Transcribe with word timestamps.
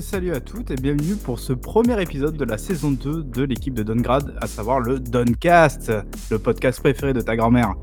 Salut 0.00 0.32
à 0.32 0.40
tous 0.40 0.56
et 0.56 0.60
salut 0.60 0.66
à 0.66 0.66
toutes 0.66 0.70
et 0.72 0.74
bienvenue 0.74 1.14
pour 1.14 1.38
ce 1.38 1.52
premier 1.52 2.00
épisode 2.02 2.36
de 2.36 2.44
la 2.44 2.58
saison 2.58 2.90
2 2.90 3.22
de 3.22 3.42
l'équipe 3.44 3.74
de 3.74 3.84
Dongrad, 3.84 4.36
à 4.40 4.48
savoir 4.48 4.80
le 4.80 4.98
Doncast, 4.98 5.92
le 6.30 6.38
podcast 6.40 6.80
préféré 6.80 7.12
de 7.12 7.20
ta 7.20 7.36
grand-mère. 7.36 7.74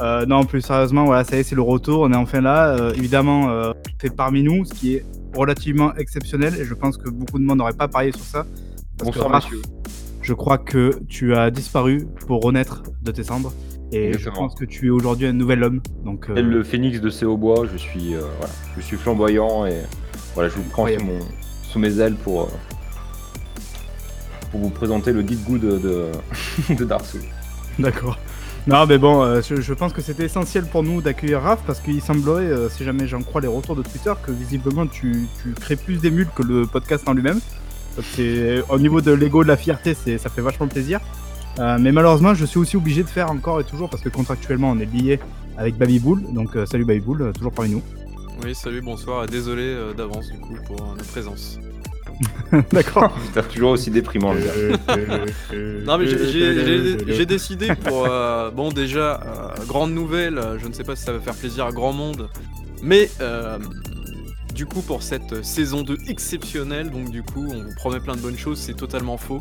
Euh, 0.00 0.26
non, 0.26 0.44
plus 0.44 0.60
sérieusement, 0.60 1.06
voilà, 1.06 1.24
ça 1.24 1.36
y 1.36 1.40
est, 1.40 1.42
c'est 1.42 1.56
le 1.56 1.62
retour, 1.62 2.02
on 2.02 2.12
est 2.12 2.16
enfin 2.16 2.40
là. 2.40 2.68
Euh, 2.68 2.92
évidemment, 2.92 3.50
euh, 3.50 3.72
fait 3.98 4.14
parmi 4.14 4.44
nous, 4.44 4.64
ce 4.64 4.74
qui 4.74 4.94
est 4.94 5.04
relativement 5.34 5.92
exceptionnel 5.96 6.54
et 6.54 6.64
je 6.64 6.74
pense 6.74 6.98
que 6.98 7.10
beaucoup 7.10 7.38
de 7.38 7.44
monde 7.44 7.58
n'aurait 7.58 7.72
pas 7.72 7.88
parié 7.88 8.12
sur 8.12 8.24
ça. 8.24 8.46
Bonsoir 8.98 9.30
messieurs. 9.30 9.62
Je 10.22 10.34
crois 10.34 10.58
que 10.58 11.00
tu 11.08 11.34
as 11.34 11.50
disparu 11.50 12.06
pour 12.26 12.42
renaître 12.42 12.84
de 13.02 13.10
tes 13.10 13.24
cendres 13.24 13.52
et 13.90 14.12
je 14.16 14.30
pense 14.30 14.54
que 14.54 14.64
tu 14.64 14.86
es 14.86 14.90
aujourd'hui 14.90 15.26
un 15.26 15.32
nouvel 15.32 15.64
homme. 15.64 15.80
Donc, 16.04 16.30
euh, 16.30 16.40
le 16.40 16.62
phénix 16.62 17.00
de 17.00 17.10
Céobois, 17.10 17.66
je 17.72 17.76
suis, 17.76 18.14
voilà, 18.14 18.52
je 18.76 18.82
suis 18.82 18.96
flamboyant 18.96 19.66
et 19.66 19.80
voilà, 20.34 20.48
je 20.48 20.56
vous 20.56 20.68
prends 20.70 20.84
mon, 20.84 21.18
mes 21.78 21.98
ailes 22.00 22.14
pour, 22.14 22.42
euh, 22.42 22.46
pour 24.50 24.60
vous 24.60 24.70
présenter 24.70 25.12
le 25.12 25.22
guide 25.22 25.42
good 25.44 25.60
de, 25.60 25.78
de. 25.78 26.74
D'accord. 27.78 28.18
Non, 28.66 28.84
mais 28.86 28.98
bon, 28.98 29.22
euh, 29.22 29.40
je, 29.42 29.72
pense 29.74 29.92
que 29.92 30.02
c'était 30.02 30.24
essentiel 30.24 30.64
pour 30.66 30.82
nous 30.82 31.00
d'accueillir 31.00 31.40
Raph 31.40 31.60
parce 31.66 31.78
qu'il 31.78 32.00
semblerait, 32.02 32.46
euh, 32.46 32.68
si 32.68 32.84
jamais 32.84 33.06
j'en 33.06 33.22
crois 33.22 33.40
les 33.40 33.46
retours 33.46 33.76
de 33.76 33.82
Twitter, 33.82 34.12
que 34.24 34.32
visiblement 34.32 34.86
tu, 34.86 35.28
tu 35.42 35.52
crées 35.52 35.76
plus 35.76 35.98
d'émules 35.98 36.28
que 36.34 36.42
le 36.42 36.66
podcast 36.66 37.08
en 37.08 37.12
lui-même. 37.12 37.40
Au 38.68 38.78
niveau 38.78 39.00
de 39.00 39.12
l'ego, 39.12 39.42
de 39.42 39.48
la 39.48 39.56
fierté, 39.56 39.94
ça 39.94 40.28
fait 40.28 40.42
vachement 40.42 40.66
plaisir. 40.66 41.00
Mais 41.58 41.92
malheureusement, 41.92 42.34
je 42.34 42.44
suis 42.44 42.58
aussi 42.58 42.76
obligé 42.76 43.02
de 43.02 43.08
faire 43.08 43.30
encore 43.30 43.58
et 43.60 43.64
toujours 43.64 43.88
parce 43.88 44.02
que 44.02 44.10
contractuellement 44.10 44.70
on 44.70 44.78
est 44.78 44.84
lié 44.92 45.18
avec 45.56 45.76
Baby 45.76 45.98
Bull. 45.98 46.22
Donc 46.32 46.50
salut 46.66 46.84
Baby 46.84 47.00
Bull, 47.00 47.22
euh, 47.22 47.32
toujours 47.32 47.52
parmi 47.52 47.70
nous. 47.70 47.82
Oui, 48.42 48.54
salut, 48.54 48.82
bonsoir, 48.82 49.24
et 49.24 49.26
désolé 49.26 49.62
euh, 49.62 49.94
d'avance 49.94 50.30
du 50.30 50.38
coup 50.38 50.56
pour 50.66 50.80
euh, 50.82 50.96
la 50.96 51.04
présence. 51.04 51.58
D'accord. 52.72 53.12
Putain, 53.26 53.42
toujours 53.42 53.70
aussi 53.70 53.90
déprimant 53.90 54.32
le 54.32 54.40
gars. 54.40 55.24
Non 55.84 55.98
mais 55.98 56.06
j'ai- 56.06 56.26
j'ai 56.26 56.64
j'ai- 56.64 57.12
j'ai 57.12 57.26
décidé 57.26 57.74
pour... 57.74 58.06
euh, 58.06 58.50
bon 58.50 58.70
déjà, 58.70 59.20
euh, 59.24 59.64
grande 59.66 59.92
nouvelle, 59.92 60.38
euh, 60.38 60.58
je 60.58 60.66
ne 60.66 60.72
sais 60.72 60.84
pas 60.84 60.96
si 60.96 61.02
ça 61.04 61.12
va 61.12 61.20
faire 61.20 61.34
plaisir 61.34 61.66
à 61.66 61.72
grand 61.72 61.92
monde, 61.92 62.28
mais 62.82 63.10
euh, 63.20 63.58
du 64.54 64.66
coup 64.66 64.82
pour 64.82 65.02
cette 65.02 65.42
saison 65.44 65.82
2 65.82 65.98
exceptionnelle, 66.08 66.90
donc 66.90 67.10
du 67.10 67.22
coup 67.22 67.46
on 67.50 67.62
vous 67.64 67.74
promet 67.76 68.00
plein 68.00 68.16
de 68.16 68.20
bonnes 68.20 68.38
choses, 68.38 68.58
c'est 68.58 68.74
totalement 68.74 69.16
faux. 69.16 69.40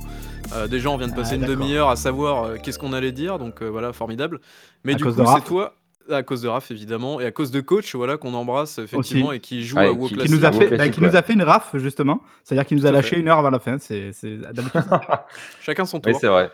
Euh, 0.53 0.67
déjà 0.67 0.89
on 0.89 0.97
vient 0.97 1.07
de 1.07 1.13
Ah, 1.13 1.17
passer 1.17 1.35
une 1.35 1.41
d'accord. 1.41 1.55
demi-heure 1.57 1.89
à 1.89 1.95
savoir 1.95 2.43
euh, 2.43 2.55
qu'est-ce 2.61 2.79
qu'on 2.79 2.93
allait 2.93 3.11
dire, 3.11 3.39
donc 3.39 3.61
euh, 3.61 3.67
voilà, 3.69 3.93
formidable. 3.93 4.39
Mais 4.83 4.93
À 4.93 4.95
du 4.95 5.03
cause 5.03 5.15
coup 5.15 5.21
de 5.21 5.25
c'est 5.27 5.41
toi... 5.43 5.73
À 6.11 6.21
cause 6.23 6.41
de 6.43 6.47
Raph 6.47 6.69
évidemment, 6.71 7.19
et 7.19 7.25
à 7.25 7.31
cause 7.31 7.49
de 7.51 7.61
Coach, 7.61 7.95
voilà, 7.95 8.17
qu'on 8.17 8.33
embrasse 8.35 8.77
effectivement 8.77 9.31
et 9.31 9.39
qui 9.39 9.63
joue 9.63 9.77
Ouais, 9.77 9.87
à 9.87 9.89
qui- 9.91 9.95
WoW 9.97 10.03
qui 10.07 10.09
Qui 10.09 10.15
Classic. 10.19 10.35
nous 10.35 10.45
a 10.45 10.51
fait, 10.51 10.77
bah, 10.77 10.89
qui 10.89 11.01
nous 11.01 11.15
a 11.15 11.21
fait 11.23 11.33
une 11.33 11.41
raf 11.43 11.71
justement, 11.75 12.21
c'est-à-dire 12.43 12.65
qu'il 12.67 12.77
nous 12.77 12.85
a 12.85 12.91
lâché 12.91 13.15
fait. 13.15 13.19
une 13.21 13.27
heure 13.27 13.39
avant 13.39 13.49
la 13.49 13.59
fin. 13.59 13.77
C'est. 13.79 14.11
Chacun 15.61 15.85
son 15.85 15.99
tour. 15.99 16.11
Oui, 16.13 16.17
c'est 16.19 16.27
vrai. 16.27 16.51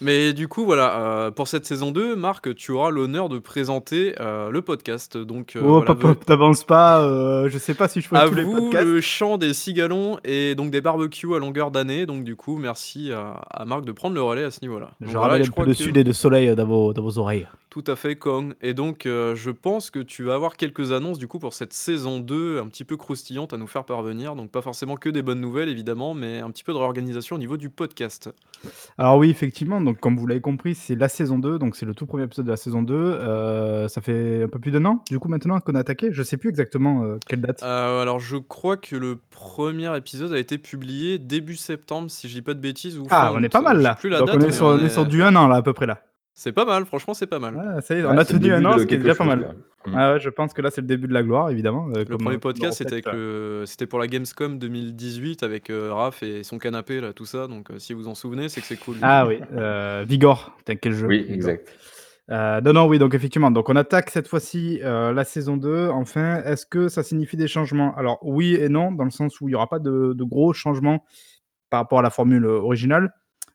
Mais 0.00 0.32
du 0.32 0.48
coup, 0.48 0.64
voilà, 0.64 0.96
euh, 0.98 1.30
pour 1.30 1.46
cette 1.46 1.64
saison 1.64 1.92
2, 1.92 2.16
Marc, 2.16 2.52
tu 2.56 2.72
auras 2.72 2.90
l'honneur 2.90 3.28
de 3.28 3.38
présenter 3.38 4.16
euh, 4.20 4.50
le 4.50 4.60
podcast. 4.60 5.16
Donc, 5.16 5.54
euh, 5.54 5.60
oh, 5.62 5.68
voilà, 5.78 5.94
pop, 5.94 6.24
t'avances 6.24 6.64
pas. 6.64 7.02
euh, 7.04 7.48
je 7.48 7.56
sais 7.56 7.74
pas 7.74 7.86
si 7.86 8.00
je 8.00 8.08
fais 8.08 8.16
à 8.16 8.28
tous 8.28 8.34
les 8.34 8.42
vous 8.42 8.62
podcasts. 8.62 8.84
le 8.84 9.00
chant 9.00 9.38
des 9.38 9.54
cigalons 9.54 10.18
et 10.24 10.56
donc 10.56 10.72
des 10.72 10.80
barbecues 10.80 11.32
à 11.36 11.38
longueur 11.38 11.70
d'année. 11.70 12.04
Donc, 12.06 12.24
du 12.24 12.34
coup, 12.34 12.56
merci 12.56 13.12
à, 13.12 13.34
à 13.48 13.64
Marc 13.64 13.84
de 13.84 13.92
prendre 13.92 14.16
le 14.16 14.22
relais 14.22 14.42
à 14.42 14.50
ce 14.50 14.58
niveau-là. 14.62 14.90
Je 15.00 15.06
voilà, 15.06 15.20
ramène 15.20 15.42
et 15.42 15.46
un 15.46 15.50
crois 15.50 15.66
que- 15.66 15.72
sud 15.74 15.96
et 15.96 16.02
de 16.02 16.12
soleil 16.12 16.52
dans 16.56 16.66
vos, 16.66 16.92
dans 16.92 17.02
vos 17.02 17.18
oreilles. 17.18 17.46
Tout 17.72 17.84
à 17.86 17.96
fait, 17.96 18.16
Kong. 18.16 18.52
Et 18.60 18.74
donc, 18.74 19.06
euh, 19.06 19.34
je 19.34 19.50
pense 19.50 19.90
que 19.90 19.98
tu 19.98 20.24
vas 20.24 20.34
avoir 20.34 20.58
quelques 20.58 20.92
annonces 20.92 21.16
du 21.16 21.26
coup 21.26 21.38
pour 21.38 21.54
cette 21.54 21.72
saison 21.72 22.20
2 22.20 22.58
un 22.58 22.66
petit 22.68 22.84
peu 22.84 22.98
croustillantes 22.98 23.54
à 23.54 23.56
nous 23.56 23.66
faire 23.66 23.84
parvenir. 23.84 24.36
Donc, 24.36 24.50
pas 24.50 24.60
forcément 24.60 24.96
que 24.96 25.08
des 25.08 25.22
bonnes 25.22 25.40
nouvelles, 25.40 25.70
évidemment, 25.70 26.12
mais 26.12 26.40
un 26.40 26.50
petit 26.50 26.64
peu 26.64 26.74
de 26.74 26.76
réorganisation 26.76 27.36
au 27.36 27.38
niveau 27.38 27.56
du 27.56 27.70
podcast. 27.70 28.28
Alors 28.98 29.16
oui, 29.16 29.30
effectivement, 29.30 29.80
donc 29.80 29.98
comme 30.00 30.18
vous 30.18 30.26
l'avez 30.26 30.42
compris, 30.42 30.74
c'est 30.74 30.94
la 30.96 31.08
saison 31.08 31.38
2, 31.38 31.58
donc 31.58 31.74
c'est 31.74 31.86
le 31.86 31.94
tout 31.94 32.04
premier 32.04 32.24
épisode 32.24 32.44
de 32.44 32.50
la 32.50 32.58
saison 32.58 32.82
2. 32.82 32.94
Euh, 32.94 33.88
ça 33.88 34.02
fait 34.02 34.42
un 34.42 34.48
peu 34.48 34.58
plus 34.58 34.70
d'un 34.70 34.84
an, 34.84 35.02
du 35.08 35.18
coup, 35.18 35.28
maintenant 35.28 35.58
qu'on 35.58 35.74
a 35.74 35.78
attaqué. 35.78 36.12
Je 36.12 36.22
sais 36.22 36.36
plus 36.36 36.50
exactement 36.50 37.04
euh, 37.04 37.16
quelle 37.26 37.40
date. 37.40 37.62
Euh, 37.62 38.02
alors, 38.02 38.20
je 38.20 38.36
crois 38.36 38.76
que 38.76 38.96
le 38.96 39.18
premier 39.30 39.96
épisode 39.96 40.34
a 40.34 40.38
été 40.38 40.58
publié 40.58 41.18
début 41.18 41.56
septembre, 41.56 42.10
si 42.10 42.28
je 42.28 42.34
dis 42.34 42.42
pas 42.42 42.52
de 42.52 42.60
bêtises. 42.60 42.98
Ou 42.98 43.06
ah, 43.08 43.30
fin 43.30 43.32
on 43.34 43.42
est 43.42 43.46
août. 43.46 43.52
pas 43.52 43.62
mal 43.62 43.78
Je 43.78 43.82
sais 43.82 43.88
là. 43.88 43.94
plus 43.94 44.10
la 44.10 44.18
donc 44.18 44.26
date, 44.26 44.36
on 44.36 44.40
est, 44.40 44.46
mais 44.48 44.52
sur, 44.52 44.66
on 44.66 44.78
est 44.78 44.90
sur 44.90 45.06
du 45.06 45.22
un 45.22 45.34
an 45.36 45.48
là, 45.48 45.56
à 45.56 45.62
peu 45.62 45.72
près 45.72 45.86
là. 45.86 46.02
C'est 46.34 46.52
pas 46.52 46.64
mal, 46.64 46.86
franchement, 46.86 47.12
c'est 47.14 47.26
pas 47.26 47.38
mal. 47.38 47.54
Ah, 47.76 47.80
ça 47.82 47.94
y 47.94 47.98
est, 47.98 48.04
on 48.04 48.10
Ouais, 48.12 48.18
a 48.18 48.24
tenu 48.24 48.52
un 48.52 48.64
an, 48.64 48.78
ce 48.78 48.84
qui 48.84 48.94
est 48.94 48.98
déjà 48.98 49.14
pas 49.14 49.24
mal. 49.24 49.54
Mm. 49.84 49.94
Ah 49.94 50.12
ouais, 50.14 50.20
je 50.20 50.30
pense 50.30 50.54
que 50.54 50.62
là, 50.62 50.70
c'est 50.70 50.80
le 50.80 50.86
début 50.86 51.08
de 51.08 51.12
la 51.12 51.22
gloire, 51.22 51.50
évidemment. 51.50 51.88
euh, 51.90 51.98
Le 51.98 52.04
comme, 52.04 52.18
premier 52.18 52.36
euh, 52.36 52.38
podcast, 52.38 52.64
comme 52.68 52.72
c'était 52.72 52.92
avec 52.94 53.04
recette, 53.06 53.18
le... 53.18 53.64
c'était 53.66 53.86
pour 53.86 53.98
la 53.98 54.06
Gamescom 54.06 54.58
2018 54.58 55.42
avec 55.42 55.68
euh, 55.70 55.92
Raph 55.92 56.22
et 56.22 56.42
son 56.42 56.58
canapé, 56.58 57.00
là, 57.00 57.12
tout 57.12 57.26
ça. 57.26 57.48
Donc, 57.48 57.70
euh, 57.70 57.78
si 57.78 57.92
vous 57.92 58.08
en 58.08 58.14
souvenez, 58.14 58.48
c'est 58.48 58.60
que 58.60 58.66
c'est 58.66 58.76
cool. 58.78 58.96
Ah 59.02 59.26
oui, 59.26 59.40
euh, 59.52 60.04
Vigor, 60.08 60.56
t'as 60.64 60.74
quel 60.76 60.94
jeu 60.94 61.06
Oui, 61.08 61.26
exact. 61.28 61.68
Euh, 62.30 62.60
non, 62.62 62.72
non, 62.72 62.86
oui, 62.86 62.98
donc 63.00 63.14
effectivement, 63.14 63.50
donc 63.50 63.68
on 63.68 63.76
attaque 63.76 64.08
cette 64.08 64.28
fois-ci 64.28 64.80
euh, 64.84 65.12
la 65.12 65.24
saison 65.24 65.56
2. 65.56 65.88
Enfin, 65.88 66.42
est-ce 66.44 66.64
que 66.64 66.88
ça 66.88 67.02
signifie 67.02 67.36
des 67.36 67.48
changements? 67.48 67.94
Alors, 67.96 68.20
oui 68.22 68.54
et 68.54 68.68
non, 68.68 68.92
dans 68.92 69.04
le 69.04 69.10
sens 69.10 69.40
où 69.40 69.48
il 69.48 69.50
n'y 69.50 69.54
aura 69.56 69.68
pas 69.68 69.80
de, 69.80 70.12
de 70.14 70.24
gros 70.24 70.52
changements 70.54 71.04
par 71.68 71.80
rapport 71.80 71.98
à 71.98 72.02
la 72.02 72.10
formule 72.10 72.44
euh, 72.46 72.60
originale, 72.60 73.12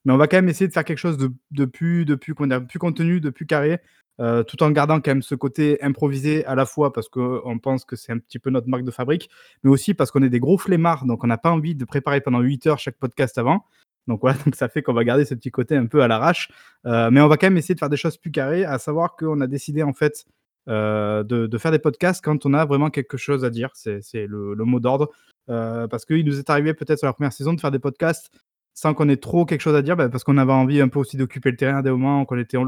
mais 0.07 0.13
on 0.13 0.17
va 0.17 0.27
quand 0.29 0.37
même 0.37 0.47
essayer 0.47 0.69
de 0.69 0.73
faire 0.73 0.85
quelque 0.85 0.99
chose 0.99 1.17
de, 1.17 1.65
plus, 1.65 2.05
de 2.05 2.15
plus, 2.15 2.33
contenu, 2.33 3.19
de 3.19 3.29
plus 3.29 3.45
carré, 3.45 3.81
euh, 4.21 4.41
tout 4.41 4.63
en 4.63 4.71
gardant 4.71 5.01
quand 5.01 5.11
même 5.11 5.21
ce 5.21 5.35
côté 5.35 5.83
improvisé 5.83 6.45
à 6.45 6.55
la 6.55 6.65
fois 6.65 6.93
parce 6.93 7.09
qu'on 7.09 7.59
pense 7.61 7.83
que 7.83 7.97
c'est 7.97 8.13
un 8.13 8.17
petit 8.17 8.39
peu 8.39 8.49
notre 8.49 8.69
marque 8.69 8.85
de 8.85 8.91
fabrique, 8.91 9.29
mais 9.63 9.69
aussi 9.69 9.93
parce 9.93 10.11
qu'on 10.11 10.23
est 10.23 10.29
des 10.29 10.39
gros 10.39 10.57
flemmards, 10.57 11.05
donc 11.05 11.25
on 11.25 11.27
n'a 11.27 11.37
pas 11.37 11.51
envie 11.51 11.75
de 11.75 11.83
préparer 11.83 12.21
pendant 12.21 12.39
8 12.39 12.67
heures 12.67 12.79
chaque 12.79 12.95
podcast 12.95 13.37
avant. 13.37 13.65
Donc 14.07 14.21
voilà, 14.21 14.37
ça 14.53 14.69
fait 14.69 14.81
qu'on 14.81 14.93
va 14.93 15.03
garder 15.03 15.25
ce 15.25 15.35
petit 15.35 15.51
côté 15.51 15.75
un 15.75 15.87
peu 15.87 16.01
à 16.01 16.07
l'arrache. 16.07 16.51
Euh, 16.85 17.11
mais 17.11 17.19
on 17.19 17.27
va 17.27 17.35
quand 17.35 17.47
même 17.47 17.57
essayer 17.57 17.75
de 17.75 17.79
faire 17.79 17.89
des 17.89 17.97
choses 17.97 18.15
plus 18.15 18.31
carrées, 18.31 18.63
à 18.63 18.79
savoir 18.79 19.17
qu'on 19.17 19.41
a 19.41 19.47
décidé 19.47 19.83
en 19.83 19.91
fait 19.91 20.23
euh, 20.69 21.23
de, 21.23 21.57
faire 21.57 21.71
des 21.71 21.79
podcasts 21.79 22.23
quand 22.23 22.45
on 22.45 22.53
a 22.53 22.63
vraiment 22.63 22.89
quelque 22.91 23.17
chose 23.17 23.43
à 23.43 23.49
dire. 23.49 23.71
C'est 23.73 24.25
le, 24.25 24.53
le 24.53 24.63
mot 24.63 24.79
d'ordre. 24.79 25.11
Euh, 25.49 25.87
parce 25.87 26.05
qu'il 26.05 26.25
nous 26.25 26.39
est 26.39 26.49
arrivé 26.49 26.73
peut-être 26.73 26.99
sur 26.99 27.07
la 27.07 27.13
première 27.13 27.31
saison 27.31 27.53
de 27.53 27.61
faire 27.61 27.71
des 27.71 27.79
podcasts 27.79 28.31
sans 28.77 28.93
qu'on 28.93 29.09
ait 29.09 29.17
trop 29.17 29.43
quelque 29.43 29.61
chose 29.61 29.73
à 29.73 29.81
dire, 29.81 29.95
bah, 29.97 30.07
parce 30.07 30.23
qu'on 30.23 30.37
avait 30.37 30.53
envie 30.53 30.81
un 30.81 30.87
peu 30.87 30.99
aussi 30.99 31.17
d'occuper 31.17 31.49
le 31.49 31.57
terrain 31.57 31.77
à 31.79 31.81
des 31.81 31.89
moments, 31.89 32.23
qu'on 32.25 32.37
était 32.37 32.59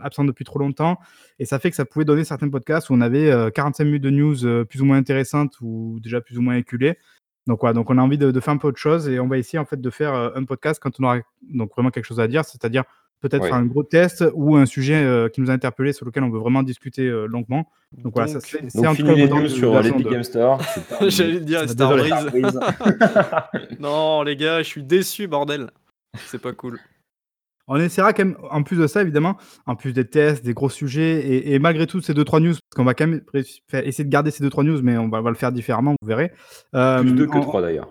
absent 0.00 0.24
depuis 0.24 0.44
trop 0.44 0.58
longtemps. 0.58 0.98
Et 1.38 1.46
ça 1.46 1.58
fait 1.58 1.70
que 1.70 1.76
ça 1.76 1.86
pouvait 1.86 2.04
donner 2.04 2.22
certains 2.22 2.50
podcasts 2.50 2.90
où 2.90 2.92
on 2.92 3.00
avait 3.00 3.30
euh, 3.30 3.48
45 3.48 3.84
minutes 3.84 4.02
de 4.02 4.10
news 4.10 4.44
euh, 4.44 4.66
plus 4.66 4.82
ou 4.82 4.84
moins 4.84 4.98
intéressantes 4.98 5.54
ou 5.62 6.00
déjà 6.02 6.20
plus 6.20 6.36
ou 6.36 6.42
moins 6.42 6.56
éculées. 6.56 6.98
Donc 7.46 7.60
voilà, 7.60 7.72
donc 7.72 7.88
on 7.88 7.96
a 7.96 8.02
envie 8.02 8.18
de, 8.18 8.30
de 8.30 8.40
faire 8.40 8.52
un 8.52 8.58
peu 8.58 8.68
autre 8.68 8.78
chose 8.78 9.08
et 9.08 9.20
on 9.20 9.26
va 9.26 9.38
essayer 9.38 9.58
en 9.58 9.64
fait 9.64 9.80
de 9.80 9.88
faire 9.88 10.12
euh, 10.12 10.28
un 10.34 10.44
podcast 10.44 10.80
quand 10.82 11.00
on 11.00 11.04
aura 11.04 11.16
donc 11.40 11.72
vraiment 11.72 11.90
quelque 11.90 12.04
chose 12.04 12.20
à 12.20 12.28
dire, 12.28 12.44
c'est-à-dire 12.44 12.84
peut-être 13.20 13.42
Oui. 13.42 13.48
faire 13.48 13.58
un 13.58 13.64
gros 13.66 13.82
test 13.82 14.24
ou 14.34 14.56
un 14.56 14.66
sujet 14.66 14.94
euh, 15.02 15.28
qui 15.28 15.40
nous 15.40 15.50
a 15.50 15.52
interpellé 15.52 15.92
sur 15.92 16.06
lequel 16.06 16.22
on 16.22 16.30
veut 16.30 16.38
vraiment 16.38 16.62
discuter 16.62 17.02
euh, 17.06 17.26
longuement. 17.26 17.68
Donc 17.92 18.14
voilà, 18.14 18.28
ça 18.28 18.40
c'est 18.40 18.58
cas 18.58 18.92
les 19.14 19.22
le 19.22 19.28
temps 19.28 19.36
news 19.36 19.42
de- 19.42 19.48
sur 19.48 19.72
de 19.74 19.78
l'Epic 19.80 20.04
deux. 20.04 20.10
Game 20.10 20.22
Store. 20.22 20.60
J'allais 21.08 21.40
dire, 21.40 21.60
Ah, 21.62 21.68
Star. 21.68 21.94
Breeze. 21.96 22.60
non, 23.80 24.22
les 24.22 24.36
gars, 24.36 24.58
je 24.62 24.68
suis 24.68 24.82
déçu, 24.82 25.26
bordel. 25.26 25.70
C'est 26.26 26.40
pas 26.40 26.52
cool. 26.52 26.78
On 27.70 27.76
essaiera 27.76 28.14
quand 28.14 28.24
même, 28.24 28.36
en 28.50 28.62
plus 28.62 28.76
de 28.78 28.86
ça 28.86 29.02
évidemment, 29.02 29.36
en 29.66 29.76
plus 29.76 29.92
des 29.92 30.06
tests, 30.06 30.42
des 30.42 30.54
gros 30.54 30.70
sujets, 30.70 31.18
et, 31.20 31.52
et 31.54 31.58
malgré 31.58 31.86
tout 31.86 32.00
ces 32.00 32.14
deux 32.14 32.24
trois 32.24 32.40
news, 32.40 32.52
parce 32.52 32.76
qu'on 32.76 32.84
va 32.84 32.94
quand 32.94 33.06
même 33.06 33.20
essayer 33.74 34.04
de 34.04 34.08
garder 34.10 34.30
ces 34.30 34.42
deux 34.42 34.48
trois 34.48 34.64
news, 34.64 34.80
mais 34.82 34.96
on 34.96 35.08
va, 35.10 35.18
on 35.18 35.22
va 35.22 35.28
le 35.30 35.36
faire 35.36 35.52
différemment, 35.52 35.94
vous 36.00 36.08
verrez. 36.08 36.32
Euh, 36.74 37.02
Plus 37.02 37.12
deux 37.12 37.26
que 37.26 37.36
en- 37.36 37.40
trois 37.42 37.60
d'ailleurs. 37.60 37.90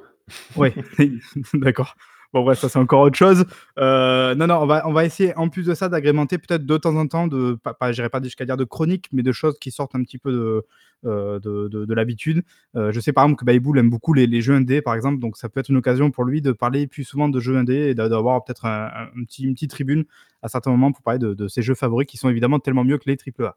Oui, 0.56 0.70
d'accord. 1.54 1.94
Bon, 2.34 2.44
bref, 2.44 2.60
ça 2.60 2.68
c'est 2.70 2.80
encore 2.80 3.02
autre 3.02 3.18
chose. 3.18 3.46
Euh, 3.80 4.36
non, 4.36 4.48
non, 4.48 4.56
on 4.62 4.66
va, 4.66 4.88
on 4.88 4.94
va 4.94 5.06
essayer 5.06 5.36
en 5.38 5.50
plus 5.50 5.64
de 5.66 5.74
ça 5.74 5.88
d'agrémenter 5.90 6.38
peut-être 6.38 6.66
de 6.66 6.78
temps 6.78 6.96
en 6.96 7.08
temps, 7.08 7.28
de, 7.28 7.54
pas, 7.64 7.74
pas, 7.74 7.92
j'irai 7.92 8.10
pas 8.10 8.22
jusqu'à 8.22 8.46
dire 8.46 8.58
de 8.58 8.66
chroniques, 8.66 9.08
mais 9.14 9.24
de 9.24 9.32
choses 9.32 9.58
qui 9.60 9.72
sortent 9.72 9.96
un 9.96 10.04
petit 10.04 10.18
peu 10.18 10.32
de, 10.32 10.66
euh, 11.06 11.40
de, 11.40 11.68
de, 11.70 11.86
de 11.86 11.94
l'habitude. 11.94 12.44
Euh, 12.76 12.92
je 12.92 13.00
sais 13.00 13.14
par 13.14 13.24
exemple 13.24 13.40
que 13.40 13.46
Baïboul 13.46 13.80
aime 13.80 13.90
beaucoup 13.90 14.14
les, 14.14 14.28
les 14.28 14.42
jeux 14.42 14.56
indés, 14.56 14.82
par 14.82 14.94
exemple, 14.96 15.20
donc 15.20 15.38
ça 15.38 15.48
peut 15.48 15.60
être 15.62 15.70
une 15.70 15.78
occasion 15.78 16.12
pour 16.12 16.26
lui 16.26 16.42
de 16.42 16.52
parler 16.52 16.86
plus 16.88 17.06
souvent 17.06 17.30
de 17.30 17.40
jeux 17.40 17.56
indés 17.56 17.90
et 17.90 17.96
d'a- 17.96 18.10
d'avoir 18.10 18.44
peut-être 18.44 18.66
un, 18.66 19.08
petit, 19.26 19.44
une 19.44 19.54
petite 19.54 19.72
tribune 19.72 20.04
à 20.42 20.50
certains 20.50 20.72
moments 20.72 20.92
pour 20.92 21.04
parler 21.04 21.20
de, 21.20 21.34
de 21.34 21.48
ses 21.48 21.62
jeux 21.62 21.76
favoris 21.76 22.08
qui 22.08 22.18
sont 22.18 22.30
évidemment 22.30 22.60
tellement 22.60 22.84
mieux 22.84 22.98
que 22.98 23.10
les 23.10 23.16
AAA. 23.18 23.56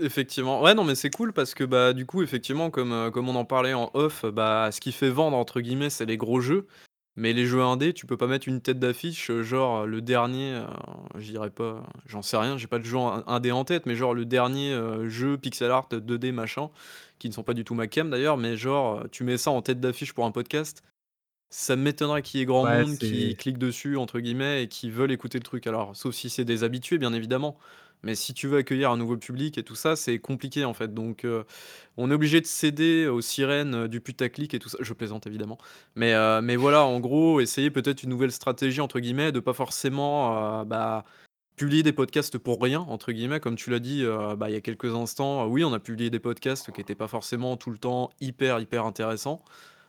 Effectivement. 0.00 0.62
Ouais, 0.62 0.74
non, 0.74 0.84
mais 0.84 0.94
c'est 0.94 1.10
cool 1.10 1.32
parce 1.32 1.52
que, 1.52 1.64
bah, 1.64 1.92
du 1.92 2.06
coup, 2.06 2.22
effectivement, 2.22 2.70
comme, 2.70 3.10
comme 3.12 3.28
on 3.28 3.34
en 3.34 3.44
parlait 3.44 3.74
en 3.74 3.90
off, 3.92 4.24
bah, 4.24 4.70
ce 4.72 4.80
qui 4.80 4.92
fait 4.92 5.10
vendre, 5.10 5.36
entre 5.36 5.60
guillemets, 5.60 5.90
c'est 5.90 6.06
les 6.06 6.16
gros 6.16 6.40
jeux. 6.40 6.66
Mais 7.16 7.32
les 7.32 7.46
jeux 7.46 7.62
indés, 7.62 7.92
tu 7.94 8.06
peux 8.06 8.16
pas 8.16 8.26
mettre 8.26 8.48
une 8.48 8.60
tête 8.60 8.80
d'affiche, 8.80 9.30
euh, 9.30 9.42
genre 9.44 9.82
euh, 9.82 9.86
le 9.86 10.00
dernier, 10.02 10.54
euh, 10.54 10.66
je 11.16 11.30
dirais 11.30 11.50
pas, 11.50 11.84
j'en 12.06 12.22
sais 12.22 12.36
rien, 12.36 12.58
j'ai 12.58 12.66
pas 12.66 12.80
de 12.80 12.84
jeu 12.84 12.98
in- 12.98 13.22
indé 13.28 13.52
en 13.52 13.64
tête, 13.64 13.86
mais 13.86 13.94
genre 13.94 14.14
le 14.14 14.24
dernier 14.24 14.72
euh, 14.72 15.08
jeu 15.08 15.38
pixel 15.38 15.70
art 15.70 15.88
2D 15.92 16.32
machin, 16.32 16.70
qui 17.20 17.28
ne 17.28 17.32
sont 17.34 17.44
pas 17.44 17.54
du 17.54 17.62
tout 17.64 17.74
ma 17.74 17.86
cam 17.86 18.10
d'ailleurs, 18.10 18.36
mais 18.36 18.56
genre 18.56 19.04
tu 19.12 19.22
mets 19.22 19.38
ça 19.38 19.52
en 19.52 19.62
tête 19.62 19.78
d'affiche 19.80 20.12
pour 20.12 20.24
un 20.26 20.32
podcast, 20.32 20.82
ça 21.50 21.76
m'étonnerait 21.76 22.22
qu'il 22.22 22.40
y 22.40 22.42
ait 22.42 22.46
grand 22.46 22.64
Ouais, 22.64 22.82
monde 22.82 22.98
c'est- 22.98 23.06
qui 23.06 23.36
clique 23.36 23.58
dessus, 23.58 23.96
entre 23.96 24.20
guillemets, 24.20 24.64
et 24.64 24.68
qui 24.68 24.90
veulent 24.90 25.12
écouter 25.12 25.38
le 25.38 25.44
truc. 25.44 25.66
Alors, 25.68 25.94
sauf 25.96 26.14
si 26.14 26.30
c'est 26.30 26.44
des 26.44 26.64
habitués, 26.64 26.98
bien 26.98 27.12
évidemment. 27.14 27.56
Mais 28.04 28.14
si 28.14 28.34
tu 28.34 28.46
veux 28.48 28.58
accueillir 28.58 28.90
un 28.90 28.96
nouveau 28.96 29.16
public 29.16 29.58
et 29.58 29.62
tout 29.64 29.74
ça, 29.74 29.96
c'est 29.96 30.18
compliqué, 30.18 30.64
en 30.64 30.74
fait. 30.74 30.94
Donc, 30.94 31.24
heu, 31.24 31.44
on 31.96 32.10
est 32.10 32.14
obligé 32.14 32.40
de 32.40 32.46
céder 32.46 33.06
aux 33.08 33.20
sirènes, 33.22 33.74
heu, 33.74 33.88
du 33.88 34.00
putaclic 34.00 34.54
et 34.54 34.58
tout 34.60 34.68
ça. 34.68 34.78
Je 34.80 34.92
plaisante 34.92 35.26
évidemment. 35.26 35.58
Mais, 35.96 36.14
heu, 36.14 36.40
mais 36.42 36.56
voilà, 36.56 36.84
en 36.84 37.00
gros, 37.00 37.40
essayer 37.40 37.70
peut-être 37.70 38.02
une 38.04 38.10
nouvelle 38.10 38.32
stratégie 38.32 38.80
entre 38.80 39.00
guillemets, 39.00 39.32
de 39.32 39.40
pas 39.40 39.54
forcément, 39.54 40.64
bah, 40.64 41.04
publier 41.56 41.82
des 41.84 41.92
podcasts 41.92 42.38
«pour 42.38 42.60
rien» 42.62 42.80
entre 42.80 43.12
guillemets. 43.12 43.40
Comme 43.40 43.56
tu 43.56 43.70
l'as 43.70 43.80
dit, 43.80 44.04
bah, 44.38 44.50
il 44.50 44.54
y 44.54 44.56
a 44.56 44.60
quelques 44.60 44.94
instants, 44.94 45.46
oui, 45.46 45.64
on 45.64 45.72
a 45.72 45.80
publié 45.80 46.10
des 46.10 46.20
podcasts 46.20 46.72
qui 46.72 46.80
étaient 46.80 46.94
pas 46.96 47.08
forcément 47.08 47.56
tout 47.56 47.70
le 47.70 47.78
temps 47.78 48.10
hyper, 48.20 48.60
hyper 48.60 48.86
intéressants. 48.86 49.42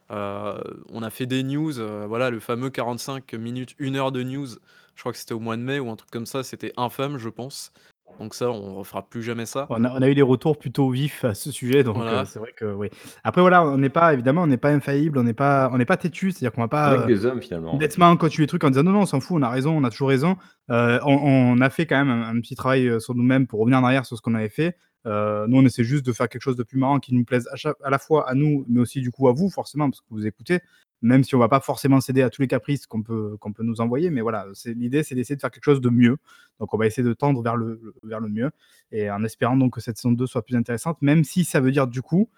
On 0.10 1.02
a 1.04 1.10
fait 1.10 1.26
des 1.28 1.44
news, 1.44 1.74
voilà, 2.08 2.30
le 2.30 2.40
fameux 2.40 2.70
45 2.70 3.34
minutes, 3.36 3.76
1 3.80 3.96
heure 3.98 4.12
de 4.12 4.24
news, 4.24 4.48
je 4.96 5.02
crois 5.02 5.12
que 5.12 5.18
c'était 5.18 5.34
au 5.34 5.40
mois 5.40 5.58
de 5.58 5.62
mai 5.64 5.80
ou 5.80 5.90
un 5.90 5.96
truc 5.96 6.12
comme 6.12 6.28
ça, 6.28 6.44
c'était 6.44 6.74
infâme, 6.78 7.18
je 7.18 7.30
pense. 7.30 7.72
Donc 8.20 8.34
ça, 8.34 8.50
on 8.50 8.76
refera 8.76 9.08
plus 9.08 9.22
jamais 9.24 9.46
ça. 9.46 9.68
On 9.70 9.84
a 9.84 9.92
on 9.92 10.02
a 10.02 10.10
eu 10.10 10.16
des 10.16 10.22
retours 10.22 10.58
plutôt 10.58 10.90
vifs 10.90 11.26
à 11.26 11.34
ce 11.34 11.52
sujet, 11.52 11.84
donc 11.84 11.98
Voilà. 11.98 12.26
c'est 12.26 12.40
vrai 12.40 12.54
que 12.56 12.66
oui. 12.66 12.90
Après 13.24 13.42
voilà, 13.42 13.66
on 13.66 13.78
n'est 13.78 13.90
pas 13.90 14.14
évidemment, 14.14 14.44
on 14.44 14.48
n'est 14.48 14.58
pas 14.58 14.72
infaillible, 14.72 15.18
on 15.18 15.24
n'est 15.24 15.34
pas 15.34 15.70
on 15.74 15.78
n'est 15.78 15.86
pas 15.86 15.98
têtu, 15.98 16.32
c'est-à-dire 16.32 16.52
qu'on 16.54 16.62
va 16.62 16.68
pas, 16.68 16.98
que 16.98 17.02
heu, 17.04 17.06
des 17.08 17.26
hommes 17.26 17.42
finalement. 17.42 17.76
bêtement 17.78 18.16
continuer 18.16 18.44
les 18.44 18.48
trucs 18.48 18.64
en 18.64 18.70
disant: 18.70 18.84
«Non, 18.84 18.92
non, 18.92 19.02
on 19.02 19.06
s'en 19.06 19.20
fout, 19.20 19.38
on 19.38 19.42
a 19.44 19.50
raison, 19.50 19.78
on 19.78 19.84
a 19.84 19.90
toujours 19.90 20.10
raison». 20.10 20.38
Heu, 20.72 21.00
on 21.06 21.56
on 21.58 21.62
a 21.62 21.70
fait 21.70 21.86
quand 21.86 21.98
même 22.04 22.10
un 22.10 22.30
un 22.36 22.40
petit 22.42 22.56
travail, 22.56 23.00
sur 23.02 23.16
nous-mêmes 23.16 23.48
pour 23.48 23.60
revenir 23.60 23.80
en 23.80 23.84
arrière 23.84 24.06
sur 24.06 24.16
ce 24.18 24.22
qu'on 24.22 24.34
avait 24.36 24.50
fait. 24.50 24.78
Nous, 25.06 25.58
on 25.58 25.64
essaie 25.66 25.84
juste 25.84 26.04
de 26.06 26.12
faire 26.14 26.28
quelque 26.30 26.42
chose 26.42 26.56
de 26.56 26.64
plus 26.64 26.80
marrant 26.80 27.00
qui 27.00 27.14
nous 27.14 27.24
plaise 27.26 27.48
à 27.52 27.56
chaque 27.58 27.76
à 27.84 27.90
la 27.92 28.00
fois 28.00 28.28
à 28.28 28.34
nous, 28.34 28.66
mais 28.68 28.80
aussi 28.80 29.02
du 29.02 29.12
coup 29.12 29.28
à 29.28 29.34
vous 29.34 29.50
forcément 29.50 29.90
parce 29.90 30.02
que 30.02 30.08
vous 30.10 30.26
écoutez. 30.26 30.62
Même 31.06 31.24
si 31.24 31.36
on 31.36 31.40
va 31.40 31.50
pas 31.50 31.60
forcément 31.60 32.02
céder 32.02 32.24
à 32.24 32.30
tous 32.32 32.42
les 32.42 32.48
caprices 32.48 32.88
qu'on 32.88 33.04
peut 33.04 33.38
qu'on 33.40 33.54
peut 33.54 33.64
nous 33.64 33.80
envoyer, 33.80 34.10
mais 34.10 34.22
voilà, 34.22 34.48
l'idée, 34.66 35.04
c'est 35.04 35.14
d'essayer 35.16 35.36
de 35.36 35.42
faire 35.42 35.52
quelque 35.52 35.64
chose 35.64 35.82
de 35.82 35.90
mieux. 35.90 36.18
Donc 36.60 36.74
on 36.74 36.78
va 36.78 36.88
essayer 36.88 37.08
de 37.08 37.14
tendre 37.14 37.42
vers 37.44 37.56
le 37.56 37.80
le 37.84 37.94
vers 38.04 38.20
le 38.20 38.30
mieux 38.30 38.52
et 38.92 39.10
en 39.12 39.24
espérant 39.24 39.56
donc 39.56 39.74
que 39.76 39.82
cette 39.82 39.98
saison 39.98 40.12
2 40.14 40.26
soit 40.26 40.44
plus 40.44 40.56
intéressante, 40.56 41.02
même 41.02 41.24
si 41.24 41.44
ça 41.46 41.60
veut 41.60 41.72
dire 41.72 41.88
du 41.88 42.02
coup 42.02 42.30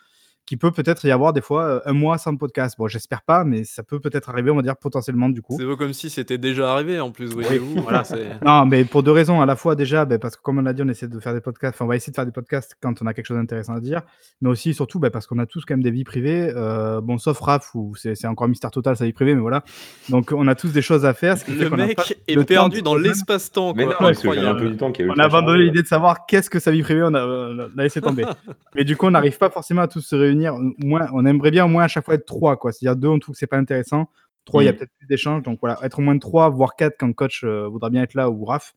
qu'il 0.47 0.57
peut 0.57 0.71
peut-être 0.71 1.05
y 1.05 1.11
avoir 1.11 1.33
des 1.33 1.41
fois, 1.41 1.67
heu, 1.67 1.81
1 1.85 1.93
mois 1.93 2.17
sans 2.17 2.35
podcast. 2.35 2.75
Bon, 2.79 2.87
j'espère 2.87 3.21
pas, 3.21 3.43
mais 3.43 3.65
ça 3.65 3.83
peut 3.83 3.99
peut-être 3.99 4.29
arriver, 4.29 4.49
on 4.49 4.55
va 4.55 4.61
dire 4.61 4.77
potentiellement 4.77 5.29
du 5.29 5.41
coup. 5.41 5.57
C'est 5.59 5.77
comme 5.77 5.93
si 5.93 6.09
c'était 6.09 6.37
déjà 6.37 6.71
arrivé 6.71 6.99
en 6.99 7.11
plus, 7.11 7.33
voyez-vous, 7.33 7.81
voilà. 7.81 8.03
Non, 8.45 8.65
mais 8.65 8.85
pour 8.85 9.03
2 9.03 9.11
raisons. 9.11 9.41
À 9.41 9.45
la 9.45 9.57
fois 9.57 9.75
déjà, 9.75 10.05
beh, 10.05 10.17
parce 10.17 10.37
que 10.37 10.41
comme 10.41 10.57
on 10.57 10.61
l'a 10.61 10.73
dit, 10.73 10.81
on 10.81 10.87
essaie 10.87 11.07
de 11.07 11.19
faire 11.19 11.33
des 11.33 11.41
podcasts, 11.41 11.75
enfin 11.75 11.85
on 11.85 11.89
va 11.89 11.97
essayer 11.97 12.11
de 12.11 12.15
faire 12.15 12.25
des 12.25 12.31
podcasts 12.31 12.75
quand 12.81 13.01
on 13.01 13.05
a 13.05 13.13
quelque 13.13 13.25
chose 13.25 13.37
d'intéressant 13.37 13.75
à 13.75 13.81
dire, 13.81 14.01
mais 14.41 14.49
aussi 14.49 14.73
surtout, 14.73 14.99
bah, 14.99 15.09
parce 15.09 15.27
qu'on 15.27 15.37
a 15.37 15.45
tous 15.45 15.65
quand 15.65 15.73
même 15.73 15.83
des 15.83 15.91
vies 15.91 16.05
privées, 16.05 16.51
heu, 16.55 17.01
bon 17.01 17.17
sauf 17.17 17.39
Raph 17.41 17.75
où 17.75 17.93
c'est 17.95 18.25
encore 18.25 18.47
mystère 18.47 18.71
total 18.71 18.95
sa 18.95 19.03
vie 19.03 19.13
privée, 19.13 19.35
mais 19.35 19.41
voilà. 19.41 19.63
Donc 20.09 20.31
on 20.31 20.47
a 20.47 20.55
tous 20.55 20.71
des 20.71 20.81
choses 20.81 21.05
à 21.05 21.13
faire, 21.13 21.37
ce 21.37 21.43
qui 21.43 21.51
fait 21.51 21.65
Le 21.65 21.69
qu'on 21.69 21.79
a 21.79 21.87
pas 21.93 22.03
mec 22.07 22.23
est 22.25 22.35
le 22.35 22.45
perdu 22.45 22.81
dans 22.81 22.95
l'espace-temps, 22.95 23.73
Mais 23.75 23.85
non, 23.85 23.91
quoi, 23.91 24.07
parce 24.07 24.21
que 24.21 24.29
un 24.29 24.55
peu 24.55 24.69
du 24.69 24.77
temps 24.77 24.93
qui 24.93 25.03
On 25.03 25.19
a 25.19 25.25
abandonné 25.25 25.59
ouais. 25.59 25.65
l'idée 25.65 25.81
de 25.81 25.87
savoir 25.87 26.25
qu'est-ce 26.25 26.49
que 26.49 26.59
sa 26.59 26.71
vie 26.71 26.83
privée, 26.83 27.03
on 27.03 27.13
a, 27.13 27.25
on 27.25 27.59
a 27.77 27.83
laissé 27.83 27.99
tomber. 27.99 28.23
Mais 28.75 28.85
du 28.85 28.95
coup, 28.95 29.07
on 29.07 29.11
n'arrive 29.11 29.37
pas 29.37 29.49
forcément 29.49 29.81
à 29.81 29.87
tous 29.87 30.01
se 30.01 30.15
réunir. 30.15 30.36
Moins, 30.79 31.07
on 31.13 31.25
aimerait 31.25 31.51
bien 31.51 31.65
au 31.65 31.67
moins 31.67 31.83
à 31.85 31.87
chaque 31.87 32.05
fois 32.05 32.15
être 32.15 32.25
3 32.25 32.57
quoi. 32.57 32.71
C'est-à-dire 32.71 32.95
2, 32.97 33.07
on 33.07 33.19
trouve 33.19 33.33
que 33.35 33.39
c'est 33.39 33.47
pas 33.47 33.57
intéressant. 33.57 34.07
3, 34.45 34.63
il 34.63 34.67
y 34.67 34.69
a 34.69 34.71
Mmh. 34.73 34.75
peut-être 34.77 34.91
plus 34.97 35.07
d'échanges. 35.07 35.43
Donc 35.43 35.59
voilà, 35.61 35.79
être 35.83 35.99
au 35.99 36.01
moins 36.01 36.15
de 36.15 36.19
3 36.19 36.49
voire 36.49 36.75
4 36.75 36.95
quand 36.99 37.07
le 37.07 37.13
coach, 37.13 37.43
heu, 37.43 37.65
voudra 37.67 37.89
bien 37.89 38.03
être 38.03 38.13
là 38.13 38.29
ou 38.29 38.45
Raph. 38.45 38.73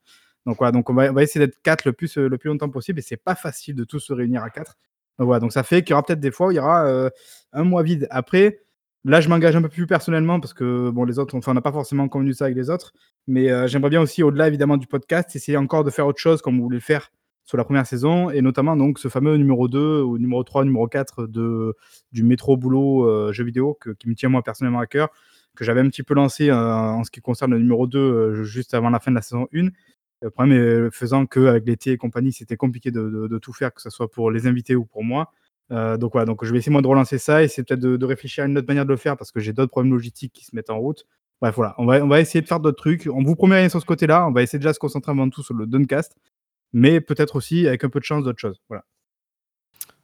Donc 0.47 0.57
voilà, 0.59 0.73
donc 0.73 0.89
on 0.91 0.95
va 0.95 1.11
on 1.11 1.13
va 1.15 1.23
essayer 1.23 1.45
d'être 1.47 1.61
4 1.63 1.85
le 1.85 1.93
plus, 1.93 2.17
heu, 2.19 2.29
le 2.29 2.39
plus 2.39 2.49
longtemps 2.49 2.69
possible 2.71 2.99
et 2.99 3.03
c'est 3.03 3.17
pas 3.17 3.35
facile 3.35 3.75
de 3.77 3.85
tous 3.85 4.01
se 4.01 4.13
réunir 4.13 4.43
à 4.43 4.51
4. 4.51 4.77
Donc 5.19 5.27
voilà, 5.27 5.41
donc 5.41 5.53
ça 5.53 5.63
fait 5.63 5.83
qu'il 5.83 5.91
y 5.91 5.95
aura 5.95 6.03
peut-être 6.05 6.21
des 6.21 6.31
fois 6.31 6.49
où 6.49 6.51
il 6.53 6.57
y 6.57 6.59
aura, 6.59 6.87
heu, 6.91 7.11
1 7.53 7.65
mois 7.65 7.83
vide. 7.83 8.09
Après, 8.11 8.61
là, 9.05 9.21
je 9.21 9.29
m'engage 9.29 9.55
un 9.57 9.63
peu 9.63 9.69
plus 9.69 9.87
personnellement 9.87 10.41
parce 10.41 10.55
que 10.55 10.91
bon, 10.91 11.05
les 11.05 11.19
autres, 11.19 11.37
enfin, 11.37 11.53
on 11.53 11.55
n'a 11.55 11.61
pas 11.61 11.73
forcément 11.73 12.09
convenu 12.09 12.33
ça 12.35 12.47
avec 12.47 12.57
les 12.57 12.71
autres, 12.71 12.93
mais 13.27 13.49
j'aimerais 13.69 13.91
bien 13.91 14.01
aussi 14.01 14.23
au-delà 14.23 14.49
évidemment 14.49 14.77
du 14.79 14.87
podcast, 14.87 15.35
essayer 15.37 15.57
encore 15.59 15.85
de 15.85 15.91
faire 15.91 16.07
autre 16.07 16.19
chose 16.21 16.41
comme 16.43 16.59
voulait 16.61 16.77
le 16.79 16.81
faire 16.83 17.11
sur 17.45 17.57
la 17.59 17.65
première 17.65 17.87
saison 17.87 18.31
et 18.31 18.43
notamment 18.43 18.77
donc 18.77 18.99
ce 18.99 19.09
fameux 19.09 19.37
numéro 19.37 19.69
2 19.69 20.03
ou 20.03 20.19
numéro 20.19 20.45
3, 20.45 20.65
numéro 20.65 20.87
4 20.89 21.27
de 21.27 21.75
du 22.13 22.23
métro 22.23 22.57
boulot, 22.57 23.07
heu, 23.09 23.33
jeux 23.33 23.45
vidéo 23.45 23.75
que 23.81 23.91
qui 23.91 24.09
me 24.09 24.15
tient 24.15 24.29
moi 24.29 24.43
personnellement 24.43 24.81
à 24.81 24.87
cœur, 24.87 25.09
que 25.57 25.65
j'avais 25.65 25.81
un 25.81 25.89
petit 25.89 26.03
peu 26.03 26.15
lancé, 26.15 26.49
heu, 26.51 26.55
en 26.55 27.05
ce 27.05 27.11
qui 27.11 27.21
concerne 27.21 27.53
le 27.53 27.59
numéro 27.59 27.87
2, 27.87 27.99
heu, 28.01 28.45
juste 28.45 28.75
avant 28.75 28.91
la 28.91 29.01
fin 29.01 29.11
de 29.11 29.17
la 29.17 29.23
saison 29.23 29.49
1. 29.53 29.71
Le 30.23 30.31
problème, 30.31 30.57
heu, 30.59 30.91
faisant 30.93 31.27
qu'avec 31.27 31.67
l'été 31.67 31.93
et 31.93 31.97
compagnie, 31.97 32.33
c'était 32.33 32.57
compliqué 32.57 32.91
de 32.91 33.39
tout 33.39 33.53
faire, 33.53 33.73
que 33.75 33.81
ça 33.83 33.91
soit 33.91 34.11
pour 34.11 34.31
les 34.31 34.47
invités 34.47 34.77
ou 34.77 34.85
pour 34.85 35.03
moi. 35.05 35.33
Donc 35.71 36.13
voilà, 36.13 36.25
donc 36.27 36.45
je 36.45 36.51
vais 36.53 36.59
essayer 36.59 36.73
moi 36.73 36.83
de 36.83 36.89
relancer 36.89 37.17
ça, 37.19 37.45
essayer 37.45 37.63
peut-être 37.63 37.79
de 37.81 37.97
de 37.97 38.05
réfléchir 38.07 38.43
à 38.45 38.47
une 38.49 38.59
autre 38.59 38.67
manière 38.67 38.85
de 38.85 38.91
le 38.91 38.97
faire 38.97 39.17
parce 39.17 39.31
que 39.31 39.39
j'ai 39.41 39.53
d'autres 39.53 39.71
problèmes 39.71 39.93
logistiques 39.93 40.33
qui 40.33 40.45
se 40.45 40.55
mettent 40.57 40.71
en 40.71 40.79
route. 40.81 41.07
Bref, 41.41 41.55
voilà, 41.55 41.75
on 41.79 41.87
va 41.87 42.03
on 42.05 42.09
va 42.09 42.21
essayer 42.21 42.41
de 42.43 42.47
faire 42.49 42.59
d'autres 42.61 42.77
trucs. 42.79 43.09
On 43.13 43.23
vous 43.23 43.37
promet 43.37 43.57
rien 43.57 43.69
sur 43.69 43.81
ce 43.81 43.87
côté-là, 43.87 44.27
on 44.27 44.33
va 44.33 44.43
essayer 44.43 44.59
déjà 44.59 44.71
de 44.71 44.75
se 44.75 44.81
concentrer 44.81 45.13
avant 45.13 45.31
tout 45.31 45.43
sur 45.45 45.55
le 45.55 45.67
Duncast, 45.67 46.17
mais 46.73 47.01
peut-être 47.01 47.37
aussi 47.37 47.67
avec 47.67 47.85
un 47.85 47.89
peu 47.91 48.01
de 48.01 48.05
chance 48.05 48.25
d'autres 48.25 48.41
choses. 48.41 48.61
Voilà. 48.69 48.85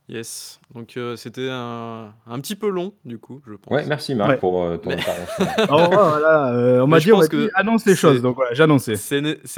Yes, 0.08 0.60
donc 0.72 0.96
heu, 0.96 1.16
c'était 1.16 1.48
un 1.50 2.14
un 2.28 2.38
petit 2.40 2.54
peu 2.54 2.68
long 2.68 2.92
du 3.04 3.18
coup, 3.18 3.42
je 3.44 3.54
pense. 3.54 3.74
Ouais, 3.74 3.84
merci 3.88 4.14
Marc 4.14 4.30
Ouais. 4.30 4.36
pour, 4.36 4.62
heu, 4.62 4.78
ton 4.78 4.90
Mais 4.90 4.96
intervention. 4.98 5.44
Oh 5.68 5.88
voilà, 5.90 6.52
heu, 6.54 6.82
on 6.82 6.86
m'a 6.86 7.00
dit 7.00 7.12
on 7.12 7.20
dit: 7.20 7.28
que 7.28 7.50
«Annonce 7.54 7.84
les 7.86 7.96
choses», 7.96 8.22
donc 8.22 8.36
voilà, 8.36 8.54
j'ai 8.54 8.62
annoncé. 8.62 8.94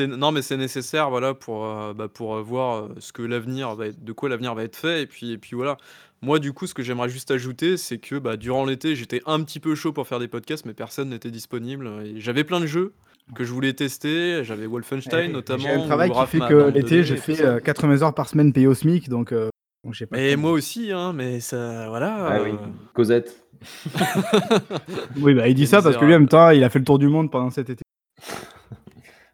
non 0.07 0.33
mais 0.33 0.41
c'est 0.41 0.57
nécessaire 0.57 1.11
voilà 1.11 1.35
pour, 1.35 1.67
heu, 1.67 1.93
bah, 1.93 2.09
pour, 2.09 2.35
voir, 2.43 2.89
ce 2.99 3.13
que 3.13 3.21
l'avenir 3.21 3.75
va 3.75 3.89
être 3.89 4.03
de 4.03 4.13
quoi 4.13 4.31
l'avenir 4.31 4.55
va 4.55 4.63
être 4.65 4.77
fait 4.77 5.03
et 5.03 5.07
puis 5.07 5.33
et 5.33 5.39
puis 5.39 5.55
voilà. 5.55 5.77
Moi 6.23 6.39
du 6.41 6.53
coup, 6.53 6.67
ce 6.67 6.75
que 6.75 6.83
j'aimerais 6.83 7.09
juste 7.09 7.31
ajouter, 7.31 7.77
c'est 7.77 7.99
que, 7.99 8.17
bah, 8.17 8.37
durant 8.37 8.65
l'été, 8.65 8.97
j'étais 8.97 9.21
un 9.27 9.43
petit 9.43 9.61
peu 9.61 9.75
chaud 9.75 9.93
pour 9.93 10.07
faire 10.09 10.19
des 10.19 10.27
podcasts, 10.29 10.67
mais 10.67 10.75
personne 10.75 11.11
n'était 11.11 11.31
disponible, 11.31 11.89
et 12.05 12.21
j'avais 12.21 12.45
plein 12.45 12.61
de 12.61 12.67
jeux 12.67 12.93
que 13.35 13.45
je 13.45 13.53
voulais 13.53 13.73
tester. 13.73 14.43
J'avais 14.43 14.67
Wolfenstein 14.67 15.21
Eh, 15.21 15.25
j'ai 15.27 15.31
un 15.31 15.33
notamment 15.33 15.87
travail 15.87 16.11
où 16.11 16.13
qui 16.15 16.19
Raph 16.19 16.31
fait 16.31 16.39
m'a 16.39 16.49
que 16.49 16.55
abandonné 16.55 16.83
l'été, 16.83 17.13
et 17.13 17.17
tout 17.21 17.35
ça. 17.35 17.57
heu, 17.57 17.61
80 17.61 18.03
heures 18.03 18.15
par 18.15 18.29
semaine 18.29 18.53
payées 18.53 18.67
au 18.67 18.75
SMIC, 18.75 19.09
donc 19.09 19.33
heu, 19.33 19.51
donc 19.85 19.95
j'ai 19.95 20.07
pas 20.07 20.17
le 20.17 20.23
Mais 20.23 20.35
temps 20.35 20.41
moi 20.41 20.51
aussi, 20.53 20.91
hein, 20.91 21.13
mais 21.13 21.39
ça 21.41 21.89
voilà, 21.89 22.27
Ah 22.27 22.43
oui, 22.43 22.51
heu 22.51 22.57
Cosette. 22.95 23.45
Oui, 25.21 25.35
bah, 25.35 25.49
il 25.49 25.55
dit 25.55 25.67
ça 25.67 25.83
parce 25.83 25.97
que 25.97 26.05
lui, 26.05 26.15
en 26.15 26.21
même 26.21 26.29
temps, 26.29 26.51
il 26.51 26.63
a 26.65 26.71
fait 26.71 26.79
le 26.79 26.85
tour 26.85 26.99
du 26.99 27.09
monde 27.09 27.31
pendant 27.31 27.51
cet 27.51 27.71
été. 27.71 27.83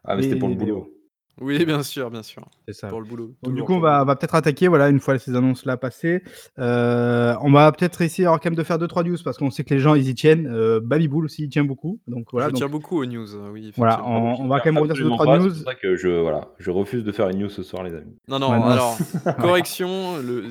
Ah 0.05 0.17
mais 0.17 0.23
c'était 0.23 0.37
pour 0.37 0.49
le 0.49 0.55
boulot. 0.55 0.94
Oui, 1.41 1.65
bien 1.65 1.83
sûr, 1.83 2.11
bien 2.11 2.23
sûr. 2.23 2.45
C'est 2.67 2.75
ça. 2.75 2.89
Pour 2.89 3.01
le 3.01 3.07
boulot, 3.07 3.35
Donc 3.43 3.55
du 3.55 3.63
coup, 3.63 3.75
on 3.75 3.81
va 3.81 4.05
peut-être 4.17 4.35
attaquer, 4.35 4.69
voilà, 4.69 4.89
une 4.89 5.01
fois 5.01 5.19
ces 5.19 5.35
annonces-là 5.35 5.77
passées. 5.77 6.23
Heu, 6.59 7.35
on 7.41 7.51
va 7.51 7.71
peut-être 7.73 8.03
essayer 8.03 8.27
alors 8.27 8.41
quand 8.41 8.51
même 8.51 8.57
de 8.57 8.63
faire 8.63 8.79
2-3 8.79 9.05
news 9.05 9.17
parce 9.25 9.39
qu'on 9.39 9.51
sait 9.51 9.65
que 9.65 9.75
les 9.75 9.81
gens, 9.81 9.95
ils 9.95 10.09
y 10.09 10.15
tiennent. 10.15 10.79
Baby-Bull 10.81 11.25
aussi, 11.25 11.45
il 11.45 11.49
tient 11.49 11.65
beaucoup, 11.65 12.01
donc 12.07 12.29
voilà, 12.33 12.49
Je 12.49 12.55
tiens 12.55 12.69
beaucoup 12.69 13.01
aux 13.01 13.07
news, 13.07 13.27
oui, 13.53 13.73
voilà, 13.77 14.07
on 14.07 14.47
va 14.49 14.61
quand 14.61 14.73
même 14.73 14.79
revenir 14.79 14.97
sur 14.97 15.07
absolument 15.07 15.17
2-3 15.17 15.25
pas, 15.25 15.41
c'est 15.41 15.47
news. 15.47 15.55
pour 15.55 15.65
ça 15.65 15.75
que 15.75 15.97
je 15.97 16.09
voilà, 16.09 16.49
je 16.59 16.71
refuse 16.71 17.05
de 17.05 17.13
faire 17.13 17.29
une 17.29 17.39
news 17.39 17.49
ce 17.51 17.63
soir 17.63 17.83
les 17.83 17.95
amis. 17.95 18.17
Non, 18.29 18.39
non, 18.39 18.53
alors, 18.53 18.97
correction, 19.41 20.19
le 20.19 20.49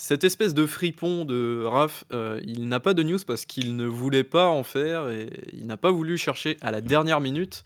cette 0.00 0.22
espèce 0.22 0.54
de 0.54 0.64
fripon 0.64 1.24
de 1.24 1.64
Raph, 1.64 2.04
heu, 2.12 2.40
il 2.44 2.68
n'a 2.68 2.78
pas 2.78 2.94
de 2.94 3.02
news 3.02 3.18
parce 3.26 3.44
qu'il 3.44 3.74
ne 3.74 3.84
voulait 3.86 4.22
pas 4.22 4.46
en 4.46 4.62
faire 4.62 5.08
et 5.08 5.28
il 5.52 5.66
n'a 5.66 5.76
pas 5.76 5.90
voulu 5.90 6.16
chercher 6.16 6.56
à 6.60 6.70
la 6.70 6.80
dernière 6.80 7.20
minute. 7.20 7.64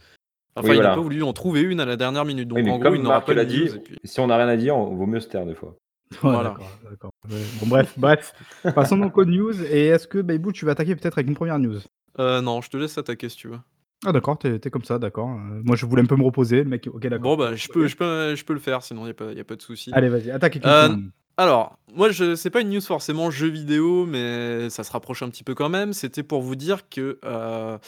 Enfin, 0.57 0.69
Oui, 0.71 0.77
il 0.77 0.81
n'a 0.83 0.91
pas 0.91 1.01
voulu 1.01 1.23
en 1.23 1.33
trouver 1.33 1.63
une 1.63 1.81
à 1.81 1.87
la 1.87 1.97
dernière 1.97 2.25
minute, 2.25 2.51
Oui, 2.55 2.63
donc 2.63 2.69
en 2.75 2.79
gros, 2.79 2.85
il 2.95 2.97
comme 2.97 3.03
n'aura 3.05 3.15
Marc 3.17 3.27
pas 3.27 3.33
de 3.33 3.39
l'a 3.39 3.45
dit, 3.47 3.69
puis 3.85 3.97
si 4.05 4.21
on 4.21 4.27
n'a 4.27 4.37
rien 4.37 4.49
à 4.49 4.57
dire, 4.57 4.77
on 4.77 4.95
vaut 4.95 5.07
mieux 5.07 5.21
se 5.21 5.29
taire 5.29 5.47
des 5.47 5.55
fois. 5.55 5.77
Ouais, 6.23 6.31
Voilà. 6.31 6.51
d'accord, 6.51 6.79
d'accord. 6.91 7.11
Ouais, 7.31 7.39
bon 7.55 7.67
bref, 7.67 7.95
bref. 7.97 8.35
Passons 8.75 8.99
donc 8.99 9.17
aux 9.17 9.25
news 9.25 9.63
et 9.65 9.87
est-ce 9.87 10.07
que 10.07 10.19
Baby-Bull, 10.19 10.53
tu 10.53 10.67
vas 10.67 10.73
attaquer 10.73 10.95
peut-être 10.95 11.17
avec 11.17 11.27
une 11.29 11.35
1re 11.35 11.59
news? 11.59 11.79
Heu, 12.19 12.41
non, 12.43 12.61
je 12.61 12.69
te 12.69 12.77
laisse 12.77 12.99
attaquer 12.99 13.29
si 13.31 13.37
tu 13.37 13.49
veux. 13.49 13.59
Ah 14.05 14.13
d'accord, 14.13 14.37
tu 14.39 14.49
es 14.49 14.59
tu 14.59 14.67
es 14.69 14.71
comme 14.71 14.85
ça, 14.85 14.99
d'accord, 14.99 15.29
heu, 15.31 15.63
moi 15.65 15.77
je 15.77 15.87
voulais 15.87 16.03
un 16.03 16.07
peu 16.07 16.17
me 16.17 16.25
reposer, 16.25 16.65
le 16.65 16.69
mec 16.69 16.89
OK 16.93 17.07
d'accord. 17.07 17.37
Bon, 17.37 17.37
bah, 17.37 17.55
je 17.55 17.69
peux 17.69 17.87
je 17.87 17.97
peux 17.97 18.35
je 18.35 18.45
peux 18.45 18.53
le 18.53 18.59
faire 18.59 18.83
sinon 18.83 19.05
il 19.05 19.09
y 19.09 19.11
a 19.11 19.15
pas 19.15 19.31
il 19.31 19.39
y 19.39 19.41
a 19.41 19.45
pas 19.45 19.55
de 19.57 19.63
souci. 19.63 19.91
Allez, 19.93 20.09
vas-y, 20.09 20.31
attaque 20.31 20.57
avec 20.57 20.67
une 20.67 20.71
Heu, 20.73 20.89
1re 20.89 20.97
news. 20.97 21.11
alors, 21.37 21.79
moi 21.95 22.11
je 22.11 22.35
c'est 22.35 22.51
pas 22.51 22.61
une 22.63 22.71
news 22.71 22.81
forcément 22.81 23.31
jeux 23.31 23.49
vidéo, 23.49 24.05
mais 24.07 24.69
ça 24.71 24.83
se 24.83 24.91
rapproche 24.91 25.23
un 25.23 25.29
petit 25.31 25.45
peu 25.45 25.55
quand 25.55 25.69
même. 25.69 25.93
C'était 25.93 26.25
pour 26.25 26.43
vous 26.43 26.57
dire 26.57 26.89
que, 26.91 27.21
heu, 27.25 27.79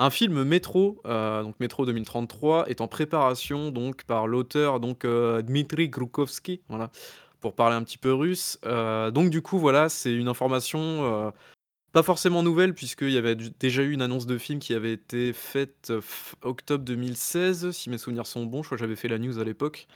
un 0.00 0.10
film 0.10 0.44
Métro, 0.44 1.00
heu, 1.06 1.42
donc 1.44 1.60
Métro 1.60 1.86
2033 1.86 2.68
est 2.68 2.80
en 2.80 2.88
préparation 2.88 3.70
donc 3.70 4.04
par 4.04 4.26
l'auteur 4.26 4.80
donc, 4.80 5.04
heu, 5.04 5.42
Dmitri 5.44 5.88
Glukovski, 5.90 6.62
voilà, 6.68 6.90
pour 7.40 7.54
parler 7.54 7.76
un 7.76 7.82
petit 7.84 7.98
peu 7.98 8.12
russe. 8.14 8.58
Heu, 8.66 9.10
donc 9.12 9.30
du 9.30 9.42
coup, 9.42 9.58
voilà, 9.58 9.88
c'est 9.88 10.12
une 10.14 10.28
information, 10.28 11.32
pas 11.92 12.02
forcément 12.04 12.42
nouvelle 12.42 12.74
puisqu'il 12.74 13.10
y 13.12 13.18
avait 13.18 13.36
déjà 13.36 13.82
eu 13.82 13.92
une 13.92 14.02
annonce 14.02 14.26
de 14.26 14.38
film 14.38 14.60
qui 14.60 14.74
avait 14.74 14.92
été 14.94 15.32
faite 15.32 15.92
octobre 16.42 16.84
2016 16.84 17.70
si 17.72 17.90
mes 17.90 17.98
souvenirs 17.98 18.26
sont 18.26 18.46
bons. 18.46 18.62
Je 18.62 18.68
crois 18.68 18.78
que 18.78 18.82
j'avais 18.84 18.96
fait 18.96 19.08
la 19.08 19.18
news 19.18 19.38
à 19.40 19.44
l'époque. 19.44 19.88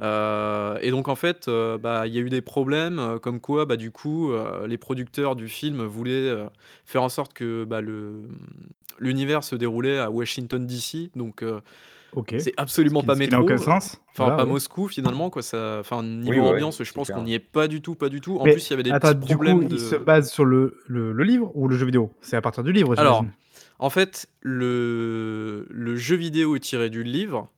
Heu 0.00 0.78
et 0.80 0.90
donc 0.90 1.08
en 1.08 1.14
fait, 1.16 1.48
heu, 1.48 1.78
bah, 1.78 2.06
il 2.06 2.14
y 2.14 2.18
a 2.18 2.20
eu 2.20 2.30
des 2.30 2.40
problèmes, 2.42 2.98
heu, 2.98 3.18
comme 3.18 3.40
quoi, 3.40 3.66
bah, 3.66 3.76
du 3.76 3.90
coup, 3.90 4.30
heu, 4.32 4.66
les 4.66 4.78
producteurs 4.78 5.36
du 5.36 5.48
film 5.48 5.82
voulaient, 5.84 6.28
heu, 6.30 6.46
faire 6.86 7.02
en 7.02 7.08
sorte 7.08 7.32
que, 7.34 7.64
bah, 7.64 7.80
le, 7.80 8.12
mmh, 8.12 8.36
l'univers 9.00 9.44
se 9.44 9.54
déroulait 9.56 9.98
à 9.98 10.10
Washington 10.10 10.66
DC, 10.66 11.10
donc 11.16 11.42
heu, 11.42 11.60
OK. 12.12 12.34
c'est 12.36 12.54
Ce 12.74 12.84
absolument 12.86 13.02
qui 13.02 13.04
pas 13.04 13.14
ce 13.14 13.22
qui 13.22 13.30
n'a 13.30 13.40
aucun 13.40 13.56
Métro, 13.56 13.64
heu, 13.64 13.68
sens. 13.68 14.00
enfin 14.14 14.30
Voilà, 14.30 14.32
pas 14.32 14.44
oui. 14.44 14.46
Moscou 14.46 14.88
finalement 14.88 15.30
quoi, 15.30 15.42
ça 15.42 15.78
enfin 15.80 16.02
Oui, 16.24 16.38
niveau 16.38 16.40
ouais, 16.40 16.50
ouais, 16.52 16.62
ambiance, 16.62 16.82
je 16.84 16.92
c'est 16.92 16.94
pense 16.94 17.10
qu'on 17.10 17.22
clair. 17.22 17.24
n'y 17.24 17.34
est 17.34 17.38
pas 17.40 17.68
du 17.68 17.82
tout, 17.82 17.94
pas 17.96 18.08
du 18.10 18.20
tout. 18.20 18.38
En 18.38 18.46
Mais 18.46 18.48
plus, 18.48 18.68
il 18.68 18.72
y 18.72 18.74
avait 18.74 18.82
des 18.84 18.94
attends, 18.94 19.14
petits 19.14 19.14
du 19.14 19.36
coup, 19.38 19.62
problèmes 19.62 19.68
il 19.68 19.78
se 19.78 19.94
de 19.94 19.96
base 19.96 20.30
sur 20.30 20.44
le 20.44 20.78
le 20.86 21.12
le 21.12 21.24
livre 21.24 21.50
ou 21.56 21.66
le 21.68 21.76
jeu 21.76 21.86
vidéo? 21.86 22.12
C'est 22.20 22.36
à 22.36 22.40
partir 22.42 22.62
du 22.62 22.72
livre, 22.72 22.94
alors, 22.94 22.94
j'imagine? 22.96 23.32
en 23.78 23.90
fait, 23.90 24.26
le 24.40 25.66
le 25.70 25.96
jeu 25.96 26.16
vidéo 26.16 26.56
est 26.56 26.60
tiré 26.60 26.90
du 26.90 27.02
livre. 27.02 27.50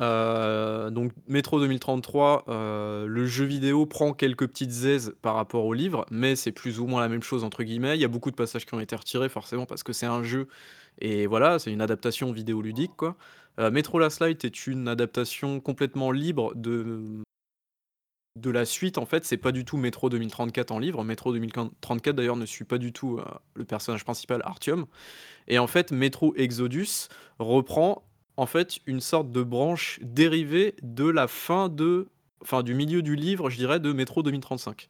Heu, 0.00 0.90
donc 0.92 1.12
Métro 1.26 1.58
2033, 1.60 2.44
heu, 2.48 3.06
le 3.08 3.26
jeu 3.26 3.44
vidéo 3.44 3.84
prend 3.86 4.12
quelques 4.12 4.46
petites 4.46 4.84
aises 4.84 5.14
par 5.22 5.34
rapport 5.34 5.64
au 5.64 5.74
livre, 5.74 6.06
mais 6.10 6.36
c'est 6.36 6.52
plus 6.52 6.78
ou 6.80 6.86
moins 6.86 7.00
la 7.00 7.08
même 7.08 7.22
chose 7.22 7.42
entre 7.44 7.64
guillemets. 7.64 7.96
Il 7.96 8.00
y 8.00 8.04
a 8.04 8.08
beaucoup 8.08 8.30
de 8.30 8.36
passages 8.36 8.64
qui 8.64 8.74
ont 8.74 8.80
été 8.80 8.94
retirés 8.94 9.28
forcément 9.28 9.66
parce 9.66 9.82
que 9.82 9.92
c'est 9.92 10.06
un 10.06 10.22
jeu 10.22 10.46
et 11.00 11.26
voilà, 11.26 11.58
c'est 11.58 11.72
une 11.72 11.80
adaptation 11.82 12.30
vidéoludique 12.32 12.92
quoi. 12.96 13.16
Heu, 13.58 13.70
Metro 13.72 13.98
Last 13.98 14.20
Light 14.20 14.44
est 14.44 14.66
une 14.68 14.86
adaptation 14.88 15.60
complètement 15.60 16.12
libre 16.12 16.52
de 16.54 17.22
de 18.36 18.50
la 18.50 18.64
suite 18.64 18.98
en 18.98 19.06
fait, 19.06 19.24
c'est 19.24 19.36
pas 19.36 19.50
du 19.52 19.64
tout 19.64 19.76
Métro 19.76 20.08
2034 20.10 20.70
en 20.70 20.78
livre. 20.78 21.02
Métro 21.02 21.32
2034 21.32 22.14
d'ailleurs 22.14 22.36
ne 22.36 22.46
suit 22.46 22.64
pas 22.64 22.78
du 22.78 22.92
tout, 22.92 23.18
le 23.54 23.64
personnage 23.64 24.04
principal 24.04 24.42
Artyom 24.44 24.86
et 25.48 25.58
en 25.58 25.66
fait 25.68 25.92
Métro 25.92 26.34
Exodus 26.36 27.08
reprend 27.38 28.04
en 28.38 28.46
fait, 28.46 28.78
une 28.86 29.00
sorte 29.00 29.32
de 29.32 29.42
branche 29.42 29.98
dérivée 30.02 30.76
de 30.82 31.08
la 31.08 31.28
fin 31.28 31.68
de 31.68 32.08
enfin, 32.42 32.62
du 32.62 32.74
milieu 32.74 33.02
du 33.02 33.16
livre, 33.16 33.50
je 33.50 33.56
dirais, 33.56 33.80
de 33.80 33.92
Métro 33.92 34.22
2035. 34.22 34.88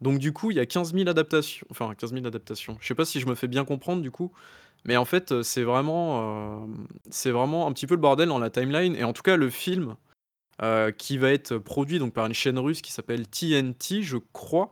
Donc 0.00 0.18
du 0.18 0.32
coup, 0.32 0.50
il 0.50 0.56
y 0.56 0.60
a 0.60 0.66
15 0.66 0.94
000 0.94 1.08
adaptations 1.08 1.66
enfin 1.70 1.94
15 1.94 2.12
000 2.14 2.26
adaptations. 2.26 2.78
Je 2.80 2.86
sais 2.88 2.94
pas 2.94 3.04
si 3.04 3.20
je 3.20 3.26
me 3.26 3.34
fais 3.34 3.48
bien 3.48 3.64
comprendre 3.66 4.02
du 4.02 4.10
coup, 4.10 4.32
mais 4.86 4.96
en 4.96 5.04
fait, 5.04 5.32
heu, 5.32 5.42
c'est 5.42 5.62
vraiment, 5.64 6.64
hem, 6.64 6.86
c'est 7.10 7.30
vraiment 7.32 7.66
un 7.66 7.72
petit 7.72 7.86
peu 7.86 7.94
le 7.96 8.00
bordel 8.00 8.28
dans 8.30 8.38
la 8.38 8.50
timeline 8.50 8.96
et 8.96 9.04
en 9.04 9.12
tout 9.12 9.22
cas 9.22 9.36
le 9.36 9.50
film, 9.50 9.96
heu, 10.62 10.92
qui 10.92 11.18
va 11.18 11.32
être 11.32 11.58
produit 11.58 11.98
donc 11.98 12.14
par 12.14 12.26
une 12.26 12.34
chaîne 12.34 12.58
russe 12.58 12.82
qui 12.82 12.92
s'appelle 12.92 13.28
TNT, 13.28 14.02
je 14.02 14.18
crois, 14.32 14.70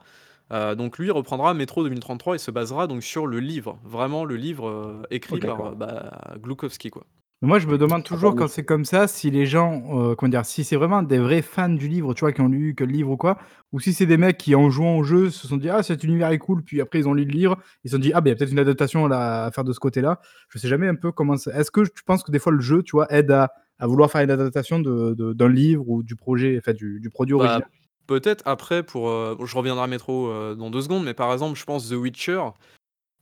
donc 0.51 0.99
lui 0.99 1.11
reprendra 1.11 1.55
Métro 1.55 1.83
2033 1.85 2.37
et 2.37 2.39
se 2.39 2.51
basera 2.51 2.87
donc 2.87 3.03
sur 3.03 3.27
le 3.27 3.41
livre, 3.41 3.79
vraiment 3.85 4.25
le 4.25 4.37
livre, 4.37 5.03
écrit 5.11 5.43
par, 5.43 5.77
bah, 5.77 6.37
Glukowski, 6.39 6.91
quoi. 6.91 7.07
Moi, 7.41 7.61
je 7.61 7.69
me 7.69 7.79
demande 7.79 8.03
Ah 8.11 8.17
toujours 8.17 8.35
quand 8.35 8.49
c'est 8.49 8.65
comme 8.65 8.85
ça, 8.85 9.07
si 9.07 9.31
les 9.31 9.47
gens, 9.47 9.81
heu, 10.11 10.17
comment 10.17 10.29
dire? 10.29 10.45
Si 10.45 10.65
c'est 10.65 10.75
vraiment 10.75 11.05
des 11.05 11.19
vrais 11.21 11.41
fans 11.41 11.69
du 11.69 11.87
livre, 11.87 12.13
tu 12.13 12.21
vois? 12.21 12.33
Qui 12.33 12.41
ont 12.41 12.49
lu 12.49 12.75
que 12.75 12.83
le 12.83 12.91
livre 12.91 13.11
ou 13.13 13.17
quoi, 13.17 13.39
ou 13.71 13.79
si 13.79 13.93
c'est 13.93 14.07
des 14.07 14.17
mecs 14.17 14.39
qui, 14.39 14.57
en 14.57 14.71
jouant 14.71 14.97
au 14.99 15.05
jeu, 15.05 15.31
se 15.31 15.47
sont 15.47 15.57
dit: 15.57 15.69
«Ah, 15.71 15.85
cet 15.85 16.03
univers 16.03 16.31
est 16.31 16.39
cool», 16.39 16.65
puis 16.65 16.81
après 16.81 16.99
ils 16.99 17.09
ont 17.09 17.15
lu 17.15 17.25
le 17.25 17.31
livre, 17.31 17.57
ils 17.85 17.91
se 17.91 17.97
sont 17.97 18.01
dit: 18.03 18.11
«Ah, 18.13 18.21
ben 18.21 18.31
il 18.31 18.33
y 18.33 18.35
a 18.35 18.37
peut-être 18.39 18.51
une 18.51 18.59
adaptation 18.59 19.07
là 19.07 19.45
à 19.45 19.51
faire 19.53 19.63
de 19.63 19.73
ce 19.73 19.79
côté-là». 19.79 20.21
Je 20.49 20.59
sais 20.59 20.67
jamais 20.67 20.89
un 20.89 20.97
peu 20.97 21.13
comment 21.13 21.37
c'est 21.37 21.53
est-ce 21.55 21.71
que 21.71 21.83
tu 21.83 22.03
penses 22.05 22.25
que 22.25 22.33
des 22.33 22.41
fois 22.41 22.51
le 22.53 22.61
jeu, 22.61 22.83
tu 22.83 22.93
vois, 22.93 23.07
aide 23.15 23.31
à 23.31 23.53
à 23.81 23.87
vouloir 23.87 24.11
faire 24.11 24.23
une 24.23 24.31
adaptation 24.33 24.81
de 24.81 25.15
de 25.15 25.33
d'un 25.33 25.49
livre 25.49 25.89
ou 25.89 26.03
du 26.03 26.17
projet, 26.17 26.57
enfin 26.59 26.73
du 26.73 26.99
du 26.99 27.09
produit 27.11 27.35
Bah, 27.37 27.61
original? 27.61 27.69
peut-être 28.07 28.43
après 28.47 28.83
pour, 28.83 29.09
heu, 29.11 29.37
je 29.45 29.57
reviendrai 29.57 29.85
à 29.85 29.87
Metro, 29.87 30.29
heu, 30.29 30.57
dans 30.57 30.71
2 30.71 30.83
secondes, 30.83 31.05
mais 31.05 31.15
par 31.15 31.33
exemple, 31.33 31.59
je 31.59 31.65
pense 31.65 31.89
The 31.89 31.93
Witcher, 31.93 32.43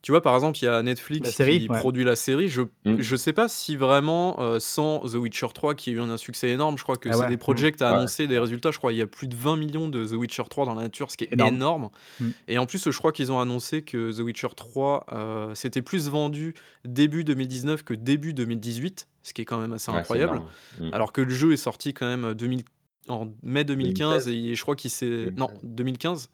tu 0.02 0.12
vois, 0.12 0.22
par 0.22 0.34
exemple, 0.34 0.58
il 0.60 0.64
y 0.66 0.68
a 0.68 0.82
La 1.18 1.30
Netflix 1.30 1.32
série? 1.32 1.64
qui 1.64 1.68
Ouais. 1.68 1.80
produit 1.80 2.04
la 2.04 2.16
série. 2.16 2.48
Je 2.48 2.62
Mmh. 2.84 2.98
je 2.98 3.16
sais 3.16 3.32
pas 3.34 3.48
si 3.48 3.76
vraiment, 3.76 4.36
heu, 4.40 4.58
sans 4.60 5.00
The 5.00 5.14
Witcher 5.16 5.48
3 5.52 5.74
qui 5.74 5.90
a 5.90 5.92
eu 5.94 6.00
un 6.00 6.16
succès 6.16 6.48
énorme, 6.50 6.78
je 6.78 6.82
crois 6.82 6.96
que 6.96 7.10
Ah 7.10 7.16
ouais. 7.18 7.26
CD 7.26 7.36
Mmh. 7.48 7.64
Projekt 7.64 7.82
a 7.82 7.90
Ouais. 7.90 7.90
annoncé 7.90 8.26
des 8.26 8.38
résultats, 8.38 8.70
je 8.70 8.78
crois 8.78 8.92
il 8.92 8.96
y 8.98 9.02
a 9.02 9.06
plus 9.06 9.28
de 9.28 9.34
20 9.36 9.56
millions 9.56 9.88
de 9.88 10.06
The 10.06 10.12
Witcher 10.12 10.44
3 10.48 10.64
dans 10.64 10.74
la 10.74 10.82
nature, 10.82 11.10
ce 11.10 11.16
qui 11.18 11.24
est 11.24 11.32
Énorme. 11.32 11.56
énorme 11.56 11.90
Mmh. 12.20 12.32
et 12.48 12.58
en 12.58 12.66
plus, 12.66 12.90
je 12.90 12.98
crois 12.98 13.12
qu'ils 13.12 13.32
ont 13.32 13.40
annoncé 13.40 13.82
que 13.82 14.12
The 14.16 14.20
Witcher 14.20 14.48
3, 14.56 15.06
heu, 15.12 15.54
s'était 15.54 15.82
plus 15.82 16.08
vendu 16.10 16.54
début 16.84 17.24
2019 17.24 17.84
que 17.84 17.94
début 17.94 18.34
2018, 18.34 19.08
ce 19.22 19.32
qui 19.34 19.42
est 19.42 19.46
quand 19.46 19.60
même 19.60 19.72
assez 19.74 19.90
Ouais, 19.90 20.04
c'est 20.04 20.18
incroyable. 20.18 20.18
énorme. 20.18 20.54
Mmh. 20.78 20.90
Alors 20.92 21.12
que 21.12 21.22
le 21.22 21.30
jeu 21.34 21.52
est 21.52 21.56
sorti 21.58 21.94
quand 21.94 22.06
même, 22.06 22.24
heu, 22.26 22.34
2000 22.34 22.64
en 23.08 23.32
mai 23.42 23.64
2015 23.64 24.28
2016. 24.28 24.28
et 24.28 24.54
je 24.56 24.62
crois 24.62 24.76
qu'il 24.76 24.90
s'est 24.90 25.32
non, 25.36 25.50
2016. 25.50 25.60
2015 25.62 26.30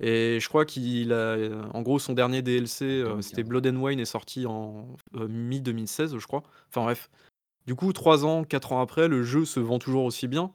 et 0.00 0.38
je 0.40 0.48
crois 0.48 0.64
qu'il 0.64 1.12
a, 1.12 1.36
en 1.72 1.82
gros, 1.82 1.98
son 1.98 2.12
dernier 2.14 2.42
DLC, 2.42 2.84
heu, 2.84 3.22
c'était 3.22 3.42
2015. 3.42 3.48
Blood 3.48 3.66
and 3.68 3.76
Wine 3.82 4.00
est 4.00 4.04
sorti 4.04 4.46
en, 4.46 4.96
heu, 5.16 5.28
mi-2016, 5.28 6.18
je 6.18 6.26
crois. 6.26 6.42
Enfin 6.68 6.82
bref. 6.82 7.10
Du 7.66 7.74
coup, 7.74 7.92
3 7.92 8.26
ans, 8.26 8.44
4 8.44 8.72
ans 8.72 8.80
après, 8.80 9.08
le 9.08 9.22
jeu 9.22 9.44
se 9.44 9.60
vend 9.60 9.78
toujours 9.78 10.04
aussi 10.04 10.28
bien 10.28 10.52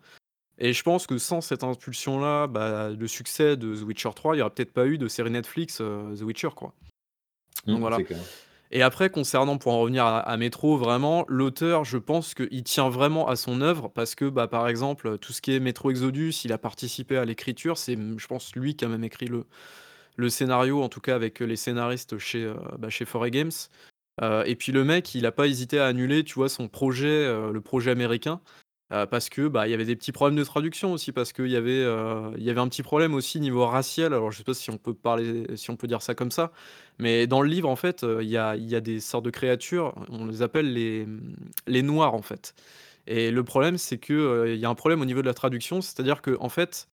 et 0.60 0.74
je 0.74 0.84
pense 0.84 1.08
que 1.08 1.18
sans 1.18 1.42
cette 1.42 1.64
impulsion-là, 1.64 2.48
bah, 2.48 2.90
le 2.90 3.08
succès 3.08 3.58
de 3.58 3.76
The 3.76 3.84
Witcher 3.84 4.12
3, 4.16 4.36
il 4.36 4.40
y 4.40 4.42
aurait 4.42 4.52
peut-être 4.52 4.74
pas 4.74 4.86
eu 4.88 4.98
de 4.98 5.08
série 5.08 5.32
Netflix, 5.32 5.82
heu, 5.82 6.14
The 6.18 6.22
Witcher, 6.22 6.50
quoi. 6.56 6.74
Donc 7.66 7.78
Mmh, 7.78 7.82
voilà. 7.82 7.98
Et 8.72 8.84
après 8.84 9.10
concernant 9.10 9.58
pour 9.58 9.74
en 9.74 9.80
revenir 9.80 10.06
à 10.06 10.20
à 10.20 10.38
Métro, 10.38 10.78
vraiment, 10.78 11.26
l'auteur, 11.28 11.86
je 11.86 11.98
pense 11.98 12.34
qu'il 12.36 12.64
tient 12.64 12.90
vraiment 12.90 13.28
à 13.28 13.36
son 13.36 13.62
œuvre 13.62 13.88
parce 13.90 14.14
que, 14.16 14.26
bah, 14.26 14.48
par 14.48 14.68
exemple, 14.68 15.18
tout 15.18 15.34
ce 15.34 15.42
qui 15.42 15.54
est 15.56 15.60
Métro 15.60 15.90
Exodus, 15.90 16.34
il 16.46 16.54
a 16.54 16.58
participé 16.60 17.18
à 17.18 17.26
l'écriture. 17.26 17.78
C'est, 17.78 17.98
je 18.18 18.28
pense, 18.28 18.56
lui 18.56 18.76
qui 18.76 18.86
a 18.86 18.88
même 18.88 19.04
écrit 19.04 19.28
le 20.18 20.30
scénario, 20.30 20.82
en 20.84 20.90
tout 20.90 21.02
cas 21.02 21.16
avec, 21.16 21.40
les 21.42 21.56
scénaristes 21.58 22.18
chez, 22.20 22.44
heu, 22.46 22.56
bah, 22.80 22.90
4A 22.90 23.30
Games. 23.32 23.52
Heu 24.22 24.44
et 24.48 24.56
puis 24.56 24.72
le 24.74 24.84
mec, 24.86 25.16
il 25.16 25.26
a 25.26 25.32
pas 25.34 25.48
hésité 25.48 25.80
à 25.80 25.88
annuler, 25.88 26.24
tu 26.26 26.36
vois, 26.36 26.50
son 26.50 26.68
projet, 26.70 27.08
heu, 27.28 27.52
le 27.54 27.62
projet 27.62 27.92
américain, 27.92 28.42
heu, 28.94 29.06
parce 29.08 29.30
que, 29.30 29.48
bah, 29.48 29.68
il 29.68 29.72
y 29.72 29.74
avait 29.74 29.86
des 29.86 29.96
petits 29.96 30.12
problèmes 30.12 30.38
de 30.38 30.44
traduction 30.44 30.94
aussi, 30.94 31.12
parce 31.12 31.34
qu'il 31.34 31.48
y 31.48 31.56
avait, 31.56 31.84
heu, 31.84 32.32
il 32.38 32.44
y 32.44 32.50
avait 32.50 32.60
un 32.62 32.68
petit 32.70 32.84
problème 32.84 33.14
aussi 33.14 33.40
niveau 33.40 33.66
racial. 33.66 34.14
Alors 34.14 34.32
je 34.32 34.38
sais 34.38 34.44
pas 34.44 34.54
si 34.54 34.70
on 34.72 34.78
peut 34.78 34.94
parler 34.94 35.56
si 35.58 35.70
on 35.72 35.76
peut 35.78 35.88
dire 35.88 36.02
ça 36.02 36.16
comme 36.16 36.32
ça, 36.32 36.52
mais 37.00 37.28
dans 37.28 37.42
le 37.42 37.50
livre, 37.50 37.70
en 37.70 37.76
fait, 37.76 38.04
heu, 38.04 38.20
il 38.24 38.30
y 38.30 38.38
a 38.38 38.56
il 38.56 38.70
y 38.70 38.76
a 38.76 38.82
des 38.82 39.00
sortes 39.00 39.26
de 39.26 39.30
créatures, 39.32 39.94
on 40.10 40.26
les 40.26 40.42
appelle 40.42 40.74
les, 40.74 41.06
mmh, 41.06 41.36
les 41.68 41.82
noirs, 41.84 42.14
en 42.16 42.22
fait 42.22 42.54
et 43.08 43.32
le 43.32 43.44
problème, 43.44 43.78
c'est 43.80 43.98
que, 43.98 44.14
heu, 44.14 44.54
il 44.54 44.60
y 44.60 44.66
a 44.66 44.70
un 44.70 44.76
problème 44.76 45.02
au 45.02 45.06
niveau 45.06 45.22
de 45.22 45.28
la 45.28 45.34
traduction, 45.34 45.82
c'est-à-dire 45.82 46.22
qu'en 46.22 46.50
fait, 46.50 46.88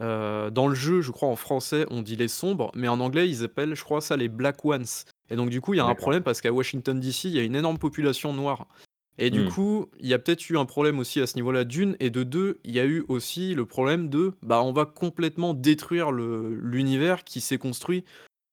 Heu, 0.00 0.50
dans 0.52 0.68
le 0.68 0.74
jeu, 0.74 1.00
je 1.00 1.10
crois 1.10 1.28
en 1.28 1.36
français, 1.36 1.84
on 1.90 2.02
dit 2.02 2.16
les 2.16 2.28
sombres, 2.28 2.70
mais 2.74 2.86
en 2.88 3.00
anglais, 3.00 3.28
ils 3.28 3.42
appellent, 3.44 3.74
je 3.74 3.82
crois, 3.84 4.00
ça 4.00 4.16
les 4.16 4.28
Black 4.28 4.64
Ones 4.64 4.84
et 5.30 5.36
donc 5.36 5.50
du 5.50 5.60
coup, 5.60 5.74
il 5.74 5.78
y 5.78 5.80
a 5.80 5.84
un 5.86 5.94
D'accord. 5.94 5.96
problème 5.96 6.22
parce 6.22 6.40
qu'à 6.40 6.52
Washington 6.52 6.98
DC, 7.00 7.28
il 7.28 7.34
y 7.34 7.38
a 7.40 7.42
une 7.42 7.56
énorme 7.56 7.78
population 7.78 8.32
noire 8.32 8.68
et 9.18 9.30
du 9.30 9.42
Mmh. 9.42 9.48
coup, 9.48 9.86
il 10.00 10.06
y 10.06 10.14
a 10.14 10.18
peut-être 10.18 10.48
eu 10.50 10.56
un 10.58 10.64
problème 10.64 10.98
aussi 10.98 11.20
à 11.20 11.26
ce 11.26 11.34
niveau-là 11.36 11.64
d'une 11.64 11.96
et 12.00 12.10
de 12.10 12.22
2, 12.22 12.58
il 12.64 12.72
y 12.72 12.80
a 12.80 12.84
eu 12.86 13.04
aussi 13.08 13.54
le 13.54 13.66
problème 13.66 14.08
de, 14.08 14.32
bah, 14.42 14.62
on 14.62 14.72
va 14.72 14.84
complètement 14.86 15.54
détruire 15.54 16.10
l'univers 16.12 17.24
qui 17.24 17.40
s'est 17.40 17.58
construit 17.58 18.04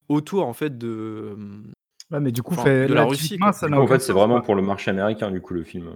autour, 0.09 0.45
en 0.47 0.53
fait, 0.53 0.77
de, 0.77 1.33
hem, 1.33 1.63
Ouais, 2.11 2.19
mais 2.19 2.31
du 2.31 2.43
coup, 2.43 2.53
enfin, 2.53 2.65
fait 2.65 2.87
de 2.87 2.93
la 2.93 3.03
Russie, 3.05 3.37
ça 3.53 3.67
coup, 3.67 3.73
en 3.75 3.87
fait, 3.87 3.99
c'est 3.99 4.13
vraiment 4.13 4.41
pour 4.41 4.55
le 4.55 4.61
marché 4.61 4.91
américain, 4.91 5.31
du 5.31 5.41
coup, 5.41 5.53
le 5.53 5.63
film. 5.63 5.95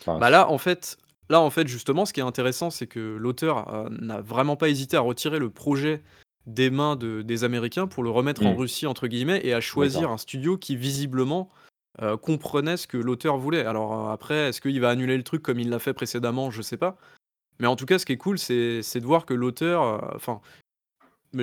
Enfin, 0.00 0.18
Bah, 0.18 0.30
là, 0.30 0.48
en 0.50 0.58
fait 0.58 0.96
là, 1.28 1.40
en 1.40 1.50
fait, 1.50 1.68
justement, 1.68 2.06
ce 2.06 2.12
qui 2.12 2.18
est 2.18 2.24
intéressant, 2.24 2.70
c'est 2.70 2.88
que 2.88 3.16
l'auteur, 3.16 3.72
heu, 3.72 3.88
n'a 4.00 4.20
vraiment 4.20 4.56
pas 4.56 4.68
hésité 4.68 4.96
à 4.96 5.00
retirer 5.00 5.38
le 5.38 5.48
projet 5.50 6.02
des 6.46 6.70
mains 6.70 6.96
de 6.96 7.22
des 7.22 7.44
Américains 7.44 7.86
pour 7.86 8.02
le 8.02 8.10
remettre 8.10 8.46
en 8.46 8.54
Mmh. 8.54 8.58
«Russie» 8.58 8.86
entre 8.88 9.06
guillemets 9.06 9.40
et 9.44 9.52
à 9.54 9.60
choisir 9.60 10.10
un 10.10 10.18
studio 10.18 10.56
qui 10.58 10.74
visiblement, 10.74 11.48
heu, 12.02 12.16
comprenait 12.16 12.76
ce 12.76 12.86
que 12.86 12.96
l'auteur 12.98 13.36
voulait. 13.38 13.64
Alors, 13.64 13.92
heu, 14.08 14.12
après, 14.12 14.48
est-ce 14.48 14.60
qu'il 14.60 14.80
va 14.80 14.90
annuler 14.90 15.16
le 15.16 15.22
truc 15.24 15.42
comme 15.42 15.58
il 15.60 15.70
l'a 15.70 15.78
fait 15.78 15.94
précédemment? 15.94 16.50
Je 16.50 16.62
sais 16.62 16.76
pas. 16.76 16.96
Mais 17.60 17.66
en 17.68 17.76
tout 17.76 17.86
cas, 17.86 17.98
ce 17.98 18.06
qui 18.06 18.12
est 18.12 18.16
cool, 18.18 18.38
c'est 18.38 18.80
de 19.00 19.06
voir 19.06 19.26
que 19.26 19.34
l'auteur, 19.34 19.82
heu, 19.84 20.00
enfin, 20.16 20.40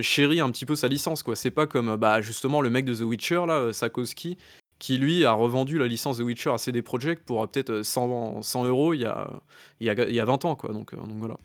chérit 0.02 0.40
un 0.42 0.52
petit 0.52 0.66
peu 0.66 0.76
sa 0.76 0.88
licence, 0.88 1.24
quoi. 1.24 1.36
C'est 1.36 1.52
pas 1.52 1.68
comme, 1.68 1.90
heu, 1.90 1.98
bah, 1.98 2.22
justement 2.22 2.62
le 2.62 2.70
mec 2.70 2.86
de 2.86 2.96
The 2.96 3.02
Witcher 3.02 3.46
là, 3.48 3.60
heu, 3.62 3.74
Sapkowski, 3.74 4.38
qui 4.80 4.98
lui 4.98 5.26
a 5.26 5.34
revendu 5.34 5.78
la 5.80 5.88
licence 5.88 6.18
The 6.20 6.22
Witcher 6.22 6.52
à 6.52 6.58
CD 6.58 6.82
Projekt 6.82 7.24
pour, 7.26 7.48
peut-être, 7.48 7.72
heu, 7.72 7.84
100 7.84 8.42
100 8.42 8.66
€ 8.66 8.94
il 8.96 9.02
y 9.02 9.06
a 9.06 9.30
il 9.80 9.88
y 9.88 9.90
a 9.90 9.94
il 10.10 10.16
y 10.16 10.20
a 10.20 10.26
20 10.26 10.44
ans, 10.46 10.58
donc 10.72 10.94
voilà. 11.20 11.38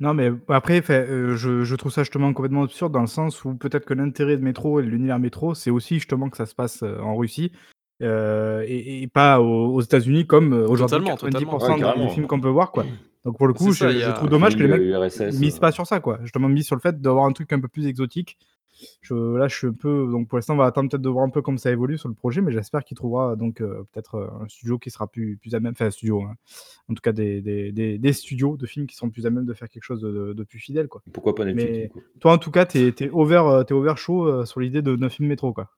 Non, 0.00 0.12
mais 0.12 0.30
après, 0.48 0.82
je 0.82 1.74
trouve 1.76 1.92
ça 1.92 2.02
justement 2.02 2.32
complètement 2.34 2.64
absurde 2.64 2.92
dans 2.92 3.00
le 3.00 3.06
sens 3.06 3.44
où 3.44 3.54
peut-être 3.54 3.86
que 3.86 3.94
l'intérêt 3.94 4.36
de 4.36 4.42
Métro 4.42 4.80
et 4.80 4.82
de 4.84 4.88
l'univers 4.88 5.20
Métro, 5.20 5.54
c'est 5.54 5.70
aussi 5.70 5.94
justement 5.96 6.28
que 6.30 6.36
ça 6.36 6.46
se 6.46 6.54
passe, 6.54 6.82
en 6.82 7.16
Russie, 7.16 7.52
heu 8.02 8.62
et 8.66 9.02
et 9.02 9.06
pas 9.08 9.40
aux 9.40 9.74
aux 9.74 9.80
États-Unis 9.80 10.26
comme, 10.26 10.52
heu, 10.54 10.68
aujourd'hui 10.68 11.04
Totalement, 11.04 11.16
90 11.16 11.44
totalement. 11.44 11.52
Ouais, 11.58 11.68
des 11.68 11.74
des 11.74 11.80
carrément. 11.80 12.08
films 12.08 12.26
qu'on 12.26 12.40
peut 12.40 12.48
voir, 12.48 12.72
quoi. 12.72 12.84
Donc 13.24 13.38
pour 13.38 13.46
le 13.46 13.54
coup, 13.54 13.72
ça, 13.72 13.90
je 13.90 13.98
je 13.98 14.10
trouve 14.10 14.28
dommage 14.28 14.56
que 14.56 14.62
les 14.62 14.68
mecs 14.68 14.82
URSS, 14.82 15.40
misent 15.40 15.58
pas 15.58 15.72
sur 15.72 15.86
ça, 15.86 16.00
quoi. 16.00 16.18
Justement, 16.22 16.48
misent 16.48 16.66
sur 16.66 16.76
le 16.76 16.80
fait 16.80 17.00
d'avoir 17.00 17.24
un 17.26 17.32
truc 17.32 17.52
un 17.52 17.60
peu 17.60 17.68
plus 17.68 17.86
exotique. 17.86 18.36
Je 19.02 19.14
là, 19.14 19.46
je 19.46 19.54
suis 19.56 19.66
un 19.68 19.72
peu 19.72 20.08
donc 20.10 20.28
pour 20.28 20.36
l'instant, 20.36 20.54
on 20.54 20.56
va 20.56 20.66
attendre 20.66 20.90
peut-être 20.90 21.00
de 21.00 21.08
voir 21.08 21.24
un 21.24 21.30
peu 21.30 21.40
comment 21.42 21.56
ça 21.56 21.70
évolue 21.70 21.96
sur 21.96 22.08
le 22.08 22.14
projet, 22.14 22.40
mais 22.40 22.50
j'espère 22.50 22.84
qu'il 22.84 22.96
trouvera 22.96 23.36
donc 23.36 23.58
peut-être, 23.58 24.28
un 24.42 24.48
studio 24.48 24.78
qui 24.78 24.90
sera 24.90 25.06
plus 25.06 25.36
plus 25.36 25.54
à 25.54 25.60
même 25.60 25.72
enfin 25.72 25.86
un 25.86 25.90
studio, 25.92 26.22
hein, 26.22 26.34
en 26.90 26.94
tout 26.94 27.00
cas 27.00 27.12
des 27.12 27.40
des 27.40 27.70
des 27.70 27.98
des 27.98 28.12
studios 28.12 28.56
de 28.56 28.66
films 28.66 28.86
qui 28.88 28.96
seront 28.96 29.10
plus 29.10 29.26
à 29.26 29.30
même 29.30 29.46
de 29.46 29.54
faire 29.54 29.68
quelque 29.68 29.84
chose 29.84 30.00
de 30.00 30.32
de 30.32 30.42
plus 30.44 30.58
fidèle, 30.58 30.88
quoi. 30.88 31.02
pourquoi 31.12 31.34
pas 31.36 31.44
Netflix, 31.44 31.78
du 31.78 31.82
Mais 31.84 31.88
coup? 31.88 32.02
toi, 32.20 32.32
en 32.32 32.38
tout 32.38 32.50
cas, 32.50 32.66
tu 32.66 32.78
es 32.78 33.10
over, 33.10 33.62
es 33.68 33.72
over 33.72 33.94
chaud, 33.96 34.44
sur 34.44 34.58
l'idée 34.60 34.82
de 34.82 34.96
d'un 34.96 35.08
film 35.08 35.28
Métro, 35.28 35.52
quoi? 35.52 35.70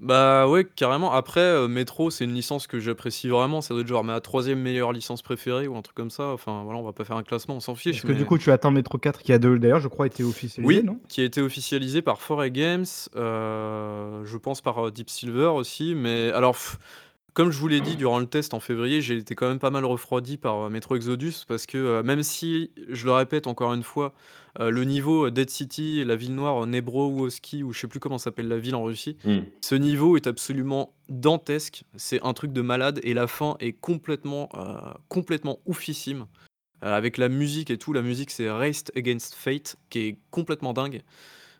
Bah, 0.00 0.48
ouais, 0.48 0.64
carrément. 0.64 1.12
Après, 1.12 1.40
heu, 1.40 1.68
Metro, 1.68 2.10
c'est 2.10 2.24
une 2.24 2.32
licence 2.32 2.66
que 2.66 2.80
j'apprécie 2.80 3.28
vraiment. 3.28 3.60
Ça 3.60 3.74
doit 3.74 3.82
être 3.82 3.88
genre 3.88 4.02
ma 4.02 4.20
troisième 4.20 4.58
meilleure 4.58 4.92
licence 4.92 5.20
préférée 5.20 5.68
ou 5.68 5.76
un 5.76 5.82
truc 5.82 5.94
comme 5.94 6.10
ça. 6.10 6.28
Enfin, 6.28 6.62
voilà, 6.64 6.78
on 6.78 6.82
va 6.82 6.92
pas 6.94 7.04
faire 7.04 7.16
un 7.16 7.22
classement, 7.22 7.56
on 7.56 7.60
s'en 7.60 7.74
fiche, 7.74 7.96
Est-ce 7.96 8.06
que 8.06 8.12
du 8.12 8.20
mais 8.20 8.24
coup, 8.24 8.38
tu 8.38 8.50
attends 8.50 8.70
Métro 8.70 8.96
4 8.96 9.22
qui 9.22 9.32
a 9.34 9.38
de 9.38 9.58
d'ailleurs, 9.58 9.80
je 9.80 9.88
crois, 9.88 10.06
été 10.06 10.24
officialisé, 10.24 10.78
oui, 10.78 10.82
non? 10.82 10.98
qui 11.08 11.20
a 11.20 11.24
été 11.24 11.42
officialisé 11.42 12.00
par 12.00 12.18
4A 12.18 12.48
Games, 12.50 12.86
heu, 13.16 14.24
je 14.24 14.36
pense 14.38 14.62
par, 14.62 14.86
heu, 14.86 14.90
Deep 14.90 15.10
Silver 15.10 15.48
aussi, 15.54 15.94
mais 15.94 16.30
alors 16.32 16.56
comme 17.32 17.50
je 17.52 17.58
vous 17.58 17.68
l'ai 17.68 17.80
dit 17.80 17.96
durant 17.96 18.18
le 18.18 18.26
test 18.26 18.54
en 18.54 18.60
février, 18.60 19.00
j'ai 19.02 19.16
été 19.16 19.34
quand 19.34 19.48
même 19.48 19.58
pas 19.60 19.70
mal 19.70 19.84
refroidi 19.84 20.36
par, 20.36 20.66
heu, 20.66 20.70
Metro 20.70 20.96
Exodus 20.96 21.44
parce 21.46 21.66
que, 21.66 21.78
heu, 21.78 22.02
même 22.02 22.22
si, 22.22 22.70
je 22.88 23.04
le 23.06 23.12
répète 23.12 23.46
encore 23.46 23.72
une 23.74 23.82
fois, 23.82 24.12
heu, 24.58 24.70
le 24.70 24.84
niveau, 24.84 25.26
heu, 25.26 25.30
Dead 25.30 25.50
City, 25.50 26.04
la 26.04 26.16
ville 26.16 26.34
noire, 26.34 26.66
Nebrowoski 26.66 27.62
ou 27.62 27.72
je 27.72 27.80
sais 27.80 27.88
plus 27.88 28.00
comment 28.00 28.18
s'appelle 28.18 28.48
la 28.48 28.58
ville 28.58 28.74
en 28.74 28.84
Russie, 28.84 29.16
Mmh. 29.24 29.50
ce 29.62 29.74
niveau 29.74 30.16
est 30.16 30.26
absolument 30.26 30.94
dantesque. 31.08 31.84
C'est 31.96 32.22
un 32.24 32.32
truc 32.32 32.52
de 32.52 32.62
malade 32.62 33.00
et 33.02 33.14
la 33.14 33.26
fin 33.26 33.56
est 33.60 33.72
complètement, 33.72 34.48
heu, 34.56 34.94
complètement 35.08 35.58
oufissime, 35.66 36.26
heu, 36.84 36.88
avec 36.88 37.18
la 37.18 37.28
musique 37.28 37.70
et 37.70 37.78
tout. 37.78 37.92
La 37.92 38.02
musique, 38.02 38.30
c'est 38.30 38.50
Raced 38.50 38.92
Against 38.96 39.34
Fate 39.34 39.76
qui 39.90 40.00
est 40.00 40.18
complètement 40.30 40.72
dingue. 40.74 41.02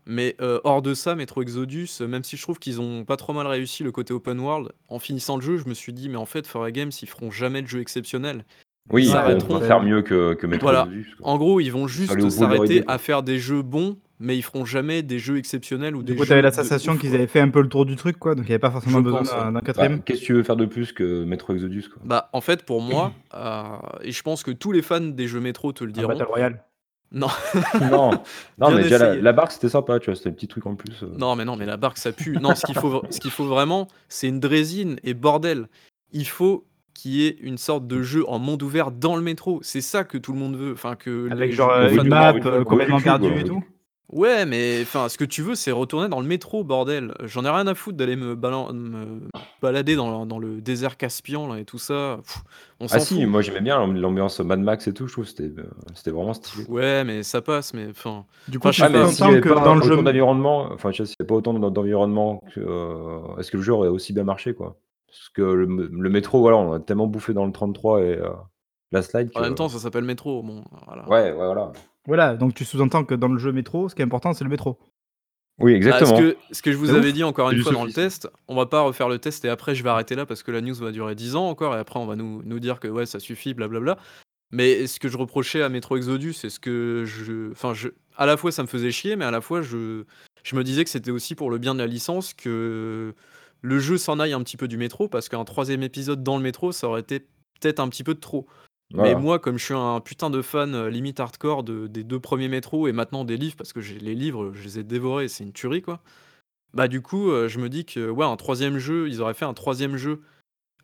Mais, 0.06 0.36
heu, 0.40 0.60
hors 0.64 0.82
de 0.82 0.94
ça, 0.94 1.14
Metro 1.14 1.42
Exodus, 1.42 1.88
heu, 2.00 2.06
même 2.08 2.24
si 2.24 2.36
je 2.36 2.42
trouve 2.42 2.58
qu'ils 2.58 2.80
ont 2.80 3.04
pas 3.04 3.16
trop 3.16 3.32
mal 3.32 3.46
réussi 3.46 3.82
le 3.84 3.92
côté 3.92 4.12
open 4.14 4.40
world, 4.40 4.72
en 4.88 4.98
finissant 4.98 5.36
le 5.36 5.42
jeu, 5.42 5.58
je 5.58 5.68
me 5.68 5.74
suis 5.74 5.92
dit: 5.92 6.08
«Mais 6.08 6.16
en 6.16 6.26
fait, 6.26 6.46
Faria 6.46 6.72
Games, 6.72 6.92
ils 7.02 7.08
feront 7.08 7.30
jamais 7.30 7.62
de 7.62 7.66
jeu 7.68 7.80
exceptionnel». 7.80 8.44
Oui, 8.92 9.04
Ils 9.04 9.10
on 9.10 9.12
s'arrêteront 9.12 9.58
va 9.58 9.66
faire 9.66 9.82
mieux 9.82 10.02
que 10.02 10.34
que 10.34 10.46
Metro 10.46 10.66
voilà. 10.66 10.82
Exodus, 10.84 11.14
quoi. 11.18 11.28
En 11.28 11.38
gros, 11.38 11.60
ils 11.60 11.70
vont 11.70 11.86
juste 11.86 12.28
s'arrêter 12.30 12.82
à 12.88 12.98
faire 12.98 13.22
des 13.22 13.38
jeux 13.38 13.62
bons, 13.62 13.98
mais 14.18 14.36
ils 14.36 14.42
feront 14.42 14.64
jamais 14.64 15.02
des 15.02 15.18
jeux 15.18 15.36
exceptionnels 15.36 15.94
ou 15.94 16.02
Du 16.02 16.12
des 16.12 16.18
coup, 16.18 16.24
tu 16.26 16.32
avais 16.32 16.40
jeux 16.40 16.44
la 16.44 16.50
de 16.50 16.54
sensation 16.56 16.96
qu'ils 16.96 17.14
avaient 17.14 17.26
fait 17.26 17.40
un 17.40 17.50
peu 17.50 17.60
le 17.62 17.68
tour 17.68 17.86
du 17.86 17.94
truc, 17.96 18.18
quoi, 18.18 18.34
donc 18.34 18.46
il 18.46 18.48
y 18.48 18.52
avait 18.52 18.58
pas 18.58 18.70
forcément 18.70 18.98
Je 18.98 19.02
besoin 19.04 19.22
d'un 19.22 19.54
ouais. 19.54 19.60
Bah, 19.62 19.88
4e? 19.88 20.02
qu'est-ce 20.02 20.20
que 20.20 20.24
tu 20.26 20.32
veux 20.34 20.42
faire 20.42 20.56
de 20.56 20.66
plus 20.66 20.92
que 20.92 21.24
Metro 21.24 21.52
Exodus, 21.52 21.84
quoi? 21.92 22.02
Bah, 22.04 22.30
en 22.32 22.40
fait, 22.40 22.64
pour 22.64 22.80
moi, 22.80 23.12
heu, 23.34 23.38
et 24.02 24.12
je 24.12 24.22
pense 24.22 24.42
que 24.42 24.50
tous 24.50 24.72
les 24.72 24.82
fans 24.82 25.00
des 25.00 25.28
jeux 25.28 25.40
Metro 25.40 25.72
te 25.72 25.84
le 25.84 25.90
Un 25.90 25.94
diront 25.94 26.08
battle 26.08 26.24
royale? 26.24 26.64
non. 27.12 27.28
Non, 27.80 28.10
non, 28.58 28.70
mais 28.72 28.82
déjà 28.84 29.14
la 29.14 29.32
barque, 29.32 29.52
c'était 29.52 29.68
sympa, 29.68 29.98
tu 29.98 30.06
vois? 30.06 30.16
C'était 30.16 30.30
le 30.30 30.34
petit 30.36 30.48
truc 30.48 30.66
en 30.66 30.74
plus, 30.74 31.02
heu. 31.02 31.12
Non, 31.16 31.36
mais 31.36 31.44
non, 31.44 31.56
mais 31.56 31.66
la 31.66 31.76
barque, 31.76 31.98
ça 31.98 32.12
pue. 32.12 32.38
Non, 32.38 32.54
ce 32.54 32.64
qu'il 32.64 32.74
faut 32.76 33.02
ce 33.10 33.20
qu'il 33.20 33.30
faut 33.30 33.44
vraiment, 33.46 33.88
c'est 34.08 34.28
une 34.28 34.40
draisine 34.40 34.96
et 35.02 35.14
bordel, 35.14 35.68
il 36.12 36.26
faut 36.26 36.66
qu'il 36.94 37.12
y 37.12 37.26
ait 37.26 37.36
une 37.40 37.58
sorte 37.58 37.86
de 37.86 38.02
jeu 38.02 38.24
en 38.28 38.38
monde 38.38 38.62
ouvert 38.62 38.90
dans 38.90 39.16
le 39.16 39.22
métro. 39.22 39.60
C'est 39.62 39.80
ça 39.80 40.04
que 40.04 40.18
tout 40.18 40.32
le 40.32 40.38
monde 40.38 40.56
veut, 40.56 40.72
enfin 40.72 40.96
que 40.96 41.28
Avec 41.30 41.52
genre, 41.52 41.70
fans 41.88 41.96
une 41.96 42.04
de 42.04 42.08
map, 42.08 42.32
Metro 42.32 42.48
heu, 42.50 42.64
complètement 42.64 43.00
perdue 43.00 43.40
et 43.40 43.44
tout? 43.44 43.62
Ouais, 44.08 44.44
mais 44.44 44.80
enfin, 44.82 45.08
ce 45.08 45.16
que 45.16 45.24
tu 45.24 45.40
veux, 45.42 45.54
c'est 45.54 45.70
retourner 45.70 46.08
dans 46.08 46.20
le 46.20 46.26
métro, 46.26 46.64
bordel. 46.64 47.14
J'en 47.22 47.44
ai 47.44 47.50
rien 47.50 47.66
à 47.68 47.74
foutre 47.76 47.96
d'aller 47.96 48.16
me 48.16 48.34
balan 48.34 48.72
me 48.72 49.20
balader 49.62 49.94
dans 49.94 50.26
dans 50.26 50.38
le 50.40 50.60
désert 50.60 50.96
Caspian 50.96 51.46
là 51.46 51.60
et 51.60 51.64
tout 51.64 51.78
ça, 51.78 52.18
on 52.80 52.88
Ah 52.90 52.98
s'en 52.98 53.04
si, 53.04 53.14
fout. 53.20 53.26
moi 53.26 53.40
j'aimais 53.40 53.60
bien 53.60 53.78
l'amb 53.78 53.92
l'ambiance 53.94 54.40
Mad 54.40 54.60
Max 54.60 54.86
et 54.88 54.92
tout, 54.94 55.06
je 55.06 55.12
trouve 55.12 55.24
que 55.24 55.30
c'était, 55.30 55.44
heu, 55.60 55.70
c'était 55.94 56.10
vraiment 56.10 56.34
stylé. 56.34 56.66
Ouais, 56.68 57.04
mais 57.04 57.22
ça 57.22 57.40
passe, 57.42 57.74
mais 57.74 57.88
enfin 57.88 58.26
Du 58.48 58.58
coup, 58.58 58.72
je 58.72 58.78
Ah 58.80 58.88
sais 58.88 58.88
mais 58.88 58.98
avait 58.98 59.40
que 59.40 59.48
pas 59.48 59.60
dans 59.60 59.74
le 59.76 59.80
jeu 59.82 59.96
autant 59.96 60.02
d'environnement, 60.02 60.72
enfin, 60.72 60.90
y 60.90 61.00
avait 61.02 61.26
pas 61.26 61.34
autant 61.34 61.54
d'en 61.54 61.70
d'environnement 61.70 62.42
que, 62.54 62.60
heu, 62.60 63.20
est-ce 63.38 63.50
que 63.50 63.56
le 63.58 63.62
jeu 63.62 63.72
aurait 63.72 63.88
aussi 63.88 64.12
bien 64.12 64.24
marché, 64.24 64.54
quoi? 64.54 64.76
Parce 65.10 65.28
que 65.30 65.42
le 65.42 66.08
métro, 66.08 66.40
voilà, 66.40 66.56
on 66.56 66.72
a 66.72 66.80
tellement 66.80 67.06
bouffé 67.06 67.32
dans 67.32 67.44
le 67.44 67.52
33 67.52 68.02
et 68.02 68.16
heu, 68.18 68.30
la 68.92 69.02
slide 69.02 69.30
En 69.34 69.40
même 69.40 69.54
temps, 69.54 69.68
ça 69.68 69.78
s'appelle 69.78 70.04
métro, 70.04 70.42
bon, 70.42 70.64
voilà. 70.86 71.08
Ouais, 71.08 71.30
ouais, 71.32 71.46
voilà. 71.46 71.72
Voilà, 72.06 72.36
donc 72.36 72.54
tu 72.54 72.64
sous-entends 72.64 73.04
que 73.04 73.14
dans 73.14 73.28
le 73.28 73.38
jeu 73.38 73.52
Metro, 73.52 73.88
ce 73.88 73.94
qui 73.94 74.02
est 74.02 74.04
important, 74.04 74.32
c'est 74.32 74.44
le 74.44 74.50
métro? 74.50 74.78
Oui, 75.58 75.72
Bah, 75.78 75.98
ce 75.98 76.04
exactement. 76.04 76.18
que 76.18 76.36
ce 76.52 76.62
que 76.62 76.72
je 76.72 76.76
vous 76.78 76.86
C'est 76.86 76.94
avais 76.94 77.08
ouf. 77.08 77.14
dit 77.14 77.24
encore 77.24 77.50
C'est 77.50 77.56
une 77.56 77.62
fois 77.62 77.72
dans 77.72 77.84
le 77.84 77.92
test, 77.92 78.30
on 78.48 78.54
va 78.56 78.64
pas 78.66 78.80
refaire 78.80 79.08
le 79.10 79.18
test 79.18 79.44
et 79.44 79.50
après 79.50 79.74
je 79.74 79.82
vais 79.82 79.90
arrêter 79.90 80.14
là 80.14 80.24
parce 80.24 80.42
que 80.42 80.50
la 80.50 80.62
news 80.62 80.74
va 80.76 80.90
durer 80.90 81.14
10 81.14 81.36
ans 81.36 81.48
encore 81.48 81.74
et 81.74 81.78
après 81.78 81.98
on 82.00 82.06
va 82.06 82.16
nous 82.16 82.42
nous 82.44 82.58
dire 82.60 82.80
que 82.80 82.88
ouais, 82.88 83.04
ça 83.04 83.20
suffit, 83.20 83.52
blablabla. 83.52 83.98
Mais 84.52 84.86
ce 84.86 84.98
que 84.98 85.08
je 85.08 85.18
reprochais 85.18 85.60
à 85.62 85.68
Metro 85.68 85.98
Exodus 85.98 86.34
et 86.44 86.48
ce 86.48 86.58
que 86.58 87.04
je 87.04 87.50
enfin 87.52 87.74
je 87.74 87.88
à 88.16 88.24
la 88.24 88.38
fois 88.38 88.50
ça 88.52 88.62
me 88.62 88.68
faisait 88.68 88.90
chier, 88.90 89.16
mais 89.16 89.26
à 89.26 89.30
la 89.30 89.42
fois 89.42 89.60
je 89.60 90.04
je 90.42 90.56
me 90.56 90.64
disais 90.64 90.82
que 90.84 90.90
c'était 90.90 91.10
aussi 91.10 91.34
pour 91.34 91.50
le 91.50 91.58
bien 91.58 91.74
de 91.74 91.80
la 91.80 91.86
licence 91.86 92.32
que 92.32 93.14
le 93.62 93.78
jeu 93.78 93.98
s'en 93.98 94.18
aille 94.18 94.32
un 94.32 94.42
petit 94.42 94.56
peu 94.56 94.68
du 94.68 94.76
métro 94.76 95.08
parce 95.08 95.28
qu'un 95.28 95.44
3e 95.44 95.82
épisode 95.82 96.22
dans 96.22 96.36
le 96.36 96.42
métro, 96.42 96.72
ça 96.72 96.88
aurait 96.88 97.00
été 97.00 97.20
peut-être 97.60 97.80
un 97.80 97.88
petit 97.88 98.04
peu 98.04 98.14
de 98.14 98.20
trop. 98.20 98.46
Mais 98.92 99.14
moi, 99.14 99.38
comme 99.38 99.56
je 99.56 99.64
suis 99.64 99.74
un 99.74 100.00
putain 100.00 100.30
de 100.30 100.42
fan, 100.42 100.74
heu, 100.74 100.88
limite 100.88 101.20
hardcore 101.20 101.62
de 101.62 101.86
des 101.86 102.02
2 102.02 102.18
premiers 102.18 102.48
métros 102.48 102.88
et 102.88 102.92
maintenant 102.92 103.24
des 103.24 103.36
livres 103.36 103.54
parce 103.56 103.72
que 103.72 103.80
j'ai 103.80 103.98
les 104.00 104.16
livres, 104.16 104.50
je 104.52 104.64
les 104.64 104.78
ai 104.80 104.82
dévorés, 104.82 105.28
c'est 105.28 105.44
une 105.44 105.52
tuerie, 105.52 105.82
quoi. 105.82 106.00
Bah, 106.74 106.88
du 106.88 107.00
coup, 107.02 107.30
heu, 107.30 107.48
je 107.48 107.58
me 107.60 107.68
dis 107.68 107.84
que, 107.84 108.10
ouais, 108.10 108.26
un 108.26 108.36
3e 108.36 108.78
jeu, 108.78 109.08
ils 109.08 109.20
auraient 109.22 109.34
fait 109.34 109.44
un 109.44 109.54
3e 109.54 109.96
jeu 109.96 110.22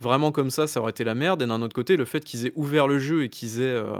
vraiment 0.00 0.32
comme 0.32 0.50
ça, 0.50 0.66
ça 0.66 0.80
aurait 0.80 0.90
été 0.90 1.04
la 1.04 1.14
merde 1.14 1.42
et 1.42 1.46
d'un 1.46 1.62
autre 1.62 1.74
côté, 1.74 1.96
le 1.96 2.04
fait 2.04 2.24
qu'ils 2.24 2.46
aient 2.46 2.52
ouvert 2.56 2.86
le 2.88 2.98
jeu 2.98 3.24
et 3.24 3.28
qu'ils 3.30 3.60
aient, 3.60 3.74
heu, 3.74 3.92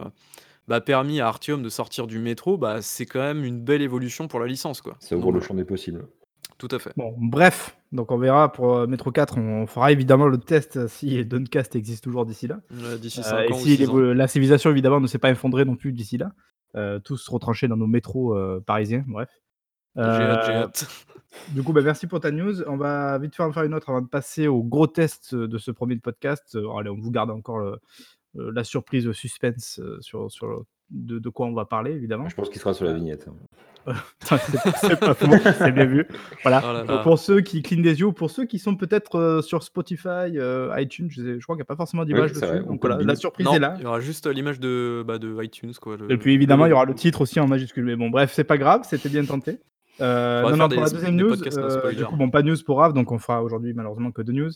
bah, 0.69 0.81
permis 0.81 1.21
à 1.21 1.29
Artyom 1.29 1.63
de 1.63 1.69
sortir 1.69 2.07
du 2.07 2.19
métro, 2.19 2.59
bah, 2.59 2.83
c'est 2.83 3.07
quand 3.07 3.21
même 3.21 3.45
une 3.45 3.61
belle 3.61 3.83
évolution 3.83 4.29
pour 4.29 4.41
la 4.41 4.47
licence, 4.47 4.81
quoi. 4.83 4.97
Ça 5.01 5.17
ouvre 5.17 5.27
Donc 5.27 5.35
le 5.35 5.41
voilà. 5.41 5.47
champ 5.49 5.55
des 5.55 5.65
possibles. 5.65 6.07
Tout 6.59 6.69
à 6.71 6.79
fait. 6.79 6.93
Bon, 6.97 7.15
bref, 7.19 7.77
donc 7.93 8.11
on 8.11 8.17
verra 8.19 8.51
pour, 8.51 8.79
heu, 8.79 8.87
Metro 8.87 9.11
4, 9.13 9.37
on 9.39 9.67
fera 9.67 9.93
évidemment 9.93 10.27
le 10.27 10.39
test 10.39 10.87
si 10.89 11.23
Dawncast 11.25 11.77
existe 11.77 12.03
toujours 12.05 12.25
d'ici 12.25 12.47
là. 12.47 12.61
Ouais, 12.71 12.99
d'ici 12.99 13.21
Heu, 13.21 13.25
5 13.25 13.41
et 13.51 13.53
si 13.55 13.77
6 13.77 13.89
ans. 13.89 13.95
l'évo 13.95 14.13
la 14.15 14.27
civilisation 14.27 14.71
évidemment 14.71 15.01
ne 15.01 15.07
s'est 15.07 15.19
pas 15.19 15.31
effondrée 15.31 15.65
non 15.67 15.77
plus 15.77 15.93
d'ici 15.93 16.17
là, 16.17 16.33
heu, 16.77 16.99
tous 17.05 17.29
retranchés 17.29 17.69
dans 17.69 17.77
nos 17.77 17.87
métros, 17.87 18.37
parisiens, 18.65 19.05
bref. 19.07 19.29
J'ai 19.97 20.03
hâte, 20.03 20.47
j'ai 20.47 20.53
hâte. 20.53 20.89
du 21.55 21.63
coup, 21.63 21.73
bah, 21.73 21.81
merci 21.83 22.07
pour 22.07 22.21
ta 22.21 22.31
news. 22.31 22.63
On 22.69 22.77
va 22.77 23.19
vite 23.19 23.35
fait 23.35 23.43
en 23.43 23.53
faire 23.53 23.63
une 23.63 23.73
autre 23.75 23.89
avant 23.91 24.03
de 24.03 24.07
passer 24.09 24.47
au 24.47 24.63
gros 24.63 24.87
test 24.87 25.35
de 25.35 25.59
ce 25.59 25.71
1er 25.71 26.01
podcast. 26.01 26.57
Allez, 26.79 26.91
on 26.91 26.99
vous 26.99 27.11
garde 27.11 27.31
encore 27.31 27.59
le, 27.59 27.81
la 28.51 28.63
surprise, 28.65 29.07
le 29.07 29.13
suspense, 29.15 29.81
sur 30.01 30.31
sur 30.31 30.65
de 30.91 31.19
de 31.19 31.29
quoi 31.31 31.47
on 31.47 31.55
va 31.55 31.65
parler 31.65 31.93
évidemment. 31.93 32.29
Je 32.29 32.35
pense 32.37 32.49
qu'il 32.51 32.61
sera 32.61 32.75
sur 32.75 32.85
la 32.85 32.93
vignette. 32.93 33.27
c'est 34.81 34.99
pas 35.01 35.15
faux, 35.15 35.31
c'est 35.59 35.73
bien 35.73 35.85
vu. 35.85 36.07
Voilà, 36.43 36.63
Oh 36.65 36.73
là 36.73 36.81
donc 36.81 36.89
là. 36.91 36.99
pour 37.03 37.19
ceux 37.19 37.41
qui 37.41 37.63
clignent 37.63 37.83
des 37.83 38.01
yeux 38.01 38.07
ou 38.07 38.13
pour 38.13 38.31
ceux 38.31 38.45
qui 38.45 38.59
sont 38.59 38.75
peut-être, 38.77 39.19
heu, 39.19 39.43
sur 39.43 39.63
Spotify, 39.63 40.37
heu, 40.37 40.71
iTunes, 40.77 41.09
je 41.11 41.23
sais 41.23 41.41
je 41.41 41.43
crois 41.45 41.57
qu'il 41.57 41.61
y 41.61 41.63
a 41.63 41.67
pas 41.67 41.77
forcément 41.77 42.05
d'image 42.05 42.33
dessus, 42.33 42.65
donc 42.67 42.81
voilà, 42.81 43.03
la 43.03 43.15
surprise 43.17 43.47
Non, 43.47 43.55
est 43.55 43.59
là. 43.59 43.75
il 43.79 43.85
y 43.85 43.87
aura 43.87 44.01
juste, 44.01 44.27
l'image 44.27 44.61
de, 44.61 45.05
bah, 45.07 45.19
de 45.19 45.43
iTunes, 45.43 45.73
quoi, 45.81 45.97
le 45.97 46.11
Et 46.11 46.19
puis 46.19 46.35
évidemment, 46.35 46.67
il 46.67 46.71
y 46.71 46.73
aura 46.73 46.85
le 46.85 46.95
titre 46.95 47.21
aussi 47.23 47.39
en 47.41 47.47
majuscule, 47.47 47.85
mais 47.85 47.97
bon 47.97 48.11
bref, 48.11 48.33
c'est 48.33 48.45
pas 48.45 48.59
grave, 48.59 48.83
c'était 48.89 49.09
bien 49.09 49.25
tenté. 49.25 49.59
Faudra 49.99 50.51
non, 50.51 50.57
non, 50.57 50.69
des 50.69 50.77
pour 50.77 50.85
la 50.85 50.91
sp 50.93 50.97
2e 51.01 51.17
des 51.17 51.23
news, 51.23 51.33
heu, 51.47 51.71
spoiler. 51.71 51.97
du 51.97 52.05
coup, 52.05 52.17
bon, 52.17 52.29
pas 52.31 52.43
de 52.43 52.49
news 52.49 52.57
pour 52.67 52.79
Raph, 52.79 52.93
donc 52.93 53.13
on 53.13 53.19
fera 53.19 53.43
aujourd'hui 53.43 53.73
malheureusement 53.73 54.11
que 54.13 54.21
2 54.23 54.33
news. 54.33 54.51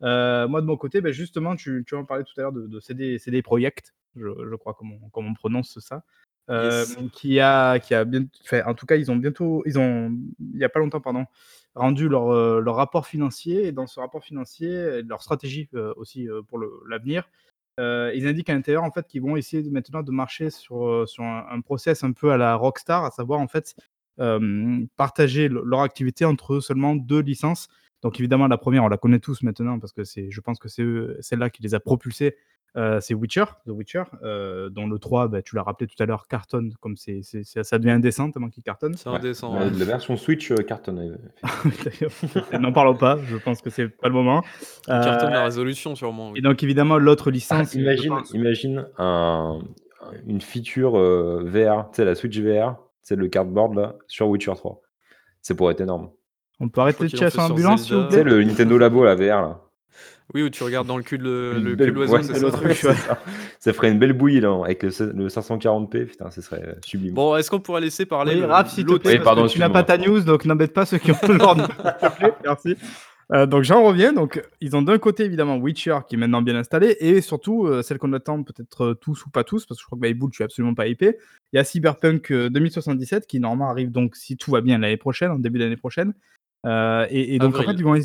Moi 0.00 0.60
de 0.60 0.66
mon 0.66 0.76
côté, 0.76 1.00
bah, 1.00 1.10
justement, 1.12 1.56
tu 1.56 1.84
tu 1.86 1.94
en 1.96 2.04
parlais 2.04 2.24
tout 2.24 2.32
à 2.38 2.42
l'heure 2.42 2.52
de 2.52 2.66
de 2.66 2.80
CD 2.80 3.18
CD 3.18 3.42
Projekt, 3.42 3.94
je 4.16 4.26
je 4.50 4.54
crois 4.56 4.74
comme 4.74 4.92
on 4.92 5.08
comme 5.08 5.26
on 5.26 5.34
prononce 5.34 5.78
ça, 5.80 6.02
Qui 7.12 7.40
a 7.40 7.78
qui 7.78 7.94
a 7.94 8.04
bien 8.04 8.26
enfin, 8.42 8.62
en 8.66 8.74
tout 8.74 8.86
cas, 8.86 8.96
ils 8.96 9.10
ont 9.10 9.16
bientôt 9.16 9.62
ils 9.66 9.78
ont 9.78 10.12
il 10.52 10.58
y 10.58 10.64
a 10.64 10.68
pas 10.68 10.80
longtemps, 10.80 11.00
pardon, 11.00 11.24
rendu 11.74 12.08
leur, 12.08 12.60
leur 12.60 12.76
rapport 12.76 13.06
financier 13.06 13.66
et 13.66 13.72
dans 13.72 13.86
ce 13.86 13.98
rapport 14.00 14.22
financier, 14.22 15.02
leur 15.02 15.22
stratégie, 15.22 15.68
aussi, 15.96 16.28
pour 16.48 16.60
l'avenir, 16.86 17.28
ils 17.78 18.26
indiquent 18.26 18.50
à 18.50 18.54
l'intérieur, 18.54 18.84
en 18.84 18.90
fait, 18.90 19.06
qu'ils 19.06 19.22
vont 19.22 19.36
essayer 19.36 19.62
de 19.62 19.70
maintenant 19.70 20.02
de 20.02 20.10
marcher 20.12 20.50
sur, 20.50 21.08
sur 21.08 21.24
un 21.24 21.60
process 21.62 22.04
un 22.04 22.12
peu 22.12 22.30
à 22.30 22.36
la 22.36 22.54
Rockstar, 22.56 23.04
à 23.04 23.10
savoir, 23.10 23.40
en 23.40 23.48
fait, 23.48 23.74
partager 24.96 25.48
le 25.48 25.62
leur 25.64 25.80
activité 25.80 26.24
entre 26.24 26.60
seulement 26.60 26.94
2 26.94 27.20
licences. 27.20 27.68
Donc 28.02 28.20
évidemment, 28.20 28.46
la 28.48 28.58
1re, 28.58 28.80
on 28.80 28.88
la 28.88 28.98
connaît 28.98 29.18
tous 29.18 29.42
maintenant 29.42 29.78
parce 29.80 29.92
que 29.92 30.04
c'est 30.04 30.30
je 30.30 30.40
pense 30.42 30.58
que 30.58 30.68
c'est 30.68 30.84
celle-là 31.20 31.48
qui 31.48 31.62
les 31.62 31.74
a 31.74 31.80
propulsés, 31.80 32.36
heu, 32.76 32.98
c'est 33.00 33.14
Witcher, 33.14 33.44
The 33.66 33.70
Witcher, 33.70 34.02
heu, 34.22 34.68
dont 34.70 34.86
le 34.86 34.98
3, 34.98 35.28
bah, 35.28 35.42
tu 35.42 35.56
l'as 35.56 35.62
rappelé 35.62 35.86
tout 35.86 36.00
à 36.02 36.06
l'heure, 36.06 36.26
cartonne 36.26 36.72
comme 36.80 36.96
c'est 36.96 37.20
c'est 37.22 37.44
ça 37.44 37.64
ça 37.64 37.78
devient 37.78 37.92
indécent 37.92 38.30
tellement 38.30 38.48
qu'il 38.48 38.62
cartonne. 38.62 38.94
C'est 38.94 39.08
Ouais, 39.08 39.16
indécent, 39.16 39.54
la 39.54 39.66
ouais. 39.66 39.70
la 39.70 39.84
version 39.84 40.16
Switch, 40.16 40.52
cartonnait, 40.66 41.10
effectivement. 41.66 42.10
N'en 42.60 42.72
parlons 42.72 42.96
pas, 42.96 43.18
je 43.26 43.36
pense 43.36 43.60
que 43.60 43.70
c'est 43.70 43.88
pas 43.88 44.08
le 44.08 44.14
moment. 44.14 44.42
Il 44.88 45.00
cartonne 45.00 45.32
la 45.32 45.44
résolution 45.44 45.94
sûrement, 45.94 46.30
oui. 46.30 46.38
et 46.38 46.42
donc 46.42 46.62
évidemment, 46.62 46.98
l'autre 46.98 47.30
licence, 47.30 47.74
imagine 47.74 48.86
un 48.98 49.60
une 50.26 50.40
feature, 50.42 50.92
VR, 50.92 51.90
tu 51.90 51.96
sais, 51.96 52.04
la 52.04 52.14
Switch 52.14 52.38
VR, 52.38 52.76
tu 52.76 53.08
sais, 53.08 53.16
le 53.16 53.28
cardboard 53.28 53.74
là, 53.74 53.94
sur 54.06 54.28
Witcher 54.28 54.52
3. 54.54 54.80
Ça 55.40 55.54
pourrait 55.54 55.72
être 55.72 55.80
énorme. 55.80 56.10
On 56.60 56.68
peut 56.68 56.80
arrêter 56.80 57.04
de 57.06 57.08
sur 57.08 57.40
l'ambulance, 57.40 57.84
s'il 57.84 57.96
vous 57.96 58.04
Tu 58.08 58.14
sais, 58.14 58.24
le 58.24 58.42
Nintendo 58.44 58.78
Labo, 58.78 59.04
la 59.04 59.14
VR 59.14 59.42
là. 59.42 59.60
Oui, 60.32 60.42
où 60.42 60.48
tu 60.48 60.62
regardes 60.64 60.86
dans 60.86 60.96
le 60.96 61.02
cul 61.02 61.18
de 61.18 61.60
le 61.62 61.70
cul 61.70 61.76
belle 61.76 61.88
de 61.90 61.94
l'oiseau, 61.94 62.14
ouais, 62.14 62.22
c'est 62.22 62.34
c'est 62.74 62.94
ça? 62.94 63.72
ferait 63.72 63.90
une 63.90 63.98
belle 63.98 64.14
bouillie 64.14 64.40
là, 64.40 64.58
avec 64.64 64.82
le 64.82 64.90
c 64.90 65.04
le 65.14 65.28
540p, 65.28 66.06
putain, 66.06 66.30
ce 66.30 66.40
serait 66.40 66.76
sublime. 66.84 67.14
Bon, 67.14 67.36
est-ce 67.36 67.50
qu'on 67.50 67.60
pourrait 67.60 67.82
laisser 67.82 68.06
parler 68.06 68.36
Oui, 68.36 68.44
Raph, 68.44 68.72
Oui, 68.78 69.18
pardon, 69.22 69.46
que 69.46 69.52
tu 69.52 69.58
n'as 69.58 69.68
pas 69.68 69.82
ta 69.82 69.98
news, 69.98 70.20
donc 70.20 70.44
n'embête 70.46 70.72
pas 70.72 70.86
ceux 70.86 70.98
qui 70.98 71.10
ont 71.12 71.18
l'ordre, 71.28 71.68
merci. 72.44 72.76
Heu, 73.32 73.46
donc 73.46 73.62
j'en 73.62 73.82
reviens, 73.82 74.12
donc 74.12 74.42
ils 74.60 74.76
ont 74.76 74.82
d'un 74.82 74.98
côté 74.98 75.24
évidemment 75.24 75.56
Witcher 75.56 75.98
qui 76.06 76.14
est 76.16 76.18
maintenant 76.18 76.42
bien 76.42 76.56
installé 76.56 76.96
et 77.00 77.20
surtout, 77.22 77.66
heu, 77.66 77.82
celle 77.82 77.98
qu'on 77.98 78.12
attend 78.12 78.42
peut-être, 78.42 78.84
heu, 78.84 78.94
tous 78.94 79.24
ou 79.24 79.30
pas 79.30 79.44
tous, 79.44 79.64
parce 79.64 79.78
que 79.78 79.82
je 79.82 79.86
crois 79.86 79.96
que 79.96 80.02
Bayboul, 80.02 80.30
tu 80.30 80.42
es 80.42 80.44
absolument 80.44 80.74
pas 80.74 80.86
hypé. 80.88 81.16
Il 81.52 81.56
y 81.56 81.58
a 81.58 81.64
Cyberpunk, 81.64 82.30
heu, 82.30 82.50
2077 82.50 83.26
qui 83.26 83.40
normalement 83.40 83.70
arrive 83.70 83.90
donc, 83.90 84.16
si 84.16 84.36
tout 84.36 84.50
va 84.50 84.60
bien, 84.60 84.78
l'année 84.78 84.98
prochaine, 84.98 85.30
en 85.30 85.38
début 85.38 85.58
d'année 85.58 85.76
prochaine. 85.76 86.12
Heu 86.64 87.06
et 87.10 87.34
et 87.34 87.38
donc 87.38 87.54
en 87.58 87.62
fait, 87.62 87.72
ils 87.72 87.84
vont 87.84 87.96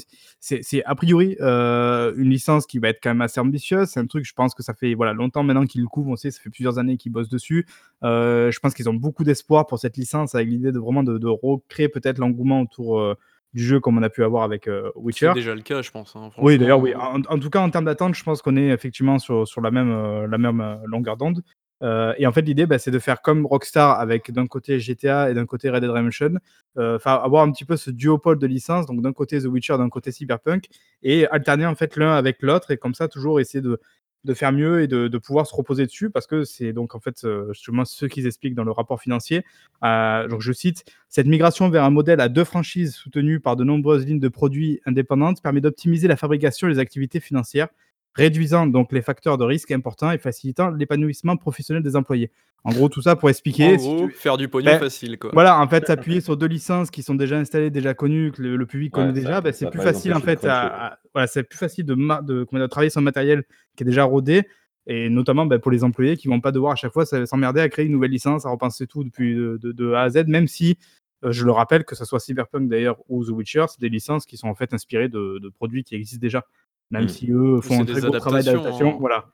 c'est 0.42 0.84
a 0.86 0.96
priori, 0.96 1.36
heu, 1.42 2.14
une 2.18 2.30
licence 2.30 2.66
qui 2.66 2.80
va 2.80 2.90
être 2.90 3.00
quand 3.02 3.10
même 3.10 3.22
assez 3.22 3.40
ambitieuse. 3.40 3.88
C'est 3.90 4.00
un 4.00 4.06
truc, 4.08 4.26
je 4.26 4.34
pense 4.34 4.54
que 4.54 4.64
ça 4.64 4.74
fait, 4.74 4.94
voilà, 4.94 5.14
longtemps 5.14 5.44
maintenant 5.44 5.66
qu'ils 5.66 5.82
le 5.82 5.88
couvrent, 5.88 6.10
on 6.12 6.16
sait, 6.16 6.32
ça 6.32 6.42
fait 6.42 6.50
plusieurs 6.50 6.78
années 6.80 6.98
qu'ils 6.98 7.12
bossent 7.12 7.30
dessus. 7.30 7.66
Heu, 8.04 8.50
je 8.52 8.60
pense 8.60 8.74
qu'ils 8.74 8.90
ont 8.90 8.94
beaucoup 8.94 9.24
d'espoir 9.24 9.68
pour 9.68 9.80
cette 9.80 9.98
licence 9.98 10.36
avec 10.36 10.48
l'idée 10.48 10.72
de 10.72 10.80
vraiment 10.80 11.04
de 11.04 11.18
de 11.18 11.28
recréer 11.28 11.90
peut-être 11.90 12.18
l'engouement 12.20 12.62
autour, 12.62 13.16
du 13.54 13.64
jeu 13.64 13.80
comme 13.80 13.98
on 13.98 14.04
a 14.04 14.10
pu 14.10 14.24
avoir 14.24 14.44
avec 14.44 14.68
euh, 14.68 14.92
Witcher. 14.96 15.28
C'est 15.30 15.40
déjà 15.40 15.56
le 15.56 15.62
cas, 15.62 15.82
je 15.82 15.92
pense. 15.92 16.16
hein, 16.16 16.30
Oui, 16.38 16.58
d'ailleurs, 16.58 16.80
oui. 16.80 16.94
En, 16.96 17.22
en 17.22 17.40
tout 17.40 17.50
cas, 17.50 17.62
en 17.62 17.70
termes 17.70 17.86
d'attente, 17.86 18.16
je 18.16 18.24
pense 18.24 18.42
qu'on 18.42 18.56
est 18.56 18.68
effectivement 18.68 19.18
sur, 19.20 19.48
sur 19.48 19.62
la 19.62 19.72
même, 19.72 19.92
euh, 19.92 20.28
la 20.28 20.38
même 20.38 20.62
euh, 20.62 20.76
longueur 20.86 21.18
d'onde. 21.18 21.42
Euh, 21.82 22.14
et 22.18 22.28
en 22.28 22.32
fait, 22.32 22.42
l'idée, 22.42 22.66
bah, 22.66 22.80
c'est 22.80 22.92
de 22.92 23.00
faire 23.00 23.22
comme 23.22 23.46
Rockstar 23.46 24.00
avec 24.00 24.32
d'un 24.32 24.48
côté 24.48 24.80
GTA 24.80 25.32
et 25.32 25.34
d'un 25.34 25.46
côté 25.46 25.70
Red 25.70 25.82
Dead 25.82 25.90
Redemption, 25.90 26.36
euh, 26.78 26.98
enfin, 26.98 27.16
avoir 27.16 27.44
un 27.44 27.52
petit 27.52 27.66
peu 27.66 27.78
ce 27.78 27.92
duopole 27.92 28.40
de 28.40 28.48
licences, 28.48 28.86
donc 28.86 29.02
d'un 29.02 29.14
côté 29.14 29.40
The 29.42 29.46
Witcher, 29.46 29.78
d'un 29.78 29.90
côté 29.90 30.12
Cyberpunk, 30.12 30.66
et 31.04 31.28
alterner 31.28 31.66
en 31.66 31.76
fait 31.76 31.96
l'un 31.96 32.14
avec 32.14 32.42
l'autre, 32.42 32.72
et 32.72 32.78
comme 32.78 32.94
ça, 32.94 33.08
toujours 33.08 33.40
essayer 33.40 33.62
de, 33.62 33.80
de 34.26 34.34
faire 34.34 34.52
mieux 34.52 34.82
et 34.82 34.88
de, 34.88 35.08
de 35.08 35.18
pouvoir 35.18 35.48
se 35.48 35.56
reposer 35.56 35.86
dessus, 35.86 36.10
parce 36.10 36.28
que 36.28 36.44
c'est 36.44 36.74
donc 36.74 36.96
en 36.96 37.00
fait 37.00 37.24
euh, 37.24 37.54
justement 37.54 37.86
ce 37.86 38.06
qu'ils 38.06 38.28
expliquent 38.28 38.56
dans 38.56 38.66
le 38.66 38.72
rapport 38.72 39.00
financier. 39.00 39.46
Donc 39.82 40.42
je 40.42 40.52
cite, 40.52 40.84
cette 41.08 41.28
migration 41.28 41.70
vers 41.70 41.86
un 41.86 41.90
modèle 41.90 42.20
à 42.20 42.28
deux 42.28 42.44
franchises 42.44 42.96
soutenues 42.96 43.40
par 43.40 43.56
de 43.56 43.64
nombreuses 43.64 44.06
lignes 44.06 44.20
de 44.20 44.28
produits 44.28 44.82
indépendantes 44.86 45.42
permet 45.42 45.62
d'optimiser 45.62 46.10
la 46.10 46.18
fabrication 46.18 46.68
et 46.68 46.72
les 46.72 46.80
activités 46.80 47.22
financières 47.22 47.70
réduisant 48.16 48.68
donc 48.68 48.92
les 48.92 49.02
facteurs 49.02 49.38
de 49.38 49.44
risque 49.46 49.72
importants 49.72 50.12
et 50.12 50.18
facilitant 50.18 50.72
l'épanouissement 50.72 51.38
professionnel 51.38 51.84
des 51.84 51.96
employés. 51.96 52.32
En 52.66 52.72
gros, 52.72 52.90
tout 52.90 53.02
ça 53.02 53.16
pour 53.16 53.30
expliquer. 53.30 53.76
En 53.76 53.78
si 53.80 53.86
gros, 53.86 54.08
tu- 54.08 54.14
faire 54.14 54.36
du 54.36 54.50
pognon 54.50 54.72
Ben, 54.72 54.80
facile, 54.80 55.18
quoi. 55.18 55.30
Voilà, 55.34 55.60
en 55.62 55.68
fait, 55.70 55.88
s'appuyer 55.88 56.20
sur 56.20 56.36
deux 56.36 56.48
licences 56.48 56.92
qui 56.92 57.04
sont 57.04 57.16
déjà 57.16 57.38
installées, 57.38 57.70
déjà 57.70 57.94
connues, 57.94 58.32
que 58.34 58.42
le, 58.42 58.58
le 58.58 58.66
public 58.66 58.96
Ouais, 58.98 59.04
connaît 59.04 59.14
ça- 59.22 59.28
déjà, 59.28 59.42
ben, 59.42 59.54
c'est 59.54 59.70
plus 59.70 59.80
facile 59.80 60.14
en 60.14 60.20
fait. 60.20 60.44
À, 60.46 60.60
cruncher, 60.60 60.74
à- 60.76 61.00
voilà, 61.14 61.28
c'est 61.28 61.44
plus 61.44 61.58
facile 61.58 61.86
de, 61.86 61.94
ma- 61.94 62.22
de, 62.22 62.44
comment 62.44 62.60
dire, 62.60 62.68
de 62.68 62.72
travailler 62.72 62.90
sur 62.90 63.00
un 63.00 63.04
matériel 63.04 63.44
qui 63.78 63.84
est 63.84 63.86
déjà 63.86 64.04
rodé, 64.04 64.44
et 64.88 65.08
notamment 65.10 65.46
ben, 65.46 65.60
pour 65.60 65.72
les 65.72 65.84
employés 65.86 66.18
qui 66.18 66.28
vont 66.28 66.42
pas 66.42 66.52
devoir 66.52 66.74
à 66.74 66.76
chaque 66.76 66.92
fois 66.92 67.06
s'emmerder 67.06 67.62
à 67.62 67.70
créer 67.70 67.86
une 67.86 67.94
nouvelle 67.94 68.12
licence, 68.12 68.46
à 68.46 68.50
repenser 68.50 68.88
tout 68.88 69.04
depuis 69.06 69.36
de, 69.36 69.58
de- 69.62 69.72
de 69.72 69.94
A 69.94 70.02
à 70.02 70.10
Z, 70.10 70.26
même 70.28 70.48
si 70.48 70.78
euh, 71.24 71.32
je 71.32 71.46
le 71.46 71.52
rappelle 71.52 71.86
que 71.86 71.96
ce 71.96 72.04
soit 72.06 72.20
Cyberpunk 72.20 72.68
d'ailleurs 72.70 72.98
ou 73.08 73.24
The 73.24 73.30
Witcher, 73.30 73.66
c'est 73.70 73.80
des 73.80 73.90
licences 73.90 74.26
qui 74.26 74.36
sont 74.36 74.48
en 74.50 74.56
fait 74.56 74.74
inspirées 74.74 75.08
de, 75.10 75.40
de 75.42 75.50
produits 75.50 75.84
qui 75.86 75.96
existent 75.96 76.22
déjà, 76.22 76.46
même 76.92 77.06
Mm. 77.06 77.10
si 77.10 77.32
eux 77.32 77.62
font 77.62 77.82
un 77.82 77.86
très 77.86 78.02
gros 78.02 78.18
travail 78.20 78.44
d'adaptation. 78.44 78.94
hein. 78.94 78.98
Voilà. 79.00 79.26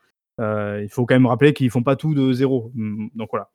Euh, 0.41 0.81
il 0.83 0.89
faut 0.89 1.05
quand 1.05 1.15
même 1.15 1.25
rappeler 1.27 1.53
qu'ils 1.53 1.69
font 1.69 1.83
pas 1.83 1.95
tout 1.95 2.13
de 2.13 2.33
zéro. 2.33 2.71
Mm, 2.75 3.07
Donc 3.15 3.29
voilà. 3.31 3.49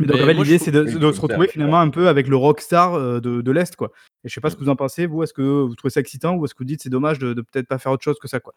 Mais 0.00 0.06
donc 0.06 0.16
en 0.20 0.26
l'idée 0.26 0.34
trouve- 0.34 0.56
c'est 0.58 0.70
de, 0.72 1.12
se 1.12 1.20
retrouver 1.20 1.46
finalement 1.46 1.78
un 1.80 1.88
peu 1.88 2.08
avec 2.08 2.26
le 2.26 2.34
rockstar 2.36 2.94
euh, 2.94 3.20
de, 3.20 3.42
de 3.42 3.52
l'Est 3.52 3.76
quoi. 3.76 3.92
Et 4.24 4.28
je 4.28 4.34
sais 4.34 4.40
pas 4.40 4.50
ce 4.50 4.56
que 4.56 4.60
vous 4.64 4.68
en 4.68 4.74
pensez, 4.76 5.06
vous, 5.06 5.22
est-ce 5.22 5.32
que 5.32 5.42
vous 5.42 5.74
trouvez 5.76 5.90
ça 5.92 6.00
excitant 6.00 6.34
ou 6.34 6.44
est-ce 6.44 6.52
que 6.54 6.58
vous 6.58 6.64
dites 6.64 6.82
c'est 6.82 6.90
dommage 6.90 7.18
de, 7.20 7.32
de 7.32 7.40
peut-être 7.42 7.68
pas 7.68 7.78
faire 7.78 7.92
autre 7.92 8.02
chose 8.02 8.18
que 8.18 8.26
ça 8.28 8.40
quoi? 8.40 8.52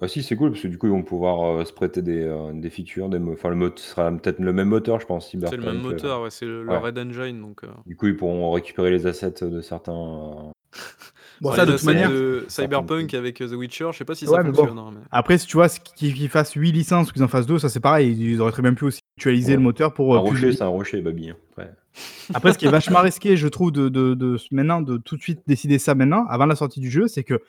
Bah 0.00 0.06
si, 0.08 0.22
c'est 0.22 0.36
cool, 0.36 0.52
parce 0.52 0.62
que 0.62 0.68
du 0.68 0.78
coup, 0.78 0.86
ils 0.86 0.92
vont 0.92 1.02
pouvoir 1.02 1.58
euh, 1.58 1.64
se 1.64 1.72
prêter 1.72 2.02
des, 2.02 2.22
euh, 2.22 2.52
des 2.54 2.70
features, 2.70 3.08
des 3.08 3.18
enfin, 3.18 3.48
le 3.48 3.56
mot 3.56 3.68
sera 3.76 4.12
peut-être 4.12 4.38
le 4.38 4.52
même 4.52 4.68
moteur, 4.68 5.00
je 5.00 5.06
pense, 5.06 5.28
C'est 5.30 5.36
le 5.56 5.62
même 5.62 5.82
moteur, 5.82 6.22
ouais, 6.22 6.30
c'est 6.30 6.46
le. 6.46 6.64
Red 6.68 6.96
Engine. 6.98 7.40
Donc, 7.40 7.64
euh, 7.64 7.68
Du 7.84 7.96
coup, 7.96 8.06
ils 8.06 8.16
pourront 8.16 8.52
récupérer 8.52 8.92
les 8.92 9.06
assets 9.08 9.42
de 9.42 9.60
certains. 9.60 10.52
Bon, 11.40 11.50
ouais, 11.50 11.56
ça 11.56 11.66
de 11.66 11.72
toute 11.72 11.84
manière. 11.84 12.10
de 12.10 12.44
Cyberpunk 12.48 13.14
avec 13.14 13.40
euh, 13.40 13.48
The 13.48 13.52
Witcher, 13.52 13.88
je 13.92 13.98
sais 13.98 14.04
pas 14.04 14.14
si 14.14 14.26
Ouais, 14.26 14.36
ça 14.36 14.42
bon. 14.42 14.52
fonctionne. 14.54 14.78
hein, 14.78 14.90
mais- 14.94 15.00
Après, 15.10 15.38
si 15.38 15.46
tu 15.46 15.56
vois, 15.56 15.68
qu'ils 15.68 16.28
fassent 16.28 16.52
8 16.54 16.72
licences 16.72 17.10
ou 17.10 17.12
qu'ils 17.12 17.22
en 17.22 17.28
fassent 17.28 17.46
2, 17.46 17.58
ça 17.58 17.68
c'est 17.68 17.80
pareil. 17.80 18.16
Ils 18.18 18.40
auraient 18.40 18.52
très 18.52 18.62
bien 18.62 18.74
pu 18.74 18.84
aussi 18.86 19.00
actualiser 19.16 19.52
Ouais. 19.52 19.56
le 19.56 19.62
moteur 19.62 19.94
pour. 19.94 20.14
Un 20.16 20.18
euh, 20.18 20.22
plus 20.22 20.30
rocher, 20.30 20.52
c'est 20.52 20.62
un 20.62 20.68
rocher, 20.68 21.00
Babi. 21.00 21.30
hein, 21.30 21.36
Après. 21.52 21.70
Après, 22.34 22.52
ce 22.52 22.58
qui 22.58 22.66
est 22.66 22.70
vachement 22.70 23.00
risqué, 23.00 23.36
je 23.36 23.48
trouve, 23.48 23.72
de, 23.72 23.88
de, 23.88 24.14
de- 24.14 24.36
maintenant, 24.52 24.80
de 24.80 24.96
tout 24.98 25.16
de 25.16 25.22
suite 25.22 25.40
décider 25.46 25.78
ça 25.78 25.94
maintenant, 25.94 26.26
avant 26.28 26.46
la 26.46 26.54
sortie 26.56 26.80
du 26.80 26.90
jeu, 26.90 27.08
c'est 27.08 27.24
que, 27.24 27.40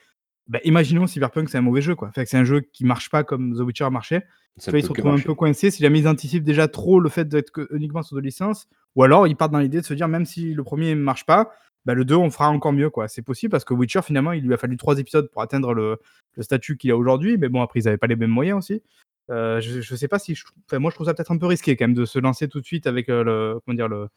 bah, 0.47 0.59
imaginons 0.63 1.05
Cyberpunk, 1.05 1.49
c'est 1.49 1.57
un 1.57 1.61
mauvais 1.61 1.81
jeu, 1.81 1.95
quoi. 1.95 2.11
C'est 2.15 2.33
un 2.35 2.43
jeu 2.43 2.61
qui 2.61 2.83
marche 2.85 3.09
pas 3.09 3.23
comme 3.23 3.55
The 3.55 3.59
Witcher 3.61 3.89
marchait. 3.91 4.23
Ça 4.57 4.71
ils 4.77 4.83
se 4.83 4.89
retrouvent 4.89 5.13
un 5.13 5.19
peu 5.19 5.35
coincés 5.35 5.71
si 5.71 5.81
jamais 5.81 5.99
ils 5.99 6.07
anticipent 6.07 6.43
déjà 6.43 6.67
trop 6.67 6.99
le 6.99 7.07
fait 7.07 7.25
d'être 7.29 7.49
que- 7.51 7.67
uniquement 7.71 8.01
sur 8.03 8.15
deux 8.17 8.21
licences, 8.21 8.67
ou 8.95 9.03
alors 9.03 9.25
ils 9.25 9.35
partent 9.37 9.53
dans 9.53 9.59
l'idée 9.59 9.79
de 9.79 9.85
se 9.85 9.93
dire, 9.93 10.09
même 10.09 10.25
si 10.25 10.53
le 10.53 10.63
premier 10.65 10.95
ne 10.95 10.99
marche 11.01 11.25
pas, 11.25 11.51
bah, 11.85 11.93
le 11.93 12.05
2, 12.05 12.15
on 12.15 12.29
fera 12.29 12.49
encore 12.49 12.73
mieux, 12.73 12.89
quoi. 12.89 13.07
C'est 13.07 13.21
possible 13.21 13.51
parce 13.51 13.63
que 13.65 13.73
Witcher, 13.73 14.01
finalement, 14.01 14.31
il 14.33 14.43
lui 14.43 14.53
a 14.53 14.57
fallu 14.57 14.77
trois 14.77 14.99
épisodes 14.99 15.29
pour 15.31 15.41
atteindre 15.41 15.73
le, 15.73 15.97
le 16.35 16.43
statut 16.43 16.77
qu'il 16.77 16.91
a 16.91 16.97
aujourd'hui, 16.97 17.37
mais 17.37 17.49
bon, 17.49 17.61
après, 17.61 17.79
ils 17.79 17.85
n'avaient 17.85 17.97
pas 17.97 18.07
les 18.07 18.15
mêmes 18.15 18.29
moyens 18.29 18.57
aussi. 18.59 18.81
Euh, 19.29 19.61
je, 19.61 19.81
je 19.81 19.95
sais 19.95 20.07
pas 20.07 20.19
si. 20.19 20.35
je- 20.35 20.43
enfin, 20.67 20.79
moi, 20.79 20.89
je 20.91 20.95
trouve 20.95 21.07
ça 21.07 21.13
peut-être 21.13 21.31
un 21.31 21.37
peu 21.37 21.45
risqué 21.45 21.75
quand 21.75 21.85
même 21.85 21.93
de 21.95 22.05
se 22.05 22.17
lancer 22.19 22.47
tout 22.47 22.59
de 22.61 22.65
suite 22.65 22.87
avec 22.87 23.09
euh, 23.09 23.23
le. 23.23 23.59
Comment 23.65 23.75
dire 23.75 23.87
le 23.87 24.07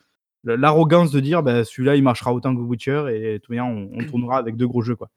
l'arrogance 0.44 1.12
de 1.12 1.20
dire 1.20 1.42
bah, 1.44 1.64
celui-là 1.64 1.94
il 1.94 2.02
marchera 2.02 2.34
autant 2.34 2.52
que 2.52 2.60
Witcher 2.60 3.04
et 3.12 3.38
toute 3.38 3.50
manière 3.50 3.66
on, 3.66 4.04
tournera 4.08 4.38
avec 4.38 4.56
deux 4.56 4.66
gros 4.66 4.82
jeux 4.82 4.96
quoi. 4.96 5.08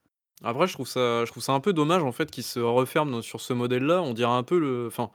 Après, 0.44 0.68
je 0.68 0.74
trouve 0.74 0.88
ça, 0.88 1.26
je 1.26 1.32
trouve 1.32 1.42
ça 1.42 1.54
un 1.54 1.60
peu 1.60 1.74
dommage 1.74 2.04
en 2.04 2.12
fait 2.12 2.30
qu'ils 2.30 2.44
se 2.44 2.60
referment 2.60 3.10
dans- 3.12 3.22
sur 3.24 3.42
ce 3.42 3.52
modèle-là. 3.54 4.04
On 4.04 4.14
dirait 4.14 4.30
un 4.34 4.44
peu 4.44 4.60
le, 4.60 4.86
enfin, 4.86 5.10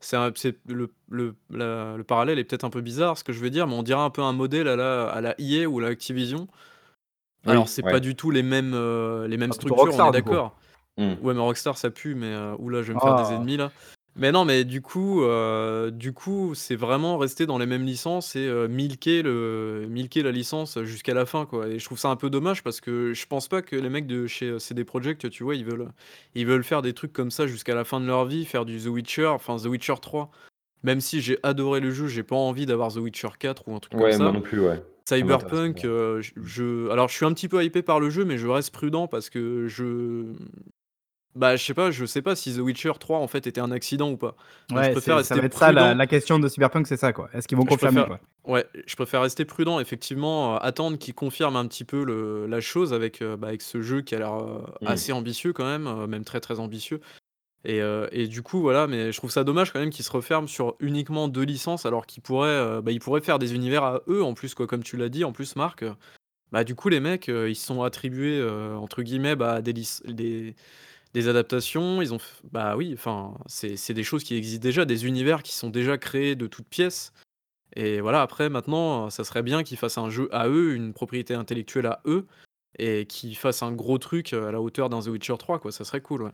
c'est 0.00 0.56
le, 0.66 0.90
le, 1.10 1.34
la- 1.50 1.96
le 1.96 2.04
parallèle 2.04 2.38
est 2.38 2.44
peut-être 2.44 2.64
un 2.64 2.70
peu 2.70 2.80
bizarre 2.80 3.18
ce 3.18 3.24
que 3.24 3.32
je 3.32 3.40
veux 3.40 3.50
dire, 3.50 3.66
mais 3.66 3.74
on 3.74 3.82
dirait 3.82 4.00
un 4.00 4.10
peu 4.10 4.22
un 4.22 4.32
modèle 4.32 4.66
à 4.68 4.76
la, 4.76 5.08
à 5.08 5.20
la 5.20 5.34
EA 5.38 5.66
ou 5.68 5.78
la 5.80 5.88
Activision. 5.88 6.48
Oui, 7.46 7.52
Alors 7.52 7.68
c'est 7.68 7.84
ouais. 7.84 7.90
pas 7.92 8.00
du 8.00 8.14
tout 8.16 8.30
les 8.30 8.42
mêmes, 8.42 8.72
euh, 8.74 9.26
les 9.28 9.36
mêmes 9.36 9.50
plutôt 9.50 9.74
structures, 9.74 10.04
on 10.04 10.08
est 10.08 10.12
d'accord. 10.12 10.56
Hmm. 10.96 11.14
Ouais, 11.22 11.32
mais 11.34 11.40
Rockstar 11.40 11.78
ça 11.78 11.90
pue, 11.90 12.14
mais 12.14 12.26
euh, 12.34 12.54
oula, 12.58 12.82
je 12.82 12.88
vais 12.88 12.94
me 12.94 13.00
faire 13.00 13.16
des 13.16 13.24
Ah. 13.28 13.32
ennemis 13.34 13.56
là. 13.56 13.70
Mais 14.16 14.32
non, 14.32 14.44
mais 14.44 14.64
du 14.64 14.82
coup, 14.82 15.22
euh, 15.22 15.90
du 15.90 16.12
coup, 16.12 16.54
c'est 16.54 16.74
vraiment 16.76 17.16
rester 17.16 17.46
dans 17.46 17.58
les 17.58 17.66
mêmes 17.66 17.84
licences 17.84 18.34
et 18.36 18.46
euh, 18.46 18.66
milquer 18.68 19.22
le, 19.22 19.86
milquer 19.88 20.22
la 20.22 20.32
licence 20.32 20.82
jusqu'à 20.82 21.14
la 21.14 21.26
fin, 21.26 21.46
quoi. 21.46 21.68
Et 21.68 21.78
je 21.78 21.84
trouve 21.84 21.98
ça 21.98 22.08
un 22.08 22.16
peu 22.16 22.28
dommage 22.28 22.62
parce 22.62 22.80
que 22.80 23.14
je 23.14 23.26
pense 23.26 23.46
pas 23.48 23.62
que 23.62 23.76
les 23.76 23.88
mecs 23.88 24.06
de 24.06 24.26
chez 24.26 24.58
CD 24.58 24.84
Projekt, 24.84 25.30
tu 25.30 25.44
vois, 25.44 25.54
ils 25.54 25.64
veulent, 25.64 25.88
ils 26.34 26.46
veulent 26.46 26.64
faire 26.64 26.82
des 26.82 26.92
trucs 26.92 27.12
comme 27.12 27.30
ça 27.30 27.46
jusqu'à 27.46 27.74
la 27.74 27.84
fin 27.84 28.00
de 28.00 28.06
leur 28.06 28.26
vie, 28.26 28.44
faire 28.44 28.64
du 28.64 28.78
The 28.78 28.86
Witcher, 28.86 29.26
enfin 29.26 29.56
The 29.56 29.66
Witcher 29.66 29.94
3. 30.02 30.30
Même 30.82 31.00
si 31.00 31.20
j'ai 31.20 31.38
adoré 31.42 31.80
le 31.80 31.90
jeu, 31.90 32.06
j'ai 32.08 32.22
pas 32.22 32.36
envie 32.36 32.66
d'avoir 32.66 32.92
The 32.92 32.96
Witcher 32.96 33.28
4 33.38 33.68
ou 33.68 33.74
un 33.76 33.80
truc 33.80 33.94
Ouais, 33.94 34.10
comme 34.10 34.20
moi 34.22 34.26
ça. 34.28 34.32
non 34.32 34.40
plus, 34.40 34.60
ouais. 34.60 34.82
Cyberpunk, 35.08 35.84
euh, 35.84 36.20
je, 36.22 36.32
je- 36.42 36.88
alors 36.90 37.08
je 37.08 37.14
suis 37.16 37.26
un 37.26 37.32
petit 37.32 37.48
peu 37.48 37.62
hypé 37.64 37.82
par 37.82 38.00
le 38.00 38.10
jeu, 38.10 38.24
mais 38.24 38.38
je 38.38 38.46
reste 38.46 38.72
prudent 38.72 39.08
parce 39.08 39.28
que 39.28 39.66
je, 39.66 40.24
bah 41.36 41.56
je 41.56 41.64
sais 41.64 41.74
pas, 41.74 41.90
je 41.90 42.04
sais 42.06 42.22
pas 42.22 42.34
si 42.36 42.54
The 42.54 42.58
Witcher 42.58 42.92
3 42.98 43.18
en 43.18 43.28
fait 43.28 43.46
était 43.46 43.60
un 43.60 43.70
accident 43.70 44.10
ou 44.10 44.16
pas. 44.16 44.34
Donc, 44.68 44.70
je 44.70 44.74
Ouais, 44.76 44.92
préfère 44.92 45.18
c'est- 45.18 45.24
ça 45.24 45.34
rester 45.34 45.40
va 45.40 45.46
être 45.46 45.58
ça 45.58 45.72
la, 45.72 45.82
prudent. 45.82 45.96
la 45.98 46.06
question 46.06 46.38
de 46.38 46.48
Cyberpunk 46.48 46.86
c'est 46.86 46.96
ça 46.96 47.12
quoi. 47.12 47.28
Est-ce 47.32 47.46
qu'ils 47.48 47.56
vont 47.56 47.64
Je 47.64 47.68
confirmer 47.70 48.02
préfère- 48.02 48.18
quoi? 48.44 48.52
Ouais, 48.54 48.66
je 48.86 48.96
préfère 48.96 49.20
rester 49.22 49.44
prudent, 49.44 49.80
effectivement, 49.80 50.54
euh, 50.54 50.58
attendre 50.62 50.96
qu'il 50.98 51.14
confirme 51.14 51.56
un 51.56 51.66
petit 51.66 51.84
peu 51.84 52.04
le, 52.04 52.46
la 52.46 52.60
chose 52.60 52.92
avec, 52.94 53.20
euh, 53.22 53.36
bah, 53.36 53.48
avec 53.48 53.60
ce 53.62 53.82
jeu 53.82 54.00
qui 54.00 54.14
a 54.14 54.18
l'air 54.18 54.34
euh, 54.34 54.60
Mm. 54.80 54.86
assez 54.86 55.12
ambitieux 55.12 55.52
quand 55.52 55.66
même, 55.66 55.86
euh, 55.86 56.06
même 56.06 56.24
très 56.24 56.40
très 56.40 56.58
ambitieux. 56.58 57.00
Et, 57.66 57.82
euh, 57.82 58.08
et 58.10 58.26
du 58.26 58.40
coup, 58.42 58.60
voilà, 58.62 58.86
mais 58.86 59.12
je 59.12 59.18
trouve 59.18 59.30
ça 59.30 59.44
dommage 59.44 59.70
quand 59.70 59.78
même 59.80 59.90
qu'il 59.90 60.02
se 60.04 60.10
referme 60.10 60.48
sur 60.48 60.74
uniquement 60.80 61.28
deux 61.28 61.42
licences 61.42 61.84
alors 61.84 62.06
qu'ils 62.06 62.22
pourraient, 62.22 62.48
euh, 62.48 62.80
bah, 62.80 62.90
ils 62.90 63.00
pourraient 63.00 63.20
faire 63.20 63.38
des 63.38 63.54
univers 63.54 63.84
à 63.84 64.00
eux 64.08 64.22
en 64.24 64.32
plus, 64.32 64.54
quoi, 64.54 64.66
comme 64.66 64.82
tu 64.82 64.96
l'as 64.96 65.10
dit, 65.10 65.24
en 65.24 65.32
plus, 65.32 65.54
Marc. 65.56 65.82
euh, 65.82 65.92
Bah, 66.52 66.64
du 66.64 66.74
coup, 66.74 66.88
les 66.88 66.98
mecs, 66.98 67.28
euh, 67.28 67.48
ils 67.50 67.54
se 67.54 67.64
sont 67.66 67.82
attribués, 67.84 68.36
euh, 68.40 68.74
entre 68.74 69.02
guillemets, 69.02 69.36
bah, 69.36 69.60
des, 69.62 69.72
lic- 69.74 70.02
des, 70.06 70.56
des 71.14 71.28
adaptations. 71.28 72.02
Ils 72.02 72.12
ont, 72.14 72.18
f- 72.18 72.40
bah 72.52 72.76
oui, 72.76 72.92
enfin, 72.94 73.34
c'est 73.46 73.76
c'est 73.76 73.94
des 73.94 74.04
choses 74.04 74.24
qui 74.24 74.34
existent 74.36 74.62
déjà, 74.62 74.84
des 74.84 75.06
univers 75.06 75.42
qui 75.42 75.54
sont 75.54 75.70
déjà 75.70 75.98
créés 75.98 76.36
de 76.36 76.46
toutes 76.46 76.68
pièces. 76.68 77.12
Et 77.76 78.00
voilà, 78.00 78.22
après, 78.22 78.50
maintenant, 78.50 79.10
ça 79.10 79.24
serait 79.24 79.42
bien 79.42 79.62
qu'ils 79.62 79.78
fassent 79.78 79.98
un 79.98 80.10
jeu 80.10 80.28
à 80.32 80.48
eux, 80.48 80.74
une 80.74 80.92
propriété 80.92 81.34
intellectuelle 81.34 81.86
à 81.86 82.02
eux, 82.06 82.26
et 82.78 83.06
qu'ils 83.06 83.36
fassent 83.36 83.62
un 83.62 83.72
gros 83.72 83.98
truc 83.98 84.32
à 84.32 84.50
la 84.52 84.60
hauteur 84.60 84.88
d'un 84.90 85.00
The 85.00 85.08
Witcher 85.08 85.36
3, 85.38 85.58
quoi. 85.60 85.72
Ça 85.72 85.84
serait 85.84 86.00
cool, 86.00 86.22
ouais. 86.22 86.32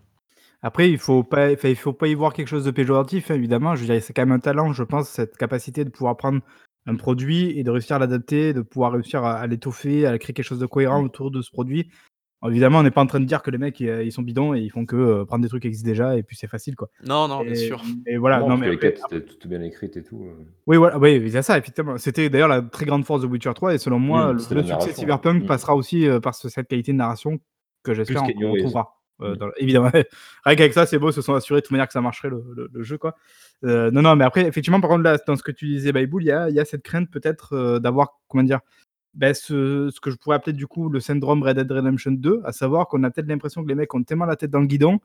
Après 0.63 0.91
il 0.91 0.99
faut 0.99 1.23
pas 1.23 1.53
il 1.53 1.77
faut 1.77 1.93
pas 1.93 2.09
y 2.09 2.15
voir 2.15 2.33
quelque 2.33 2.49
chose 2.49 2.65
de 2.65 2.71
péjoratif 2.71 3.31
hein, 3.31 3.35
évidemment. 3.35 3.77
Je 3.77 3.85
c'est 4.01 4.13
quand 4.15 4.23
même 4.23 4.33
un 4.33 4.41
talent 4.41 4.73
je 4.73 4.83
pense 4.83 5.09
cette 5.09 5.37
capacité 5.37 5.85
de 5.85 5.91
pouvoir 5.91 6.17
prendre 6.17 6.41
un 6.87 6.97
produit 6.97 7.59
et 7.59 7.63
de 7.63 7.71
réussir 7.71 7.97
à 7.97 7.99
l'adapter, 7.99 8.55
de 8.55 8.63
pouvoir 8.63 8.93
réussir 8.93 9.23
à, 9.25 9.35
à 9.35 9.47
l'étoffer, 9.47 10.07
à 10.07 10.19
créer 10.19 10.33
quelque 10.35 10.47
chose 10.47 10.59
de 10.59 10.67
cohérent 10.67 11.03
autour 11.05 11.31
de 11.31 11.43
ce 11.43 11.51
produit. 11.51 11.91
Évidemment 12.49 12.79
on 12.79 12.83
n'est 12.83 12.91
pas 12.91 13.01
en 13.03 13.07
train 13.07 13.21
de 13.21 13.25
dire 13.25 13.43
que 13.43 13.51
les 13.51 13.59
mecs 13.59 13.79
ils, 13.81 14.13
sont 14.13 14.23
bidons 14.23 14.55
et 14.55 14.61
ils 14.61 14.71
font 14.71 14.85
que 14.87 14.97
euh, 14.97 15.25
prendre 15.25 15.43
des 15.43 15.49
trucs 15.49 15.63
qui 15.63 15.69
existent 15.69 15.89
déjà 15.89 16.17
et 16.17 16.23
puis 16.23 16.37
c'est 16.37 16.47
facile 16.47 16.77
quoi. 16.77 16.89
Non, 17.07 17.29
non, 17.29 17.43
bien 17.43 17.55
sûr. 17.55 17.83
et 18.07 18.17
voilà 18.17 18.41
non, 18.41 18.57
mais 18.57 18.67
que 18.67 18.71
les 18.73 18.79
quêtes 18.79 19.01
étaient 19.11 19.25
toutes 19.25 19.47
bien 19.47 19.61
écrites 19.63 19.97
et 19.97 20.03
tout. 20.03 20.25
euh. 20.25 20.45
Oui, 20.67 20.77
voilà, 20.77 20.99
oui, 20.99 21.17
il 21.17 21.29
y 21.29 21.37
a 21.37 21.43
ça, 21.43 21.57
effectivement. 21.59 21.99
C'était 21.99 22.29
d'ailleurs 22.31 22.49
la 22.49 22.63
très 22.63 22.85
grande 22.87 23.05
force 23.05 23.23
de 23.23 23.27
Witcher 23.27 23.53
3, 23.55 23.75
et 23.75 23.79
selon 23.79 23.99
moi, 23.99 24.33
Mm, 24.33 24.37
le, 24.37 24.39
succès 24.63 24.91
de. 24.91 24.95
Cyberpunk 24.97 25.43
Mm. 25.45 25.47
passera 25.47 25.75
aussi 25.77 26.09
euh, 26.09 26.21
par 26.21 26.35
ce- 26.35 26.49
cette 26.49 26.69
qualité 26.69 26.93
de 26.93 26.97
narration 26.99 27.39
que 27.85 27.95
j'espère 27.95 28.23
Plus 28.25 28.31
on, 28.31 28.33
Keanu 28.33 28.45
on 28.47 28.53
Reeves. 28.53 28.63
retrouvera. 28.65 28.93
euh, 29.23 29.35
Mm. 29.35 29.51
évidemment, 29.59 29.91
rien 30.45 30.57
qu'avec 30.57 30.73
ça, 30.75 30.85
c'est 30.87 30.99
beau, 30.99 31.11
se 31.13 31.23
sont 31.23 31.35
assurés 31.35 31.61
de 31.61 31.65
toute 31.67 31.71
manière 31.73 31.87
que 31.87 31.93
ça 31.95 32.01
marcherait 32.03 32.29
le, 32.29 32.43
le- 32.55 32.69
le 32.73 32.83
jeu, 32.83 32.99
quoi. 32.99 33.15
Euh, 33.65 33.91
non, 33.91 34.03
non, 34.03 34.15
mais 34.17 34.25
après, 34.25 34.43
effectivement, 34.47 34.81
par 34.81 34.91
contre, 34.91 35.05
là, 35.05 35.17
dans 35.27 35.37
ce 35.37 35.43
que 35.43 35.53
tu 35.53 35.67
disais, 35.67 35.91
Bayboul, 35.93 36.23
il 36.23 36.27
y 36.27 36.33
a, 36.33 36.51
il 36.51 36.55
y 36.55 36.61
a 36.61 36.65
cette 36.67 36.83
crainte 36.83 37.11
peut-être 37.11 37.55
euh, 37.55 37.79
d'avoir, 37.79 38.19
comment 38.29 38.43
dire, 38.45 38.61
ben, 39.17 39.33
ce, 39.35 39.91
ce 39.93 39.99
que 39.99 40.11
je 40.11 40.17
pourrais 40.17 40.37
appeler 40.37 40.53
du 40.53 40.67
coup 40.67 40.89
le 40.89 41.01
syndrome 41.01 41.43
Red 41.43 41.57
Dead 41.57 41.73
Redemption 41.73 42.13
2, 42.13 42.43
à 42.45 42.53
savoir 42.53 42.87
qu'on 42.87 43.03
a 43.03 43.11
peut-être 43.11 43.27
l'impression 43.29 43.63
que 43.65 43.69
les 43.69 43.75
mecs 43.75 43.93
ont 43.95 44.03
tellement 44.03 44.27
la 44.27 44.37
tête 44.37 44.51
dans 44.51 44.61
le 44.61 44.67
guidon 44.67 45.01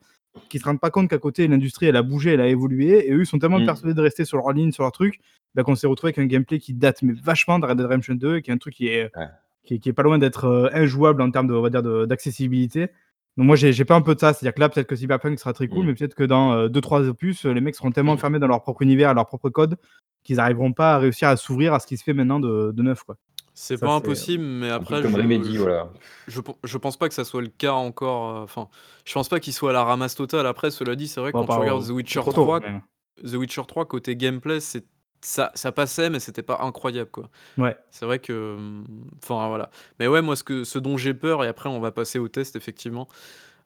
qu'ils 0.48 0.60
se 0.60 0.64
rendent 0.66 0.80
pas 0.80 0.90
compte 0.90 1.10
qu'à 1.10 1.18
côté, 1.18 1.46
l'industrie, 1.48 1.86
elle 1.86 1.96
a 1.96 2.02
bougé, 2.02 2.32
elle 2.32 2.40
a 2.40 2.46
évolué, 2.48 3.06
et 3.08 3.12
eux, 3.12 3.20
ils 3.20 3.26
sont 3.26 3.38
tellement 3.38 3.58
Mm. 3.58 3.66
persuadés 3.66 3.94
de 3.94 4.00
rester 4.00 4.24
sur 4.24 4.38
leur 4.38 4.52
ligne, 4.52 4.70
sur 4.72 4.82
leur 4.82 4.92
truc, 4.92 5.18
ben, 5.54 5.62
qu'on 5.62 5.74
s'est 5.74 5.86
retrouvé 5.86 6.08
avec 6.10 6.18
un 6.18 6.26
gameplay 6.26 6.58
qui 6.58 6.72
date 6.74 7.02
mais 7.02 7.12
vachement 7.12 7.58
de 7.58 7.66
Red 7.66 7.76
Dead 7.76 7.86
Redemption 7.86 8.14
2, 8.14 8.40
qui 8.40 8.50
est 8.50 8.54
un 8.54 8.58
truc 8.58 8.74
qui 8.74 8.86
est, 8.88 9.10
Ouais. 9.16 9.26
qui, 9.64 9.74
est- 9.74 9.78
qui 9.78 9.88
est 9.88 9.92
pas 9.92 10.02
loin 10.02 10.18
d'être 10.18 10.44
euh, 10.46 10.68
injouable 10.72 11.20
en 11.22 11.30
termes 11.30 11.48
de, 11.48 11.54
on 11.54 11.60
va 11.62 11.68
dire, 11.70 11.82
de- 11.82 12.06
d'accessibilité. 12.06 12.88
Donc 13.36 13.46
moi, 13.46 13.56
j'ai 13.56 13.84
pas 13.86 13.94
un 13.94 14.00
peu 14.02 14.14
de 14.14 14.20
ça. 14.20 14.32
C'est-à-dire 14.34 14.54
que 14.54 14.60
là, 14.60 14.68
peut-être 14.70 14.86
que 14.86 14.96
Cyberpunk 14.96 15.38
sera 15.38 15.52
très 15.54 15.68
cool, 15.68 15.84
Mm. 15.84 15.88
mais 15.88 15.94
peut-être 15.94 16.14
que 16.14 16.24
dans 16.24 16.66
2-3 16.68 17.08
opus, 17.08 17.44
euh, 17.46 17.52
les 17.52 17.60
mecs 17.62 17.74
seront 17.74 17.90
tellement 17.92 18.12
enfermés 18.12 18.38
dans 18.38 18.46
leur 18.48 18.62
propre 18.62 18.82
univers, 18.82 19.12
leur 19.14 19.26
propre 19.26 19.48
code, 19.50 19.76
qu'ils 20.22 20.36
n'arriveront 20.36 20.72
pas 20.72 20.94
à 20.94 20.98
réussir 20.98 21.28
à 21.28 21.36
s'ouvrir 21.36 21.74
à 21.74 21.78
ce 21.80 21.86
qui 21.86 21.96
se 21.98 22.04
fait 22.04 22.14
maintenant 22.14 22.40
de, 22.40 22.72
de 22.74 22.82
neuf. 22.82 23.02
Quoi. 23.04 23.16
C'est 23.54 23.76
Ça, 23.76 23.86
pas 23.86 23.90
c'est 23.90 23.94
impossible, 23.96 24.44
mais 24.44 24.70
Un 24.78 24.84
peu 24.84 24.96
après 24.96 25.02
comme 25.02 25.12
je 25.12 25.16
Remedy, 25.16 25.54
je 25.54 25.58
voilà. 25.58 25.92
je 26.26 26.40
pen 26.40 26.54
je 26.64 26.78
pense 26.78 26.96
pas 26.96 27.08
que 27.08 27.14
ça 27.14 27.24
soit 27.24 27.42
le 27.42 27.48
cas 27.48 27.72
encore, 27.72 28.38
heu, 28.38 28.42
enfin, 28.42 28.68
je 29.04 29.12
pense 29.12 29.28
pas 29.28 29.40
qu'il 29.40 29.52
soit 29.52 29.70
à 29.70 29.72
la 29.72 29.84
ramasse 29.84 30.14
totale. 30.14 30.46
Après, 30.46 30.70
cela 30.70 30.96
dit, 30.96 31.08
c'est 31.08 31.20
vrai 31.20 31.32
que 31.32 31.38
Bon, 31.38 31.44
quand 31.44 31.52
tu 31.54 31.58
regardes 31.60 31.86
The 31.86 31.90
Witcher 31.90 32.20
trop 32.20 32.32
tôt, 32.32 32.44
3 32.44 32.60
mais 32.60 32.80
The 33.22 33.34
Witcher 33.34 33.62
3 33.68 33.86
côté 33.86 34.16
gameplay, 34.16 34.60
c'est 34.60 34.86
ça 35.20 35.52
ça 35.54 35.70
passait, 35.72 36.10
mais 36.10 36.18
c'était 36.20 36.42
pas 36.42 36.58
incroyable, 36.62 37.10
quoi. 37.10 37.30
ouais. 37.58 37.76
C'est 37.90 38.06
vrai 38.06 38.18
que, 38.20 38.56
mmh, 38.58 38.84
enfin, 39.22 39.48
voilà. 39.48 39.70
Mais 40.00 40.08
ouais, 40.08 40.22
moi, 40.22 40.36
ce 40.36 40.44
que 40.44 40.64
ce 40.64 40.78
dont 40.78 40.96
j'ai 40.96 41.14
peur 41.14 41.44
et 41.44 41.48
après 41.48 41.68
on 41.68 41.80
va 41.80 41.92
passer 41.92 42.18
au 42.18 42.28
test 42.28 42.56
effectivement, 42.56 43.08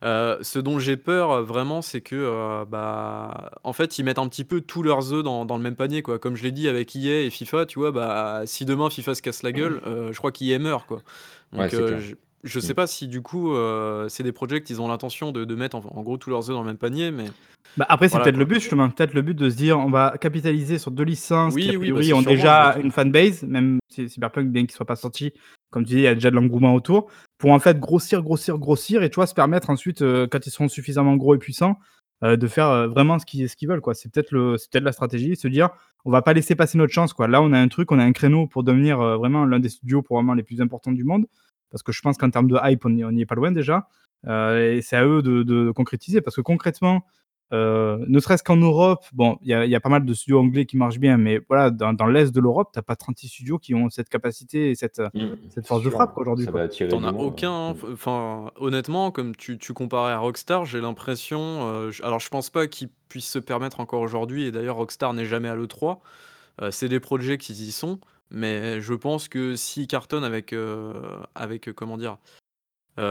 heu, 0.05 0.39
ce 0.43 0.59
dont 0.59 0.79
j'ai 0.79 0.97
peur, 0.97 1.33
heu, 1.33 1.43
vraiment, 1.43 1.83
c'est 1.83 2.01
que, 2.01 2.17
heu, 2.17 2.65
bah, 2.67 3.51
en 3.65 3.73
fait, 3.73 3.99
ils 3.99 4.05
mettent 4.05 4.19
un 4.19 4.29
petit 4.29 4.45
peu 4.45 4.61
tous 4.61 4.83
leurs 4.83 5.13
œufs 5.13 5.23
dans 5.25 5.45
dans 5.45 5.57
le 5.57 5.63
même 5.63 5.77
panier, 5.77 6.03
quoi. 6.03 6.19
Comme 6.19 6.37
je 6.37 6.43
l'ai 6.43 6.53
dit 6.53 6.69
avec 6.69 6.95
EA 6.97 7.23
et 7.27 7.31
FIFA, 7.31 7.67
tu 7.67 7.79
vois? 7.79 7.93
Bah, 7.93 8.43
si 8.47 8.65
demain 8.65 8.91
FIFA 8.91 9.15
se 9.15 9.23
casse 9.23 9.43
la 9.43 9.53
gueule, 9.53 9.81
heu, 9.87 10.13
je 10.13 10.19
crois 10.19 10.33
qu'EA 10.33 10.59
meurt, 10.59 10.87
quoi. 10.87 11.03
Ouais, 11.57 11.69
Donc, 11.69 11.71
c'est 11.71 11.83
heu, 11.83 11.85
clair. 11.85 12.01
je 12.01 12.15
je 12.45 12.61
Mmh. 12.61 12.61
sais 12.61 12.75
pas 12.75 12.87
si 12.87 13.09
du 13.09 13.23
coup, 13.23 13.53
heu, 13.55 14.07
CD 14.09 14.31
Projekt, 14.33 14.71
ils 14.71 14.81
ont 14.81 14.89
l'intention 14.89 15.33
de 15.33 15.45
de 15.45 15.55
mettre 15.57 15.77
en 15.77 15.81
en 15.81 16.03
gros 16.03 16.17
tous 16.19 16.31
leurs 16.31 16.49
œufs 16.51 16.55
dans 16.57 16.63
le 16.63 16.69
même 16.69 16.79
panier, 16.79 17.11
mais 17.11 17.35
Bah, 17.77 17.85
après, 17.91 18.09
c'est 18.09 18.19
voilà, 18.19 18.21
peut-être 18.21 18.39
le 18.39 18.45
quoi. 18.45 18.47
but 18.47 18.55
justement, 18.61 18.89
peut-être 18.89 19.13
le 19.13 19.21
but 19.23 19.35
de 19.35 19.51
se 19.51 19.57
dire: 19.57 19.79
«On 19.79 19.91
va 19.91 20.17
capitaliser 20.19 20.79
sur 20.79 20.91
2 20.91 21.05
licences 21.05 21.59
qui 21.59 21.69
a 21.71 21.73
Oui, 21.73 21.77
oui, 21.77 21.93
bah, 21.93 22.03
priori 22.03 22.03
c'est 22.03 22.15
ont 22.15 22.23
sûrement 22.23 22.49
déjà 22.51 22.75
but. 22.75 22.79
une 22.79 22.91
fanbase», 22.91 23.43
même 23.43 23.79
si 23.91 24.09
Cyberpunk, 24.09 24.49
bien 24.51 24.63
qu'il 24.63 24.73
soit 24.73 24.87
pas 24.87 24.97
sorti, 24.97 25.33
comme 25.71 25.85
tu 25.85 25.91
dis, 25.95 25.97
il 25.97 26.03
y 26.03 26.07
a 26.07 26.15
déjà 26.15 26.31
de 26.31 26.37
l'engouement 26.37 26.75
autour, 26.75 27.11
pour 27.39 27.53
en 27.53 27.59
fait 27.61 27.79
grossir, 27.81 28.23
grossir, 28.23 28.59
grossir 28.59 29.03
et 29.03 29.11
tu 29.11 29.17
vois, 29.17 29.27
se 29.27 29.35
permettre 29.35 29.71
ensuite, 29.71 30.03
heu, 30.03 30.27
quand 30.31 30.47
ils 30.47 30.51
seront 30.51 30.69
suffisamment 30.69 31.17
gros 31.17 31.35
et 31.35 31.39
puissants, 31.39 31.79
heu, 32.25 32.37
de 32.37 32.47
faire, 32.49 32.69
heu, 32.71 32.87
vraiment 32.87 33.19
ce 33.19 33.27
qu'ils 33.27 33.49
ce 33.51 33.57
qu'ils 33.57 33.69
veulent, 33.69 33.81
quoi. 33.83 33.95
C'est 33.95 34.11
peut-être 34.13 34.31
peut-être 34.31 34.85
la 34.85 34.93
stratégie, 34.93 35.37
se 35.37 35.49
dire: 35.49 35.69
«On 36.05 36.11
va 36.11 36.23
pas 36.23 36.33
laisser 36.33 36.55
passer 36.57 36.79
notre 36.79 36.93
chance, 36.93 37.13
quoi». 37.13 37.29
Là, 37.29 37.43
on 37.43 37.53
a 37.53 37.59
un 37.61 37.69
truc, 37.69 37.93
on 37.93 37.99
a 37.99 38.05
un 38.05 38.13
créneau 38.13 38.47
pour 38.47 38.65
devenir, 38.65 38.99
vraiment 39.19 39.45
l'un 39.47 39.59
des 39.61 39.69
studios 39.71 40.03
probablement 40.03 40.35
les 40.35 40.43
plus 40.45 40.61
importants 40.63 40.93
du 40.93 41.05
monde, 41.05 41.27
parce 41.71 41.83
que 41.83 41.93
je 41.93 42.01
pense 42.03 42.17
qu'en 42.19 42.31
termes 42.31 42.49
de 42.49 42.57
hype, 42.65 42.85
on 42.87 42.97
y 42.97 43.05
on 43.05 43.11
y 43.11 43.21
est 43.23 43.27
pas 43.27 43.35
loin 43.35 43.53
déjà, 43.53 43.89
et 44.29 44.81
c'est 44.83 44.97
à 44.97 45.05
eux 45.07 45.23
de 45.23 45.43
de 45.43 45.71
concrétiser 45.73 46.21
parce 46.23 46.37
que 46.37 46.41
concrètement, 46.43 47.03
Heu, 47.53 48.05
ne 48.09 48.19
serait-ce 48.21 48.43
qu'en 48.43 48.57
Europe, 48.57 49.05
bon, 49.13 49.39
il 49.43 49.49
y 49.49 49.55
a 49.55 49.65
il 49.65 49.71
y 49.71 49.75
a 49.77 49.81
pas 49.81 49.89
mal 49.89 50.05
de 50.05 50.15
studios 50.15 50.41
anglais 50.41 50.67
qui 50.67 50.77
marchent 50.77 50.99
bien, 50.99 51.17
mais 51.17 51.41
voilà, 51.49 51.71
dans 51.71 51.93
dans 51.93 52.07
l'est 52.07 52.35
de 52.35 52.41
l'Europe, 52.41 52.71
tu 52.73 52.79
as 52.79 52.83
pas 52.83 52.97
36 52.97 53.29
studios 53.29 53.59
qui 53.59 53.75
ont 53.75 53.89
cette 53.91 54.09
capacité 54.09 54.71
et 54.71 54.75
cette, 54.75 55.01
Mmh, 55.15 55.35
c'est 55.49 55.67
force 55.67 55.83
de 55.83 55.91
frappe 55.91 56.13
aujourd'hui, 56.19 56.47
ça 56.47 56.51
va 56.51 56.61
quoi. 56.61 56.63
attirer 56.63 56.89
Tu 56.89 56.97
du 56.99 57.05
as 57.05 57.15
aucun, 57.19 57.51
hein, 57.71 57.75
enfin, 57.93 58.51
honnêtement, 58.57 59.11
comme 59.11 59.35
tu 59.35 59.59
tu 59.59 59.73
comparais 59.73 60.13
à 60.13 60.19
Rockstar, 60.19 60.65
j'ai 60.67 60.81
l'impression, 60.81 61.39
heu, 61.73 61.91
j 61.91 62.03
alors 62.03 62.21
je 62.21 62.29
pense 62.29 62.51
pas 62.51 62.67
qu'ils 62.69 62.91
puissent 63.09 63.31
se 63.31 63.39
permettre 63.39 63.81
encore 63.81 64.01
aujourd'hui 64.03 64.45
et 64.45 64.53
d'ailleurs 64.53 64.77
Rockstar 64.77 65.13
n'est 65.15 65.25
jamais 65.25 65.49
à 65.49 65.55
l'E3, 65.57 66.01
heu, 66.63 66.71
CD 66.71 67.01
Projekt, 67.01 67.49
ils 67.51 67.63
y 67.63 67.73
sont, 67.73 68.01
mais 68.31 68.81
je 68.81 68.95
pense 68.95 69.29
que 69.29 69.57
s'ils 69.57 69.87
cartonnent 69.89 70.25
avec, 70.25 70.55
avec, 71.35 71.73
comment 71.73 71.97
dire? 71.99 72.19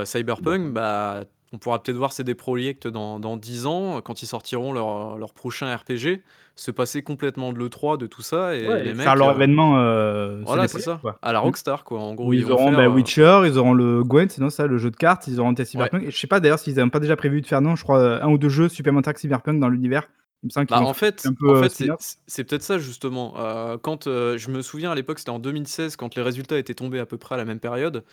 Cyberpunk. 0.05 0.73
bah, 0.73 1.25
on 1.55 1.59
pourra 1.59 1.81
peut-être 1.81 1.97
voir 1.97 2.13
CD 2.13 2.35
Projekt 2.35 2.87
dans 2.87 3.19
dans 3.19 3.37
10 3.37 3.65
ans, 3.65 4.01
quand 4.01 4.21
ils 4.21 4.27
sortiront 4.27 4.73
leur, 4.73 5.17
leur 5.17 5.33
prochain 5.33 5.73
RPG, 5.75 6.21
se 6.55 6.71
passer 6.71 7.03
complètement 7.03 7.53
de 7.53 7.59
l'E3, 7.59 7.97
de 7.97 8.07
tout 8.07 8.21
ça 8.21 8.55
et 8.55 8.61
Ouais 8.67 8.81
et 8.81 8.83
les 8.83 8.93
faire 8.93 9.15
mecs, 9.15 9.15
leur 9.15 9.29
heu 9.29 9.35
événement, 9.35 9.77
heu, 9.79 10.43
voilà, 10.45 10.67
c'est 10.67 10.79
ça, 10.79 10.97
quoi. 11.01 11.19
à 11.21 11.33
la 11.33 11.39
Mmh. 11.41 11.43
Rockstar, 11.43 11.83
quoi. 11.83 11.99
En 11.99 12.15
gros, 12.15 12.29
Où 12.29 12.33
ils 12.33 12.39
ils 12.39 12.45
vont 12.45 12.53
auront, 12.53 12.67
faire, 12.69 12.77
bah, 12.77 12.87
heu 12.87 12.89
Witcher, 12.89 13.41
ils 13.45 13.57
auront 13.57 13.73
le 13.73 14.03
Gwent, 14.03 14.27
c'est 14.29 14.41
non 14.41 14.49
ça, 14.49 14.67
le 14.67 14.77
jeu 14.77 14.89
de 14.91 14.95
cartes, 14.95 15.27
ils 15.27 15.39
auront 15.39 15.53
peut-être 15.53 15.67
ouais. 15.75 15.89
Cyberpunk 15.89 16.03
et 16.03 16.11
je 16.11 16.17
sais 16.17 16.27
pas 16.27 16.39
d'ailleurs 16.39 16.59
s'ils 16.59 16.79
avaient 16.79 16.89
pas 16.89 16.99
déjà 16.99 17.15
prévu 17.17 17.41
de 17.41 17.45
faire, 17.47 17.61
non, 17.61 17.75
je 17.75 17.83
crois, 17.83 18.23
1 18.23 18.29
ou 18.29 18.37
2 18.37 18.49
jeux 18.49 18.69
supplémentaires 18.69 19.13
que 19.13 19.19
Cyberpunk 19.19 19.59
dans 19.59 19.69
l'univers. 19.69 20.09
Il 20.43 20.47
me 20.47 20.49
semble 20.51 20.67
qu'ils 20.67 20.79
Bah, 20.79 20.81
en 20.81 20.93
faire 20.93 20.95
fait 20.95 21.25
un 21.25 21.33
en 21.47 21.53
peu, 21.53 21.59
heu, 21.63 21.63
fait, 21.63 21.69
c'est 21.69 21.85
spin-off. 21.85 21.99
c 21.99 22.17
c'est 22.27 22.43
peut-être 22.43 22.63
ça 22.63 22.79
justement, 22.79 23.33
quand, 23.81 24.05
je 24.05 24.49
me 24.49 24.61
souviens 24.61 24.91
à 24.91 24.95
l'époque, 24.95 25.19
c'était 25.19 25.29
en 25.31 25.39
2016 25.39 25.95
quand 25.95 26.15
les 26.15 26.21
résultats 26.23 26.57
étaient 26.57 26.73
tombés 26.73 26.99
à 26.99 27.05
peu 27.05 27.17
près 27.17 27.35
à 27.35 27.37
la 27.37 27.45
même 27.45 27.59
période, 27.59 28.03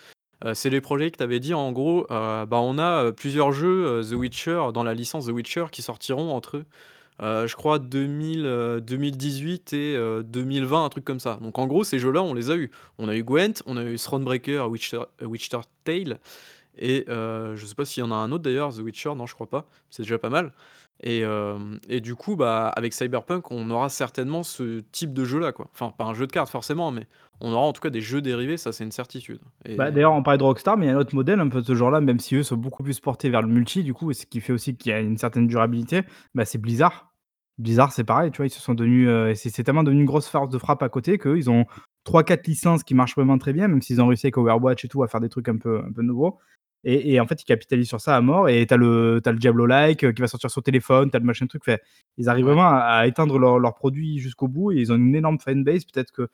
heu, 0.44 0.54
CD 0.54 0.80
Projekt 0.80 1.20
avait 1.20 1.40
dit 1.40 1.54
en 1.54 1.72
gros, 1.72 2.02
heu: 2.10 2.46
«Bah, 2.46 2.58
on 2.60 2.78
a, 2.78 3.04
heu, 3.06 3.12
plusieurs 3.12 3.52
jeux, 3.52 4.02
The 4.08 4.12
Witcher 4.14 4.68
dans 4.74 4.82
la 4.84 4.94
licence 4.94 5.26
The 5.26 5.30
Witcher 5.30 5.66
qui 5.72 5.82
sortiront 5.82 6.30
entre, 6.34 6.64
je 7.20 7.54
crois 7.56 7.78
2000, 7.78 8.46
heu, 8.46 8.80
2018 8.80 9.72
et 9.74 9.94
heu, 9.96 10.22
2020», 10.24 10.84
un 10.84 10.88
truc 10.90 11.04
comme 11.04 11.20
ça. 11.20 11.38
Donc 11.42 11.58
en 11.58 11.66
gros, 11.66 11.84
ces 11.84 11.98
jeux-là, 12.00 12.22
on 12.22 12.34
les 12.34 12.50
a 12.50 12.56
eus. 12.56 12.70
On 12.98 13.08
a 13.08 13.16
eu 13.16 13.24
Gwent, 13.24 13.62
on 13.66 13.76
a 13.76 13.84
eu 13.84 13.96
Thronebreaker, 13.98 14.68
Witcher 14.70 15.02
Witcher 15.22 15.60
Tale 15.84 16.18
et 16.78 17.04
je 17.08 17.64
sais 17.66 17.74
pas 17.74 17.84
s'il 17.84 18.02
y 18.02 18.06
en 18.06 18.12
a 18.12 18.16
un 18.16 18.32
autre 18.32 18.44
d'ailleurs, 18.44 18.74
The 18.74 18.78
Witcher, 18.80 19.14
non 19.16 19.26
je 19.26 19.34
crois 19.34 19.48
pas, 19.48 19.66
c'est 19.90 20.02
déjà 20.04 20.18
pas 20.18 20.30
mal 20.30 20.52
et 21.02 21.24
et 21.88 22.00
du 22.00 22.14
coup, 22.14 22.36
bah, 22.36 22.68
avec 22.68 22.92
Cyberpunk, 22.94 23.50
on 23.50 23.70
aura 23.70 23.88
certainement 23.88 24.42
ce 24.44 24.80
type 24.92 25.12
de 25.12 25.24
jeu-là, 25.24 25.52
quoi. 25.52 25.68
Enfin, 25.74 25.92
pas 25.96 26.04
un 26.04 26.14
jeu 26.14 26.26
de 26.26 26.32
cartes 26.32 26.50
forcément, 26.50 26.90
mais 26.92 27.06
on 27.42 27.52
aura 27.52 27.66
en 27.66 27.72
tout 27.72 27.80
cas 27.80 27.90
des 27.90 28.00
jeux 28.00 28.22
dérivés, 28.22 28.56
ça 28.56 28.72
c'est 28.72 28.84
une 28.84 28.92
certitude 28.92 29.40
Bah, 29.76 29.90
d'ailleurs, 29.90 30.12
on 30.12 30.22
parlait 30.22 30.38
de 30.38 30.44
Rockstar, 30.44 30.76
mais 30.76 30.86
il 30.86 30.88
y 30.88 30.92
a 30.92 30.96
un 30.96 31.00
autre 31.00 31.14
modèle 31.14 31.40
un 31.40 31.48
peu 31.48 31.60
de 31.60 31.66
ce 31.66 31.74
genre-là, 31.74 32.00
même 32.00 32.20
si 32.20 32.36
eux 32.36 32.42
sont 32.42 32.56
beaucoup 32.56 32.82
plus 32.82 33.00
portés 33.00 33.30
vers 33.30 33.42
le 33.42 33.48
multi, 33.48 33.82
du 33.82 33.92
coup, 33.92 34.10
et 34.10 34.14
ce 34.14 34.26
qui 34.26 34.40
fait 34.40 34.52
aussi 34.52 34.76
qu'il 34.76 34.90
y 34.90 34.94
a 34.94 35.00
une 35.00 35.18
certaine 35.18 35.46
durabilité, 35.46 36.02
bah, 36.34 36.44
c'est 36.44 36.58
Blizzard. 36.58 37.12
Blizzard, 37.58 37.92
c'est 37.92 38.04
pareil, 38.04 38.30
tu 38.30 38.38
vois, 38.38 38.46
ils 38.46 38.50
se 38.50 38.60
sont 38.60 38.74
devenus, 38.74 39.08
heu, 39.08 39.34
c'est 39.34 39.62
tellement 39.62 39.82
devenu 39.82 40.00
une 40.00 40.06
grosse 40.06 40.28
force 40.28 40.48
de 40.50 40.58
frappe 40.58 40.82
à 40.82 40.88
côté 40.88 41.18
qu'eux, 41.18 41.36
ils 41.36 41.50
ont 41.50 41.66
trois, 42.04 42.22
quatre 42.24 42.46
licences 42.46 42.84
qui 42.84 42.94
marchent 42.94 43.16
vraiment 43.16 43.38
très 43.38 43.52
bien, 43.52 43.68
même 43.68 43.82
s'ils 43.82 44.00
ont 44.00 44.06
réussi 44.06 44.26
avec 44.26 44.38
Overwatch 44.38 44.84
et 44.84 44.88
tout 44.88 45.02
à 45.02 45.08
faire 45.08 45.20
des 45.20 45.28
trucs 45.28 45.48
un 45.48 45.58
peu 45.58 45.80
un 45.84 45.92
peu 45.92 46.02
nouveaux 46.02 46.38
et 46.84 47.12
et 47.14 47.20
en 47.20 47.26
fait, 47.26 47.40
ils 47.42 47.44
capitalisent 47.44 47.88
sur 47.88 48.00
ça 48.00 48.16
à 48.16 48.20
mort 48.20 48.48
et 48.48 48.66
tu 48.66 48.74
as 48.74 48.76
le 48.76 49.20
tu 49.24 49.30
le 49.30 49.38
Diablo-like, 49.38 50.04
heu, 50.04 50.12
qui 50.12 50.20
va 50.22 50.28
sortir 50.28 50.50
sur 50.50 50.62
téléphone, 50.62 51.10
tu 51.10 51.16
as 51.16 51.20
le 51.20 51.24
machin 51.26 51.46
truc, 51.46 51.62
enfin, 51.66 51.78
ils 52.16 52.28
arrivent 52.28 52.46
ouais. 52.46 52.54
vraiment 52.54 52.68
à 52.68 52.78
à 53.02 53.06
éteindre 53.06 53.38
leurs 53.38 53.58
leurs 53.58 53.74
produits 53.74 54.18
jusqu'au 54.18 54.48
bout 54.48 54.72
et 54.72 54.76
ils 54.80 54.92
ont 54.92 54.96
une 54.96 55.14
énorme 55.14 55.38
fanbase. 55.38 55.84
Peut-être 55.84 56.10
que 56.12 56.28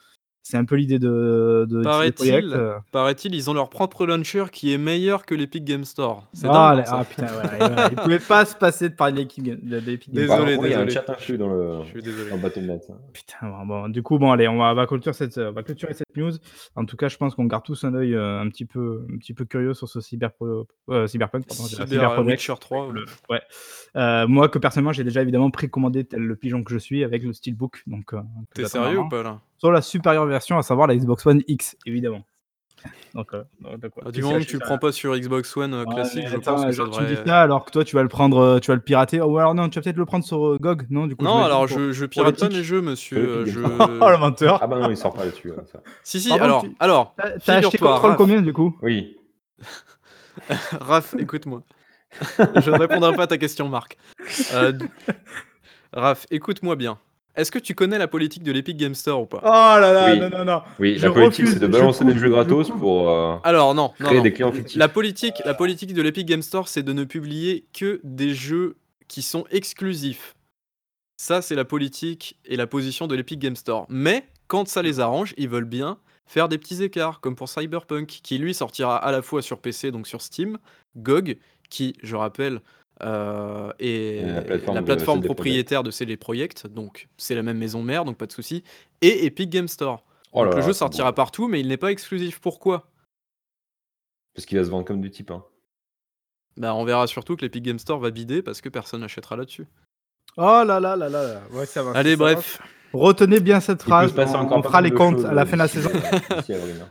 c'est 0.48 0.56
un 0.56 0.64
peu 0.64 0.76
l'idée 0.76 0.98
de 0.98 1.66
de 1.68 1.82
Projekt, 2.12 2.48
Paraît-il 2.90 3.34
ils 3.34 3.50
ont 3.50 3.52
leur 3.52 3.68
propre 3.68 4.06
launcher 4.06 4.44
qui 4.50 4.72
est 4.72 4.78
meilleur 4.78 5.26
que 5.26 5.34
l'Epic 5.34 5.62
Game 5.62 5.84
Store. 5.84 6.26
C'est 6.32 6.46
Ah 6.48 6.82
ah 6.87 7.04
putain, 7.04 7.26
et 7.26 7.58
voilà, 7.58 7.90
ils 7.90 7.96
pouvaient 7.96 8.18
pas 8.18 8.46
se 8.46 8.56
passer 8.56 8.88
de 8.88 8.94
parler 8.94 9.26
de 9.26 9.78
l'Epic 9.78 10.11
Game 10.11 10.24
Store. 10.24 10.46
Désolé, 10.46 10.68
il 10.68 10.70
y 10.70 10.74
a 10.74 10.80
un 10.80 10.88
chat 10.88 11.04
inclus 11.11 11.37
dans 11.37 11.48
le 11.48 11.84
je 11.84 11.88
suis 11.90 12.02
désolé. 12.02 12.30
dans 12.30 12.38
Battle.net, 12.38 12.82
hein. 12.88 12.94
Putain, 13.12 13.50
bon 13.50 13.66
bon, 13.66 13.88
du 13.90 14.02
coup, 14.02 14.18
bon 14.18 14.32
allez, 14.32 14.48
on 14.48 14.56
va 14.56 14.87
clôturer 14.87 15.12
cette, 15.12 15.37
on 15.37 15.52
va 15.52 15.62
clôturer 15.62 15.92
cette 15.92 16.16
news. 16.16 16.32
En 16.76 16.87
tout 16.87 16.96
cas, 16.96 17.08
je 17.08 17.18
pense 17.18 17.34
qu'on 17.34 17.44
garde 17.44 17.64
tous 17.64 17.84
un 17.84 17.94
œil, 17.94 18.14
heu, 18.14 18.38
un 18.38 18.48
petit 18.48 18.64
peu 18.64 19.06
un 19.12 19.18
petit 19.18 19.34
peu 19.34 19.44
curieux 19.44 19.74
sur 19.74 19.87
ce 19.87 20.00
cyberpro 20.00 20.66
heu, 20.88 21.06
Cyberpunk, 21.06 21.46
pardon, 21.46 21.64
Cyber, 21.64 21.87
Cyber 21.88 22.24
Witcher 22.24 22.54
3, 22.58 22.84
avec 22.84 22.94
ouais. 22.94 23.40
le 23.94 24.00
ouais. 24.00 24.26
Moi 24.26 24.48
que 24.48 24.58
personnellement, 24.58 24.92
j'ai 24.92 25.04
déjà 25.04 25.20
évidemment 25.20 25.50
précommandé 25.50 26.04
tel 26.04 26.22
le 26.22 26.37
pigeon 26.37 26.64
que 26.64 26.72
je 26.72 26.78
suis 26.78 27.04
avec 27.04 27.22
le 27.22 27.34
steelbook 27.34 27.82
donc 27.87 28.14
heu, 28.14 28.20
que 28.50 28.54
Tu 28.54 28.61
es 28.62 28.64
j'attends 28.64 28.84
sérieux 28.84 29.00
ou 29.00 29.08
pas 29.11 29.22
là? 29.22 29.40
Sur 29.59 29.73
la 29.73 29.83
supérieure 29.83 30.27
version, 30.27 30.57
à 30.59 30.62
savoir 30.62 30.87
la 30.87 30.97
Xbox 30.97 31.27
One 31.27 31.42
X, 31.49 31.77
évidemment. 31.85 32.25
Donc 33.14 33.35
heu, 33.35 33.44
donc 33.61 33.97
ouais, 33.97 34.03
Ah, 34.07 34.11
du 34.12 34.23
moment 34.23 34.38
que 34.38 34.44
tu 34.44 34.57
le 34.57 34.61
prends 34.61 34.79
pas 34.79 34.92
sur 34.92 35.16
Xbox 35.16 35.57
One, 35.57 35.75
Ouais, 35.75 35.85
mais 35.87 35.94
classique, 35.94 36.29
je 36.29 36.37
pense 36.37 36.47
attends, 36.47 36.55
que 36.57 36.73
ça 36.73 36.85
genre 36.85 36.90
tu 36.90 37.03
me 37.03 37.07
dis 37.09 37.16
ça 37.27 37.40
alors 37.40 37.64
que 37.64 37.71
toi 37.73 37.85
tu 37.85 37.97
vas 37.97 38.03
le 38.03 38.09
prendre, 38.09 38.61
tu 38.61 38.71
vas 38.71 38.75
le 38.77 38.81
pirater. 38.81 39.21
Ou 39.21 39.38
alors 39.38 39.55
non, 39.55 39.68
tu 39.68 39.79
vas 39.79 39.83
peut-être 39.83 39.97
le 39.97 40.05
prendre 40.05 40.25
sur, 40.25 40.59
GOG, 40.61 40.87
non? 40.90 41.07
Du 41.07 41.16
coup, 41.16 41.25
je 41.25 41.31
non, 41.31 41.42
alors 41.42 41.66
pour 41.66 41.79
je 41.79 41.90
je 41.92 42.07
pirate 42.07 42.38
pas 42.38 42.49
mes 42.49 42.62
jeux 42.62 42.81
Que 42.81 42.87
monsieur, 42.87 43.47
Store. 43.47 43.64
Oh 44.03 44.07
je 44.07 44.12
le 44.12 44.18
menteur! 44.18 44.59
Ah 44.62 44.66
bah 44.66 44.79
non, 44.79 44.90
il 44.90 44.97
sort 44.97 45.14
pas 45.14 45.25
là-dessus, 45.25 45.51
ouais, 45.51 45.57
ça. 45.73 45.81
si, 46.05 46.21
si, 46.21 46.29
Par 46.29 46.38
contre, 46.38 46.44
alors 46.44 46.62
tu 46.62 46.77
alors, 46.79 47.14
tu 47.16 47.23
as 47.25 47.31
tu 47.31 47.51
as 47.51 47.55
acheté 47.55 47.79
figure-toi, 47.79 47.92
Control 47.94 48.11
Raph 48.11 48.18
combien 48.18 48.42
du 48.42 48.53
coup? 48.53 48.77
Oui. 48.83 49.16
Raph, 50.81 51.14
écoute-moi. 51.18 51.62
Je 52.38 52.71
ne 52.71 52.79
répondrai 52.79 53.14
pas 53.14 53.25
à 53.25 53.27
ta 53.27 53.38
question, 53.38 53.68
Marc. 53.68 53.97
Raph, 55.92 56.27
écoute-moi 56.31 56.77
bien. 56.77 56.99
Est-ce 57.38 57.51
que 57.51 57.59
tu 57.59 57.74
connais 57.74 57.98
la 57.98 58.09
politique 58.09 58.42
de 58.42 58.53
l'Epic 58.53 58.77
Game 58.77 58.94
Store 58.94 59.20
ou 59.20 59.29
Oh 59.33 59.38
pas? 59.38 59.81
là 59.81 59.92
là, 59.92 60.14
non, 60.16 60.24
Oui. 60.27 60.31
non, 60.31 60.44
non, 60.44 60.62
Oui, 60.79 60.98
je 60.98 61.07
la 61.07 61.12
politique, 61.12 61.46
c'est 61.48 61.59
de 61.61 61.66
je 61.66 61.70
balancer 61.70 62.05
des 62.05 62.12
jeux 62.14 62.18
je 62.27 62.27
gratos 62.29 62.68
pour, 62.70 63.09
heu, 63.09 63.37
Alors 63.44 63.74
non, 63.74 63.92
non, 64.01 64.07
créer 64.07 64.18
non. 64.18 64.22
des 64.24 64.33
clients 64.33 64.53
fictifs. 64.53 64.77
la 64.77 64.88
politique 64.88 65.35
la 65.44 65.55
politique 65.55 65.94
de 65.94 66.03
l'Epic 66.03 66.27
Game 66.27 66.42
Store, 66.42 66.68
c'est 66.68 66.83
de 66.83 66.92
ne 66.92 67.05
publier 67.05 67.66
que 67.72 68.01
des 68.05 68.35
jeux 68.35 68.77
qui 69.07 69.22
sont 69.22 69.44
exclusifs. 69.51 70.35
Ça, 71.16 71.40
c'est 71.42 71.55
la 71.55 71.64
politique 71.64 72.38
et 72.44 72.57
la 72.57 72.66
position 72.66 73.07
de 73.07 73.14
l'Epic 73.14 73.38
Game 73.38 73.57
Store. 73.57 73.87
Mais 73.88 74.27
quand 74.48 74.68
ça 74.68 74.83
les 74.83 75.01
arrange, 75.01 75.35
ils 75.37 75.48
veulent 75.48 75.64
bien 75.64 75.98
faire 76.27 76.48
des 76.48 76.59
petits 76.59 76.83
écarts, 76.83 77.20
comme 77.20 77.35
pour 77.37 77.48
Cyberpunk, 77.48 78.07
qui 78.22 78.38
lui 78.38 78.53
sortira 78.55 78.96
à 78.96 79.11
la 79.12 79.22
fois 79.22 79.42
sur 79.42 79.59
PC, 79.61 79.90
donc 79.90 80.07
sur 80.07 80.20
Steam, 80.22 80.59
GOG, 80.96 81.38
qui, 81.70 81.94
je 82.03 82.16
rappelle, 82.16 82.61
heu, 83.02 83.72
Et 83.78 84.22
la 84.22 84.42
plateforme 84.42 85.20
la 85.20 85.26
propriétaire 85.26 85.82
de 85.82 85.90
CD 85.90 86.16
Projekt, 86.16 86.66
donc 86.66 87.08
c'est 87.16 87.34
la 87.34 87.42
même 87.42 87.58
maison 87.58 87.82
mère, 87.82 88.04
donc 88.04 88.16
pas 88.16 88.26
de 88.26 88.32
souci, 88.32 88.62
et 89.00 89.26
Epic 89.26 89.50
Game 89.50 89.68
Store. 89.68 90.04
Oh 90.32 90.44
Donc 90.44 90.54
le 90.54 90.62
jeu 90.62 90.72
sortira 90.72 91.14
partout, 91.14 91.48
mais 91.48 91.61
il 91.61 91.68
n'est 91.68 91.76
pas 91.76 91.90
exclusif. 91.90 92.40
Pourquoi? 92.40 92.90
Parce 94.34 94.46
qu'il 94.46 94.58
va 94.58 94.64
se 94.64 94.70
vendre 94.70 94.84
comme 94.84 95.00
du 95.00 95.11
type, 95.11 95.30
hein. 95.30 95.44
Bah, 96.56 96.74
on 96.74 96.84
verra 96.84 97.06
surtout 97.06 97.37
que 97.37 97.42
l'Epic 97.42 97.62
Game 97.62 97.78
Store 97.78 98.00
va 98.00 98.11
bider 98.11 98.42
parce 98.42 98.61
que 98.61 98.68
personne 98.68 99.00
n'achètera 99.00 99.37
là-dessus. 99.37 99.66
Oh 100.37 100.62
là 100.66 100.80
là 100.80 100.96
là 100.96 101.08
là 101.08 101.08
là. 101.08 101.40
Ouais, 101.52 101.66
ça 101.66 101.80
avance, 101.80 101.96
Allez, 101.96 102.12
ça 102.12 102.16
bref. 102.16 102.61
Retenez 102.92 103.40
bien 103.40 103.61
cette 103.61 103.83
phrase, 103.83 104.12
on 104.16 104.62
fera 104.62 104.81
les 104.81 104.90
comptes 104.90 105.24
à 105.24 105.33
la 105.35 105.42
heu, 105.42 105.46
fin 105.46 105.57
de 105.57 105.62
la 105.62 105.68
saison. 105.68 105.90
hein. 105.94 106.18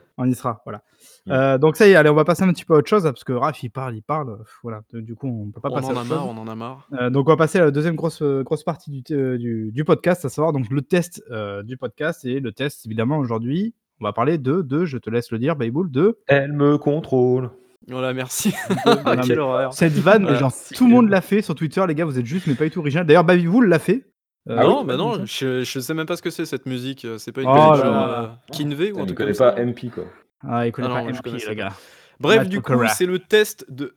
On 0.20 0.26
y 0.28 0.34
sera, 0.34 0.62
voilà. 0.66 0.82
Mmh. 1.28 1.32
Heu, 1.32 1.60
donc 1.60 1.76
ça 1.76 1.88
y 1.88 1.92
est, 1.92 1.96
allez, 1.96 2.10
on 2.10 2.16
va 2.16 2.24
passer 2.26 2.44
un 2.44 2.52
petit 2.52 2.66
peu 2.66 2.74
à 2.74 2.78
autre 2.78 2.88
chose, 2.90 3.04
parce 3.04 3.24
que 3.24 3.34
Raph, 3.34 3.62
il 3.62 3.70
parle, 3.70 3.96
il 3.96 4.02
parle, 4.02 4.38
voilà, 4.64 4.82
du 4.94 5.14
coup, 5.16 5.28
on 5.28 5.52
peut 5.52 5.62
pas 5.62 5.70
On 5.72 5.76
passer 5.76 5.90
à 5.90 5.92
en 5.92 5.98
a 5.98 6.00
autre 6.02 6.10
marre, 6.10 6.20
chose. 6.24 6.34
on 6.36 6.42
en 6.42 6.48
a 6.48 6.56
marre. 6.56 6.88
Heu, 7.00 7.10
donc 7.12 7.28
on 7.28 7.32
va 7.32 7.38
passer 7.38 7.60
à 7.60 7.66
la 7.66 7.72
deuxième 7.72 7.96
grosse, 7.96 8.22
grosse 8.24 8.64
partie 8.64 8.90
du 8.90 9.38
du 9.38 9.72
du 9.72 9.84
podcast, 9.86 10.26
à 10.26 10.30
savoir 10.30 10.54
donc 10.54 10.66
le 10.70 10.82
test, 10.82 11.22
du 11.66 11.78
podcast 11.78 12.26
et 12.26 12.40
le 12.40 12.52
test 12.52 12.86
évidemment 12.86 13.18
aujourd'hui, 13.18 13.74
On 14.00 14.06
va 14.06 14.14
parler 14.14 14.38
de, 14.38 14.62
de 14.62 14.86
je 14.86 14.98
te 14.98 15.10
laisse 15.10 15.32
le 15.32 15.40
dire, 15.40 15.56
Bayboul, 15.56 15.92
de. 15.92 16.18
Elle 16.28 16.54
me 16.54 16.78
contrôle. 16.78 17.50
Voilà, 17.90 18.14
merci. 18.14 18.54
Non, 18.86 19.18
Quelle 19.26 19.40
horreur. 19.40 19.74
Cette 19.74 19.94
vanne, 19.94 20.34
genre, 20.36 20.52
tout 20.76 20.86
le 20.88 20.92
monde 20.94 21.10
l'a 21.10 21.22
fait 21.22 21.42
sur 21.42 21.56
Twitter, 21.56 21.84
les 21.88 21.96
gars, 21.96 22.06
vous 22.06 22.20
êtes 22.20 22.26
juste, 22.26 22.46
mais 22.48 22.54
pas 22.56 22.66
du 22.66 22.72
tout 22.72 22.80
original. 22.82 23.06
D'ailleurs, 23.06 23.24
Bayboul 23.24 23.68
l'a 23.68 23.80
fait. 23.80 24.06
Euh, 24.50 24.56
Ah 24.58 24.64
non, 24.64 24.80
oui 24.82 24.86
bah 24.88 24.96
non, 24.98 25.26
je, 25.26 25.64
je 25.64 25.80
sais 25.80 25.94
même 25.94 26.06
pas 26.06 26.16
ce 26.16 26.22
que 26.22 26.30
c'est 26.30 26.46
cette 26.46 26.66
musique. 26.66 27.04
euh, 27.06 27.18
C'est 27.18 27.32
pas 27.32 27.42
une 27.42 27.48
Oh 27.50 27.54
musique 27.54 27.70
là 27.70 27.76
genre 27.92 28.08
là. 28.08 28.20
euh, 28.22 28.28
Kinvey 28.54 28.92
ou 28.92 29.00
On 29.00 29.04
un 29.04 29.06
truc 29.06 29.18
connaît 29.18 29.34
ça 29.34 29.52
pas 29.52 29.62
MP, 29.66 29.90
quoi. 29.94 30.06
Ah, 30.48 30.66
il 30.68 30.72
connaît 30.72 30.88
Ah 30.90 30.94
pas 30.96 31.02
non, 31.04 31.10
je 31.10 31.14
MP, 31.20 31.24
connaissais 31.24 31.50
le 31.50 31.56
pas. 31.56 31.62
gars. 31.70 31.74
Bref, 32.20 32.38
Matt 32.40 32.50
du 32.50 32.62
coup, 32.62 32.72
Pokora. 32.74 32.88
c'est 32.90 33.06
le 33.06 33.20
test 33.20 33.66
de 33.70 33.96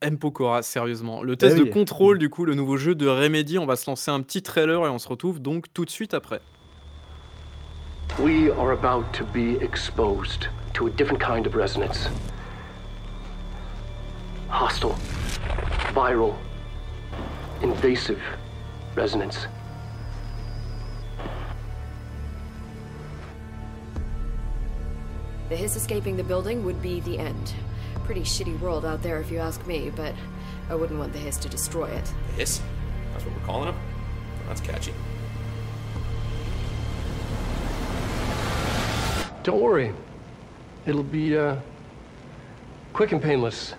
M. 0.00 0.18
Pokora, 0.18 0.62
sérieusement. 0.62 1.22
Le 1.22 1.36
test 1.36 1.56
Eh 1.58 1.62
oui. 1.62 1.68
de 1.68 1.72
contrôle, 1.72 2.18
du 2.18 2.28
coup, 2.30 2.44
le 2.44 2.54
nouveau 2.54 2.76
jeu 2.76 2.94
de 2.94 3.06
Remedy. 3.06 3.58
On 3.58 3.66
va 3.66 3.76
se 3.76 3.88
lancer 3.90 4.10
un 4.10 4.20
petit 4.20 4.42
trailer 4.42 4.84
et 4.84 4.88
on 4.88 4.98
se 4.98 5.08
retrouve 5.08 5.40
donc 5.40 5.66
tout 5.72 5.84
de 5.84 5.90
suite 5.90 6.14
après. 6.14 6.40
We 8.20 8.50
are 8.58 8.70
about 8.70 9.04
to 9.12 9.24
be 9.32 9.62
exposed 9.62 10.48
to 10.74 10.86
a 10.86 10.90
different 10.90 11.20
kind 11.20 11.46
of 11.46 11.54
resonance. 11.54 12.10
Hostile, 14.50 14.94
viral, 15.94 16.32
invasive 17.62 18.18
resonance. 18.96 19.48
The 25.48 25.56
hiss 25.56 25.76
escaping 25.76 26.16
the 26.16 26.24
building 26.24 26.64
would 26.64 26.82
be 26.82 27.00
the 27.00 27.18
end. 27.18 27.54
Pretty 28.04 28.20
shitty 28.20 28.58
world 28.60 28.84
out 28.84 29.02
there 29.02 29.18
if 29.20 29.30
you 29.30 29.38
ask 29.38 29.66
me, 29.66 29.90
but 29.90 30.14
I 30.68 30.74
wouldn't 30.74 30.98
want 30.98 31.14
the 31.14 31.18
hiss 31.18 31.38
to 31.38 31.48
destroy 31.48 31.86
it. 31.86 32.04
The 32.04 32.32
Hiss? 32.34 32.60
That's 33.12 33.24
what 33.24 33.34
we're 33.34 33.46
calling 33.46 33.68
him? 33.68 33.80
That's 34.46 34.60
catchy. 34.60 34.92
Don't 39.42 39.62
worry, 39.62 39.94
it'll 40.84 41.02
be 41.02 41.38
uh, 41.38 41.56
quick 42.92 43.12
and 43.12 43.22
painless. 43.22 43.74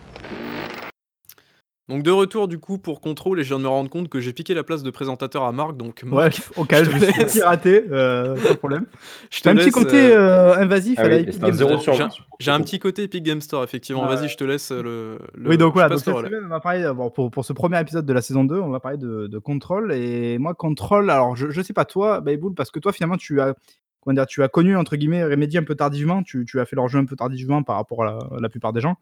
Donc 1.89 2.04
de 2.04 2.12
retour 2.12 2.47
du 2.47 2.60
coup 2.60 2.78
pour 2.78 3.02
contrôle 3.02 3.39
et 3.39 3.43
je 3.43 3.49
viens 3.49 3.58
de 3.58 3.63
me 3.63 3.67
rendre 3.67 3.89
compte 3.89 4.08
que 4.10 4.19
j'ai 4.19 4.32
piqué 4.32 4.54
la 4.54 4.63
place 4.63 4.84
de 4.84 4.91
présentateur 4.91 5.43
à 5.43 5.52
Marc 5.52 5.75
donc 5.75 6.02
Ouais, 6.06 6.10
Marc, 6.12 6.39
au 6.56 6.63
cas, 6.63 6.84
je 6.86 6.91
me 6.91 6.99
suis 6.99 7.25
piraté, 7.25 7.84
euh, 7.91 8.36
pas 8.36 8.49
de 8.49 8.58
problème. 8.58 8.86
je 9.32 9.39
te 9.39 9.43
T'as 9.43 9.52
un 9.52 9.56
petit 9.56 9.71
côté 9.71 10.12
euh, 10.13 10.56
invasif 10.56 10.99
Ah 10.99 11.06
à 11.06 11.08
la 11.10 11.15
Epic 11.17 11.52
zéro 11.54 11.78
Store. 11.80 11.82
sur 11.82 11.93
j'ai 11.95 12.04
un- 12.52 12.58
j'ai 12.58 12.63
petit 12.63 12.80
côté 12.80 13.04
Epic 13.04 13.23
Game 13.23 13.41
Store 13.41 13.63
effectivement. 13.63 14.08
Ouais. 14.08 14.15
Vas-y, 14.15 14.30
je 14.30 14.38
te 14.38 14.43
laisse 14.43 14.71
euh, 14.71 14.82
le. 14.84 15.19
le- 15.34 15.49
Oui, 15.49 15.58
donc 15.58 15.73
voilà, 15.73 15.89
passe 15.89 16.04
donc 16.06 16.08
le 16.08 16.12
cette 16.13 16.17
relais. 16.25 16.30
semaine, 16.38 16.45
on 16.45 16.49
va 16.54 16.60
parler, 16.60 16.91
bon, 16.95 17.10
pour, 17.10 17.32
pour 17.32 17.43
ce 17.43 17.54
premier 17.54 17.82
épisode 17.82 18.06
de 18.06 18.13
la 18.13 18.21
saison 18.21 18.43
2, 18.43 18.60
on 18.60 18.69
va 18.69 18.80
parler 18.80 18.97
de, 18.97 19.28
de 19.28 19.38
Control. 19.39 19.91
Et 19.93 20.38
moi, 20.38 20.54
Control, 20.54 21.10
alors 21.10 21.36
je, 21.36 21.49
je 21.49 21.62
sais 21.62 21.73
pas 21.73 21.86
toi, 21.86 22.21
Bayboul, 22.21 22.54
parce 22.54 22.69
que 22.71 22.80
toi, 22.80 22.93
finalement, 22.93 23.17
tu 23.17 23.41
as, 23.41 23.56
comment 24.02 24.13
dire, 24.13 24.28
tu 24.28 24.43
as 24.43 24.47
connu, 24.47 24.78
entre 24.78 24.95
guillemets, 24.95 25.23
Remedy 25.23 25.58
un 25.58 25.63
peu 25.63 25.73
tardivement, 25.75 26.21
tu, 26.23 26.45
tu 26.45 26.60
as 26.60 26.65
fait 26.65 26.75
leur 26.75 26.88
jeu 26.88 26.99
un 26.99 27.06
peu 27.06 27.15
tardivement 27.15 27.63
par 27.63 27.75
rapport 27.78 28.04
à 28.04 28.06
la, 28.06 28.12
à 28.38 28.39
la 28.39 28.47
plupart 28.49 28.73
des 28.73 28.80
gens. 28.82 28.95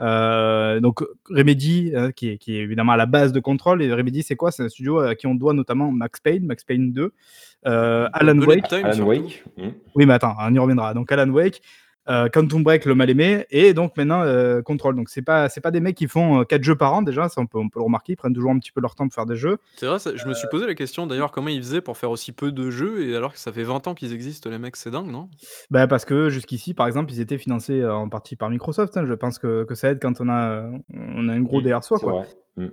Euh, 0.00 0.80
donc 0.80 1.02
Remedy, 1.30 1.92
euh, 1.94 2.10
qui, 2.10 2.30
est, 2.30 2.38
qui 2.38 2.56
est 2.56 2.60
évidemment 2.60 2.92
à 2.92 2.96
la 2.96 3.06
base 3.06 3.32
de 3.32 3.40
Control, 3.40 3.82
et 3.82 3.92
Remedy, 3.92 4.22
c'est 4.22 4.36
quoi? 4.36 4.50
C'est 4.50 4.64
un 4.64 4.68
studio 4.68 4.98
à 4.98 5.14
qui 5.14 5.26
on 5.26 5.34
doit 5.34 5.54
notamment 5.54 5.90
Max 5.92 6.20
Payne, 6.20 6.44
Max 6.46 6.64
Payne 6.64 6.92
2, 6.92 7.12
euh, 7.66 8.08
Alan 8.12 8.38
Wake. 8.40 8.72
Alan. 8.72 9.04
Wake. 9.04 9.44
hmm. 9.56 9.70
Oui, 9.94 10.06
mais 10.06 10.14
attends, 10.14 10.34
on 10.38 10.54
y 10.54 10.58
reviendra. 10.58 10.94
Donc 10.94 11.10
Alan 11.12 11.30
Wake, 11.30 11.62
euh, 12.08 12.28
Quantum 12.28 12.62
Break, 12.62 12.84
le 12.84 12.94
mal 12.94 13.08
aimé, 13.10 13.46
et 13.50 13.72
donc 13.74 13.96
maintenant 13.96 14.22
euh, 14.22 14.60
Control. 14.62 14.94
Donc 14.96 15.08
c'est 15.08 15.22
pas 15.22 15.48
c'est 15.48 15.60
pas 15.60 15.70
des 15.70 15.80
mecs 15.80 15.96
qui 15.96 16.06
font 16.06 16.44
4 16.44 16.62
jeux 16.62 16.76
par 16.76 16.92
an 16.94 17.02
déjà, 17.02 17.28
ça 17.28 17.40
on 17.40 17.46
peut, 17.46 17.58
on 17.58 17.68
peut 17.68 17.78
le 17.78 17.84
remarquer, 17.84 18.12
ils 18.12 18.16
prennent 18.16 18.34
toujours 18.34 18.50
un 18.50 18.58
petit 18.58 18.72
peu 18.72 18.80
leur 18.80 18.94
temps 18.94 19.06
pour 19.08 19.14
faire 19.14 19.26
des 19.26 19.36
jeux. 19.36 19.58
C'est 19.76 19.86
vrai, 19.86 19.98
ça- 19.98 20.14
je 20.14 20.24
me 20.26 20.30
Euh, 20.32 20.34
suis 20.34 20.48
posé 20.48 20.66
la 20.66 20.74
question 20.74 21.06
d'ailleurs 21.06 21.32
comment 21.32 21.48
ils 21.48 21.62
faisaient 21.62 21.80
pour 21.80 21.96
faire 21.96 22.10
aussi 22.10 22.32
peu 22.32 22.52
de 22.52 22.70
jeux 22.70 23.08
et 23.08 23.16
alors 23.16 23.32
que 23.32 23.38
ça 23.38 23.52
fait 23.52 23.62
20 23.64 23.86
ans 23.86 23.94
qu'ils 23.94 24.12
existent 24.12 24.50
les 24.50 24.58
mecs, 24.58 24.76
c'est 24.76 24.90
dingue 24.90 25.10
non? 25.10 25.28
Bah, 25.70 25.86
parce 25.86 26.04
que 26.04 26.28
jusqu'ici, 26.30 26.74
par 26.74 26.86
exemple, 26.86 27.12
ils 27.12 27.20
étaient 27.20 27.38
financés 27.38 27.80
euh, 27.80 27.94
en 27.94 28.08
partie 28.08 28.36
par 28.36 28.50
Microsoft. 28.50 28.96
hein. 28.96 29.04
Je 29.06 29.14
pense 29.14 29.38
que, 29.38 29.64
que 29.64 29.74
ça 29.74 29.90
aide 29.90 29.98
quand 30.00 30.20
on 30.20 30.28
a 30.28 30.50
euh, 30.50 30.70
on 30.92 31.28
a 31.28 31.32
un 31.32 31.40
gros 31.40 31.60
Mm, 31.60 31.64
derrière 31.64 31.84
soi. 31.84 31.98
Quoi. 31.98 32.12
vrai. 32.12 32.28
Mm. 32.56 32.66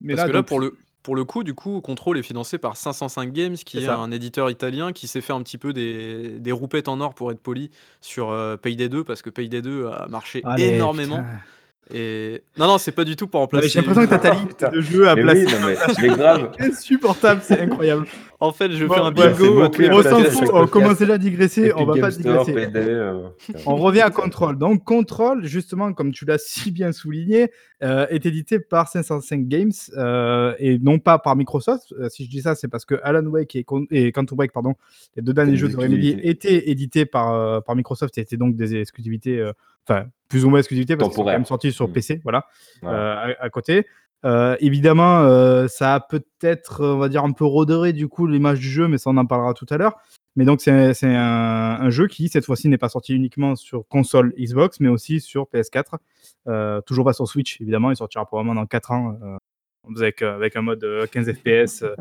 Mais 0.00 0.14
Parce 0.14 0.28
que 0.28 0.32
là 0.32 0.38
donc, 0.40 0.46
pour 0.48 0.60
le 0.60 0.74
pour 1.08 1.16
le 1.16 1.24
coup 1.24 1.42
du 1.42 1.54
coup 1.54 1.80
Control 1.80 2.18
est 2.18 2.22
financé 2.22 2.58
par 2.58 2.76
505 2.76 3.32
Games 3.32 3.54
qui 3.54 3.78
C'est 3.78 3.84
est 3.84 3.88
un 3.88 4.10
éditeur 4.10 4.50
italien 4.50 4.92
qui 4.92 5.08
s'est 5.08 5.22
fait 5.22 5.32
un 5.32 5.40
petit 5.40 5.56
peu 5.56 5.72
des, 5.72 6.38
des 6.38 6.52
roupettes 6.52 6.86
en 6.86 7.00
or 7.00 7.14
pour 7.14 7.32
être 7.32 7.40
poli 7.40 7.70
sur 8.02 8.30
euh, 8.30 8.58
Payday 8.58 8.90
2 8.90 9.04
parce 9.04 9.22
que 9.22 9.30
Payday 9.30 9.62
2 9.62 9.86
a 9.86 10.06
marché 10.10 10.42
Allez, 10.44 10.64
énormément 10.74 11.16
putain. 11.16 11.98
et 11.98 12.42
non 12.58 12.66
non 12.66 12.76
c'est 12.76 12.92
pas 12.92 13.04
du 13.04 13.16
tout 13.16 13.26
pour 13.26 13.40
mais 13.40 13.44
remplacer 13.44 13.68
J'ai 13.70 13.80
l'impression 13.80 14.02
que 14.04 14.10
t'as 14.10 14.18
ta 14.18 14.34
liste 14.34 14.70
de 14.70 14.80
jeux 14.82 15.08
à 15.08 15.14
Mais 15.16 15.22
placer. 15.22 15.46
oui, 15.46 15.52
non, 15.58 15.66
mais, 15.66 15.76
mais 16.02 16.08
grave. 16.14 16.52
Insupportable, 16.58 17.40
c'est 17.42 17.58
incroyable. 17.58 18.06
en 18.38 18.52
fait 18.52 18.70
je 18.70 18.76
vais 18.76 18.86
Bon, 18.88 18.94
faire 18.94 19.06
un 19.06 19.14
c'est 19.16 19.30
bingo 19.38 19.62
On 19.90 20.02
s'en 20.02 20.24
fout, 20.24 20.70
commence 20.70 20.98
déjà 20.98 21.14
à 21.14 21.18
digresser, 21.18 21.72
on 21.74 21.86
va 21.86 21.94
pas 21.98 22.10
Store, 22.10 22.44
digresser. 22.44 22.68
Euh. 22.76 23.28
On 23.64 23.76
revient 23.76 24.02
à 24.02 24.10
Control. 24.10 24.58
Donc 24.58 24.84
Control, 24.84 25.46
justement, 25.46 25.94
comme 25.94 26.12
tu 26.12 26.26
l'as 26.26 26.36
si 26.36 26.70
bien 26.70 26.92
souligné, 26.92 27.50
euh, 27.82 28.06
est 28.08 28.26
édité 28.26 28.58
par 28.58 28.88
505 28.88 29.46
Games 29.46 29.70
euh, 29.96 30.54
et 30.58 30.78
non 30.80 30.98
pas 30.98 31.18
par 31.18 31.36
Microsoft. 31.36 31.92
Euh, 31.92 32.08
si 32.08 32.24
je 32.24 32.30
dis 32.30 32.40
ça, 32.42 32.54
c'est 32.54 32.68
parce 32.68 32.84
que 32.84 32.96
Alan 33.02 33.24
Wake 33.26 33.54
et, 33.56 33.64
Con- 33.64 33.86
et 33.90 34.10
Quantum 34.12 34.36
Break, 34.36 34.52
pardon, 34.52 34.74
les 35.16 35.22
deux 35.22 35.32
derniers 35.32 35.56
jeux 35.56 35.68
de 35.68 35.76
Remedy 35.76 36.18
étaient 36.22 36.70
édités 36.70 37.06
par, 37.06 37.62
par 37.62 37.76
Microsoft 37.76 38.18
et 38.18 38.22
étaient 38.22 38.36
donc 38.36 38.56
des 38.56 38.74
exclusivités, 38.76 39.48
enfin 39.86 40.06
plus 40.28 40.44
ou 40.44 40.50
moins 40.50 40.58
exclusivités 40.58 40.96
parce 40.96 41.08
qu'ils 41.10 41.16
sont 41.16 41.24
quand 41.24 41.30
même 41.30 41.44
sortis 41.44 41.72
sur 41.72 41.88
Mm. 41.88 41.92
PC, 41.92 42.20
voilà, 42.24 42.46
Voilà. 42.82 43.20
à, 43.40 43.44
à 43.44 43.50
côté. 43.50 43.86
Évidemment, 44.60 45.68
ça 45.68 45.94
a 45.94 46.00
peut-être, 46.00 46.84
on 46.84 46.98
va 46.98 47.08
dire, 47.08 47.24
un 47.24 47.32
peu 47.32 47.44
rodoré 47.44 47.92
du 47.92 48.08
coup 48.08 48.26
l'image 48.26 48.58
du 48.60 48.68
jeu, 48.68 48.88
mais 48.88 48.98
ça 48.98 49.10
on 49.10 49.16
en 49.16 49.26
parlera 49.26 49.54
tout 49.54 49.66
à 49.70 49.76
l'heure. 49.76 49.96
Mais 50.38 50.44
donc 50.44 50.60
c'est 50.60 50.70
un, 50.70 51.16
un 51.80 51.90
jeu 51.90 52.06
qui 52.06 52.28
cette 52.28 52.44
fois-ci 52.44 52.68
n'est 52.68 52.78
pas 52.78 52.88
sorti 52.88 53.12
uniquement 53.12 53.56
sur 53.56 53.84
console 53.88 54.32
Xbox, 54.38 54.78
mais 54.78 54.88
aussi 54.88 55.18
sur 55.20 55.48
PS4. 55.52 55.96
Euh, 56.46 56.80
toujours 56.82 57.04
pas 57.04 57.12
sur 57.12 57.26
Switch, 57.26 57.60
évidemment, 57.60 57.90
il 57.90 57.96
sortira 57.96 58.24
probablement 58.24 58.54
dans 58.54 58.64
4 58.64 58.92
ans 58.92 59.18
euh, 59.20 59.36
avec, 59.96 60.22
euh, 60.22 60.36
avec 60.36 60.54
un 60.54 60.62
mode 60.62 60.84
euh, 60.84 61.06
15 61.08 61.32
FPS 61.32 61.82
euh, 61.82 61.96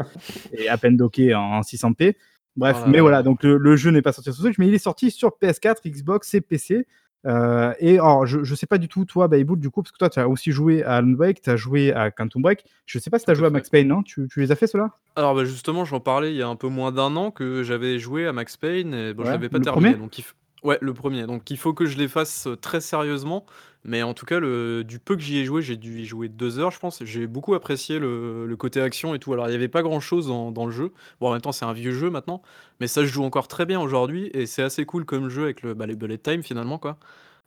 et 0.54 0.70
à 0.70 0.78
peine 0.78 0.98
docké 0.98 1.34
en, 1.34 1.42
en 1.42 1.62
600p. 1.62 2.14
Bref, 2.56 2.78
Oh 2.84 2.88
mais 2.88 2.98
là. 2.98 3.02
voilà, 3.02 3.24
donc 3.24 3.42
le, 3.42 3.58
le 3.58 3.76
jeu 3.76 3.90
n'est 3.90 4.04
pas 4.04 4.12
sorti 4.14 4.32
sur 4.32 4.44
Switch, 4.44 4.60
mais 4.60 4.68
il 4.68 4.74
est 4.76 4.78
sorti 4.78 5.10
sur 5.10 5.30
PS4, 5.42 5.90
Xbox 5.90 6.32
et 6.36 6.42
PC. 6.42 6.86
Euh, 7.26 7.74
et 7.80 7.96
alors, 7.96 8.26
je, 8.26 8.44
je 8.44 8.56
sais 8.56 8.68
pas 8.68 8.78
du 8.78 8.88
tout, 8.88 9.04
toi, 9.06 9.28
Bayboul, 9.28 9.60
du 9.60 9.70
coup, 9.70 9.82
parce 9.82 9.92
que 9.92 9.98
toi, 9.98 10.10
tu 10.10 10.20
as 10.20 10.30
aussi 10.30 10.52
joué 10.52 10.84
à 10.84 10.96
Alan 10.98 11.14
Wake, 11.14 11.42
tu 11.42 11.50
as 11.50 11.56
joué 11.58 11.92
à 11.92 12.12
Quantum 12.12 12.42
Break. 12.42 12.64
Je 12.86 13.00
sais 13.00 13.10
pas 13.10 13.20
si 13.20 13.26
tu 13.26 13.32
as 13.32 13.34
joué 13.34 13.48
à. 13.48 13.50
Max 13.50 13.70
Payne, 13.70 13.88
non? 13.88 14.04
Tu, 14.04 14.28
tu 14.32 14.40
les 14.40 14.52
as 14.52 14.56
fait, 14.56 14.68
ceux-là? 14.68 14.92
Alors 15.16 15.34
bah 15.34 15.44
justement, 15.46 15.84
j'en 15.84 16.00
parlais 16.00 16.32
il 16.32 16.38
y 16.38 16.44
a 16.44 16.48
un 16.48 16.56
peu 16.56 16.68
moins 16.68 16.92
d'un 16.92 17.16
an 17.16 17.32
que 17.32 17.64
j'avais 17.64 17.98
joué 17.98 18.28
à 18.28 18.34
Max 18.34 18.56
Payne 18.56 18.94
et 18.94 19.14
bon, 19.14 19.24
je 19.26 19.32
l'avais 19.32 19.50
pas 19.50 19.60
terminé. 19.60 19.96
Donc 19.98 20.20
il 20.20 20.22
f- 20.22 20.34
Ouais, 20.68 20.78
le 20.82 20.94
premier. 20.94 21.26
Donc 21.28 21.50
il 21.50 21.58
faut 21.58 21.74
que 21.74 21.86
je 21.86 21.98
les 21.98 22.10
fasse 22.10 22.46
euh, 22.48 22.58
très 22.58 22.82
sérieusement. 22.82 23.46
Mais 23.86 24.04
en 24.04 24.14
tout 24.14 24.26
cas, 24.26 24.42
du 24.42 25.00
peu 25.00 25.16
que 25.16 25.22
j'y 25.22 25.38
ai 25.38 25.46
joué, 25.46 25.62
j'ai 25.62 25.78
dû 25.78 26.02
y 26.02 26.06
jouer 26.06 26.28
deux 26.28 26.60
heures, 26.60 26.72
je 26.72 26.80
pense. 26.80 27.02
J'ai 27.06 27.26
beaucoup 27.26 27.54
apprécié 27.54 28.00
le, 28.00 28.54
côté 28.60 28.82
action 28.82 29.16
et 29.16 29.20
tout. 29.20 29.32
Alors 29.32 29.48
il 29.48 29.52
n'y 29.52 29.56
avait 29.56 29.70
pas 29.70 29.82
grand-chose 29.82 30.28
dans, 30.28 30.52
dans 30.52 30.66
le 30.66 30.74
jeu. 30.74 30.92
Bon, 31.22 31.30
en 31.30 31.32
même 31.32 31.40
temps, 31.40 31.54
c'est 31.54 31.64
un 31.64 31.72
vieux 31.72 31.94
jeu 31.94 32.10
maintenant. 32.10 32.42
Mais 32.82 32.88
ça 32.88 33.04
se 33.04 33.06
joue 33.08 33.24
encore 33.24 33.48
très 33.48 33.66
bien 33.66 33.80
aujourd'hui. 33.80 34.30
Et 34.34 34.46
c'est 34.46 34.62
assez 34.62 34.86
cool 34.86 35.06
comme 35.06 35.30
jeu 35.30 35.44
avec 35.44 35.62
le, 35.62 35.74
bah, 35.74 35.86
les 35.86 35.96
bullet 35.96 36.18
time 36.18 36.44
finalement, 36.44 36.80
quoi. 36.80 36.98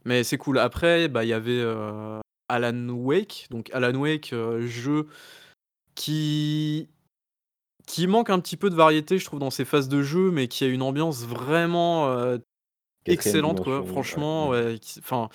Mais 0.07 0.25
c'est 0.25 0.39
cool. 0.39 0.59
Après, 0.59 1.09
bah, 1.09 1.25
il 1.25 1.29
y 1.29 1.35
avait 1.35 1.61
euh, 1.61 2.21
Alan 2.49 2.89
Wake. 2.89 3.49
Donc 3.51 3.71
Alan 3.75 3.95
Wake, 3.95 4.33
euh, 4.33 4.67
jeu 4.67 5.09
qui 5.95 6.89
qui 7.87 8.07
manque 8.07 8.31
un 8.31 8.41
petit 8.41 8.57
peu 8.57 8.71
de 8.71 8.77
variété, 8.77 9.19
je 9.19 9.25
trouve, 9.27 9.41
dans 9.41 9.51
ses 9.51 9.65
phases 9.67 9.89
de 9.89 10.03
jeu, 10.03 10.31
mais 10.31 10.49
qui 10.49 10.65
a 10.65 10.69
une 10.69 10.83
ambiance 10.83 11.25
vraiment 11.27 12.39
excellente, 13.07 13.63
quoi. 13.63 13.83
Franchement, 13.85 14.49
ouais. 14.51 14.77
Enfin, 14.99 15.29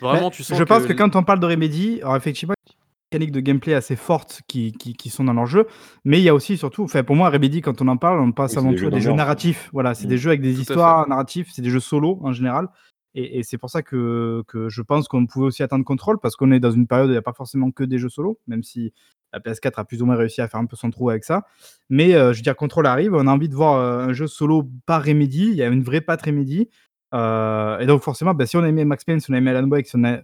vraiment, 0.00 0.28
Mais 0.28 0.30
tu 0.30 0.42
sens 0.42 0.58
Je 0.58 0.64
pense 0.64 0.82
que, 0.82 0.88
que 0.88 0.92
quand 0.92 1.16
on 1.16 1.22
parle 1.22 1.40
de 1.40 1.46
Remedy, 1.46 2.00
alors 2.02 2.16
effectivement, 2.16 2.54
il 2.58 2.70
y 2.70 2.72
a 2.72 2.72
des 2.72 3.26
mécaniques 3.26 3.34
de 3.34 3.40
gameplay 3.40 3.74
assez 3.74 3.96
fortes 3.96 4.42
qui, 4.48 4.72
qui, 4.72 4.94
qui 4.94 5.10
sont 5.10 5.24
dans 5.24 5.32
leur 5.34 5.46
jeu, 5.46 5.66
mais 6.04 6.18
il 6.20 6.24
y 6.24 6.28
a 6.28 6.34
aussi 6.34 6.56
surtout, 6.56 6.82
enfin 6.84 7.04
pour 7.04 7.16
moi, 7.16 7.30
Remedy, 7.30 7.60
quand 7.60 7.80
on 7.82 7.88
en 7.88 7.96
parle, 7.96 8.20
on 8.20 8.32
passe 8.32 8.56
avant 8.56 8.74
tout 8.74 8.86
à 8.86 8.90
des 8.90 9.00
jeux 9.00 9.12
narratifs. 9.12 9.70
Voilà, 9.72 9.94
c'est 9.94 10.06
Mm. 10.06 10.10
des 10.10 10.18
jeux 10.18 10.30
avec 10.30 10.40
des 10.40 10.54
Tout 10.54 10.60
histoires 10.62 11.08
narratives, 11.08 11.48
c'est 11.52 11.62
des 11.62 11.70
jeux 11.70 11.80
solo 11.80 12.18
en 12.22 12.32
général. 12.32 12.68
Et, 13.16 13.38
et 13.38 13.42
c'est 13.44 13.58
pour 13.58 13.70
ça 13.70 13.82
que, 13.82 14.42
que 14.48 14.68
je 14.68 14.82
pense 14.82 15.06
qu'on 15.06 15.26
pouvait 15.26 15.46
aussi 15.46 15.62
attendre 15.62 15.84
Control, 15.84 16.18
parce 16.20 16.34
qu'on 16.34 16.50
est 16.50 16.58
dans 16.58 16.72
une 16.72 16.88
période 16.88 17.06
où 17.06 17.10
il 17.10 17.14
n'y 17.14 17.18
a 17.18 17.22
pas 17.22 17.32
forcément 17.32 17.70
que 17.70 17.84
des 17.84 17.98
jeux 17.98 18.08
solo, 18.08 18.40
même 18.48 18.64
si 18.64 18.92
la 19.32 19.38
PS4 19.38 19.72
a 19.76 19.84
plus 19.84 20.02
ou 20.02 20.06
moins 20.06 20.16
réussi 20.16 20.40
à 20.40 20.48
faire 20.48 20.58
un 20.60 20.66
peu 20.66 20.74
son 20.76 20.90
trou 20.90 21.10
avec 21.10 21.22
ça. 21.24 21.44
Mais 21.88 22.14
euh, 22.14 22.32
je 22.32 22.38
veux 22.38 22.42
dire, 22.42 22.56
Control 22.56 22.86
arrive, 22.86 23.14
on 23.14 23.26
a 23.28 23.30
envie 23.30 23.48
de 23.48 23.54
voir 23.54 23.74
euh, 23.76 24.08
un 24.08 24.12
jeu 24.12 24.26
solo 24.26 24.68
par 24.86 25.04
Remedy, 25.04 25.46
il 25.46 25.54
y 25.54 25.62
a 25.62 25.68
une 25.68 25.82
vraie 25.84 26.00
patte 26.00 26.22
Remedy. 26.22 26.68
Euh, 27.14 27.78
et 27.78 27.86
donc 27.86 28.02
forcément, 28.02 28.34
bah, 28.34 28.46
si 28.46 28.56
on 28.56 28.62
a 28.62 28.68
aimé 28.68 28.84
Max 28.84 29.04
Payne, 29.04 29.20
si 29.20 29.30
on 29.30 29.34
a 29.34 29.38
aimé 29.38 29.50
Alan 29.50 29.68
Wake, 29.68 29.86
si 29.86 29.96
on 29.96 30.04
a 30.04 30.18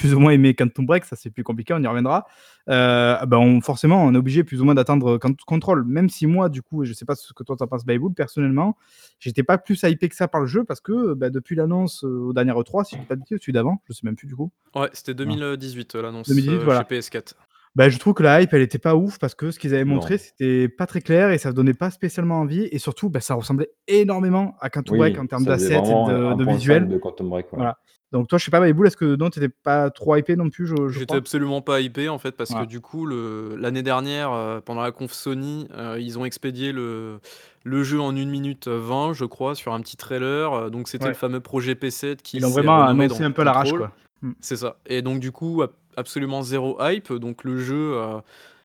plus 0.00 0.14
ou 0.14 0.20
moins 0.20 0.32
aimé 0.32 0.54
Quantum 0.54 0.86
Break, 0.86 1.04
ça 1.04 1.16
c'est 1.16 1.30
plus 1.30 1.44
compliqué, 1.44 1.74
on 1.74 1.82
y 1.82 1.86
reviendra. 1.86 2.26
Euh, 2.68 3.16
bah, 3.26 3.38
on, 3.38 3.60
forcément, 3.60 4.02
on 4.04 4.14
est 4.14 4.16
obligé 4.16 4.44
plus 4.44 4.60
ou 4.60 4.64
moins 4.64 4.74
d'attendre 4.74 5.18
Control. 5.46 5.84
Même 5.84 6.08
si 6.08 6.26
moi, 6.26 6.48
du 6.48 6.62
coup, 6.62 6.84
je 6.84 6.92
sais 6.92 7.04
pas 7.04 7.14
ce 7.14 7.32
que 7.32 7.42
toi 7.42 7.56
t'en 7.56 7.66
penses, 7.66 7.84
Bayboul, 7.84 8.14
personnellement, 8.14 8.76
j'étais 9.18 9.42
pas 9.42 9.58
plus 9.58 9.82
hypé 9.82 10.08
que 10.08 10.14
ça 10.16 10.28
par 10.28 10.40
le 10.40 10.46
jeu 10.46 10.64
parce 10.64 10.80
que 10.80 11.14
bah, 11.14 11.30
depuis 11.30 11.54
l'annonce 11.56 12.04
euh, 12.04 12.28
au 12.28 12.32
dernier 12.32 12.52
E3, 12.52 12.84
si 12.84 12.96
je 12.96 13.02
pas 13.02 13.16
bêtises, 13.16 13.38
celui 13.40 13.52
d'avant, 13.52 13.82
je 13.88 13.92
sais 13.92 14.00
même 14.04 14.16
plus 14.16 14.26
du 14.26 14.36
coup. 14.36 14.50
ouais, 14.74 14.88
c'était 14.92 15.14
2018 15.14 15.94
euh, 15.94 16.02
l'annonce 16.02 16.28
2018, 16.28 16.54
euh, 16.54 16.64
voilà. 16.64 16.86
chez 16.88 16.96
PS4. 16.96 17.34
Bah, 17.76 17.88
je 17.88 17.98
trouve 17.98 18.14
que 18.14 18.24
la 18.24 18.42
hype, 18.42 18.52
elle 18.52 18.62
était 18.62 18.78
pas 18.78 18.96
ouf 18.96 19.18
parce 19.20 19.36
que 19.36 19.52
ce 19.52 19.58
qu'ils 19.60 19.74
avaient 19.74 19.84
montré, 19.84 20.18
c'était 20.18 20.68
pas 20.68 20.86
très 20.86 21.00
clair 21.00 21.30
et 21.30 21.38
ça 21.38 21.52
donnait 21.52 21.72
pas 21.72 21.90
spécialement 21.90 22.40
envie 22.40 22.68
et 22.72 22.78
surtout, 22.78 23.10
bah, 23.10 23.20
ça 23.20 23.34
ressemblait 23.34 23.70
énormément 23.86 24.56
à 24.60 24.70
Quantum 24.70 24.96
Break 24.98 25.14
Oui, 25.14 25.20
en 25.20 25.26
termes 25.26 25.44
d'assets 25.44 25.76
et 25.76 25.78
de 25.78 26.34
de 26.36 26.44
1.5 26.44 26.52
visuel. 26.52 26.88
de 26.88 26.98
Quantum 26.98 27.28
Break, 27.28 27.46
ouais. 27.52 27.58
Voilà. 27.58 27.78
Donc 28.10 28.26
toi, 28.26 28.38
je 28.38 28.44
sais 28.44 28.50
pas, 28.50 28.58
Maïboul, 28.58 28.88
est-ce 28.88 28.96
que 28.96 29.14
non, 29.14 29.30
tu 29.30 29.38
étais 29.38 29.48
pas 29.48 29.88
trop 29.90 30.16
hypé 30.16 30.34
non 30.34 30.50
plus, 30.50 30.68
J'étais 30.88 31.14
absolument 31.14 31.62
pas 31.62 31.80
hypé 31.80 32.08
en 32.08 32.18
fait 32.18 32.32
parce 32.32 32.52
que 32.52 32.64
du 32.64 32.80
coup 32.80 33.06
l'année 33.06 33.84
dernière, 33.84 34.32
heu, 34.32 34.60
pendant 34.60 34.82
la 34.82 34.90
conf 34.90 35.12
Sony, 35.12 35.68
heu, 35.78 36.00
ils 36.00 36.18
ont 36.18 36.24
expédié 36.24 36.72
le 36.72 37.20
le 37.62 37.82
jeu 37.84 38.00
en 38.00 38.16
1 38.16 38.30
minute 38.30 38.66
20 38.66 39.12
je 39.12 39.26
crois 39.26 39.54
sur 39.54 39.74
un 39.74 39.80
petit 39.80 39.96
trailer, 39.96 40.52
heu, 40.54 40.70
donc 40.70 40.88
c'était 40.88 41.06
le 41.08 41.14
fameux 41.14 41.40
projet 41.40 41.74
P7 41.74 42.16
qui 42.16 42.38
Ils 42.38 42.42
l'ont 42.42 42.48
vraiment 42.50 42.82
annoncé 42.84 43.22
un 43.22 43.30
peu 43.30 43.42
à 43.42 43.44
l'arrache, 43.44 43.72
quoi. 43.72 43.92
Mmh. 44.22 44.32
C'est 44.40 44.56
ça 44.56 44.76
et 44.86 45.02
donc 45.02 45.20
du 45.20 45.32
coup 45.32 45.62
ab 45.62 45.70
absolument 45.96 46.42
0 46.42 46.78
hype, 46.80 47.12
donc 47.14 47.42
le 47.44 47.58
jeu, 47.58 47.94
heu, 47.96 48.20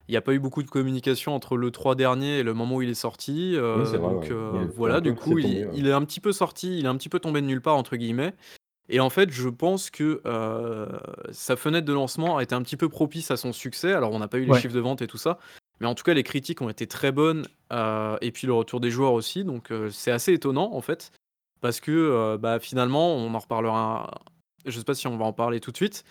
il 0.07 0.13
y 0.13 0.17
a 0.17 0.21
pas 0.21 0.33
eu 0.33 0.39
beaucoup 0.39 0.61
de 0.63 0.69
communication 0.69 1.33
entre 1.33 1.57
le 1.57 1.71
3 1.71 1.95
dernier 1.95 2.37
et 2.39 2.43
le 2.43 2.53
moment 2.53 2.75
où 2.75 2.81
il 2.83 2.89
est 2.89 2.93
sorti, 2.93 3.53
Oui, 3.73 3.85
heu, 3.85 3.85
c'est 3.85 3.97
vrai, 3.97 4.13
donc 4.13 4.29
ouais. 4.29 4.31
heu, 4.31 4.51
Il 4.51 4.55
y 4.55 4.59
a 4.59 4.61
un 4.63 4.69
voilà, 4.75 5.01
du 5.01 5.13
coup 5.15 5.39
il 5.39 5.59
tombé, 5.59 5.65
ouais. 5.65 5.73
il 5.73 5.87
est 5.87 5.91
un 5.91 6.03
petit 6.05 6.19
peu 6.21 6.31
sorti, 6.33 6.77
il 6.77 6.85
est 6.85 6.87
un 6.87 6.95
petit 6.97 7.09
peu 7.09 7.19
«tombé 7.19 7.41
de 7.41 7.47
nulle 7.47 7.61
part» 7.61 7.75
entre 7.77 7.95
guillemets 7.95 8.33
et 8.89 8.99
en 9.01 9.09
fait 9.11 9.31
je 9.31 9.49
pense 9.49 9.89
que, 9.91 10.21
sa 11.31 11.55
fenêtre 11.57 11.87
de 11.87 11.93
lancement 11.93 12.37
a 12.37 12.43
été 12.43 12.55
un 12.55 12.63
petit 12.63 12.77
peu 12.77 12.89
propice 12.89 13.31
à 13.31 13.37
son 13.37 13.53
succès. 13.53 13.93
Alors 13.93 14.11
on 14.13 14.19
n'a 14.19 14.27
pas 14.29 14.39
eu 14.39 14.45
les 14.45 14.53
Ouais. 14.53 14.55
chiffres 14.55 14.75
de 14.75 14.81
vente 14.81 15.01
et 15.03 15.07
tout 15.07 15.17
ça, 15.19 15.39
mais 15.81 15.87
en 15.87 15.95
tout 15.95 16.03
cas 16.05 16.13
les 16.15 16.23
critiques 16.23 16.61
ont 16.61 16.69
été 16.69 16.87
très 16.87 17.11
bonnes, 17.13 17.45
et 18.21 18.31
puis 18.33 18.47
le 18.47 18.53
retour 18.53 18.79
des 18.81 18.91
joueurs 18.91 19.13
aussi, 19.13 19.43
donc 19.45 19.71
c'est 19.91 20.11
assez 20.11 20.33
étonnant 20.33 20.73
en 20.73 20.81
fait 20.81 21.11
parce 21.61 21.79
que, 21.81 22.37
bah, 22.37 22.59
finalement 22.59 23.15
on 23.15 23.33
en 23.35 23.39
reparlera 23.39 24.11
je 24.65 24.77
sais 24.79 24.83
pas 24.85 24.95
si 24.95 25.07
on 25.07 25.17
va 25.17 25.25
en 25.25 25.33
parler 25.33 25.59
tout 25.59 25.71
de 25.71 25.77
suite, 25.77 26.03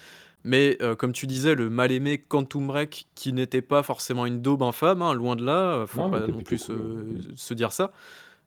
mais 0.44 0.76
heu, 0.82 0.94
comme 0.96 1.12
tu 1.12 1.26
disais, 1.26 1.54
le 1.54 1.70
mal 1.70 1.92
aimé 1.92 2.18
Quantum 2.18 2.66
Break 2.68 3.08
qui 3.14 3.32
n'était 3.32 3.62
pas 3.62 3.82
forcément 3.82 4.26
une 4.26 4.42
daube 4.42 4.62
infâme, 4.62 5.02
hein, 5.02 5.14
loin 5.14 5.36
de 5.36 5.44
là, 5.44 5.78
heu, 5.82 5.86
faut 5.86 6.02
Non, 6.02 6.10
pas 6.10 6.28
non 6.28 6.42
plus 6.42 6.58
se 6.58 6.72
cool, 6.72 6.80
ouais. 6.80 6.94
Se 7.36 7.54
dire 7.54 7.72
ça. 7.72 7.92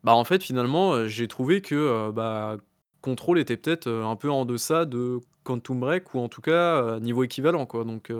Bah, 0.03 0.13
en 0.15 0.23
fait 0.25 0.43
finalement, 0.43 0.95
heu, 0.95 1.07
j'ai 1.07 1.27
trouvé 1.27 1.61
que, 1.61 2.11
bah, 2.11 2.57
Control 3.01 3.39
était 3.39 3.57
peut-être, 3.57 3.87
un 3.89 4.15
peu 4.17 4.29
en 4.31 4.45
deçà 4.45 4.85
de 4.85 5.19
Quantum 5.43 5.79
Break 5.81 6.13
ou 6.15 6.19
en 6.19 6.29
tout 6.29 6.41
cas, 6.41 6.99
niveau 7.01 7.23
équivalent 7.23 7.65
quoi, 7.65 7.83
donc 7.85 8.11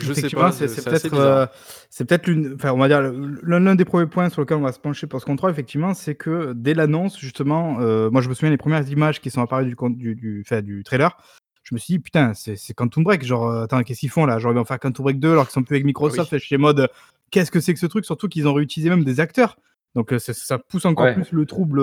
je 0.00 0.12
sais 0.12 0.30
pas, 0.30 0.52
c'est 0.52 0.66
peut-être, 0.84 1.10
bizarre. 1.10 1.42
heu, 1.42 1.48
c'est 1.90 2.04
peut-être 2.04 2.26
l'une 2.26 2.54
enfin, 2.54 2.72
on 2.72 2.78
va 2.78 2.88
dire 2.88 3.00
le 3.02 3.58
l'un 3.58 3.74
des 3.74 3.84
1ers 3.84 4.08
points 4.08 4.28
sur 4.30 4.40
lequel 4.42 4.56
on 4.58 4.62
va 4.62 4.72
se 4.72 4.78
pencher 4.80 5.06
pour 5.06 5.20
ce 5.20 5.26
Control 5.26 5.50
effectivement, 5.50 5.94
c'est 5.94 6.14
que 6.14 6.52
dès 6.54 6.74
l'annonce 6.74 7.18
justement, 7.18 7.80
heu, 7.80 8.10
moi 8.10 8.20
je 8.22 8.28
me 8.28 8.34
souviens 8.34 8.50
les 8.50 8.56
1res 8.58 8.88
images 8.90 9.20
qui 9.20 9.30
sont 9.30 9.42
apparues 9.42 9.66
du 9.66 9.76
du 9.90 10.14
du 10.14 10.42
enfin 10.46 10.62
du 10.62 10.82
trailer, 10.84 11.16
je 11.62 11.74
me 11.74 11.78
suis 11.78 11.94
dit: 11.94 11.98
«Putain, 12.00 12.32
c'est 12.34 12.56
Quantum 12.74 13.04
Break, 13.04 13.24
genre, 13.24 13.48
heu, 13.48 13.62
attends, 13.62 13.82
qu'est-ce 13.82 14.00
qu'ils 14.00 14.10
font 14.10 14.26
là? 14.26 14.38
Ils 14.40 14.42
vont 14.46 14.64
faire 14.64 14.78
Quantum 14.80 15.04
Break 15.04 15.20
2 15.20 15.32
alors 15.32 15.46
qu'ils 15.46 15.52
sont 15.52 15.62
plus 15.62 15.74
avec 15.76 15.84
Microsoft» 15.84 16.32
oui. 16.32 16.36
et 16.36 16.40
j'étais 16.40 16.56
en 16.56 16.60
mode: 16.60 16.88
«Qu'est-ce 17.30 17.50
que 17.50 17.60
c'est 17.60 17.74
que 17.74 17.80
ce 17.80 17.86
truc?» 17.86 18.04
surtout 18.04 18.28
qu'ils 18.28 18.48
ont 18.48 18.54
réutilisé 18.54 18.90
même 18.90 19.04
des 19.04 19.20
acteurs, 19.20 19.56
donc 19.94 20.12
ça 20.18 20.58
pousse 20.58 20.84
encore 20.84 21.06
Ouais. 21.06 21.14
plus 21.14 21.30
le 21.32 21.46
trouble, 21.46 21.80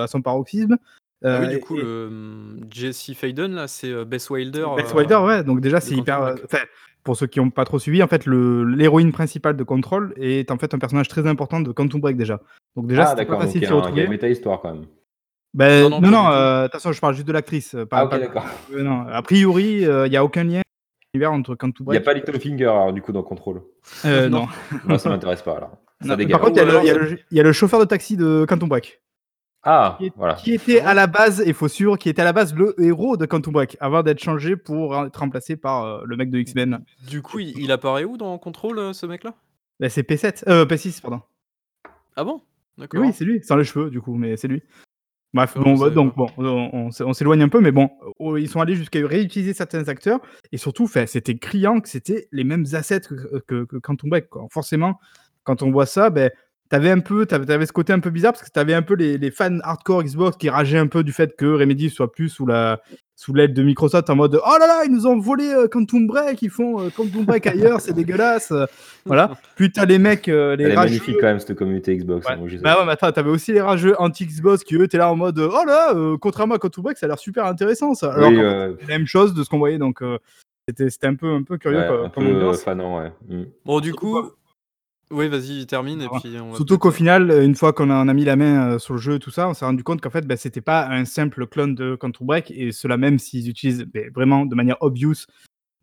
à 0.00 0.06
son 0.06 0.20
paroxysme, 0.22 0.76
Ah 1.24 1.38
oui, 1.40 1.48
du 1.48 1.60
coup 1.60 1.78
et 1.78 1.82
le, 1.82 2.10
mmh, 2.10 2.66
Jesse 2.72 3.12
Faden 3.14 3.54
là, 3.54 3.68
c'est, 3.68 4.04
Bess 4.04 4.28
Wilder, 4.28 4.66
Bess 4.76 4.92
Wilder, 4.92 5.16
ouais, 5.24 5.44
donc 5.44 5.60
déjà 5.60 5.80
c'est 5.80 5.94
hyper, 5.96 6.34
enfin, 6.44 6.58
pour 7.04 7.16
ceux 7.16 7.26
qui 7.26 7.40
ont 7.40 7.50
pas 7.50 7.64
trop 7.64 7.78
suivi, 7.78 8.02
en 8.02 8.08
fait, 8.08 8.26
l'héroïne 8.26 9.12
principale 9.12 9.56
de 9.56 9.64
Control 9.64 10.14
est 10.16 10.50
en 10.50 10.58
fait 10.58 10.72
un 10.74 10.78
personnage 10.78 11.08
très 11.08 11.26
important 11.26 11.60
de 11.60 11.72
Quantum 11.72 12.00
Break 12.00 12.16
déjà, 12.16 12.40
donc 12.76 12.86
déjà 12.86 13.02
Ah 13.02 13.06
c'était 13.06 13.24
pas 13.26 13.38
facile 13.38 13.62
il 13.62 13.68
de 13.68 13.72
a 13.72 13.76
retrouver. 13.76 14.04
une 14.04 14.10
méta 14.10 14.28
histoire 14.28 14.60
quand 14.60 14.72
même. 14.72 14.82
Non, 14.82 14.86
Beh, 15.54 15.82
non, 15.82 15.90
non, 15.90 16.00
pas 16.00 16.10
non, 16.10 16.22
du 16.22 16.26
tout. 16.26 16.32
heu, 16.32 16.62
attention, 16.64 16.92
je 16.92 17.00
parle 17.00 17.14
juste 17.14 17.26
de 17.28 17.32
l'actrice, 17.32 17.76
Ah 17.90 18.06
d'accord. 18.06 18.44
non, 18.70 19.06
a 19.08 19.22
priori, 19.22 19.82
il 19.82 20.12
y 20.12 20.16
a 20.16 20.24
aucun 20.24 20.44
lien 20.44 20.62
univers 21.14 21.32
entre 21.32 21.54
Quantum 21.54 21.86
Il 21.90 21.94
y 21.94 21.96
a 21.96 22.00
Break 22.00 22.04
pas 22.04 22.14
Littlefinger 22.14 22.64
alors 22.64 22.92
du 22.92 23.02
coup 23.02 23.12
dans 23.12 23.22
Control? 23.22 23.62
Heu, 24.04 24.28
Non. 24.28 24.40
non. 24.40 24.48
Moi 24.84 24.98
ça 24.98 25.10
m'intéresse 25.10 25.42
pas 25.42 25.56
alors, 25.56 25.76
ça 26.00 26.16
Non, 26.16 26.26
par 26.28 26.40
contre, 26.40 26.56
y 26.58 26.86
y 26.86 27.18
il 27.30 27.36
y 27.36 27.40
a 27.40 27.42
le 27.42 27.52
chauffeur 27.52 27.80
de 27.80 27.84
taxi 27.84 28.16
de 28.16 28.46
Quantum 28.48 28.68
Break 28.68 29.02
qui 29.62 29.68
Ah! 29.70 29.98
est 30.00 30.12
Voilà. 30.16 30.34
qui 30.34 30.52
Ah 30.52 30.54
était 30.54 30.80
à 30.80 30.94
la 30.94 31.06
base 31.06 31.40
et 31.40 31.52
faut 31.52 31.68
suivre, 31.68 31.96
qui 31.96 32.08
était 32.08 32.22
à 32.22 32.24
la 32.24 32.32
base 32.32 32.54
le 32.54 32.74
héros 32.82 33.16
de 33.16 33.26
Quantum 33.26 33.52
Break 33.52 33.76
avant 33.80 34.02
d'être 34.02 34.18
changé 34.20 34.56
pour 34.56 34.96
être 35.06 35.16
remplacé 35.20 35.56
par, 35.56 35.86
heu, 35.86 36.02
le 36.04 36.16
mec 36.16 36.30
de 36.30 36.38
X-Men. 36.38 36.84
du 37.08 37.22
coup, 37.22 37.38
il 37.38 37.56
il 37.58 37.70
apparaît 37.70 38.04
où 38.04 38.16
dans 38.16 38.36
Control, 38.38 38.78
heu, 38.78 38.92
ce 38.92 39.06
mec 39.06 39.22
là? 39.24 39.34
Bah, 39.80 39.88
c'est 39.88 40.02
P7, 40.02 40.44
heu, 40.48 40.64
P6 40.66 41.00
pardon. 41.00 41.20
Ah 42.16 42.24
bon? 42.24 42.36
Et 42.36 42.40
oui, 42.78 42.78
D'accord. 42.78 43.14
c'est 43.14 43.24
lui, 43.24 43.42
sans 43.42 43.56
les 43.56 43.64
cheveux 43.64 43.90
du 43.90 44.00
coup, 44.00 44.14
mais 44.16 44.36
c'est 44.36 44.48
lui. 44.48 44.62
Bref, 45.34 45.54
D'accord, 45.54 45.76
je 45.76 45.80
bon, 45.80 45.84
bah, 45.86 45.90
donc 45.90 46.16
bon, 46.16 46.26
on 46.36 46.70
on 46.74 46.90
s'é 46.90 47.04
on 47.04 47.12
s'éloigne 47.12 47.42
un 47.42 47.48
peu, 47.48 47.60
mais 47.60 47.72
bon, 47.72 47.90
oh, 48.18 48.36
ils 48.36 48.48
sont 48.48 48.60
allés 48.60 48.74
jusqu'à 48.74 49.06
réutiliser 49.06 49.54
certains 49.54 49.88
acteurs 49.88 50.20
et 50.52 50.58
surtout, 50.58 50.86
c'était 51.06 51.38
criant 51.38 51.80
que 51.80 51.88
c'était 51.88 52.28
les 52.32 52.44
mêmes 52.44 52.66
assets 52.72 53.00
que 53.00 53.38
que 53.46 53.64
que 53.64 53.76
Quantum 53.76 54.10
Break, 54.10 54.28
quoi. 54.28 54.46
Forcément, 54.50 54.98
quand 55.44 55.62
on 55.62 55.70
voit 55.70 55.86
ça, 55.86 56.10
tu 56.10 56.30
avais 56.74 56.90
un 56.90 57.00
peu 57.00 57.26
tu 57.26 57.34
avais 57.34 57.46
tu 57.46 57.52
avais 57.52 57.66
ce 57.66 57.72
côté 57.72 57.92
un 57.92 58.00
peu 58.00 58.10
bizarre 58.10 58.32
parce 58.32 58.44
que 58.44 58.52
tu 58.52 58.58
avais 58.60 58.74
un 58.74 58.82
peu 58.82 58.94
les 58.94 59.18
les 59.18 59.30
fans 59.30 59.58
hardcore 59.62 60.02
Xbox 60.04 60.36
qui 60.36 60.48
rageaient 60.50 60.78
un 60.78 60.86
peu 60.86 61.02
du 61.04 61.12
fait 61.12 61.36
que 61.36 61.46
Remedy 61.46 61.90
soit 61.90 62.12
plus 62.12 62.28
sous 62.28 62.46
la 62.46 62.80
sous 63.14 63.34
l'aile 63.34 63.52
de 63.54 63.62
Microsoft 63.62 64.10
en 64.10 64.16
mode: 64.16 64.40
«Oh 64.44 64.56
là 64.58 64.66
là, 64.66 64.82
ils 64.84 64.90
nous 64.90 65.06
ont 65.06 65.16
volé, 65.18 65.44
heu, 65.54 65.68
Quantum 65.68 66.08
Break, 66.08 66.42
ils 66.42 66.50
font, 66.50 66.80
heu, 66.82 66.90
Quantum 66.90 67.24
Break 67.24 67.46
ailleurs, 67.46 67.80
c'est 67.80 67.92
dégueulasse», 67.94 68.50
heu, 68.50 68.66
voilà. 69.04 69.36
Puis 69.54 69.70
les 69.86 69.98
mecs, 69.98 70.28
heu, 70.28 70.54
les 70.54 70.64
Elle 70.64 70.72
est 70.72 70.74
rageux 70.74 70.88
magnifique 70.94 71.20
quand 71.20 71.26
même 71.28 71.38
cette 71.38 71.54
communauté 71.56 71.96
Xbox, 71.96 72.26
ouais, 72.26 72.32
hein, 72.32 72.36
moi 72.38 72.48
bah, 72.62 72.78
ouais, 72.80 72.86
mais 72.86 72.92
attends, 72.92 73.12
tu 73.12 73.20
avais 73.20 73.30
aussi 73.30 73.52
les 73.52 73.60
rageux 73.60 73.94
anti-Xbox 74.00 74.64
qui 74.64 74.74
eux 74.74 74.82
étaient 74.84 74.98
là 74.98 75.08
en 75.10 75.14
mode: 75.14 75.38
«Oh 75.38 75.64
là, 75.64 75.94
contrairement 76.20 76.56
à 76.56 76.58
Quantum 76.58 76.82
Break, 76.82 76.98
ça 76.98 77.06
a 77.06 77.08
l'air 77.10 77.18
super 77.18 77.44
intéressant 77.46 77.94
ça», 77.94 78.12
alors 78.12 78.30
Oui, 78.30 78.36
fait, 78.38 78.86
la 78.88 78.98
même 78.98 79.06
chose 79.06 79.34
de 79.34 79.44
ce 79.44 79.48
qu'on 79.48 79.58
voyait 79.58 79.78
donc 79.78 80.02
c'était 80.68 80.90
c'était 80.90 81.06
un 81.08 81.14
peu 81.14 81.30
un 81.32 81.42
peu 81.42 81.58
curieux 81.58 81.78
Ouais, 81.78 81.86
co 81.88 81.94
un 81.94 82.08
comme 82.08 82.24
peu, 82.24 82.30
heu, 82.30 82.36
ambiance. 82.36 82.62
fanant, 82.62 82.98
ouais. 82.98 83.12
Mmh. 83.28 83.42
Bon 83.64 83.80
du 83.80 83.92
coup 83.94 84.30
oui, 85.12 85.28
vas-y, 85.28 85.66
termine 85.66 86.02
et 86.02 86.08
puis 86.08 86.36
on 86.40 86.52
va 86.52 86.56
Surtout 86.56 86.78
qu'au 86.78 86.88
heu 86.88 86.92
final, 86.92 87.30
heu, 87.30 87.42
une 87.44 87.54
fois 87.54 87.72
qu'on 87.72 87.90
a 87.90 88.14
mis 88.14 88.24
la 88.24 88.36
main, 88.36 88.74
heu, 88.74 88.78
sur 88.78 88.94
le 88.94 89.00
jeu 89.00 89.14
et 89.14 89.18
tout 89.18 89.30
ça, 89.30 89.48
on 89.48 89.54
s'est 89.54 89.64
rendu 89.64 89.82
compte 89.84 90.00
qu'en 90.00 90.10
fait, 90.10 90.26
bah, 90.26 90.36
c'était 90.36 90.60
pas 90.60 90.86
un 90.88 91.04
simple 91.04 91.46
clone 91.46 91.74
de 91.74 91.94
Quantum 91.96 92.26
Break 92.26 92.50
et 92.50 92.72
cela 92.72 92.96
même 92.96 93.18
s'ils 93.18 93.48
utilisent, 93.48 93.84
beh, 93.84 94.10
vraiment 94.14 94.44
de 94.46 94.54
manière 94.54 94.76
obvious 94.80 95.14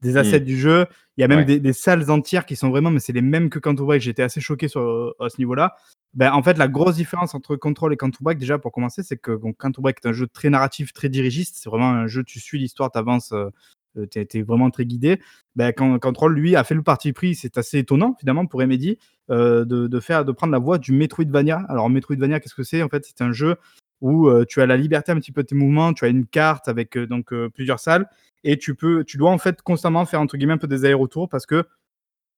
des 0.02 0.18
assets 0.18 0.42
Mmh. 0.42 0.44
du 0.46 0.58
jeu. 0.60 0.86
Il 1.18 1.22
y 1.22 1.24
a 1.26 1.28
même 1.30 1.40
Ouais. 1.40 1.46
des 1.46 1.60
des 1.60 1.74
salles 1.74 2.10
entières 2.12 2.46
qui 2.46 2.56
sont 2.58 2.70
vraiment 2.70 2.92
mais 2.92 3.00
c'est 3.00 3.14
les 3.14 3.22
mêmes 3.22 3.50
que 3.50 3.60
Quantum 3.60 3.86
Break, 3.88 4.02
j'étais 4.02 4.24
assez 4.24 4.42
choqué 4.42 4.68
sur, 4.70 5.14
à 5.20 5.30
ce 5.30 5.38
niveau-là. 5.40 5.76
Bah, 6.16 6.36
en 6.36 6.44
fait, 6.44 6.58
la 6.58 6.68
grosse 6.70 6.96
différence 6.98 7.36
entre 7.36 7.56
Control 7.58 7.94
et 7.94 7.98
Quantum 7.98 8.20
Break 8.24 8.40
déjà 8.40 8.60
pour 8.60 8.72
commencer, 8.74 9.04
c'est 9.04 9.18
que 9.18 9.32
bon, 9.36 9.54
Break 9.84 10.00
est 10.04 10.10
un 10.10 10.14
jeu 10.14 10.28
très 10.28 10.50
narratif, 10.52 10.94
très 10.94 11.10
dirigiste, 11.10 11.58
c'est 11.62 11.70
vraiment 11.70 11.90
un 11.92 12.08
jeu, 12.08 12.24
tu 12.24 12.40
suis 12.40 12.60
l'histoire, 12.60 12.92
tu 12.92 13.00
avances, 13.00 13.34
heu, 13.98 14.08
tu 14.08 14.20
es 14.20 14.42
vraiment 14.44 14.70
très 14.72 14.86
guidé. 14.86 15.20
Bah, 15.56 15.74
Con 15.74 16.00
Control 16.00 16.34
lui 16.34 16.56
a 16.56 16.64
fait 16.64 16.76
le 16.76 16.84
parti 16.84 17.14
pris, 17.14 17.36
c'est 17.36 17.58
assez 17.58 17.80
étonnant 17.80 18.16
finalement 18.20 18.46
pour 18.46 18.60
Remedy, 18.62 18.98
heu, 19.32 19.66
de 19.66 19.88
de 19.88 20.00
faire 20.00 20.26
de 20.26 20.32
prendre 20.32 20.52
la 20.54 20.60
voie 20.60 20.78
du 20.78 20.92
Metroidvania. 20.94 21.64
Alors 21.70 21.90
Metroidvania, 21.90 22.40
qu'est-ce 22.40 22.56
que 22.56 22.64
c'est? 22.64 22.84
En 22.84 22.90
fait, 22.90 23.06
c'est 23.06 23.22
un 23.24 23.32
jeu 23.32 23.56
où, 24.02 24.30
heu, 24.30 24.46
tu 24.48 24.62
as 24.62 24.66
la 24.66 24.78
liberté 24.78 25.12
un 25.12 25.16
petit 25.20 25.32
peu 25.34 25.42
de 25.44 25.48
tes 25.48 25.56
mouvements, 25.56 25.94
tu 25.94 26.06
as 26.06 26.08
une 26.10 26.26
carte 26.26 26.68
avec, 26.70 26.96
heu, 26.98 27.06
donc 27.08 27.34
plusieurs 27.54 27.80
salles 27.80 28.08
et 28.46 28.58
tu 28.58 28.74
peux 28.76 29.04
tu 29.04 29.18
dois 29.18 29.32
en 29.32 29.38
fait 29.38 29.62
constamment 29.62 30.06
faire 30.06 30.22
entre 30.22 30.38
guillemets 30.38 30.54
un 30.54 30.58
peu 30.58 30.68
des 30.68 30.86
allers-retours 30.86 31.28
parce 31.30 31.46
que, 31.46 31.66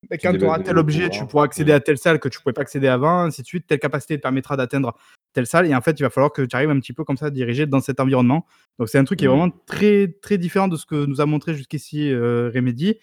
Tu 0.10 0.18
quand 0.18 0.34
tu 0.38 0.46
auras 0.46 0.60
tel 0.60 0.78
objet, 0.78 1.10
tu 1.10 1.26
pourras 1.26 1.46
accéder 1.46 1.72
Mmh. 1.72 1.76
à 1.76 1.80
telle 1.80 1.98
salle 1.98 2.20
que 2.20 2.28
tu 2.30 2.40
pouvais 2.42 2.54
pas 2.54 2.62
accéder 2.62 2.88
avant, 2.88 3.22
ainsi 3.22 3.42
de 3.44 3.48
suite. 3.48 3.66
Telle 3.68 3.80
capacité 3.80 4.18
te 4.18 4.22
permettra 4.22 4.58
d'atteindre 4.58 4.96
telle 5.34 5.46
salle 5.48 5.68
et 5.68 5.76
en 5.76 5.82
fait, 5.82 6.00
il 6.00 6.04
va 6.04 6.10
falloir 6.10 6.32
que 6.34 6.42
tu 6.42 6.56
arrives 6.56 6.70
un 6.72 6.80
petit 6.80 6.94
peu 6.94 7.04
comme 7.04 7.18
ça, 7.18 7.30
dirigé 7.30 7.66
dans 7.66 7.80
cet 7.82 8.00
environnement. 8.00 8.46
Donc 8.80 8.90
c'est 8.90 8.98
un 8.98 9.04
truc 9.04 9.20
qui 9.20 9.26
est 9.26 9.28
Mmh. 9.28 9.32
vraiment 9.32 9.52
très, 9.68 10.08
très 10.22 10.38
différent 10.38 10.68
de 10.68 10.76
ce 10.76 10.86
que 10.86 11.06
nous 11.06 11.22
a 11.22 11.26
montré 11.26 11.54
jusqu'ici, 11.54 12.10
heu, 12.10 12.52
Remedy 12.54 12.98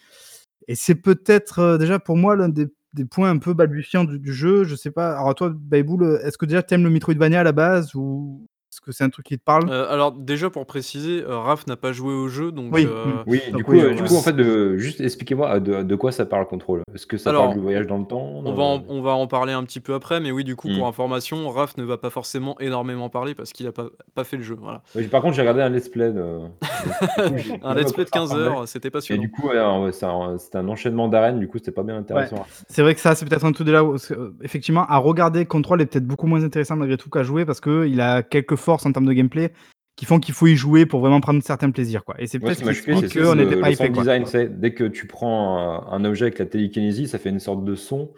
et 0.68 0.74
c'est 0.76 0.96
peut-être, 0.96 1.60
heu, 1.60 1.78
déjà 1.78 1.98
pour 1.98 2.16
moi 2.16 2.36
l'un 2.36 2.48
des 2.50 2.66
des 2.94 3.04
points 3.04 3.30
un 3.30 3.38
peu 3.38 3.54
balbutiants 3.54 4.04
du 4.04 4.18
du 4.18 4.32
jeu. 4.32 4.64
Je 4.64 4.74
sais 4.74 4.90
pas, 4.90 5.12
alors 5.18 5.34
toi, 5.34 5.50
Bayboul, 5.54 6.20
est-ce 6.24 6.38
que 6.38 6.46
déjà 6.46 6.62
tu 6.62 6.74
aimes 6.74 6.84
le 6.84 6.90
Metroidvania 6.90 7.40
à 7.40 7.44
la 7.44 7.52
base 7.52 7.94
ou 7.94 8.46
est-ce 8.78 8.86
que 8.86 8.92
c'est 8.92 9.02
un 9.02 9.10
truc 9.10 9.26
qui 9.26 9.36
te 9.38 9.42
parle? 9.42 9.68
Heu, 9.68 9.90
alors 9.90 10.12
déjà 10.12 10.50
pour 10.50 10.64
préciser, 10.64 11.22
heu, 11.22 11.34
Raph 11.34 11.66
n'a 11.66 11.76
pas 11.76 11.90
joué 11.92 12.14
au 12.14 12.28
jeu 12.28 12.52
donc 12.52 12.72
Oui, 12.72 12.84
mmh, 12.84 12.88
heu, 12.88 13.24
Oui, 13.26 13.40
du 13.46 13.52
donc 13.54 13.62
coup, 13.64 13.72
du 13.74 14.02
coup, 14.04 14.14
en 14.16 14.22
fait, 14.22 14.32
de 14.34 14.76
juste 14.76 15.00
expliquez-moi, 15.00 15.58
de 15.58 15.82
de 15.82 15.94
quoi 15.96 16.12
ça 16.12 16.26
parle 16.26 16.46
Control? 16.46 16.82
Est-ce 16.94 17.06
que 17.06 17.16
ça 17.16 17.32
parle 17.32 17.48
du 17.48 17.54
Alors, 17.54 17.62
voyage 17.64 17.86
dans 17.88 17.98
le 17.98 18.04
temps? 18.06 18.22
on 18.44 18.52
va 18.54 18.62
en 18.62 18.84
on 18.88 19.02
va 19.02 19.10
en 19.12 19.26
parler 19.26 19.52
un 19.52 19.64
petit 19.64 19.80
peu 19.80 19.94
après, 19.94 20.20
mais 20.20 20.30
oui, 20.30 20.44
du 20.44 20.54
coup, 20.54 20.68
pour 20.68 20.84
Mmh. 20.84 20.88
information, 20.88 21.50
Raph 21.50 21.76
ne 21.76 21.82
va 21.84 21.98
pas 21.98 22.10
forcément 22.10 22.56
énormément 22.60 23.08
parler 23.08 23.34
parce 23.34 23.52
qu'il 23.52 23.66
a 23.66 23.72
pas 23.72 23.86
pas 24.14 24.22
fait 24.24 24.36
le 24.36 24.42
jeu, 24.44 24.56
voilà. 24.60 24.82
Oui, 24.94 25.08
par 25.08 25.22
contre, 25.22 25.34
j'ai 25.34 25.42
regardé 25.42 25.62
un 25.62 25.70
let's 25.70 25.88
play 25.88 26.12
de 26.12 26.38
du 26.38 27.42
coup, 27.50 27.58
Un 27.62 27.74
let's 27.74 27.92
play 27.92 28.04
de 28.04 28.08
ça 28.10 28.18
15 28.20 28.30
ressemblait 28.30 28.46
heures, 28.46 28.68
c'était 28.68 28.88
et 28.88 28.90
du 28.90 28.92
passionnant. 28.92 29.28
coup, 29.28 29.48
c'est 30.38 30.56
un 30.56 30.68
enchaînement 30.68 31.08
d'arènes, 31.08 31.38
du 31.40 31.48
coup, 31.48 31.58
c'était 31.58 31.72
pas 31.72 31.82
bien 31.82 31.94
Ouais, 31.94 32.00
intéressant. 32.02 32.46
c'est 32.68 32.82
vrai 32.82 32.94
que 32.94 33.00
ça, 33.00 33.14
c'est 33.14 33.26
peut-être 33.28 33.44
un 33.44 33.52
truc 33.52 33.66
de 33.66 33.72
là 33.72 33.84
où 33.84 33.96
effectivement 34.42 34.86
à 34.86 34.98
regarder 34.98 35.46
Control 35.46 35.80
est 35.82 35.86
peut-être 35.86 36.06
beaucoup 36.06 36.26
moins 36.26 36.42
intéressant 36.44 36.76
malgré 36.76 36.96
tout 36.96 37.10
qu'à 37.10 37.22
jouer 37.22 37.44
parce 37.44 37.60
qu'il 37.60 38.00
a 38.00 38.22
quelques 38.22 38.56
forces 38.68 38.84
en 38.84 38.92
termes 38.92 39.06
de 39.06 39.14
gameplay 39.14 39.50
qui 39.96 40.04
font 40.04 40.20
qu'il 40.20 40.34
faut 40.34 40.46
y 40.46 40.56
jouer 40.56 40.84
pour 40.84 41.00
vraiment 41.00 41.20
prendre 41.20 41.42
certains 41.42 41.70
plaisirs, 41.70 42.04
quoi. 42.04 42.14
Et 42.20 42.26
c'est 42.26 42.38
peut-être 42.38 42.64
ce 42.64 42.72
ce 42.72 42.86
qu'on 42.86 43.00
c'est 43.00 43.34
n'était 43.34 43.56
pas 43.56 43.70
hypé, 43.70 43.88
design, 43.88 44.24
dès 44.60 44.74
que 44.74 44.84
tu 44.84 45.06
prends 45.06 45.90
un 45.90 46.04
objet 46.04 46.26
avec 46.26 46.38
la 46.38 46.46
télékinésie, 46.46 47.08
ça 47.08 47.18
fait 47.18 47.30
une 47.30 47.40
sorte 47.40 47.64
de 47.64 47.74
son 47.74 48.12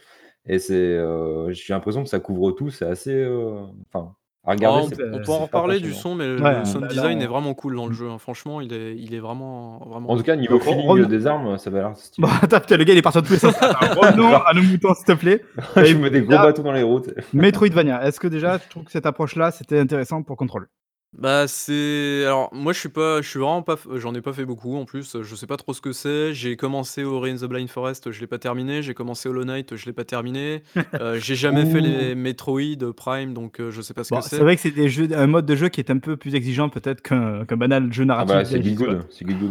et 0.46 0.58
c'est, 0.58 0.74
heu, 0.74 1.46
j'ai 1.50 1.72
l'impression 1.72 2.02
que 2.02 2.08
ça 2.08 2.18
couvre 2.18 2.50
tout, 2.52 2.70
c'est 2.70 2.84
assez, 2.84 3.14
heu, 3.14 3.52
enfin 3.92 4.14
À 4.44 4.52
regarder, 4.52 4.80
on 4.80 4.88
c'est 4.88 4.96
peut 4.96 5.10
on 5.12 5.20
peut 5.20 5.32
en 5.32 5.40
c'est 5.40 5.50
pas 5.50 5.60
reparler 5.60 5.80
du 5.80 5.92
passionnant. 5.92 6.00
son, 6.00 6.14
mais 6.14 6.26
le 6.26 6.40
Ouais, 6.40 6.58
le 6.60 6.64
sound 6.64 6.86
bah, 6.86 6.94
là, 6.94 6.94
design 6.94 7.20
est 7.22 7.26
on 7.26 7.30
vraiment 7.30 7.52
cool 7.54 7.76
dans 7.76 7.86
le 7.86 7.92
jeu, 7.92 8.08
hein. 8.08 8.18
Franchement, 8.18 8.60
il 8.62 8.72
est 8.72 8.96
il 8.96 9.14
est 9.14 9.20
vraiment 9.20 9.78
vraiment 9.86 10.10
En 10.10 10.16
tout 10.16 10.22
cas, 10.22 10.34
niveau 10.36 10.54
Donc 10.54 10.62
re 10.64 10.66
feeling, 10.66 11.06
des 11.08 11.26
armes, 11.26 11.58
ça 11.58 11.70
m'a 11.70 11.78
l'air 11.80 11.96
stylé. 11.96 12.26
bon 12.26 12.32
attends, 12.42 12.60
putain, 12.60 12.76
le 12.78 12.84
gars 12.84 12.94
il 12.94 12.98
est 12.98 13.02
parti 13.02 13.18
dans 13.18 13.24
tous 13.26 13.32
les 13.34 13.38
sens. 13.38 13.54
Attends, 13.60 14.00
revenons 14.00 14.28
Grave. 14.30 14.42
à 14.46 14.54
nos 14.54 14.62
moutons 14.62 14.94
s'il 14.94 15.04
te 15.04 15.12
plaît. 15.12 15.42
Je 15.76 15.80
Et 15.84 15.94
me 15.94 16.00
mets 16.00 16.10
des 16.10 16.22
gros 16.22 16.30
bâtons 16.38 16.62
dans 16.62 16.72
les 16.72 16.82
sais. 16.82 17.14
Metroidvania, 17.34 18.02
est-ce 18.06 18.18
que 18.18 18.28
déjà 18.28 18.58
tu 18.58 18.68
trouves 18.68 18.84
que 18.84 18.92
cette 18.92 19.06
approche-là, 19.06 19.50
c'était 19.50 19.78
intéressant 19.78 20.22
pour 20.22 20.36
Control? 20.36 20.68
Bah, 21.12 21.48
c'est 21.48 22.22
alors 22.24 22.54
moi 22.54 22.72
je 22.72 22.78
suis 22.78 22.88
pas 22.88 23.20
je 23.20 23.28
suis 23.28 23.40
vraiment 23.40 23.62
pas 23.64 23.76
f 23.76 23.88
j'en 23.96 24.14
ai 24.14 24.20
pas 24.22 24.32
fait 24.32 24.44
beaucoup 24.44 24.76
en 24.76 24.84
plus, 24.84 25.16
heu, 25.16 25.24
je 25.24 25.34
sais 25.34 25.48
pas 25.48 25.56
trop 25.56 25.74
ce 25.74 25.80
que 25.80 25.90
c'est. 25.92 26.32
J'ai 26.34 26.56
commencé 26.56 27.02
Ori 27.02 27.32
and 27.32 27.36
the 27.38 27.44
Blind 27.46 27.68
Forest, 27.68 28.12
je 28.12 28.20
l'ai 28.20 28.28
pas 28.28 28.38
terminé. 28.38 28.80
J'ai 28.80 28.94
commencé 28.94 29.28
Hollow 29.28 29.44
Knight, 29.44 29.74
je 29.74 29.86
l'ai 29.86 29.92
pas 29.92 30.04
terminé. 30.04 30.62
Heu, 31.00 31.18
j'ai 31.18 31.34
jamais 31.34 31.64
fait 31.64 31.80
Ouh! 31.80 31.80
les 31.80 32.14
Metroid 32.14 32.92
Prime, 32.96 33.34
donc 33.34 33.58
heu, 33.58 33.72
je 33.72 33.82
sais 33.82 33.92
pas 33.94 34.04
ce 34.04 34.12
que 34.12 34.20
Bon, 34.20 34.26
c'est 34.28 34.42
c'est. 34.42 34.44
vrai 34.44 34.56
que 34.56 34.62
c'est 34.62 34.72
des 34.72 34.88
jeux 34.88 35.08
un 35.16 35.28
mode 35.28 35.46
de 35.46 35.54
jeu 35.54 35.68
qui 35.68 35.80
est 35.80 35.90
un 35.90 35.98
peu 35.98 36.16
plus 36.16 36.34
exigeant 36.34 36.68
peut-être 36.68 37.00
qu'un 37.00 37.44
qu'un 37.46 37.56
banal 37.56 37.92
jeu 37.92 38.04
Ah 38.16 38.24
narratif 38.24 38.24
bah, 38.24 38.44
c'est 38.44 38.58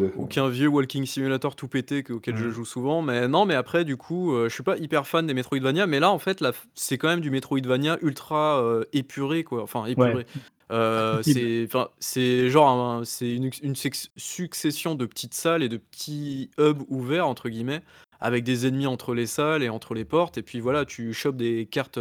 à 0.04 0.08
Ou 0.16 0.26
fond. 0.26 0.28
qu'un 0.28 0.50
vieux 0.50 0.68
walking 0.68 1.06
simulator 1.06 1.56
tout 1.56 1.68
pété 1.68 2.04
que 2.04 2.14
auquel 2.14 2.36
je 2.38 2.50
Mmh. 2.50 2.52
joue 2.52 2.66
souvent, 2.66 3.02
mais 3.02 3.28
non, 3.28 3.46
mais 3.46 3.56
après 3.56 3.86
du 3.86 3.96
coup, 3.98 4.34
heu, 4.34 4.50
je 4.50 4.54
suis 4.54 4.64
pas 4.64 4.78
hyper 4.78 5.08
fan 5.08 5.26
des 5.28 5.34
Metroidvania, 5.34 5.88
mais 5.88 6.00
là 6.00 6.12
en 6.12 6.20
fait 6.20 6.42
la 6.42 6.52
f 6.52 6.68
c'est 6.76 6.98
quand 6.98 7.08
même 7.08 7.22
du 7.22 7.32
Metroidvania 7.32 7.98
ultra, 8.02 8.62
heu, 8.64 8.88
épuré 8.94 9.44
quoi, 9.44 9.64
enfin 9.64 9.86
Ouais. 9.96 10.18
épuré. 10.18 10.26
Accessible. 10.72 11.68
c'est 11.68 11.68
c'est 12.00 12.50
genre 12.50 12.68
un 12.70 13.04
c'est 13.06 13.34
une 13.36 13.50
une 13.64 13.76
sex 13.76 14.10
succession 14.18 14.94
de 14.96 15.06
petites 15.08 15.34
salles 15.34 15.64
et 15.64 15.70
de 15.70 15.78
petits 15.78 16.52
hubs 16.60 16.84
«ouverts» 16.90 17.28
entre 17.28 17.50
guillemets, 17.50 17.82
avec 18.20 18.44
des 18.44 18.68
ennemis 18.68 18.86
entre 18.88 19.16
les 19.16 19.26
salles 19.26 19.64
et 19.64 19.70
entre 19.70 19.94
les 19.96 20.06
portes 20.06 20.38
et 20.38 20.44
puis 20.44 20.60
voilà, 20.60 20.86
tu 20.86 21.14
chopes 21.14 21.38
des 21.38 21.66
cartes, 21.66 22.00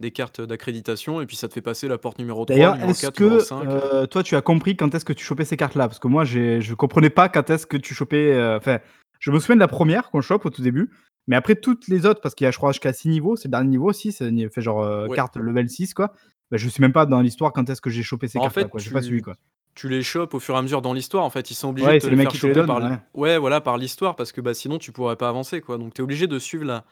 des 0.00 0.10
cartes 0.10 0.40
d'accréditation 0.40 1.20
et 1.20 1.26
puis 1.26 1.36
ça 1.36 1.46
te 1.48 1.54
fait 1.54 1.60
passer 1.62 1.86
la 1.86 1.98
porte 1.98 2.18
numéro 2.18 2.44
3, 2.44 2.56
D'ailleurs, 2.56 2.72
numéro 2.74 2.90
est-ce 2.90 3.02
4, 3.02 3.20
numéro 3.20 3.38
que, 3.38 3.44
5. 3.44 3.64
heu, 3.68 4.06
toi 4.08 4.22
tu 4.24 4.34
as 4.36 4.42
compris 4.42 4.76
quand 4.76 4.92
est-ce 4.94 5.04
que 5.04 5.12
tu 5.12 5.24
chopais 5.24 5.44
ces 5.44 5.56
cartes-là? 5.56 5.86
Parce 5.88 5.98
que 6.00 6.08
moi 6.08 6.24
j'ai 6.24 6.60
je 6.60 6.74
comprenais 6.74 7.10
pas 7.10 7.28
quand 7.28 7.50
est-ce 7.50 7.66
que 7.66 7.76
tu 7.76 7.94
chopais, 7.94 8.32
heu, 8.34 8.56
enfin, 8.56 8.80
je 9.20 9.30
me 9.30 9.38
souviens 9.38 9.54
de 9.56 9.60
la 9.60 9.68
1re 9.68 10.10
qu'on 10.10 10.20
chope 10.22 10.44
au 10.44 10.50
tout 10.50 10.62
début, 10.62 10.90
mais 11.28 11.36
après 11.36 11.54
toutes 11.54 11.86
les 11.88 12.04
autres, 12.06 12.20
parce 12.20 12.34
qu'il 12.34 12.44
y 12.46 12.48
a 12.48 12.50
je 12.50 12.56
crois 12.56 12.72
jusqu'à 12.72 12.92
6 12.92 13.08
niveaux, 13.08 13.36
c'est 13.36 13.46
le 13.48 13.52
dernier 13.52 13.68
niveau 13.70 13.92
6, 13.92 14.20
heu, 14.22 14.28
ni 14.30 14.48
fait 14.50 14.60
genre, 14.60 15.08
Ouais. 15.08 15.16
carte 15.16 15.36
level 15.36 15.68
6 15.68 15.94
quoi. 15.94 16.14
Bah, 16.52 16.58
je 16.58 16.68
sais 16.68 16.82
même 16.82 16.92
pas 16.92 17.06
dans 17.06 17.22
l'histoire 17.22 17.50
quand 17.54 17.68
est-ce 17.70 17.80
que 17.80 17.88
j'ai 17.88 18.02
chopé 18.02 18.28
ces 18.28 18.38
En 18.38 18.42
cartes-là 18.42 18.64
fait, 18.64 18.68
quoi, 18.68 18.78
j'ai 18.78 18.90
pas 18.90 19.00
suivi 19.00 19.20
tu 19.20 19.24
quoi. 19.24 19.36
tu 19.74 19.88
les 19.88 20.02
chopes 20.02 20.34
au 20.34 20.38
fur 20.38 20.54
et 20.54 20.58
à 20.58 20.62
mesure 20.62 20.82
dans 20.82 20.92
l'histoire, 20.92 21.24
en 21.24 21.30
fait. 21.30 21.50
Ils 21.50 21.54
sont 21.54 21.70
obligés 21.70 21.86
de 21.86 21.92
Ouais, 21.92 21.98
te 21.98 22.04
c'est 22.04 22.10
les 22.10 22.16
les 22.16 22.22
faire 22.24 22.32
te 22.32 22.46
les 22.46 22.54
choper 22.54 22.66
par 22.66 22.82
ouais. 22.82 22.98
ouais, 23.14 23.38
voilà, 23.38 23.62
par 23.62 23.78
l'histoire 23.78 24.16
parce 24.16 24.32
que, 24.32 24.42
bah, 24.42 24.52
sinon 24.52 24.76
tu 24.76 24.92
pourrais 24.92 25.16
pas 25.16 25.30
avancer, 25.30 25.62
quoi. 25.62 25.78
Donc 25.78 25.94
tu 25.94 26.02
es 26.02 26.04
obligé 26.04 26.26
de 26.26 26.38
suivre 26.38 26.64
la 26.66 26.84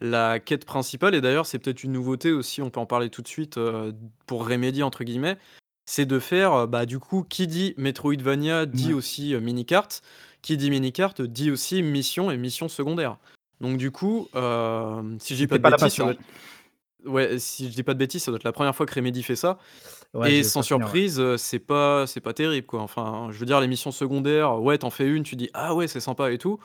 la 0.00 0.40
quête 0.40 0.64
principale 0.64 1.14
et 1.14 1.20
d'ailleurs, 1.20 1.46
c'est 1.46 1.60
peut-être 1.60 1.84
une 1.84 1.92
nouveauté 1.92 2.32
aussi, 2.32 2.60
on 2.60 2.68
peut 2.70 2.80
en 2.80 2.86
parler 2.86 3.08
tout 3.08 3.22
de 3.22 3.28
suite, 3.28 3.56
heu, 3.56 3.94
pour 4.26 4.48
«remédier» 4.48 4.82
entre 4.82 5.04
guillemets, 5.04 5.38
c'est 5.86 6.04
de 6.06 6.18
faire, 6.18 6.52
heu, 6.54 6.66
bah, 6.66 6.84
du 6.84 6.98
coup, 6.98 7.22
qui 7.22 7.46
dit 7.46 7.74
Metroidvania 7.76 8.66
dit 8.66 8.92
aussi, 8.92 9.32
heu, 9.32 9.38
mini-carte. 9.40 10.02
Qui 10.42 10.56
dit 10.56 10.70
mini-carte 10.70 11.22
dit 11.22 11.52
aussi 11.52 11.82
mission 11.82 12.32
et 12.32 12.36
mission 12.36 12.68
secondaire. 12.68 13.16
Donc 13.60 13.78
du 13.78 13.92
coup, 13.92 14.26
si 15.20 15.34
dis 15.36 15.46
pas 15.46 15.56
de 15.58 15.62
pas 15.62 15.70
bêtises, 15.70 16.02
ouais, 17.06 17.38
si 17.38 17.70
je 17.70 17.74
dis 17.74 17.82
pas 17.82 17.94
de 17.94 17.98
bêtises, 17.98 18.22
ça 18.24 18.30
doit 18.30 18.36
être 18.36 18.44
la 18.44 18.52
1re 18.52 18.74
fois 18.74 18.86
que 18.86 18.94
Remedy 18.94 19.22
fait 19.22 19.36
ça 19.36 19.58
Ouais, 20.14 20.32
et 20.32 20.42
sans 20.44 20.62
pas 20.62 20.64
souvenir, 20.64 20.88
ouais. 20.90 20.98
surprise, 20.98 21.20
heu, 21.20 21.36
c'est 21.38 21.58
pas 21.60 22.06
c'est 22.06 22.20
pas 22.20 22.34
terrible, 22.34 22.66
quoi. 22.66 22.82
Enfin, 22.82 23.28
je 23.32 23.38
veux 23.38 23.46
dire 23.46 23.60
les 23.60 23.68
missions 23.68 23.92
secondaires, 23.92 24.60
ouais, 24.62 24.78
tu 24.78 24.86
en 24.86 24.90
fais 24.90 25.08
une, 25.08 25.22
tu 25.24 25.36
dis: 25.36 25.50
«Ah 25.54 25.74
ouais, 25.74 25.88
c'est 25.88 26.00
sympa 26.00 26.32
et 26.32 26.38
tout» 26.38 26.58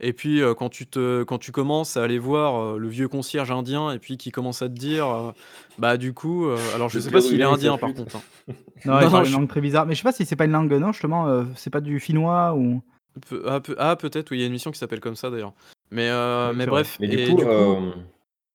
et 0.00 0.12
puis, 0.14 0.40
heu, 0.42 0.54
quand 0.54 0.68
tu 0.70 0.86
te 0.88 1.24
quand 1.24 1.38
tu 1.38 1.52
commences 1.52 1.96
à 1.96 2.04
aller 2.04 2.18
voir, 2.20 2.74
heu, 2.76 2.78
le 2.78 2.88
vieux 2.88 3.08
concierge 3.08 3.50
indien 3.52 3.92
et 3.92 3.98
puis 4.00 4.16
qu'il 4.18 4.32
commence 4.32 4.62
à 4.62 4.68
te 4.68 4.74
dire, 4.74 5.34
bah, 5.78 5.96
du 5.98 6.14
coup, 6.14 6.46
alors 6.50 6.88
je 6.90 6.98
Le 6.98 7.00
sais 7.00 7.10
pas 7.12 7.20
s'il 7.20 7.40
est 7.40 7.44
Péruvien 7.44 7.48
avec 7.48 7.60
sa 7.60 7.70
indien 7.70 7.78
par 7.78 7.92
flûte. 7.92 7.94
contre, 7.94 8.16
hein. 8.16 8.24
Non, 8.84 9.00
il 9.02 9.10
Non, 9.10 9.10
parle 9.10 9.26
une 9.26 9.32
je 9.32 9.32
langue 9.32 9.48
très 9.48 9.60
bizarre, 9.60 9.86
mais 9.86 9.94
je 9.94 10.00
sais 10.00 10.04
pas 10.04 10.12
si 10.12 10.26
c'est 10.26 10.36
pas 10.36 10.46
une 10.46 10.52
langue, 10.52 10.72
non 10.74 10.92
justement, 10.92 11.28
heu, 11.28 11.48
c'est 11.56 11.70
pas 11.70 11.80
du 11.82 12.00
finnois 12.00 12.54
ou? 12.56 12.82
Peu 13.28 13.42
ah 13.46 13.60
ah 13.78 13.96
peut-être 13.96 14.30
oui, 14.30 14.38
il 14.38 14.40
y 14.40 14.44
a 14.44 14.46
une 14.46 14.52
mission 14.52 14.70
qui 14.70 14.78
s'appelle 14.78 15.00
comme 15.00 15.16
ça 15.16 15.30
d'ailleurs. 15.30 15.54
Mais 15.90 16.08
mais 16.54 16.66
c'est 16.66 16.70
vrai. 16.70 16.82
bref 16.82 16.98
Mais 16.98 17.08
du 17.08 17.18
et 17.18 17.20
coup, 17.20 17.34
du 17.34 17.46
coup, 17.46 17.76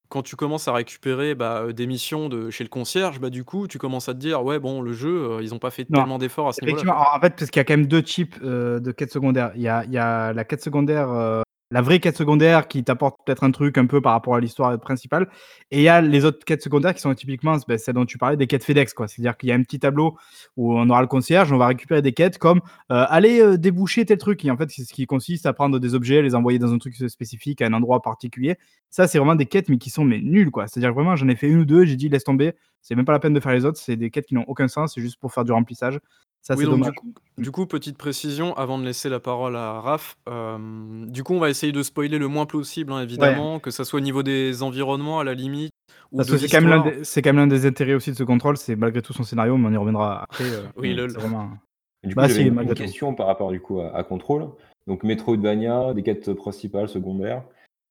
quand 0.10 0.22
tu 0.24 0.36
commences 0.36 0.68
à 0.68 0.74
récupérer, 0.74 1.36
bah, 1.36 1.64
heu, 1.68 1.74
des 1.74 1.88
missions 1.88 2.30
de 2.30 2.50
chez 2.50 2.64
le 2.64 2.70
concierge, 2.70 3.20
bah, 3.20 3.30
du 3.30 3.44
coup, 3.44 3.68
tu 3.68 3.78
commences 3.78 4.10
à 4.10 4.14
te 4.14 4.20
dire: 4.20 4.44
«Ouais, 4.44 4.60
bon, 4.60 4.82
le 4.82 4.94
jeu, 4.94 5.38
heu, 5.40 5.44
ils 5.44 5.54
ont 5.54 5.60
pas 5.60 5.72
fait 5.72 5.86
Non, 5.90 6.06
tellement 6.06 6.18
d'efforts 6.18 6.48
à 6.50 6.54
ce 6.54 6.64
niveau-là, 6.64 6.84
effectivement, 6.84 6.94
quoi». 6.94 6.98
en 6.98 7.18
en 7.18 7.22
fait, 7.22 7.36
parce 7.38 7.52
qu'il 7.52 7.60
y 7.60 7.62
a 7.62 7.64
quand 7.66 7.74
même 7.78 7.88
2 7.88 8.02
types, 8.04 8.36
heu, 8.44 8.80
de 8.82 8.92
quêtes 8.92 9.12
secondaires. 9.12 9.52
Il 9.56 9.62
y 9.62 9.68
a 9.68 9.86
il 9.86 9.92
y 9.94 9.98
a 10.00 10.34
la 10.34 10.44
quête 10.46 10.64
secondaire, 10.64 11.10
heu, 11.12 11.44
la 11.76 11.82
vraie 11.82 12.00
quête 12.00 12.18
secondaire 12.18 12.68
qui 12.68 12.84
t'apporte 12.84 13.18
peut-être 13.26 13.44
un 13.44 13.52
truc 13.52 13.78
un 13.78 13.86
peu 13.86 14.02
par 14.02 14.14
rapport 14.14 14.36
à 14.36 14.40
l'histoire 14.40 14.80
principale 14.80 15.28
et 15.72 15.80
il 15.80 15.84
y 15.84 15.90
a 15.90 16.02
les 16.02 16.26
autres 16.26 16.46
quêtes 16.46 16.64
secondaires 16.64 16.94
qui 16.94 17.02
sont 17.02 17.14
typiquement, 17.14 17.58
bah, 17.68 17.78
celles 17.78 17.96
dont 17.96 18.06
tu 18.06 18.18
parlais, 18.18 18.38
des 18.38 18.48
quêtes 18.48 18.64
FedEx, 18.64 18.94
quoi. 18.94 19.08
C'est-à-dire 19.08 19.38
qu'il 19.38 19.50
y 19.50 19.52
a 19.52 19.56
un 19.56 19.62
petit 19.64 19.80
tableau 19.80 20.18
où 20.58 20.74
on 20.78 20.90
aura 20.90 21.02
le 21.02 21.08
concierge, 21.08 21.52
on 21.52 21.58
va 21.58 21.68
récupérer 21.68 22.02
des 22.02 22.14
quêtes 22.14 22.38
comme, 22.38 22.60
heu, 22.60 22.62
aller, 22.90 23.42
heu, 23.42 23.58
déboucher 23.58 24.06
tel 24.06 24.18
truc 24.18 24.44
et 24.46 24.52
en 24.52 24.58
fait, 24.58 24.70
c'est 24.72 24.84
ce 24.84 24.94
qui 24.94 25.06
consiste 25.06 25.46
à 25.46 25.54
prendre 25.54 25.80
des 25.80 25.96
objets, 25.96 26.22
les 26.22 26.36
envoyer 26.36 26.60
dans 26.60 26.74
un 26.74 26.78
truc, 26.78 26.96
spécifique 27.10 27.62
à 27.62 27.68
un 27.68 27.74
endroit 27.74 28.02
particulier. 28.02 28.58
Ça, 28.90 29.08
c'est 29.08 29.18
vraiment 29.20 29.36
des 29.36 29.46
quêtes, 29.46 29.70
mais 29.70 29.78
qui 29.78 29.90
sont 29.90 30.06
mais 30.06 30.20
nulles, 30.22 30.52
quoi. 30.52 30.68
C'est-à-dire 30.68 30.94
vraiment 30.94 31.16
j'en 31.16 31.28
ai 31.28 31.36
fait 31.36 31.48
1 31.50 31.60
ou 31.60 31.66
2, 31.66 31.86
j'ai 31.86 31.96
dit: 31.98 32.10
«Laisse 32.10 32.24
tomber, 32.24 32.54
c'est 32.82 32.96
même 32.96 33.06
pas 33.06 33.12
la 33.14 33.20
peine 33.20 33.34
de 33.34 33.40
faire 33.40 33.54
les 33.54 33.66
autres, 33.66 33.78
c'est 33.80 33.96
des 33.98 34.10
quêtes 34.12 34.26
qui 34.28 34.36
n'ont 34.36 34.46
aucun 34.48 34.68
sens, 34.68 34.94
c'est 34.96 35.02
juste 35.02 35.18
pour 35.20 35.34
faire 35.34 35.44
du 35.46 35.52
remplissage». 35.52 36.00
Ça, 36.48 36.54
Oui, 36.56 36.64
donc 36.66 36.76
du 36.76 36.80
dommage. 36.82 36.96
coup 36.96 37.08
Mmh. 37.38 37.42
du 37.42 37.52
coup, 37.52 37.66
petite 37.66 37.98
précision 37.98 38.54
avant 38.56 38.78
de 38.78 38.86
laisser 38.86 39.10
la 39.10 39.20
parole 39.20 39.56
à 39.56 39.82
Raph, 39.82 40.16
hem, 40.28 41.10
du 41.10 41.24
coup, 41.24 41.34
on 41.34 41.40
va 41.40 41.50
essayer 41.50 41.72
de 41.74 41.82
spoiler 41.84 42.18
le 42.20 42.28
moins 42.28 42.46
possible, 42.46 42.92
hein, 42.94 42.98
Ouais. 42.98 43.04
évidemment, 43.04 43.60
que 43.60 43.72
ça 43.72 43.84
soit 43.84 43.98
au 44.00 44.04
niveau 44.04 44.22
des 44.24 44.62
environnements 44.62 45.20
à 45.20 45.24
la 45.24 45.34
limite 45.34 45.72
ou 46.12 46.18
Parce 46.18 46.30
de 46.30 46.34
que 46.34 46.38
c'est 46.38 46.48
quand 46.48 46.62
même 46.62 46.70
l'un 46.70 46.78
l'histoire. 46.78 47.00
des 47.00 47.04
c'est 47.04 47.22
quand 47.24 47.30
même 47.34 47.38
l'un 47.38 47.48
des 47.48 47.66
intérêts 47.66 47.96
aussi 47.96 48.12
de 48.12 48.16
ce 48.16 48.24
contrôle, 48.24 48.58
c'est 48.58 48.76
malgré 48.76 49.02
tout 49.02 49.12
son 49.12 49.24
scénario, 49.24 49.58
mais 49.58 49.68
on 49.70 49.72
y 49.74 49.78
reviendra 49.78 50.22
après, 50.24 50.44
heu, 50.46 50.70
Oui, 50.78 50.94
lol. 50.94 51.10
c'est 51.10 51.18
vraiment 51.20 51.50
Du 52.04 52.16
coup, 52.16 52.22
bah 52.22 52.28
j'avais 52.28 52.34
si, 52.36 52.42
une 52.42 52.48
une 52.48 52.54
malgré 52.54 52.76
tout. 52.76 52.84
question 52.84 53.16
par 53.16 53.26
rapport 53.28 53.52
du 53.52 53.60
coup 53.60 53.82
à 53.82 53.96
à 53.96 54.04
Control. 54.04 54.50
Donc 54.88 55.04
Metroidvania, 55.04 55.94
des 55.96 56.04
quêtes 56.04 56.32
principales, 56.36 56.88
secondaires, 56.90 57.44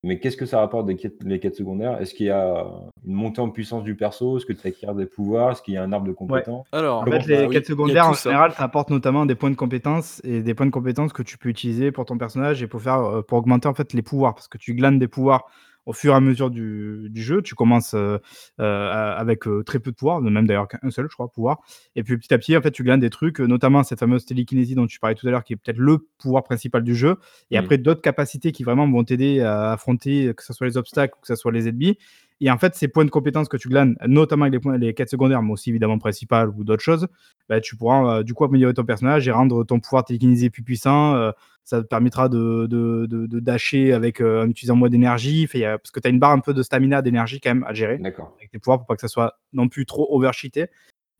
mais 0.04 0.18
qu'est-ce 0.20 0.36
que 0.36 0.46
ça 0.46 0.60
rapporte 0.60 0.86
des 0.86 0.96
quêtes 0.96 1.22
les 1.24 1.40
quêtes 1.40 1.56
secondaires? 1.56 2.00
Est-ce 2.00 2.14
qu'il 2.14 2.26
y 2.26 2.30
a 2.30 2.66
une 3.06 3.14
montée 3.14 3.40
en 3.40 3.50
puissance 3.50 3.82
du 3.82 3.96
perso? 3.96 4.36
Est-ce 4.36 4.46
que 4.46 4.52
tu 4.52 4.66
acquiers 4.66 4.94
des 4.94 5.06
pouvoirs? 5.06 5.52
Est-ce 5.52 5.62
qu'il 5.62 5.74
y 5.74 5.76
a 5.76 5.82
un 5.82 5.92
arbre 5.92 6.06
de 6.06 6.12
compétences? 6.12 6.66
En 6.72 6.78
Alors, 6.78 7.04
fait, 7.04 7.20
ça 7.22 7.26
les 7.28 7.46
oui, 7.46 7.54
quêtes 7.54 7.66
secondaires, 7.66 8.08
en 8.08 8.12
ça. 8.14 8.30
général, 8.30 8.52
ça 8.52 8.64
apporte 8.64 8.90
notamment 8.90 9.26
des 9.26 9.34
points 9.34 9.50
de 9.50 9.56
compétences 9.56 10.20
et 10.24 10.42
des 10.42 10.54
points 10.54 10.66
de 10.66 10.70
compétences 10.70 11.12
que 11.12 11.22
tu 11.22 11.38
peux 11.38 11.48
utiliser 11.48 11.92
pour 11.92 12.04
ton 12.04 12.18
personnage 12.18 12.62
et 12.62 12.66
pour 12.66 12.82
faire, 12.82 13.00
heu, 13.00 13.22
pour 13.22 13.38
augmenter, 13.38 13.68
en 13.68 13.74
fait, 13.74 13.92
les 13.92 14.02
pouvoirs. 14.02 14.34
Parce 14.34 14.48
que 14.48 14.58
tu 14.58 14.74
glanes 14.74 14.98
des 14.98 15.08
pouvoirs 15.08 15.46
au 15.86 15.92
fur 15.92 16.12
et 16.12 16.16
à 16.16 16.20
mesure 16.20 16.50
du 16.50 17.08
du 17.10 17.22
jeu. 17.22 17.42
Tu 17.42 17.54
commences, 17.54 17.94
heu, 17.94 18.20
a 18.58 19.12
avec, 19.12 19.46
heu, 19.46 19.62
très 19.64 19.78
peu 19.78 19.90
de 19.90 19.96
pouvoirs, 19.96 20.20
même 20.20 20.46
d'ailleurs 20.46 20.68
qu'un 20.68 20.90
seul, 20.90 21.06
je 21.10 21.14
crois, 21.14 21.28
pouvoir 21.30 21.60
et 21.96 22.02
puis 22.02 22.16
petit 22.18 22.32
à 22.34 22.38
petit, 22.38 22.56
en 22.56 22.62
fait, 22.62 22.70
tu 22.70 22.82
glanes 22.82 23.00
des 23.00 23.10
trucs, 23.10 23.40
notamment 23.40 23.82
cette 23.82 24.00
fameuse 24.00 24.24
télékinésie 24.24 24.74
dont 24.74 24.86
tu 24.86 24.98
parlais 25.00 25.14
tout 25.14 25.26
à 25.26 25.30
l'heure, 25.30 25.44
qui 25.44 25.52
est 25.52 25.56
peut-être 25.56 25.78
le 25.78 25.98
pouvoir 26.18 26.42
principal 26.44 26.82
du 26.82 26.94
jeu 26.94 27.16
et 27.50 27.56
Mmh. 27.56 27.58
après 27.58 27.78
d'autres 27.78 28.02
capacités 28.02 28.52
qui 28.52 28.64
vraiment 28.64 28.88
vont 28.90 29.04
t'aider 29.04 29.40
à 29.40 29.72
affronter, 29.72 30.32
que 30.36 30.42
ça 30.44 30.52
soit 30.54 30.66
les 30.66 30.76
obstacles 30.76 31.14
ou 31.18 31.20
que 31.20 31.26
ça 31.26 31.36
soit 31.36 31.52
les 31.52 31.68
ennemis 31.68 31.98
et 32.40 32.50
en 32.50 32.58
fait, 32.58 32.74
ces 32.74 32.88
points 32.88 33.04
de 33.04 33.10
compétences 33.10 33.48
que 33.48 33.56
tu 33.56 33.68
glanes, 33.68 33.96
notamment 34.06 34.44
avec 34.44 34.52
les 34.54 34.60
points 34.60 34.76
les 34.76 34.92
quêtes 34.94 35.10
secondaires, 35.10 35.42
mais 35.42 35.52
aussi 35.52 35.70
évidemment 35.70 35.98
principales 35.98 36.48
ou 36.50 36.64
d'autres 36.64 36.82
choses, 36.82 37.06
bah, 37.48 37.60
tu 37.60 37.76
pourras, 37.76 38.20
heu, 38.20 38.24
du 38.24 38.34
coup 38.34 38.44
améliorer 38.44 38.74
ton 38.74 38.84
personnage 38.84 39.28
et 39.28 39.30
rendre 39.30 39.64
ton 39.64 39.80
pouvoir 39.80 40.04
télékinésie 40.04 40.50
plus 40.50 40.62
puissant, 40.62 41.14
heu, 41.16 41.32
ça 41.64 41.80
te 41.82 41.86
permettra 41.86 42.28
de 42.28 42.66
de 42.66 43.06
de 43.06 43.26
de 43.26 43.40
dasher 43.40 43.92
avec, 43.92 44.20
heu, 44.20 44.40
en 44.42 44.48
utilisant 44.48 44.76
moins 44.76 44.88
d'énergie, 44.90 45.46
parce 45.46 45.90
que 45.90 46.00
tu 46.00 46.06
as 46.08 46.10
une 46.10 46.18
barre 46.18 46.32
un 46.32 46.40
peu 46.40 46.52
de 46.52 46.62
stamina, 46.62 47.02
d'énergie 47.02 47.40
quand 47.40 47.50
même 47.54 47.64
à 47.64 47.72
gérer 47.72 47.98
D'accord. 47.98 48.34
avec 48.38 48.50
tes 48.50 48.58
pouvoirs 48.58 48.78
pour 48.78 48.86
pas 48.86 48.96
que 48.96 49.00
ça 49.00 49.08
soit 49.08 49.38
non 49.52 49.68
plus 49.68 49.86
trop 49.86 50.06
over 50.10 50.30
cheaté. 50.32 50.66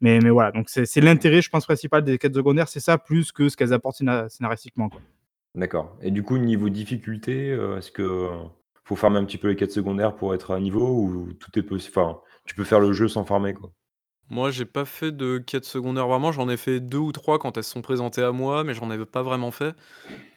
Mais 0.01 0.19
mais 0.21 0.31
voilà, 0.31 0.51
donc 0.53 0.69
c'est 0.69 1.01
l'intérêt, 1.01 1.41
je 1.41 1.49
pense, 1.49 1.65
principal 1.65 2.05
des 2.05 2.19
quêtes 2.19 2.35
secondaires, 2.35 2.69
c'est 2.69 2.81
ça, 2.81 2.99
plus 2.99 3.33
que 3.33 3.49
ce 3.49 3.57
qu'elles 3.57 3.73
apportent 3.73 3.97
scéna 3.97 4.29
scénaristiquement. 4.29 4.91
D'accord 5.55 5.97
et 6.03 6.11
du 6.11 6.25
coup, 6.25 6.37
niveau 6.37 6.69
difficulté, 6.69 7.51
est-ce 7.79 7.93
que 7.93 8.29
faut 8.85 8.97
farmer 8.97 9.19
un 9.19 9.25
petit 9.25 9.39
peu 9.39 9.49
les 9.49 9.57
quêtes 9.57 9.73
secondaires 9.73 10.15
pour 10.17 10.35
être 10.35 10.53
à 10.53 10.61
niveau 10.61 10.89
ou 11.03 11.33
tout 11.35 11.59
est 11.59 11.63
possi 11.63 11.89
enfin, 11.91 12.21
tu 12.47 12.55
peux 12.55 12.65
faire 12.65 12.81
le 12.81 12.93
jeu 12.93 13.09
sans 13.09 13.25
farmer, 13.25 13.55
quoi? 13.55 13.73
Moi, 14.31 14.51
j'ai 14.51 14.65
pas 14.65 14.87
fait 14.87 15.13
de 15.13 15.37
quêtes 15.39 15.67
secondaires 15.67 16.09
vraiment, 16.09 16.33
j'en 16.33 16.49
ai 16.49 16.57
fait 16.57 16.81
2 16.81 16.97
ou 16.99 17.13
3 17.13 17.39
quand 17.39 17.59
elles 17.59 17.65
se 17.65 17.71
sont 17.73 17.83
présentées 17.83 18.23
à 18.23 18.33
moi, 18.33 18.65
mais 18.65 18.73
j'en 18.73 18.89
avais 18.91 19.05
pas 19.05 19.23
vraiment 19.23 19.51
fait 19.51 19.75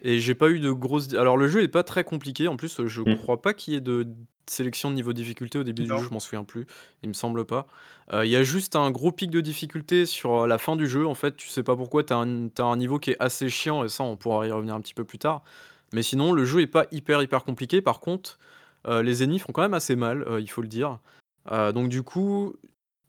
et 0.01 0.19
j'ai 0.19 0.35
pas 0.35 0.49
eu 0.49 0.59
de 0.59 0.71
grosses 0.71 1.13
alors 1.15 1.37
le 1.37 1.47
jeu 1.49 1.63
est 1.63 1.67
pas 1.69 1.83
très 1.83 2.03
compliqué 2.03 2.47
en 2.49 2.57
plus, 2.57 2.85
je 2.87 3.01
Mmh. 3.05 3.21
crois 3.21 3.41
pas 3.41 3.53
qu'il 3.55 3.73
y 3.73 3.77
ait 3.77 3.81
de 3.81 4.07
sélection 4.49 4.89
de 4.91 4.95
niveau 4.95 5.13
de 5.13 5.17
difficulté 5.17 5.59
au 5.59 5.63
début 5.63 5.83
du 5.85 5.97
jeu, 5.97 6.03
je 6.07 6.13
m'en 6.13 6.19
souviens 6.19 6.43
plus, 6.45 6.67
il 7.03 7.09
me 7.09 7.13
semble 7.13 7.45
pas. 7.45 7.67
Heu, 8.13 8.25
il 8.25 8.31
y 8.31 8.35
a 8.37 8.43
juste 8.43 8.75
un 8.77 8.91
gros 8.91 9.11
pic 9.13 9.31
de 9.31 9.41
difficulté 9.41 10.05
sur, 10.07 10.43
heu, 10.45 10.47
la 10.47 10.57
fin 10.59 10.75
du 10.77 10.87
jeu, 10.87 11.07
en 11.07 11.15
fait, 11.15 11.35
tu 11.37 11.49
sais 11.49 11.63
pas 11.63 11.75
pourquoi, 11.77 12.03
tu 12.03 12.13
as 12.13 12.17
un 12.17 12.49
tu 12.49 12.61
as 12.61 12.65
un 12.65 12.77
niveau 12.77 12.99
qui 12.99 13.11
est 13.11 13.17
assez 13.21 13.49
chiant 13.49 13.83
et 13.85 13.89
ça, 13.89 14.03
on 14.03 14.17
pourra 14.17 14.47
y 14.47 14.51
revenir 14.51 14.75
un 14.75 14.81
petit 14.81 14.93
peu 14.95 15.05
plus 15.05 15.19
tard. 15.19 15.43
Mais 15.93 16.03
sinon, 16.03 16.33
le 16.33 16.45
jeu 16.45 16.61
est 16.61 16.67
pas 16.67 16.85
hyper, 16.91 17.21
hyper 17.21 17.43
compliqué. 17.43 17.81
Par 17.81 17.99
contre, 17.99 18.39
heu, 18.87 19.01
les 19.01 19.23
ennemis 19.23 19.39
font 19.39 19.53
quand 19.53 19.61
même 19.61 19.73
assez 19.73 19.95
mal, 19.95 20.23
heu, 20.27 20.41
il 20.41 20.47
faut 20.49 20.61
le 20.61 20.67
dire. 20.67 20.99
Heu, 21.51 21.71
donc 21.73 21.89
du 21.89 22.03
coup, 22.03 22.55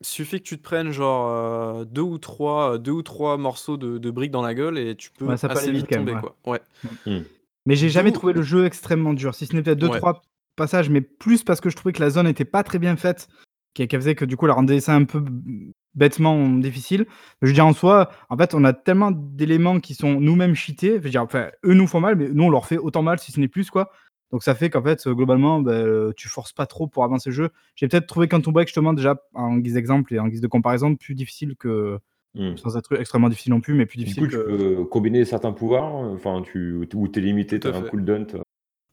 suffit 0.01 0.39
que 0.41 0.45
tu 0.49 0.59
te 0.59 0.63
prennes 0.63 0.91
genre, 0.93 1.81
heu, 1.83 1.87
2 1.87 2.03
ou 2.03 2.19
3, 2.19 2.75
heu, 2.75 2.79
2 2.79 2.93
ou 2.93 3.03
3 3.03 3.37
morceaux 3.39 3.77
de 3.77 3.99
de 3.99 4.11
briques 4.11 4.31
dans 4.31 4.43
la 4.43 4.55
gueule 4.55 4.79
et 4.79 4.97
tu 4.97 5.11
Ouais, 5.25 5.37
peux 5.37 5.37
ça 5.37 5.49
peut 5.49 5.59
aller 5.59 5.69
assez 5.69 5.73
vite 5.73 5.87
vite 5.87 5.89
quand 5.89 5.97
même, 5.97 6.09
tomber, 6.09 6.15
ouais. 6.15 6.23
quoi. 6.23 6.37
Ouais. 6.47 6.61
Mmh. 6.85 6.89
Mmh. 7.07 7.25
Mais 7.67 7.77
j'ai 7.77 7.89
jamais 7.91 8.13
D'où 8.13 8.13
trouvé 8.13 8.33
le 8.33 8.43
jeu 8.43 8.65
extrêmement 8.65 9.13
dur, 9.15 9.35
si 9.35 9.47
ce 9.47 9.55
n'est 9.55 9.63
peut-être 9.63 9.79
Ouais. 9.81 10.03
2-3 10.03 10.23
passages, 10.57 10.91
mais 10.91 11.01
plus 11.01 11.45
parce 11.45 11.61
que 11.61 11.71
je 11.71 11.77
trouvais 11.77 11.93
que 11.93 12.01
la 12.01 12.11
zone 12.11 12.27
était 12.27 12.45
pas 12.45 12.63
très 12.63 12.79
bien 12.79 12.97
faite, 12.97 13.29
qui 13.75 13.87
qu'elle 13.89 14.01
faisait 14.01 14.15
que 14.15 14.25
du 14.25 14.37
coup, 14.37 14.47
elle 14.47 14.53
rendait 14.53 14.81
ça 14.81 14.95
un 14.95 15.05
peu 15.05 15.21
b 15.21 15.73
bêtement 15.95 16.49
difficile. 16.49 17.07
Je 17.43 17.49
veux 17.49 17.53
dire 17.53 17.67
en 17.67 17.73
soi, 17.73 18.11
en 18.29 18.37
fait, 18.37 18.55
on 18.55 18.65
a 18.65 18.73
tellement 18.73 19.11
d'éléments 19.11 19.81
qui 19.81 19.95
sont 19.95 20.21
nous-mêmes 20.21 20.55
cheatés. 20.55 20.97
Je 20.97 21.03
veux 21.03 21.11
dire, 21.11 21.23
enfin, 21.23 21.49
eux 21.65 21.75
nous 21.75 21.87
font 21.87 22.01
mal, 22.01 22.17
mais 22.17 22.29
nous 22.29 22.45
on 22.45 22.51
leur 22.51 22.67
fait 22.67 22.79
autant 22.79 23.03
mal 23.03 23.19
si 23.19 23.33
ce 23.33 23.41
n'est 23.41 23.49
plus 23.49 23.71
quoi. 23.71 23.91
Donc 24.31 24.43
ça 24.43 24.55
fait 24.55 24.69
qu'en 24.69 24.83
fait, 24.83 25.09
globalement, 25.09 25.61
bah, 25.61 25.73
heu, 25.73 26.13
tu 26.17 26.29
forces 26.29 26.53
pas 26.53 26.67
trop 26.67 26.87
pour 26.87 27.05
avancer 27.05 27.31
le 27.31 27.35
jeu. 27.35 27.51
J'ai 27.75 27.89
peut-être 27.89 28.07
trouvé 28.07 28.29
Quantum 28.29 28.53
Break 28.53 28.69
justement 28.69 28.93
déjà 28.93 29.17
en 29.35 29.57
guise 29.57 29.75
d'exemple 29.75 30.15
et 30.15 30.19
en 30.19 30.29
guise 30.29 30.43
de 30.43 30.49
comparaison 30.49 30.95
plus 30.97 31.15
difficile 31.15 31.57
que 31.57 31.99
Mmh. 32.35 32.57
sans 32.57 32.77
être 32.77 32.95
extrêmement 33.01 33.31
difficile 33.31 33.53
non 33.53 33.61
plus, 33.61 33.75
mais 33.75 33.87
plus 33.87 33.97
Du 33.97 34.05
difficile 34.05 34.25
coup, 34.25 34.29
tu 34.29 34.37
peux 34.37 34.85
combiner 34.85 35.25
certains 35.25 35.53
pouvoirs, 35.53 35.93
enfin 35.95 36.43
tu 36.43 36.87
ou 36.95 37.09
tu 37.09 37.19
es 37.19 37.23
limité, 37.23 37.59
tu 37.59 37.69
Tout 37.69 37.75
à 37.75 37.79
as 37.79 37.81
un 37.81 37.83
cooldown, 37.83 38.27
tu 38.27 38.37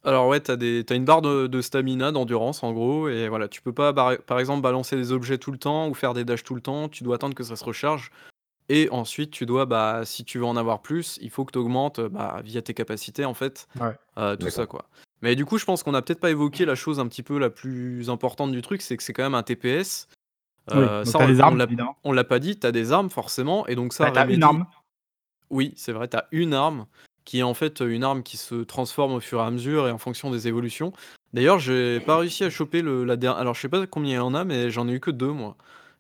Alors 0.06 0.28
ouais, 0.28 0.39
t'as 0.39 0.56
des 0.56 0.84
tu 0.86 0.93
une 0.93 1.03
barre 1.03 1.22
de 1.24 1.47
de 1.47 1.62
stamina, 1.62 2.12
d'endurance 2.12 2.64
en 2.64 2.72
gros 2.74 3.10
et 3.10 3.28
voilà, 3.28 3.47
tu 3.47 3.62
peux 3.62 3.74
pas 3.74 3.91
bar 3.91 4.18
par 4.28 4.39
exemple 4.39 4.62
balancer 4.62 4.95
des 4.95 5.12
objets 5.12 5.39
tout 5.39 5.51
le 5.51 5.58
temps 5.58 5.89
ou 5.89 5.95
faire 5.95 6.14
des 6.14 6.24
dashs 6.24 6.43
tout 6.43 6.53
le 6.53 6.62
temps, 6.62 6.89
tu 6.89 7.03
dois 7.03 7.16
attendre 7.16 7.34
que 7.34 7.43
ça 7.43 7.56
se 7.56 7.64
recharge 7.66 8.12
et 8.70 8.88
ensuite 8.91 9.32
tu 9.32 9.45
dois, 9.45 9.66
bah, 9.66 10.01
si 10.06 10.24
tu 10.24 10.39
veux 10.39 10.45
en 10.45 10.56
avoir 10.58 10.82
plus, 10.82 11.20
il 11.22 11.30
faut 11.30 11.45
que 11.45 11.51
tu 11.51 11.60
augmentes, 11.60 11.99
bah, 12.01 12.41
via 12.43 12.62
tes 12.62 12.74
capacités 12.74 13.26
en 13.26 13.34
fait, 13.34 13.68
Ouais. 13.80 13.93
heu, 14.18 14.38
tout 14.38 14.49
ça 14.49 14.64
D'accord. 14.64 14.68
quoi. 14.68 14.89
Mais 15.22 15.36
du 15.36 15.45
coup, 15.45 15.58
je 15.58 15.66
pense 15.66 15.82
qu'on 15.84 15.93
a 15.93 16.01
peut-être 16.01 16.20
pas 16.20 16.32
évoqué 16.32 16.66
la 16.66 16.76
chose 16.76 16.99
un 16.99 17.08
petit 17.08 17.24
peu 17.24 17.38
la 17.39 17.49
plus 17.49 18.10
importante 18.10 18.51
du 18.51 18.62
truc, 18.62 18.82
c'est 18.82 18.97
que 18.97 19.03
c'est 19.03 19.14
quand 19.14 19.24
même 19.24 19.36
un 19.36 19.43
TPS. 19.43 20.08
Oui, 20.74 20.78
Heu, 20.78 21.03
donc 21.03 21.06
ça 21.06 21.20
tu 21.20 21.24
as 21.24 21.26
on 21.26 21.28
des 21.28 21.39
on 21.39 21.43
armes 21.43 21.58
l'a 21.58 21.66
évidemment. 21.66 21.97
on 22.03 22.12
l'a 22.12 22.24
pas 22.24 22.39
dit, 22.39 22.60
tu 22.60 22.66
as 22.66 22.72
des 22.72 22.91
armes 22.91 23.10
forcément 23.12 23.68
et 23.68 23.76
donc 23.76 23.93
ça 23.93 24.06
Bah, 24.06 24.12
tu 24.12 24.20
as 24.20 24.45
arme. 24.45 24.66
oui, 25.51 25.74
c'est 25.76 25.91
vrai, 25.91 26.08
tu 26.08 26.18
as 26.18 26.28
une 26.32 26.53
arme 26.53 26.86
qui 27.26 27.39
est 27.39 27.43
en 27.43 27.53
fait, 27.53 27.82
une 27.82 28.03
arme 28.03 28.23
qui 28.23 28.38
se 28.38 28.55
transforme 28.55 29.13
au 29.13 29.19
fur 29.19 29.39
et 29.39 29.43
à 29.43 29.51
mesure 29.51 29.88
et 29.88 29.91
en 29.91 29.97
fonction 29.97 30.32
des 30.32 30.47
évolutions. 30.47 30.93
D'ailleurs, 31.34 31.59
j'ai 31.59 31.99
pas 31.99 32.17
réussi 32.17 32.45
à 32.45 32.49
choper 32.49 32.82
le 32.82 33.03
la 33.03 33.17
der 33.17 33.36
alors 33.36 33.55
je 33.55 33.61
sais 33.61 33.69
pas 33.69 33.86
combien 33.88 34.11
il 34.11 34.15
y 34.15 34.19
en 34.19 34.34
a, 34.34 34.45
mais 34.45 34.69
j'en 34.69 34.88
ai 34.88 34.93
eu 34.93 34.99
que 35.01 35.11
2 35.11 35.32
moi 35.32 35.57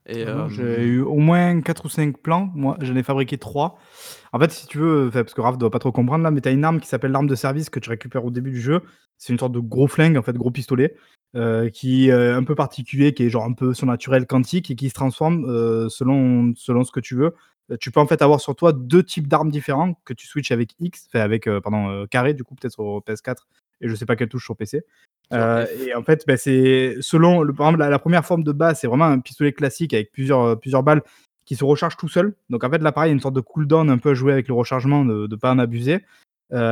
et 0.07 0.23
Ah 0.23 0.33
non, 0.33 0.49
j'ai 0.49 0.83
eu 0.83 1.01
au 1.01 1.17
moins 1.17 1.61
4 1.61 1.85
ou 1.85 1.89
5 1.89 2.19
plans, 2.19 2.51
moi, 2.53 2.77
j'en 2.79 2.95
ai 2.95 3.01
fabriqué 3.01 3.39
3. 3.39 3.79
En 4.33 4.39
fait, 4.39 4.51
si 4.51 4.67
tu 4.67 4.77
veux, 4.77 5.09
parce 5.11 5.33
que 5.33 5.41
Raph 5.41 5.57
doit 5.57 5.71
pas 5.71 5.79
trop 5.79 5.91
comprendre 5.91 6.23
là, 6.23 6.29
mais 6.29 6.41
tu 6.41 6.47
as 6.47 6.51
une 6.51 6.63
arme 6.63 6.79
qui 6.79 6.87
s'appelle 6.87 7.11
l'arme 7.11 7.27
de 7.27 7.35
service 7.35 7.71
que 7.71 7.79
tu 7.79 7.89
récupères 7.89 8.23
au 8.23 8.29
début 8.29 8.51
du 8.51 8.61
jeu. 8.61 8.81
C'est 9.17 9.33
une 9.33 9.39
sorte 9.39 9.53
de 9.53 9.59
gros 9.59 9.87
flingue, 9.87 10.15
en 10.17 10.21
fait, 10.21 10.37
gros 10.37 10.51
pistolet, 10.51 10.95
heu, 11.35 11.69
qui 11.73 12.09
est 12.09 12.11
un 12.11 12.43
peu 12.43 12.53
particulier, 12.53 13.15
qui 13.15 13.23
est 13.23 13.29
genre 13.31 13.45
un 13.45 13.53
peu 13.53 13.73
surnaturel, 13.73 14.27
quantique 14.27 14.69
et 14.69 14.75
qui 14.75 14.89
se 14.89 14.93
transforme, 14.93 15.43
selon 15.89 16.53
selon 16.55 16.83
ce 16.83 16.91
que 16.91 16.99
tu 16.99 17.15
veux. 17.15 17.33
Heu, 17.71 17.77
tu 17.77 17.91
peux 17.91 17.99
en 17.99 18.07
fait 18.07 18.21
avoir 18.21 18.39
sur 18.41 18.55
toi 18.55 18.73
2 18.73 19.03
types 19.03 19.27
d'armes 19.27 19.49
différents 19.51 19.95
que 20.05 20.13
tu 20.13 20.27
switches 20.27 20.51
avec 20.51 20.71
X, 20.79 21.07
enfin 21.09 21.21
avec, 21.23 21.47
heu, 21.47 21.61
pardon, 21.61 21.89
heu, 21.89 22.07
carré 22.07 22.33
du 22.33 22.43
coup 22.43 22.55
peut-être 22.55 22.73
sur 22.73 23.01
PS4 23.03 23.47
et 23.81 23.89
je 23.89 23.95
sais 23.95 24.05
pas 24.05 24.15
quelle 24.15 24.29
touche 24.29 24.45
sur 24.45 24.55
PC. 24.55 24.83
Et 25.31 25.93
en 25.95 26.03
fait, 26.03 26.23
bah, 26.27 26.37
c'est 26.37 26.95
selon 27.01 27.41
le 27.41 27.53
par 27.53 27.67
exemple 27.67 27.79
la 27.83 27.89
la 27.89 27.99
1re 27.99 28.25
forme 28.25 28.43
de 28.43 28.51
base, 28.51 28.79
c'est 28.79 28.87
vraiment 28.87 29.05
un 29.05 29.19
pistolet 29.19 29.53
classique 29.53 29.93
avec 29.93 30.11
plusieurs, 30.11 30.59
plusieurs 30.59 30.83
balles 30.83 31.01
qui 31.45 31.55
se 31.55 31.63
rechargent 31.65 31.97
tout 31.97 32.07
seul. 32.09 32.35
Donc 32.49 32.63
en 32.63 32.69
fait 32.69 32.79
là 32.81 32.91
pareil, 32.91 33.09
il 33.09 33.11
y 33.11 33.13
a 33.13 33.15
une 33.15 33.19
sorte 33.21 33.35
de 33.35 33.41
cooldown 33.41 33.89
un 33.89 33.97
peu 33.97 34.11
à 34.11 34.13
jouer 34.13 34.33
avec 34.33 34.47
le 34.47 34.53
rechargement, 34.53 35.03
de 35.05 35.27
de 35.27 35.35
pas 35.35 35.51
en 35.51 35.59
abuser. 35.59 35.99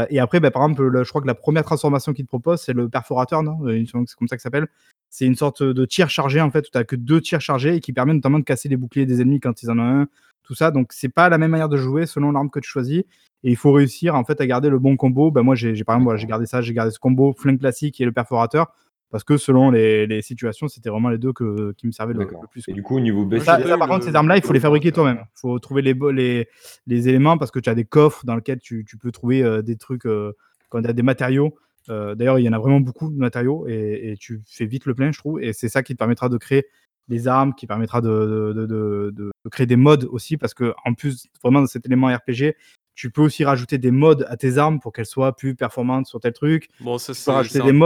Et 0.09 0.19
après, 0.19 0.39
bah, 0.39 0.51
par 0.51 0.63
exemple, 0.63 0.83
le 0.87 1.03
je 1.03 1.09
crois 1.09 1.21
que 1.21 1.27
la 1.27 1.35
1re 1.35 1.63
transformation 1.63 2.13
qu'il 2.13 2.25
te 2.25 2.29
propose, 2.29 2.61
c'est 2.61 2.73
le 2.73 2.89
perforateur, 2.89 3.43
non? 3.43 3.59
C'est 3.67 4.15
comme 4.17 4.27
ça 4.27 4.35
que 4.37 4.41
ça 4.41 4.45
s'appelle. 4.45 4.67
C'est 5.15 5.27
une 5.27 5.35
sorte, 5.35 5.61
de 5.61 5.85
tir 5.85 6.09
chargé 6.09 6.41
en 6.41 6.49
fait, 6.49 6.67
où 6.67 6.71
tu 6.71 6.77
as 6.79 6.85
que 6.85 6.95
2 6.95 7.21
tirs 7.21 7.39
chargés 7.39 7.75
et 7.75 7.79
qui 7.81 7.93
permet 7.93 8.15
notamment 8.15 8.39
de 8.39 8.43
casser 8.43 8.67
les 8.67 8.77
boucliers 8.77 9.05
des 9.05 9.21
ennemis 9.21 9.39
quand 9.39 9.61
ils 9.61 9.69
en 9.69 9.77
ont 9.77 10.01
1, 10.01 10.07
tout 10.41 10.55
ça. 10.55 10.71
Donc 10.71 10.87
c'est 10.91 11.07
pas 11.07 11.29
la 11.29 11.37
même 11.37 11.51
manière 11.51 11.69
de 11.69 11.77
jouer 11.77 12.07
selon 12.07 12.31
l'arme 12.31 12.49
que 12.49 12.59
tu 12.59 12.67
choisis 12.67 13.01
et 13.01 13.51
il 13.51 13.55
faut 13.55 13.71
réussir 13.71 14.15
en 14.15 14.23
fait 14.23 14.41
à 14.41 14.47
garder 14.47 14.71
le 14.71 14.79
bon 14.79 14.97
combo. 14.97 15.29
Bah, 15.29 15.43
moi 15.43 15.53
j'ai 15.53 15.75
j'ai 15.75 15.83
par 15.83 15.97
exemple, 15.97 16.05
voilà, 16.05 16.17
j'ai 16.19 16.25
gardé 16.25 16.47
ça, 16.47 16.61
j'ai 16.61 16.73
gardé 16.73 16.89
ce 16.89 16.97
combo 16.97 17.31
flingue 17.37 17.59
classique 17.59 18.01
et 18.01 18.05
le 18.05 18.11
perforateur 18.11 18.73
parce 19.11 19.23
que 19.23 19.37
selon 19.37 19.69
les 19.69 20.07
les 20.07 20.23
situations, 20.23 20.67
c'était 20.67 20.89
vraiment 20.89 21.09
les 21.09 21.19
2 21.19 21.31
que 21.31 21.73
qui 21.73 21.85
me 21.85 21.91
servaient 21.91 22.15
le 22.15 22.27
plus 22.49 22.67
et 22.67 22.73
du 22.73 22.81
coup 22.81 22.97
au 22.97 22.99
niveau 22.99 23.29
j'ai 23.29 23.39
ça 23.41 23.63
ça 23.63 23.77
par 23.77 23.87
contre, 23.87 24.05
le 24.07 24.11
ces 24.11 24.15
armes-là, 24.15 24.37
il 24.37 24.41
faut 24.41 24.53
les 24.53 24.59
fabriquer 24.59 24.91
toi-même. 24.91 25.19
Il 25.21 25.39
faut 25.41 25.59
trouver 25.59 25.83
les 25.83 25.93
les 26.11 26.47
les 26.87 27.07
éléments 27.07 27.37
parce 27.37 27.51
que 27.51 27.59
tu 27.59 27.69
as 27.69 27.75
des 27.75 27.85
coffres 27.85 28.25
dans 28.25 28.35
lesquels 28.35 28.59
tu 28.59 28.83
tu 28.83 28.97
peux 28.97 29.11
trouver, 29.11 29.43
heu, 29.43 29.61
des 29.61 29.75
trucs, 29.75 30.07
heu, 30.07 30.33
quand 30.69 30.79
il 30.79 30.87
y 30.87 30.89
a 30.89 30.93
des 30.93 31.03
matériaux. 31.03 31.53
Heu, 31.89 32.15
d'ailleurs, 32.15 32.39
il 32.39 32.43
y 32.43 32.49
en 32.49 32.53
a 32.53 32.59
vraiment 32.59 32.79
beaucoup 32.79 33.09
de 33.09 33.17
matériaux 33.17 33.67
et 33.67 34.15
tu 34.19 34.41
fais 34.47 34.65
vite 34.65 34.85
le 34.85 34.95
plein, 34.95 35.11
je 35.11 35.19
trouve 35.19 35.41
et 35.41 35.53
c'est 35.53 35.69
ça 35.69 35.83
qui 35.83 35.93
te 35.93 35.97
permettra 35.97 36.29
de 36.29 36.37
créer 36.37 36.65
des 37.09 37.27
armes, 37.27 37.53
qui 37.55 37.67
permettra 37.67 38.01
de 38.01 39.31
créer 39.51 39.65
des 39.67 39.75
mods 39.75 40.05
aussi 40.09 40.37
parce 40.37 40.53
qu'en 40.53 40.93
plus 40.97 41.27
vraiment 41.43 41.61
de 41.61 41.67
cet 41.67 41.85
élément 41.85 42.07
RPG, 42.07 42.55
tu 42.95 43.09
peux 43.09 43.21
aussi 43.21 43.43
rajouter 43.43 43.77
des 43.77 43.91
mods 43.91 44.23
à 44.27 44.37
tes 44.37 44.57
armes 44.57 44.79
pour 44.79 44.93
qu'elles 44.93 45.05
soient 45.05 45.35
plus 45.35 45.55
performantes 45.55 46.05
sur 46.05 46.19
tel 46.19 46.33
truc. 46.33 46.69
Bon 46.79 46.97
ça 46.97 47.13
Tu 47.13 47.21
peux 47.25 47.31
rajouter 47.31 47.59
des 47.59 47.71
Oui 47.71 47.79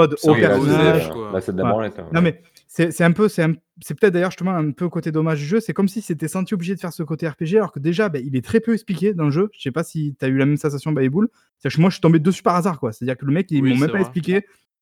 peu 1.13 1.31
là 1.31 1.41
c'est, 1.41 1.51
de 1.53 1.57
la 1.57 1.63
Ouais. 1.65 1.71
branlette 1.71 1.97
là, 1.97 2.07
Non 2.11 2.21
mais 2.21 2.41
c'est 2.67 2.91
c'est 2.91 3.03
un 3.03 3.11
peu 3.11 3.29
c'est 3.29 3.43
un 3.43 3.53
c'est 3.81 3.97
peut-être 3.99 4.13
d'ailleurs 4.13 4.31
justement 4.31 4.55
un 4.55 4.71
peu 4.71 4.89
côté 4.89 5.11
dommage 5.11 5.39
du 5.39 5.45
jeu, 5.45 5.59
c'est 5.59 5.73
comme 5.73 5.87
si 5.87 6.01
c'était 6.01 6.27
senti 6.27 6.53
obligé 6.55 6.73
de 6.75 6.79
faire 6.79 6.91
ce 6.93 7.03
côté 7.03 7.27
RPG 7.27 7.57
alors 7.57 7.71
que 7.71 7.79
déjà, 7.79 8.09
beh, 8.09 8.23
il 8.25 8.35
est 8.35 8.43
très 8.43 8.59
peu 8.59 8.73
expliqué 8.73 9.13
dans 9.13 9.25
le 9.25 9.31
jeu. 9.31 9.49
Je 9.53 9.61
sais 9.61 9.71
pas 9.71 9.83
si 9.83 10.15
tu 10.19 10.25
as 10.25 10.27
eu 10.29 10.37
la 10.37 10.45
même 10.47 10.57
sensation 10.57 10.91
Baby 10.91 11.09
Bull? 11.09 11.29
C'est-à-dire 11.59 11.75
que 11.77 11.81
moi 11.81 11.89
je 11.89 11.95
suis 11.95 12.01
tombé 12.01 12.19
dessus 12.19 12.41
par 12.43 12.55
hasard 12.55 12.79
quoi. 12.79 12.91
C'est-à-dire 12.91 13.17
que 13.17 13.25
le 13.25 13.31
mec, 13.33 13.51
ils 13.51 13.61
Oui, 13.61 13.69
m'ont 13.73 13.75
même 13.79 13.87
pas 13.89 13.93
vrai. 13.93 14.01
expliqué 14.01 14.41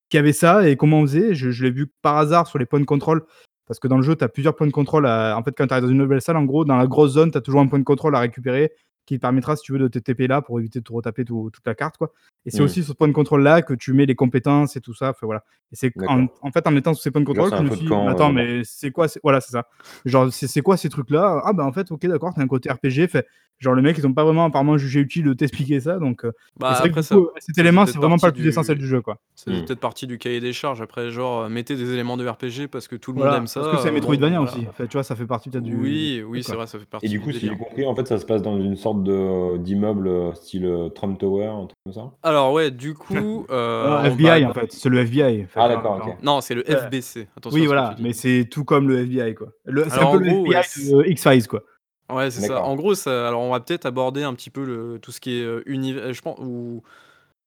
qu'il 0.10 0.18
y 0.18 0.20
avait 0.20 0.34
ça 0.34 0.68
et 0.68 0.76
comment 0.78 1.00
on 1.00 1.08
faisait. 1.08 1.36
Je 1.36 1.52
je 1.52 1.64
l'ai 1.64 1.72
vu 1.72 1.88
par 2.02 2.18
hasard 2.18 2.48
sur 2.48 2.58
les 2.58 2.66
points 2.66 2.80
de 2.80 2.86
contrôle 2.86 3.24
parce 3.68 3.80
que 3.80 3.88
dans 3.88 3.98
le 3.98 4.04
jeu, 4.04 4.16
tu 4.16 4.24
as 4.24 4.30
plusieurs 4.30 4.56
points 4.56 4.68
de 4.68 4.72
contrôle 4.72 5.08
à 5.08 5.36
en 5.38 5.44
fait, 5.44 5.54
quand 5.58 5.68
tu 5.68 5.74
arrives 5.74 5.86
dans 5.86 5.92
une 5.92 5.98
nouvelle 5.98 6.22
salle, 6.22 6.38
en 6.38 6.46
gros, 6.46 6.64
dans 6.66 6.78
la 6.78 6.88
grosse 6.88 7.12
zone, 7.14 7.32
tu 7.32 7.38
as 7.38 7.42
toujours 7.42 7.62
un 7.62 7.68
point 7.68 7.80
de 7.80 7.84
contrôle 7.84 8.16
à 8.16 8.20
récupérer 8.20 8.72
qui 9.06 9.16
te 9.18 9.22
permettra, 9.22 9.56
si 9.56 9.64
tu 9.64 9.74
veux, 9.74 9.80
de 9.80 9.88
te 9.88 10.00
TP 10.00 10.28
là 10.28 10.42
pour 10.42 10.60
éviter 10.60 10.80
de 10.80 10.84
te 10.84 10.94
retaper 10.94 11.26
tout 11.26 11.50
toute 11.54 11.66
la 11.68 11.76
carte 11.76 11.98
quoi 11.98 12.12
et 12.46 12.52
c'est 12.52 12.62
Mmh. 12.62 12.66
aussi 12.66 12.84
sur 12.84 12.92
ce 12.94 12.98
point 12.98 13.08
de 13.08 13.14
contrôle 13.14 13.44
là 13.44 13.62
que 13.62 13.74
tu 13.74 13.94
mets 13.94 14.06
les 14.06 14.16
compétences 14.16 14.76
et 14.76 14.82
tout 14.82 14.94
ça, 14.94 15.10
enfin 15.12 15.26
voilà 15.26 15.44
et 15.72 15.76
c'est 15.76 15.94
en 16.42 16.52
fait, 16.52 16.68
en 16.68 16.76
étant 16.76 16.94
sur 16.94 17.04
ces 17.04 17.12
points 17.12 17.22
de 17.22 17.26
contrôle 17.26 17.52
que 17.52 17.58
je 17.58 17.64
me 17.64 17.70
suis 17.70 17.86
dit: 17.86 17.92
«Mais 17.92 17.96
camp, 17.96 18.08
heu, 18.08 18.12
attends, 18.12 18.30
là-bas. 18.30 18.34
mais 18.34 18.62
c'est 18.64 18.92
quoi 18.92 19.08
ces» 19.08 19.20
voilà, 19.24 19.42
c'est 19.42 19.52
ça. 19.52 19.68
Genre: 20.06 20.32
«C'est 20.32 20.62
quoi 20.62 20.78
ces 20.78 20.90
trucs-là? 20.90 21.42
Ah 21.44 21.54
bah, 21.54 21.66
en 21.66 21.72
fait, 21.74 21.92
OK 21.92 22.06
d'accord, 22.06 22.34
tu 22.34 22.40
as 22.40 22.44
un 22.44 22.48
côté 22.48 22.70
RPG». 22.72 23.06
Enfin, 23.06 23.22
genre 23.60 23.74
le 23.74 23.82
mec, 23.82 23.98
ils 23.98 24.06
ont 24.06 24.14
pas 24.14 24.24
vraiment 24.24 24.46
apparemment 24.46 24.78
jugé 24.78 25.00
utile 25.00 25.26
de 25.26 25.34
t'expliquer 25.34 25.80
ça 25.80 25.98
donc 26.00 26.24
et 26.26 26.30
Bah, 26.60 26.74
c'est 26.74 26.80
vrai 26.80 26.90
que 26.90 26.94
après 26.94 27.04
ça 27.04 27.16
coup, 27.16 27.30
cet 27.40 27.58
élément, 27.58 27.86
c'est 27.86 27.98
vraiment 27.98 28.18
pas 28.18 28.28
partie 28.28 28.40
le 28.40 28.44
plus 28.44 28.50
essentiel 28.50 28.78
du 28.78 28.88
jeu 28.88 29.02
quoi. 29.02 29.18
faisait 29.36 29.62
Mmh. 29.62 29.66
peut-être 29.66 29.80
partie 29.80 30.08
du 30.08 30.18
cahier 30.18 30.40
des 30.40 30.54
charges. 30.54 30.82
Après 30.82 31.10
genre, 31.12 31.44
heu, 31.44 31.50
mettez 31.50 31.76
des 31.76 31.94
éléments 31.94 32.18
de 32.18 32.28
RPG 32.28 32.68
parce 32.72 32.88
que 32.88 32.96
tout 32.96 33.14
le 33.14 33.20
monde 33.24 33.34
aime 33.34 33.48
ça, 33.48 33.62
parce 33.62 33.78
que 33.78 33.82
c'est 33.82 33.90
bon 33.90 33.96
Metroidvania 33.96 34.40
voilà. 34.40 34.52
aussi. 34.52 34.66
Enfin, 34.70 34.86
tu 34.86 34.94
vois, 34.94 35.04
ça 35.04 35.16
fait 35.16 35.26
partie 35.26 35.50
peut-être 35.50 35.64
du 35.64 35.72
du 35.72 35.78
Oui, 35.78 36.24
oui, 36.26 36.44
c'est 36.44 36.56
vrai, 36.56 36.68
ça 36.68 36.78
fait 36.78 36.86
Et 36.86 36.88
partie 36.88 37.10
du 37.10 37.18
du 37.18 37.24
coup, 37.24 37.32
si 37.32 37.40
j'ai 37.40 37.56
compris, 37.56 37.86
en 37.86 37.96
fait, 37.96 38.08
ça 38.08 38.18
se 38.18 38.26
passe 38.26 38.42
dans 38.42 38.58
une 38.60 38.76
sorte 38.76 39.04
de 39.04 39.58
d'immeuble, 39.58 40.36
style, 40.36 40.90
Trump 40.96 41.18
Tower, 41.20 41.46
un 41.46 41.66
truc 41.66 41.78
comme 41.86 41.94
ça? 41.94 42.12
Alors 42.24 42.54
ouais, 42.54 42.72
du 42.72 42.94
coup, 42.94 43.46
Non, 43.50 43.96
va 44.02 44.08
FBI 44.10 44.46
en 44.46 44.48
bah 44.50 44.54
fait, 44.62 44.72
c'est 44.72 44.90
le 44.90 45.00
FBI. 45.00 45.48
Ah 45.56 45.62
quand 45.62 45.68
d'accord, 45.70 46.00
quand 46.02 46.10
OK. 46.10 46.18
non, 46.24 46.42
c'est 46.42 46.56
le. 46.56 46.64
FBC, 46.66 47.28
attention 47.38 47.60
Oui 47.60 47.66
voilà, 47.66 47.96
mais 48.00 48.14
c'est 48.14 48.48
tout 48.50 48.64
comme 48.66 48.88
le 48.88 49.00
FBI 49.00 49.36
quoi. 49.36 49.48
Le 49.66 49.86
c'est 49.90 50.00
un 50.00 50.12
peu 50.12 50.20
le 50.20 50.28
FBI 50.28 50.64
c 50.64 50.92
de 50.92 51.04
X-Files 51.08 51.48
quoi. 51.48 51.64
Ouais, 52.10 52.30
c'est 52.30 52.42
ça. 52.42 52.62
En 52.64 52.76
gros, 52.76 52.94
ça 52.94 53.28
alors 53.28 53.42
on 53.42 53.52
va 53.52 53.60
peut-être 53.60 53.86
aborder 53.88 54.24
un 54.24 54.36
petit 54.36 54.52
peu 54.52 54.64
le 54.64 55.00
tout 55.00 55.12
ce 55.12 55.20
qui 55.20 55.40
est, 55.40 55.44
heu, 55.44 55.64
univ 55.66 56.12
je 56.14 56.22
pen 56.22 56.36
ou 56.40 56.84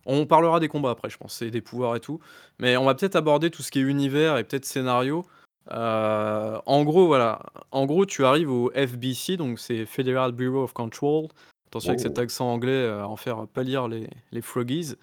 on 0.07 0.27
parlera 0.27 0.61
des 0.61 0.69
combats 0.69 0.91
après, 0.91 1.11
je 1.11 1.19
pense 1.19 1.43
et 1.43 1.51
des 1.51 1.61
pouvoirs 1.63 1.97
et 1.97 2.01
tout. 2.01 2.21
Mais 2.61 2.77
on 2.77 2.85
va 2.87 2.95
peut-être 2.95 3.17
aborder 3.17 3.51
tout 3.51 3.63
ce 3.63 3.71
qui 3.71 3.81
est 3.81 3.83
univers 3.83 4.39
et 4.39 4.45
peut-être 4.45 4.65
scénario. 4.67 5.27
Heu, 5.73 6.59
en 6.67 6.85
gros, 6.85 7.07
voilà, 7.09 7.41
en 7.73 7.87
gros, 7.87 8.07
tu 8.07 8.25
arrives 8.25 8.51
au 8.51 8.71
FBC, 8.75 9.37
donc 9.37 9.59
c'est 9.61 9.87
Federal 9.87 10.33
Bureau 10.33 10.65
of 10.65 10.73
Control. 10.75 11.29
Attention 11.69 11.91
avec 11.93 12.01
cet 12.01 12.19
Oh! 12.19 12.21
accent 12.21 12.53
anglais, 12.53 12.89
à 12.89 13.09
en 13.09 13.17
faire 13.17 13.47
pâlir 13.49 13.89
les 13.89 14.09
les 14.33 14.43
froggies. 14.43 14.95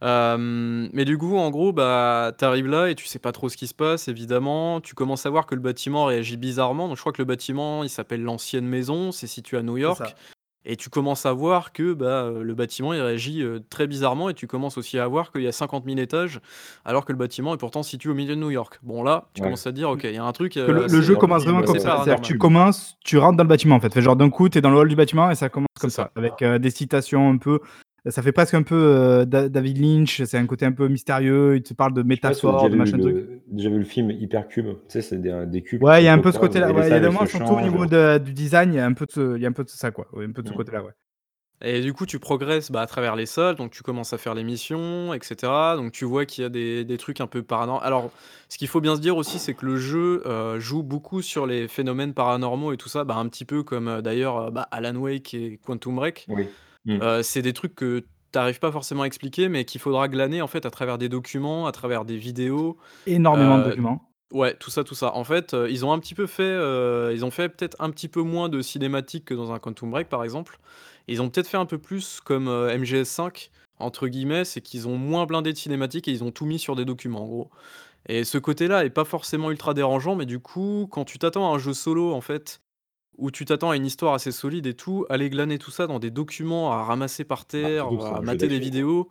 Hem, 0.00 0.88
mais 0.92 1.04
du 1.04 1.18
coup, 1.18 1.36
en 1.36 1.50
gros, 1.50 1.72
bah, 1.72 2.32
tu 2.38 2.44
arrives 2.44 2.68
là 2.68 2.88
et 2.90 2.94
tu 2.94 3.06
sais 3.06 3.18
pas 3.18 3.32
trop 3.32 3.48
ce 3.48 3.56
qui 3.56 3.66
se 3.66 3.74
passe 3.74 4.08
évidemment. 4.08 4.80
Tu 4.80 4.94
commences 4.94 5.26
à 5.26 5.30
voir 5.30 5.46
que 5.46 5.54
le 5.54 5.60
bâtiment 5.60 6.04
réagit 6.04 6.36
bizarrement. 6.36 6.86
Donc 6.88 6.96
je 6.96 7.02
crois 7.02 7.12
que 7.12 7.20
le 7.22 7.26
bâtiment, 7.26 7.82
il 7.82 7.90
s'appelle 7.90 8.22
l'ancienne 8.22 8.66
maison, 8.66 9.10
c'est 9.12 9.26
situé 9.26 9.56
à 9.58 9.62
New 9.62 9.76
C'est 9.76 9.82
York 9.82 9.98
ça. 9.98 10.14
et 10.64 10.76
tu 10.76 10.88
commences 10.90 11.24
à 11.26 11.32
voir 11.32 11.72
que, 11.72 11.94
bah, 11.94 12.24
heu, 12.26 12.42
le 12.42 12.54
bâtiment, 12.54 12.92
il 12.94 13.00
réagit, 13.00 13.42
heu, 13.42 13.60
très 13.70 13.86
bizarrement 13.88 14.28
et 14.28 14.34
tu 14.34 14.46
commences 14.46 14.78
aussi 14.78 14.98
à 14.98 15.06
voir 15.08 15.32
qu'il 15.32 15.42
y 15.42 15.48
a 15.48 15.52
50 15.52 15.84
000 15.86 15.98
étages 15.98 16.40
alors 16.84 17.04
que 17.04 17.12
le 17.12 17.18
bâtiment 17.18 17.54
est 17.54 17.58
pourtant 17.58 17.82
situé 17.82 18.10
au 18.10 18.14
milieu 18.14 18.36
de 18.36 18.40
New 18.40 18.50
York. 18.50 18.78
Bon 18.84 19.02
là, 19.02 19.28
tu 19.34 19.40
Ouais. 19.42 19.46
commences 19.48 19.66
à 19.66 19.70
te 19.70 19.76
dire: 19.76 19.90
«OK, 19.90 20.04
il 20.04 20.14
y 20.14 20.16
a 20.18 20.24
un 20.24 20.32
truc, 20.32 20.54
Que 20.54 20.60
le 20.60 20.86
jeu 21.02 21.14
le 21.14 21.16
commence 21.16 21.42
film, 21.42 21.54
vraiment 21.54 21.66
comme 21.66 21.78
ça. 21.78 21.96
C'est-à-dire 22.04 22.20
que 22.20 22.26
tu 22.26 22.34
paranormal». 22.34 22.38
Cube. 22.38 22.40
commences, 22.40 22.96
tu 23.04 23.18
rentres 23.18 23.36
dans 23.36 23.44
le 23.44 23.48
bâtiment 23.48 23.76
en 23.76 23.80
fait. 23.80 23.88
Enfin 23.88 24.00
genre 24.00 24.16
d'un 24.16 24.30
coup, 24.30 24.48
tu 24.48 24.58
es 24.58 24.60
dans 24.60 24.70
le 24.70 24.76
hall 24.78 24.88
du 24.88 24.96
bâtiment 24.96 25.30
et 25.30 25.34
ça 25.34 25.48
commence 25.48 25.66
C'est 25.76 25.80
comme 25.80 25.90
ça. 25.90 26.04
ça 26.04 26.10
avec, 26.16 26.44
des 26.62 26.70
citations 26.70 27.30
un 27.30 27.38
peu 27.38 27.60
ça 28.06 28.22
fait 28.22 28.32
presque 28.32 28.54
un 28.54 28.62
peu, 28.62 29.24
Da 29.26 29.48
David 29.48 29.78
Lynch, 29.78 30.22
c'est 30.24 30.38
un 30.38 30.46
côté 30.46 30.64
un 30.64 30.72
peu 30.72 30.88
mystérieux, 30.88 31.56
il 31.56 31.62
te 31.62 31.74
parle 31.74 31.94
de 31.94 32.02
pas 32.02 32.32
si 32.32 32.46
de 32.46 32.68
vu 32.68 32.76
machin 32.76 32.98
truc. 32.98 33.14
le 33.14 33.40
déjà 33.50 33.70
vu 33.70 33.78
le 33.78 33.84
film 33.84 34.10
Hypercube? 34.10 34.66
Tu 34.66 34.76
sais, 34.88 35.02
c'est 35.02 35.20
des, 35.20 35.62
cubes 35.62 35.82
Ouais, 35.82 36.02
il 36.02 36.04
y 36.06 36.08
a 36.08 36.12
un 36.12 36.18
peu 36.18 36.32
ce 36.32 36.38
côté-là, 36.38 36.70
il 36.70 36.76
y 36.76 36.92
a 36.92 37.00
des 37.00 37.06
moments 37.06 37.26
surtout 37.26 37.54
au 37.54 37.60
niveau 37.60 37.86
de 37.86 38.18
du 38.18 38.32
design, 38.32 38.72
il 38.72 38.76
y 38.76 38.80
a 38.80 38.86
un 38.86 38.92
peu 38.92 39.06
de 39.06 39.12
ce 39.12 39.36
il 39.36 39.42
y 39.42 39.46
a 39.46 39.48
un 39.48 39.52
peu 39.52 39.64
de 39.64 39.68
ça 39.68 39.90
quoi, 39.90 40.06
un 40.16 40.32
peu 40.32 40.42
de 40.42 40.48
ce 40.48 40.52
Mmh. 40.52 40.56
côté-là, 40.56 40.82
ouais. 40.82 40.92
Et 41.60 41.80
du 41.80 41.92
coup, 41.92 42.06
tu 42.06 42.20
progresses, 42.20 42.70
bah, 42.70 42.82
à 42.82 42.86
travers 42.86 43.16
les 43.16 43.26
salles, 43.26 43.56
donc 43.56 43.72
tu 43.72 43.82
commences 43.82 44.12
à 44.12 44.18
faire 44.18 44.34
les 44.34 44.44
missions 44.44 45.12
et 45.12 45.18
cetera. 45.22 45.76
Donc 45.76 45.90
tu 45.92 46.04
vois 46.04 46.24
qu'il 46.24 46.42
y 46.42 46.46
a 46.46 46.50
des 46.50 46.84
des 46.84 46.98
trucs 46.98 47.20
un 47.20 47.26
peu 47.26 47.42
paranor 47.42 47.82
alors, 47.82 48.12
ce 48.48 48.58
qu'il 48.58 48.68
faut 48.68 48.80
bien 48.80 48.94
se 48.96 49.00
dire 49.00 49.16
aussi, 49.16 49.38
c'est 49.40 49.54
que 49.54 49.66
le 49.66 49.76
jeu, 49.76 50.22
heu, 50.26 50.60
joue 50.60 50.82
beaucoup 50.84 51.20
sur 51.20 51.46
les 51.46 51.66
phénomènes 51.68 52.14
paranormaux 52.14 52.72
et 52.72 52.76
tout 52.76 52.88
ça, 52.88 53.04
bah, 53.04 53.16
un 53.16 53.28
petit 53.28 53.44
peu 53.44 53.62
comme, 53.64 53.88
heu, 53.88 54.02
d'ailleurs, 54.02 54.52
bah, 54.52 54.68
Alan 54.70 54.94
Wake 54.96 55.34
et 55.34 55.58
Quantum 55.64 55.96
Break. 55.96 56.26
Oui. 56.28 56.46
Mmh. 56.84 57.02
Heu, 57.02 57.22
c'est 57.22 57.42
des 57.42 57.52
trucs 57.52 57.74
que 57.74 58.00
tu 58.32 58.38
arrives 58.38 58.58
pas 58.60 58.72
forcément 58.72 59.02
à 59.02 59.06
expliquer, 59.06 59.48
mais 59.48 59.64
qu'il 59.64 59.80
faudra 59.80 60.08
glaner 60.08 60.42
en 60.42 60.46
fait 60.48 60.66
à 60.66 60.70
travers 60.70 60.98
des 60.98 61.08
documents, 61.08 61.66
à 61.66 61.72
travers 61.72 62.04
des 62.04 62.16
vidéos. 62.18 62.78
Énormément 63.06 63.58
de 63.58 63.64
Heu 63.64 63.64
documents. 63.64 64.12
Ouais, 64.32 64.54
tout 64.58 64.70
ça, 64.70 64.84
tout 64.84 64.94
ça. 64.94 65.14
En 65.14 65.24
fait, 65.24 65.54
heu, 65.54 65.70
ils 65.70 65.86
ont 65.86 65.92
un 65.92 65.98
petit 65.98 66.14
peu 66.14 66.26
fait, 66.26 66.52
ils 67.14 67.24
ont 67.24 67.30
fait 67.30 67.48
peut-être 67.48 67.76
un 67.80 67.90
petit 67.90 68.08
peu 68.08 68.20
moins 68.22 68.48
de 68.50 68.60
cinématiques 68.62 69.24
que 69.26 69.34
dans 69.34 69.52
un 69.52 69.58
Quantum 69.58 69.90
Break, 69.90 70.08
par 70.10 70.22
exemple. 70.24 70.58
Ils 71.08 71.22
ont 71.22 71.30
peut-être 71.30 71.46
fait 71.48 71.56
un 71.56 71.64
peu 71.66 71.78
plus 71.78 72.20
comme, 72.20 72.48
heu, 72.48 72.68
«MGS5» 72.76 73.50
entre 73.80 74.08
guillemets, 74.08 74.44
c'est 74.44 74.60
qu'ils 74.60 74.88
ont 74.88 74.96
moins 74.98 75.24
blindé 75.26 75.52
de 75.52 75.56
cinématiques 75.58 76.08
et 76.08 76.10
ils 76.12 76.24
ont 76.24 76.32
tout 76.32 76.46
mis 76.46 76.58
sur 76.58 76.76
des 76.76 76.84
documents, 76.84 77.22
en 77.22 77.26
gros. 77.26 77.50
Et 78.08 78.24
ce 78.24 78.38
côté-là 78.38 78.84
est 78.84 78.90
pas 78.90 79.04
forcément 79.04 79.50
ultra 79.50 79.74
dérangeant, 79.74 80.16
mais 80.16 80.26
du 80.26 80.40
coup, 80.40 80.88
quand 80.90 81.04
tu 81.04 81.18
t'attends 81.18 81.52
à 81.52 81.56
un 81.56 81.58
jeu 81.58 81.74
solo, 81.74 82.12
en 82.14 82.20
fait, 82.22 82.60
où 83.18 83.30
tu 83.30 83.44
t'attends 83.44 83.70
à 83.70 83.76
une 83.76 83.86
histoire 83.86 84.14
assez 84.14 84.32
solide 84.32 84.66
et 84.66 84.74
tout, 84.74 85.06
aller 85.10 85.30
glaner 85.30 85.58
tout 85.58 85.70
ça 85.70 85.86
dans 85.86 85.98
des 85.98 86.10
documents 86.10 86.72
à 86.72 86.84
ramasser 86.84 87.24
par 87.24 87.40
Bah, 87.40 87.46
terre, 87.46 87.86
à 87.88 88.22
mater 88.22 88.48
des 88.48 88.58
vidéos, 88.60 89.10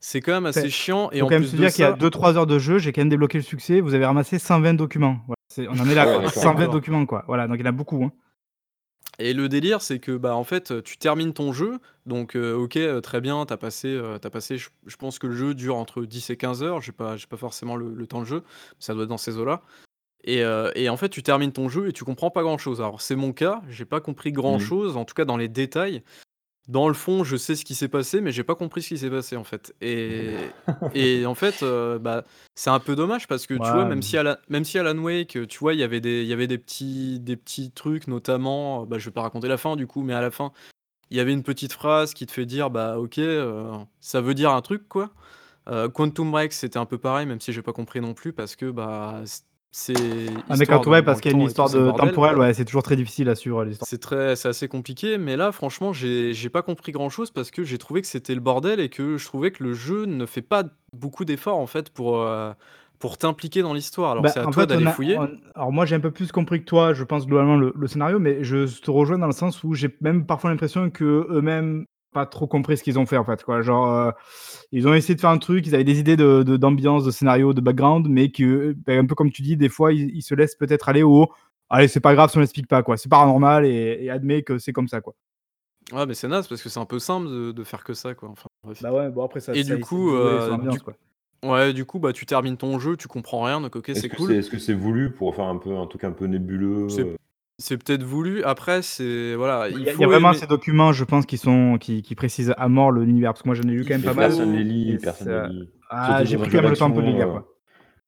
c'est 0.00 0.20
quand 0.20 0.32
même 0.32 0.46
assez 0.46 0.70
chiant 0.70 1.10
et 1.12 1.20
faut 1.20 1.26
en 1.26 1.28
quand 1.28 1.34
même 1.36 1.42
plus 1.42 1.52
se 1.52 1.56
de 1.56 1.56
dire 1.56 1.72
qu'il 1.72 1.82
y 1.82 1.84
a 1.84 1.92
ça 1.92 1.96
2-3 1.96 2.36
heures 2.36 2.46
de 2.46 2.58
jeu, 2.58 2.78
j'ai 2.78 2.92
quand 2.92 3.00
même 3.02 3.08
débloqué 3.10 3.38
le 3.38 3.44
succès, 3.44 3.80
vous 3.80 3.94
avez 3.94 4.06
ramassé 4.06 4.38
120 4.38 4.74
documents. 4.74 5.18
Voilà, 5.26 5.36
c'est 5.48 5.68
on 5.68 5.72
en 5.80 5.88
est 5.88 5.94
là, 5.94 6.06
Ouais, 6.06 6.12
quoi. 6.20 6.22
d'accord. 6.22 6.42
120 6.42 6.58
D'accord. 6.58 6.74
documents, 6.74 7.06
quoi. 7.06 7.24
Voilà, 7.26 7.46
donc 7.48 7.56
il 7.58 7.60
y 7.60 7.64
en 7.64 7.66
a 7.68 7.72
beaucoup, 7.72 8.02
hein. 8.04 8.12
Et 9.18 9.34
le 9.34 9.48
délire, 9.48 9.82
c'est 9.82 9.98
que, 9.98 10.16
bah, 10.16 10.34
en 10.34 10.44
fait, 10.44 10.82
tu 10.82 10.96
termines 10.96 11.34
ton 11.34 11.52
jeu, 11.52 11.78
donc 12.06 12.36
heu, 12.36 12.54
OK, 12.54 12.76
heu, 12.76 13.00
très 13.02 13.20
bien, 13.20 13.44
tu 13.44 13.52
as 13.52 13.56
passé, 13.56 14.00
tu 14.20 14.26
as 14.26 14.30
passé 14.30 14.56
je 14.56 14.70
je 14.86 14.96
pense 14.96 15.18
que 15.18 15.26
le 15.26 15.34
jeu 15.36 15.54
dure 15.54 15.76
entre 15.76 16.04
10 16.04 16.30
et 16.30 16.36
15 16.36 16.62
heures, 16.62 16.80
j'ai 16.80 16.92
pas 16.92 17.16
j'ai 17.16 17.26
pas 17.26 17.36
forcément 17.36 17.76
le 17.76 17.92
le 17.94 18.06
temps 18.06 18.20
de 18.20 18.24
jeu, 18.26 18.44
ça 18.78 18.94
doit 18.94 19.02
être 19.04 19.08
dans 19.10 19.18
ces 19.18 19.36
eaux-là 19.36 19.62
et 20.24 20.42
heu 20.42 20.70
et 20.76 20.88
en 20.88 20.96
fait, 20.96 21.08
tu 21.08 21.22
termines 21.22 21.52
ton 21.52 21.68
jeu 21.68 21.88
et 21.88 21.92
tu 21.92 22.04
comprends 22.04 22.30
pas 22.30 22.42
grand-chose. 22.42 22.80
Alors 22.80 23.00
c'est 23.00 23.16
mon 23.16 23.32
cas, 23.32 23.62
j'ai 23.68 23.84
pas 23.84 24.00
compris 24.00 24.32
Mmh. 24.46 24.70
grand-chose, 24.72 24.96
en 24.96 25.04
tout 25.04 25.14
cas 25.14 25.24
dans 25.24 25.36
les 25.36 25.48
détails. 25.48 26.02
Dans 26.68 26.88
le 26.88 26.94
fond, 26.94 27.24
je 27.24 27.36
sais 27.36 27.56
ce 27.56 27.64
qui 27.64 27.74
s'est 27.74 27.88
passé, 27.88 28.20
mais 28.20 28.32
j'ai 28.32 28.44
pas 28.44 28.54
compris 28.54 28.82
ce 28.82 28.88
qui 28.90 28.98
s'est 28.98 29.10
passé, 29.10 29.36
en 29.36 29.44
fait 29.44 29.74
et 29.80 30.56
et 30.92 31.24
en 31.26 31.34
fait, 31.36 31.62
heu, 31.62 31.98
bah, 32.00 32.24
c'est 32.56 32.70
un 32.70 32.80
peu 32.80 32.96
dommage 32.96 33.28
parce 33.28 33.46
que, 33.46 33.54
tu 33.54 33.74
vois, 33.76 33.84
même 33.86 34.02
si 34.02 34.16
mmh. 34.16 34.18
Alan 34.18 34.36
même 34.48 34.64
si 34.64 34.78
Alan 34.78 34.98
Wake, 34.98 35.36
heu, 35.36 35.46
tu 35.46 35.58
vois, 35.58 35.74
il 35.74 35.80
y 35.80 35.84
avait 35.84 36.00
des 36.00 36.22
il 36.22 36.28
y 36.28 36.32
avait 36.32 36.46
des 36.48 36.58
petits 36.58 37.20
des 37.20 37.36
petits 37.36 37.70
trucs 37.72 38.08
notamment, 38.08 38.86
bah, 38.86 38.98
je 38.98 39.06
vais 39.06 39.12
pas 39.12 39.22
raconter 39.22 39.48
la 39.48 39.56
fin 39.58 39.76
du 39.76 39.86
coup, 39.86 40.02
mais 40.02 40.14
à 40.14 40.20
la 40.20 40.30
fin, 40.30 40.52
il 41.10 41.16
y 41.16 41.20
avait 41.20 41.32
une 41.32 41.42
petite 41.42 41.72
phrase 41.72 42.14
qui 42.14 42.26
te 42.26 42.32
fait 42.32 42.46
dire: 42.46 42.70
«Bah, 42.70 42.98
OK, 42.98 43.18
heu, 43.18 43.70
ça 44.00 44.20
veut 44.20 44.34
dire 44.34 44.52
un 44.52 44.62
truc, 44.62 44.88
quoi». 44.88 45.10
Heu, 45.70 45.88
Quantum 45.90 46.30
Break, 46.32 46.52
c'était 46.52 46.78
un 46.78 46.86
peu 46.86 46.98
pareil, 46.98 47.26
même 47.26 47.40
si 47.40 47.52
j'ai 47.52 47.62
pas 47.62 47.72
compris 47.72 48.00
non 48.00 48.14
plus 48.14 48.32
parce 48.32 48.56
que, 48.56 48.70
bah, 48.70 49.22
c 49.26 49.42
c'est 49.72 49.94
Ah 50.48 50.56
mais 50.56 50.66
dans 50.66 50.82
dans 50.84 51.02
parce 51.02 51.20
qu'il 51.20 51.30
y 51.30 51.34
a 51.34 51.38
une 51.38 51.42
histoire 51.42 51.70
de 51.70 51.90
temporelle, 51.92 52.38
ouais, 52.38 52.54
c'est 52.54 52.64
toujours 52.64 52.82
très 52.82 52.96
difficile 52.96 53.28
à 53.28 53.34
suivre 53.34 53.64
l'histoire. 53.64 53.88
C'est 53.88 53.98
très 54.00 54.36
c'est 54.36 54.48
assez 54.48 54.68
compliqué, 54.68 55.16
mais 55.16 55.36
là, 55.36 55.52
franchement, 55.52 55.92
j'ai 55.92 56.32
j'ai 56.34 56.50
pas 56.50 56.62
compris 56.62 56.92
grand-chose 56.92 57.30
parce 57.30 57.50
que 57.50 57.64
j'ai 57.64 57.78
trouvé 57.78 58.02
que 58.02 58.06
c'était 58.06 58.34
le 58.34 58.40
bordel 58.40 58.80
et 58.80 58.88
que 58.88 59.16
je 59.16 59.24
trouvais 59.24 59.52
que 59.52 59.62
le 59.62 59.72
jeu 59.74 60.04
ne 60.06 60.26
fait 60.26 60.42
pas 60.42 60.64
beaucoup 60.92 61.24
d'efforts, 61.24 61.58
en 61.58 61.66
fait, 61.66 61.90
pour, 61.90 62.18
heu, 62.18 62.52
pour 62.98 63.16
t'impliquer 63.16 63.62
dans 63.62 63.72
l'histoire. 63.72 64.10
Alors 64.12 64.24
Bah, 64.24 64.28
c'est 64.28 64.40
à 64.40 64.46
en 64.46 64.52
toi 64.52 64.66
fait, 64.66 64.70
on 64.74 64.76
d'aller 64.76 64.86
a 64.86 64.96
fouiller. 64.96 65.16
on 65.16 65.28
alors 65.54 65.72
moi, 65.72 65.86
j'ai 65.86 65.94
un 65.94 66.00
peu 66.00 66.10
plus 66.10 66.30
compris 66.30 66.60
que 66.60 66.66
toi, 66.66 66.92
je 66.92 67.04
pense 67.04 67.26
globalement 67.26 67.56
le 67.56 67.72
le 67.74 67.86
scénario, 67.86 68.18
mais 68.18 68.44
je 68.44 68.66
te 68.80 68.90
rejoins 68.90 69.18
dans 69.18 69.26
le 69.26 69.32
sens 69.32 69.64
où 69.64 69.72
j'ai 69.74 69.96
même 70.00 70.26
parfois 70.26 70.50
l'impression 70.50 70.90
qu'eux-mêmes 70.90 71.86
pas 72.12 72.26
trop 72.26 72.46
compris 72.46 72.76
ce 72.76 72.82
qu'ils 72.82 72.98
ont 72.98 73.06
fait, 73.06 73.16
en 73.16 73.24
fait, 73.24 73.42
quoi. 73.44 73.62
Genre, 73.62 73.86
heu, 73.92 74.12
ils 74.72 74.86
ont 74.88 74.94
essayé 74.94 75.14
de 75.14 75.20
faire 75.20 75.30
un 75.30 75.38
truc, 75.38 75.66
ils 75.66 75.74
avaient 75.74 75.84
des 75.84 75.98
idées 76.00 76.16
de 76.16 76.42
de 76.42 76.56
d'ambiance, 76.56 77.04
de 77.04 77.10
scénario, 77.10 77.52
de 77.54 77.60
background, 77.60 78.06
mais 78.08 78.30
que, 78.30 78.74
bah, 78.86 78.94
un 78.94 79.06
peu 79.06 79.14
comme 79.14 79.30
tu 79.30 79.42
dis, 79.42 79.56
des 79.56 79.68
fois, 79.68 79.92
ils 79.92 80.10
ils 80.14 80.22
se 80.22 80.34
laissent 80.34 80.56
peut-être 80.56 80.88
aller 80.88 81.02
au: 81.02 81.28
«Allez, 81.70 81.88
c'est 81.88 82.00
pas 82.00 82.14
grave 82.14 82.30
si 82.30 82.36
on 82.36 82.40
l'explique 82.40 82.68
pas, 82.68 82.82
quoi. 82.82 82.96
C'est 82.96 83.08
paranormal 83.08 83.64
et 83.66 83.98
et 84.02 84.10
admets 84.10 84.42
que 84.42 84.58
c'est 84.58 84.72
comme 84.72 84.88
ça, 84.88 85.00
quoi». 85.00 85.14
Ouais, 85.92 86.06
mais 86.06 86.14
c'est 86.14 86.28
naze 86.28 86.46
parce 86.46 86.62
que 86.62 86.68
c'est 86.68 86.80
un 86.80 86.84
peu 86.86 86.98
simple 86.98 87.28
de 87.28 87.52
de 87.52 87.64
faire 87.64 87.84
que 87.84 87.94
ça, 87.94 88.14
quoi, 88.14 88.28
enfin 88.28 88.48
bref. 88.64 88.82
Bah, 88.82 88.92
ouais, 88.92 89.10
bon 89.10 89.24
après 89.24 89.40
ça 89.40 89.54
Et 89.54 89.64
ça 89.64 89.74
du 89.76 89.80
coup, 89.80 90.10
du 90.70 90.80
quoi. 90.80 90.94
ouais, 91.44 91.72
du 91.72 91.84
coup, 91.84 91.98
bah, 91.98 92.12
tu 92.12 92.26
termines 92.26 92.56
ton 92.56 92.78
jeu, 92.78 92.96
tu 92.96 93.08
comprends 93.08 93.42
rien, 93.42 93.60
donc 93.60 93.74
OK, 93.76 93.90
c'est 93.94 94.08
cool. 94.08 94.28
c'est 94.30 94.36
est-ce 94.38 94.50
que 94.50 94.58
c'est 94.58 94.74
voulu 94.74 95.12
pour 95.12 95.34
faire 95.34 95.46
un 95.46 95.56
peu 95.56 95.76
un 95.76 95.86
truc 95.86 96.04
un 96.04 96.12
peu 96.12 96.26
nébuleux, 96.26 97.16
C'est 97.60 97.78
peut-être 97.78 98.02
voulu. 98.02 98.42
Après, 98.44 98.82
c'est 98.82 99.34
voilà, 99.36 99.68
Il 99.68 99.80
il 99.80 99.84
y 99.84 99.88
a 99.88 99.92
il 99.94 100.00
y 100.00 100.04
a 100.04 100.06
faut 100.06 100.08
vraiment 100.08 100.32
aimer 100.32 100.34
ces 100.34 100.46
documents, 100.46 100.92
je 100.92 101.04
pense, 101.04 101.26
qui 101.26 101.38
sont 101.38 101.78
qui 101.78 102.02
qui 102.02 102.14
précisent 102.14 102.54
à 102.56 102.68
mort 102.68 102.90
le 102.90 103.04
l'univers, 103.04 103.32
parce 103.32 103.42
que 103.42 103.48
moi 103.48 103.54
j'en 103.54 103.68
ai 103.68 103.72
lu 103.72 103.84
quand 103.84 103.94
même 103.94 104.02
Mais 104.02 104.10
pas 104.10 104.14
mal 104.14 104.32
personne 104.34 104.52
les 104.52 104.64
faut 104.64 104.64
lit, 104.64 104.92
et 104.92 104.98
personne 104.98 105.30
les 105.32 105.40
lit. 105.40 105.70
ah, 105.90 106.24
Surtout 106.24 106.24
j'ai 106.24 106.38
dans 106.38 106.42
un 106.42 106.46
pris 106.46 106.50
quand 106.50 106.56
jeu 106.56 106.62
même 106.62 106.70
le 106.70 106.76
temps 106.76 106.86
un 106.86 106.90
peu 106.90 107.02
de 107.02 107.06
les 107.06 107.12
d'action, 107.12 107.14
lire, 107.14 107.30
quoi. 107.30 107.46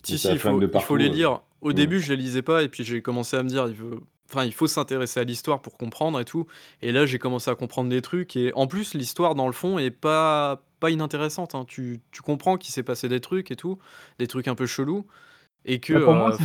où 0.08 0.16
Si, 0.16 0.18
si, 0.18 0.32
ça 0.32 0.34
il 0.34 0.38
flingue 0.38 0.60
faut 0.60 0.60
de 0.60 0.68
il 0.74 0.82
faut 0.82 0.96
les 0.96 1.08
lire. 1.10 1.42
Au 1.62 1.72
Mmh. 1.72 1.74
début, 1.74 2.00
je 2.00 2.10
les 2.12 2.16
lisais 2.22 2.42
pas 2.42 2.62
et 2.62 2.68
puis 2.68 2.84
j'ai 2.84 3.02
commencé 3.02 3.36
à 3.36 3.42
me 3.42 3.48
dire: 3.48 3.68
«Il 3.68 3.74
veut» 3.76 4.00
enfin, 4.30 4.44
il 4.44 4.52
faut 4.54 4.66
s'intéresser 4.68 5.20
à 5.20 5.24
l'histoire 5.24 5.62
pour 5.62 5.78
comprendre 5.78 6.20
et 6.20 6.24
tout 6.24 6.46
et 6.82 6.92
là, 6.92 7.06
j'ai 7.06 7.18
commencé 7.18 7.50
à 7.50 7.54
comprendre 7.56 7.90
des 7.90 8.02
trucs 8.02 8.36
et 8.36 8.52
en 8.54 8.66
plus, 8.68 8.94
l'histoire, 8.94 9.34
dans 9.36 9.46
le 9.46 9.52
fond, 9.52 9.78
est 9.78 9.90
pas 9.92 10.64
pas 10.80 10.90
inintéressante, 10.90 11.54
hein. 11.54 11.64
Tu 11.68 12.00
tu 12.12 12.22
comprends 12.22 12.56
qu'il 12.58 12.72
s'est 12.74 12.82
passé 12.84 13.08
des 13.08 13.20
trucs 13.20 13.50
et 13.52 13.56
tout, 13.56 13.78
des 14.18 14.26
trucs 14.28 14.48
un 14.48 14.54
peu 14.56 14.66
chelous 14.66 15.06
et 15.64 15.80
que, 15.80 15.92
Bah, 15.94 16.00
pour 16.04 16.14
moi, 16.14 16.30
heu, 16.32 16.36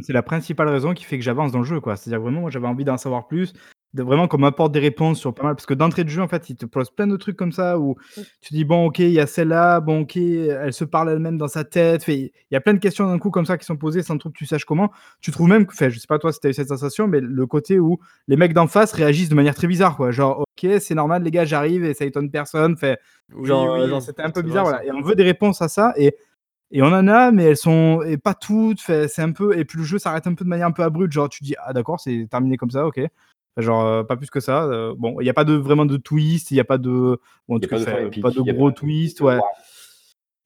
c'est 0.00 0.06
ce 0.08 0.12
la 0.12 0.22
principale 0.22 0.68
raison 0.68 0.94
qui 0.94 1.04
fait 1.04 1.18
que 1.18 1.24
j'avance 1.24 1.52
dans 1.52 1.60
le 1.60 1.64
jeu, 1.64 1.80
quoi. 1.80 1.96
C'est-à-dire 1.96 2.20
vraiment, 2.20 2.40
moi, 2.42 2.50
j'avais 2.50 2.66
envie 2.66 2.84
d'en 2.84 2.96
savoir 2.96 3.26
plus, 3.28 3.52
de 3.94 4.02
vraiment 4.02 4.28
qu'on 4.28 4.38
m'apporte 4.38 4.72
des 4.72 4.80
réponses 4.80 5.18
sur 5.18 5.32
pas 5.32 5.44
mal 5.44 5.54
parce 5.54 5.64
que 5.64 5.72
d'entrée 5.72 6.04
de 6.04 6.10
jeu, 6.10 6.20
en 6.20 6.28
fait, 6.28 6.50
il 6.50 6.56
te 6.56 6.66
pose 6.66 6.90
plein 6.90 7.06
de 7.06 7.16
trucs 7.16 7.36
comme 7.36 7.52
ça 7.52 7.78
où 7.78 7.96
tu 8.42 8.52
dis: 8.52 8.64
«Bon, 8.64 8.86
OK, 8.86 8.98
il 8.98 9.10
y 9.10 9.20
a 9.20 9.26
celle-là, 9.26 9.80
bon, 9.80 10.00
OK, 10.00 10.16
elle 10.16 10.72
se 10.72 10.84
parle 10.84 11.10
elle-même 11.10 11.38
dans 11.38 11.48
sa 11.48 11.64
tête». 11.64 12.06
Il 12.08 12.30
y 12.50 12.56
a 12.56 12.60
plein 12.60 12.74
de 12.74 12.78
questions 12.78 13.06
d'un 13.06 13.18
coup 13.18 13.30
comme 13.30 13.46
ça 13.46 13.56
qui 13.56 13.64
sont 13.64 13.76
posées 13.76 14.02
sans 14.02 14.18
trop 14.18 14.28
que 14.28 14.36
tu 14.36 14.44
saches 14.46 14.64
comment. 14.66 14.90
Tu 15.20 15.30
trouves 15.30 15.48
même 15.48 15.64
que 15.64 15.72
enfin, 15.72 15.88
je 15.88 15.98
sais 15.98 16.06
pas 16.08 16.18
toi 16.18 16.32
si 16.32 16.40
tu 16.40 16.46
as 16.48 16.50
eu 16.50 16.54
cette 16.54 16.68
sensation, 16.68 17.08
mais 17.08 17.20
le 17.20 17.46
côté 17.46 17.78
où 17.78 17.98
les 18.28 18.36
mecs 18.36 18.52
d'en 18.52 18.66
face 18.66 18.92
réagissent 18.92 19.30
de 19.30 19.34
manière 19.34 19.54
très 19.54 19.68
bizarre, 19.68 19.96
quoi. 19.96 20.10
Genre: 20.10 20.40
«OK, 20.40 20.70
c'est 20.80 20.94
normal 20.94 21.22
les 21.22 21.30
gars, 21.30 21.44
j'arrive 21.46 21.84
et 21.84 21.94
ça 21.94 22.04
étonne 22.04 22.30
personne». 22.30 22.76
Oui, 23.34 23.46
genre, 23.48 24.02
c'était 24.02 24.22
un 24.22 24.30
peu 24.30 24.42
bizarre, 24.42 24.64
voilà 24.64 24.84
et 24.84 24.92
on 24.92 25.00
veut 25.00 25.14
des 25.14 25.24
réponses 25.24 25.62
à 25.62 25.68
ça 25.68 25.94
et 25.96 26.14
et 26.70 26.82
on 26.82 26.86
en 26.86 27.06
a, 27.08 27.30
mais 27.32 27.44
elles 27.44 27.56
sont 27.56 28.02
et 28.02 28.16
pas 28.18 28.34
toutes, 28.34 28.80
c'est 28.80 29.20
un 29.22 29.32
peu 29.32 29.56
et 29.58 29.64
puis 29.64 29.78
le 29.78 29.84
jeu 29.84 29.98
s'arrête 29.98 30.26
un 30.26 30.34
peu 30.34 30.44
de 30.44 30.50
manière 30.50 30.66
un 30.66 30.72
peu 30.72 30.82
abrupte, 30.82 31.12
genre 31.12 31.28
tu 31.28 31.44
dis: 31.44 31.54
«Ah 31.64 31.72
d'accord, 31.72 32.00
c'est 32.00 32.26
terminé 32.30 32.56
comme 32.56 32.70
ça, 32.70 32.86
OK». 32.86 33.00
Genre, 33.58 33.86
heu, 33.86 34.04
pas 34.06 34.16
plus 34.18 34.28
que 34.28 34.40
ça, 34.40 34.66
heu, 34.66 34.92
bon, 34.98 35.18
il 35.20 35.26
y 35.26 35.30
a 35.30 35.34
pas 35.34 35.44
de 35.44 35.54
vraiment 35.54 35.86
de 35.86 35.96
twist, 35.96 36.50
il 36.50 36.56
y 36.58 36.60
a 36.60 36.64
pas 36.64 36.76
de 36.78 37.18
ou 37.48 37.54
en 37.56 37.58
tout 37.58 37.68
cas, 37.68 37.78
pas 37.84 38.02
de 38.02 38.20
pas 38.20 38.30
de 38.30 38.52
gros 38.52 38.70
twist, 38.70 39.20
de 39.20 39.24
ouais. 39.24 39.38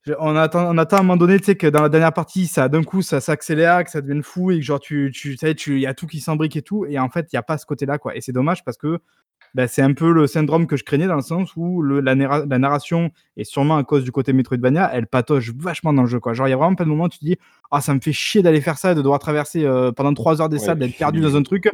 Je 0.06 0.14
on 0.18 0.34
attend 0.36 0.74
on 0.74 0.78
attend 0.78 0.96
à 0.98 1.00
un 1.00 1.02
moment 1.02 1.16
donné, 1.18 1.38
tu 1.38 1.46
sais, 1.46 1.56
que 1.56 1.66
dans 1.66 1.82
la 1.82 1.88
dernière 1.90 2.12
partie, 2.12 2.46
ça 2.46 2.68
d'un 2.68 2.82
coup, 2.84 3.02
ça 3.02 3.20
s'accélère, 3.20 3.84
que 3.84 3.90
ça 3.90 4.00
devienne 4.00 4.22
fou 4.22 4.50
et 4.50 4.56
que 4.60 4.62
genre 4.64 4.80
tu 4.80 5.10
tu 5.12 5.36
sais, 5.36 5.54
tu 5.54 5.74
il 5.76 5.82
y 5.82 5.86
a 5.86 5.94
tout 5.94 6.06
qui 6.06 6.20
s'embrique 6.20 6.56
et 6.56 6.62
tout 6.62 6.86
et 6.86 6.98
en 6.98 7.10
fait, 7.10 7.28
il 7.32 7.36
y 7.36 7.38
a 7.38 7.42
pas 7.42 7.58
ce 7.58 7.66
côté-là, 7.66 7.98
quoi 7.98 8.16
et 8.16 8.20
c'est 8.22 8.32
dommage 8.32 8.64
parce 8.64 8.76
que, 8.78 9.00
bah, 9.54 9.68
c'est 9.68 9.82
un 9.82 9.92
peu 9.94 10.12
le 10.12 10.26
syndrome 10.26 10.66
que 10.66 10.76
je 10.76 10.84
craignais 10.84 11.06
dans 11.06 11.16
le 11.16 11.22
sens 11.22 11.52
où 11.56 11.82
le 11.82 12.00
la 12.00 12.14
néra 12.14 12.44
la 12.46 12.58
narration 12.58 13.10
et 13.36 13.44
sûrement 13.44 13.76
à 13.76 13.84
cause 13.84 14.04
du 14.04 14.12
côté 14.12 14.32
Metroidvania, 14.32 14.90
elle 14.92 15.06
patauge 15.06 15.52
vachement 15.56 15.92
dans 15.92 16.02
le 16.02 16.08
jeu, 16.08 16.20
quoi. 16.20 16.34
Genre, 16.34 16.48
il 16.48 16.50
y 16.50 16.54
a 16.54 16.56
vraiment 16.56 16.74
plein 16.76 16.86
de 16.86 16.90
moments 16.90 17.04
où 17.04 17.08
tu 17.08 17.18
te 17.18 17.24
dis: 17.24 17.36
«Ah, 17.70 17.80
ça 17.80 17.94
me 17.94 18.00
fait 18.00 18.12
chier 18.12 18.42
d'aller 18.42 18.60
faire 18.60 18.78
ça 18.78 18.92
et 18.92 18.94
de 18.94 19.02
devoir 19.02 19.18
traverser, 19.20 19.64
heu, 19.64 19.92
pendant 19.92 20.14
3 20.14 20.40
heures 20.42 20.48
des 20.48 20.58
Ouais, 20.58 20.64
salles, 20.64 20.78
d'être 20.78 20.96
perdu 20.96 21.20
dans 21.20 21.36
un 21.36 21.42
truc», 21.42 21.68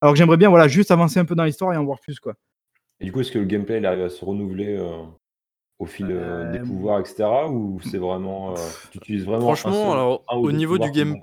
alors 0.00 0.14
que 0.14 0.18
j'aimerais 0.18 0.36
bien, 0.36 0.48
voilà, 0.50 0.68
juste 0.68 0.90
avancer 0.90 1.20
un 1.20 1.24
peu 1.24 1.34
dans 1.34 1.44
l'histoire 1.44 1.72
et 1.72 1.76
en 1.76 1.84
voir 1.84 2.00
plus, 2.00 2.18
quoi. 2.20 2.34
Et 3.00 3.04
du 3.04 3.12
coup, 3.12 3.20
est-ce 3.20 3.32
que 3.32 3.38
le 3.38 3.44
gameplay, 3.44 3.78
il 3.78 3.86
arrive 3.86 4.04
à 4.04 4.08
se 4.08 4.24
renouveler, 4.24 4.76
heu, 4.76 4.88
au 5.80 5.86
fil, 5.86 6.12
heu, 6.12 6.46
des 6.46 6.60
pouvoirs 6.60 7.00
et 7.00 7.04
cetera? 7.06 7.50
Ou 7.50 7.80
c'est 7.82 7.98
vraiment, 7.98 8.74
tu 8.90 8.98
utilises 8.98 9.26
vraiment 9.26 9.54
Franchement, 9.54 9.72
seul 9.72 9.92
alors, 9.92 10.24
1 10.28 10.38
ou 10.38 10.46
au 10.46 10.50
2 10.50 10.52
niveau 10.52 10.78
du 10.78 10.90
game 10.90 11.16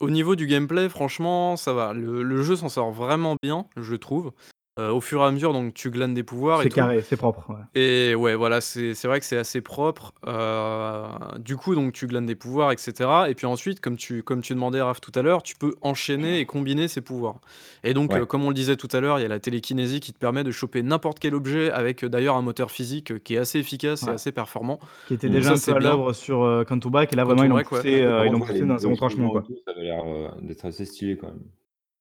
au 0.00 0.10
niveau 0.10 0.36
du 0.36 0.46
gameplay, 0.46 0.88
franchement, 0.88 1.56
ça 1.56 1.72
va. 1.72 1.92
Le 1.94 2.22
le 2.22 2.42
jeu 2.42 2.56
s'en 2.56 2.68
sort 2.68 2.90
vraiment 2.92 3.36
bien, 3.42 3.66
je 3.76 3.94
trouve. 3.96 4.32
Heu, 4.78 4.90
au 4.92 5.00
fur 5.00 5.22
et 5.22 5.24
à 5.24 5.30
mesure, 5.30 5.52
donc 5.54 5.72
tu 5.72 5.90
glanes 5.90 6.12
des 6.12 6.22
pouvoirs 6.22 6.60
et 6.62 6.66
c'est 6.66 6.68
tout 6.68 6.86
carré, 6.86 7.02
c'est 7.02 7.16
propre, 7.18 7.50
ouais. 7.50 7.62
Et 7.74 8.14
ouais, 8.16 8.34
voilà, 8.36 8.60
c'est 8.62 8.94
c'est 8.94 9.08
vrai 9.08 9.20
que 9.20 9.26
c'est 9.26 9.36
assez 9.38 9.60
propre. 9.62 10.14
Heu, 10.26 11.38
du 11.40 11.56
coup, 11.56 11.74
donc 11.76 11.92
tu 11.94 12.06
glanes 12.08 12.26
des 12.26 12.36
pouvoirs 12.36 12.72
et 12.72 12.76
cetera 12.78 13.30
et 13.30 13.34
puis 13.36 13.46
ensuite, 13.46 13.80
comme 13.80 13.96
tu 13.96 14.22
comme 14.24 14.42
tu 14.42 14.54
demandais 14.54 14.82
Raph 14.82 15.00
tout 15.00 15.12
à 15.16 15.22
l'heure, 15.22 15.42
tu 15.42 15.56
peux 15.56 15.74
enchaîner 15.82 16.40
et 16.40 16.46
combiner 16.46 16.88
ces 16.88 17.02
pouvoirs 17.02 17.40
et 17.84 17.94
donc, 17.94 18.16
heu, 18.16 18.24
Ouais. 18.24 18.26
comme 18.26 18.44
on 18.44 18.50
le 18.50 18.54
disait 18.54 18.76
tout 18.76 18.88
à 18.92 19.00
l'heure, 19.00 19.18
il 19.20 19.22
y 19.22 19.26
a 19.26 19.28
la 19.28 19.40
télékinésie 19.40 20.00
qui 20.00 20.12
te 20.14 20.18
permet 20.18 20.44
de 20.44 20.52
choper 20.52 20.82
n'importe 20.82 21.20
quel 21.20 21.34
objet 21.34 21.70
avec, 21.72 22.04
heu, 22.04 22.08
d'ailleurs 22.10 22.36
un 22.36 22.42
moteur 22.42 22.70
physique, 22.72 23.12
heu, 23.12 23.18
qui 23.18 23.34
est 23.36 23.38
assez 23.38 23.58
efficace 23.60 24.08
et 24.08 24.10
Ouais. 24.10 24.12
assez 24.12 24.32
performant. 24.32 24.80
Qui 25.06 25.14
était. 25.14 25.28
Donc 25.28 25.30
déjà 25.30 25.52
ça, 25.52 25.54
un 25.54 25.60
peu 25.60 25.70
c'est 25.70 25.74
à 25.74 25.78
bien. 25.78 25.80
l'œuvre 25.80 26.12
sur, 26.12 26.44
heu, 26.44 26.64
Quantum 26.66 26.90
Break 26.90 27.12
et 27.12 27.16
là, 27.16 27.24
vraiment, 27.24 27.44
ils 27.44 27.48
Quantum 27.48 27.50
l'ont 27.50 27.60
Break, 27.60 27.72
ouais. 27.72 27.84
poussé, 27.84 28.02
Et 28.08 28.12
par 28.12 28.24
heu, 28.24 28.26
ils 28.26 28.30
l'ont 28.32 28.40
contre, 28.40 28.52
les 28.52 28.62
poussé 28.64 28.64
dans 28.64 28.86
retranchement, 28.86 29.36
et 29.38 29.42
tout, 29.42 29.56
ça 29.64 29.72
avait 29.72 29.82
l'air, 29.84 30.04
heu, 30.06 30.28
d'être 30.42 30.64
assez 30.64 30.84
stylé 30.84 31.16
quand 31.16 31.28
même. 31.28 31.42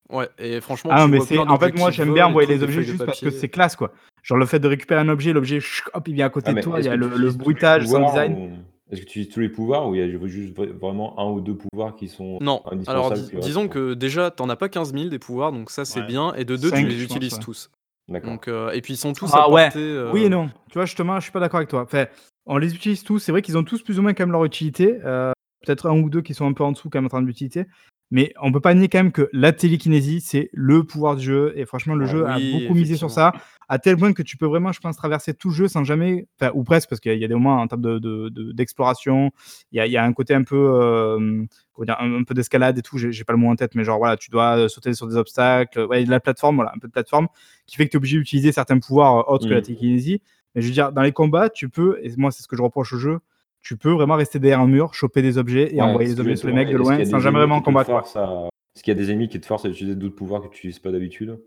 Ouais 0.10 0.30
et 0.38 0.62
franchement, 0.62 0.91
Ah 0.93 1.08
mais 1.08 1.18
vois 1.18 1.26
c'est 1.26 1.38
en 1.38 1.60
fait, 1.60 1.76
moi, 1.76 1.89
j'aime 1.91 2.14
bien 2.14 2.28
envoyer 2.28 2.47
les 2.47 2.58
des 2.60 2.64
objets 2.64 2.84
juste 2.84 3.06
parce 3.06 3.22
que 3.22 3.32
c'est 3.32 3.49
classe, 3.49 3.76
quoi. 3.76 3.91
Genre 4.24 4.38
le 4.38 4.45
fait 4.45 4.60
de 4.60 4.68
récupérer 4.68 5.01
un 5.01 5.10
objet, 5.10 5.34
l'objet, 5.34 5.60
hop, 5.93 6.08
il 6.08 6.14
vient 6.16 6.26
à 6.26 6.30
côté 6.30 6.51
Ah 6.51 6.53
de 6.56 6.62
toi, 6.62 6.80
il 6.80 6.86
y 6.86 6.89
a 6.89 6.95
le 6.95 7.32
bruitage, 7.32 7.84
pouvoirs 7.84 8.06
design. 8.12 8.34
ou 8.34 8.49
est-ce 8.91 9.01
que 9.01 9.06
tu 9.06 9.20
utilises 9.20 9.30
tous 9.34 9.39
les 9.39 9.49
pouvoirs 9.49 9.88
ou 9.89 9.95
il 9.95 10.01
y 10.01 10.03
a 10.03 10.28
juste 10.28 10.56
vraiment 10.56 11.20
1 11.20 11.32
ou 11.32 11.41
2 11.41 11.56
pouvoirs 11.56 11.95
qui 11.95 12.08
sont 12.08 12.38
Non, 12.41 12.62
alors 12.88 13.12
disons 13.14 13.68
que 13.68 13.93
déjà, 13.95 14.30
tu 14.30 14.43
en 14.43 14.49
as 14.49 14.56
pas 14.56 14.70
15 14.70 14.93
000 14.93 15.10
des 15.10 15.20
pouvoirs, 15.20 15.51
donc 15.51 15.72
ça, 15.72 15.86
c'est 15.86 16.03
bien 16.03 16.34
et 16.36 16.45
de 16.45 16.56
2, 16.56 16.70
tu 16.70 16.76
5 16.76 16.88
les 16.88 17.01
utilises 17.03 17.39
tous. 17.39 17.72
D'accord. 18.08 18.30
Donc, 18.34 18.47
heu 18.47 18.70
et 18.74 18.82
puis 18.82 18.93
ils 18.93 18.97
sont 18.97 19.14
tous 19.14 19.34
à 19.34 19.45
Ah 19.45 19.49
ouais, 19.49 19.64
portée, 19.64 20.10
oui 20.14 20.26
et 20.26 20.30
non. 20.30 20.49
Tu 20.70 20.76
vois, 20.76 20.86
justement, 20.86 21.16
je 21.20 21.24
suis 21.24 21.32
pas 21.32 21.39
d'accord 21.39 21.58
avec 21.58 21.70
toi. 21.70 21.82
Enfin, 21.82 22.06
on 22.45 22.58
les 22.58 22.76
utilise 22.76 23.03
tous, 23.03 23.18
c'est 23.18 23.32
vrai 23.32 23.41
qu'ils 23.41 23.58
ont 23.58 23.64
tous 23.64 23.82
plus 23.82 23.97
ou 23.97 24.03
moins 24.03 24.14
quand 24.14 24.22
même 24.24 24.32
leur 24.32 24.45
utilité, 24.45 24.99
heu, 25.03 25.34
peut-être 25.66 25.88
un 25.89 25.99
ou 25.99 26.12
deux 26.12 26.22
qui 26.22 26.36
sont 26.36 26.45
un 26.45 26.53
peu 26.53 26.64
en 26.64 26.72
dessous 26.72 26.91
quand 26.91 26.99
même 26.99 27.08
en 27.08 27.10
termes 27.10 27.26
d'utilité. 27.26 27.66
Mais 28.12 28.34
on 28.39 28.51
peut 28.51 28.60
pas 28.62 28.74
nier 28.76 28.88
quand 28.88 28.99
même 28.99 29.12
que 29.12 29.30
la 29.34 29.51
télékinésie, 29.51 30.22
c'est 30.22 30.49
le 30.53 30.84
pouvoir 30.84 31.16
du 31.16 31.24
jeu. 31.26 31.53
Et 31.56 31.66
franchement, 31.66 31.95
le 31.95 32.06
Ah 32.06 32.10
jeu 32.12 32.28
a 32.28 32.39
beaucoup 32.39 32.74
misé 32.76 32.95
sur 32.97 33.10
ça, 33.10 33.34
à 33.68 33.80
tel 33.80 33.97
point 33.97 34.14
que 34.14 34.22
tu 34.22 34.38
peux 34.38 34.45
vraiment, 34.45 34.72
je 34.72 34.80
pense, 34.80 34.95
traverser 34.95 35.34
tout 35.34 35.49
le 35.49 35.56
jeu 35.56 35.68
sans 35.68 35.84
jamais, 35.84 36.28
enfin, 36.39 36.51
ou 36.53 36.64
presque, 36.64 36.88
parce 36.89 37.01
qu'il 37.01 37.18
y 37.18 37.26
a- 37.26 37.28
des 37.28 37.34
moments 37.34 37.60
en 37.60 37.68
termes 37.68 37.82
de- 37.82 37.97
de- 37.97 38.30
de- 38.30 38.51
d'exploration, 38.51 39.32
il 39.72 39.78
y 39.78 39.80
a, 39.80 39.88
il 39.88 39.91
y 39.91 39.97
a 39.97 40.03
un 40.06 40.14
côté 40.14 40.36
un 40.36 40.43
peu, 40.43 40.56
euh, 40.56 41.43
dire, 41.84 41.97
un, 41.99 42.14
un 42.20 42.24
peu 42.24 42.36
d'escalade 42.36 42.78
et 42.78 42.82
tout, 42.84 42.97
j'ai 42.99 43.24
pas 43.24 43.34
le 43.34 43.39
mot 43.39 43.49
en 43.49 43.56
tête, 43.56 43.74
mais 43.76 43.84
genre 43.84 43.97
voilà, 43.97 44.18
tu 44.18 44.30
dois 44.30 44.58
euh, 44.58 44.68
sauter 44.68 44.93
sur 44.93 45.08
des 45.08 45.16
obstacles, 45.16 45.82
ouais, 45.86 46.03
de 46.06 46.10
la 46.12 46.20
plateforme, 46.20 46.56
voilà, 46.58 46.72
un 46.76 46.80
peu 46.80 46.88
de 46.88 46.93
plateforme, 46.93 47.28
qui 47.66 47.76
fait 47.76 47.86
que 47.86 47.89
tu 47.91 47.97
es 47.97 47.99
obligé 47.99 48.18
d'utiliser 48.18 48.51
certains 48.51 48.78
pouvoirs 48.80 49.18
euh, 49.30 49.34
autres 49.34 49.47
que 49.49 49.53
la 49.53 49.62
Mm. 49.62 49.64
télékinésie. 49.64 50.22
Mais 50.53 50.62
je 50.62 50.68
veux 50.68 50.74
dire, 50.74 50.91
dans 50.93 51.01
les 51.01 51.12
combats, 51.12 51.49
tu 51.49 51.70
peux, 51.70 51.97
et 52.03 52.14
moi 52.18 52.32
c'est 52.32 52.43
ce 52.43 52.47
que 52.47 52.56
je 52.56 52.62
reproche 52.62 52.93
au 52.93 52.97
jeu, 52.99 53.18
tu 53.66 53.78
peux 53.78 53.91
vraiment 53.91 54.13
rester 54.16 54.38
derrière 54.38 54.59
un 54.61 54.68
mur, 54.68 54.93
choper 54.93 55.24
des 55.24 55.39
objets 55.39 55.74
et 55.74 55.78
Ouais, 55.78 55.82
envoyer 55.82 56.13
que 56.13 56.22
objets 56.22 56.36
je 56.36 56.39
sur 56.39 56.47
les 56.49 56.53
mecs 56.53 56.70
de 56.70 56.78
loin 56.78 57.03
sans 57.03 57.18
des 57.18 57.20
jamais 57.20 57.39
vraiment 57.39 57.61
combattre. 57.61 57.89
à- 57.91 58.47
Est-ce 58.76 58.84
qu'il 58.84 58.93
y 58.93 58.95
a 58.95 58.99
des 58.99 59.09
ennemis 59.11 59.28
qui 59.28 59.41
te 59.41 59.45
forcent 59.47 59.66
à 59.66 59.70
utiliser 59.70 59.95
d'autres 59.95 60.16
pouvoirs 60.16 60.41
que 60.41 60.47
tu 60.47 60.51
n'utilises 60.68 60.78
pas 60.78 60.91
d'habitude? 60.91 61.41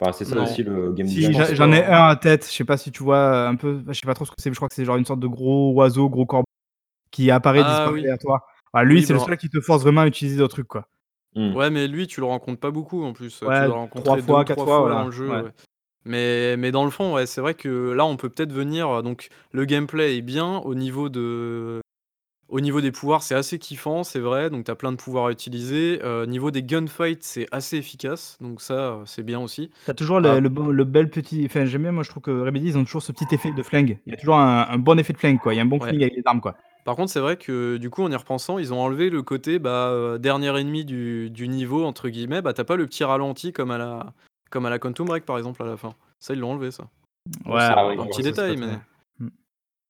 Enfin, 0.00 0.12
c'est 0.12 0.24
ça 0.24 0.36
Non. 0.36 0.44
aussi 0.44 0.62
le 0.62 0.92
game 0.92 1.06
Si, 1.06 1.32
j'en 1.32 1.72
ai 1.72 1.82
pas. 1.82 2.06
un 2.06 2.08
à 2.10 2.16
tête, 2.16 2.46
je 2.46 2.52
sais 2.52 2.64
pas 2.64 2.76
si 2.76 2.92
tu 2.92 3.02
vois 3.02 3.16
euh, 3.16 3.48
un 3.48 3.56
peu, 3.56 3.82
je 3.88 3.92
sais 3.92 4.06
pas 4.06 4.14
trop 4.14 4.24
ce 4.24 4.30
que 4.30 4.36
c'est, 4.38 4.50
mais 4.50 4.54
je 4.54 4.58
crois 4.58 4.68
que 4.68 4.74
c'est 4.76 4.84
genre 4.84 4.96
une 4.96 5.04
sorte 5.04 5.18
de 5.20 5.26
gros 5.26 5.72
oiseau, 5.72 6.08
gros 6.08 6.26
corbeau 6.26 6.44
qui 7.10 7.30
apparaît, 7.32 7.62
Ah 7.64 7.68
disparaît 7.70 7.92
oui. 7.94 8.00
derrière 8.02 8.18
toi. 8.18 8.40
Lui, 8.84 8.96
Oui, 8.96 9.02
c'est 9.02 9.12
le 9.12 9.18
bah, 9.18 9.24
seul 9.26 9.36
qui 9.36 9.48
te 9.48 9.60
force 9.60 9.82
vraiment 9.82 10.02
à 10.02 10.06
utiliser 10.06 10.36
d'autres 10.36 10.54
trucs, 10.54 10.68
quoi. 10.68 10.86
Hmm. 11.34 11.54
Ouais, 11.56 11.70
mais 11.70 11.88
lui, 11.88 12.06
tu 12.06 12.20
le 12.20 12.26
rencontres 12.26 12.60
pas 12.60 12.70
beaucoup 12.70 13.02
en 13.04 13.12
plus. 13.12 13.36
Tu 13.38 13.44
Ouais, 13.44 13.50
dois 13.50 13.62
le 13.62 13.68
trois 13.70 13.80
rencontrer 13.80 14.16
deux 14.16 14.22
fois, 14.22 14.40
ou 14.40 14.44
quatre 14.44 14.56
trois 14.56 14.64
fois, 14.66 14.74
fois 14.76 14.80
voilà. 14.86 14.94
dans 15.00 15.04
le 15.06 15.10
jeu. 15.12 15.28
Ouais. 15.28 15.42
ouais. 15.42 15.50
Mais, 16.04 16.56
mais 16.56 16.70
dans 16.70 16.84
le 16.84 16.90
fond, 16.90 17.14
ouais, 17.14 17.26
c'est 17.26 17.40
vrai 17.40 17.54
que 17.54 17.92
là, 17.92 18.04
on 18.04 18.16
peut 18.16 18.28
peut-être 18.28 18.52
venir. 18.52 18.88
euh, 18.90 19.02
Donc, 19.02 19.28
le 19.52 19.64
gameplay 19.64 20.16
est 20.18 20.22
bien 20.22 20.58
au 20.58 20.74
niveau 20.74 21.08
de. 21.08 21.80
Au 22.50 22.60
niveau 22.60 22.82
des 22.82 22.92
pouvoirs, 22.92 23.22
c'est 23.22 23.34
assez 23.34 23.58
kiffant, 23.58 24.04
c'est 24.04 24.20
vrai. 24.20 24.50
Donc, 24.50 24.66
tu 24.66 24.70
as 24.70 24.74
plein 24.74 24.92
de 24.92 24.96
pouvoirs 24.98 25.26
à 25.26 25.32
utiliser. 25.32 25.98
Euh, 26.04 26.26
niveau 26.26 26.50
des 26.50 26.62
gunfights, 26.62 27.22
c'est 27.24 27.46
assez 27.52 27.78
efficace. 27.78 28.36
Donc, 28.42 28.60
ça, 28.60 28.74
euh, 28.74 29.02
c'est 29.06 29.22
bien 29.22 29.40
aussi. 29.40 29.70
T'as 29.86 29.94
toujours 29.94 30.20
le, 30.20 30.28
Ah. 30.28 30.40
le, 30.40 30.84
bel 30.84 31.08
petit. 31.08 31.42
Enfin, 31.46 31.64
j'aime 31.64 31.82
bien, 31.82 31.92
moi, 31.92 32.02
je 32.02 32.10
trouve 32.10 32.22
que 32.22 32.30
Remedy, 32.30 32.66
ils 32.68 32.78
ont 32.78 32.84
toujours 32.84 33.02
ce 33.02 33.12
petit 33.12 33.34
effet 33.34 33.50
de 33.50 33.62
flingue. 33.62 33.98
Il 34.06 34.10
y 34.12 34.14
a 34.14 34.18
toujours 34.18 34.36
un, 34.36 34.66
un 34.68 34.78
bon 34.78 34.98
effet 34.98 35.14
de 35.14 35.18
flingue, 35.18 35.38
quoi. 35.40 35.54
Il 35.54 35.56
y 35.56 35.60
a 35.60 35.62
un 35.62 35.66
bon 35.66 35.78
Ouais. 35.78 35.86
feeling 35.88 36.02
avec 36.02 36.16
les 36.16 36.22
armes, 36.26 36.42
quoi. 36.42 36.54
Par 36.84 36.96
contre, 36.96 37.10
c'est 37.10 37.20
vrai 37.20 37.38
que 37.38 37.78
du 37.78 37.88
coup, 37.88 38.02
en 38.02 38.12
y 38.12 38.14
repensant, 38.16 38.58
ils 38.58 38.74
ont 38.74 38.78
enlevé 38.80 39.08
le 39.08 39.22
côté 39.22 39.58
bah, 39.58 39.88
euh, 39.88 40.18
dernier 40.18 40.56
ennemi 40.60 40.84
du, 40.84 41.30
du 41.30 41.48
niveau, 41.48 41.82
entre 41.86 42.10
guillemets. 42.10 42.42
Bah, 42.42 42.52
t'as 42.52 42.64
pas 42.64 42.76
le 42.76 42.84
petit 42.84 43.04
ralenti 43.04 43.54
comme 43.54 43.70
à 43.70 43.78
la, 43.78 44.12
comme 44.54 44.64
à 44.66 44.70
la 44.70 44.78
Quantum 44.78 45.06
Break, 45.06 45.26
par 45.26 45.36
exemple, 45.36 45.60
à 45.62 45.66
la 45.66 45.76
fin. 45.76 45.94
Ça, 46.20 46.32
ils 46.32 46.38
l'ont 46.40 46.52
enlevé, 46.52 46.70
ça. 46.70 46.84
Ouais, 47.44 47.58
c'est 47.58 47.74
ah 47.74 47.80
un, 47.80 47.88
oui, 47.88 47.94
un 47.98 48.02
ouais, 48.04 48.08
petit 48.08 48.22
détail, 48.22 48.56
mais. 48.56 48.66
très- 48.68 48.80
Mm. 49.20 49.28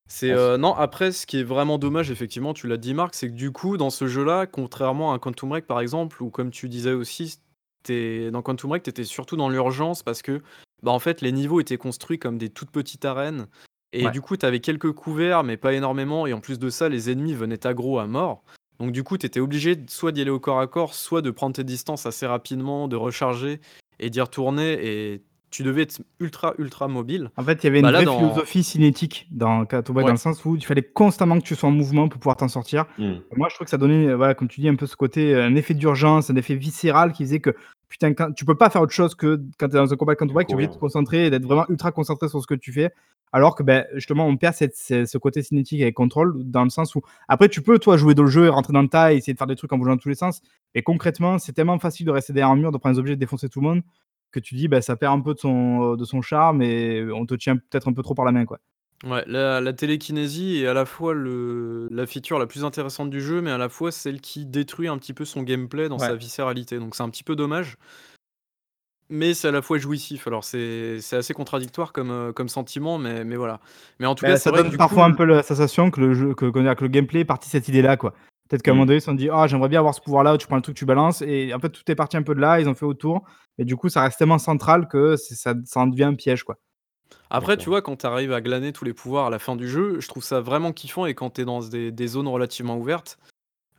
C'est 0.07 0.31
euh, 0.31 0.57
non 0.57 0.73
après 0.75 1.11
ce 1.11 1.25
qui 1.25 1.39
est 1.39 1.43
vraiment 1.43 1.79
dommage 1.79 2.11
effectivement 2.11 2.53
tu 2.53 2.67
l'as 2.67 2.77
dit 2.77 2.93
Marc 2.93 3.15
c'est 3.15 3.27
que 3.27 3.33
du 3.33 3.51
coup 3.51 3.75
dans 3.75 3.89
ce 3.89 4.05
jeu-là 4.05 4.45
contrairement 4.45 5.13
à 5.13 5.17
Quantum 5.19 5.49
Break 5.49 5.65
par 5.65 5.79
exemple 5.79 6.21
ou 6.21 6.29
comme 6.29 6.51
tu 6.51 6.69
disais 6.69 6.93
aussi 6.93 7.39
t'es- 7.81 8.29
dans 8.29 8.43
Quantum 8.43 8.69
Break 8.69 8.83
t'étais 8.83 9.03
surtout 9.03 9.35
dans 9.35 9.49
l'urgence 9.49 10.03
parce 10.03 10.21
que 10.21 10.43
bah 10.83 10.91
en 10.91 10.99
fait 10.99 11.21
les 11.21 11.31
niveaux 11.31 11.59
étaient 11.59 11.77
construits 11.79 12.19
comme 12.19 12.37
des 12.37 12.49
toutes 12.49 12.69
petites 12.69 13.03
arènes 13.03 13.47
et 13.93 14.05
Ouais. 14.05 14.11
du 14.11 14.21
coup 14.21 14.37
t'avais 14.37 14.59
quelques 14.59 14.91
couverts 14.91 15.43
mais 15.43 15.57
pas 15.57 15.73
énormément 15.73 16.27
et 16.27 16.33
en 16.33 16.39
plus 16.39 16.59
de 16.59 16.69
ça 16.69 16.87
les 16.87 17.09
ennemis 17.09 17.33
venaient 17.33 17.65
aggro 17.65 17.97
à 17.97 18.05
mort 18.05 18.43
donc 18.79 18.91
du 18.91 19.03
coup 19.03 19.17
t'étais 19.17 19.39
obligé 19.39 19.75
soit 19.87 20.11
d'y 20.11 20.21
aller 20.21 20.29
au 20.29 20.39
corps 20.39 20.59
à 20.59 20.67
corps 20.67 20.93
soit 20.93 21.23
de 21.23 21.31
prendre 21.31 21.55
tes 21.55 21.63
distances 21.63 22.05
assez 22.05 22.27
rapidement 22.27 22.87
de 22.87 22.95
recharger 22.95 23.59
et 23.99 24.09
d'y 24.09 24.21
retourner 24.21 24.73
et 25.13 25.21
tu 25.51 25.63
devais 25.63 25.83
être 25.83 26.01
ultra 26.19 26.53
ultra 26.57 26.89
mobile 26.89 27.31
En 27.37 27.43
fait, 27.43 27.63
il 27.63 27.65
y 27.65 27.67
avait 27.67 27.79
une 27.79 27.83
Bah 27.85 27.91
là, 27.91 27.99
vraie 27.99 28.05
dans- 28.05 28.19
philosophie 28.19 28.61
cinétique 28.63 29.27
dans 29.31 29.59
Break, 29.59 29.87
Ouais. 29.89 30.03
dans 30.03 30.09
le 30.11 30.17
sens 30.17 30.43
où 30.43 30.57
il 30.57 30.65
fallait 30.65 30.81
constamment 30.83 31.39
que 31.39 31.45
tu 31.45 31.55
sois 31.55 31.69
en 31.69 31.71
mouvement 31.71 32.09
pour 32.09 32.19
pouvoir 32.19 32.35
t'en 32.35 32.49
sortir. 32.49 32.85
Hmm. 32.97 33.13
Moi, 33.37 33.47
je 33.49 33.55
trouve 33.55 33.65
que 33.65 33.71
ça 33.71 33.77
donnait, 33.77 34.13
voilà, 34.15 34.33
comme 34.33 34.49
tu 34.49 34.59
dis, 34.59 34.67
un 34.67 34.75
peu 34.75 34.85
ce 34.85 34.97
côté, 34.97 35.33
euh, 35.33 35.45
un 35.45 35.55
effet 35.55 35.73
d'urgence, 35.73 36.29
un 36.29 36.35
effet 36.35 36.55
viscéral 36.55 37.13
qui 37.13 37.23
faisait 37.23 37.39
que, 37.39 37.55
putain, 37.89 38.13
quand, 38.13 38.31
tu 38.33 38.45
peux 38.45 38.55
pas 38.57 38.69
faire 38.69 38.81
autre 38.81 38.93
chose 38.93 39.15
que 39.15 39.41
quand 39.57 39.67
tu 39.69 39.75
es 39.75 39.79
dans 39.79 39.91
un 39.93 39.95
combat 39.95 40.15
Quantum 40.15 40.33
Break, 40.33 40.47
tu 40.47 40.53
es 40.53 40.55
obligé 40.55 40.67
de 40.69 40.73
te 40.73 40.79
concentrer 40.79 41.27
et 41.27 41.29
d'être 41.29 41.45
vraiment 41.45 41.65
ultra 41.69 41.91
concentré 41.91 42.27
sur 42.29 42.41
ce 42.41 42.47
que 42.47 42.55
tu 42.55 42.71
fais. 42.73 42.91
Alors 43.31 43.55
que, 43.55 43.63
ben, 43.63 43.85
justement, 43.95 44.27
on 44.27 44.37
perd 44.37 44.53
cette- 44.55 44.75
ce 44.75 45.05
ce 45.05 45.17
côté 45.17 45.41
cinétique 45.43 45.81
avec 45.81 45.95
contrôle, 45.95 46.35
dans 46.43 46.63
le 46.63 46.69
sens 46.69 46.95
où, 46.95 47.01
après, 47.27 47.49
tu 47.49 47.61
peux, 47.61 47.79
toi, 47.79 47.97
jouer 47.97 48.13
dans 48.15 48.23
le 48.23 48.29
jeu 48.29 48.45
et 48.45 48.49
rentrer 48.49 48.73
dans 48.73 48.81
le 48.81 48.87
tas 48.87 49.13
et 49.13 49.17
essayer 49.17 49.33
de 49.33 49.37
faire 49.37 49.47
des 49.47 49.55
trucs 49.55 49.71
en 49.73 49.77
bougeant 49.77 49.91
dans 49.91 49.97
tous 49.97 50.09
les 50.09 50.15
sens. 50.15 50.41
Et 50.73 50.83
concrètement, 50.83 51.37
c'est 51.39 51.53
tellement 51.53 51.79
facile 51.79 52.05
de 52.05 52.11
rester 52.11 52.33
derrière 52.33 52.51
un 52.51 52.55
mur, 52.55 52.71
de 52.71 52.77
prendre 52.77 52.95
des 52.95 52.99
objets, 52.99 53.15
de 53.15 53.19
défoncer 53.19 53.49
tout 53.49 53.61
le 53.61 53.67
monde, 53.67 53.81
que 54.31 54.39
tu 54.39 54.55
dis, 54.55 54.67
bah, 54.67 54.81
ça 54.81 54.95
perd 54.95 55.13
un 55.17 55.21
peu 55.21 55.33
de 55.33 55.39
son, 55.39 55.95
de 55.95 56.05
son 56.05 56.21
charme 56.21 56.61
et 56.61 57.03
on 57.13 57.25
te 57.25 57.35
tient 57.35 57.57
peut-être 57.57 57.87
un 57.89 57.93
peu 57.93 58.03
trop 58.03 58.13
par 58.15 58.25
la 58.25 58.31
main, 58.31 58.45
quoi. 58.45 58.59
Ouais, 59.05 59.23
la, 59.27 59.61
la 59.61 59.73
télékinésie 59.73 60.63
est 60.63 60.67
à 60.67 60.73
la 60.73 60.85
fois 60.85 61.13
le, 61.13 61.87
la 61.91 62.07
feature 62.07 62.39
la 62.39 62.47
plus 62.47 62.65
intéressante 62.65 63.11
du 63.11 63.21
jeu, 63.21 63.39
mais 63.39 63.51
à 63.51 63.57
la 63.59 63.69
fois 63.69 63.91
celle 63.91 64.19
qui 64.19 64.45
détruit 64.47 64.87
un 64.87 64.97
petit 64.97 65.13
peu 65.13 65.25
son 65.25 65.43
gameplay 65.43 65.89
dans 65.89 65.99
Ouais. 65.99 66.07
sa 66.07 66.15
viscéralité. 66.15 66.79
Donc 66.79 66.95
c'est 66.95 67.03
un 67.03 67.09
petit 67.09 67.23
peu 67.23 67.35
dommage. 67.35 67.77
Mais 69.09 69.35
c'est 69.35 69.49
à 69.49 69.51
la 69.51 69.61
fois 69.61 69.77
jouissif. 69.77 70.25
Alors 70.25 70.43
c'est 70.43 70.99
c'est 71.01 71.15
assez 71.17 71.35
contradictoire 71.35 71.93
comme, 71.93 72.09
euh, 72.09 72.33
comme 72.33 72.49
sentiment, 72.49 72.97
mais, 72.97 73.23
mais 73.23 73.35
voilà. 73.35 73.59
Mais 73.99 74.07
en 74.07 74.15
tout 74.15 74.23
Bah, 74.25 74.31
cas, 74.31 74.37
c'est 74.37 74.45
ça 74.45 74.49
vrai 74.49 74.59
que 74.59 74.63
donne 74.63 74.71
du 74.71 74.77
parfois 74.77 75.05
un 75.05 75.11
peu 75.11 75.25
la 75.25 75.43
sensation 75.43 75.91
que 75.91 76.01
le 76.01 76.13
jeu, 76.15 76.33
que, 76.33 76.45
dire, 76.59 76.75
que 76.75 76.83
le 76.83 76.89
gameplay 76.89 77.19
est 77.19 77.25
parti 77.25 77.47
de 77.47 77.51
cette 77.51 77.67
idée-là, 77.67 77.97
quoi. 77.97 78.15
Peut-être 78.49 78.63
qu'à 78.63 78.71
un 78.71 78.73
Mm. 78.73 78.77
moment 78.77 78.85
donné, 78.87 78.97
ils 78.97 79.01
se 79.01 79.05
sont 79.05 79.13
dit, 79.13 79.29
ah, 79.31 79.45
j'aimerais 79.45 79.69
bien 79.69 79.79
avoir 79.79 79.93
ce 79.93 80.01
pouvoir-là, 80.01 80.33
où 80.33 80.37
tu 80.37 80.47
prends 80.47 80.55
le 80.55 80.61
truc, 80.63 80.75
tu 80.75 80.85
balances, 80.85 81.21
et 81.21 81.53
en 81.53 81.59
fait, 81.59 81.69
tout 81.69 81.83
est 81.91 81.95
parti 81.95 82.17
un 82.17 82.23
peu 82.23 82.33
de 82.33 82.39
là, 82.39 82.59
ils 82.59 82.67
ont 82.67 82.73
fait 82.75 82.85
autour, 82.85 83.23
et 83.59 83.65
du 83.65 83.75
coup, 83.75 83.89
ça 83.89 84.01
reste 84.01 84.17
tellement 84.17 84.37
central 84.39 84.87
que 84.87 85.15
c'est- 85.17 85.35
ça, 85.35 85.53
ça 85.65 85.79
en 85.81 85.87
devient 85.87 86.03
un 86.05 86.15
piège, 86.15 86.43
quoi. 86.43 86.57
Après, 87.29 87.57
tu 87.57 87.61
D'accord. 87.61 87.71
vois, 87.71 87.81
quand 87.81 87.95
tu 87.97 88.05
arrives 88.05 88.31
à 88.33 88.41
glaner 88.41 88.71
tous 88.71 88.85
les 88.85 88.93
pouvoirs 88.93 89.25
à 89.25 89.29
la 89.29 89.39
fin 89.39 89.55
du 89.55 89.67
jeu, 89.67 89.99
je 89.99 90.07
trouve 90.07 90.23
ça 90.23 90.41
vraiment 90.41 90.71
kiffant. 90.71 91.05
Et 91.05 91.13
quand 91.15 91.31
tu 91.31 91.41
es 91.41 91.45
dans 91.45 91.59
des, 91.61 91.91
des 91.91 92.07
zones 92.07 92.27
relativement 92.27 92.77
ouvertes, 92.77 93.17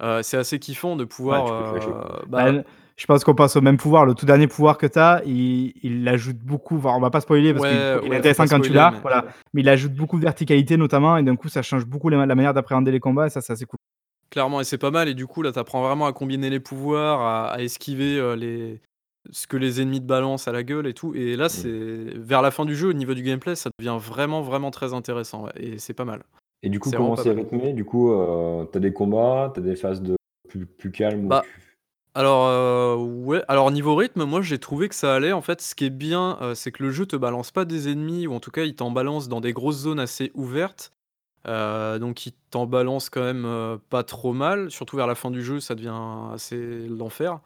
euh, 0.02 0.22
c'est 0.22 0.36
assez 0.36 0.58
kiffant 0.58 0.96
de 0.96 1.04
pouvoir. 1.04 1.44
tu 1.44 1.52
peux 1.52 1.78
flasher, 1.78 1.90
euh, 1.96 2.26
bah, 2.28 2.52
Bah, 2.52 2.62
je 2.96 3.06
pense 3.06 3.24
qu'on 3.24 3.34
passe 3.34 3.56
au 3.56 3.60
même 3.60 3.76
pouvoir. 3.76 4.04
Le 4.06 4.14
tout 4.14 4.26
dernier 4.26 4.46
pouvoir 4.46 4.78
que 4.78 4.86
tu 4.86 4.98
as, 4.98 5.22
il, 5.26 5.72
il 5.82 6.06
ajoute 6.08 6.38
beaucoup. 6.38 6.78
Enfin, 6.78 6.90
on 6.96 7.00
va 7.00 7.10
pas 7.10 7.20
spoiler 7.20 7.52
parce 7.52 7.64
Ouais, 7.64 7.70
qu'il 7.70 7.78
il 7.78 7.82
est 7.82 7.92
ouais, 7.94 8.00
faut 8.08 8.14
intéressant 8.18 8.42
quand 8.44 8.60
tu 8.60 8.64
spoiler, 8.64 8.74
l'as. 8.74 8.90
mais- 8.90 9.00
Voilà. 9.00 9.24
Mais 9.54 9.60
il 9.62 9.68
ajoute 9.68 9.92
beaucoup 9.94 10.16
de 10.18 10.22
verticalité, 10.24 10.76
notamment, 10.76 11.16
et 11.16 11.22
d'un 11.22 11.36
coup, 11.36 11.48
ça 11.48 11.62
change 11.62 11.86
beaucoup 11.86 12.08
la, 12.08 12.26
la 12.26 12.34
manière 12.34 12.52
d'appréhender 12.54 12.90
les 12.90 13.00
combats, 13.00 13.26
et 13.26 13.30
ça, 13.30 13.40
c'est 13.40 13.52
assez 13.52 13.64
cool. 13.64 13.78
Clairement, 14.30 14.60
et 14.60 14.64
c'est 14.64 14.76
pas 14.78 14.90
mal. 14.90 15.08
Et 15.08 15.14
du 15.14 15.26
coup, 15.26 15.40
là, 15.42 15.52
t'apprends 15.52 15.82
vraiment 15.82 16.06
à 16.06 16.12
combiner 16.12 16.50
les 16.50 16.58
pouvoirs, 16.60 17.20
à, 17.20 17.52
à 17.52 17.60
esquiver 17.60 18.18
euh, 18.18 18.34
les... 18.34 18.80
ce 19.30 19.46
que 19.46 19.56
les 19.56 19.80
ennemis 19.80 20.00
te 20.00 20.06
balancent 20.06 20.48
à 20.48 20.52
la 20.52 20.62
gueule 20.62 20.86
et 20.86 20.94
tout. 20.94 21.14
Et 21.14 21.36
là, 21.36 21.48
c'est 21.48 21.68
vers 21.68 22.42
la 22.42 22.50
fin 22.50 22.64
du 22.64 22.74
jeu, 22.76 22.88
au 22.88 22.92
niveau 22.92 23.14
du 23.14 23.22
gameplay, 23.22 23.54
ça 23.56 23.70
devient 23.78 23.98
vraiment, 24.00 24.42
vraiment 24.42 24.70
très 24.70 24.94
intéressant. 24.94 25.44
ouais. 25.44 25.52
Et 25.56 25.78
c'est 25.78 25.94
pas 25.94 26.04
mal. 26.04 26.22
Et 26.62 26.68
du 26.68 26.80
coup, 26.80 26.90
C'est 26.90 26.96
comment 26.96 27.14
vraiment 27.14 27.22
c'est 27.22 27.32
rythmé? 27.32 27.72
Du 27.72 27.84
coup, 27.84 28.12
euh, 28.12 28.64
t'as 28.64 28.80
des 28.80 28.92
combats, 28.92 29.52
t'as 29.54 29.60
des 29.60 29.76
phases 29.76 30.02
de 30.02 30.16
plus, 30.48 30.66
plus 30.66 30.90
calmes. 30.90 31.26
où 31.26 31.28
Bah, 31.28 31.42
tu- 31.44 31.50
Alors, 32.14 32.46
euh, 32.46 32.96
ouais. 32.96 33.42
Alors, 33.46 33.70
niveau 33.70 33.94
rythme, 33.94 34.24
moi, 34.24 34.40
j'ai 34.40 34.58
trouvé 34.58 34.88
que 34.88 34.94
ça 34.94 35.14
allait. 35.14 35.32
En 35.32 35.42
fait, 35.42 35.60
ce 35.60 35.74
qui 35.74 35.84
est 35.84 35.90
bien, 35.90 36.38
euh, 36.40 36.54
c'est 36.54 36.72
que 36.72 36.82
le 36.82 36.90
jeu 36.90 37.04
te 37.06 37.14
balance 37.16 37.50
pas 37.50 37.64
des 37.66 37.88
ennemis, 37.90 38.26
ou 38.26 38.32
en 38.32 38.40
tout 38.40 38.50
cas, 38.50 38.64
il 38.64 38.74
t'en 38.74 38.90
balance 38.90 39.28
dans 39.28 39.40
des 39.42 39.52
grosses 39.52 39.76
zones 39.80 40.00
assez 40.00 40.30
ouvertes. 40.34 40.92
Euh, 41.46 41.98
donc, 41.98 42.26
il 42.26 42.32
t'en 42.50 42.66
balance 42.66 43.10
quand 43.10 43.22
même 43.22 43.44
euh, 43.44 43.76
pas 43.90 44.02
trop 44.02 44.32
mal. 44.32 44.70
Surtout 44.70 44.96
vers 44.96 45.06
la 45.06 45.14
fin 45.14 45.30
du 45.30 45.42
jeu, 45.44 45.60
ça 45.60 45.74
devient 45.74 45.94
assez 46.32 46.88
l'enfer. 46.88 47.38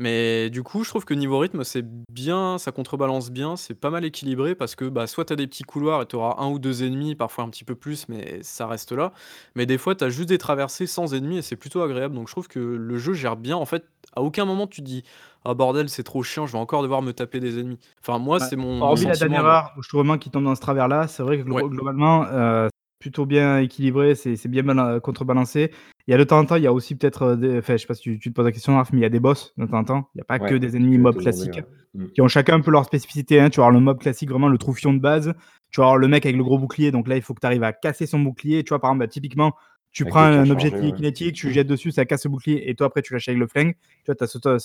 Mais 0.00 0.48
du 0.48 0.62
coup, 0.62 0.84
je 0.84 0.88
trouve 0.90 1.04
que 1.04 1.12
niveau 1.12 1.38
rythme, 1.40 1.64
c'est 1.64 1.84
bien, 2.12 2.56
ça 2.58 2.70
contrebalance 2.70 3.30
bien, 3.32 3.56
c'est 3.56 3.74
pas 3.74 3.90
mal 3.90 4.04
équilibré 4.04 4.54
parce 4.54 4.76
que 4.76 4.84
bah, 4.84 5.08
soit 5.08 5.24
t'as 5.24 5.34
des 5.34 5.48
petits 5.48 5.64
couloirs 5.64 6.02
et 6.02 6.06
t'auras 6.06 6.36
un 6.38 6.48
ou 6.48 6.60
deux 6.60 6.84
ennemis, 6.84 7.16
parfois 7.16 7.42
un 7.42 7.48
petit 7.50 7.64
peu 7.64 7.74
plus, 7.74 8.08
mais 8.08 8.38
ça 8.42 8.68
reste 8.68 8.92
là. 8.92 9.12
Mais 9.56 9.66
des 9.66 9.76
fois, 9.76 9.96
t'as 9.96 10.08
juste 10.08 10.28
des 10.28 10.38
traversées 10.38 10.86
sans 10.86 11.14
ennemis 11.14 11.38
et 11.38 11.42
c'est 11.42 11.56
plutôt 11.56 11.82
agréable. 11.82 12.14
Donc 12.14 12.28
je 12.28 12.32
trouve 12.32 12.46
que 12.46 12.60
le 12.60 12.96
jeu 12.98 13.12
gère 13.12 13.36
bien. 13.36 13.56
En 13.56 13.66
fait, 13.66 13.84
à 14.14 14.22
aucun 14.22 14.44
moment 14.44 14.66
tu 14.68 14.82
te 14.82 14.86
dis 14.86 15.02
Ah 15.44 15.54
bordel, 15.54 15.88
c'est 15.88 16.04
trop 16.04 16.22
chiant, 16.22 16.46
je 16.46 16.52
vais 16.52 16.58
encore 16.58 16.82
devoir 16.82 17.02
me 17.02 17.12
taper 17.12 17.40
des 17.40 17.58
ennemis. 17.58 17.78
Enfin, 18.00 18.18
moi, 18.20 18.38
c'est 18.38 18.54
mon, 18.56 18.74
mon 18.78 18.82
Hormis 18.86 19.04
la 19.06 19.14
sentiment. 19.14 19.30
dernière 19.34 19.50
heure 19.50 19.72
où 19.76 19.82
je 19.82 19.88
trouve 19.88 20.00
vraiment 20.02 20.18
qu'il 20.18 20.30
tombe 20.30 20.44
dans 20.44 20.54
ce 20.54 20.60
travers-là, 20.60 21.08
c'est 21.08 21.24
vrai 21.24 21.38
que 21.38 21.42
glo- 21.42 21.56
Ouais. 21.56 21.68
globalement, 21.68 22.24
euh, 22.30 22.68
plutôt 22.98 23.26
bien 23.26 23.58
équilibré, 23.58 24.14
c'est 24.14 24.36
c'est 24.36 24.48
bien 24.48 24.62
bala- 24.62 25.00
contrebalancé. 25.00 25.70
Il 26.06 26.10
y 26.12 26.14
a 26.14 26.18
de 26.18 26.24
temps 26.24 26.38
en 26.38 26.44
temps, 26.46 26.56
il 26.56 26.62
y 26.62 26.66
a 26.66 26.72
aussi 26.72 26.94
peut-être, 26.94 27.22
euh, 27.22 27.36
des... 27.36 27.58
enfin, 27.58 27.74
je 27.76 27.82
sais 27.82 27.86
pas 27.86 27.94
si 27.94 28.02
tu, 28.02 28.18
tu 28.18 28.30
te 28.30 28.34
poses 28.34 28.46
la 28.46 28.52
question, 28.52 28.76
Raph, 28.76 28.92
mais 28.92 29.00
il 29.00 29.02
y 29.02 29.06
a 29.06 29.10
des 29.10 29.20
boss 29.20 29.52
de 29.58 29.66
temps 29.66 29.78
en 29.78 29.84
temps. 29.84 30.08
Il 30.14 30.18
n'y 30.18 30.22
a 30.22 30.24
pas 30.24 30.38
que 30.38 30.54
des 30.54 30.76
ennemis 30.76 30.92
je 30.94 30.96
vais 30.98 31.02
mob 31.02 31.14
te 31.16 31.20
demander, 31.20 31.50
classiques. 31.50 31.64
Mm. 31.94 32.06
qui 32.14 32.20
ont 32.22 32.28
chacun 32.28 32.54
un 32.56 32.60
peu 32.60 32.70
leur 32.70 32.84
spécificité. 32.84 33.40
hein. 33.40 33.50
Tu 33.50 33.58
vas 33.60 33.66
avoir 33.66 33.78
le 33.78 33.80
mob 33.84 33.98
classique, 33.98 34.30
vraiment 34.30 34.48
le 34.48 34.58
troufion 34.58 34.92
de 34.94 34.98
base. 35.00 35.34
Tu 35.70 35.80
vas 35.80 35.86
avoir 35.86 35.98
le 35.98 36.08
mec 36.08 36.24
avec 36.24 36.36
le 36.36 36.44
gros 36.44 36.58
bouclier, 36.58 36.90
donc 36.90 37.08
là, 37.08 37.16
il 37.16 37.22
faut 37.22 37.34
que 37.34 37.40
tu 37.40 37.46
arrives 37.46 37.62
à 37.62 37.72
casser 37.72 38.06
son 38.06 38.20
bouclier. 38.20 38.64
Tu 38.64 38.70
vois, 38.70 38.80
par 38.80 38.90
exemple, 38.90 39.00
bah, 39.00 39.08
typiquement, 39.08 39.54
tu 39.90 40.04
prends 40.04 40.20
un 40.20 40.48
objet 40.50 40.72
ouais. 40.72 40.92
kinétique, 40.92 41.34
tu 41.34 41.46
le 41.48 41.52
jettes 41.52 41.66
dessus, 41.66 41.90
ça 41.90 42.04
casse 42.04 42.24
le 42.24 42.30
bouclier, 42.30 42.68
et 42.70 42.74
toi, 42.74 42.86
après, 42.88 43.02
tu 43.02 43.14
lâches 43.14 43.28
avec 43.28 43.40
le 43.40 43.46
flingue. 43.46 43.74
Tu 44.04 44.12
vois, 44.12 44.14
tu 44.14 44.48
as 44.48 44.58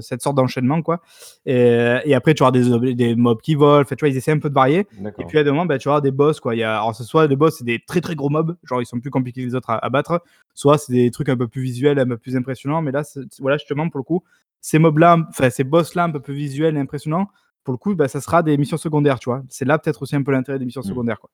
cette 0.00 0.20
sorte 0.22 0.36
d'enchaînement, 0.36 0.82
quoi. 0.82 1.00
Et, 1.46 1.98
et 2.04 2.14
après, 2.14 2.34
tu 2.34 2.42
vas 2.42 2.48
avoir 2.48 2.80
des, 2.80 2.94
des 2.94 3.14
mobs 3.14 3.40
qui 3.40 3.54
volent. 3.54 3.84
Tu 3.84 3.94
vois, 3.98 4.08
ils 4.08 4.16
essaient 4.16 4.32
un 4.32 4.38
peu 4.38 4.50
de 4.50 4.54
varier. 4.54 4.86
Et 5.18 5.24
puis 5.24 5.38
à 5.38 5.44
des 5.44 5.50
moments, 5.50 5.64
bah, 5.64 5.78
tu 5.78 5.88
vas 5.88 5.92
avoir 5.92 6.02
des 6.02 6.10
boss. 6.10 6.40
Quoi. 6.40 6.54
Il 6.54 6.58
y 6.58 6.62
a, 6.64 6.76
alors, 6.76 6.94
ce 6.94 7.04
soit 7.04 7.28
des 7.28 7.36
boss, 7.36 7.56
c'est 7.58 7.64
des 7.64 7.78
très 7.78 8.00
très 8.00 8.14
gros 8.14 8.28
mobs, 8.30 8.56
genre 8.64 8.82
ils 8.82 8.86
sont 8.86 9.00
plus 9.00 9.10
compliqués 9.10 9.42
que 9.42 9.46
les 9.46 9.54
autres 9.54 9.70
à, 9.70 9.84
à 9.84 9.88
battre. 9.90 10.22
Soit 10.54 10.76
c'est 10.78 10.92
des 10.92 11.10
trucs 11.10 11.28
un 11.28 11.36
peu 11.36 11.48
plus 11.48 11.62
visuels, 11.62 11.98
un 11.98 12.06
peu 12.06 12.18
plus 12.18 12.36
impressionnants. 12.36 12.82
Mais 12.82 12.92
là, 12.92 13.02
voilà, 13.40 13.56
justement, 13.56 13.88
pour 13.88 13.98
le 13.98 14.04
coup, 14.04 14.22
ces 14.60 14.78
mobs-là, 14.78 15.18
enfin 15.28 15.50
ces 15.50 15.64
boss-là 15.64 16.04
un 16.04 16.10
peu 16.10 16.20
plus 16.20 16.34
visuels 16.34 16.76
et 16.76 16.80
impressionnants, 16.80 17.28
pour 17.62 17.72
le 17.72 17.78
coup, 17.78 17.94
bah, 17.94 18.08
ça 18.08 18.20
sera 18.20 18.42
des 18.42 18.58
missions 18.58 18.76
secondaires, 18.76 19.18
tu 19.18 19.30
vois. 19.30 19.42
C'est 19.48 19.64
là 19.64 19.78
peut-être 19.78 20.02
aussi 20.02 20.16
un 20.16 20.22
peu 20.22 20.32
l'intérêt 20.32 20.58
des 20.58 20.66
missions 20.66 20.82
Mm. 20.82 20.88
secondaires. 20.88 21.20
Quoi. 21.20 21.30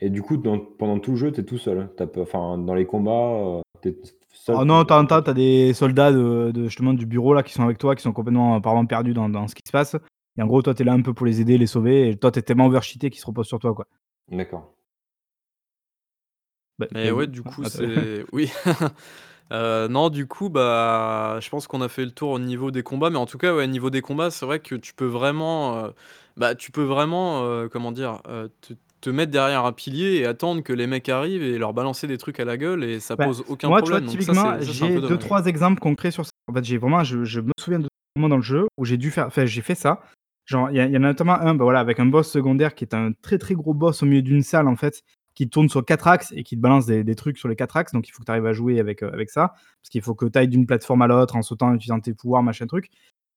Et 0.00 0.10
du 0.10 0.22
coup, 0.22 0.36
dans- 0.36 0.58
pendant 0.58 0.98
tout 1.00 1.12
le 1.12 1.16
jeu, 1.16 1.32
t'es 1.32 1.44
tout 1.44 1.58
seul. 1.58 1.90
T'as 1.96 2.06
pas- 2.06 2.20
Enfin, 2.22 2.58
dans 2.58 2.74
les 2.74 2.86
combats, 2.86 3.10
euh, 3.10 3.60
t'es 3.80 3.96
Ça, 4.32 4.54
Oh 4.56 4.64
non, 4.64 4.84
t'as 4.84 5.04
t'as 5.04 5.20
t'as 5.20 5.34
des 5.34 5.74
soldats 5.74 6.12
de, 6.12 6.52
de- 6.54 6.64
justement 6.64 6.94
du 6.94 7.04
bureau 7.06 7.34
là 7.34 7.42
qui 7.42 7.52
sont 7.52 7.64
avec 7.64 7.76
toi, 7.78 7.94
qui 7.96 8.02
sont 8.02 8.12
complètement 8.12 8.54
apparemment 8.54 8.86
perdus 8.86 9.12
dans, 9.12 9.28
dans 9.28 9.48
ce 9.48 9.54
qui 9.54 9.62
se 9.66 9.72
passe. 9.72 9.96
Et 10.38 10.42
en 10.42 10.46
gros, 10.46 10.62
toi, 10.62 10.74
t'es 10.74 10.84
là 10.84 10.92
un 10.92 11.02
peu 11.02 11.12
pour 11.12 11.26
les 11.26 11.40
aider, 11.40 11.58
les 11.58 11.66
sauver. 11.66 12.10
Et 12.10 12.16
toi, 12.16 12.30
t'es 12.30 12.42
tellement 12.42 12.66
overcheaté 12.66 13.10
qu'ils 13.10 13.20
se 13.20 13.26
reposent 13.26 13.48
sur 13.48 13.58
toi, 13.58 13.74
quoi. 13.74 13.86
D'accord. 14.30 14.72
Bah, 16.78 16.86
Mais 16.92 17.08
et- 17.08 17.10
ouais, 17.12 17.26
du 17.26 17.42
coup, 17.42 17.64
c'est. 17.64 18.24
Oui. 18.32 18.50
Euh, 19.50 19.88
non, 19.88 20.10
du 20.10 20.26
coup, 20.26 20.50
bah, 20.50 21.38
je 21.40 21.48
pense 21.48 21.66
qu'on 21.66 21.80
a 21.80 21.88
fait 21.88 22.04
le 22.04 22.10
tour 22.10 22.28
au 22.32 22.38
niveau 22.38 22.70
des 22.70 22.82
combats, 22.82 23.08
mais 23.08 23.16
en 23.16 23.24
tout 23.24 23.38
cas, 23.38 23.54
ouais, 23.56 23.64
au 23.64 23.66
niveau 23.66 23.88
des 23.88 24.02
combats, 24.02 24.30
c'est 24.30 24.44
vrai 24.44 24.60
que 24.60 24.74
tu 24.74 24.92
peux 24.92 25.06
vraiment, 25.06 25.78
euh, 25.78 25.88
bah, 26.36 26.54
tu 26.54 26.70
peux 26.70 26.82
vraiment, 26.82 27.44
euh, 27.44 27.66
comment 27.66 27.90
dire, 27.90 28.20
euh, 28.28 28.48
te, 28.60 28.74
te 29.00 29.10
mettre 29.10 29.30
derrière 29.30 29.64
un 29.64 29.72
pilier 29.72 30.16
et 30.16 30.26
attendre 30.26 30.62
que 30.62 30.72
les 30.72 30.86
mecs 30.86 31.08
arrivent 31.08 31.42
et 31.42 31.58
leur 31.58 31.72
balancer 31.72 32.06
des 32.06 32.18
trucs 32.18 32.40
à 32.40 32.44
la 32.44 32.56
gueule 32.56 32.84
et 32.84 33.00
ça 33.00 33.16
Bah, 33.16 33.26
pose 33.26 33.44
aucun 33.48 33.68
Moi, 33.68 33.82
tu 33.82 33.90
vois, 33.90 34.00
problème. 34.00 34.10
Ça, 34.10 34.18
typiquement, 34.18 34.60
j'ai 34.60 35.00
deux, 35.00 35.18
trois 35.18 35.46
exemples 35.46 35.80
concrets 35.80 36.10
sur 36.10 36.24
ça. 36.24 36.30
En 36.48 36.54
fait, 36.54 36.64
j'ai 36.64 36.78
vraiment, 36.78 37.04
je, 37.04 37.24
je 37.24 37.40
me 37.40 37.52
souviens 37.58 37.78
de 37.78 37.88
moments 38.16 38.28
dans 38.28 38.36
le 38.36 38.42
jeu 38.42 38.66
où 38.76 38.84
j'ai 38.84 38.96
dû 38.96 39.10
faire, 39.10 39.26
enfin, 39.26 39.46
j'ai 39.46 39.62
fait 39.62 39.74
ça. 39.74 40.00
Genre, 40.46 40.70
il 40.70 40.76
y, 40.76 40.80
en 40.80 41.02
a 41.04 41.08
notamment 41.08 41.34
un, 41.34 41.54
bah 41.54 41.64
voilà, 41.64 41.78
avec 41.80 42.00
un 42.00 42.06
boss 42.06 42.30
secondaire 42.30 42.74
qui 42.74 42.84
est 42.84 42.94
un 42.94 43.12
très 43.20 43.36
très 43.36 43.54
gros 43.54 43.74
boss 43.74 44.02
au 44.02 44.06
milieu 44.06 44.22
d'une 44.22 44.42
salle, 44.42 44.66
en 44.66 44.76
fait, 44.76 45.02
qui 45.34 45.48
tourne 45.48 45.68
sur 45.68 45.84
quatre 45.84 46.08
axes 46.08 46.32
et 46.34 46.42
qui 46.42 46.56
te 46.56 46.60
balance 46.60 46.86
des, 46.86 47.04
des 47.04 47.14
trucs 47.14 47.36
sur 47.36 47.48
les 47.48 47.54
quatre 47.56 47.76
axes. 47.76 47.92
Donc, 47.92 48.08
il 48.08 48.12
faut 48.12 48.20
que 48.20 48.24
tu 48.24 48.30
arrives 48.32 48.46
à 48.46 48.54
jouer 48.54 48.80
avec, 48.80 49.02
euh, 49.02 49.12
avec 49.12 49.28
ça. 49.28 49.48
Parce 49.48 49.90
qu'il 49.90 50.00
faut 50.00 50.14
que 50.14 50.24
tu 50.24 50.38
ailles 50.38 50.48
d'une 50.48 50.66
plateforme 50.66 51.02
à 51.02 51.06
l'autre 51.06 51.36
en 51.36 51.42
sautant, 51.42 51.68
en 51.68 51.74
utilisant 51.74 52.00
tes 52.00 52.14
pouvoirs, 52.14 52.42
machin 52.42 52.66
truc. 52.66 52.88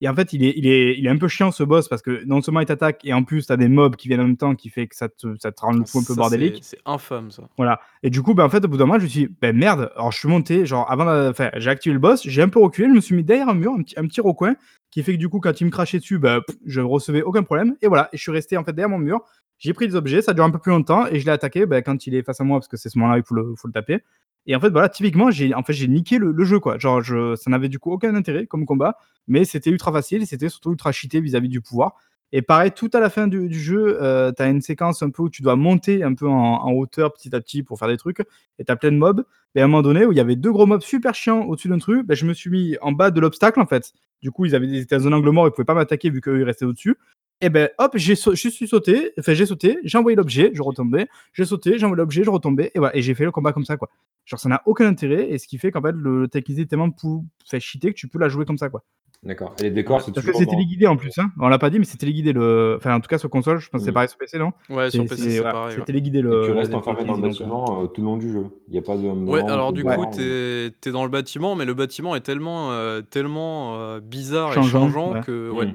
Et 0.02 0.10
en 0.10 0.16
fait, 0.16 0.34
il 0.34 0.44
est, 0.44 0.54
il 0.58 0.68
est, 0.68 0.98
il 0.98 1.06
est 1.06 1.10
un 1.10 1.18
peu 1.18 1.28
chiant 1.28 1.52
ce 1.52 1.64
boss 1.64 1.88
parce 1.88 2.02
que 2.02 2.24
non 2.26 2.42
seulement 2.42 2.60
il 2.60 2.66
t'attaque 2.66 3.02
et 3.04 3.14
en 3.14 3.24
plus, 3.24 3.46
tu 3.46 3.54
as 3.54 3.58
des 3.58 3.68
mobs 3.68 3.96
qui 3.96 4.08
viennent 4.08 4.22
en 4.22 4.26
même 4.26 4.38
temps 4.38 4.56
qui 4.56 4.70
fait 4.70 4.88
que 4.88 4.96
ça 4.96 5.10
te, 5.10 5.36
ça 5.40 5.52
te 5.52 5.62
rend 5.62 5.74
le 5.74 5.84
coup 5.84 6.00
un 6.00 6.04
peu 6.04 6.16
bordélique. 6.16 6.60
c'est 6.64 6.80
infâme, 6.86 7.30
ça. 7.30 7.44
Voilà. 7.56 7.80
Et 8.02 8.10
du 8.10 8.24
coup, 8.24 8.34
ben, 8.34 8.44
en 8.44 8.50
fait, 8.50 8.66
au 8.66 8.68
bout 8.68 8.78
d'un 8.78 8.86
moment, 8.86 8.98
je 9.00 9.04
me 9.04 9.10
suis 9.10 9.28
dit, 9.28 9.36
ben 9.42 9.56
merde, 9.56 9.92
alors 9.96 10.12
je 10.12 10.18
suis 10.18 10.28
monté, 10.28 10.66
genre, 10.66 10.90
avant, 10.92 11.30
enfin, 11.30 11.52
j'ai 11.56 11.70
activé 11.70 11.94
le 11.94 12.00
boss, 12.00 12.28
j'ai 12.28 12.42
un 12.42 12.50
peu 12.50 12.60
reculé, 12.60 12.88
je 12.90 12.94
me 12.94 13.02
suis 13.02 13.16
mis 13.16 13.24
derrière 13.24 13.50
un 13.50 13.54
mur, 13.54 13.74
un 13.74 13.84
petit, 13.84 14.00
un 14.00 14.08
petit 14.08 14.22
recoin, 14.22 14.56
qui 14.90 15.04
fait 15.04 15.14
que 15.14 15.20
du 15.20 15.30
coup, 15.30 15.40
quand 15.40 15.62
il 15.62 15.66
me 15.66 15.72
crachait 15.72 16.00
dessus, 16.00 16.18
ben, 16.18 16.42
pff, 16.42 16.56
je 16.66 16.82
recevais 16.82 17.22
aucun 17.22 17.44
problème. 17.44 17.76
Et 17.84 17.88
voilà, 17.88 18.10
et 18.12 18.18
je 18.18 18.22
suis 18.22 18.32
resté 18.32 18.58
en 18.58 18.64
fait 18.64 18.74
derrière 18.74 18.90
mon 18.90 19.00
mur, 19.00 19.22
j'ai 19.60 19.74
pris 19.74 19.88
des 19.88 19.96
objets, 19.96 20.24
ça 20.24 20.34
dure 20.34 20.44
un 20.44 20.50
peu 20.50 20.58
plus 20.58 20.72
longtemps, 20.72 21.06
et 21.06 21.20
je 21.20 21.26
l'ai 21.26 21.32
attaqué 21.32 21.68
ben, 21.68 21.84
quand 21.84 22.08
il 22.08 22.16
est 22.16 22.24
face 22.24 22.42
à 22.42 22.44
moi, 22.44 22.58
parce 22.58 22.68
que 22.68 22.78
c'est 22.78 22.90
ce 22.90 22.98
moment-là, 22.98 23.20
il 23.20 23.24
faut 23.24 23.36
le, 23.36 23.54
faut 23.56 23.68
le 23.68 23.74
taper. 23.74 24.00
Et 24.48 24.56
en 24.56 24.60
fait, 24.60 24.70
voilà, 24.70 24.90
typiquement, 24.90 25.30
j'ai 25.32 25.54
en 25.54 25.64
fait, 25.64 25.74
niqué 25.88 26.18
le, 26.18 26.44
jeu, 26.44 26.60
quoi. 26.60 26.78
Genre, 26.78 27.02
je, 27.02 27.36
ça 27.36 27.50
n'avait 27.52 27.70
du 27.70 27.80
coup 27.80 27.92
aucun 27.92 28.16
intérêt 28.16 28.48
comme 28.48 28.66
combat, 28.66 28.98
mais 29.28 29.46
c'était 29.46 29.70
ultra 29.70 29.92
facile, 29.92 30.26
c'était 30.26 30.50
surtout 30.50 30.72
ultra 30.72 30.92
cheaté 30.92 31.22
vis-à-vis 31.22 31.50
du 31.50 31.62
pouvoir. 31.62 31.96
Et 32.34 32.42
pareil, 32.42 32.72
tout 32.72 32.90
à 32.94 33.00
la 33.00 33.10
fin 33.10 33.28
du, 33.28 33.54
jeu, 33.60 33.98
euh, 34.02 34.32
tu 34.32 34.42
as 34.42 34.48
une 34.48 34.62
séquence 34.62 35.04
un 35.04 35.10
peu 35.10 35.24
où 35.24 35.30
tu 35.30 35.42
dois 35.42 35.58
monter 35.58 36.02
un 36.02 36.14
peu 36.14 36.28
en, 36.30 36.72
hauteur 36.72 37.12
petit 37.14 37.36
à 37.36 37.42
petit 37.42 37.62
pour 37.62 37.78
faire 37.78 37.90
des 37.90 37.98
trucs, 37.98 38.22
et 38.58 38.64
tu 38.64 38.72
as 38.72 38.76
plein 38.76 38.92
de 38.92 38.98
mobs. 38.98 39.26
Et 39.54 39.62
à 39.62 39.66
un 39.66 39.68
moment 39.68 39.82
donné, 39.82 40.06
où 40.06 40.14
il 40.14 40.18
y 40.18 40.22
avait 40.22 40.38
deux 40.38 40.52
gros 40.52 40.66
mobs 40.66 40.82
super 40.82 41.14
chiants 41.14 41.44
au-dessus 41.44 41.68
d'un 41.68 41.78
truc, 41.78 42.06
ben, 42.08 42.16
je 42.16 42.26
me 42.26 42.34
suis 42.34 42.50
mis 42.50 42.78
en 42.82 42.94
bas 42.94 43.12
de 43.12 43.20
l'obstacle 43.20 43.60
en 43.60 43.66
fait. 43.66 43.92
Du 44.22 44.32
coup, 44.32 44.46
ils 44.46 44.56
avaient 44.56 44.86
dans 44.86 45.08
un 45.08 45.14
angle 45.14 45.30
mort, 45.32 45.48
ils 45.48 45.52
pouvaient 45.52 45.66
pas 45.66 45.74
m'attaquer 45.74 46.10
vu 46.10 46.22
qu'eux 46.22 46.40
ils 46.40 46.44
restaient 46.44 46.66
au-dessus. 46.66 46.96
Et 47.42 47.50
ben 47.50 47.70
hop, 47.80 47.94
j'ai 47.96 48.16
je 48.16 48.50
suis 48.50 48.68
sauté, 48.68 49.14
enfin 49.20 49.34
j'ai 49.34 49.46
sauté, 49.48 49.80
j'ai 49.84 49.98
envoyé 49.98 50.16
l'objet, 50.16 50.52
je 50.54 50.62
retombais, 50.62 51.08
j'ai 51.34 51.46
sauté, 51.46 51.78
j'ai 51.80 51.86
envoyé 51.86 51.98
l'objet, 51.98 52.24
je 52.24 52.30
retombais, 52.30 52.72
et 52.76 52.80
voilà, 52.80 52.96
et 52.96 53.02
j'ai 53.02 53.16
fait 53.16 53.24
le 53.26 53.32
combat 53.32 53.52
comme 53.52 53.66
ça 53.66 53.78
quoi. 53.78 53.90
Genre 54.26 54.40
ça 54.40 54.48
n'a 54.50 54.62
aucun 54.68 54.86
intérêt, 54.88 55.30
et 55.32 55.38
ce 55.40 55.48
qui 55.48 55.58
fait 55.58 55.72
qu'en 55.72 55.82
fait 55.82 55.96
le 55.96 56.28
technicité 56.28 56.64
est 56.64 56.66
tellement 56.68 56.92
pou... 56.92 57.26
fait 57.50 57.60
cheater 57.60 57.90
que 57.94 57.98
tu 58.00 58.08
peux 58.08 58.20
la 58.20 58.30
jouer 58.30 58.46
comme 58.46 58.58
ça 58.60 58.70
quoi. 58.70 58.84
D'accord. 59.24 59.54
Et 59.60 59.64
les 59.66 59.70
décors, 59.70 60.02
c'est 60.02 60.12
Parce 60.12 60.26
que 60.26 60.32
toujours 60.32 60.40
c'est 60.40 60.46
dans- 60.48 60.52
téléguidé 60.54 60.88
en 60.88 60.98
plus, 60.98 61.16
hein. 61.20 61.30
on 61.40 61.48
l'a 61.48 61.60
pas 61.60 61.70
dit, 61.70 61.78
mais 61.78 61.86
c'est 61.86 61.98
téléguidé 61.98 62.34
le. 62.34 62.74
Enfin, 62.78 62.96
en 62.96 63.00
tout 63.00 63.08
cas 63.08 63.20
sur 63.20 63.30
console, 63.30 63.60
je 63.60 63.70
pense 63.70 63.82
que 63.82 63.86
c'est 63.86 63.92
Mm. 63.92 63.94
pareil 63.94 64.10
sur 64.10 64.18
PC, 64.18 64.40
non? 64.40 64.52
Ouais, 64.68 64.90
sur 64.90 65.04
C'est- 65.04 65.10
PC, 65.10 65.30
c'est 65.30 65.42
pareil. 65.44 65.74
c'est 65.74 65.80
ouais. 65.80 65.86
téléguidé 65.86 66.20
Et 66.20 66.22
le. 66.24 66.42
tu 66.46 66.52
restes 66.54 66.72
le 66.72 66.78
enfermé 66.78 67.04
dans 67.06 67.14
le 67.16 67.22
bâtiment 67.22 67.84
euh, 67.84 67.86
tout 67.86 68.02
le 68.02 68.06
long 68.08 68.18
du 68.18 68.32
jeu. 68.32 68.46
Il 68.68 68.72
n'y 68.74 68.80
a 68.80 68.82
pas 68.82 68.98
de 68.98 69.04
Ouais, 69.08 69.44
alors 69.44 69.74
du 69.74 69.84
coup, 69.84 69.92
t'es 70.12 70.72
es 70.88 70.92
dans 70.92 71.04
le 71.04 71.12
bâtiment, 71.12 71.54
mais 71.56 71.66
le 71.66 71.76
bâtiment 71.76 72.16
est 72.16 72.22
tellement, 72.22 72.72
euh, 72.72 73.02
tellement 73.02 73.76
euh, 73.80 74.00
bizarre 74.00 74.54
Changeant, 74.54 74.68
et 74.68 74.72
changeant 74.92 75.14
ouais. 75.14 75.22
que, 75.22 75.52
ouais. 75.52 75.66
Mm. 75.68 75.74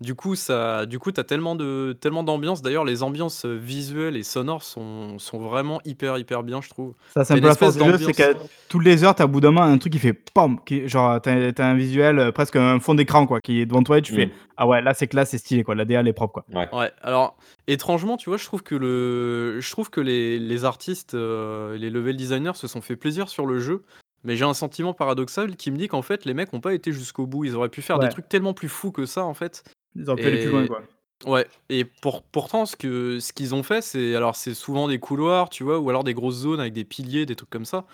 Du 0.00 0.14
coup, 0.14 0.36
ça, 0.36 0.86
du 0.86 1.00
coup, 1.00 1.10
t'as 1.10 1.24
tellement 1.24 1.56
de, 1.56 1.96
tellement 2.00 2.22
d'ambiance. 2.22 2.62
D'ailleurs, 2.62 2.84
les 2.84 3.02
ambiances 3.02 3.44
euh, 3.44 3.56
visuelles 3.56 4.16
et 4.16 4.22
sonores 4.22 4.62
sont, 4.62 5.18
sont 5.18 5.38
vraiment 5.40 5.80
hyper, 5.84 6.18
hyper 6.18 6.44
bien, 6.44 6.60
je 6.62 6.68
trouve. 6.68 6.94
Ça, 7.14 7.24
c'est 7.24 7.34
un 7.34 7.38
peu 7.40 7.48
la 7.48 7.54
force 7.56 7.74
espèce 7.74 7.82
du 7.84 7.90
jeu, 7.90 7.98
c'est 8.12 8.22
d'ambiance. 8.28 8.42
qu'à 8.42 8.48
tous 8.68 8.78
les 8.78 9.02
heures, 9.02 9.16
t'as 9.16 9.24
au 9.24 9.28
bout 9.28 9.40
d'un 9.40 9.50
moment 9.50 9.66
un 9.66 9.76
truc 9.78 9.92
qui 9.92 9.98
fait 9.98 10.12
POM 10.12 10.60
qui, 10.64 10.88
Genre, 10.88 11.20
t'as 11.20 11.50
t'as 11.52 11.66
un 11.66 11.74
visuel, 11.74 12.20
euh, 12.20 12.30
presque 12.30 12.54
un 12.54 12.78
fond 12.78 12.94
d'écran, 12.94 13.26
quoi, 13.26 13.40
qui 13.40 13.60
est 13.60 13.66
devant 13.66 13.82
toi 13.82 13.98
et 13.98 14.02
tu 14.02 14.14
fais 14.14 14.26
Mm. 14.26 14.30
Ah 14.60 14.66
ouais, 14.66 14.82
là 14.82 14.92
c'est 14.94 15.06
classe, 15.08 15.30
c'est 15.30 15.38
stylé, 15.38 15.64
quoi. 15.64 15.74
La 15.74 15.84
DA, 15.84 16.00
elle 16.00 16.08
est 16.08 16.12
propre, 16.12 16.32
quoi. 16.34 16.44
Ouais. 16.52 16.68
Ouais, 16.72 16.92
alors 17.02 17.36
étrangement, 17.66 18.16
tu 18.16 18.30
vois, 18.30 18.38
je 18.38 18.44
trouve 18.44 18.62
que 18.62 18.74
le, 18.76 19.60
je 19.60 19.70
trouve 19.70 19.90
que 19.90 20.00
les, 20.00 20.38
les 20.38 20.64
artistes, 20.64 21.14
euh, 21.14 21.76
les 21.76 21.90
level 21.90 22.16
designers 22.16 22.54
se 22.54 22.66
sont 22.68 22.80
fait 22.80 22.96
plaisir 22.96 23.28
sur 23.28 23.46
le 23.46 23.58
jeu, 23.58 23.82
mais 24.24 24.36
j'ai 24.36 24.44
un 24.44 24.54
sentiment 24.54 24.94
paradoxal 24.94 25.56
qui 25.56 25.70
me 25.70 25.76
dit 25.76 25.86
qu'en 25.88 26.02
fait, 26.02 26.24
les 26.24 26.34
mecs 26.34 26.52
n'ont 26.52 26.60
pas 26.60 26.74
été 26.74 26.92
jusqu'au 26.92 27.26
bout. 27.26 27.44
Ils 27.44 27.54
auraient 27.56 27.68
pu 27.68 27.82
faire 27.82 27.98
Ouais. 27.98 28.06
des 28.06 28.10
trucs 28.12 28.28
tellement 28.28 28.52
plus 28.54 28.68
fous 28.68 28.90
que 28.92 29.06
ça, 29.06 29.24
en 29.24 29.34
fait. 29.34 29.62
Ils 29.96 30.08
auraient 30.10 30.20
pu 30.20 30.26
aller 30.28 30.38
plus 30.38 30.50
loin, 30.50 30.66
quoi. 30.66 30.82
Ouais, 31.26 31.46
et 31.68 31.84
pour, 31.84 32.22
pourtant, 32.22 32.64
ce 32.64 32.76
que 32.76 33.18
ce 33.18 33.32
qu'ils 33.32 33.54
ont 33.54 33.64
fait, 33.64 33.82
c'est 33.82 34.14
alors 34.14 34.36
c'est 34.36 34.54
souvent 34.54 34.86
des 34.86 35.00
couloirs, 35.00 35.48
tu 35.48 35.64
vois, 35.64 35.80
ou 35.80 35.90
alors 35.90 36.04
des 36.04 36.14
grosses 36.14 36.36
zones 36.36 36.60
avec 36.60 36.72
des 36.72 36.84
piliers, 36.84 37.26
des 37.26 37.34
trucs 37.34 37.50
comme 37.50 37.64
ça. 37.64 37.84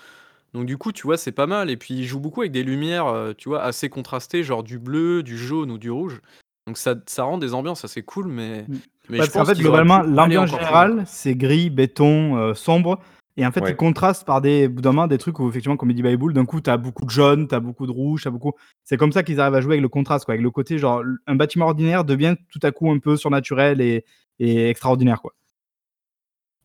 Donc 0.52 0.66
du 0.66 0.76
coup, 0.76 0.92
tu 0.92 1.06
vois, 1.06 1.16
c'est 1.16 1.32
pas 1.32 1.46
mal. 1.46 1.70
Et 1.70 1.76
puis 1.76 1.94
ils 1.94 2.04
jouent 2.04 2.20
beaucoup 2.20 2.42
avec 2.42 2.52
des 2.52 2.62
lumières, 2.62 3.06
euh, 3.06 3.32
tu 3.36 3.48
vois, 3.48 3.62
assez 3.62 3.88
contrastées, 3.88 4.44
genre 4.44 4.62
du 4.62 4.78
bleu, 4.78 5.22
du 5.22 5.38
jaune 5.38 5.70
ou 5.70 5.78
du 5.78 5.90
rouge. 5.90 6.20
Donc 6.66 6.76
ça, 6.76 6.94
ça 7.06 7.24
rend 7.24 7.38
des 7.38 7.54
ambiances 7.54 7.84
assez 7.84 8.02
cool, 8.02 8.26
mais, 8.28 8.62
Mm. 8.68 8.78
mais 9.08 9.18
Parce 9.18 9.30
je 9.30 9.34
qu'en 9.34 9.44
fait, 9.46 9.58
globalement, 9.58 10.02
l'ambiance 10.02 10.50
générale, 10.50 11.04
c'est 11.06 11.34
gris, 11.34 11.70
béton, 11.70 12.36
euh, 12.36 12.54
sombre. 12.54 13.00
Et 13.36 13.44
en 13.44 13.50
fait, 13.50 13.60
Ouais. 13.62 13.70
il 13.70 13.76
contraste 13.76 14.24
par 14.24 14.40
des, 14.40 14.66
au 14.66 14.70
bout 14.70 14.80
d'un 14.80 14.92
moment, 14.92 15.06
des 15.08 15.18
trucs 15.18 15.40
où, 15.40 15.48
effectivement, 15.48 15.76
comme 15.76 15.92
dit 15.92 16.02
Bible, 16.02 16.32
d'un 16.32 16.44
coup, 16.44 16.60
t'as 16.60 16.76
beaucoup 16.76 17.04
de 17.04 17.10
jaune, 17.10 17.48
t'as 17.48 17.58
beaucoup 17.58 17.86
de 17.86 17.90
rouge, 17.90 18.22
t'as 18.24 18.30
beaucoup. 18.30 18.52
C'est 18.84 18.96
comme 18.96 19.10
ça 19.10 19.24
qu'ils 19.24 19.40
arrivent 19.40 19.56
à 19.56 19.60
jouer 19.60 19.72
avec 19.74 19.82
le 19.82 19.88
contraste, 19.88 20.24
quoi. 20.24 20.34
Avec 20.34 20.42
le 20.42 20.50
côté, 20.52 20.78
genre, 20.78 21.02
un 21.26 21.34
bâtiment 21.34 21.66
ordinaire 21.66 22.04
devient 22.04 22.36
tout 22.52 22.60
à 22.62 22.70
coup 22.70 22.90
un 22.90 22.98
peu 23.00 23.16
surnaturel 23.16 23.80
et, 23.80 24.04
et 24.38 24.68
extraordinaire, 24.68 25.20
quoi. 25.20 25.32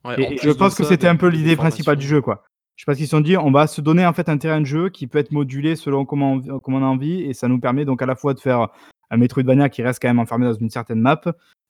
Ouais, 0.05 0.21
Et, 0.21 0.33
et 0.35 0.37
je 0.37 0.51
pense 0.51 0.75
que 0.75 0.83
c'était 0.83 1.07
un 1.07 1.15
peu 1.15 1.27
l'idée 1.27 1.55
principale 1.55 1.97
du 1.97 2.05
jeu, 2.07 2.21
quoi. 2.21 2.43
Je 2.75 2.85
pense 2.85 2.95
qu'ils 2.95 3.07
se 3.07 3.11
sont 3.11 3.19
dit, 3.19 3.35
on 3.35 3.51
va 3.51 3.67
se 3.67 3.81
donner 3.81 4.05
en 4.05 4.13
fait 4.13 4.29
un 4.29 4.37
terrain 4.37 4.61
de 4.61 4.65
jeu 4.65 4.87
qui 4.89 5.07
peut 5.07 5.17
être 5.17 5.31
modulé 5.31 5.75
selon 5.75 6.05
comment 6.05 6.33
on, 6.33 6.59
comment 6.59 6.77
on 6.77 6.83
a 6.83 6.85
envie, 6.87 7.21
et 7.23 7.33
ça 7.33 7.49
nous 7.49 7.59
permet 7.59 7.83
donc 7.83 8.01
à 8.01 8.05
la 8.05 8.15
fois 8.15 8.33
de 8.33 8.39
faire 8.39 8.69
un 9.09 9.17
Metroidvania 9.17 9.67
qui 9.67 9.81
reste 9.83 10.01
quand 10.01 10.07
même 10.07 10.19
enfermé 10.19 10.45
dans 10.45 10.53
une 10.53 10.69
certaine 10.69 11.01
map, 11.01 11.19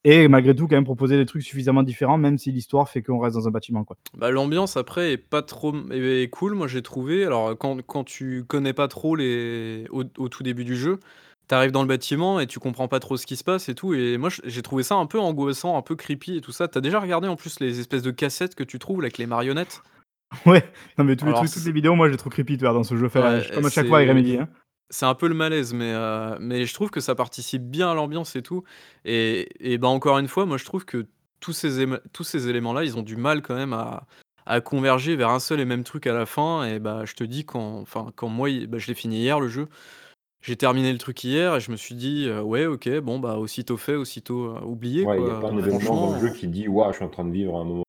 et 0.04 0.28
malgré 0.28 0.56
tout 0.56 0.68
quand 0.68 0.76
même 0.76 0.86
proposer 0.86 1.18
des 1.18 1.26
trucs 1.26 1.44
suffisamment 1.44 1.84
différents, 1.84 2.18
même 2.18 2.38
si 2.38 2.52
l'histoire 2.52 2.90
fait 2.90 3.02
qu'on 3.02 3.20
reste 3.20 3.36
dans 3.36 3.48
un 3.48 3.52
bâtiment, 3.52 3.84
quoi. 3.84 3.98
Bah, 4.18 4.32
l'ambiance 4.32 4.78
après 4.78 5.12
est 5.12 5.18
pas 5.18 5.42
trop 5.42 5.74
est, 5.92 6.30
cool, 6.30 6.54
moi 6.54 6.68
j'ai 6.68 6.82
trouvé. 6.82 7.26
Alors 7.26 7.58
quand, 7.58 7.82
quand 7.86 8.04
tu 8.04 8.44
connais 8.48 8.74
pas 8.74 8.88
trop 8.88 9.16
les 9.16 9.86
au, 9.90 10.04
au 10.18 10.30
tout 10.30 10.44
début 10.44 10.64
du 10.64 10.76
jeu, 10.76 11.00
t'arrives 11.48 11.72
dans 11.72 11.82
le 11.82 11.88
bâtiment 11.88 12.40
et 12.40 12.48
tu 12.48 12.60
comprends 12.60 12.88
pas 12.88 13.00
trop 13.00 13.18
ce 13.18 13.26
qui 13.26 13.36
se 13.36 13.44
passe 13.44 13.68
et 13.68 13.76
tout. 13.76 13.94
Et 13.94 14.18
moi 14.18 14.30
j'ai 14.44 14.62
trouvé 14.62 14.84
ça 14.84 14.96
un 14.96 15.06
peu 15.06 15.20
angoissant, 15.20 15.78
un 15.78 15.82
peu 15.82 15.96
creepy 15.96 16.38
et 16.38 16.42
tout 16.42 16.52
ça. 16.52 16.68
T'as 16.68 16.82
déjà 16.82 17.00
regardé 17.00 17.28
en 17.28 17.36
plus 17.36 17.60
les 17.60 17.80
espèces 17.80 18.04
de 18.04 18.12
cassettes 18.12 18.56
que 18.56 18.64
tu 18.64 18.80
trouves 18.80 19.02
avec 19.02 19.18
les 19.18 19.26
marionnettes? 19.26 19.82
Ouais, 20.46 20.64
non 20.98 21.04
mais 21.04 21.16
tous 21.16 21.26
les 21.26 21.34
trucs, 21.34 21.52
toutes 21.52 21.66
les 21.66 21.72
vidéos, 21.72 21.96
moi 21.96 22.10
j'ai 22.10 22.16
trop 22.16 22.30
creepy, 22.30 22.58
tu 22.58 22.64
vois, 22.64 22.74
dans 22.74 22.84
ce 22.84 22.96
jeu. 22.96 23.08
Ouais, 23.08 23.50
comme 23.54 23.66
à 23.66 23.70
chaque 23.70 23.88
fois 23.88 23.98
avec 23.98 24.10
Remedy, 24.10 24.38
hein. 24.38 24.48
C'est 24.90 25.06
un 25.06 25.14
peu 25.16 25.28
le 25.28 25.36
malaise, 25.36 25.74
mais, 25.74 25.92
euh, 25.94 26.36
mais 26.40 26.66
je 26.66 26.74
trouve 26.74 26.90
que 26.90 27.00
ça 27.00 27.14
participe 27.16 27.64
bien 27.64 27.92
à 27.92 27.94
l'ambiance 27.94 28.36
et 28.36 28.42
tout. 28.42 28.64
Et, 29.06 29.50
et 29.60 29.78
bah 29.78 29.88
encore 29.88 30.18
une 30.18 30.28
fois, 30.28 30.46
moi 30.46 30.58
je 30.58 30.66
trouve 30.66 30.84
que 30.86 31.06
tous 31.40 31.54
ces, 31.54 31.86
éma- 31.86 32.02
tous 32.12 32.24
ces 32.24 32.50
éléments-là, 32.50 32.84
ils 32.84 32.98
ont 32.98 33.04
du 33.04 33.16
mal 33.16 33.42
quand 33.44 33.56
même 33.56 33.74
à, 33.74 34.08
à 34.48 34.62
converger 34.62 35.16
vers 35.16 35.30
un 35.30 35.40
seul 35.40 35.60
et 35.60 35.66
même 35.66 35.84
truc 35.84 36.08
à 36.08 36.14
la 36.14 36.26
fin. 36.26 36.66
Et 36.66 36.80
bah 36.80 37.04
je 37.06 37.14
te 37.14 37.24
dis, 37.24 37.46
quand, 37.46 37.80
enfin, 37.80 38.12
quand 38.16 38.30
moi, 38.30 38.50
bah, 38.68 38.78
je 38.80 38.88
l'ai 38.88 38.96
fini 38.96 39.20
hier 39.20 39.40
le 39.40 39.48
jeu, 39.48 39.68
j'ai 40.42 40.56
terminé 40.56 40.92
le 40.92 40.98
truc 40.98 41.24
hier 41.24 41.56
et 41.56 41.60
je 41.60 41.70
me 41.70 41.76
suis 41.76 41.96
dit, 41.96 42.26
euh, 42.28 42.42
ouais, 42.42 42.66
ok, 42.66 42.90
bon, 43.00 43.20
bah 43.20 43.36
aussitôt 43.38 43.78
fait, 43.78 43.96
aussitôt 43.96 44.56
euh, 44.56 44.62
oublié. 44.62 45.06
Ouais, 45.06 45.18
il 45.20 45.24
n'y 45.24 45.30
quoi. 45.30 45.38
a 45.38 45.42
pas 45.42 45.48
un 45.50 45.58
événement 45.58 45.70
dans 45.70 45.80
Franchement, 45.80 46.14
le 46.14 46.28
jeu 46.28 46.34
qui 46.34 46.48
dit 46.48 46.68
Waouh, 46.68 46.92
je 46.92 46.96
suis 46.98 47.06
en 47.06 47.10
train 47.10 47.26
de 47.26 47.32
vivre 47.32 47.56
un 47.58 47.64
moment. 47.64 47.84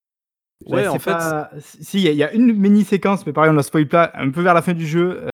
ouais, 0.66 0.82
Ouais, 0.82 0.86
en 0.88 0.92
c'est 0.94 0.98
fait, 0.98 1.10
pas- 1.12 1.50
Si, 1.60 1.98
il 1.98 2.02
y, 2.04 2.08
a- 2.08 2.12
il 2.12 2.18
y 2.18 2.24
a 2.24 2.32
une 2.34 2.52
mini 2.52 2.84
séquence, 2.84 3.24
mais 3.26 3.32
pareil, 3.32 3.50
on 3.50 3.54
la 3.54 3.62
spoil 3.62 3.88
pas, 3.88 4.10
un 4.14 4.30
peu 4.30 4.42
vers 4.42 4.52
la 4.54 4.60
fin 4.62 4.74
du 4.74 4.86
jeu. 4.86 5.22
euh, 5.24 5.28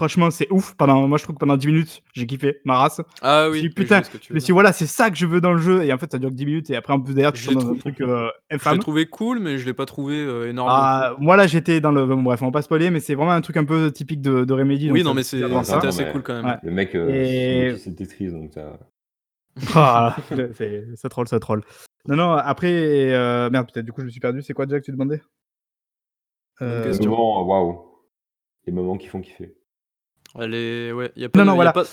franchement, 0.00 0.30
c'est 0.30 0.50
ouf. 0.50 0.74
Pendant, 0.76 1.06
moi, 1.06 1.18
je 1.18 1.24
trouve 1.24 1.36
que 1.36 1.40
pendant 1.40 1.58
10 1.58 1.66
minutes, 1.66 2.02
j'ai 2.14 2.26
kiffé 2.26 2.60
ma 2.64 2.78
race. 2.78 3.02
ah 3.20 3.42
Je 3.44 3.48
me 3.48 3.52
oui, 3.52 3.58
suis 3.60 3.68
dit, 3.68 3.74
putain, 3.74 4.02
ce 4.02 4.08
que 4.08 4.16
tu 4.16 4.32
suis 4.32 4.34
dit, 4.46 4.52
voilà, 4.52 4.72
c'est 4.72 4.86
ça 4.86 5.10
que 5.10 5.16
je 5.16 5.26
veux 5.26 5.42
dans 5.42 5.52
le 5.52 5.58
jeu. 5.60 5.82
Et 5.84 5.92
en 5.92 5.98
fait, 5.98 6.10
ça 6.10 6.18
dure 6.18 6.30
que 6.30 6.34
10 6.34 6.46
minutes. 6.46 6.70
Et 6.70 6.76
après, 6.76 6.94
en 6.94 7.00
plus, 7.00 7.12
derrière, 7.12 7.32
tu 7.34 7.42
Je 7.42 7.50
tombes 7.50 7.62
dans 7.62 7.70
un 7.72 7.76
truc 7.76 8.00
euh, 8.00 8.30
Je 8.50 8.70
l'ai 8.70 8.78
trouvé 8.78 9.04
cool, 9.06 9.38
mais 9.40 9.58
je 9.58 9.66
l'ai 9.66 9.74
pas 9.74 9.84
trouvé 9.84 10.16
euh, 10.16 10.48
énorme. 10.48 10.70
Ah, 10.72 11.14
moi, 11.18 11.36
là, 11.36 11.46
j'étais 11.46 11.80
dans 11.82 11.92
le. 11.92 12.06
bon, 12.06 12.22
bref, 12.22 12.40
on 12.40 12.46
va 12.46 12.50
pas 12.52 12.62
spoiler, 12.62 12.90
mais 12.90 13.00
c'est 13.00 13.14
vraiment 13.14 13.32
un 13.32 13.42
truc 13.42 13.58
un 13.58 13.64
peu 13.66 13.92
typique 13.92 14.22
de, 14.22 14.44
de 14.44 14.52
Remedy. 14.54 14.90
oui, 14.90 15.00
donc 15.02 15.10
non, 15.10 15.14
mais 15.14 15.22
c'est- 15.22 15.40
ça. 15.64 15.78
assez 15.78 16.04
mais- 16.06 16.12
cool 16.12 16.22
quand 16.22 16.34
même. 16.34 16.46
Ouais. 16.46 16.56
Le 16.62 16.70
mec, 16.70 16.94
euh, 16.94 17.08
Et- 17.74 17.76
c'est 17.76 17.94
Tetris, 17.94 18.30
donc 18.30 18.52
ça. 18.54 18.78
Ah, 19.74 20.16
c'est- 20.54 20.96
ça 20.96 21.08
troll, 21.10 21.28
ça 21.28 21.38
troll. 21.38 21.62
Non, 22.08 22.16
non, 22.16 22.32
après. 22.32 23.12
euh, 23.12 23.50
merde, 23.50 23.70
peut-être, 23.70 23.84
du 23.84 23.92
coup, 23.92 24.00
je 24.00 24.06
me 24.06 24.10
suis 24.10 24.20
perdu. 24.20 24.40
C'est 24.42 24.54
quoi 24.54 24.64
déjà 24.64 24.80
que 24.80 24.84
tu 24.86 24.92
demandais? 24.92 25.20
Euh, 26.62 26.82
Les 26.84 26.88
question. 26.90 27.10
moments, 27.10 27.46
waouh. 27.46 27.86
Les 28.66 28.72
moments 28.72 28.96
qui 28.98 29.06
font 29.08 29.20
kiffer. 29.20 29.54
Elle 30.38 30.54
est... 30.54 30.92
ouais, 30.92 31.10
y 31.16 31.24
a 31.24 31.28
pas 31.28 31.38
Non, 31.38 31.44
de- 31.44 31.48
non, 31.48 31.52
y 31.52 31.54
a 31.54 31.56
voilà. 31.56 31.72
pas- 31.72 31.84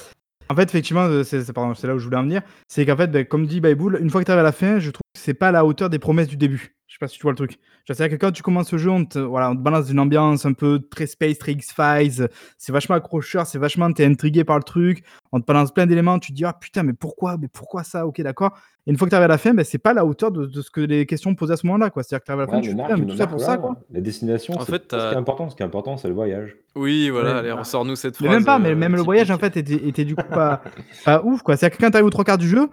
En 0.50 0.56
fait, 0.56 0.64
effectivement, 0.64 1.24
c'est 1.24 1.44
là 1.84 1.96
où 1.96 2.00
je 2.00 2.06
voulais 2.06 2.18
en 2.18 2.24
venir. 2.24 2.42
C'est 2.68 2.86
qu'en 2.86 2.96
fait, 2.98 3.08
ben, 3.08 3.26
comme 3.26 3.46
dit 3.48 3.60
Bible, 3.62 3.98
une 4.02 4.10
fois 4.10 4.22
que 4.22 4.26
tu 4.26 4.32
arrives 4.32 4.40
à 4.42 4.44
la 4.44 4.52
fin, 4.52 4.80
je 4.80 4.92
trouve 4.92 5.02
c'est 5.18 5.34
pas 5.34 5.49
à 5.49 5.51
la 5.51 5.65
hauteur 5.65 5.89
des 5.89 5.99
promesses 5.99 6.28
du 6.28 6.38
début. 6.38 6.76
Je 6.88 6.93
sais 6.93 6.99
pas 6.99 7.07
si 7.07 7.18
tu 7.18 7.24
vois 7.24 7.32
le 7.32 7.38
truc. 7.38 7.59
C'est-à-dire 7.86 8.18
que 8.18 8.26
quand 8.26 8.32
tu 8.32 8.43
commences 8.43 8.70
ce 8.70 8.78
jeu, 8.78 8.89
on 8.89 9.05
te, 9.05 9.20
voilà, 9.20 9.51
on 9.51 9.55
te 9.55 9.61
balance 9.61 9.89
une 9.89 9.99
ambiance 9.99 10.45
un 10.45 10.53
peu 10.53 10.80
très 10.80 11.05
space, 11.05 11.38
très 11.38 11.53
X-Files. 11.53 12.28
C'est 12.57 12.72
vachement 12.72 12.95
accrocheur, 12.95 13.45
c'est 13.45 13.59
vachement, 13.59 13.91
t'es 13.91 14.05
intrigué 14.05 14.43
par 14.43 14.57
le 14.57 14.63
truc. 14.63 15.03
On 15.32 15.39
te 15.39 15.45
balance 15.45 15.74
plein 15.74 15.86
d'éléments, 15.86 16.20
tu 16.20 16.32
te 16.32 16.38
dis, 16.38 16.43
ah 16.43 16.53
putain, 16.53 16.84
mais 16.84 16.93
pourquoi, 16.93 17.38
mais 17.38 17.47
pourquoi 17.47 17.84
ça? 17.84 18.05
Ok, 18.05 18.22
d'accord. 18.22 18.57
Et 18.86 18.91
une 18.91 18.97
fois 18.97 19.05
que 19.07 19.11
tu 19.11 19.15
arrives 19.15 19.26
à 19.26 19.28
la 19.30 19.38
fin, 19.38 19.53
ben, 19.53 19.63
c'est 19.63 19.78
pas 19.78 19.91
à 19.91 19.93
la 19.93 20.05
hauteur 20.05 20.32
de, 20.32 20.45
de, 20.45 20.61
ce 20.61 20.70
que 20.70 20.82
les 20.82 21.05
questions 21.05 21.36
posées 21.36 21.53
à 21.53 21.57
ce 21.57 21.65
moment-là. 21.68 21.89
C'est-à-dire 21.93 22.20
que 22.20 22.26
tu 22.26 22.32
arrives 22.32 22.41
à 22.41 22.45
la 22.45 22.51
fin, 22.51 22.61
tu 22.61 22.70
te 22.70 22.76
dis, 22.76 23.01
mais 23.01 23.07
tout 23.07 23.18
ça 23.18 23.28
pour 23.28 23.39
ça, 23.39 23.57
quoi. 23.57 23.78
La 23.91 24.01
destination, 24.01 24.53
en 24.55 24.65
fait, 24.65 24.84
ce 24.91 24.97
qui 24.97 25.13
est 25.13 25.18
important, 25.18 25.49
ce 25.49 25.55
qui 25.55 25.61
est 25.61 25.65
important, 25.65 25.97
c'est 25.97 26.07
le 26.07 26.13
voyage. 26.13 26.55
Oui, 26.76 27.09
voilà, 27.09 27.34
ouais, 27.34 27.39
allez, 27.39 27.51
ressort-nous 27.51 27.95
cette 27.95 28.18
phrase. 28.18 28.30
Mais 28.30 28.36
même 28.36 28.45
pas, 28.45 28.59
mais 28.59 28.76
même 28.76 28.95
le 28.95 29.01
voyage, 29.01 29.32
en 29.32 29.38
fait, 29.38 29.55
était, 29.57 29.88
était 29.88 30.05
du 30.05 30.15
coup 30.15 30.28
pas, 30.30 30.61
pas 31.05 31.22
ouf, 31.24 31.41
quoi. 31.41 31.55
C'est-à-dire 31.57 31.78
que 31.78 31.84
quand 31.84 31.91
t'arrives 31.91 32.07
aux 32.07 32.11
trois 32.11 32.26
quarts 32.26 32.38
du 32.38 32.47
jeu, 32.47 32.70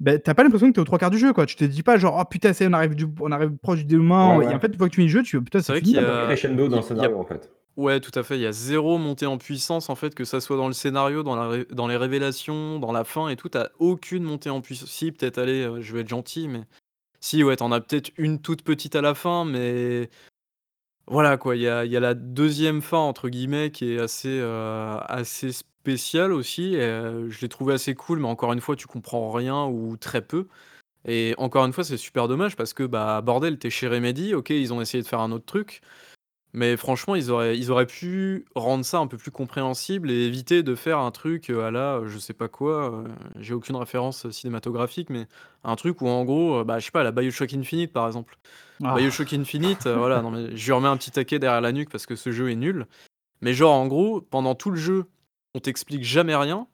ben, 0.00 0.18
t'as 0.18 0.34
pas 0.34 0.42
l'impression 0.42 0.68
que 0.68 0.72
t'es 0.72 0.80
aux 0.80 0.84
trois 0.84 0.98
quarts 0.98 1.10
du 1.10 1.18
jeu, 1.18 1.32
quoi. 1.32 1.46
Tu 1.46 1.56
te 1.56 1.64
dis 1.64 1.82
pas 1.82 1.96
genre, 1.98 2.18
oh 2.20 2.24
putain, 2.24 2.52
c'est, 2.52 2.66
on 2.66 2.72
arrive, 2.72 2.94
du, 2.94 3.06
on 3.20 3.30
arrive 3.32 3.56
proche 3.56 3.78
du 3.78 3.84
dénouement. 3.84 4.36
Ouais, 4.36 4.46
ouais. 4.46 4.52
Et 4.52 4.54
en 4.54 4.60
fait, 4.60 4.68
une 4.68 4.76
fois 4.76 4.88
que 4.88 4.92
tu 4.92 4.96
finis 4.96 5.08
le 5.08 5.12
jeu, 5.12 5.22
tu 5.22 5.40
putain, 5.42 5.60
c'est 5.60 5.72
vrai 5.72 5.80
fini. 5.80 5.94
qu'il 5.94 6.02
y 6.02 6.04
a 6.04 6.26
crescendo 6.26 6.68
dans 6.68 6.76
le 6.76 6.82
scénario, 6.82 7.16
a... 7.16 7.20
en 7.20 7.24
fait. 7.24 7.50
Ouais, 7.76 8.00
tout 8.00 8.16
à 8.18 8.22
fait. 8.22 8.36
Il 8.36 8.42
y 8.42 8.46
a 8.46 8.52
zéro 8.52 8.98
montée 8.98 9.26
en 9.26 9.38
puissance, 9.38 9.90
en 9.90 9.94
fait, 9.94 10.14
que 10.14 10.24
ça 10.24 10.40
soit 10.40 10.56
dans 10.56 10.68
le 10.68 10.74
scénario, 10.74 11.22
dans, 11.22 11.36
la 11.36 11.48
ré... 11.48 11.66
dans 11.70 11.88
les 11.88 11.96
révélations, 11.96 12.78
dans 12.78 12.92
la 12.92 13.04
fin 13.04 13.28
et 13.28 13.36
tout. 13.36 13.48
T'as 13.48 13.68
aucune 13.78 14.22
montée 14.24 14.50
en 14.50 14.60
puissance. 14.60 14.90
Si, 14.90 15.10
peut-être, 15.12 15.38
allez, 15.38 15.62
euh, 15.62 15.80
je 15.80 15.92
vais 15.92 16.00
être 16.00 16.08
gentil, 16.08 16.48
mais. 16.48 16.62
Si, 17.20 17.42
ouais, 17.42 17.56
t'en 17.56 17.72
as 17.72 17.80
peut-être 17.80 18.10
une 18.18 18.40
toute 18.40 18.62
petite 18.62 18.96
à 18.96 19.00
la 19.00 19.14
fin, 19.14 19.44
mais. 19.44 20.10
Voilà, 21.06 21.36
quoi. 21.36 21.54
Il 21.56 21.62
y 21.62 21.68
a, 21.68 21.84
la 22.00 22.14
deuxième 22.14 22.80
fin, 22.80 22.98
entre 22.98 23.28
guillemets, 23.28 23.70
qui 23.70 23.92
est 23.92 23.98
assez, 24.00 24.38
euh, 24.40 24.98
assez 25.00 25.52
spéciale 25.52 26.32
aussi. 26.32 26.76
Euh, 26.76 27.28
je 27.30 27.40
l'ai 27.42 27.48
trouvé 27.48 27.74
assez 27.74 27.94
cool, 27.94 28.20
mais 28.20 28.28
encore 28.28 28.52
une 28.54 28.60
fois, 28.60 28.74
tu 28.74 28.86
comprends 28.86 29.30
rien 29.30 29.66
ou 29.66 29.96
très 29.98 30.22
peu. 30.22 30.48
Et 31.06 31.34
encore 31.38 31.66
une 31.66 31.72
fois, 31.74 31.84
c'est 31.84 31.98
super 31.98 32.28
dommage 32.28 32.56
parce 32.56 32.74
que, 32.74 32.84
bah, 32.84 33.22
bordel, 33.22 33.58
t'es 33.58 33.70
chez 33.70 33.88
Remedy, 33.88 34.34
ok, 34.34 34.50
ils 34.50 34.72
ont 34.74 34.80
essayé 34.82 35.02
de 35.02 35.08
faire 35.08 35.20
un 35.20 35.32
autre 35.32 35.46
truc, 35.46 35.82
mais 36.54 36.76
franchement, 36.76 37.16
ils 37.16 37.32
auraient, 37.32 37.58
ils 37.58 37.72
auraient 37.72 37.84
pu 37.84 38.44
rendre 38.54 38.84
ça 38.84 38.98
un 38.98 39.08
peu 39.08 39.16
plus 39.16 39.32
compréhensible 39.32 40.08
et 40.08 40.24
éviter 40.26 40.62
de 40.62 40.76
faire 40.76 41.00
un 41.00 41.10
truc 41.10 41.50
à 41.50 41.72
la, 41.72 42.00
je 42.06 42.16
sais 42.16 42.32
pas 42.32 42.46
quoi, 42.46 42.94
euh, 42.94 43.08
j'ai 43.40 43.54
aucune 43.54 43.74
référence 43.74 44.30
cinématographique, 44.30 45.10
mais 45.10 45.26
un 45.64 45.74
truc 45.74 46.00
où 46.00 46.06
en 46.06 46.24
gros, 46.24 46.60
euh, 46.60 46.64
bah, 46.64 46.78
je 46.78 46.84
sais 46.84 46.90
pas, 46.92 47.02
la 47.02 47.10
Bioshock 47.10 47.52
Infinite 47.52 47.92
par 47.92 48.06
exemple. 48.06 48.38
Ah. 48.84 48.94
Bioshock 48.94 49.32
Infinite, 49.32 49.86
euh, 49.86 49.96
voilà, 49.96 50.22
non 50.22 50.30
mais 50.30 50.56
je 50.56 50.64
lui 50.64 50.72
remets 50.72 50.86
un 50.86 50.96
petit 50.96 51.10
taquet 51.10 51.40
derrière 51.40 51.60
la 51.60 51.72
nuque 51.72 51.90
parce 51.90 52.06
que 52.06 52.14
ce 52.14 52.30
jeu 52.30 52.50
est 52.50 52.56
nul. 52.56 52.86
Mais 53.40 53.52
genre, 53.52 53.74
en 53.74 53.88
gros, 53.88 54.20
pendant 54.20 54.54
tout 54.54 54.70
le 54.70 54.76
jeu, 54.76 55.06
on 55.54 55.58
t'explique 55.58 56.04
jamais 56.04 56.36
rien. 56.36 56.68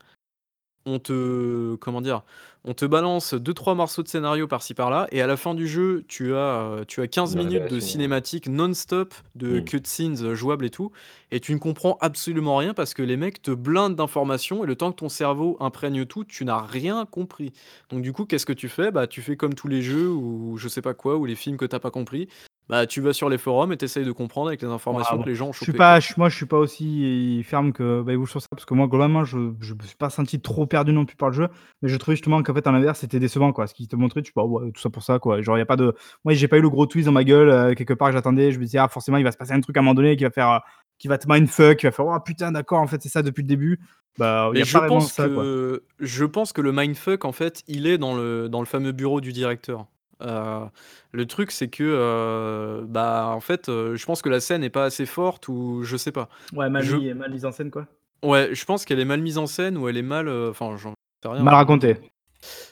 On 0.87 0.99
te. 0.99 1.74
Comment 1.76 2.01
dire 2.01 2.22
On 2.64 2.72
te 2.74 2.85
balance 2.85 3.35
2-3 3.35 3.74
morceaux 3.74 4.03
de 4.03 4.09
scénario 4.09 4.47
par-ci 4.47 4.74
par-là, 4.74 5.07
et 5.12 5.20
à 5.22 5.26
la 5.26 5.37
fin 5.37 5.55
du 5.55 5.66
jeu, 5.68 6.05
tu 6.09 6.35
as, 6.35 6.37
euh, 6.39 6.85
tu 6.87 7.01
as 7.01 7.07
15 7.07 7.35
Une 7.35 7.45
minutes 7.45 7.70
de 7.70 7.81
cinématiques 7.81 8.49
non-stop, 8.49 9.14
de 9.35 9.61
Mm. 9.61 9.64
cutscenes 9.64 10.35
jouables 10.35 10.64
et 10.64 10.70
tout, 10.70 10.91
et 11.31 11.41
tu 11.41 11.53
ne 11.55 11.59
comprends 11.59 11.97
absolument 12.01 12.57
rien 12.57 12.74
parce 12.74 12.95
que 12.95 13.03
les 13.03 13.16
mecs 13.16 13.41
te 13.43 13.51
blindent 13.51 13.97
d'informations, 13.97 14.64
et 14.64 14.66
le 14.66 14.74
temps 14.74 14.91
que 14.91 14.97
ton 14.97 15.09
cerveau 15.09 15.57
imprègne 15.61 16.05
tout, 16.07 16.24
tu 16.24 16.45
n'as 16.45 16.61
rien 16.61 17.07
compris. 17.07 17.53
Donc 17.91 18.03
du 18.03 18.12
coup, 18.12 18.24
qu'est-ce 18.24 18.47
que 18.47 18.53
tu 18.53 18.68
fais? 18.68 18.91
Bah, 18.91 19.07
tu 19.07 19.22
fais 19.22 19.37
comme 19.37 19.55
tous 19.55 19.68
les 19.68 19.83
jeux, 19.83 20.09
ou 20.09 20.57
je 20.57 20.68
sais 20.68 20.83
pas 20.83 20.95
quoi, 20.95 21.16
ou 21.16 21.24
les 21.26 21.37
films 21.37 21.57
que 21.57 21.66
t'as 21.66 21.78
pas 21.81 21.91
compris. 21.91 22.28
Bah, 22.70 22.86
tu 22.86 23.00
vas 23.00 23.12
sur 23.12 23.28
les 23.28 23.36
forums 23.38 23.72
et 23.72 23.76
t'essayes 23.76 24.04
de 24.04 24.12
comprendre 24.12 24.48
avec 24.48 24.62
les 24.62 24.68
informations 24.68 25.10
Ah, 25.14 25.16
bon. 25.16 25.24
que 25.24 25.28
les 25.28 25.34
gens 25.34 25.48
ont 25.48 25.52
Je 25.52 25.58
suis 25.58 25.72
pas, 25.72 25.94
quoi. 25.94 26.00
je- 26.00 26.14
moi, 26.16 26.28
je 26.28 26.36
suis 26.36 26.46
pas 26.46 26.56
aussi 26.58 27.42
ferme 27.44 27.72
que 27.72 28.00
Bayou 28.02 28.26
sur 28.26 28.40
ça, 28.40 28.46
parce 28.50 28.64
que 28.64 28.74
moi, 28.74 28.86
globalement, 28.86 29.24
je, 29.24 29.52
je 29.60 29.74
me 29.74 29.82
suis 29.82 29.96
pas 29.96 30.08
senti 30.08 30.40
trop 30.40 30.66
perdu 30.66 30.92
non 30.92 31.04
plus 31.04 31.16
par 31.16 31.30
le 31.30 31.34
jeu, 31.34 31.48
mais 31.82 31.88
je 31.88 31.96
trouvais 31.96 32.14
justement 32.16 32.42
qu'en 32.42 32.54
fait, 32.54 32.66
en 32.68 32.74
inverse, 32.74 33.00
c'était 33.00 33.18
décevant, 33.18 33.52
quoi. 33.52 33.66
Ce 33.66 33.74
qui 33.74 33.88
te 33.88 33.96
montrait, 33.96 34.22
tu 34.22 34.32
vois, 34.34 34.44
ouais, 34.46 34.70
tout 34.72 34.80
ça 34.80 34.88
pour 34.88 35.02
ça, 35.02 35.18
quoi. 35.18 35.42
Genre, 35.42 35.58
y 35.58 35.60
a 35.62 35.66
pas 35.66 35.76
de, 35.76 35.94
moi, 36.24 36.32
j'ai 36.34 36.46
pas 36.48 36.58
eu 36.58 36.62
le 36.62 36.70
gros 36.70 36.86
twist 36.86 37.06
dans 37.06 37.12
ma 37.12 37.24
gueule, 37.24 37.50
euh, 37.50 37.74
quelque 37.74 37.94
part, 37.94 38.12
j'attendais, 38.12 38.52
je 38.52 38.58
me 38.60 38.64
disais, 38.64 38.78
ah, 38.78 38.88
forcément, 38.88 39.16
il 39.16 39.24
va 39.24 39.32
se 39.32 39.36
passer 39.36 39.52
un 39.52 39.60
truc 39.60 39.76
à 39.76 39.80
un 39.80 39.82
moment 39.82 39.94
donné 39.94 40.16
qui 40.16 40.22
va 40.24 40.30
faire, 40.30 40.50
euh, 40.50 40.58
qui 40.98 41.08
va 41.08 41.18
te 41.18 41.26
mindfuck, 41.28 41.78
qui 41.78 41.86
va 41.86 41.92
faire, 41.92 42.06
oh 42.06 42.20
putain, 42.24 42.52
d'accord, 42.52 42.80
en 42.80 42.86
fait, 42.86 43.02
c'est 43.02 43.08
ça 43.08 43.22
depuis 43.22 43.42
le 43.42 43.48
début. 43.48 43.80
Bah, 44.18 44.50
y 44.54 44.60
a 44.60 44.64
je 44.64 44.72
pas 44.78 44.86
pense 44.86 45.12
ça, 45.12 45.28
quoi. 45.28 45.42
que 45.42 45.82
je 45.98 46.24
pense 46.24 46.52
que 46.52 46.60
le 46.60 46.72
mindfuck, 46.72 47.24
en 47.24 47.32
fait, 47.32 47.62
il 47.68 47.86
est 47.86 47.96
dans 47.98 48.14
le 48.14 48.48
dans 48.48 48.60
le 48.60 48.66
fameux 48.66 48.92
bureau 48.92 49.20
du 49.20 49.32
directeur. 49.32 49.86
Heu, 50.22 50.66
le 51.12 51.26
truc, 51.26 51.50
c'est 51.50 51.68
que, 51.68 51.82
heu, 51.84 52.84
bah, 52.86 53.28
en 53.34 53.40
fait, 53.40 53.68
heu, 53.68 53.96
je 53.96 54.04
pense 54.06 54.22
que 54.22 54.28
la 54.28 54.40
scène 54.40 54.62
est 54.64 54.70
pas 54.70 54.84
assez 54.84 55.06
forte 55.06 55.48
ou 55.48 55.82
je 55.82 55.96
sais 55.96 56.12
pas. 56.12 56.28
Ouais, 56.52 56.68
mal, 56.70 56.84
Je 56.84 56.96
mis- 56.96 57.14
mal 57.14 57.30
mise 57.32 57.44
en 57.44 57.52
scène, 57.52 57.70
quoi. 57.70 57.86
ouais, 58.24 58.54
je 58.54 58.64
pense 58.64 58.84
qu'elle 58.84 59.00
est 59.00 59.04
mal 59.04 59.20
mise 59.22 59.38
en 59.38 59.46
scène 59.46 59.76
ou 59.78 59.88
elle 59.88 59.96
est 59.96 60.02
mal, 60.02 60.28
heu, 60.28 60.50
enfin, 60.50 60.76
j'en 60.76 60.94
sais 61.22 61.28
rien, 61.28 61.44
Mal 61.44 61.54
hein, 61.54 61.56
raconté. 61.56 61.96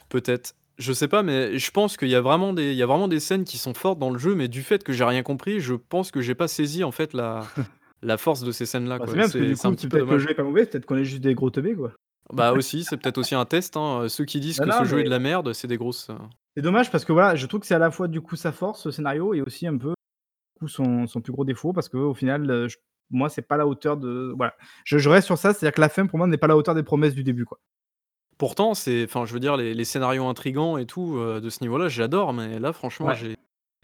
peut-être. 0.08 0.54
Je 0.78 0.92
sais 0.92 1.08
pas, 1.08 1.24
mais 1.24 1.58
je 1.58 1.70
pense 1.72 1.96
qu'il 1.96 2.08
y 2.08 2.14
a 2.14 2.20
vraiment 2.20 2.52
des 2.52 2.70
il 2.70 2.76
y 2.76 2.82
a 2.84 2.86
vraiment 2.86 3.08
des 3.08 3.18
scènes 3.18 3.44
qui 3.44 3.58
sont 3.58 3.74
fortes 3.74 3.98
dans 3.98 4.10
le 4.10 4.18
jeu, 4.18 4.34
mais 4.36 4.46
du 4.46 4.62
fait 4.62 4.84
que 4.84 4.92
j'ai 4.92 5.02
rien 5.04 5.24
compris, 5.24 5.58
je 5.60 5.74
pense 5.74 6.12
que 6.12 6.20
j'ai 6.20 6.36
pas 6.36 6.46
saisi, 6.46 6.84
en 6.84 6.92
fait, 6.92 7.14
la 7.14 7.46
la 8.02 8.16
force 8.16 8.42
de 8.44 8.52
ces 8.52 8.64
scènes-là, 8.64 8.98
Bah, 8.98 9.06
quoi. 9.06 9.08
c'est 9.08 9.16
bien, 9.16 9.24
parce 9.24 9.32
que 9.34 9.38
C'est 9.38 9.48
du 9.48 9.56
c'est 9.56 9.66
un 9.66 9.70
coup, 9.70 9.76
petit 9.76 9.82
c'est 9.82 9.88
peu 9.88 9.96
peut-être 9.96 10.06
que 10.08 10.14
le 10.14 10.18
dommage. 10.18 10.22
jeu 10.24 10.30
est 10.30 10.34
pas 10.34 10.42
mauvais, 10.44 10.66
peut-être 10.66 10.86
qu'on 10.86 10.96
est 10.96 11.04
juste 11.04 11.22
des 11.22 11.34
gros 11.34 11.50
teubés, 11.50 11.74
quoi. 11.74 11.92
Bah, 12.32 12.52
aussi, 12.52 12.84
c'est 12.84 12.96
peut-être 12.96 13.18
aussi 13.18 13.34
un 13.34 13.44
test, 13.46 13.76
hein, 13.76 14.06
ceux 14.08 14.24
qui 14.24 14.38
disent 14.40 14.58
Non, 14.58 14.66
que 14.66 14.70
non, 14.70 14.78
ce 14.78 14.84
jeu 14.84 15.00
est 15.00 15.04
de 15.04 15.10
la 15.10 15.18
merde, 15.18 15.52
c'est 15.52 15.66
des 15.66 15.78
grosses, 15.78 16.10
heu 16.10 16.16
C'est 16.56 16.62
dommage 16.62 16.90
parce 16.90 17.04
que 17.04 17.12
voilà, 17.12 17.36
je 17.36 17.46
trouve 17.46 17.60
que 17.60 17.66
c'est 17.66 17.74
à 17.74 17.78
la 17.78 17.90
fois 17.90 18.08
du 18.08 18.20
coup 18.20 18.36
sa 18.36 18.52
force, 18.52 18.82
ce 18.82 18.90
scénario, 18.90 19.34
et 19.34 19.42
aussi 19.42 19.66
un 19.66 19.76
peu 19.76 19.94
coup, 20.58 20.68
son, 20.68 21.06
son 21.06 21.20
plus 21.20 21.32
gros 21.32 21.44
défaut 21.44 21.72
parce 21.72 21.88
qu'au 21.88 22.14
final, 22.14 22.50
euh, 22.50 22.68
je- 22.68 22.78
moi, 23.10 23.28
c'est 23.28 23.42
pas 23.42 23.56
la 23.56 23.66
hauteur 23.66 23.96
de. 23.96 24.34
Voilà. 24.36 24.54
Je, 24.84 24.98
je 24.98 25.08
reste 25.08 25.26
sur 25.26 25.38
ça, 25.38 25.54
c'est-à-dire 25.54 25.74
que 25.74 25.80
la 25.80 25.88
fin 25.88 26.06
pour 26.06 26.18
moi 26.18 26.26
n'est 26.26 26.36
pas 26.36 26.46
à 26.46 26.48
la 26.48 26.56
hauteur 26.56 26.74
des 26.74 26.82
promesses 26.82 27.14
du 27.14 27.22
début. 27.24 27.44
Quoi. 27.46 27.58
Pourtant, 28.36 28.74
c'est 28.74 29.04
enfin, 29.04 29.24
je 29.24 29.32
veux 29.32 29.40
dire, 29.40 29.56
les 29.56 29.72
les 29.72 29.84
scénarios 29.84 30.26
intrigants 30.26 30.76
et 30.78 30.84
tout, 30.86 31.16
heu, 31.16 31.40
de 31.40 31.48
ce 31.48 31.60
niveau-là, 31.62 31.88
j'adore, 31.88 32.32
mais 32.34 32.58
là, 32.58 32.72
franchement, 32.72 33.06
Ouais. 33.06 33.16
j'ai 33.16 33.36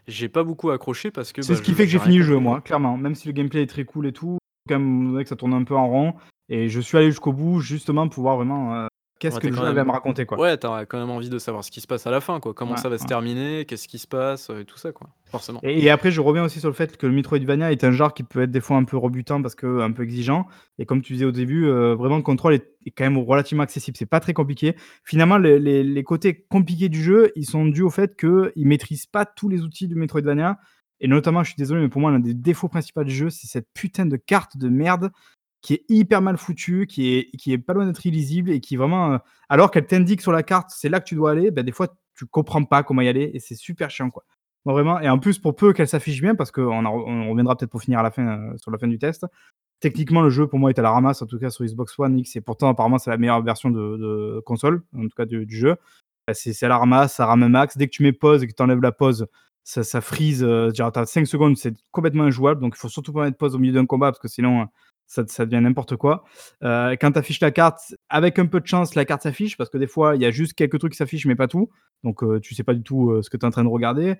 j'ai 0.07 0.29
pas 0.29 0.45
beaucoup 0.45 0.69
accroché 0.71 1.11
parce 1.11 1.33
que, 1.33 1.41
C'est 1.41 1.55
bah, 1.55 1.59
ce 1.59 1.63
qui 1.63 1.71
je 1.71 1.77
fait 1.77 1.85
que 1.85 1.91
j'ai 1.91 1.99
fini 1.99 2.19
le 2.19 2.25
jeu, 2.25 2.37
moi, 2.39 2.61
clairement. 2.61 2.99
Même 2.99 3.15
si 3.15 3.27
le 3.27 3.33
gameplay 3.33 3.63
est 3.63 3.67
très 3.67 3.87
cool 3.87 4.07
et 4.07 4.13
tout, 4.13 4.37
quand 4.69 4.79
même, 4.79 5.23
que 5.23 5.29
ça 5.29 5.37
tourne 5.37 5.55
un 5.55 5.65
peu 5.65 5.75
en 5.75 5.89
rond. 5.89 6.15
Et 6.51 6.69
je 6.69 6.79
suis 6.81 6.99
allé 6.99 7.07
jusqu'au 7.07 7.33
bout 7.33 7.61
justement 7.61 8.07
pour 8.11 8.23
voir 8.23 8.37
vraiment 8.37 8.75
euh, 8.75 8.87
qu'est-ce 9.19 9.37
Ouais, 9.37 9.41
que 9.41 9.47
tu 9.47 9.53
le 9.53 9.57
jeu 9.57 9.63
avait 9.63 9.71
à 9.71 9.75
même 9.75 9.87
me 9.89 9.93
raconter. 9.93 10.27
Quoi. 10.27 10.39
ouais, 10.39 10.57
tu 10.59 10.67
quand 10.67 10.99
même 10.99 11.11
envie 11.11 11.31
de 11.31 11.39
savoir 11.39 11.65
ce 11.65 11.71
qui 11.71 11.81
se 11.81 11.87
passe 11.87 12.07
à 12.07 12.11
la 12.11 12.21
fin, 12.21 12.41
quoi. 12.41 12.53
Comment 12.55 12.73
Ouais, 12.73 12.77
ça 12.79 12.89
va 12.89 12.99
se 12.99 13.05
terminer, 13.07 13.65
qu'est-ce 13.65 13.89
qui 13.89 13.99
se 13.99 14.07
passe, 14.07 14.51
heu, 14.51 14.61
et 14.61 14.65
tout 14.65 14.77
ça, 14.79 14.93
quoi, 14.93 15.09
forcément. 15.31 15.61
Et, 15.63 15.85
et 15.85 15.91
après, 15.91 16.11
je 16.11 16.21
reviens 16.21 16.45
aussi 16.45 16.61
sur 16.61 16.69
le 16.69 16.75
fait 16.75 16.97
que 16.97 17.07
le 17.07 17.13
Metroidvania 17.13 17.73
est 17.73 17.85
un 17.85 17.91
genre 17.93 18.13
qui 18.15 18.23
peut 18.23 18.43
être 18.43 18.51
des 18.51 18.61
fois 18.61 18.77
un 18.77 18.85
peu 18.85 18.97
rebutant 18.97 19.41
parce 19.43 19.55
que 19.55 19.81
un 19.81 19.93
peu 19.93 20.03
exigeant. 20.03 20.47
Et 20.79 20.87
comme 20.87 21.03
tu 21.03 21.13
disais 21.15 21.25
au 21.25 21.33
début, 21.33 21.67
euh, 21.67 21.95
vraiment 21.95 22.17
le 22.17 22.23
contrôle 22.23 22.55
est, 22.55 22.73
est 22.87 22.91
quand 22.91 23.05
même 23.05 23.19
relativement 23.19 23.63
accessible. 23.63 23.97
C'est 23.97 24.07
pas 24.07 24.21
très 24.21 24.33
compliqué. 24.35 24.75
Finalement, 25.05 25.39
les, 25.39 25.59
les- 25.59 25.85
les 25.85 26.03
côtés 26.05 26.45
compliqués 26.49 26.89
du 26.89 27.03
jeu, 27.03 27.31
ils 27.37 27.47
sont 27.47 27.65
dus 27.67 27.83
au 27.83 27.91
fait 27.91 28.17
qu'ils 28.17 28.67
maîtrisent 28.67 29.07
pas 29.07 29.25
tous 29.25 29.49
les 29.49 29.63
outils 29.63 29.89
du 29.89 29.95
Metroidvania. 29.95 30.59
Et 31.01 31.09
notamment, 31.09 31.43
je 31.43 31.49
suis 31.51 31.57
désolé, 31.59 31.83
mais 31.83 31.89
pour 31.89 32.01
moi, 32.01 32.11
l'un 32.13 32.21
des 32.21 32.35
défauts 32.35 32.69
principaux 32.69 33.05
du 33.05 33.13
jeu, 33.15 33.29
c'est 33.29 33.47
cette 33.49 33.67
putain 33.75 34.07
de 34.07 34.17
carte 34.17 34.57
de 34.57 34.69
merde 34.69 35.11
qui 35.65 35.73
est 35.73 35.85
hyper 35.89 36.21
mal 36.21 36.37
foutue, 36.37 36.87
qui 36.87 37.15
est, 37.15 37.31
qui 37.39 37.55
est 37.55 37.59
pas 37.59 37.73
loin 37.73 37.87
d'être 37.87 38.05
illisible 38.05 38.51
et 38.51 38.61
qui 38.61 38.77
vraiment, 38.77 39.15
euh, 39.15 39.19
alors 39.49 39.71
qu'elle 39.71 39.87
t'indique 39.87 40.21
sur 40.21 40.31
la 40.31 40.43
carte, 40.43 40.69
c'est 40.69 40.91
là 40.91 41.01
que 41.01 41.07
tu 41.07 41.15
dois 41.15 41.31
aller, 41.31 41.51
ben, 41.51 41.65
des 41.65 41.73
fois, 41.73 41.89
tu 42.15 42.27
comprends 42.27 42.63
pas 42.65 42.83
comment 42.83 43.01
y 43.01 43.09
aller 43.09 43.31
et 43.33 43.41
c'est 43.41 43.55
super 43.55 43.91
chiant, 43.91 44.11
quoi. 44.11 44.25
Vraiment. 44.67 45.01
Et 45.01 45.09
en 45.09 45.19
plus, 45.19 45.39
pour 45.39 45.57
peu 45.57 45.73
qu'elle 45.73 45.89
s'affiche 45.89 46.21
bien, 46.21 46.35
parce 46.35 46.51
qu'on 46.51 46.85
on 46.85 47.31
reviendra 47.31 47.57
peut-être 47.57 47.71
pour 47.71 47.81
finir 47.81 47.99
à 47.99 48.03
la 48.03 48.11
fin, 48.11 48.27
euh, 48.27 48.59
sur 48.59 48.71
la 48.71 48.79
fin 48.79 48.89
du 48.89 48.99
test. 48.99 49.27
Techniquement, 49.81 50.21
le 50.21 50.29
jeu 50.29 50.47
pour 50.47 50.59
moi 50.59 50.69
est 50.69 50.79
à 50.79 50.83
la 50.83 50.91
ramasse, 50.91 51.23
en 51.23 51.27
tout 51.27 51.39
cas 51.39 51.49
sur 51.49 51.65
Xbox 51.65 51.99
One 51.99 52.19
X, 52.19 52.37
et 52.37 52.43
pourtant 52.43 52.69
apparemment 52.69 52.99
c'est 52.99 53.11
la 53.11 53.17
meilleure 53.17 53.43
version 53.43 53.71
de, 53.71 54.43
console, 54.45 54.83
en 54.95 55.03
tout 55.05 55.17
cas 55.17 55.25
du, 55.25 55.47
jeu. 55.49 55.77
Bah, 56.27 56.35
C'est 56.35 56.63
à 56.63 56.69
la 56.69 56.77
ramasse, 56.77 57.15
ça 57.15 57.25
rame 57.25 57.49
max. 57.49 57.79
Dès 57.79 57.87
que 57.87 57.93
tu 57.93 58.03
mets 58.03 58.13
pause 58.13 58.43
et 58.43 58.47
que 58.49 58.53
tu 58.53 58.63
enlèves 58.63 58.83
la 58.83 58.93
pause, 58.93 59.27
ça, 59.63 59.83
ça 59.83 60.03
freeze. 60.03 60.45
Euh, 60.45 60.71
genre, 60.75 60.93
t'as 60.93 61.07
5 61.07 61.27
secondes, 61.27 61.57
c'est 61.57 61.75
complètement 61.91 62.25
injouable. 62.25 62.61
Donc 62.61 62.75
il 62.77 62.79
faut 62.79 62.91
surtout 62.91 63.15
pas 63.15 63.25
mettre 63.25 63.39
pause 63.39 63.55
au 63.55 63.59
milieu 63.59 63.73
d'un 63.73 63.87
combat 63.87 64.13
parce 64.13 64.21
que 64.21 64.29
sinon 64.29 64.63
euh, 64.63 64.65
ça, 65.15 65.25
ça 65.27 65.47
devient 65.47 65.63
n'importe 65.63 65.97
quoi. 65.97 66.25
Euh, 66.63 66.97
quand 67.01 67.13
tu 67.13 67.19
affiches 67.19 67.41
la 67.41 67.51
carte, 67.51 67.95
avec 68.09 68.39
un 68.39 68.47
peu 68.47 68.61
de 68.61 68.67
chance, 68.67 68.95
la 68.95 69.05
carte 69.05 69.23
s'affiche 69.23 69.57
parce 69.57 69.71
que 69.71 69.79
des 69.79 69.87
fois 69.87 70.17
il 70.17 70.23
y 70.23 70.27
a 70.27 70.31
juste 70.31 70.55
quelques 70.55 70.79
trucs 70.79 70.93
qui 70.93 70.99
s'affichent 70.99 71.27
mais 71.27 71.37
pas 71.37 71.49
tout. 71.49 71.71
Donc 72.03 72.23
euh, 72.23 72.41
tu 72.41 72.55
sais 72.55 72.65
pas 72.65 72.75
du 72.75 72.83
tout 72.83 73.11
euh, 73.11 73.23
ce 73.23 73.31
que 73.31 73.37
tu 73.37 73.45
es 73.45 73.47
en 73.47 73.51
train 73.51 73.65
de 73.65 73.69
regarder. 73.69 74.17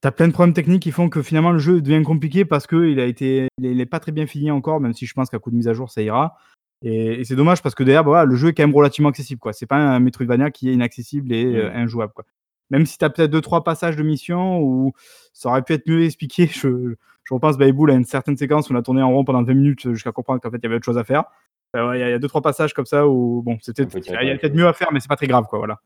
T'as 0.00 0.10
plein 0.10 0.26
de 0.28 0.32
problèmes 0.32 0.54
techniques 0.54 0.82
qui 0.82 0.90
font 0.90 1.08
que 1.08 1.22
finalement 1.22 1.52
le 1.52 1.58
jeu 1.60 1.80
devient 1.80 2.02
compliqué 2.02 2.44
parce 2.44 2.66
qu'il 2.66 2.98
a 2.98 3.04
été, 3.06 3.48
il 3.60 3.80
est 3.80 3.86
pas 3.86 4.00
très 4.00 4.10
bien 4.12 4.26
fini 4.26 4.50
encore, 4.50 4.80
même 4.80 4.92
si 4.94 5.06
je 5.06 5.14
pense 5.14 5.30
qu'à 5.30 5.38
coup 5.38 5.50
de 5.50 5.56
mise 5.56 5.68
à 5.68 5.74
jour 5.74 5.90
ça 5.90 6.02
ira. 6.02 6.36
Et, 6.84 7.20
et 7.20 7.24
c'est 7.24 7.36
dommage 7.36 7.62
parce 7.62 7.76
que 7.76 7.84
derrière, 7.84 8.02
bah, 8.02 8.10
voilà, 8.10 8.24
le 8.24 8.34
jeu 8.34 8.48
est 8.48 8.54
quand 8.54 8.64
même 8.64 8.74
relativement 8.74 9.10
accessible. 9.10 9.38
quoi. 9.38 9.52
C'est 9.52 9.66
pas 9.66 9.76
un 9.76 10.00
Metroidvania 10.00 10.50
qui 10.50 10.68
est 10.68 10.72
inaccessible 10.72 11.32
et 11.32 11.44
euh, 11.44 11.70
Mm. 11.70 11.76
injouable. 11.76 12.12
Quoi. 12.14 12.24
Même 12.70 12.86
si 12.86 12.96
t'as 12.98 13.10
peut-être 13.10 13.30
deux 13.30 13.40
trois 13.40 13.64
passages 13.64 13.96
de 13.96 14.02
mission 14.02 14.60
où 14.60 14.92
ça 15.32 15.50
aurait 15.50 15.62
pu 15.62 15.74
être 15.74 15.86
mieux 15.88 16.04
expliqué. 16.04 16.46
Je, 16.52 16.94
je 17.24 17.34
repense 17.34 17.58
Bayboul 17.58 17.90
à 17.90 17.94
une 17.94 18.04
certaine 18.04 18.36
séquence 18.36 18.70
où 18.70 18.72
on 18.72 18.76
a 18.76 18.82
tourné 18.82 19.02
en 19.02 19.10
rond 19.12 19.24
pendant 19.24 19.42
20 19.42 19.54
minutes 19.54 19.92
jusqu'à 19.92 20.12
comprendre 20.12 20.40
qu'en 20.40 20.50
fait 20.50 20.56
il 20.58 20.62
y 20.64 20.66
avait 20.66 20.76
autre 20.76 20.84
chose 20.84 20.98
à 20.98 21.04
faire. 21.04 21.24
Euh, 21.76 21.88
ouais, 21.90 21.98
Il 21.98 22.00
y, 22.00 22.02
a- 22.04 22.08
il 22.08 22.12
y 22.12 22.14
a 22.14 22.18
deux 22.18 22.28
trois 22.28 22.42
passages 22.42 22.74
comme 22.74 22.86
ça 22.86 23.06
où 23.08 23.42
bon, 23.42 23.58
c'était, 23.62 23.82
il 23.84 24.26
y 24.28 24.30
a 24.30 24.36
peut-être 24.38 24.54
mieux 24.54 24.66
à 24.66 24.72
faire, 24.72 24.88
mais 24.92 25.00
c'est 25.00 25.08
pas 25.08 25.16
très 25.16 25.26
grave, 25.26 25.46
quoi. 25.48 25.58
Voilà. 25.58 25.80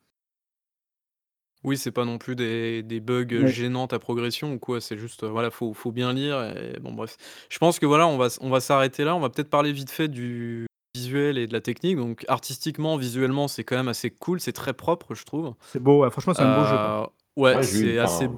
Oui, 1.65 1.77
c'est 1.77 1.91
pas 1.91 2.05
non 2.05 2.19
plus 2.19 2.37
des 2.37 2.83
des 2.83 3.01
bugs, 3.01 3.27
Ouais. 3.33 3.49
gênants 3.49 3.89
ta 3.89 3.99
progression 3.99 4.53
ou 4.53 4.59
quoi, 4.59 4.81
c'est 4.81 4.97
juste, 4.99 5.25
heu, 5.25 5.29
voilà, 5.29 5.51
faut 5.51 5.75
faut 5.75 5.91
bien 5.91 6.13
lire 6.13 6.41
et 6.57 6.79
bon 6.81 6.93
bref. 6.93 7.17
Je 7.49 7.59
pense 7.59 7.79
que 7.81 7.87
voilà, 7.87 8.07
on 8.07 8.17
va 8.19 8.29
on 8.41 8.51
va 8.51 8.61
s'arrêter 8.61 9.03
là, 9.05 9.17
on 9.17 9.21
va 9.21 9.31
peut-être 9.31 9.51
parler 9.51 9.73
vite 9.73 9.91
fait 9.91 10.07
du 10.09 10.66
visuel 10.97 11.37
et 11.39 11.47
de 11.47 11.53
la 11.53 11.61
technique. 11.61 11.97
Donc 11.97 12.25
artistiquement, 12.29 12.97
visuellement, 12.97 13.49
c'est 13.49 13.65
quand 13.65 13.77
même 13.77 13.89
assez 13.89 14.11
cool, 14.11 14.41
c'est 14.41 14.53
très 14.53 14.73
propre, 14.73 15.15
je 15.15 15.25
trouve. 15.25 15.55
C'est 15.73 15.79
beau. 15.83 16.03
ouais, 16.03 16.11
franchement, 16.11 16.33
c'est 16.35 16.43
un 16.43 16.59
beau 16.59 16.65
jeu. 16.65 16.77
quoi. 16.77 17.03
Heu, 17.05 17.43
Ouais, 17.43 17.57
Ouais, 17.57 17.63
j'ai 17.63 17.69
vu, 17.79 17.85
c'est 17.93 17.99
assez 17.99 18.29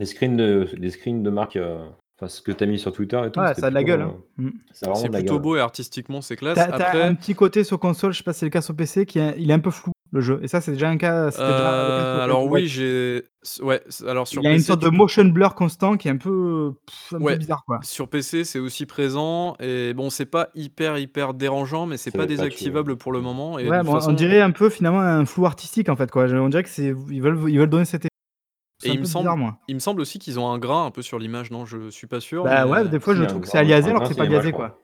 les 0.00 0.06
screens 0.06 0.36
de, 0.36 0.68
les 0.78 0.90
screens 0.90 1.22
de 1.22 1.30
marque, 1.30 1.56
euh, 1.56 1.86
enfin, 2.18 2.26
ce 2.28 2.40
que 2.42 2.50
tu 2.52 2.64
as 2.64 2.66
mis 2.66 2.78
sur 2.78 2.92
Twitter 2.92 3.20
et 3.26 3.30
tout. 3.30 3.38
Ouais, 3.38 3.48
c'était 3.48 3.60
ça 3.60 3.66
a 3.68 3.70
de 3.70 3.74
la 3.74 3.80
plutôt, 3.82 3.98
gueule. 3.98 4.02
hein. 4.02 4.14
euh, 4.40 4.42
Mm. 4.42 4.50
ça 4.72 4.86
a 4.86 4.88
vraiment 4.88 5.02
c'est 5.02 5.08
de 5.08 5.12
la 5.12 5.18
plutôt 5.20 5.34
gueule. 5.34 5.42
beau 5.42 5.56
et 5.56 5.60
artistiquement, 5.60 6.20
c'est 6.22 6.36
classe. 6.36 6.56
T'as 6.56 6.66
t'as 6.68 6.86
Après, 6.86 7.02
un 7.02 7.14
petit 7.14 7.34
côté 7.34 7.62
sur 7.64 7.78
console, 7.78 8.12
je 8.12 8.18
sais 8.18 8.24
pas 8.24 8.32
si 8.32 8.40
c'est 8.40 8.46
le 8.46 8.50
cas 8.50 8.62
sur 8.62 8.74
PC, 8.74 9.06
qui 9.06 9.18
est, 9.20 9.34
il 9.38 9.50
est 9.50 9.54
un 9.54 9.58
peu 9.60 9.70
flou 9.70 9.92
le 10.12 10.20
jeu. 10.20 10.40
Et 10.42 10.48
ça, 10.48 10.60
c'est 10.60 10.72
déjà 10.72 10.88
un 10.88 10.96
cas. 10.96 11.26
déjà 11.30 11.40
euh, 11.42 12.24
alors 12.24 12.46
oui, 12.46 12.66
j'ai. 12.66 13.22
Ouais, 13.62 13.80
alors 14.06 14.26
sur 14.28 14.42
Il 14.42 14.44
y 14.44 14.48
a 14.48 14.52
une 14.52 14.60
sorte 14.60 14.82
de 14.82 14.88
motion 14.90 15.24
blur 15.24 15.54
constant 15.54 15.96
qui 15.96 16.08
est 16.08 16.10
un 16.10 16.16
peu, 16.16 16.72
pff, 16.86 17.12
un 17.14 17.18
peu 17.18 17.24
Ouais, 17.24 17.36
bizarre, 17.38 17.64
quoi. 17.66 17.78
sur 17.82 18.08
PC, 18.08 18.44
c'est 18.44 18.58
aussi 18.58 18.86
présent. 18.86 19.56
Et 19.60 19.94
bon, 19.94 20.10
c'est 20.10 20.26
pas 20.26 20.48
hyper, 20.54 20.98
hyper 20.98 21.34
dérangeant, 21.34 21.86
mais 21.86 21.96
c'est 21.96 22.10
pas 22.10 22.26
désactivable 22.26 22.96
pour 22.96 23.12
le 23.12 23.20
moment. 23.20 23.58
Et 23.58 23.68
Ouais, 23.68 23.80
on 23.86 24.12
dirait 24.12 24.40
un 24.40 24.50
peu 24.50 24.68
finalement 24.68 25.00
un 25.00 25.24
flou 25.24 25.46
artistique 25.46 25.88
en 25.88 25.96
fait, 25.96 26.10
quoi. 26.10 26.24
On 26.24 26.48
dirait 26.48 26.62
que 26.64 26.68
c'est, 26.68 26.94
ils 27.10 27.22
veulent, 27.22 27.38
ils 27.48 27.58
veulent 27.58 27.70
donner 27.70 27.84
cet 27.84 28.04
Et 28.04 28.08
il 28.84 29.00
me 29.00 29.04
semble, 29.04 29.24
bizarre, 29.24 29.36
moi. 29.36 29.58
il 29.68 29.74
me 29.74 29.80
semble 29.80 30.00
aussi 30.00 30.18
qu'ils 30.18 30.38
ont 30.40 30.50
un 30.50 30.58
grain 30.58 30.86
un 30.86 30.90
peu 30.90 31.02
sur 31.02 31.18
l'image, 31.18 31.50
non? 31.50 31.64
Je 31.66 31.90
suis 31.90 32.06
pas 32.06 32.20
sûr, 32.20 32.44
Bah 32.44 32.64
mais 32.64 32.70
ouais, 32.70 32.88
des 32.88 32.98
fois, 33.00 33.14
je 33.14 33.24
trouve 33.24 33.42
que 33.42 33.48
c'est 33.48 33.58
aliasé 33.58 33.90
alors 33.90 34.02
que 34.02 34.08
c'est 34.08 34.14
pas 34.16 34.24
aliasé, 34.24 34.52
quoi. 34.52 34.78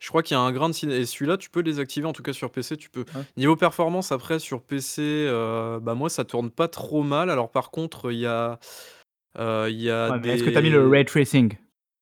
Je 0.00 0.08
crois 0.08 0.22
qu'il 0.24 0.34
y 0.36 0.38
a 0.38 0.40
un 0.42 0.50
grain 0.50 0.68
de 0.68 0.74
ciné. 0.74 0.96
Et 0.96 1.06
celui-là, 1.06 1.36
tu 1.36 1.50
peux 1.50 1.60
les 1.60 1.78
activer, 1.78 2.06
en 2.06 2.12
tout 2.12 2.22
cas 2.24 2.32
sur 2.32 2.50
PC, 2.50 2.76
tu 2.76 2.90
peux. 2.90 3.04
Ouais. 3.14 3.22
Niveau 3.36 3.54
performance, 3.54 4.10
après, 4.10 4.38
sur 4.40 4.62
PC, 4.62 5.02
euh, 5.02 5.78
bah 5.78 5.94
moi, 5.94 6.08
ça 6.10 6.24
tourne 6.24 6.50
pas 6.50 6.66
trop 6.66 7.02
mal. 7.04 7.30
Alors 7.30 7.50
par 7.50 7.70
contre, 7.70 8.10
il 8.10 8.18
y 8.18 8.26
a, 8.26 8.58
euh, 9.38 9.68
il 9.70 9.80
y 9.80 9.90
a 9.90 10.10
Ouais, 10.10 10.16
mais 10.16 10.20
des... 10.22 10.28
est-ce 10.30 10.42
que 10.44 10.50
t'as 10.50 10.62
mis 10.62 10.70
le 10.70 10.88
ray 10.88 11.04
tracing? 11.04 11.56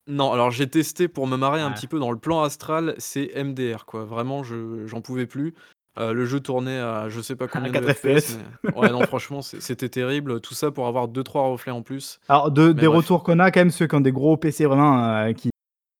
Non, 0.06 0.32
alors 0.32 0.50
j'ai 0.50 0.66
testé 0.66 1.06
pour 1.06 1.26
me 1.26 1.36
marrer 1.36 1.60
un 1.60 1.68
Ouais. 1.68 1.74
petit 1.74 1.86
peu 1.86 1.98
dans 1.98 2.10
le 2.10 2.18
plan 2.18 2.42
astral, 2.42 2.94
c'est 2.96 3.30
MDR, 3.36 3.84
quoi. 3.84 4.04
Vraiment, 4.04 4.42
je 4.42 4.86
j'en 4.86 5.02
pouvais 5.02 5.26
plus. 5.26 5.54
Euh, 5.98 6.12
le 6.12 6.24
jeu 6.24 6.38
tournait 6.40 6.78
à 6.78 7.08
je 7.08 7.20
sais 7.20 7.34
pas 7.34 7.48
combien 7.48 7.72
de 7.72 7.78
4 7.80 7.92
FPS. 7.92 8.38
mais... 8.62 8.72
Ouais, 8.74 8.90
non, 8.90 9.00
franchement, 9.02 9.42
c'est- 9.42 9.60
c'était 9.60 9.88
terrible. 9.88 10.40
Tout 10.40 10.54
ça 10.54 10.70
pour 10.70 10.86
avoir 10.86 11.08
2-3 11.08 11.42
reflets 11.50 11.72
en 11.72 11.82
plus. 11.82 12.20
Alors, 12.28 12.50
de, 12.52 12.68
Mais 12.68 12.74
des 12.74 12.86
bref. 12.86 12.98
retours 12.98 13.22
qu'on 13.24 13.40
a, 13.40 13.50
quand 13.50 13.60
même, 13.60 13.70
ceux 13.70 13.86
qui 13.88 13.96
ont 13.96 14.00
des 14.00 14.12
gros 14.12 14.36
PC 14.36 14.64
vraiment 14.64 15.04
euh, 15.04 15.32
qui 15.32 15.50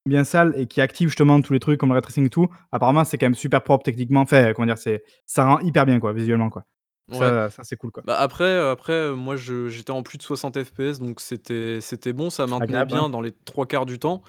bien 0.09 0.25
sales 0.25 0.55
et 0.57 0.67
qui 0.67 0.81
activent 0.81 1.09
justement 1.09 1.41
tous 1.41 1.53
les 1.53 1.61
trucs 1.61 1.79
comme 1.79 1.91
le 1.91 1.95
ray 1.95 2.03
tracing 2.03 2.27
et 2.27 2.31
tout, 2.31 2.49
apparemment, 2.73 3.05
c'est 3.05 3.19
quand 3.19 3.27
même 3.27 3.35
super 3.35 3.63
propre 3.63 3.85
techniquement. 3.85 4.23
Enfin, 4.23 4.53
comment 4.55 4.67
dire, 4.67 4.79
c'est, 4.79 5.05
ça 5.27 5.45
rend 5.45 5.61
hyper 5.61 5.87
bien, 5.87 6.01
quoi, 6.01 6.13
visuellement, 6.13 6.51
quoi. 6.51 6.65
Ouais. 7.11 7.19
Ça, 7.19 7.51
ça 7.51 7.65
c'est 7.65 7.77
cool, 7.77 7.91
quoi. 7.91 8.03
Bah 8.07 8.19
après, 8.19 8.45
euh, 8.45 8.71
après 8.71 8.93
euh, 8.93 9.15
moi 9.15 9.37
j'étais 9.37 9.93
en 9.93 10.03
plus 10.03 10.19
de 10.19 10.23
60 10.23 10.63
FPS, 10.63 10.99
donc 10.99 11.21
c'était 11.21 11.81
c'était 11.81 12.13
bon, 12.13 12.29
ça 12.29 12.47
maintenait 12.47 12.65
Agréable, 12.65 12.93
bien 12.93 13.05
hein. 13.05 13.09
dans 13.09 13.23
les 13.23 13.33
trois 13.33 13.65
quarts 13.65 13.87
du 13.87 13.99
temps. 13.99 14.23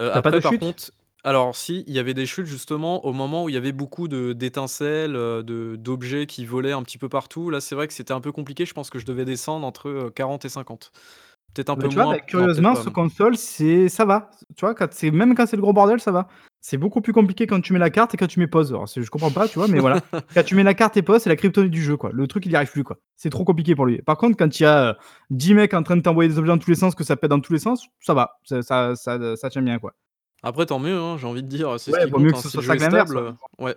Euh, 0.00 0.10
T'as 0.12 0.20
pas 0.22 0.30
après, 0.30 0.38
de 0.38 0.42
par 0.42 0.52
chute? 0.52 0.60
contre, 0.60 0.90
alors 1.26 1.56
si, 1.56 1.84
il 1.86 1.94
y 1.94 1.98
avait 1.98 2.12
des 2.12 2.26
chutes 2.26 2.44
justement 2.44 3.04
au 3.06 3.14
moment 3.14 3.44
où 3.44 3.48
il 3.48 3.54
y 3.54 3.58
avait 3.58 3.72
beaucoup 3.72 4.08
d'étincelles, 4.08 5.16
euh, 5.16 5.42
de 5.42 5.74
d'objets 5.76 6.26
qui 6.26 6.44
volaient 6.44 6.72
un 6.72 6.82
petit 6.82 6.98
peu 6.98 7.08
partout. 7.08 7.48
Là, 7.48 7.60
c'est 7.62 7.74
vrai 7.74 7.88
que 7.88 7.94
c'était 7.94 8.12
un 8.12 8.20
peu 8.20 8.30
compliqué. 8.30 8.66
Je 8.66 8.74
pense 8.74 8.90
que 8.90 8.98
je 8.98 9.06
devais 9.06 9.24
descendre 9.24 9.66
entre 9.66 9.88
euh, 9.88 10.10
40 10.10 10.44
et 10.44 10.50
50. 10.50 10.92
Peut-être 11.54 11.70
un 11.70 11.74
Bah, 11.76 11.82
peu 11.82 11.88
tu 11.88 11.94
vois, 11.94 12.04
moins. 12.04 12.12
bah, 12.14 12.18
non, 12.20 12.26
curieusement, 12.26 12.72
peut-être 12.72 12.84
ce 12.84 12.90
console, 12.90 13.36
c'est, 13.36 13.88
ça 13.88 14.04
va. 14.04 14.30
Tu 14.56 14.64
vois, 14.64 14.74
quand 14.74 14.88
c'est, 14.92 15.10
même 15.10 15.34
quand 15.34 15.46
c'est 15.46 15.56
le 15.56 15.62
gros 15.62 15.72
bordel, 15.72 16.00
ça 16.00 16.10
va. 16.12 16.28
C'est 16.60 16.78
beaucoup 16.78 17.00
plus 17.02 17.12
compliqué 17.12 17.46
quand 17.46 17.60
tu 17.60 17.72
mets 17.74 17.78
la 17.78 17.90
carte 17.90 18.14
et 18.14 18.16
quand 18.16 18.26
tu 18.26 18.40
mets 18.40 18.46
pause. 18.46 18.70
Alors, 18.72 18.86
je 18.86 19.08
comprends 19.10 19.30
pas, 19.30 19.46
tu 19.48 19.58
vois, 19.58 19.68
mais 19.68 19.80
voilà. 19.80 20.00
quand 20.34 20.42
tu 20.42 20.54
mets 20.54 20.62
la 20.62 20.74
carte 20.74 20.96
et 20.96 21.02
pause, 21.02 21.20
c'est 21.22 21.28
la 21.28 21.36
kryptonite 21.36 21.70
du 21.70 21.82
jeu, 21.82 21.96
quoi. 21.96 22.10
Le 22.12 22.26
truc, 22.26 22.46
il 22.46 22.52
y 22.52 22.56
arrive 22.56 22.70
plus, 22.70 22.84
quoi. 22.84 22.96
C'est 23.16 23.30
trop 23.30 23.44
compliqué 23.44 23.74
pour 23.74 23.86
lui. 23.86 24.00
Par 24.02 24.16
contre, 24.16 24.36
quand 24.36 24.58
il 24.58 24.62
y 24.62 24.66
a 24.66 24.88
euh, 24.88 24.94
10 25.30 25.54
mecs 25.54 25.74
en 25.74 25.82
train 25.82 25.96
de 25.96 26.02
t'envoyer 26.02 26.28
des 26.28 26.38
objets 26.38 26.48
dans 26.52 26.58
tous 26.58 26.70
les 26.70 26.76
sens, 26.76 26.94
que 26.94 27.04
ça 27.04 27.16
pète 27.16 27.30
dans 27.30 27.40
tous 27.40 27.52
les 27.52 27.58
sens, 27.58 27.86
ça 28.00 28.14
va. 28.14 28.38
Ça, 28.44 28.62
ça, 28.62 28.94
ça, 28.96 29.36
ça 29.36 29.50
tient 29.50 29.62
bien, 29.62 29.78
quoi. 29.78 29.92
Après, 30.42 30.66
tant 30.66 30.78
mieux, 30.78 30.98
hein, 30.98 31.16
j'ai 31.18 31.26
envie 31.26 31.42
de 31.42 31.48
dire, 31.48 31.78
c'est 31.78 31.92
Ouais, 31.92 32.00
ce 32.00 32.04
qui 32.06 32.10
vaut 32.12 32.18
mieux 32.18 32.32
que 32.32 32.36
hein, 32.36 32.40
ce 32.40 32.48
soit 32.48 32.62
ça 32.62 32.78
stable, 32.78 33.16
euh, 33.18 33.32
ouais. 33.58 33.76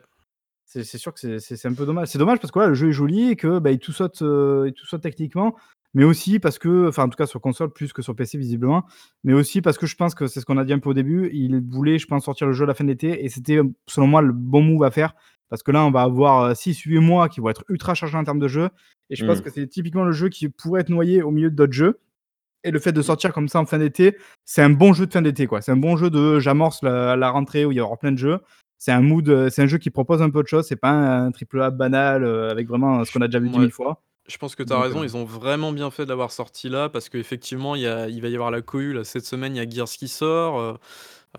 C'est 0.65 0.83
sûr 0.97 1.13
que 1.13 1.39
c'est- 1.39 1.65
un 1.65 1.73
peu 1.73 1.85
dommage. 1.85 2.09
C'est 2.09 2.17
dommage 2.19 2.39
parce 2.39 2.51
que 2.51 2.59
voilà, 2.59 2.67
le 2.69 2.75
jeu 2.75 2.89
est 2.89 2.93
joli 2.93 3.31
et 3.31 3.35
que 3.37 3.57
bah, 3.59 3.71
il 3.71 3.79
tout 3.79 3.93
saute, 3.93 4.21
euh, 4.21 4.65
il 4.67 4.73
tout 4.73 4.85
saute 4.85 5.01
techniquement, 5.01 5.55
mais 5.93 6.03
aussi 6.03 6.39
parce 6.39 6.59
que, 6.59 6.87
enfin 6.87 7.03
en 7.03 7.09
tout 7.09 7.17
cas 7.17 7.25
sur 7.25 7.41
console 7.41 7.71
plus 7.71 7.93
que 7.93 8.01
sur 8.01 8.15
PC 8.15 8.37
visiblement, 8.37 8.85
mais 9.23 9.33
aussi 9.33 9.61
parce 9.61 9.77
que 9.77 9.85
je 9.85 9.95
pense 9.95 10.15
que 10.15 10.27
c'est 10.27 10.39
ce 10.39 10.45
qu'on 10.45 10.57
a 10.57 10.65
dit 10.65 10.73
un 10.73 10.79
peu 10.79 10.89
au 10.89 10.93
début, 10.93 11.29
il 11.33 11.61
voulait, 11.69 11.99
je 11.99 12.07
pense, 12.07 12.25
sortir 12.25 12.47
le 12.47 12.53
jeu 12.53 12.63
à 12.63 12.67
la 12.67 12.73
fin 12.73 12.83
de 12.83 12.89
l'été 12.89 13.23
et 13.25 13.29
c'était 13.29 13.59
selon 13.87 14.07
moi 14.07 14.21
le 14.21 14.33
bon 14.33 14.61
move 14.61 14.83
à 14.83 14.91
faire 14.91 15.15
parce 15.49 15.63
que 15.63 15.71
là 15.71 15.85
on 15.85 15.91
va 15.91 16.01
avoir 16.01 16.53
6-8 16.53 16.99
mois 16.99 17.29
qui 17.29 17.39
vont 17.39 17.49
être 17.49 17.63
ultra 17.69 17.93
chargés 17.93 18.17
en 18.17 18.23
termes 18.23 18.39
de 18.39 18.47
jeu 18.47 18.69
et 19.09 19.15
je 19.15 19.25
pense 19.25 19.39
Mm. 19.39 19.41
que 19.41 19.49
c'est 19.49 19.67
typiquement 19.67 20.03
le 20.03 20.11
jeu 20.11 20.29
qui 20.29 20.49
pourrait 20.49 20.81
être 20.81 20.89
noyé 20.89 21.21
au 21.23 21.31
milieu 21.31 21.49
d'autres 21.49 21.73
jeux. 21.73 21.99
Et 22.63 22.71
le 22.71 22.79
fait 22.79 22.91
de 22.91 23.01
sortir 23.01 23.31
comme 23.33 23.47
ça 23.47 23.59
en 23.59 23.65
fin 23.65 23.77
d'été, 23.77 24.17
c'est 24.43 24.61
un 24.61 24.69
bon 24.69 24.91
jeu 24.91 25.05
de 25.05 25.13
fin 25.13 25.21
d'été, 25.21 25.47
quoi. 25.47 25.61
C'est 25.61 25.71
un 25.71 25.77
bon 25.77 25.95
jeu 25.95 26.09
de 26.09 26.39
j'amorce 26.39 26.81
la, 26.83 27.15
la 27.15 27.29
rentrée 27.29 27.65
où 27.65 27.71
il 27.71 27.75
y 27.75 27.79
aura 27.79 27.95
plein 27.97 28.11
de 28.11 28.17
jeux. 28.17 28.39
C'est 28.77 28.91
un 28.91 29.01
mood, 29.01 29.27
euh, 29.29 29.49
c'est 29.49 29.61
un 29.63 29.67
jeu 29.67 29.77
qui 29.77 29.89
propose 29.89 30.21
un 30.21 30.29
peu 30.29 30.43
de 30.43 30.47
choses. 30.47 30.67
C'est 30.67 30.75
pas 30.75 30.91
un, 30.91 31.31
triple 31.31 31.61
A 31.61 31.71
banal 31.71 32.23
euh, 32.23 32.49
avec 32.49 32.67
vraiment 32.67 33.03
ce 33.05 33.11
qu'on 33.11 33.21
a 33.21 33.27
déjà 33.27 33.39
vu 33.39 33.49
dix 33.49 33.59
mille 33.59 33.71
fois. 33.71 34.03
Je 34.27 34.37
pense 34.37 34.55
que 34.55 34.63
tu 34.63 34.73
as 34.73 34.75
Donc, 34.75 34.83
raison, 34.83 35.01
euh, 35.01 35.05
ils 35.05 35.15
ont 35.15 35.23
vraiment 35.23 35.71
bien 35.71 35.89
fait 35.89 36.03
de 36.03 36.09
l'avoir 36.09 36.31
sorti 36.31 36.67
là 36.69 36.89
parce 36.89 37.07
qu'effectivement, 37.09 37.75
il, 37.75 37.83
y 37.83 37.87
a- 37.87 38.09
il 38.09 38.21
va 38.21 38.27
y 38.27 38.33
avoir 38.35 38.51
la 38.51 38.61
cohue 38.61 38.93
là, 38.93 39.03
cette 39.03 39.25
semaine, 39.25 39.55
il 39.55 39.59
y 39.59 39.61
a 39.61 39.69
Gears 39.69 39.87
qui 39.87 40.07
sort. 40.07 40.59
euh, 40.59 40.73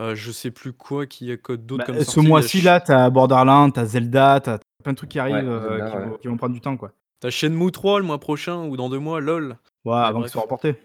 euh, 0.00 0.14
je 0.14 0.30
sais 0.30 0.50
plus 0.50 0.72
quoi 0.72 1.06
qui 1.06 1.30
a 1.32 1.36
code 1.36 1.66
d'autres 1.66 1.80
bah, 1.80 1.86
comme 1.86 1.98
ce 1.98 2.04
sortie. 2.04 2.20
y 2.20 2.28
mois-ci 2.28 2.58
Sh- 2.60 2.64
là, 2.64 2.80
t'as 2.80 3.10
Borderlands, 3.10 3.70
t'as 3.70 3.84
Zelda, 3.86 4.40
t'as 4.40 4.58
plein 4.84 4.92
de 4.92 4.96
trucs 4.96 5.10
qui 5.10 5.18
arrivent 5.18 5.34
Ouais, 5.36 5.42
euh, 5.44 5.68
Zelda, 5.70 5.90
qui, 5.90 5.96
ouais. 5.96 6.04
vont, 6.06 6.16
qui 6.18 6.28
vont 6.28 6.36
prendre 6.36 6.54
du 6.54 6.60
temps, 6.60 6.76
quoi. 6.76 6.92
T'as 7.20 7.30
Shenmue 7.30 7.72
3 7.72 7.98
le 7.98 8.04
mois 8.06 8.20
prochain 8.20 8.64
ou 8.64 8.76
dans 8.76 8.88
deux 8.88 8.98
mois, 9.00 9.20
lol. 9.20 9.56
Ouais, 9.84 9.94
Mais 9.96 10.06
avant 10.06 10.18
bref. 10.20 10.24
qu'ils 10.30 10.32
soient 10.32 10.42
reportés. 10.42 10.76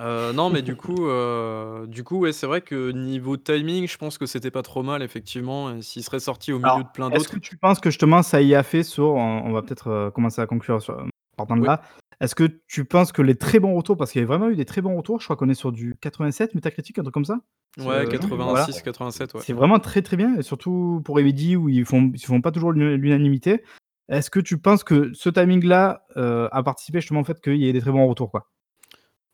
Euh, 0.00 0.32
non, 0.32 0.48
mais 0.48 0.62
du 0.62 0.76
coup, 0.76 1.08
euh, 1.08 1.86
du 1.86 2.04
coup, 2.04 2.18
ouais, 2.20 2.32
c'est 2.32 2.46
vrai 2.46 2.60
que 2.60 2.92
niveau 2.92 3.36
timing, 3.36 3.88
je 3.88 3.98
pense 3.98 4.16
que 4.16 4.26
c'était 4.26 4.50
pas 4.52 4.62
trop 4.62 4.82
mal, 4.84 5.02
effectivement. 5.02 5.74
et 5.74 5.82
S'il 5.82 6.04
serait 6.04 6.20
sorti 6.20 6.52
au 6.52 6.58
milieu 6.58 6.68
Alors, 6.70 6.84
de 6.84 6.88
plein 6.94 7.10
est-ce 7.10 7.18
d'autres. 7.24 7.30
que 7.34 7.38
tu 7.40 7.56
penses 7.56 7.80
que 7.80 7.90
justement 7.90 8.22
ça 8.22 8.40
y 8.40 8.54
a 8.54 8.62
fait 8.62 8.84
sur, 8.84 9.06
on, 9.14 9.42
on 9.44 9.52
va 9.52 9.62
peut-être 9.62 9.88
euh, 9.88 10.10
commencer 10.10 10.40
à 10.40 10.46
conclure 10.46 10.80
sur, 10.80 11.04
partant 11.36 11.56
de 11.56 11.62
Oui. 11.62 11.66
là, 11.66 11.82
est-ce 12.20 12.34
que 12.36 12.44
tu 12.68 12.84
penses 12.84 13.10
que 13.12 13.22
les 13.22 13.34
très 13.34 13.58
bons 13.60 13.74
retours, 13.74 13.96
parce 13.96 14.12
qu'il 14.12 14.20
y 14.20 14.24
a 14.24 14.26
vraiment 14.26 14.48
eu 14.50 14.56
des 14.56 14.64
très 14.64 14.80
bons 14.82 14.96
retours, 14.96 15.20
je 15.20 15.24
crois 15.26 15.36
qu'on 15.36 15.48
est 15.48 15.54
sur 15.54 15.72
du 15.72 15.96
87 16.00 16.54
Metacritic, 16.54 16.98
un 16.98 17.02
truc 17.02 17.14
comme 17.14 17.24
ça 17.24 17.40
Ouais, 17.78 17.86
Euh, 17.86 18.06
86, 18.06 18.70
voilà. 18.70 18.80
87, 18.82 19.34
ouais. 19.34 19.40
C'est 19.44 19.52
vraiment 19.52 19.78
très 19.80 20.02
très 20.02 20.16
bien, 20.16 20.36
et 20.36 20.42
surtout 20.42 21.00
pour 21.04 21.16
Remedy 21.16 21.56
où 21.56 21.68
ils 21.68 21.84
font, 21.84 22.10
ils 22.14 22.24
font 22.24 22.40
pas 22.40 22.50
toujours 22.52 22.72
l'unanimité. 22.72 23.62
Est-ce 24.08 24.30
que 24.30 24.40
tu 24.40 24.58
penses 24.58 24.84
que 24.84 25.12
ce 25.12 25.28
timing-là 25.28 26.02
euh, 26.16 26.48
a 26.50 26.62
participé 26.62 27.00
justement 27.00 27.20
au 27.20 27.24
fait 27.24 27.40
qu'il 27.40 27.56
y 27.56 27.68
ait 27.68 27.72
des 27.72 27.80
très 27.80 27.90
bons 27.92 28.06
retours 28.06 28.30
quoi? 28.30 28.48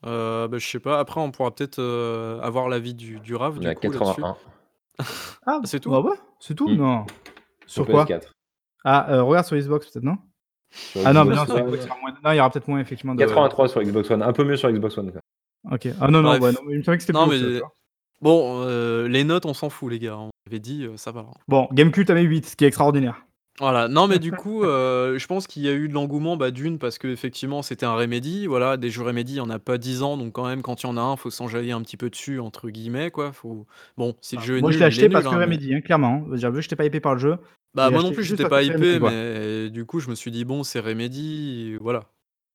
Euh, 0.07 0.49
bah, 0.49 0.59
je 0.59 0.67
sais 0.69 0.79
pas. 0.81 0.99
Après, 0.99 1.21
on 1.21 1.31
pourra 1.31 1.55
peut-être 1.55 1.79
euh, 1.79 2.41
avoir 2.41 2.69
l'avis 2.69 2.95
du, 2.95 3.21
du 3.21 3.35
RAF 3.35 3.55
On 3.57 3.61
du 3.61 3.67
est 3.67 3.71
à 3.71 3.75
coup 3.75 3.87
là-dessus. 3.91 3.99
81 4.23 4.37
Ah, 5.47 5.61
c'est 5.65 5.81
tout 5.81 5.91
bah 5.91 6.01
ouais, 6.01 6.17
c'est 6.41 6.55
tout 6.55 6.69
Mm. 6.69 6.77
Non. 6.77 7.07
sur 7.67 7.85
Sur 7.85 7.87
quoi 7.87 8.05
PS4. 8.05 8.23
Ah, 8.85 9.11
euh, 9.13 9.23
regarde 9.23 9.47
sur 9.47 9.57
Xbox 9.57 9.89
peut-être, 9.91 10.05
non 10.05 10.17
Sur 10.71 11.01
Ah 11.07 11.13
non, 11.13 11.25
mais 11.25 11.33
Xbox 11.35 11.49
non, 11.49 11.57
sur 11.57 11.65
One, 11.65 11.71
Xbox, 11.71 11.85
il 11.85 11.87
y 11.87 11.91
aura 11.91 12.01
moins- 12.01 12.11
non, 12.25 12.31
il 12.33 12.37
y 12.37 12.41
aura 12.41 12.51
peut-être 12.51 12.69
moins 12.69 12.81
effectivement 12.81 13.15
de. 13.15 13.19
83 13.21 13.69
sur 13.69 13.83
Xbox 13.83 14.11
One, 14.11 14.23
un 14.23 14.33
peu 14.33 14.45
mieux 14.45 14.57
sur 14.57 14.71
Xbox 14.71 14.99
One. 14.99 15.13
quoi. 15.13 15.21
Ok. 15.73 15.89
Ah 16.01 16.09
non, 16.09 16.21
non, 16.21 16.37
Bref. 16.37 16.43
ouais, 16.43 16.53
non, 16.53 16.71
il 16.71 16.79
me 16.79 16.83
semblait 16.83 16.99
que 16.99 17.03
c'était 17.05 17.13
Non, 17.19 17.27
plus 17.29 17.37
haut, 17.37 17.41
mais- 17.41 17.47
ça, 17.47 17.53
tu 17.55 17.59
vois. 17.61 17.75
Bon, 18.21 18.63
euh, 18.67 19.09
les 19.09 19.25
notes, 19.25 19.45
on 19.47 19.55
s'en 19.55 19.71
fout, 19.71 19.91
les 19.91 19.99
gars. 19.99 20.17
On 20.17 20.31
avait 20.47 20.59
dit, 20.61 20.85
euh, 20.85 20.97
ça 20.97 21.11
va. 21.13 21.27
Bon, 21.49 21.69
Gamecube, 21.73 22.07
t'as 22.07 22.15
mis 22.15 22.23
8, 22.23 22.47
ce 22.47 22.57
qui 22.57 22.65
est 22.65 22.69
extraordinaire. 22.69 23.25
Voilà, 23.61 23.87
non 23.89 24.09
mais 24.09 24.19
du 24.19 24.33
coup, 24.33 24.65
euh, 24.65 25.19
je 25.19 25.27
pense 25.27 25.47
qu'il 25.47 25.63
y 25.63 25.69
a 25.69 25.73
eu 25.73 25.89
de 25.89 25.95
l'engouement, 25.95 26.37
bah, 26.37 26.51
d'une 26.51 26.79
parce 26.79 26.99
que 26.99 27.09
effectivement 27.09 27.63
c'était 27.63 27.87
un 27.87 27.95
Remedy, 27.95 28.47
voilà, 28.47 28.77
des 28.77 28.91
jeux 28.91 29.03
Remedy, 29.03 29.35
il 29.35 29.37
y 29.37 29.41
en 29.41 29.51
a 29.51 29.59
pas 29.59 29.79
10 29.79 30.03
ans, 30.03 30.17
donc 30.17 30.33
quand 30.33 30.47
même 30.47 30.63
quand 30.63 30.83
il 30.83 30.87
y 30.87 30.91
en 30.91 30.97
a 30.97 31.01
un, 31.01 31.17
faut 31.17 31.31
s'enjailler 31.31 31.73
un 31.73 31.81
petit 31.83 31.97
peu 31.97 32.11
dessus 32.11 32.41
entre 32.41 32.69
guillemets 32.71 33.11
quoi. 33.11 33.33
Faut 33.33 33.67
bon, 33.97 34.17
si 34.21 34.37
le 34.37 34.43
jeu 34.43 34.59
est 34.59 34.61
Moi, 34.61 34.73
je 34.73 34.79
l'ai 34.79 34.85
il 34.85 34.87
acheté 34.87 35.09
parce 35.09 35.25
que 35.25 35.31
hein, 35.31 35.37
mais- 35.39 35.45
Remedy, 35.45 35.75
hein, 35.75 35.81
clairement. 35.81 36.25
J'avoue, 36.33 36.61
je 36.61 36.69
t'ai 36.69 36.77
pas 36.77 36.85
hypé 36.85 37.01
par 37.01 37.15
le 37.15 37.21
jeu. 37.21 37.39
Bah 37.75 37.91
moi 37.91 38.01
non 38.01 38.07
acheté 38.07 38.15
plus 38.15 38.25
juste 38.25 38.39
j'étais 38.39 38.49
parce 38.49 38.69
pas 38.69 38.75
hypé, 38.75 39.01
quoi. 39.01 39.11
mais 39.11 39.69
du 39.71 39.85
coup 39.85 39.99
je 39.99 40.09
me 40.09 40.15
suis 40.15 40.31
dit 40.31 40.45
bon 40.45 40.63
c'est 40.63 40.81
Remedy, 40.81 41.77
voilà. 41.81 42.05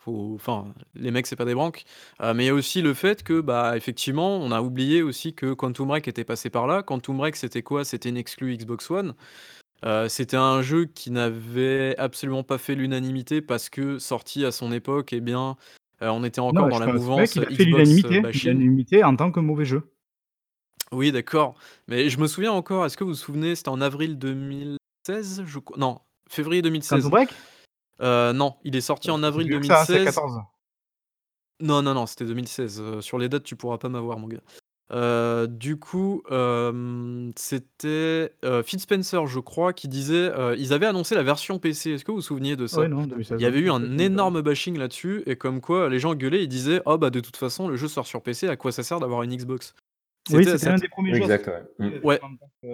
Faut, 0.01 0.31
enfin 0.35 0.73
les 0.95 1.11
mecs 1.11 1.27
c'est 1.27 1.35
pas 1.35 1.43
des 1.45 1.55
branques. 1.55 1.83
Euh, 2.21 2.33
mais 2.33 2.45
il 2.45 2.47
y 2.47 2.49
a 2.49 2.53
aussi 2.53 2.81
le 2.81 2.93
fait 2.93 3.21
que 3.21 3.41
bah 3.41 3.75
effectivement 3.75 4.37
on 4.37 4.51
a 4.51 4.61
oublié 4.61 5.01
aussi 5.01 5.33
que 5.33 5.53
Quantum 5.53 5.87
Break 5.87 6.07
était 6.07 6.23
passé 6.23 6.49
par 6.49 6.67
là. 6.67 6.83
Quantum 6.83 7.17
Break 7.17 7.35
c'était 7.35 7.63
quoi? 7.63 7.83
C'était 7.83 8.07
une 8.07 8.17
exclue 8.17 8.55
Xbox 8.55 8.89
One. 8.89 9.13
Euh, 9.85 10.09
c'était 10.09 10.37
un 10.37 10.61
jeu 10.61 10.85
qui 10.85 11.09
n'avait 11.11 11.95
absolument 11.97 12.43
pas 12.43 12.57
fait 12.57 12.75
l'unanimité 12.75 13.41
parce 13.41 13.69
que 13.69 13.97
sorti 13.99 14.43
à 14.45 14.51
son 14.51 14.71
époque, 14.71 15.13
eh 15.13 15.21
bien, 15.21 15.55
euh, 16.01 16.09
on 16.09 16.23
était 16.23 16.41
Non, 16.41 16.47
encore 16.47 16.65
mais 16.65 16.71
dans 16.71 16.75
je 16.77 16.79
la 16.81 16.85
pense, 16.91 16.95
mouvance 17.01 17.35
il 17.35 17.43
a 17.43 17.45
fait 17.45 17.53
Xbox 17.53 17.65
l'unanimité. 17.65 18.21
bashing. 18.21 18.51
L'unanimité 18.51 19.03
en 19.03 19.15
tant 19.15 19.31
que 19.31 19.39
mauvais 19.39 19.65
jeu. 19.65 19.91
Oui, 20.91 21.11
d'accord. 21.11 21.55
Mais 21.87 22.09
je 22.09 22.19
me 22.19 22.27
souviens 22.27 22.51
encore, 22.51 22.85
est-ce 22.85 22.97
que 22.97 23.03
vous 23.03 23.11
vous 23.11 23.15
souvenez, 23.15 23.55
c'était 23.55 23.69
en 23.69 23.79
avril 23.79 24.17
2016, 24.17 25.43
je 25.45 25.59
crois. 25.59 25.77
Non, 25.77 25.99
février 26.29 26.61
2016. 26.61 26.97
Quantum 27.03 27.11
Break? 27.11 27.29
Euh, 28.01 28.33
non, 28.33 28.55
il 28.63 28.75
est 28.75 28.81
sorti 28.81 29.11
en 29.11 29.19
C'est 29.19 29.25
avril 29.25 29.49
mieux 29.49 29.59
que 29.59 29.65
ça, 29.67 29.81
hein, 29.81 29.85
c'est 29.85 29.93
2016. 29.93 30.15
14. 30.15 30.39
Non, 31.61 31.81
non, 31.81 31.93
non, 31.93 32.05
c'était 32.05 32.25
2016. 32.25 32.79
Euh, 32.81 33.01
sur 33.01 33.17
les 33.17 33.29
dates, 33.29 33.43
tu 33.43 33.55
pourras 33.55 33.77
pas 33.77 33.89
m'avoir, 33.89 34.17
mon 34.17 34.27
gars. 34.27 34.41
Euh, 34.91 35.45
du 35.47 35.77
coup, 35.77 36.23
euh, 36.31 37.29
c'était 37.35 38.33
euh, 38.43 38.63
Phil 38.63 38.79
Spencer, 38.79 39.27
je 39.27 39.39
crois, 39.39 39.71
qui 39.73 39.87
disait 39.87 40.31
euh, 40.35 40.55
ils 40.57 40.73
avaient 40.73 40.87
annoncé 40.87 41.13
la 41.15 41.23
version 41.23 41.59
PC. 41.59 41.91
Est-ce 41.91 42.03
que 42.05 42.11
vous 42.11 42.17
vous 42.17 42.21
souveniez 42.23 42.55
de 42.55 42.65
ça? 42.67 42.81
Ouais, 42.81 42.87
non, 42.87 43.05
2016. 43.05 43.39
Il 43.39 43.43
y 43.43 43.45
avait 43.45 43.59
eu 43.59 43.69
un 43.69 43.97
énorme 43.99 44.41
bashing 44.41 44.77
là-dessus, 44.77 45.21
et 45.27 45.35
comme 45.35 45.61
quoi 45.61 45.89
les 45.89 45.99
gens 45.99 46.15
gueulaient, 46.15 46.43
ils 46.43 46.47
disaient 46.47 46.81
Oh 46.85 46.97
bah 46.97 47.09
de 47.11 47.19
toute 47.19 47.37
façon, 47.37 47.67
le 47.67 47.75
jeu 47.75 47.87
sort 47.87 48.07
sur 48.07 48.21
PC, 48.23 48.47
à 48.47 48.55
quoi 48.55 48.71
ça 48.71 48.81
sert 48.83 48.99
d'avoir 48.99 49.21
une 49.23 49.35
Xbox? 49.35 49.75
Oui, 50.31 50.43
C'était 50.43 50.49
à 50.51 50.57
c'était 50.57 50.67
un 50.69 50.73
cette- 50.73 50.81
des 50.81 50.89
premiers 50.89 51.13
jeux. 51.13 51.21
Exact, 51.21 51.47
ouais. 51.47 51.87
Mm. 51.87 52.05
Ouais. 52.05 52.19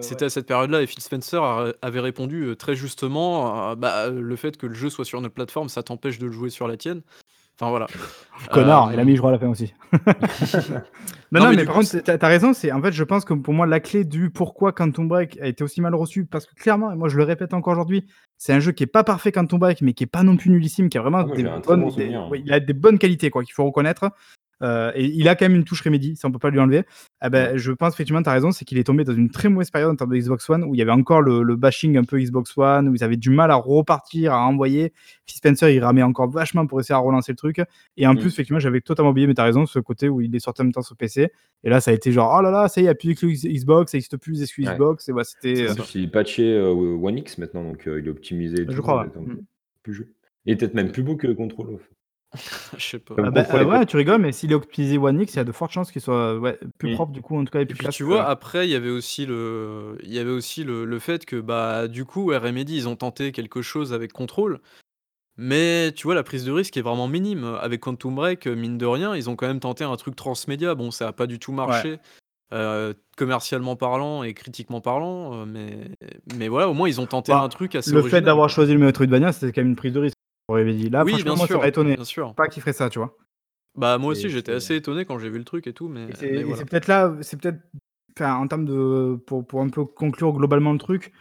C'était 0.02 0.26
à 0.26 0.30
cette 0.30 0.48
période-là, 0.48 0.82
et 0.82 0.88
Phil 0.88 1.02
Spencer 1.02 1.42
a- 1.44 1.74
avait 1.82 2.00
répondu 2.00 2.56
très 2.58 2.76
justement 2.76 3.76
bah, 3.76 4.10
le 4.10 4.36
fait 4.36 4.58
que 4.58 4.66
le 4.68 4.74
jeu 4.74 4.90
soit 4.90 5.06
sur 5.06 5.22
notre 5.22 5.34
plateforme, 5.36 5.70
ça 5.70 5.84
t'empêche 5.84 6.18
de 6.20 6.26
le 6.26 6.32
jouer 6.32 6.50
sur 6.50 6.68
la 6.68 6.76
tienne. 6.78 7.02
Enfin 7.60 7.70
voilà. 7.70 7.88
Connard, 8.52 8.92
il 8.94 9.00
a 9.00 9.02
Euh, 9.02 9.06
mis 9.06 9.14
je 9.16 9.20
crois 9.20 9.30
à 9.30 9.34
la 9.34 9.40
fin 9.40 9.48
aussi. 9.48 9.74
non, 9.94 11.40
Non, 11.40 11.40
non, 11.46 11.50
mais 11.56 11.64
par 11.66 11.76
coup, 11.76 11.82
contre, 11.82 12.00
t'as 12.04 12.18
as 12.22 12.28
raison. 12.30 12.54
C'est 12.54 12.72
en 12.72 12.82
fait, 12.82 12.92
je 12.92 13.04
pense 13.04 13.24
que 13.26 13.34
pour 13.34 13.54
moi, 13.54 13.66
la 13.66 13.80
clé 13.80 14.04
du 14.04 14.30
pourquoi 14.30 14.74
Quantum 14.74 15.08
Break 15.08 15.38
a 15.42 15.48
été 15.48 15.64
aussi 15.64 15.80
mal 15.82 15.96
reçu, 15.96 16.26
parce 16.26 16.46
que 16.46 16.54
clairement, 16.56 16.92
et 16.92 16.96
moi 16.96 17.08
je 17.10 17.18
le 17.18 17.24
répète 17.24 17.54
encore 17.54 17.74
aujourd'hui, 17.74 18.06
c'est 18.38 18.54
un 18.54 18.60
jeu 18.60 18.72
qui 18.74 18.84
est 18.84 18.88
pas 18.88 19.04
parfait 19.04 19.32
Quantum 19.32 19.60
Break, 19.60 19.82
mais 19.82 19.94
qui 19.94 20.04
est 20.04 20.08
pas 20.08 20.24
non 20.24 20.36
plus 20.38 20.50
nullissime, 20.52 20.90
qui 20.90 20.98
a 20.98 21.02
vraiment 21.02 21.20
Ah, 21.32 21.36
des 21.36 21.44
bonnes, 21.44 21.82
bon 21.82 21.92
des- 21.96 22.18
ouais, 22.30 22.42
il 22.46 22.52
a 22.54 22.60
des 22.60 22.74
bonnes 22.74 23.00
qualités 23.00 23.30
quoi, 23.30 23.44
qu'il 23.44 23.54
faut 23.54 23.66
reconnaître. 23.66 24.10
Euh, 24.64 24.92
et 24.96 25.06
il 25.06 25.28
a 25.28 25.36
quand 25.36 25.46
même 25.46 25.56
une 25.58 25.64
touche 25.66 25.82
Remedy, 25.82 26.16
ça 26.16 26.28
on 26.28 26.32
peut 26.32 26.40
pas 26.40 26.50
lui 26.50 26.60
enlever. 26.60 26.84
Eh 27.26 27.30
ben, 27.30 27.58
Je 27.58 27.72
pense 27.74 27.94
effectivement, 27.94 28.22
tu 28.24 28.30
as 28.30 28.34
raison, 28.34 28.52
c'est 28.52 28.64
qu'il 28.66 28.78
est 28.78 28.84
tombé 28.86 29.04
dans 29.04 29.14
une 29.14 29.30
très 29.30 29.50
mauvaise 29.50 29.70
période 29.70 29.92
en 29.92 29.96
termes 29.96 30.12
de 30.12 30.18
Xbox 30.18 30.50
One, 30.50 30.64
où 30.64 30.74
il 30.74 30.78
y 30.78 30.82
avait 30.82 30.92
encore 30.92 31.22
le, 31.22 31.44
le 31.44 31.56
bashing 31.56 31.98
un 31.98 32.04
peu 32.06 32.18
Xbox 32.20 32.58
One, 32.58 32.88
où 32.90 32.96
ils 32.96 33.04
avaient 33.04 33.18
du 33.18 33.30
mal 33.30 33.52
à 33.52 33.56
repartir, 33.56 34.34
à 34.34 34.46
envoyer. 34.48 34.94
Phil 35.26 35.38
Spencer, 35.38 35.70
il 35.72 35.84
ramait 35.84 36.04
encore 36.04 36.30
vachement 36.30 36.66
pour 36.68 36.80
essayer 36.80 36.96
à 36.96 37.00
relancer 37.00 37.32
le 37.32 37.36
truc. 37.38 37.62
Et 37.98 38.08
en 38.08 38.14
Mm. 38.14 38.20
plus, 38.20 38.28
effectivement, 38.30 38.60
j'avais 38.60 38.82
totalement 38.82 39.12
oublié, 39.12 39.28
mais 39.28 39.34
tu 39.34 39.42
as 39.42 39.46
raison, 39.46 39.66
ce 39.66 39.80
côté 39.80 40.08
où 40.10 40.22
il 40.22 40.34
est 40.36 40.40
sorti 40.40 40.62
en 40.62 40.66
même 40.66 40.74
temps 40.74 40.82
sur 40.82 40.96
PC. 40.96 41.32
Et 41.64 41.70
là, 41.70 41.82
ça 41.82 41.92
a 41.92 41.94
été 41.94 42.12
genre, 42.12 42.34
oh 42.38 42.42
là 42.42 42.52
là, 42.52 42.68
ça 42.68 42.80
y 42.80 42.84
est, 42.84 42.86
il 42.86 42.88
n'y 42.88 42.90
a 43.14 43.16
plus 43.16 43.46
Xbox, 43.46 43.92
ça 43.92 43.98
n'existe 43.98 44.18
plus 44.18 44.32
les 44.34 44.44
exclus 44.44 44.66
Ouais. 44.68 44.74
Xbox. 44.76 45.10
Et 45.10 45.12
voilà, 45.12 45.26
c'était. 45.26 45.68
En 45.70 45.74
euh, 45.74 45.84
il 45.96 46.04
est 46.04 46.08
patché 46.08 46.44
euh, 46.54 46.70
One 46.72 47.18
X 47.18 47.38
maintenant, 47.40 47.64
donc 47.64 47.88
euh, 47.88 48.00
il 48.00 48.08
est 48.08 48.12
optimisé. 48.12 48.62
et 48.62 48.66
Je 48.70 48.76
tout, 48.76 48.82
crois, 48.82 49.02
ouais. 49.04 49.10
donc, 49.14 49.28
Mm. 49.28 49.40
plus 49.84 49.94
jeu. 49.94 50.08
Il 50.46 50.54
est 50.54 50.56
peut-être 50.56 50.76
même 50.76 50.92
plus 50.92 51.04
beau 51.04 51.16
que 51.18 51.28
Control. 51.28 51.74
Off. 51.76 51.90
je 52.78 52.84
sais 52.84 53.00
pas. 53.00 53.16
Ah 53.18 53.32
bah, 53.32 53.46
euh, 53.54 53.66
ouais, 53.66 53.86
tu 53.86 53.98
rigoles, 53.98 54.22
mais 54.22 54.32
s'il 54.32 54.52
est 54.52 54.56
optimisé 54.56 54.98
One 54.98 55.22
X, 55.22 55.34
il 55.34 55.38
y 55.38 55.40
a 55.40 55.44
de 55.44 55.52
fortes 55.52 55.72
chances 55.72 55.92
qu'il 55.92 56.02
soit 56.02 56.38
ouais, 56.38 56.60
plus 56.78 56.94
propre, 56.94 57.12
du 57.12 57.22
coup, 57.22 57.38
en 57.38 57.46
tout 57.46 57.52
cas, 57.52 57.60
et 57.60 57.64
Et 57.64 57.66
plus 57.66 57.76
puis 57.76 57.84
classe 57.86 57.96
tu 57.96 58.04
vois, 58.04 58.28
après, 58.28 58.68
il 58.68 58.72
y 58.72 58.76
avait 58.76 58.90
aussi 58.90 59.26
le, 59.26 59.98
il 60.04 60.14
y 60.14 60.20
avait 60.20 60.32
aussi 60.32 60.64
le, 60.64 60.86
le 60.86 61.00
fait 61.00 61.26
que 61.26 61.38
bah 61.38 61.88
du 61.88 62.06
coup, 62.06 62.28
Remedy, 62.28 62.76
ils 62.76 62.88
ont 62.88 62.96
tenté 62.96 63.32
quelque 63.32 63.62
chose 63.62 63.94
avec 63.94 64.14
Control, 64.14 64.60
mais 65.38 65.92
tu 65.94 66.04
vois, 66.04 66.16
la 66.16 66.24
prise 66.24 66.46
de 66.46 66.52
risque 66.52 66.78
est 66.78 66.82
vraiment 66.82 67.08
minime. 67.08 67.58
Avec 67.62 67.82
Quantum 67.82 68.16
Break, 68.16 68.48
mine 68.48 68.78
de 68.78 68.86
rien, 68.86 69.16
ils 69.16 69.30
ont 69.30 69.36
quand 69.36 69.48
même 69.48 69.60
tenté 69.60 69.84
un 69.84 69.96
truc 69.96 70.16
transmédia. 70.16 70.76
Bon, 70.76 70.92
ça 70.92 71.08
a 71.10 71.12
pas 71.12 71.28
du 71.28 71.40
tout 71.40 71.52
marché, 71.52 72.00
euh, 72.54 72.94
commercialement 73.18 73.76
parlant 73.76 74.24
et 74.24 74.34
critiquement 74.34 74.80
parlant, 74.80 75.34
euh, 75.34 75.46
mais 75.46 75.90
mais 76.38 76.48
voilà, 76.48 76.70
au 76.70 76.74
moins 76.74 76.88
ils 76.88 77.02
ont 77.02 77.06
tenté 77.06 77.32
Bah, 77.32 77.42
un 77.42 77.50
truc 77.50 77.76
assez 77.76 77.92
Le 77.92 78.04
fait 78.04 78.22
d'avoir 78.22 78.50
choisi 78.50 78.74
le 78.74 78.80
Metroidvania, 78.80 79.32
c'était 79.32 79.52
quand 79.52 79.62
même 79.62 79.70
une 79.70 79.76
prise 79.76 79.94
de 79.94 80.00
risque. 80.00 80.15
Dit. 80.50 80.90
Là, 80.90 81.04
Oui, 81.04 81.12
franchement, 81.12 81.24
bien 81.32 81.36
moi, 81.36 81.48
ça 81.48 81.54
sûr, 81.54 81.60
m'a 81.60 81.68
étonné. 81.68 81.96
bien 81.96 82.04
sûr. 82.06 82.36
Pas 82.36 82.48
qu'il 82.48 82.62
ferait 82.62 82.74
ça, 82.74 82.90
tu 82.90 83.00
vois. 83.00 83.18
Bah 83.78 83.98
moi 83.98 84.12
aussi, 84.12 84.30
j'étais 84.30 84.54
assez 84.54 84.76
étonné 84.76 85.04
quand 85.06 85.20
j'ai 85.20 85.30
vu 85.30 85.38
le 85.38 85.44
truc 85.44 85.68
et 85.68 85.74
tout, 85.74 85.90
mais, 85.90 86.08
c'est 86.14 86.44
voilà. 86.44 86.64
peut-être 86.64 86.88
là, 86.88 87.14
c'est 87.22 87.40
peut-être, 87.42 87.60
enfin, 88.18 88.36
en 88.36 88.48
termes 88.48 88.64
de, 88.66 89.18
pour, 89.28 89.46
pour 89.46 89.60
un 89.62 89.70
peu 89.70 89.84
conclure 89.84 90.32
globalement 90.32 90.72
le 90.72 90.78
truc, 90.78 91.12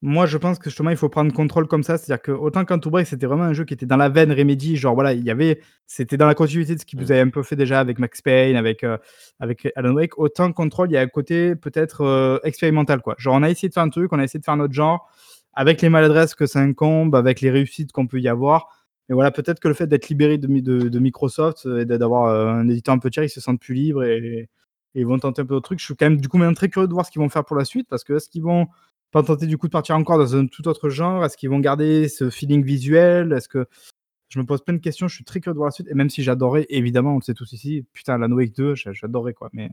moi 0.00 0.26
je 0.26 0.36
pense 0.38 0.58
que 0.60 0.68
justement 0.70 0.90
il 0.90 0.96
faut 0.96 1.08
prendre 1.08 1.32
contrôle 1.32 1.66
comme 1.66 1.82
ça, 1.82 1.98
c'est-à-dire 1.98 2.22
que 2.22 2.30
autant 2.30 2.64
Quantum 2.64 2.92
Break 2.92 3.06
c'était 3.08 3.26
vraiment 3.26 3.44
un 3.44 3.52
jeu 3.54 3.64
qui 3.64 3.74
était 3.74 3.86
dans 3.86 3.96
la 3.96 4.10
veine 4.10 4.30
Remedy, 4.30 4.76
genre 4.76 4.94
voilà, 4.94 5.12
il 5.14 5.24
y 5.24 5.30
avait, 5.30 5.60
c'était 5.88 6.16
dans 6.16 6.26
la 6.26 6.34
continuité 6.36 6.74
de 6.76 6.80
ce 6.80 6.84
qu'ils 6.86 7.00
vous 7.00 7.10
avez 7.10 7.22
un 7.22 7.30
peu 7.30 7.42
fait 7.42 7.56
déjà 7.56 7.80
avec 7.80 7.98
Max 7.98 8.20
Payne, 8.22 8.54
avec, 8.54 8.84
euh, 8.84 8.96
avec 9.40 9.66
Alan 9.74 9.94
Wake, 9.94 10.16
autant 10.18 10.52
Control, 10.52 10.90
il 10.90 10.94
y 10.94 10.96
a 10.98 11.00
un 11.00 11.08
côté 11.08 11.56
peut-être 11.56 12.02
euh, 12.02 12.38
expérimental 12.44 13.00
quoi. 13.00 13.16
Genre 13.18 13.34
on 13.34 13.42
a 13.42 13.50
essayé 13.50 13.68
de 13.70 13.74
faire 13.74 13.82
un 13.82 13.88
truc, 13.88 14.12
on 14.12 14.18
a 14.20 14.24
essayé 14.24 14.38
de 14.38 14.44
faire 14.44 14.56
notre 14.56 14.74
genre, 14.74 15.10
avec 15.56 15.82
les 15.82 15.88
maladresses 15.88 16.34
que 16.34 16.46
ça 16.46 16.60
incombe, 16.60 17.14
avec 17.16 17.40
les 17.40 17.50
réussites 17.50 17.92
qu'on 17.92 18.06
peut 18.06 18.20
y 18.20 18.28
avoir. 18.28 18.68
Mais 19.08 19.14
voilà, 19.14 19.30
peut-être 19.30 19.60
que 19.60 19.68
le 19.68 19.74
fait 19.74 19.86
d'être 19.86 20.08
libéré 20.08 20.38
de, 20.38 20.46
mi- 20.48 20.62
de- 20.62 20.88
de 20.88 20.98
Microsoft 20.98 21.66
euh, 21.66 21.80
et 21.80 21.84
d'a- 21.84 21.98
d'avoir 21.98 22.26
euh, 22.26 22.46
un 22.48 22.68
éditeur 22.68 22.94
un 22.94 22.98
peu 22.98 23.10
tiers, 23.10 23.24
ils 23.24 23.28
se 23.30 23.40
sentent 23.40 23.60
plus 23.60 23.74
libres 23.74 24.04
et, 24.04 24.48
ils 24.96 25.04
vont 25.06 25.18
tenter 25.18 25.42
un 25.42 25.44
peu 25.46 25.54
d'autres 25.54 25.64
trucs. 25.66 25.80
Je 25.80 25.84
suis 25.86 25.96
quand 25.96 26.06
même 26.06 26.20
du 26.20 26.28
coup 26.28 26.38
même 26.38 26.54
très 26.54 26.68
curieux 26.68 26.86
de 26.88 26.92
voir 26.92 27.04
ce 27.04 27.10
qu'ils 27.10 27.20
vont 27.20 27.28
faire 27.28 27.44
pour 27.44 27.56
la 27.56 27.64
suite 27.64 27.88
parce 27.88 28.04
que 28.04 28.12
est-ce 28.14 28.28
qu'ils 28.28 28.42
vont 28.44 28.68
pas 29.10 29.22
tenter 29.24 29.46
du 29.46 29.58
coup 29.58 29.66
de 29.66 29.72
partir 29.72 29.96
encore 29.96 30.18
dans 30.18 30.36
un 30.36 30.46
tout 30.46 30.68
autre 30.68 30.88
genre? 30.88 31.24
Est-ce 31.24 31.36
qu'ils 31.36 31.50
vont 31.50 31.58
garder 31.58 32.08
ce 32.08 32.30
feeling 32.30 32.64
visuel? 32.64 33.32
Est-ce 33.32 33.48
que 33.48 33.66
je 34.28 34.38
me 34.40 34.46
pose 34.46 34.62
plein 34.64 34.74
de 34.74 34.80
questions 34.80 35.08
Je 35.08 35.14
suis 35.16 35.24
très 35.24 35.40
curieux 35.40 35.54
de 35.54 35.58
voir 35.58 35.68
la 35.68 35.72
suite 35.72 35.88
et 35.90 35.94
même 35.94 36.10
si 36.10 36.22
j'adorais, 36.22 36.66
évidemment, 36.68 37.12
on 37.14 37.18
le 37.18 37.22
sait 37.22 37.34
tous 37.34 37.52
ici, 37.52 37.84
putain, 37.92 38.18
la 38.18 38.28
Wake 38.28 38.54
2, 38.56 38.74
j'a- 38.76 38.92
j'adorais 38.92 39.34
quoi. 39.34 39.50
Mais 39.52 39.70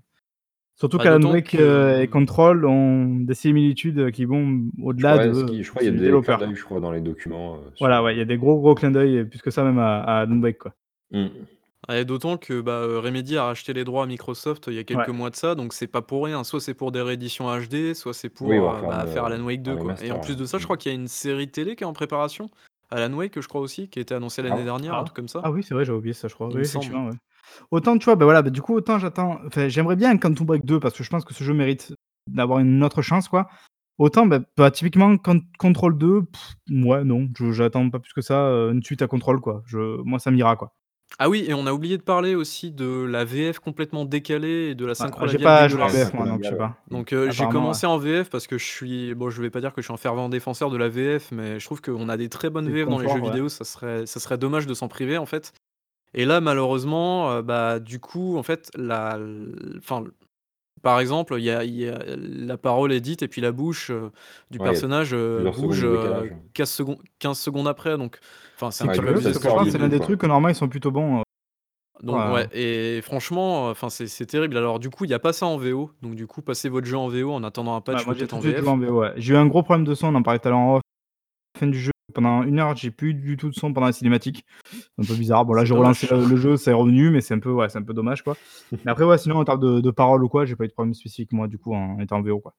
surtout 0.82 0.98
Bah, 0.98 1.04
qu'Alan 1.06 1.32
Wake 1.32 1.52
que- 1.52 1.58
euh, 1.62 2.02
et 2.02 2.08
Control 2.08 2.66
ont 2.66 3.06
des 3.22 3.34
similitudes 3.36 4.12
qui 4.12 4.26
vont 4.26 4.64
au-delà 4.82 5.28
de. 5.28 5.44
qu'il- 5.46 5.64
je 5.64 5.70
crois 5.70 5.82
qu'il 5.82 5.94
y 5.94 5.96
a 5.96 6.00
des 6.12 6.22
clins 6.22 6.38
d'œil, 6.38 6.56
je 6.56 6.64
crois, 6.66 6.80
dans 6.82 6.92
les 6.92 7.02
documents. 7.02 7.54
euh, 7.56 7.58
sur- 7.76 7.86
Voilà, 7.86 8.04
ouais, 8.04 8.16
il 8.16 8.18
y 8.18 8.22
a 8.22 8.26
des 8.26 8.38
gros 8.38 8.60
gros 8.60 8.76
clins 8.76 8.92
d'œil, 8.92 9.24
plus 9.26 9.42
que 9.42 9.52
ça 9.52 9.64
même 9.64 9.80
à, 9.80 10.02
à 10.02 10.22
Alan 10.22 10.40
Wake 10.42 10.58
quoi. 10.58 10.74
Mm. 11.12 11.28
Ouais, 11.90 12.06
d'autant 12.06 12.38
que 12.38 12.62
bah, 12.62 12.74
euh, 12.74 13.00
Remedy 13.00 13.38
a 13.38 13.46
racheté 13.46 13.74
les 13.74 13.84
droits 13.84 14.04
à 14.04 14.06
Microsoft 14.08 14.68
euh, 14.68 14.72
il 14.72 14.76
y 14.76 14.80
a 14.80 14.84
quelques 14.84 15.08
Ouais. 15.08 15.14
mois 15.14 15.30
de 15.30 15.36
ça, 15.36 15.56
donc 15.56 15.74
c'est 15.74 15.88
pas 15.88 16.02
pour 16.02 16.26
rien. 16.26 16.44
Soit 16.44 16.60
c'est 16.62 16.74
pour 16.74 16.92
des 16.92 17.02
rééditions 17.02 17.46
HD, 17.50 17.94
soit 17.96 18.14
c'est 18.14 18.30
pour 18.30 18.48
Oui, 18.50 18.58
euh, 18.58 18.62
bah, 18.88 19.06
faire 19.08 19.24
euh, 19.26 19.28
Alan 19.34 19.44
Wake 19.46 19.62
2. 19.64 19.72
un 19.72 19.76
Quoi. 19.78 19.96
Et 20.04 20.12
en 20.12 20.20
plus 20.20 20.36
de 20.38 20.46
ça, 20.46 20.58
je 20.58 20.66
crois 20.66 20.78
qu'il 20.78 20.92
y 20.92 20.96
a 20.96 20.98
une 20.98 21.08
série 21.08 21.48
télé 21.48 21.76
qui 21.76 21.84
est 21.84 21.88
en 21.88 21.94
préparation. 21.94 22.50
Alan 22.92 23.14
Wake, 23.14 23.40
je 23.40 23.48
crois 23.48 23.62
aussi, 23.62 23.88
qui 23.88 24.00
a 24.00 24.02
été 24.02 24.14
annoncée 24.14 24.42
l'année 24.42 24.58
Ah. 24.60 24.64
dernière, 24.66 24.96
un 24.96 25.04
truc 25.06 25.16
comme 25.16 25.28
ça. 25.30 25.40
Ah 25.44 25.52
oui, 25.52 25.64
c'est 25.64 25.74
vrai, 25.74 25.86
j'ai 25.86 25.94
oublié 25.94 26.14
ça, 26.14 26.28
je 26.28 26.34
crois. 26.36 26.50
Il 26.52 26.58
Oui, 26.58 26.66
Autant, 27.72 27.98
tu 27.98 28.06
vois, 28.06 28.16
bah 28.16 28.26
voilà, 28.26 28.42
bah, 28.42 28.50
du 28.50 28.62
coup, 28.62 28.74
autant 28.76 29.00
j'attends. 29.00 29.40
Enfin, 29.48 29.68
j'aimerais 29.68 29.96
bien 29.96 30.12
un 30.12 30.18
Quantum 30.18 30.46
Break 30.46 30.66
2 30.66 30.80
parce 30.80 30.96
que 30.98 31.04
je 31.04 31.10
pense 31.10 31.26
que 31.26 31.34
ce 31.34 31.44
jeu 31.44 31.54
mérite 31.54 31.94
d'avoir 32.28 32.60
une 32.60 32.84
autre 32.84 33.02
chance, 33.02 33.28
quoi. 33.28 33.48
Autant, 33.98 34.26
bah, 34.26 34.40
bah, 34.58 34.72
typiquement, 34.72 35.18
Con- 35.18 35.42
Control 35.60 35.98
2, 35.98 36.22
pff, 36.24 36.56
ouais, 36.86 37.04
non, 37.04 37.28
je- 37.38 37.52
j'attends 37.52 37.90
pas 37.90 38.00
plus 38.00 38.14
que 38.14 38.22
ça, 38.22 38.46
euh, 38.46 38.72
une 38.72 38.82
suite 38.84 39.02
à 39.02 39.08
Control, 39.08 39.40
quoi. 39.42 39.64
Je, 39.66 40.02
moi, 40.04 40.18
ça 40.20 40.32
m'ira, 40.32 40.56
quoi. 40.56 40.74
Ah 41.20 41.30
oui, 41.30 41.44
et 41.46 41.54
on 41.54 41.68
a 41.68 41.74
oublié 41.74 41.98
de 41.98 42.04
parler 42.04 42.36
aussi 42.36 42.72
de 42.72 43.04
la 43.04 43.26
VF 43.26 43.60
complètement 43.60 44.06
décalée 44.06 44.70
et 44.70 44.76
de 44.76 44.86
la 44.86 44.96
synchro 44.96 45.20
Ah, 45.24 45.28
j'ai 45.28 45.34
labiale 45.34 45.44
pas 45.44 45.68
joué 45.68 45.82
en 45.82 45.86
dégueulasse. 45.88 46.08
VF, 46.08 46.14
moi, 46.14 46.26
donc 46.26 46.40
je 46.42 46.50
sais 46.50 46.56
pas. 46.56 46.78
Donc 46.90 47.12
euh, 47.12 47.26
j'ai 47.32 47.44
Apparemment, 47.44 47.52
commencé 47.64 47.86
en 47.86 47.98
VF 47.98 48.30
parce 48.30 48.48
que 48.48 48.58
je 48.58 48.64
suis 48.66 49.14
bon, 49.14 49.30
je 49.30 49.42
vais 49.42 49.50
pas 49.50 49.60
dire 49.60 49.74
que 49.74 49.82
je 49.82 49.88
suis 49.88 49.94
un 49.94 49.98
fervent 49.98 50.30
défenseur 50.30 50.70
de 50.72 50.78
la 50.78 50.88
VF, 50.88 51.32
mais 51.34 51.60
je 51.60 51.66
trouve 51.66 51.82
qu'on 51.82 52.08
a 52.08 52.16
des 52.16 52.30
très 52.30 52.50
bonnes 52.50 52.66
C'est 52.68 52.72
VF 52.72 52.88
dans 52.88 52.98
les 52.98 53.04
confort, 53.08 53.18
jeux 53.18 53.24
ouais. 53.24 53.30
vidéo, 53.30 53.50
ça 53.50 53.66
serait 53.66 54.06
ça 54.06 54.22
serait 54.22 54.38
dommage 54.38 54.68
de 54.68 54.74
s'en 54.74 54.88
priver 54.88 55.18
en 55.18 55.26
fait. 55.26 55.52
Et 56.14 56.26
là 56.26 56.42
malheureusement, 56.42 57.32
euh, 57.32 57.42
bah 57.42 57.80
du 57.80 58.00
coup 58.00 58.38
en 58.38 58.44
fait 58.44 58.70
la, 58.76 59.16
l- 59.16 59.76
enfin 59.80 60.04
par 60.82 61.00
exemple 61.00 61.36
il 61.38 61.44
y 61.46 61.50
a, 61.52 61.64
il 61.64 61.76
y 61.76 61.88
a- 61.88 62.04
la 62.18 62.58
parole 62.58 62.92
est 62.92 63.02
dite 63.02 63.22
et 63.24 63.28
puis 63.28 63.40
la 63.42 63.52
bouche 63.52 63.92
euh, 63.92 64.10
du 64.50 64.60
Ouais, 64.60 64.66
personnage 64.66 65.12
euh, 65.14 65.36
plusieurs 65.36 65.56
secondes 65.56 65.68
bouge 65.70 65.82
de 65.82 65.88
euh, 65.88 66.22
décalage. 66.24 66.34
15 66.54 66.70
secondes 66.70 66.98
15 67.20 67.40
secondes 67.40 67.68
après 67.68 67.98
donc 67.98 68.20
enfin 68.56 68.72
c'est 68.72 68.84
un 68.84 68.88
Ouais, 68.88 68.94
petit 68.94 69.00
du 69.02 69.06
peu 69.08 69.14
coup, 69.14 69.22
sort 69.22 69.42
franchement, 69.42 69.72
c'est 69.72 69.78
l'un 69.78 69.88
des 69.88 69.98
quoi. 69.98 70.06
trucs 70.08 70.20
que 70.22 70.26
normalement 70.26 70.50
ils 70.50 70.56
sont 70.56 70.68
plutôt 70.70 70.92
bons. 70.92 71.20
euh. 71.20 71.22
Donc 72.04 72.16
Ouais. 72.16 72.32
ouais, 72.34 72.48
et 72.52 73.02
franchement, 73.04 73.70
enfin 73.70 73.90
c'est 73.90 74.08
c'est 74.08 74.26
terrible. 74.26 74.58
Alors 74.58 74.80
du 74.80 74.90
coup, 74.90 75.06
il 75.06 75.12
y 75.12 75.14
a 75.14 75.20
pas 75.20 75.34
ça 75.34 75.46
en 75.46 75.58
VO. 75.58 75.92
Donc 76.02 76.16
du 76.16 76.26
coup, 76.26 76.42
passez 76.42 76.68
votre 76.68 76.88
jeu 76.88 76.98
en 76.98 77.08
VO 77.08 77.32
en 77.32 77.44
attendant 77.44 77.76
un 77.76 77.82
patch 77.82 78.00
Ouais, 78.00 78.06
moi, 78.06 78.14
j'ai 78.16 78.20
peut-être 78.20 78.30
tout 78.32 78.38
en 78.38 78.40
de 78.40 78.44
suite 78.44 78.56
VF. 78.56 78.64
joué 78.64 78.70
en 78.72 78.78
VO, 78.80 79.00
ouais. 79.02 79.14
J'ai 79.18 79.34
eu 79.36 79.38
un 79.38 79.46
gros 79.46 79.62
problème 79.62 79.86
de 79.86 79.94
son, 79.94 80.08
on 80.08 80.16
en 80.16 80.24
parlait 80.24 80.40
tout 80.40 80.48
à 80.48 80.52
l'heure 80.52 80.60
en 80.60 80.76
off. 80.78 80.82
Fin 81.60 81.68
du 81.68 81.80
jeu, 81.80 81.91
pendant 82.14 82.44
une 82.44 82.60
heure, 82.60 82.76
j'ai 82.76 82.92
plus 82.92 83.14
du 83.14 83.38
tout 83.38 83.50
de 83.50 83.56
son 83.56 83.74
pendant 83.74 83.88
la 83.88 83.94
cinématique. 83.94 84.46
C'est 84.72 84.80
un 85.00 85.06
peu 85.06 85.16
bizarre. 85.16 85.46
Bon, 85.46 85.54
là, 85.54 85.66
j'ai 85.66 85.74
relancé 85.74 86.08
le, 86.08 86.26
le 86.26 86.36
jeu, 86.36 86.58
c'est 86.58 86.74
revenu, 86.74 87.10
mais 87.10 87.22
c'est 87.22 87.34
un 87.34 87.40
peu, 87.40 87.52
ouais, 87.52 87.70
c'est 87.70 87.78
un 87.80 87.84
peu 87.84 87.94
dommage, 87.94 88.24
quoi. 88.24 88.36
Mais 88.86 88.92
après, 88.92 89.04
ouais, 89.06 89.18
sinon, 89.18 89.36
en 89.38 89.44
termes 89.44 89.60
de, 89.60 89.80
de 89.82 89.92
parole 89.92 90.24
ou 90.24 90.30
quoi, 90.30 90.46
j'ai 90.46 90.56
pas 90.56 90.66
eu 90.66 90.68
de 90.68 90.74
problème 90.74 90.94
spécifique, 90.94 91.32
moi, 91.34 91.48
du 91.48 91.58
coup, 91.58 91.74
en 91.74 92.00
étant 92.00 92.18
en 92.18 92.22
VO, 92.22 92.40
quoi. 92.40 92.54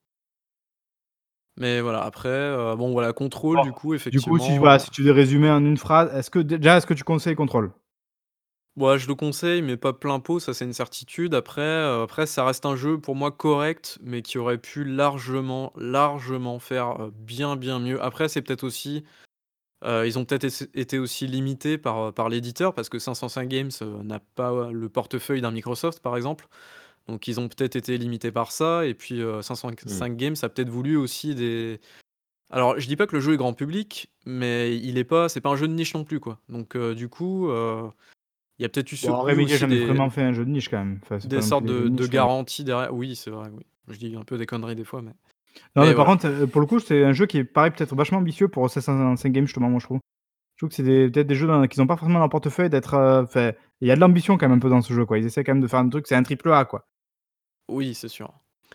Mais 1.57 1.81
voilà, 1.81 2.03
après, 2.03 2.29
euh, 2.29 2.75
bon 2.75 2.91
voilà, 2.91 3.13
contrôle 3.13 3.57
Bon, 3.57 3.63
du 3.63 3.71
coup, 3.71 3.91
Du 3.91 3.95
effectivement. 3.97 4.37
coup, 4.37 4.43
si, 4.43 4.57
voilà, 4.57 4.79
si 4.79 4.89
tu 4.89 5.01
devais 5.01 5.11
résumer 5.11 5.49
en 5.51 5.63
une 5.63 5.77
phrase, 5.77 6.11
est-ce 6.15 6.31
que, 6.31 6.39
déjà, 6.39 6.77
est-ce 6.77 6.87
que 6.87 6.95
tu 6.95 7.03
conseilles 7.03 7.35
Control 7.35 7.71
Ouais, 8.75 8.97
je 8.97 9.07
le 9.07 9.13
conseille, 9.13 9.61
mais 9.61 9.77
pas 9.77 9.93
plein 9.93 10.19
pot, 10.19 10.39
ça 10.39 10.55
c'est 10.55 10.65
une 10.65 10.73
certitude. 10.73 11.35
Après, 11.35 11.61
euh, 11.61 12.01
après, 12.03 12.25
ça 12.25 12.43
reste 12.43 12.65
un 12.65 12.75
jeu 12.75 12.99
pour 12.99 13.15
moi 13.15 13.31
correct, 13.31 13.99
mais 14.01 14.23
qui 14.23 14.39
aurait 14.39 14.57
pu 14.57 14.83
largement, 14.83 15.71
largement 15.75 16.57
faire 16.57 16.99
euh, 16.99 17.11
bien, 17.13 17.55
bien 17.55 17.77
mieux. 17.77 18.01
Après, 18.01 18.27
c'est 18.29 18.41
peut-être 18.41 18.63
aussi, 18.63 19.03
euh, 19.83 20.07
ils 20.07 20.17
ont 20.17 20.25
peut-être 20.25 20.45
été 20.73 20.99
aussi 20.99 21.27
limités 21.27 21.77
par, 21.77 22.13
par 22.13 22.29
l'éditeur, 22.29 22.73
parce 22.73 22.89
que 22.89 22.99
505 22.99 23.47
Games 23.47 23.71
euh, 23.81 24.03
n'a 24.03 24.19
pas 24.19 24.51
euh, 24.51 24.71
le 24.71 24.89
portefeuille 24.89 25.41
d'un 25.41 25.51
Microsoft, 25.51 25.99
par 26.01 26.15
exemple. 26.15 26.47
Donc, 27.07 27.27
ils 27.27 27.39
ont 27.39 27.49
peut-être 27.49 27.75
été 27.75 27.97
limités 27.97 28.31
par 28.31 28.51
ça. 28.51 28.85
Et 28.85 28.93
puis, 28.93 29.21
euh, 29.21 29.41
505 29.41 30.15
Games 30.15 30.35
a 30.41 30.49
peut-être 30.49 30.69
voulu 30.69 30.95
aussi 30.95 31.35
des. 31.35 31.79
Alors, 32.49 32.79
je 32.79 32.87
dis 32.87 32.95
pas 32.95 33.07
que 33.07 33.15
le 33.15 33.21
jeu 33.21 33.33
est 33.33 33.37
grand 33.37 33.53
public, 33.53 34.09
mais 34.25 34.77
il 34.77 34.97
est 34.97 35.03
pas, 35.03 35.27
c'est 35.27 35.41
pas 35.41 35.49
un 35.49 35.55
jeu 35.55 35.67
de 35.67 35.73
niche 35.73 35.93
non 35.95 36.03
plus, 36.03 36.19
quoi. 36.19 36.39
Donc, 36.49 36.75
euh, 36.75 36.93
du 36.93 37.09
coup. 37.09 37.49
euh, 37.49 37.89
il 38.59 38.61
y 38.61 38.65
a 38.65 38.69
peut-être 38.69 38.91
eu, 38.91 38.97
Bon, 39.07 39.25
eu 39.25 39.31
Remedy 39.31 39.57
jamais 39.57 39.79
des, 39.79 39.85
vraiment 39.87 40.11
fait 40.11 40.21
un 40.21 40.31
jeu 40.31 40.45
de 40.45 40.51
niche, 40.51 40.69
quand 40.69 40.77
même. 40.77 40.99
Enfin, 41.01 41.17
des 41.27 41.41
sortes 41.41 41.65
de, 41.65 41.89
de 41.89 41.89
niche, 41.89 42.09
garanties 42.09 42.63
derrière. 42.63 42.93
Oui, 42.93 43.15
c'est 43.15 43.31
vrai, 43.31 43.49
oui. 43.51 43.65
Je 43.89 43.97
dis 43.97 44.15
un 44.15 44.23
peu 44.23 44.37
des 44.37 44.45
conneries 44.45 44.75
des 44.75 44.83
fois, 44.83 45.01
mais. 45.01 45.11
Non, 45.75 45.83
Mais 45.83 45.89
mais 45.89 45.95
par 45.95 46.05
voilà. 46.05 46.19
contre, 46.21 46.27
euh, 46.27 46.47
pour 46.47 46.61
le 46.61 46.67
coup, 46.67 46.79
c'est 46.79 47.03
un 47.03 47.13
jeu 47.13 47.25
qui 47.25 47.37
est 47.39 47.43
pareil, 47.43 47.71
peut-être 47.71 47.95
vachement 47.95 48.17
ambitieux 48.19 48.47
pour 48.47 48.69
505 48.69 49.31
games, 49.31 49.45
justement, 49.45 49.69
moi, 49.69 49.79
je 49.79 49.85
trouve. 49.85 49.99
Je 50.55 50.59
trouve 50.65 50.69
que 50.69 50.75
c'est 50.75 50.83
peut-être 51.11 51.27
des 51.27 51.35
jeux 51.35 51.47
dans- 51.47 51.65
qui 51.67 51.79
n'ont 51.79 51.87
pas 51.87 51.95
forcément 51.97 52.15
dans 52.15 52.19
leur 52.25 52.29
portefeuille 52.29 52.69
d'être. 52.69 52.93
euh, 52.95 53.51
Il 53.81 53.87
y 53.87 53.91
a 53.91 53.95
de 53.95 53.99
l'ambition 54.01 54.37
quand 54.37 54.47
même 54.47 54.57
un 54.57 54.61
peu 54.61 54.69
dans 54.69 54.81
ce 54.81 54.93
jeu, 54.93 55.05
quoi. 55.05 55.17
Ils 55.17 55.25
essaient 55.25 55.43
quand 55.43 55.53
même 55.53 55.61
de 55.61 55.67
faire 55.67 55.79
un 55.79 55.89
truc, 55.89 56.05
c'est 56.07 56.15
un 56.15 56.23
triple 56.23 56.51
A, 56.51 56.65
quoi. 56.65 56.85
Oui, 57.69 57.93
c'est 57.93 58.07
sûr. 58.07 58.31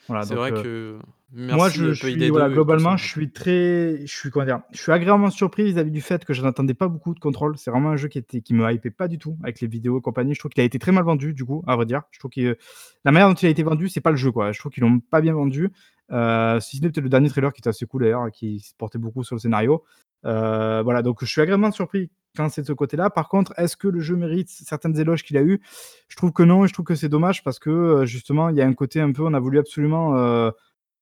Voilà, 0.06 0.24
c'est 0.24 0.34
vrai 0.34 0.52
euh, 0.52 0.62
que. 0.62 0.98
Moi, 1.32 1.56
Merci, 1.56 1.78
je, 1.78 1.84
euh, 1.86 1.92
je 1.92 2.02
Payday 2.06 2.20
suis, 2.20 2.30
voilà, 2.30 2.46
2 2.46 2.52
et 2.52 2.54
tout 2.54 2.64
globalement, 2.64 2.96
je 2.96 3.06
suis 3.06 3.30
très, 3.30 3.98
je 4.06 4.16
suis 4.16 4.30
comment 4.30 4.46
dire, 4.46 4.60
je 4.72 4.80
suis 4.80 4.90
agréablement 4.92 5.28
surpris 5.30 5.64
vis-à-vis 5.64 5.90
du 5.90 6.00
fait 6.00 6.24
que 6.24 6.32
je 6.32 6.40
n'attendais 6.42 6.72
pas 6.72 6.88
beaucoup 6.88 7.12
de 7.14 7.20
contrôle. 7.20 7.58
C'est 7.58 7.70
vraiment 7.70 7.90
un 7.90 7.96
jeu 7.96 8.08
qui 8.08 8.16
était, 8.18 8.40
qui 8.40 8.54
me 8.54 8.70
hypait 8.72 8.90
pas 8.90 9.08
du 9.08 9.18
tout 9.18 9.36
avec 9.42 9.60
les 9.60 9.66
vidéos 9.66 9.98
et 9.98 10.00
compagnie. 10.00 10.32
Je 10.34 10.38
trouve 10.38 10.50
qu'il 10.50 10.62
a 10.62 10.64
été 10.64 10.78
très 10.78 10.92
mal 10.92 11.04
vendu, 11.04 11.34
du 11.34 11.44
coup, 11.44 11.62
à 11.66 11.76
vrai 11.76 11.84
dire. 11.84 12.02
Je 12.12 12.18
trouve 12.18 12.30
que 12.30 12.56
la 13.04 13.12
manière 13.12 13.28
dont 13.28 13.34
il 13.34 13.44
a 13.46 13.50
été 13.50 13.62
vendu, 13.62 13.88
c'est 13.90 14.00
pas 14.00 14.10
le 14.10 14.16
jeu, 14.16 14.32
quoi. 14.32 14.52
Je 14.52 14.58
trouve 14.58 14.72
qu'ils 14.72 14.82
l'ont 14.82 15.00
pas 15.00 15.20
bien 15.20 15.34
vendu. 15.34 15.70
Euh, 16.10 16.58
si 16.60 16.78
ce 16.78 16.82
n'est 16.82 16.90
peut-être 16.90 17.04
le 17.04 17.10
dernier 17.10 17.28
trailer 17.28 17.52
qui 17.52 17.60
était 17.60 17.68
assez 17.68 17.86
cool 17.86 18.02
d'ailleurs, 18.02 18.30
qui 18.30 18.60
se 18.60 18.74
portait 18.76 18.98
beaucoup 18.98 19.24
sur 19.24 19.34
le 19.34 19.40
scénario. 19.40 19.84
Euh, 20.24 20.82
voilà, 20.82 21.02
donc 21.02 21.18
je 21.20 21.26
suis 21.26 21.40
agréablement 21.40 21.70
surpris 21.70 22.10
quand 22.36 22.48
c'est 22.48 22.62
de 22.62 22.66
ce 22.66 22.72
côté-là. 22.72 23.10
Par 23.10 23.28
contre, 23.28 23.52
est-ce 23.58 23.76
que 23.76 23.88
le 23.88 24.00
jeu 24.00 24.16
mérite 24.16 24.48
certaines 24.48 24.98
éloges 24.98 25.22
qu'il 25.22 25.36
a 25.36 25.42
eues? 25.42 25.60
Je 26.08 26.16
trouve 26.16 26.32
que 26.32 26.42
non, 26.42 26.64
et 26.64 26.68
je 26.68 26.72
trouve 26.72 26.86
que 26.86 26.94
c'est 26.94 27.08
dommage 27.08 27.44
parce 27.44 27.58
que 27.58 27.70
euh, 27.70 28.06
justement, 28.06 28.48
il 28.48 28.56
y 28.56 28.62
a 28.62 28.66
un 28.66 28.74
côté 28.74 29.00
un 29.00 29.12
peu, 29.12 29.22
on 29.22 29.34
a 29.34 29.40
voulu 29.40 29.58
absolument 29.58 30.52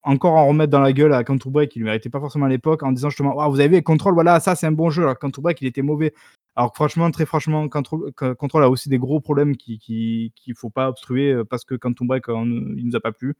encore 0.03 0.35
en 0.35 0.47
remettre 0.47 0.71
dans 0.71 0.79
la 0.79 0.93
gueule 0.93 1.11
à 1.11 1.23
Counter 1.25 1.49
Break, 1.49 1.75
il 1.75 1.79
ne 1.79 1.85
méritait 1.85 2.09
pas 2.09 2.21
forcément 2.21 2.45
à 2.45 2.49
l'époque, 2.49 2.81
en 2.83 2.93
disant 2.93 3.09
justement, 3.09 3.49
vous 3.49 3.59
avez 3.59 3.77
vu, 3.77 3.83
Control, 3.83 4.13
voilà, 4.13 4.39
ça 4.39 4.55
c'est 4.55 4.65
un 4.65 4.71
bon 4.71 4.89
jeu, 4.89 5.03
alors 5.03 5.19
Counter 5.19 5.41
Break, 5.41 5.61
il 5.61 5.67
était 5.67 5.81
mauvais. 5.81 6.13
Alors 6.55 6.73
franchement, 6.73 7.11
très 7.11 7.25
franchement, 7.25 7.67
Control, 7.67 8.13
Control 8.13 8.63
a 8.63 8.69
aussi 8.69 8.87
des 8.87 8.99
gros 8.99 9.19
problèmes 9.19 9.57
qu'il 9.57 9.79
qui, 9.79 10.31
qui, 10.35 10.53
faut 10.53 10.69
pas 10.69 10.87
obstruer 10.87 11.43
parce 11.49 11.65
que 11.65 11.75
Counter 11.75 12.05
Break, 12.05 12.23
il 12.29 12.83
nous 12.85 12.95
a 12.95 13.01
pas 13.01 13.11
plu. 13.11 13.35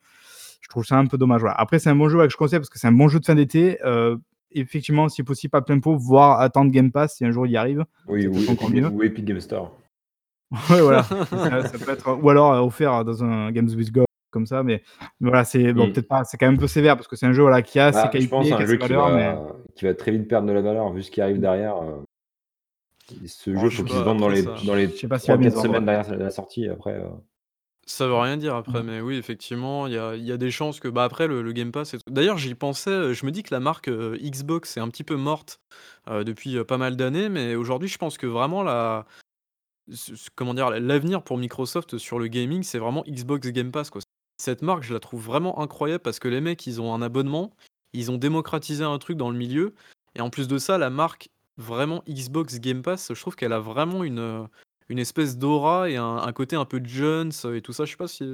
Je 0.62 0.70
trouve 0.70 0.86
ça 0.86 0.98
un 0.98 1.06
peu 1.06 1.18
dommage. 1.18 1.42
Voilà. 1.42 1.56
Après, 1.56 1.80
c'est 1.80 1.90
un 1.90 1.96
bon 1.96 2.10
jeu 2.10 2.20
que 2.20 2.30
je 2.30 2.38
conseille 2.38 2.60
parce 2.60 2.70
que 2.70 2.80
c'est 2.80 2.88
un 2.88 2.92
bon 2.92 3.08
jeu 3.08 3.20
de 3.20 3.26
fin 3.26 3.36
d'été. 3.36 3.78
Euh, 3.86 4.18
effectivement, 4.52 5.10
si 5.10 5.24
possible, 5.24 5.52
pas 5.52 5.62
plein 5.62 5.80
pot, 5.80 5.96
voire 5.96 6.42
attendre 6.42 6.72
Game 6.72 6.92
Pass 6.92 7.16
si 7.16 7.26
un 7.26 7.32
jour 7.32 7.46
il 7.48 7.52
y 7.52 7.58
arrive. 7.58 7.86
Oui, 8.08 8.28
ou, 8.28 8.38
Epic, 8.38 8.86
ou 8.94 9.04
Epic 9.04 9.26
Game 9.26 9.40
Store. 9.40 9.78
ouais, 10.70 10.82
voilà. 10.82 11.04
ça, 11.30 11.68
ça, 11.68 11.78
peut 11.78 11.92
être, 11.92 12.20
ou 12.22 12.30
alors 12.30 12.54
euh, 12.54 12.62
offert 12.62 13.04
dans 13.04 13.24
un 13.24 13.52
Games 13.52 13.70
with 13.70 13.92
Go 13.92 14.06
comme 14.30 14.46
ça, 14.46 14.64
mais, 14.64 14.84
mais 15.20 15.30
voilà, 15.30 15.46
c'est 15.46 15.74
bon, 15.74 15.88
mm. 15.88 15.94
peut-être 15.94 16.08
pas, 16.08 16.24
c'est 16.24 16.38
quand 16.38 16.48
même 16.48 16.56
un 16.56 16.60
peu 16.60 16.68
sévère 16.68 16.96
parce 16.96 17.08
que 17.08 17.16
c'est 17.16 17.26
un 17.26 17.32
jeu 17.32 17.42
voilà, 17.42 17.62
qui 17.62 17.80
a 17.80 17.92
bah, 17.92 18.04
ses 18.04 18.10
qualités, 18.10 18.24
je 18.26 18.30
pense 18.30 18.52
un 18.52 18.66
jeu 18.66 18.78
qui, 18.78 18.94
va, 18.94 19.16
mais... 19.16 19.36
qui 19.76 19.86
va 19.86 19.94
très 19.94 20.12
vite 20.12 20.28
perdre 20.28 20.48
de 20.48 20.54
la 20.54 20.62
valeur 20.62 20.92
vu 20.92 21.02
ce 21.02 21.12
qui 21.12 21.22
arrive 21.22 21.40
derrière. 21.40 21.78
Euh, 21.78 22.04
ce 23.26 23.56
jeu, 23.56 23.68
oh, 23.68 23.70
faut 23.70 23.84
qu'il 23.84 23.96
se 23.96 24.02
vende 24.02 24.20
dans 24.20 24.28
les, 24.28 24.44
dans 24.44 24.76
les 24.76 24.88
3-4 24.88 25.62
semaines 25.62 25.86
derrière 25.86 26.18
la 26.18 26.30
sortie. 26.30 26.68
Après, 26.68 26.94
euh... 26.94 27.08
Ça 27.90 28.06
veut 28.06 28.16
rien 28.16 28.36
dire 28.36 28.54
après, 28.54 28.84
mais 28.84 29.00
oui, 29.00 29.16
effectivement, 29.16 29.88
il 29.88 29.94
y 29.94 29.98
a, 29.98 30.14
y 30.18 30.34
a, 30.34 30.38
des 30.38 30.52
chances 30.52 30.82
que. 30.82 30.90
Bah 30.90 31.06
après, 31.06 31.26
le, 31.26 31.42
le 31.42 31.54
Game 31.54 31.72
Pass. 31.72 31.96
D'ailleurs, 32.10 32.38
j'y 32.38 32.54
pensais, 32.54 33.14
je 33.14 33.26
me 33.26 33.32
dis 33.32 33.44
que 33.44 33.54
la 33.54 33.62
marque 33.62 33.88
euh, 33.88 34.18
Xbox 34.22 34.76
est 34.76 34.82
un 34.82 34.90
petit 34.90 35.06
peu 35.06 35.16
morte 35.16 35.62
euh, 36.10 36.26
depuis 36.26 36.58
euh, 36.58 36.66
pas 36.66 36.78
mal 36.78 36.98
d'années, 36.98 37.30
mais 37.30 37.56
aujourd'hui, 37.56 37.88
je 37.88 37.98
pense 37.98 38.18
que 38.18 38.28
vraiment 38.28 38.62
la. 38.62 39.06
Comment 40.36 40.54
dire, 40.54 40.70
l'avenir 40.70 41.24
pour 41.24 41.38
Microsoft 41.38 41.98
sur 41.98 42.20
le 42.20 42.28
gaming, 42.28 42.62
c'est 42.62 42.78
vraiment 42.78 43.06
Xbox 43.08 43.48
Game 43.48 43.72
Pass. 43.72 43.90
Quoi. 43.90 44.02
Cette 44.38 44.62
marque, 44.64 44.84
je 44.84 44.94
la 44.94 45.00
trouve 45.00 45.24
vraiment 45.24 45.62
incroyable 45.62 46.02
parce 46.02 46.20
que 46.20 46.28
les 46.28 46.42
mecs, 46.42 46.68
ils 46.68 46.82
ont 46.82 46.94
un 46.94 47.02
abonnement, 47.02 47.56
ils 47.94 48.12
ont 48.12 48.18
démocratisé 48.18 48.84
un 48.84 48.98
truc 48.98 49.16
dans 49.16 49.32
le 49.32 49.38
milieu, 49.38 49.74
et 50.16 50.20
en 50.20 50.30
plus 50.30 50.50
de 50.50 50.58
ça, 50.58 50.78
la 50.78 50.90
marque 50.90 51.30
vraiment 51.56 52.04
Xbox 52.06 52.60
Game 52.60 52.82
Pass, 52.82 53.14
je 53.14 53.20
trouve 53.20 53.38
qu'elle 53.38 53.54
a 53.54 53.60
vraiment 53.60 54.04
une, 54.04 54.50
une 54.90 55.00
espèce 55.00 55.38
d'aura 55.38 55.90
et 55.90 55.98
un, 55.98 56.18
un, 56.18 56.32
côté 56.32 56.56
un 56.56 56.66
peu 56.66 56.82
Jones 56.84 57.32
et 57.54 57.62
tout 57.62 57.74
ça. 57.74 57.86
Je 57.86 57.92
sais 57.92 57.98
pas 57.98 58.08
si, 58.08 58.26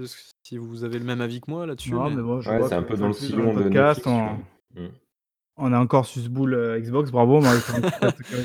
si 0.44 0.58
vous 0.58 0.84
avez 0.84 1.00
le 1.00 1.06
même 1.06 1.22
avis 1.22 1.42
que 1.42 1.50
moi 1.50 1.66
là-dessus. 1.66 1.92
Non, 1.92 2.10
mais... 2.10 2.16
mais 2.16 2.22
moi, 2.22 2.42
je 2.42 2.50
ouais, 2.50 2.60
vois 2.60 2.70
c'est 2.70 2.76
un 2.76 2.84
peu 2.84 2.96
dans 2.96 3.08
le 3.08 3.14
sillon 3.14 3.54
de 3.54 3.64
podcast. 3.64 4.02
On... 4.06 4.38
Mm. 4.76 4.90
on 5.58 5.74
est 5.74 5.78
encore 5.78 6.06
sur 6.06 6.22
ce 6.22 6.30
boule 6.30 6.54
euh, 6.54 6.80
Xbox, 6.80 7.12
bravo. 7.12 7.42
Moi, 7.42 7.54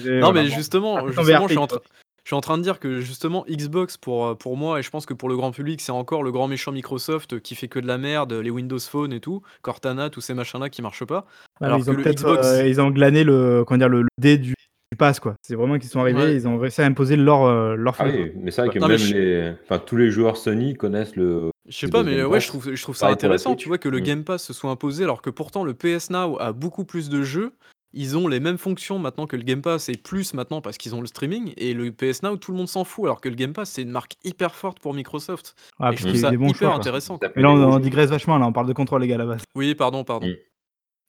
non, 0.06 0.32
mais 0.32 0.46
justement, 0.48 1.06
justement 1.06 1.46
je, 1.46 1.52
suis 1.52 1.58
en 1.58 1.66
train, 1.66 1.80
je 2.24 2.28
suis 2.28 2.36
en 2.36 2.40
train 2.40 2.58
de 2.58 2.62
dire 2.62 2.78
que 2.78 3.00
justement 3.00 3.44
Xbox 3.48 3.96
pour, 3.96 4.26
euh, 4.26 4.34
pour 4.34 4.56
moi 4.56 4.78
et 4.78 4.82
je 4.82 4.90
pense 4.90 5.06
que 5.06 5.14
pour 5.14 5.30
le 5.30 5.36
grand 5.36 5.50
public 5.50 5.80
c'est 5.80 5.92
encore 5.92 6.22
le 6.22 6.30
grand 6.30 6.48
méchant 6.48 6.72
Microsoft 6.72 7.40
qui 7.40 7.54
fait 7.54 7.68
que 7.68 7.78
de 7.78 7.86
la 7.86 7.96
merde, 7.96 8.34
les 8.34 8.50
Windows 8.50 8.78
Phone 8.78 9.14
et 9.14 9.20
tout, 9.20 9.42
Cortana, 9.62 10.10
tous 10.10 10.20
ces 10.20 10.34
machins 10.34 10.60
là 10.60 10.68
qui 10.68 10.82
marchent 10.82 11.06
pas. 11.06 11.24
Alors 11.60 11.78
ils, 11.78 11.90
ont 11.90 11.94
Xbox... 11.94 12.46
euh, 12.46 12.68
ils 12.68 12.80
ont 12.82 12.90
glané 12.90 13.24
le, 13.24 13.64
comment 13.66 13.78
dire, 13.78 13.88
le, 13.88 14.02
le 14.02 14.08
dé 14.18 14.36
du, 14.36 14.54
passe 14.98 15.20
quoi. 15.20 15.34
C'est 15.42 15.54
vraiment 15.54 15.78
qu'ils 15.78 15.88
sont 15.88 16.00
arrivés, 16.00 16.22
ouais. 16.22 16.34
ils 16.34 16.46
ont 16.46 16.58
réussi 16.58 16.82
à 16.82 16.84
imposer 16.84 17.16
leur 17.16 17.44
euh, 17.44 17.74
leur 17.76 17.96
ah 17.98 18.04
oui, 18.06 18.32
mais 18.36 18.50
c'est 18.50 18.62
vrai 18.62 18.74
que 18.74 18.78
non, 18.78 18.88
même 18.88 18.98
les... 18.98 19.52
enfin, 19.64 19.78
tous 19.78 19.96
les 19.96 20.10
joueurs 20.10 20.36
Sony 20.36 20.74
connaissent 20.74 21.16
le. 21.16 21.50
Je 21.66 21.76
sais 21.76 21.88
pas, 21.88 22.02
mais 22.02 22.22
ouais, 22.22 22.40
je 22.40 22.48
trouve, 22.48 22.74
je 22.74 22.82
trouve 22.82 22.96
ça 22.96 23.08
intéressant, 23.08 23.56
tu 23.56 23.68
vois, 23.68 23.78
que 23.78 23.88
le 23.88 23.98
mmh. 23.98 24.02
Game 24.02 24.24
Pass 24.24 24.44
se 24.44 24.52
soit 24.52 24.70
imposé, 24.70 25.04
alors 25.04 25.22
que 25.22 25.30
pourtant 25.30 25.64
le 25.64 25.74
PS 25.74 26.10
Now 26.10 26.38
a 26.38 26.52
beaucoup 26.52 26.84
plus 26.84 27.08
de 27.08 27.22
jeux. 27.22 27.52
Ils 27.94 28.18
ont 28.18 28.28
les 28.28 28.38
mêmes 28.38 28.58
fonctions 28.58 28.98
maintenant 28.98 29.26
que 29.26 29.34
le 29.34 29.42
Game 29.42 29.62
Pass 29.62 29.88
et 29.88 29.96
plus 29.96 30.34
maintenant 30.34 30.60
parce 30.60 30.76
qu'ils 30.76 30.94
ont 30.94 31.00
le 31.00 31.06
streaming. 31.06 31.54
Et 31.56 31.72
le 31.72 31.90
PS 31.90 32.22
Now, 32.22 32.36
tout 32.36 32.52
le 32.52 32.58
monde 32.58 32.68
s'en 32.68 32.84
fout, 32.84 33.04
alors 33.06 33.22
que 33.22 33.30
le 33.30 33.34
Game 33.34 33.54
Pass, 33.54 33.70
c'est 33.70 33.82
une 33.82 33.90
marque 33.90 34.16
hyper 34.24 34.54
forte 34.54 34.78
pour 34.78 34.92
Microsoft. 34.92 35.54
Ah, 35.78 35.92
et 35.92 35.96
je 35.96 36.06
trouve 36.06 36.20
ça 36.20 36.32
hyper 36.32 36.54
choix, 36.54 36.74
intéressant. 36.74 37.18
Mais 37.34 37.40
là, 37.40 37.50
on, 37.50 37.72
on 37.72 37.78
digresse 37.78 38.10
vachement, 38.10 38.36
là, 38.36 38.46
on 38.46 38.52
parle 38.52 38.66
de 38.66 38.74
contrôle, 38.74 39.00
les 39.00 39.08
gars, 39.08 39.14
à 39.14 39.18
la 39.18 39.26
base. 39.26 39.42
Oui, 39.54 39.74
pardon, 39.74 40.04
pardon. 40.04 40.26
Mmh. 40.26 40.34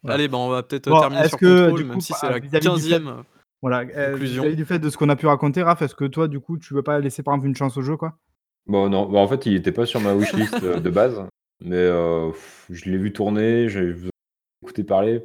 Voilà. 0.03 0.15
Allez, 0.15 0.27
bah, 0.29 0.37
on 0.37 0.49
va 0.49 0.63
peut-être 0.63 0.89
bon, 0.89 0.99
terminer 0.99 1.27
sur 1.27 1.37
que, 1.37 1.63
contrôle, 1.65 1.81
coup, 1.81 1.89
même 1.89 2.01
si 2.01 2.13
c'est 2.13 2.27
bah, 2.27 2.39
la 2.39 2.39
15e. 2.39 3.23
Voilà, 3.61 3.83
euh, 3.97 4.17
du 4.55 4.65
fait 4.65 4.79
de 4.79 4.89
ce 4.89 4.97
qu'on 4.97 5.09
a 5.09 5.15
pu 5.15 5.27
raconter, 5.27 5.61
Raph, 5.63 5.81
est-ce 5.81 5.95
que 5.95 6.05
toi, 6.05 6.27
du 6.27 6.39
coup, 6.39 6.57
tu 6.57 6.73
veux 6.73 6.83
pas 6.83 6.99
laisser 6.99 7.23
par 7.23 7.33
exemple 7.33 7.49
une 7.49 7.55
chance 7.55 7.75
au 7.77 7.81
jeu, 7.81 7.97
quoi? 7.97 8.17
Bon, 8.67 8.87
non, 8.87 9.09
bah, 9.09 9.19
en 9.19 9.27
fait, 9.27 9.45
il 9.45 9.55
était 9.55 9.71
pas 9.71 9.85
sur 9.85 9.99
ma 9.99 10.13
wishlist 10.13 10.63
euh, 10.63 10.79
de 10.79 10.89
base, 10.89 11.21
mais 11.59 11.75
euh, 11.75 12.31
je 12.69 12.89
l'ai 12.89 12.97
vu 12.97 13.11
tourner, 13.11 13.67
j'ai 13.67 13.95
écouté 14.63 14.83
parler, 14.83 15.23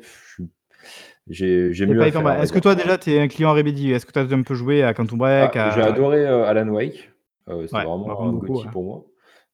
j'ai 1.29 1.87
mieux 1.87 2.01
à 2.03 2.11
faire, 2.11 2.43
Est-ce 2.43 2.53
que 2.53 2.59
toi, 2.59 2.75
déjà, 2.75 2.99
tu 2.99 3.13
es 3.13 3.21
un 3.21 3.29
client 3.29 3.53
Remedy 3.53 3.93
Est-ce 3.93 4.05
que 4.05 4.13
tu 4.13 4.19
as 4.19 4.23
un 4.23 4.43
peu 4.43 4.55
joué 4.55 4.83
à 4.83 4.95
Quantum 4.95 5.19
Break 5.19 5.55
ah, 5.55 5.69
à... 5.69 5.71
J'ai 5.71 5.83
adoré 5.83 6.27
euh, 6.27 6.45
Alan 6.45 6.69
Wake, 6.69 7.13
c'était 7.47 7.55
ouais, 7.55 7.67
vraiment 7.67 8.07
bah, 8.07 8.17
un 8.19 8.33
beaucoup, 8.33 8.63
ouais. 8.63 8.71
pour 8.73 8.83
moi. 8.83 9.05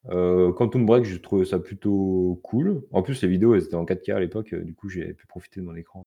Euh, 0.08 0.52
Quantum 0.52 0.86
Break, 0.86 1.04
j'ai 1.04 1.20
trouvé 1.20 1.44
ça 1.44 1.58
plutôt 1.58 2.40
cool. 2.42 2.82
En 2.92 3.02
plus, 3.02 3.20
les 3.20 3.28
vidéos, 3.28 3.54
elles 3.54 3.64
étaient 3.64 3.74
en 3.74 3.84
4K 3.84 4.14
à 4.14 4.20
l'époque, 4.20 4.54
du 4.54 4.74
coup, 4.74 4.88
j'ai 4.88 5.12
pu 5.12 5.26
profiter 5.26 5.60
de 5.60 5.66
mon 5.66 5.76
écran. 5.76 6.06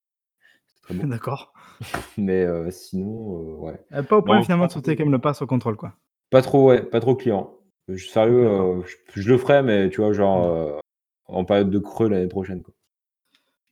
Bon. 0.89 1.07
D'accord. 1.07 1.53
Mais 2.17 2.43
euh, 2.43 2.71
sinon, 2.71 3.39
euh, 3.39 3.55
ouais. 3.55 3.79
Euh, 3.93 4.03
pas 4.03 4.17
au 4.17 4.21
point 4.21 4.37
non, 4.37 4.43
finalement 4.43 4.67
de 4.67 4.71
sauter 4.71 4.95
quand 4.95 5.03
même 5.03 5.11
le 5.11 5.19
pass 5.19 5.41
au 5.41 5.47
contrôle, 5.47 5.75
quoi. 5.75 5.93
Pas 6.29 6.41
trop, 6.41 6.67
ouais, 6.67 6.81
pas 6.81 6.99
trop 6.99 7.15
client. 7.15 7.53
Je 7.89 8.05
sérieux, 8.05 8.81
je, 8.85 9.21
je, 9.21 9.29
le 9.29 9.37
ferai, 9.37 9.61
mais 9.61 9.89
tu 9.89 10.01
vois, 10.01 10.13
genre 10.13 10.79
en 11.27 11.45
période 11.45 11.69
de 11.69 11.79
creux 11.79 12.07
l'année 12.07 12.27
prochaine, 12.27 12.61
quoi. 12.61 12.73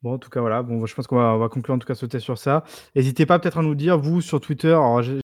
Bon, 0.01 0.13
en 0.13 0.17
tout 0.17 0.29
cas, 0.29 0.41
voilà. 0.41 0.63
Bon, 0.63 0.85
je 0.85 0.95
pense 0.95 1.07
qu'on 1.07 1.17
va, 1.17 1.37
va, 1.37 1.47
conclure 1.47 1.75
en 1.75 1.79
tout 1.79 1.87
cas 1.87 1.95
sauter 1.95 2.19
sur 2.19 2.37
ça. 2.37 2.63
N'hésitez 2.95 3.25
pas 3.25 3.37
peut-être 3.39 3.59
à 3.59 3.61
nous 3.61 3.75
dire, 3.75 3.99
vous, 3.99 4.19
sur 4.19 4.41
Twitter. 4.41 4.69
Alors, 4.69 5.01
j'ai 5.03 5.21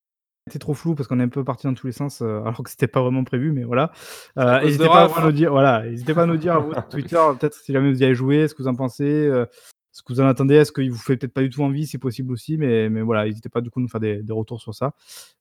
été 0.48 0.60
trop 0.60 0.74
flou 0.74 0.96
parce 0.96 1.08
qu'on 1.08 1.20
est 1.20 1.24
un 1.24 1.30
peu 1.30 1.44
parti 1.44 1.68
dans 1.68 1.74
tous 1.74 1.88
les 1.88 1.94
sens, 1.94 2.22
euh, 2.22 2.42
alors 2.42 2.64
que 2.64 2.70
c'était 2.70 2.88
pas 2.88 3.02
vraiment 3.02 3.24
prévu, 3.24 3.52
mais 3.52 3.64
voilà. 3.64 3.92
Euh, 4.38 4.62
n'hésitez 4.62 4.88
pas 4.88 5.06
à 5.06 5.26
nous 5.26 5.32
dire, 5.32 5.52
voilà, 5.52 5.84
n'hésitez 5.84 6.14
pas 6.14 6.24
à 6.24 6.26
nous 6.26 6.38
dire, 6.38 6.62
vous, 6.62 6.74
sur 6.74 6.88
Twitter, 6.90 7.22
peut-être 7.40 7.56
si 7.56 7.74
jamais 7.74 7.92
vous 7.92 8.02
y 8.02 8.06
avez 8.06 8.16
joué, 8.16 8.48
ce 8.48 8.54
que 8.54 8.64
vous 8.64 8.70
en 8.70 8.76
pensez. 8.76 9.04
Euh, 9.04 9.46
ce 9.98 10.04
que 10.04 10.14
vous 10.14 10.22
en 10.22 10.28
attendez, 10.28 10.54
est-ce 10.54 10.72
qu'il 10.72 10.92
vous 10.92 10.98
fait 11.00 11.18
peut-être 11.18 11.34
pas 11.34 11.42
du 11.42 11.50
tout 11.50 11.64
envie, 11.64 11.88
c'est 11.88 11.98
possible 11.98 12.32
aussi, 12.32 12.56
mais, 12.56 12.88
mais 12.88 13.02
voilà, 13.02 13.26
n'hésitez 13.26 13.50
pas 13.50 13.62
du 13.62 13.72
coup 13.72 13.80
à 13.80 13.82
nous 13.82 13.88
faire 13.88 14.00
des, 14.00 14.22
des 14.22 14.32
retours 14.32 14.62
sur 14.62 14.76
ça. 14.76 14.94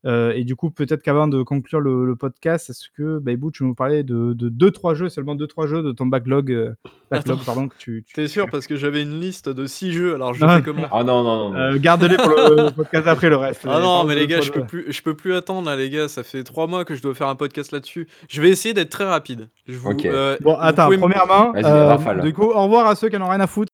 Euh, 0.06 0.32
et 0.34 0.44
du 0.44 0.56
coup, 0.56 0.70
peut-être 0.70 1.02
qu'avant 1.02 1.28
de 1.28 1.42
conclure 1.42 1.78
le, 1.78 2.06
le 2.06 2.16
podcast, 2.16 2.70
est-ce 2.70 2.88
que, 2.96 3.20
Ibu, 3.30 3.52
tu 3.52 3.64
veux 3.64 3.68
nous 3.68 3.74
parler 3.74 4.02
de 4.02 4.32
2-3 4.34 4.94
jeux, 4.94 5.08
seulement 5.10 5.36
2-3 5.36 5.66
jeux 5.66 5.82
de 5.82 5.92
ton 5.92 6.06
backlog, 6.06 6.50
euh, 6.52 6.72
backlog 7.10 7.44
pardon, 7.44 7.68
que 7.68 7.74
tu. 7.76 8.02
tu... 8.06 8.14
T'es 8.14 8.28
sûr 8.28 8.48
Parce 8.50 8.66
que 8.66 8.76
j'avais 8.76 9.02
une 9.02 9.20
liste 9.20 9.50
de 9.50 9.66
6 9.66 9.92
jeux, 9.92 10.14
alors 10.14 10.32
je 10.32 10.46
fais 10.46 10.62
comment? 10.62 10.88
Ah 10.90 11.04
non, 11.04 11.22
non, 11.22 11.36
non. 11.36 11.50
non. 11.50 11.58
Euh, 11.58 11.78
Garde-les 11.78 12.16
pour 12.16 12.30
le, 12.30 12.56
le, 12.56 12.70
podcast 12.70 13.06
après 13.08 13.28
le 13.28 13.36
reste. 13.36 13.60
Ah 13.68 13.78
non, 13.78 14.04
mais 14.04 14.14
les 14.14 14.26
gars, 14.26 14.40
je 14.40 14.52
peux, 14.52 14.64
plus, 14.64 14.90
je 14.90 15.02
peux 15.02 15.14
plus 15.14 15.34
attendre, 15.34 15.68
là, 15.68 15.76
les 15.76 15.90
gars, 15.90 16.08
ça 16.08 16.22
fait 16.22 16.44
3 16.44 16.66
mois 16.66 16.86
que 16.86 16.94
je 16.94 17.02
dois 17.02 17.14
faire 17.14 17.28
un 17.28 17.36
podcast 17.36 17.72
là-dessus. 17.72 18.08
Je 18.30 18.40
vais 18.40 18.48
essayer 18.48 18.72
d'être 18.72 18.88
très 18.88 19.04
rapide. 19.04 19.50
Je 19.68 19.76
vous, 19.76 19.90
okay. 19.90 20.08
euh, 20.08 20.38
bon, 20.40 20.56
attends, 20.58 20.88
premièrement, 20.96 21.52
euh, 21.54 22.22
du 22.22 22.32
coup, 22.32 22.44
au 22.44 22.62
revoir 22.62 22.86
à 22.86 22.94
ceux 22.94 23.10
qui 23.10 23.18
en 23.18 23.20
ont 23.20 23.28
rien 23.28 23.40
à 23.40 23.46
foutre. 23.46 23.70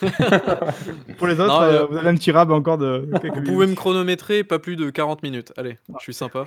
Pour 1.18 1.26
les 1.26 1.34
autres, 1.34 1.46
non, 1.46 1.62
euh, 1.62 1.86
vous 1.86 1.96
avez 1.96 2.08
un 2.08 2.14
petit 2.14 2.30
rab 2.30 2.50
encore 2.50 2.78
de. 2.78 3.08
Vous 3.10 3.30
minutes. 3.30 3.44
pouvez 3.44 3.66
me 3.66 3.74
chronométrer 3.74 4.44
pas 4.44 4.58
plus 4.58 4.76
de 4.76 4.90
40 4.90 5.22
minutes. 5.22 5.52
Allez, 5.56 5.78
je 5.98 6.02
suis 6.02 6.14
sympa. 6.14 6.46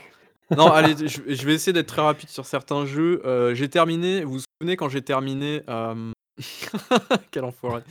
non, 0.55 0.67
allez, 0.67 0.95
je, 1.07 1.21
je, 1.27 1.45
vais 1.45 1.53
essayer 1.53 1.73
d'être 1.73 1.87
très 1.87 2.01
rapide 2.01 2.29
sur 2.29 2.45
certains 2.45 2.85
jeux. 2.85 3.21
Euh, 3.25 3.53
j'ai 3.55 3.69
terminé. 3.69 4.23
Vous 4.23 4.33
vous 4.33 4.43
souvenez 4.59 4.75
quand 4.75 4.89
j'ai 4.89 5.01
terminé. 5.01 5.61
Euh... 5.69 6.11
Quel 7.31 7.43
enfoiré. 7.43 7.81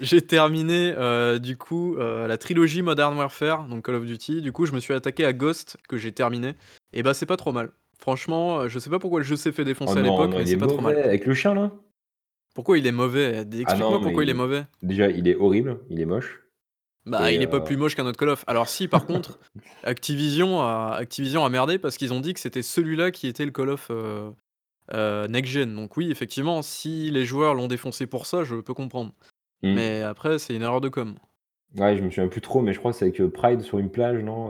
J'ai 0.00 0.20
terminé 0.20 0.92
euh, 0.96 1.38
du 1.38 1.56
coup 1.56 1.96
euh, 1.96 2.26
la 2.26 2.36
trilogie 2.36 2.82
Modern 2.82 3.16
Warfare, 3.16 3.66
donc 3.68 3.86
Call 3.86 3.94
of 3.94 4.04
Duty. 4.04 4.42
Du 4.42 4.52
coup, 4.52 4.66
je 4.66 4.72
me 4.72 4.80
suis 4.80 4.94
attaqué 4.94 5.24
à 5.24 5.32
Ghost 5.32 5.78
que 5.88 5.96
j'ai 5.96 6.12
terminé. 6.12 6.54
Et 6.92 7.02
bah, 7.02 7.14
c'est 7.14 7.26
pas 7.26 7.36
trop 7.36 7.52
mal. 7.52 7.70
Franchement, 7.98 8.68
je 8.68 8.78
sais 8.78 8.90
pas 8.90 8.98
pourquoi 8.98 9.20
le 9.20 9.24
jeu 9.24 9.36
s'est 9.36 9.52
fait 9.52 9.64
défoncer 9.64 9.94
oh 9.96 9.98
à 9.98 10.02
l'époque, 10.02 10.30
mais 10.36 10.46
c'est 10.46 10.56
pas 10.56 10.66
trop 10.66 10.80
mal. 10.80 10.98
Avec 10.98 11.26
le 11.26 11.34
chien 11.34 11.54
là? 11.54 11.72
Pourquoi 12.56 12.78
il 12.78 12.86
est 12.86 12.92
mauvais? 12.92 13.40
Explique-moi 13.40 13.98
ah 14.00 14.02
pourquoi 14.02 14.24
il... 14.24 14.30
est 14.30 14.34
mauvais. 14.34 14.64
Déjà, 14.82 15.10
il 15.10 15.28
est 15.28 15.36
horrible, 15.36 15.78
il 15.90 16.00
est 16.00 16.06
moche. 16.06 16.40
Bah, 17.04 17.30
il 17.30 17.42
est 17.42 17.46
euh... 17.46 17.50
pas 17.50 17.60
plus 17.60 17.76
moche 17.76 17.94
qu'un 17.94 18.06
autre 18.06 18.18
Call 18.18 18.30
of. 18.30 18.44
Alors 18.46 18.66
si, 18.66 18.88
par 18.88 19.04
contre, 19.04 19.38
Activision 19.84 20.62
a 20.62 20.96
Activision 20.98 21.44
a 21.44 21.50
merdé 21.50 21.78
parce 21.78 21.98
qu'ils 21.98 22.14
ont 22.14 22.20
dit 22.20 22.32
que 22.32 22.40
c'était 22.40 22.62
celui-là 22.62 23.10
qui 23.10 23.26
était 23.26 23.44
le 23.44 23.50
Call 23.50 23.68
of 23.68 23.88
euh, 23.90 24.30
euh, 24.94 25.28
next 25.28 25.52
gen. 25.52 25.76
Donc 25.76 25.98
oui, 25.98 26.10
effectivement, 26.10 26.62
si 26.62 27.10
les 27.10 27.26
joueurs 27.26 27.52
l'ont 27.52 27.68
défoncé 27.68 28.06
pour 28.06 28.24
ça, 28.24 28.42
je 28.42 28.54
peux 28.56 28.72
comprendre. 28.72 29.12
Mm. 29.62 29.74
Mais 29.74 30.00
après, 30.00 30.38
c'est 30.38 30.56
une 30.56 30.62
erreur 30.62 30.80
de 30.80 30.88
com. 30.88 31.14
Ouais, 31.76 31.94
je 31.98 32.02
me 32.02 32.08
souviens 32.08 32.28
plus 32.28 32.40
trop, 32.40 32.62
mais 32.62 32.72
je 32.72 32.78
crois 32.78 32.92
que 32.92 32.96
c'est 32.96 33.04
avec 33.04 33.22
Pride 33.34 33.60
sur 33.60 33.78
une 33.78 33.90
plage, 33.90 34.22
non? 34.24 34.48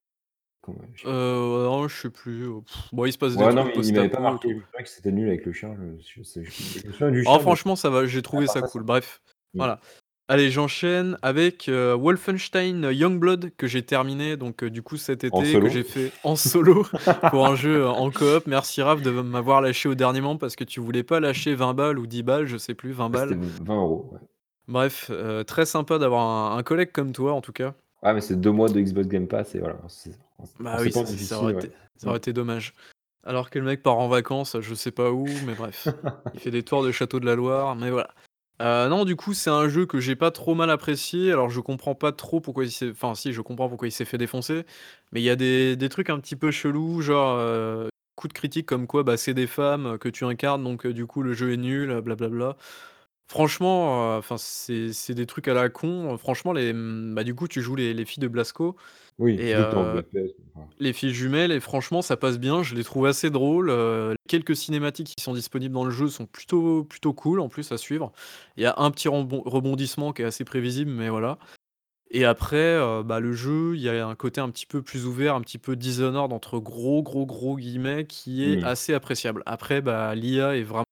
Euh, 1.06 1.64
non, 1.64 1.88
je 1.88 1.96
sais 2.02 2.10
plus. 2.10 2.48
Bon, 2.92 3.04
il 3.04 3.12
se 3.12 3.18
passe 3.18 3.36
des 3.36 3.38
ouais, 3.42 3.52
trucs. 3.52 3.56
Non, 3.56 3.64
mais 3.76 3.86
il 3.86 3.94
m'avait 3.94 4.08
pas 4.08 4.20
marqué. 4.20 4.60
Je 4.78 4.82
que 4.82 4.88
c'était 4.88 5.12
nul 5.12 5.28
avec 5.28 5.44
le 5.44 5.52
chien. 5.52 5.74
Je, 5.98 6.22
je, 6.22 6.40
je, 6.42 6.50
je 6.50 7.10
du 7.10 7.22
chien 7.22 7.32
oh, 7.34 7.38
franchement, 7.40 7.76
ça 7.76 7.90
va. 7.90 8.06
J'ai 8.06 8.22
trouvé 8.22 8.46
ah, 8.48 8.52
ça 8.52 8.62
cool. 8.62 8.82
Bref, 8.82 9.20
oui. 9.26 9.58
voilà. 9.58 9.80
Allez, 10.28 10.50
j'enchaîne 10.50 11.16
avec 11.22 11.68
euh, 11.68 11.94
Wolfenstein 11.94 12.90
Youngblood 12.90 13.52
que 13.56 13.68
j'ai 13.68 13.82
terminé 13.82 14.36
donc 14.36 14.64
euh, 14.64 14.70
du 14.70 14.82
coup 14.82 14.96
cet 14.96 15.22
été 15.22 15.60
que 15.60 15.68
j'ai 15.68 15.84
fait 15.84 16.10
en 16.24 16.34
solo 16.34 16.84
pour 17.30 17.46
un 17.46 17.54
jeu 17.54 17.82
euh, 17.82 17.88
en 17.88 18.10
coop. 18.10 18.48
Merci 18.48 18.82
Raph 18.82 19.02
de 19.02 19.12
m'avoir 19.12 19.60
lâché 19.60 19.88
au 19.88 19.94
dernier 19.94 20.20
moment 20.20 20.36
parce 20.36 20.56
que 20.56 20.64
tu 20.64 20.80
voulais 20.80 21.04
pas 21.04 21.20
lâcher 21.20 21.54
20 21.54 21.74
balles 21.74 21.98
ou 22.00 22.08
10 22.08 22.24
balles, 22.24 22.46
je 22.46 22.56
sais 22.56 22.74
plus, 22.74 22.90
20 22.90 23.08
balles. 23.08 23.38
20 23.62 23.76
euros. 23.76 24.10
Ouais. 24.12 24.18
Bref, 24.66 25.12
euh, 25.12 25.44
très 25.44 25.64
sympa 25.64 25.98
d'avoir 25.98 26.22
un, 26.22 26.58
un, 26.58 26.62
collègue 26.64 26.90
comme 26.90 27.12
toi 27.12 27.32
en 27.32 27.40
tout 27.40 27.52
cas. 27.52 27.74
Ah 28.02 28.12
mais 28.12 28.20
c'est 28.20 28.40
deux 28.40 28.50
mois 28.50 28.68
de 28.68 28.80
Xbox 28.80 29.06
Game 29.06 29.28
Pass 29.28 29.54
et 29.54 29.60
voilà. 29.60 29.76
Bah 30.60 30.76
oui, 30.80 30.92
ça 30.92 31.00
ça 31.00 31.12
difficile, 31.12 31.36
aurait 31.36 31.52
ouais. 31.54 31.64
été 31.64 31.72
ça 31.96 32.08
aurait 32.08 32.18
été 32.18 32.32
dommage. 32.32 32.74
Alors 33.24 33.50
que 33.50 33.58
le 33.58 33.64
mec 33.64 33.82
part 33.82 33.98
en 33.98 34.08
vacances, 34.08 34.56
je 34.60 34.74
sais 34.74 34.90
pas 34.92 35.10
où, 35.10 35.24
mais 35.46 35.54
bref. 35.54 35.88
Il 36.34 36.40
fait 36.40 36.50
des 36.50 36.62
tours 36.62 36.84
de 36.84 36.92
château 36.92 37.18
de 37.20 37.26
la 37.26 37.34
Loire, 37.34 37.74
mais 37.76 37.90
voilà. 37.90 38.10
Heu, 38.62 38.88
non, 38.88 39.04
du 39.04 39.16
coup, 39.16 39.34
c'est 39.34 39.50
un 39.50 39.68
jeu 39.68 39.84
que 39.86 40.00
j'ai 40.00 40.16
pas 40.16 40.30
trop 40.30 40.54
mal 40.54 40.70
apprécié. 40.70 41.30
Alors 41.32 41.50
je 41.50 41.60
comprends 41.60 41.94
pas 41.94 42.12
trop 42.12 42.40
pourquoi 42.40 42.64
il 42.64 42.70
s'est 42.70 42.90
enfin 42.90 43.14
si, 43.14 43.32
je 43.32 43.40
comprends 43.42 43.68
pourquoi 43.68 43.88
il 43.88 43.92
s'est 43.92 44.04
fait 44.04 44.18
défoncer, 44.18 44.64
mais 45.12 45.20
il 45.20 45.24
y 45.24 45.30
a 45.30 45.36
des 45.36 45.76
des 45.76 45.88
trucs 45.88 46.10
un 46.10 46.18
petit 46.20 46.36
peu 46.36 46.50
chelous, 46.50 47.02
genre, 47.02 47.36
heu, 47.38 47.88
coup 48.14 48.28
de 48.28 48.32
critique 48.32 48.66
comme 48.66 48.86
quoi, 48.86 49.02
bah, 49.02 49.16
c'est 49.18 49.34
des 49.34 49.46
femmes, 49.46 49.98
que 49.98 50.08
tu 50.08 50.24
incarnes 50.24 50.64
donc 50.64 50.86
heu, 50.86 50.92
du 50.94 51.06
coup 51.06 51.22
le 51.22 51.34
jeu 51.34 51.52
est 51.52 51.56
nul, 51.58 52.00
blablabla. 52.00 52.56
Franchement, 53.28 54.14
heu, 54.14 54.18
enfin 54.18 54.36
c'est 54.38 54.92
c'est 54.92 55.14
des 55.14 55.26
trucs 55.26 55.48
à 55.48 55.54
la 55.54 55.68
con, 55.68 56.16
franchement 56.16 56.52
les, 56.52 56.72
mmh, 56.72 57.14
bah, 57.14 57.24
du 57.24 57.34
coup 57.34 57.48
tu 57.48 57.60
joues 57.60 57.74
les 57.74 57.92
les 57.92 58.04
filles 58.04 58.20
de 58.22 58.28
Blasco 58.28 58.76
Oui, 59.18 59.44
et 59.46 59.54
voilà. 59.54 60.02
les 60.78 60.92
filles 60.92 61.14
jumelles 61.14 61.52
et 61.52 61.60
franchement 61.60 62.02
ça 62.02 62.16
passe 62.18 62.38
bien, 62.38 62.62
je 62.62 62.74
les 62.74 62.84
trouve 62.84 63.06
assez 63.06 63.30
drôles, 63.30 63.70
heu, 63.70 64.14
quelques 64.28 64.56
cinématiques 64.56 65.14
qui 65.16 65.22
sont 65.24 65.34
disponibles 65.34 65.74
dans 65.74 65.84
le 65.84 65.90
jeu 65.90 66.08
sont 66.08 66.26
plutôt 66.26 66.84
plutôt 66.84 67.14
cool 67.14 67.40
en 67.40 67.48
plus 67.48 67.72
à 67.72 67.78
suivre. 67.78 68.12
Il 68.56 68.62
y 68.62 68.66
a 68.66 68.74
un 68.78 68.90
petit 68.90 69.08
rembon 69.08 69.42
rebondissement 69.46 70.12
qui 70.12 70.22
est 70.22 70.26
assez 70.26 70.44
prévisible, 70.44 70.90
mais 70.90 71.08
voilà 71.08 71.38
et 72.12 72.24
après, 72.24 72.78
bah, 73.04 73.20
le 73.20 73.34
jeu, 73.34 73.76
il 73.76 73.82
y 73.82 73.90
a 73.90 74.06
un 74.08 74.16
côté 74.16 74.40
un 74.40 74.50
petit 74.50 74.66
peu 74.66 74.82
plus 74.82 75.06
ouvert, 75.06 75.34
un 75.36 75.42
petit 75.42 75.58
peu 75.58 75.76
«Dishonored» 75.76 76.32
entre 76.32 76.58
gros, 76.60 77.02
gros, 77.02 77.26
gros 77.26 77.56
guillemets 77.58 78.06
qui 78.06 78.44
est 78.46 78.60
assez 78.62 78.94
appréciable. 78.94 79.42
Après, 79.46 79.82
bah, 79.82 80.14
l'IA 80.16 80.56
est 80.56 80.64
vraiment 80.64 80.85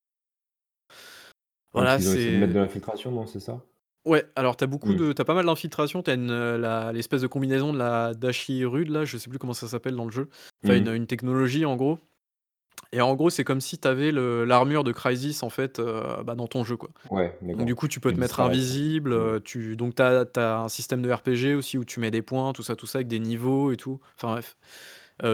voilà, 1.74 1.96
qu'ils 1.96 2.08
ont 2.08 2.12
essayé 2.14 2.32
de 2.32 2.38
mettre 2.40 2.52
de 2.54 2.58
l'infiltration, 2.58 3.10
non, 3.10 3.26
c'est 3.26 3.40
ça? 3.40 3.60
Ouais, 4.04 4.24
alors 4.36 4.54
tu 4.56 4.64
as 4.64 4.66
beaucoup 4.66 4.92
Mmh. 4.92 4.96
de 4.98 5.12
tu 5.14 5.22
as 5.22 5.24
pas 5.24 5.32
mal 5.34 5.46
d'infiltration, 5.46 6.02
tu 6.02 6.10
as 6.10 6.14
une, 6.14 6.56
la 6.56 6.92
l'espèce 6.92 7.22
de 7.22 7.26
combinaison 7.26 7.72
de 7.72 7.78
la 7.78 8.12
Dashirud 8.12 8.88
là, 8.90 9.06
je 9.06 9.16
sais 9.16 9.30
plus 9.30 9.38
comment 9.38 9.54
ça 9.54 9.66
s'appelle 9.66 9.96
dans 9.96 10.04
le 10.04 10.10
jeu. 10.10 10.28
Enfin 10.62 10.76
une, 10.76 10.90
Mmh. 10.90 10.94
une 10.94 11.06
technologie 11.06 11.64
en 11.64 11.76
gros 11.76 11.98
et 12.92 13.00
en 13.00 13.14
gros, 13.16 13.30
c'est 13.30 13.44
comme 13.44 13.60
si 13.60 13.78
tu 13.78 13.88
avais 13.88 14.12
le 14.12 14.44
l'armure 14.44 14.84
de 14.84 14.92
Crysis 14.92 15.42
en 15.42 15.50
fait, 15.50 15.80
heu, 15.80 16.02
bah, 16.24 16.34
dans 16.36 16.46
ton 16.48 16.64
jeu 16.64 16.76
quoi. 16.76 16.90
Ouais, 17.10 17.36
Donc 17.42 17.66
du 17.66 17.74
coup, 17.74 17.88
tu 17.88 18.00
peux 18.00 18.12
te 18.12 18.20
mettre 18.20 18.40
invisible, 18.40 19.12
Mmh. 19.12 19.16
heu, 19.36 19.40
tu 19.44 19.76
donc 19.76 19.94
tu 19.96 20.02
as 20.02 20.26
tu 20.26 20.40
as 20.40 20.58
un 20.60 20.68
système 20.68 21.02
de 21.02 21.10
RPG 21.12 21.54
aussi 21.56 21.78
où 21.78 21.84
tu 21.84 22.00
mets 22.00 22.10
des 22.10 22.22
points, 22.22 22.52
tout 22.52 22.62
ça, 22.62 22.76
tout 22.76 22.86
ça, 22.86 22.98
avec 22.98 23.08
des 23.08 23.20
niveaux 23.20 23.72
et 23.72 23.76
tout. 23.78 24.00
Enfin 24.16 24.32
bref. 24.32 24.56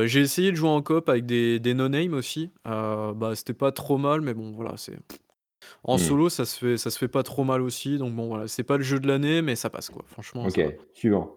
J'ai 0.06 0.20
essayé 0.20 0.50
de 0.52 0.56
jouer 0.56 0.70
en 0.70 0.82
coop 0.82 1.08
avec 1.08 1.26
des 1.26 1.60
des 1.60 1.74
no 1.74 1.88
name 1.88 2.14
aussi, 2.14 2.52
bah, 2.64 3.32
c'était 3.34 3.54
pas 3.54 3.72
trop 3.72 3.98
mal, 3.98 4.20
mais 4.22 4.34
bon 4.34 4.52
voilà, 4.52 4.74
c'est 4.76 4.98
en 5.84 5.96
Mmh. 5.96 5.98
solo, 5.98 6.28
ça 6.28 6.44
se 6.44 6.58
fait 6.58 6.76
ça 6.76 6.90
se 6.90 6.98
fait 6.98 7.08
pas 7.08 7.22
trop 7.22 7.44
mal 7.44 7.62
aussi, 7.62 7.98
donc 7.98 8.14
bon 8.14 8.28
voilà, 8.28 8.48
c'est 8.48 8.62
pas 8.64 8.76
le 8.76 8.82
jeu 8.82 9.00
de 9.00 9.08
l'année, 9.08 9.42
mais 9.42 9.56
ça 9.56 9.70
passe 9.70 9.90
quoi, 9.90 10.04
franchement 10.06 10.46
OK, 10.46 10.54
ça 10.56 10.62
va. 10.62 10.70
suivant. 10.94 11.36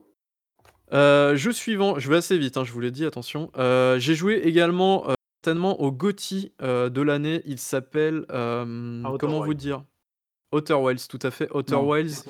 Heu, 0.94 1.36
jeu 1.36 1.52
suivant, 1.52 1.98
je 2.00 2.10
vais 2.10 2.18
assez 2.18 2.38
vite, 2.38 2.58
hein, 2.58 2.64
je 2.64 2.72
vous 2.72 2.80
l'ai 2.80 2.92
dit, 2.92 3.06
attention. 3.06 3.52
Heu, 3.58 3.98
j'ai 4.00 4.16
joué 4.16 4.36
également, 4.44 5.10
heu, 5.10 5.16
certainement 5.44 5.82
au 5.82 5.92
GOTY, 5.92 6.52
heu, 6.62 6.90
de 6.90 7.02
l'année. 7.02 7.42
Il 7.46 7.58
s'appelle, 7.60 8.26
Outer 8.30 9.18
comment 9.20 9.40
vous 9.42 9.48
Wilds. 9.48 9.58
dire? 9.60 9.84
Outer 10.54 10.74
Wilds, 10.76 11.08
tout 11.08 11.20
à 11.24 11.32
fait, 11.32 11.50
Outer 11.56 11.76
Non, 11.76 11.90
Wilds. 11.90 12.26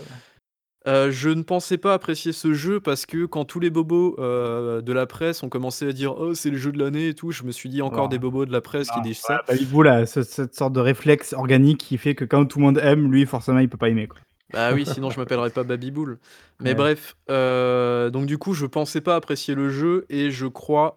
Heu, 0.85 1.11
je 1.11 1.30
ne 1.30 1.43
pensais 1.43 1.77
pas 1.77 1.93
apprécier 1.93 2.34
ce 2.34 2.53
jeu 2.53 2.81
parce 2.81 3.05
que 3.05 3.26
quand 3.26 3.45
tous 3.45 3.60
les 3.61 3.69
bobos, 3.69 4.15
heu, 4.19 4.81
de 4.81 4.91
la 4.93 5.05
presse 5.05 5.41
ont 5.41 5.47
commencé 5.49 5.88
à 5.88 5.93
dire: 5.93 6.15
«Oh, 6.18 6.34
c'est 6.34 6.49
le 6.49 6.57
jeu 6.57 6.73
de 6.73 6.80
l'année 6.80 7.07
et 7.10 7.14
tout», 7.14 7.31
je 7.31 7.43
me 7.43 7.51
suis 7.53 7.69
dit: 7.69 7.81
«Encore 7.81 8.10
des 8.10 8.19
bobos 8.19 8.45
de 8.45 8.51
la 8.51 8.60
presse 8.61 8.91
qui 8.91 8.99
non, 8.99 9.01
disent 9.01 9.19
ça». 9.19 9.45
Là, 9.84 10.05
ce 10.05 10.23
cette 10.23 10.55
sorte 10.55 10.73
de 10.73 10.80
réflexe 10.80 11.34
organique 11.34 11.80
qui 11.80 11.97
fait 11.97 12.15
que 12.15 12.26
quand 12.26 12.45
tout 12.45 12.60
le 12.60 12.65
monde 12.65 12.77
aime, 12.80 13.11
lui 13.11 13.26
forcément 13.26 13.60
il 13.60 13.69
peut 13.69 13.77
pas 13.77 13.89
aimer 13.89 14.07
quoi. 14.07 14.19
Bah 14.51 14.73
oui, 14.73 14.85
sinon 14.85 15.10
je 15.10 15.18
m'appellerais 15.19 15.49
pas 15.49 15.64
Baby-Boule. 15.64 16.19
Mais 16.60 16.73
Ouais. 16.73 16.76
bref, 16.76 17.15
heu, 17.30 18.10
donc 18.11 18.26
du 18.27 18.38
coup, 18.38 18.53
je 18.53 18.65
pensais 18.65 19.01
pas 19.01 19.15
apprécier 19.15 19.55
le 19.55 19.69
jeu 19.69 20.05
et 20.10 20.31
je 20.31 20.45
crois, 20.47 20.95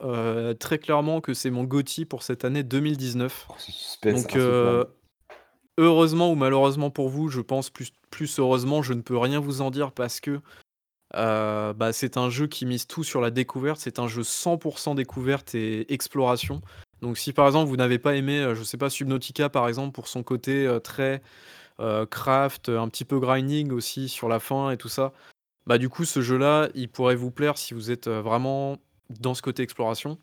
très 0.60 0.78
clairement 0.78 1.20
que 1.20 1.32
c'est 1.34 1.50
mon 1.50 1.64
GOTY 1.64 2.04
pour 2.04 2.22
cette 2.22 2.44
année 2.44 2.62
2019. 2.62 3.48
Oh, 3.48 3.54
suspense 3.58 4.26
Donc. 4.26 4.86
Heureusement 5.78 6.30
ou 6.30 6.34
malheureusement 6.34 6.90
pour 6.90 7.08
vous, 7.08 7.28
je 7.28 7.40
pense 7.40 7.70
plus 7.70 7.92
plus 8.10 8.38
heureusement, 8.38 8.82
je 8.82 8.92
ne 8.92 9.02
peux 9.02 9.18
rien 9.18 9.40
vous 9.40 9.60
en 9.60 9.70
dire 9.70 9.92
parce 9.92 10.20
que, 10.20 10.30
heu, 11.16 11.72
bah, 11.74 11.92
c'est 11.92 12.16
un 12.16 12.30
jeu 12.30 12.46
qui 12.46 12.66
mise 12.66 12.86
tout 12.86 13.04
sur 13.04 13.20
la 13.20 13.30
découverte. 13.30 13.80
C'est 13.80 13.98
un 13.98 14.08
jeu 14.08 14.22
100% 14.22 14.94
découverte 14.94 15.54
et 15.54 15.92
exploration. 15.92 16.62
Donc 17.02 17.18
si 17.18 17.32
par 17.32 17.46
exemple 17.46 17.68
vous 17.68 17.76
n'avez 17.76 17.98
pas 17.98 18.14
aimé, 18.16 18.40
heu, 18.40 18.54
je 18.54 18.62
sais 18.62 18.78
pas, 18.78 18.88
Subnautica 18.90 19.48
par 19.48 19.68
exemple 19.68 19.92
pour 19.92 20.08
son 20.08 20.22
côté, 20.22 20.66
heu, 20.66 20.80
très, 20.80 21.22
craft, 22.10 22.70
un 22.70 22.88
petit 22.88 23.04
peu 23.04 23.20
grinding 23.20 23.70
aussi 23.70 24.08
sur 24.08 24.28
la 24.28 24.40
fin 24.40 24.70
et 24.70 24.78
tout 24.78 24.88
ça, 24.88 25.12
bah, 25.66 25.76
du 25.78 25.90
coup 25.90 26.06
ce 26.06 26.22
jeu-là, 26.22 26.70
il 26.74 26.88
pourrait 26.88 27.16
vous 27.16 27.30
plaire 27.30 27.58
si 27.58 27.74
vous 27.74 27.90
êtes, 27.90 28.08
vraiment 28.08 28.78
dans 29.20 29.34
ce 29.34 29.42
côté 29.42 29.62
exploration. 29.62 30.18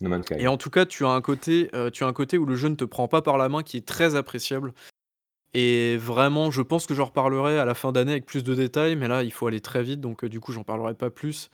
No 0.00 0.10
Et 0.36 0.48
en 0.48 0.56
tout 0.58 0.68
cas, 0.68 0.84
tu 0.84 1.06
as 1.06 1.10
un 1.10 1.22
côté, 1.22 1.70
tu 1.92 2.04
as 2.04 2.06
un 2.06 2.12
côté 2.12 2.38
où 2.38 2.44
le 2.44 2.56
jeu 2.56 2.68
ne 2.68 2.74
te 2.74 2.84
prend 2.84 3.08
pas 3.08 3.22
par 3.22 3.38
la 3.38 3.48
main 3.48 3.62
qui 3.62 3.76
est 3.76 3.86
très 3.86 4.16
appréciable 4.16 4.74
et 5.56 5.96
vraiment, 5.96 6.50
je 6.50 6.62
pense 6.62 6.86
que 6.86 6.94
j'en 6.94 7.06
reparlerai 7.06 7.58
à 7.58 7.64
la 7.64 7.74
fin 7.74 7.92
d'année 7.92 8.12
avec 8.12 8.26
plus 8.26 8.44
de 8.44 8.54
détails, 8.54 8.96
mais 8.96 9.08
là, 9.08 9.22
il 9.22 9.32
faut 9.32 9.46
aller 9.46 9.60
très 9.60 9.82
vite 9.82 10.00
donc 10.00 10.24
heu, 10.24 10.28
du 10.28 10.40
coup, 10.40 10.52
j'en 10.52 10.64
parlerai 10.64 10.94
pas 10.94 11.10
plus. 11.10 11.50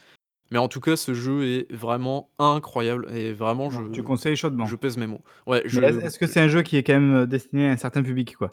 Mais 0.50 0.58
en 0.58 0.68
tout 0.68 0.80
cas, 0.80 0.96
ce 0.96 1.14
jeu 1.14 1.44
est 1.46 1.72
vraiment 1.72 2.28
incroyable 2.38 3.08
et 3.14 3.32
vraiment 3.32 3.70
je 3.70 3.82
tu 3.90 4.02
conseilles 4.02 4.36
chaudement. 4.36 4.66
je 4.66 4.76
pèse 4.76 4.98
mes 4.98 5.06
mots. 5.06 5.22
Ouais, 5.46 5.62
Mais 5.72 5.86
est-ce 5.86 6.18
que 6.18 6.26
c'est 6.26 6.40
un 6.40 6.48
jeu 6.48 6.62
qui 6.62 6.76
est 6.76 6.82
quand 6.82 6.92
même, 6.92 7.14
heu, 7.22 7.26
destiné 7.26 7.68
à 7.68 7.72
un 7.72 7.76
certain 7.76 8.02
public 8.02 8.36
quoi? 8.36 8.50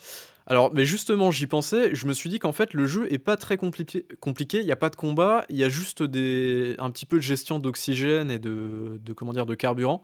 Alors, 0.47 0.73
mais 0.73 0.83
justement, 0.85 1.29
j'y 1.29 1.45
pensais, 1.45 1.93
je 1.93 2.07
me 2.07 2.13
suis 2.13 2.29
dit 2.29 2.39
qu'en 2.39 2.53
fait, 2.53 2.73
le 2.73 2.87
jeu 2.87 3.11
est 3.13 3.19
pas 3.19 3.37
très 3.37 3.55
compliqué 3.57 4.07
compliqué, 4.19 4.59
il 4.61 4.65
y 4.65 4.71
a 4.71 4.75
pas 4.75 4.89
de 4.89 4.95
combat, 4.95 5.45
il 5.49 5.57
y 5.57 5.63
a 5.63 5.69
juste 5.69 6.01
des 6.01 6.75
un 6.79 6.89
petit 6.89 7.05
peu 7.05 7.17
de 7.17 7.21
gestion 7.21 7.59
d'oxygène 7.59 8.31
et 8.31 8.39
de 8.39 8.99
de 9.03 9.13
comment 9.13 9.33
dire? 9.33 9.45
De 9.45 9.53
carburant 9.55 10.01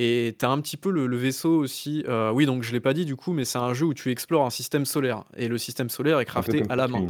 et 0.00 0.36
tu 0.38 0.44
as 0.46 0.50
un 0.50 0.60
petit 0.60 0.76
peu 0.76 0.92
le 0.92 1.08
le 1.08 1.16
vaisseau 1.16 1.58
aussi, 1.58 2.04
heu, 2.06 2.30
oui, 2.30 2.46
donc 2.46 2.62
je 2.62 2.70
l'ai 2.70 2.78
pas 2.78 2.94
dit 2.94 3.04
du 3.04 3.16
coup, 3.16 3.32
mais 3.32 3.44
c'est 3.44 3.58
un 3.58 3.74
jeu 3.74 3.84
où 3.84 3.94
tu 3.94 4.12
explores 4.12 4.46
un 4.46 4.50
système 4.50 4.84
solaire. 4.84 5.24
Et 5.36 5.48
le 5.48 5.58
système 5.58 5.90
solaire 5.90 6.20
est 6.20 6.24
crafté 6.24 6.62
à 6.68 6.76
la 6.76 6.86
main. 6.86 7.08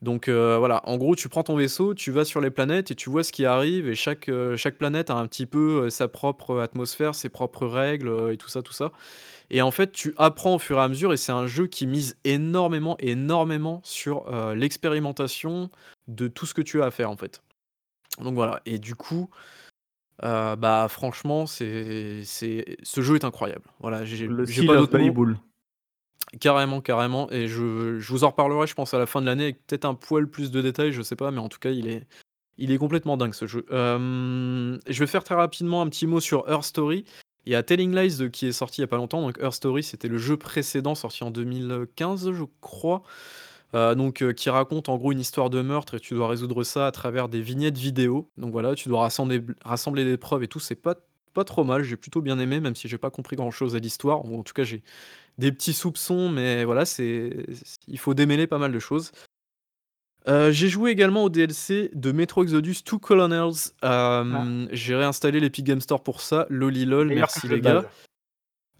Donc 0.00 0.28
heu, 0.28 0.56
voilà, 0.56 0.80
en 0.88 0.96
gros, 0.96 1.16
tu 1.16 1.28
prends 1.28 1.42
ton 1.42 1.56
vaisseau, 1.56 1.92
tu 1.92 2.12
vas 2.12 2.24
sur 2.24 2.40
les 2.40 2.50
planètes 2.50 2.92
et 2.92 2.94
tu 2.94 3.10
vois 3.10 3.24
ce 3.24 3.32
qui 3.32 3.44
arrive 3.46 3.88
et 3.88 3.96
chaque, 3.96 4.28
heu, 4.28 4.56
chaque 4.56 4.76
planète 4.76 5.10
a 5.10 5.14
un 5.14 5.26
petit 5.26 5.46
peu, 5.46 5.90
sa 5.90 6.06
propre 6.06 6.60
atmosphère, 6.60 7.16
ses 7.16 7.30
propres 7.30 7.66
règles, 7.66 8.30
et 8.30 8.36
tout 8.36 8.48
ça, 8.48 8.62
tout 8.62 8.72
ça. 8.72 8.92
Et 9.50 9.60
en 9.60 9.72
fait, 9.72 9.90
tu 9.90 10.14
apprends 10.16 10.54
au 10.54 10.58
fur 10.60 10.78
et 10.78 10.82
à 10.82 10.88
mesure 10.88 11.12
et 11.12 11.16
c'est 11.16 11.32
un 11.32 11.48
jeu 11.48 11.66
qui 11.66 11.88
mise 11.88 12.16
énormément, 12.22 12.96
énormément 13.00 13.80
sur, 13.82 14.30
l'expérimentation 14.54 15.68
de 16.06 16.28
tout 16.28 16.46
ce 16.46 16.54
que 16.54 16.62
tu 16.62 16.80
as 16.80 16.86
à 16.86 16.90
faire, 16.92 17.10
en 17.10 17.16
fait. 17.16 17.42
Donc 18.20 18.34
voilà. 18.34 18.60
Et 18.66 18.78
du 18.78 18.94
coup, 18.94 19.30
heu, 20.22 20.56
bah, 20.56 20.86
franchement, 20.88 21.46
c'est 21.46 22.22
c'est 22.24 22.76
ce 22.82 23.00
jeu 23.00 23.16
est 23.16 23.24
incroyable. 23.24 23.64
Voilà, 23.80 24.04
j'ai 24.04 24.26
Le 24.26 24.44
j'ai 24.46 24.64
pas 24.64 24.76
mots. 24.80 24.86
Baby-Boule. 24.86 25.38
Carrément, 26.40 26.80
carrément 26.80 27.30
et 27.30 27.46
je 27.46 27.98
je 28.00 28.08
vous 28.12 28.24
en 28.24 28.30
reparlerai, 28.30 28.66
je 28.66 28.74
pense, 28.74 28.92
à 28.94 28.98
la 28.98 29.06
fin 29.06 29.20
de 29.20 29.26
l'année 29.26 29.44
avec 29.44 29.66
peut-être 29.66 29.84
un 29.84 29.94
poil 29.94 30.28
plus 30.28 30.50
de 30.50 30.60
détails, 30.62 30.92
je 30.92 31.02
sais 31.02 31.14
pas, 31.16 31.30
mais 31.30 31.38
en 31.38 31.48
tout 31.48 31.58
cas, 31.60 31.70
il 31.70 31.86
est 31.88 32.06
il 32.58 32.70
est 32.72 32.78
complètement 32.78 33.16
dingue 33.16 33.34
ce 33.34 33.46
jeu. 33.46 33.66
Hem, 33.70 34.78
je 34.88 34.98
vais 35.00 35.06
faire 35.06 35.24
très 35.24 35.34
rapidement 35.34 35.82
un 35.82 35.88
petit 35.88 36.06
mot 36.06 36.20
sur 36.20 36.48
Her 36.48 36.64
Story. 36.64 37.04
Il 37.46 37.52
y 37.52 37.56
a 37.56 37.62
Telling 37.62 37.94
Lies, 37.94 38.22
heu, 38.22 38.28
qui 38.28 38.46
est 38.46 38.52
sorti 38.52 38.80
il 38.80 38.82
y 38.82 38.84
a 38.84 38.88
pas 38.88 38.96
longtemps, 38.96 39.20
donc 39.22 39.38
Her 39.40 39.52
Story, 39.52 39.82
c'était 39.82 40.08
le 40.08 40.18
jeu 40.18 40.36
précédent 40.36 40.94
sorti 40.94 41.24
en 41.24 41.30
2015, 41.30 42.32
je 42.32 42.44
crois, 42.60 43.02
heu, 43.74 43.94
donc 43.94 44.22
heu, 44.22 44.32
qui 44.32 44.50
raconte 44.50 44.88
en 44.88 44.96
gros 44.96 45.12
une 45.12 45.20
histoire 45.20 45.50
de 45.50 45.60
meurtre 45.62 45.94
et 45.96 46.00
tu 46.00 46.14
dois 46.14 46.28
résoudre 46.28 46.62
ça 46.64 46.86
à 46.86 46.92
travers 46.92 47.28
des 47.28 47.40
vignettes 47.40 47.78
vidéo. 47.78 48.30
Donc 48.36 48.52
voilà, 48.52 48.74
tu 48.74 48.88
dois 48.88 49.00
rassembler 49.02 49.42
rassembler 49.64 50.04
des 50.04 50.16
preuves 50.16 50.42
et 50.42 50.48
tout, 50.48 50.60
c'est 50.60 50.74
pas 50.76 50.94
pas 51.34 51.44
trop 51.44 51.64
mal, 51.64 51.82
j'ai 51.82 51.96
plutôt 51.96 52.22
bien 52.22 52.38
aimé, 52.38 52.60
même 52.60 52.76
si 52.76 52.86
j'ai 52.88 52.98
pas 52.98 53.10
compris 53.10 53.34
grand 53.36 53.50
chose 53.50 53.74
à 53.74 53.80
l'histoire 53.80 54.24
ou 54.24 54.38
en 54.38 54.44
tout 54.44 54.52
cas 54.54 54.62
j'ai 54.62 54.82
des 55.38 55.52
petits 55.52 55.72
soupçons, 55.74 56.28
mais 56.30 56.64
voilà, 56.64 56.84
c'est 56.86 57.46
il 57.88 57.98
faut 57.98 58.14
démêler 58.14 58.46
pas 58.48 58.58
mal 58.58 58.72
de 58.72 58.78
choses. 58.80 59.12
Heu, 60.26 60.52
j'ai 60.52 60.68
joué 60.68 60.90
également 60.90 61.24
au 61.24 61.28
DLC 61.28 61.90
de 61.94 62.12
Metro 62.12 62.42
Exodus 62.42 62.76
2 62.90 62.98
Colonels, 62.98 63.72
Ah. 63.82 64.20
hem, 64.20 64.68
j'ai 64.72 64.94
réinstallé 64.94 65.38
l'Epic 65.40 65.64
Games 65.66 65.80
Store 65.82 66.02
pour 66.02 66.20
ça, 66.22 66.46
loli 66.48 66.86
lol, 66.86 67.08
Meilleur 67.08 67.26
que 67.28 67.40
merci 67.40 67.46
jeu 67.46 67.56
les 67.56 67.60
de 67.60 67.66
gars. 67.66 67.82
base. 67.82 67.86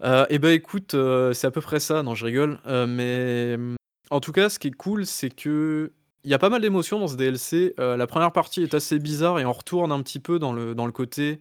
Heu 0.03 0.25
et 0.29 0.39
bah, 0.39 0.51
écoute, 0.53 0.93
heu, 0.95 1.33
c'est 1.33 1.47
à 1.47 1.51
peu 1.51 1.61
près 1.61 1.79
ça, 1.79 2.03
non 2.03 2.15
je 2.15 2.25
rigole, 2.25 2.59
heu, 2.67 2.87
mais 2.87 3.57
mmh, 3.57 3.75
en 4.09 4.19
tout 4.19 4.31
cas, 4.31 4.49
ce 4.49 4.59
qui 4.59 4.67
est 4.69 4.71
cool, 4.71 5.05
c'est 5.05 5.29
qu'il 5.29 5.91
y 6.23 6.33
a 6.33 6.39
pas 6.39 6.49
mal 6.49 6.61
d'émotions 6.61 6.99
dans 6.99 7.07
ce 7.07 7.15
DLC. 7.15 7.73
Heu, 7.79 7.95
la 7.95 8.07
première 8.07 8.31
partie 8.31 8.63
est 8.63 8.73
assez 8.73 8.99
bizarre 8.99 9.39
et 9.39 9.45
on 9.45 9.53
retourne 9.53 9.91
un 9.91 10.01
petit 10.01 10.19
peu 10.19 10.39
dans 10.39 10.53
le 10.53 10.91
côté 10.91 11.39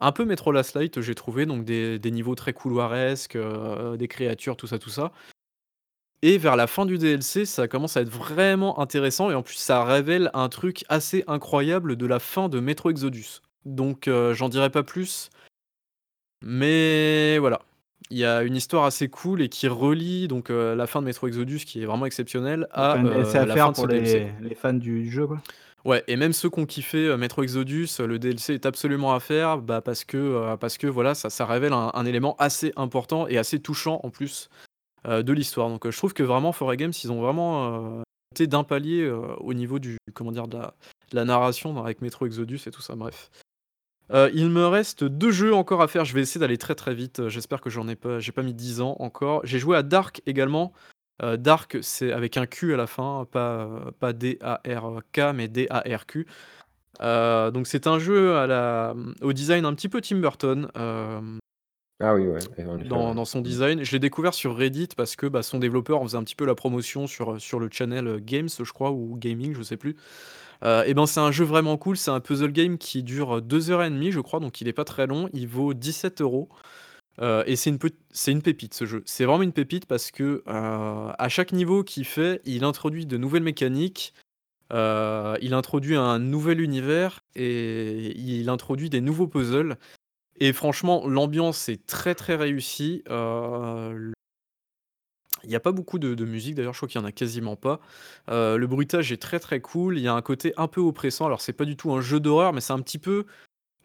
un 0.00 0.12
peu 0.12 0.24
Metro 0.24 0.50
Last 0.52 0.74
Light, 0.74 1.00
j'ai 1.00 1.14
trouvé, 1.14 1.46
donc 1.46 1.64
des 1.64 2.10
niveaux 2.10 2.34
très 2.34 2.52
couloiresques, 2.52 3.36
heu, 3.36 3.96
des 3.96 4.08
créatures, 4.08 4.56
tout 4.56 4.66
ça, 4.66 4.78
tout 4.78 4.90
ça 4.90 5.12
et 6.24 6.38
vers 6.38 6.56
la 6.56 6.66
fin 6.66 6.86
du 6.86 6.96
DLC, 6.96 7.44
ça 7.44 7.68
commence 7.68 7.98
à 7.98 8.00
être 8.00 8.08
vraiment 8.08 8.80
intéressant 8.80 9.30
et 9.30 9.34
en 9.34 9.42
plus, 9.42 9.56
ça 9.56 9.84
révèle 9.84 10.30
un 10.32 10.48
truc 10.48 10.82
assez 10.88 11.22
incroyable 11.26 11.96
de 11.96 12.06
la 12.06 12.18
fin 12.18 12.48
de 12.48 12.60
Metro 12.60 12.88
Exodus. 12.88 13.42
Donc 13.66 14.08
heu, 14.08 14.32
j'en 14.32 14.48
dirai 14.48 14.70
pas 14.70 14.82
plus 14.82 15.28
mais 16.42 17.38
voilà. 17.38 17.60
Il 18.10 18.18
y 18.18 18.24
a 18.24 18.42
une 18.42 18.54
histoire 18.54 18.84
assez 18.84 19.08
cool 19.08 19.40
et 19.40 19.48
qui 19.48 19.66
relie 19.66 20.28
donc 20.28 20.50
heu, 20.50 20.74
la 20.74 20.86
fin 20.86 21.00
de 21.00 21.06
Metro 21.06 21.26
Exodus 21.26 21.60
qui 21.64 21.82
est 21.82 21.86
vraiment 21.86 22.06
exceptionnelle 22.06 22.66
à, 22.70 22.96
heu, 23.02 23.24
à 23.36 23.46
la 23.46 23.46
fin 23.46 23.54
faire 23.54 23.70
de 23.70 23.76
ce 23.76 23.80
pour 23.80 23.88
DLC, 23.88 24.26
les 24.42 24.54
fans 24.54 24.72
du 24.74 25.10
jeu 25.10 25.26
quoi? 25.26 25.40
Ouais 25.84 26.02
et 26.06 26.16
même 26.16 26.32
ceux 26.32 26.48
qui 26.50 26.60
ont 26.60 26.66
kiffé, 26.66 27.06
heu, 27.08 27.16
Metro 27.16 27.42
Exodus, 27.42 27.88
heu, 28.00 28.06
le 28.06 28.18
DLC 28.18 28.54
est 28.54 28.66
absolument 28.66 29.14
à 29.14 29.20
faire, 29.20 29.58
bah, 29.58 29.80
parce 29.80 30.04
que, 30.04 30.54
parce 30.56 30.78
que 30.78 30.86
voilà, 30.86 31.14
ça 31.14 31.30
ça 31.30 31.46
révèle 31.46 31.72
un 31.72 31.90
un 31.94 32.06
élément 32.06 32.36
assez 32.38 32.72
important 32.76 33.26
et 33.26 33.38
assez 33.38 33.58
touchant 33.60 34.00
en 34.02 34.10
plus, 34.10 34.48
de 35.06 35.32
l'histoire. 35.32 35.68
Donc, 35.68 35.90
je 35.90 35.96
trouve 35.96 36.14
que 36.14 36.22
vraiment 36.22 36.52
4A 36.52 36.76
Games, 36.76 36.92
ils 37.04 37.12
ont 37.12 37.20
vraiment, 37.22 38.02
été 38.32 38.46
d'un 38.46 38.64
palier, 38.64 39.08
au 39.38 39.54
niveau 39.54 39.78
du 39.78 39.98
comment 40.14 40.32
dire? 40.32 40.48
De 40.48 40.58
la 40.58 40.74
de 41.12 41.16
la 41.16 41.24
narration 41.26 41.82
avec 41.84 42.02
Metro 42.02 42.26
Exodus 42.26 42.60
et 42.66 42.70
tout 42.70 42.82
ça, 42.82 42.94
bref. 42.96 43.30
Heu, 44.12 44.30
il 44.34 44.50
me 44.50 44.66
reste 44.66 45.04
2 45.04 45.30
jeux 45.30 45.54
encore 45.54 45.82
à 45.82 45.88
faire, 45.88 46.04
je 46.04 46.14
vais 46.14 46.20
essayer 46.20 46.38
d'aller 46.40 46.58
très, 46.58 46.74
très 46.74 46.94
vite, 46.94 47.20
heu, 47.20 47.28
j'espère 47.28 47.60
que 47.60 47.70
j'en 47.70 47.88
ai 47.88 47.96
pas 47.96 48.18
j'ai 48.20 48.32
pas 48.32 48.42
mis 48.42 48.54
10 48.54 48.80
ans 48.80 48.96
encore. 49.00 49.40
J'ai 49.44 49.58
joué 49.58 49.76
à 49.76 49.82
Dark 49.82 50.20
également, 50.26 50.72
heu, 51.22 51.38
Dark 51.38 51.78
c'est 51.82 52.12
avec 52.12 52.36
un 52.36 52.46
Q 52.46 52.74
à 52.74 52.76
la 52.76 52.86
fin, 52.86 53.26
pas, 53.30 53.92
pas 54.00 54.12
D-A-R-K 54.12 55.32
mais 55.34 55.48
D-A-R-Q. 55.48 56.26
Donc 57.00 57.66
c'est 57.66 57.86
un 57.86 57.98
jeu 57.98 58.36
à 58.36 58.46
la 58.46 58.94
au 59.22 59.32
design 59.32 59.64
un 59.64 59.74
petit 59.74 59.88
peu 59.88 60.00
Tim 60.00 60.18
Burton, 60.18 60.68
Ah 62.00 62.14
oui, 62.14 62.26
ouais 62.26 62.40
dans 62.90 63.14
dans 63.14 63.24
son 63.24 63.40
Mmh. 63.40 63.42
design. 63.42 63.84
Je 63.84 63.92
l'ai 63.92 63.98
découvert 63.98 64.34
sur 64.34 64.56
Reddit 64.56 64.88
parce 64.96 65.16
que, 65.16 65.26
bah, 65.26 65.42
son 65.42 65.58
développeur 65.58 66.00
en 66.00 66.04
faisait 66.04 66.18
un 66.18 66.24
petit 66.24 66.34
peu 66.36 66.44
la 66.44 66.54
promotion 66.54 67.06
sur, 67.06 67.40
sur 67.40 67.58
le 67.60 67.68
channel, 67.70 68.20
Games, 68.20 68.48
je 68.48 68.72
crois 68.72 68.90
ou 68.90 69.16
Gaming, 69.16 69.54
je 69.54 69.62
sais 69.62 69.76
plus. 69.76 69.96
Et 70.64 70.94
ben, 70.94 71.06
c'est 71.06 71.20
un 71.20 71.30
jeu 71.32 71.44
vraiment 71.44 71.76
cool, 71.76 71.96
c'est 71.96 72.10
un 72.10 72.20
puzzle 72.20 72.52
game 72.52 72.78
qui 72.78 73.02
dure, 73.02 73.36
heu, 73.36 73.40
2 73.42 73.70
heures 73.70 73.82
et 73.82 73.90
demie, 73.90 74.12
je 74.12 74.20
crois, 74.20 74.40
donc 74.40 74.60
il 74.60 74.68
est 74.68 74.72
pas 74.72 74.84
très 74.84 75.06
long. 75.06 75.28
Il 75.34 75.46
vaut 75.48 75.74
17 75.74 76.20
€, 76.20 76.48
heu 77.22 77.44
et 77.46 77.56
c'est 77.56 77.70
une 77.70 78.42
pépite 78.42 78.74
ce 78.74 78.86
jeu. 78.86 79.02
C'est 79.06 79.24
vraiment 79.26 79.42
une 79.42 79.52
pépite 79.52 79.86
parce 79.86 80.10
que, 80.10 80.24
heu, 80.24 80.42
à 80.48 81.28
chaque 81.28 81.52
niveau 81.52 81.84
qu'il 81.84 82.04
fait, 82.06 82.40
il 82.46 82.64
introduit 82.64 83.06
de 83.06 83.16
nouvelles 83.18 83.42
mécaniques, 83.44 84.14
il 84.72 85.54
introduit 85.54 85.96
un 85.96 86.18
nouvel 86.18 86.60
univers 86.60 87.20
et 87.36 88.18
il 88.18 88.48
introduit 88.50 88.90
des 88.90 89.00
nouveaux 89.00 89.28
puzzles 89.28 89.76
et 90.40 90.52
franchement, 90.52 91.06
l'ambiance 91.08 91.68
est 91.68 91.86
très, 91.86 92.14
très 92.14 92.36
réussie, 92.36 93.02
il 95.44 95.50
y 95.50 95.56
a 95.56 95.60
pas 95.60 95.72
beaucoup 95.72 95.98
de 95.98 96.14
de 96.14 96.24
musique 96.24 96.54
d'ailleurs, 96.54 96.72
je 96.74 96.78
crois 96.78 96.88
qu'il 96.88 97.00
y 97.00 97.04
en 97.04 97.06
a 97.06 97.12
quasiment 97.12 97.56
pas. 97.56 97.80
Heu, 98.30 98.56
le 98.56 98.66
bruitage 98.66 99.12
est 99.12 99.16
très, 99.22 99.40
très 99.40 99.60
cool, 99.60 99.98
il 99.98 100.02
y 100.04 100.08
a 100.08 100.14
un 100.14 100.22
côté 100.22 100.52
un 100.56 100.68
peu 100.68 100.80
oppressant. 100.80 101.26
Alors 101.26 101.40
c'est 101.40 101.52
pas 101.52 101.64
du 101.64 101.76
tout 101.76 101.92
un 101.92 102.00
jeu 102.00 102.20
d'horreur, 102.20 102.52
mais 102.52 102.60
c'est 102.60 102.72
un 102.72 102.80
petit 102.80 102.98
peu 102.98 103.26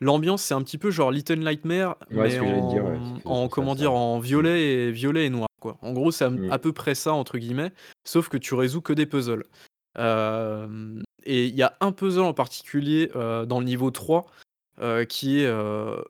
l'ambiance, 0.01 0.43
c'est 0.43 0.53
un 0.55 0.63
petit 0.63 0.77
peu 0.79 0.91
genre 0.91 1.11
Little 1.11 1.39
Nightmares, 1.39 1.97
Ouais, 2.11 2.29
ce 2.29 2.35
mais 2.35 2.39
que 2.39 2.45
j'allais 2.45 2.61
te 2.61 2.67
dire, 2.67 2.85
en, 3.25 3.49
ouais, 3.49 3.49
comment 3.49 3.75
ça, 3.77 3.85
dire? 3.85 3.93
En 3.93 4.19
Mmh. 4.19 4.21
violet 4.21 4.63
et 4.89 4.91
violet 4.91 5.25
et 5.27 5.29
noir, 5.29 5.47
quoi. 5.61 5.77
En 5.81 5.93
gros, 5.93 6.11
c'est 6.11 6.25
à 6.25 6.27
m 6.29 6.39
Mmh. 6.39 6.49
à 6.49 6.59
peu 6.59 6.73
près 6.73 6.95
ça 6.95 7.13
entre 7.13 7.37
guillemets, 7.39 7.73
sauf 8.05 8.29
que 8.29 8.37
tu 8.37 8.53
résous 8.55 8.81
que 8.81 8.93
des 8.93 9.05
puzzles. 9.05 9.45
Hem 9.97 11.03
et 11.25 11.45
il 11.47 11.55
y 11.55 11.63
a 11.63 11.77
un 11.81 11.91
puzzle 11.91 12.21
en 12.23 12.33
particulier, 12.33 13.11
heu, 13.15 13.45
dans 13.47 13.59
le 13.59 13.65
niveau 13.65 13.91
3, 13.91 14.27
heu, 14.81 15.05
qui 15.05 15.41
est, 15.41 15.47
heu, 15.47 16.03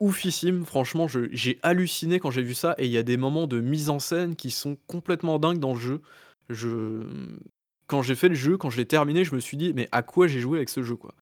oufissime. 0.00 0.64
Franchement, 0.64 1.06
j'ai 1.08 1.58
halluciné 1.62 2.18
quand 2.18 2.30
j'ai 2.30 2.42
vu 2.42 2.54
ça 2.54 2.74
et 2.78 2.86
il 2.86 2.90
y 2.92 2.98
a 2.98 3.02
des 3.02 3.16
moments 3.16 3.46
de 3.46 3.60
mise 3.60 3.90
en 3.90 3.98
scène 3.98 4.36
qui 4.36 4.50
sont 4.50 4.76
complètement 4.86 5.38
dingues 5.38 5.60
dans 5.60 5.74
le 5.74 5.80
jeu. 5.80 6.02
Je, 6.48 7.04
quand 7.86 8.02
j'ai 8.02 8.14
fait 8.16 8.28
le 8.28 8.34
jeu, 8.34 8.56
quand 8.56 8.70
je 8.70 8.78
l'ai 8.78 8.86
terminé, 8.86 9.24
je 9.24 9.34
me 9.34 9.40
suis 9.40 9.56
dit: 9.56 9.72
«Mais 9.74 9.88
à 9.92 10.02
quoi 10.02 10.26
j'ai 10.26 10.40
joué 10.40 10.58
avec 10.58 10.68
ce 10.68 10.82
jeu, 10.82 10.96
quoi?» 10.96 11.14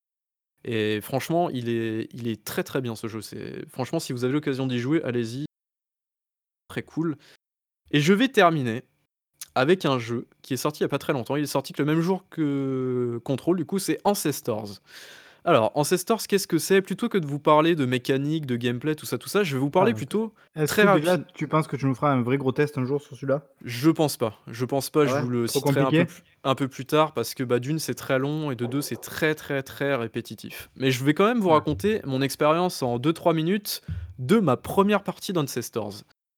et 0.64 1.00
franchement, 1.00 1.50
il 1.50 1.68
est 1.68 2.44
très, 2.44 2.64
très 2.64 2.80
bien 2.80 2.94
ce 2.96 3.06
jeu. 3.06 3.20
Franchement, 3.70 4.00
si 4.00 4.12
vous 4.12 4.24
avez 4.24 4.32
l'occasion 4.32 4.66
d'y 4.66 4.78
jouer, 4.78 5.02
allez-y. 5.02 5.46
Très 6.68 6.82
cool 6.82 7.16
et 7.90 8.00
je 8.00 8.12
vais 8.12 8.28
terminer 8.28 8.82
avec 9.54 9.84
un 9.84 9.98
jeu 9.98 10.28
qui 10.42 10.54
est 10.54 10.58
sorti 10.58 10.80
il 10.80 10.84
y 10.84 10.86
a 10.86 10.88
pas 10.88 10.98
très 10.98 11.12
longtemps. 11.12 11.36
Il 11.36 11.42
est 11.42 11.46
sorti 11.46 11.72
le 11.78 11.84
même 11.84 12.00
jour 12.00 12.24
que 12.30 13.20
Control, 13.24 13.56
du 13.56 13.64
coup, 13.64 13.78
c'est 13.78 13.98
Ancestors. 14.04 14.80
Alors, 15.48 15.72
Ancestors, 15.76 16.26
qu'est-ce 16.26 16.46
que 16.46 16.58
c'est? 16.58 16.82
Plutôt 16.82 17.08
que 17.08 17.16
de 17.16 17.24
vous 17.24 17.38
parler 17.38 17.74
de 17.74 17.86
mécanique, 17.86 18.44
de 18.44 18.54
gameplay, 18.56 18.94
tout 18.94 19.06
ça, 19.06 19.16
tout 19.16 19.30
ça, 19.30 19.44
je 19.44 19.54
vais 19.54 19.58
vous 19.58 19.68
Ah 19.68 19.70
parler 19.70 19.92
OK. 19.92 19.96
plutôt 19.96 20.34
Est-ce 20.54 20.66
très 20.66 20.82
que 20.84 20.98
déjà 20.98 21.12
rapide 21.12 21.26
tu 21.32 21.48
penses 21.48 21.66
que 21.66 21.76
tu 21.76 21.86
nous 21.86 21.94
feras 21.94 22.12
un 22.12 22.20
vrai 22.20 22.36
gros 22.36 22.52
test 22.52 22.76
un 22.76 22.84
jour 22.84 23.00
sur 23.00 23.16
celui-là? 23.16 23.46
Je 23.64 23.88
pense 23.88 24.18
pas, 24.18 24.38
je 24.46 24.66
pense 24.66 24.90
pas, 24.90 25.04
Ah 25.04 25.06
je 25.06 25.14
ouais? 25.14 25.22
vous 25.22 25.30
le 25.30 25.48
Trop 25.48 25.60
citerai 25.60 25.80
un 25.80 25.84
peu 25.84 25.96
compliqué? 25.96 26.04
plus 26.04 26.22
un 26.44 26.54
peu 26.54 26.68
plus 26.68 26.84
tard 26.84 27.14
parce 27.14 27.32
que, 27.32 27.44
bah, 27.44 27.60
d'une, 27.60 27.78
c'est 27.78 27.94
très 27.94 28.18
long 28.18 28.50
et 28.50 28.56
de 28.56 28.66
2, 28.66 28.82
c'est 28.82 29.00
très, 29.00 29.34
très, 29.34 29.62
très 29.62 29.94
répétitif. 29.94 30.68
Mais 30.76 30.90
je 30.90 31.02
vais 31.02 31.14
quand 31.14 31.26
même 31.26 31.40
vous 31.40 31.48
raconter 31.48 32.02
mon 32.04 32.20
expérience 32.20 32.82
en 32.82 32.98
2-3 32.98 33.34
minutes 33.34 33.80
de 34.18 34.40
ma 34.40 34.58
première 34.58 35.02
partie 35.02 35.32
d'Ancestors. 35.32 35.94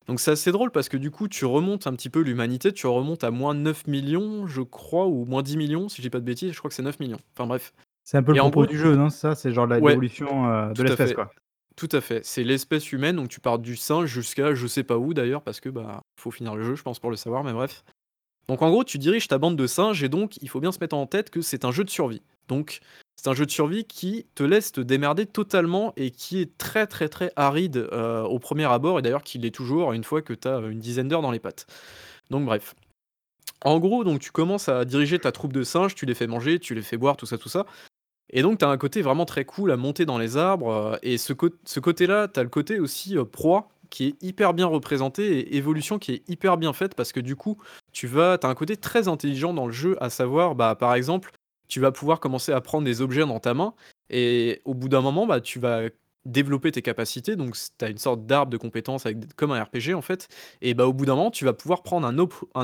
Donc 0.07 0.21
c'est 0.21 0.31
assez 0.31 0.53
drôle 0.53 0.71
parce 0.71 0.89
que 0.89 0.97
du 0.97 1.11
coup, 1.11 1.27
tu 1.27 1.47
remontes 1.47 1.89
un 1.89 1.95
petit 1.95 2.11
peu 2.11 2.21
l'humanité, 2.21 2.73
tu 2.73 2.87
remontes 2.87 3.25
à 3.25 3.33
-9 3.33 3.75
000 3.89 4.07
000, 4.07 4.47
je 4.47 4.63
crois, 4.63 5.09
ou 5.09 5.25
-10 5.27 5.67
000 5.67 5.67
000 5.67 5.89
si 5.89 5.97
je 5.97 6.03
dis 6.03 6.11
pas 6.11 6.21
de 6.21 6.25
bêtises, 6.25 6.53
je 6.53 6.59
crois 6.59 6.69
que 6.69 6.77
c'est 6.77 6.83
9 6.85 6.97
000 6.99 7.11
000. 7.11 7.21
Enfin 7.37 7.49
bref 7.49 7.73
C'est 8.11 8.17
un 8.17 8.25
peu 8.25 8.33
le 8.33 8.39
et 8.39 8.41
en 8.41 8.51
propos 8.51 8.65
gros 8.65 8.73
du 8.73 8.77
jeu, 8.77 8.97
non, 8.97 9.09
ça? 9.09 9.37
C'est 9.37 9.53
genre 9.53 9.69
la 9.69 9.79
ouais, 9.79 9.93
l'évolution, 9.93 10.53
heu, 10.53 10.73
de 10.75 10.83
l'espèce, 10.83 11.13
quoi? 11.13 11.31
tout 11.77 11.89
à 11.93 12.01
fait. 12.01 12.27
C'est 12.27 12.43
l'espèce 12.43 12.91
humaine, 12.91 13.15
donc 13.15 13.29
tu 13.29 13.39
pars 13.39 13.61
du 13.61 13.77
singe 13.77 14.09
jusqu'à 14.09 14.53
je 14.53 14.67
sais 14.67 14.83
pas 14.83 14.99
où 14.99 15.15
d'ailleurs 15.15 15.43
parce 15.43 15.61
que, 15.61 15.69
bah, 15.69 16.01
faut 16.21 16.33
finir 16.33 16.57
le 16.57 16.65
jeu, 16.65 16.75
je 16.75 16.83
pense, 16.83 16.99
pour 16.99 17.11
le 17.11 17.17
savoir, 17.17 17.45
mais 17.45 17.53
bref. 17.53 17.85
Donc 18.49 18.63
en 18.63 18.71
gros, 18.71 18.83
tu 18.83 18.99
diriges 18.99 19.29
ta 19.29 19.39
bande 19.39 19.55
de 19.55 19.65
singes 19.69 20.03
et 20.03 20.09
donc 20.09 20.39
il 20.43 20.49
faut 20.49 20.59
bien 20.59 20.73
se 20.73 20.81
mettre 20.81 20.97
en 20.97 21.07
tête 21.07 21.31
que 21.31 21.41
c'est 21.41 21.65
un 21.65 21.71
jeu 21.71 21.85
de 21.85 21.91
survie. 21.91 22.21
Donc 22.49 22.81
c'est 23.15 23.29
un 23.29 23.35
jeu 23.35 23.47
de 23.47 23.53
survie 23.53 23.85
qui 23.85 24.27
te 24.35 24.43
laisse 24.43 24.73
te 24.73 24.81
démerder 24.81 25.25
totalement 25.25 25.93
et 25.97 26.11
qui 26.11 26.41
est 26.41 26.59
très, 26.59 26.89
très, 26.89 27.09
très 27.09 27.31
aride, 27.37 27.89
heu, 27.93 28.25
au 28.25 28.41
premier 28.41 28.65
abord 28.65 28.99
et 28.99 29.03
d'ailleurs 29.03 29.23
qui 29.23 29.39
l'est 29.39 29.55
toujours 29.55 29.93
une 29.93 30.03
fois 30.03 30.21
que 30.21 30.33
tu 30.33 30.49
as, 30.49 30.59
une 30.59 30.81
dizaine 30.81 31.07
d'heures 31.07 31.23
dans 31.23 31.31
les 31.31 31.39
pattes. 31.39 31.69
Donc 32.29 32.45
bref. 32.45 32.75
En 33.63 33.79
gros, 33.79 34.03
donc 34.03 34.19
tu 34.19 34.33
commences 34.33 34.69
à 34.69 34.85
diriger 34.85 35.21
ta 35.21 35.31
troupe 35.31 35.53
de 35.53 35.63
singes, 35.63 35.95
tu 35.95 36.07
les 36.07 36.15
fais 36.15 36.27
manger, 36.27 36.59
tu 36.59 36.75
les 36.75 36.83
fais 36.83 36.97
boire, 36.97 37.17
tout 37.17 37.27
ça, 37.27 37.39
tout 37.39 37.51
ça 37.51 37.67
et 38.33 38.43
donc 38.43 38.59
tu 38.59 38.65
as 38.65 38.69
un 38.69 38.79
côté 38.79 39.03
vraiment 39.03 39.25
très 39.25 39.45
cool 39.45 39.71
à 39.73 39.77
monter 39.77 40.05
dans 40.07 40.19
les 40.19 40.37
arbres, 40.37 40.71
heu 40.95 40.99
et 41.03 41.19
ce 41.19 41.33
côt 41.33 41.51
ce 41.65 41.81
côté-là, 41.81 42.29
tu 42.29 42.41
as 42.41 42.43
le 42.43 42.49
côté 42.49 42.81
aussi, 42.81 43.17
heu, 43.17 43.25
proie 43.25 43.69
qui 43.91 44.07
est 44.07 44.23
hyper 44.23 44.55
bien 44.55 44.67
représenté 44.67 45.39
et 45.41 45.57
évolution 45.57 45.99
qui 45.99 46.13
est 46.13 46.29
hyper 46.29 46.57
bien 46.57 46.73
faite 46.73 46.95
parce 46.95 47.13
que 47.13 47.21
du 47.21 47.37
coup, 47.37 47.59
tu 47.93 48.07
vas 48.07 48.39
as 48.43 48.47
un 48.47 48.55
côté 48.55 48.77
très 48.77 49.09
intelligent 49.09 49.53
dans 49.53 49.67
le 49.67 49.73
jeu, 49.73 49.97
à 50.03 50.11
savoir, 50.11 50.55
bah, 50.55 50.77
par 50.77 50.95
exemple, 50.95 51.33
tu 51.69 51.81
vas 51.81 51.93
pouvoir 51.93 52.21
commencer 52.21 52.53
à 52.53 52.61
prendre 52.61 52.85
des 52.85 53.01
objets 53.03 53.27
dans 53.27 53.41
ta 53.41 53.55
main 53.55 53.75
et 54.11 54.61
au 54.65 54.75
bout 54.75 54.89
d'un 54.89 55.01
moment, 55.01 55.27
bah, 55.27 55.41
tu 55.41 55.59
vas 55.59 55.83
développer 56.25 56.73
tes 56.73 56.83
capacités. 56.83 57.37
Donc 57.37 57.55
tu 57.55 57.85
as 57.85 57.89
une 57.89 57.99
sorte 57.99 58.27
d'arbre 58.27 58.51
de 58.51 58.57
compétences 58.57 59.07
avec 59.07 59.35
comme 59.37 59.53
un 59.53 59.63
RPG 59.63 59.95
en 59.95 60.03
fait. 60.03 60.29
Et 60.61 60.75
bah, 60.75 60.87
au 60.87 60.93
bout 60.93 61.07
d'un 61.07 61.15
moment, 61.15 61.31
tu 61.31 61.45
vas 61.45 61.53
pouvoir 61.53 61.83
prendre 61.83 62.07
un 62.07 62.19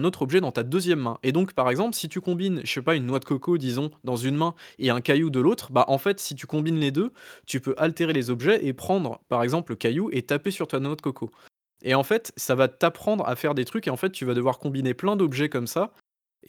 autre 0.05 0.23
objet 0.23 0.41
dans 0.41 0.53
ta 0.53 0.63
2e 0.63 0.97
main. 0.97 1.19
Et 1.23 1.33
donc 1.33 1.55
par 1.55 1.71
exemple, 1.71 1.95
si 1.95 2.09
tu 2.09 2.21
combines, 2.21 2.61
je 2.65 2.73
sais 2.73 2.83
pas, 2.83 2.95
une 2.95 3.07
noix 3.07 3.19
de 3.19 3.25
coco 3.25 3.59
disons 3.59 3.91
dans 4.05 4.17
une 4.17 4.37
main 4.37 4.55
et 4.79 4.91
un 4.91 5.01
caillou 5.01 5.31
de 5.31 5.41
l'autre, 5.41 5.73
bah, 5.73 5.85
en 5.89 5.99
fait, 5.99 6.21
si 6.21 6.35
tu 6.35 6.47
combines 6.47 6.79
les 6.79 6.91
2, 6.91 7.13
tu 7.47 7.61
peux 7.61 7.75
altérer 7.79 8.13
les 8.13 8.31
objets 8.31 8.65
et 8.65 8.73
prendre, 8.73 9.21
par 9.29 9.43
exemple, 9.43 9.73
le 9.73 9.77
caillou 9.77 10.11
et 10.13 10.23
taper 10.23 10.51
sur 10.51 10.69
ta 10.69 10.81
noix 10.81 10.97
de 10.97 11.03
coco. 11.03 11.31
Et 11.83 11.95
en 11.95 12.03
fait, 12.03 12.33
ça 12.37 12.55
va 12.55 12.69
t'apprendre 12.69 13.27
à 13.29 13.37
faire 13.37 13.55
des 13.55 13.65
trucs 13.65 13.87
et 13.87 13.91
en 13.91 13.97
fait, 13.97 14.11
tu 14.11 14.25
vas 14.25 14.35
devoir 14.35 14.59
combiner 14.59 14.95
plein 14.95 15.17
d'objets 15.17 15.49
comme 15.49 15.67
ça 15.67 15.93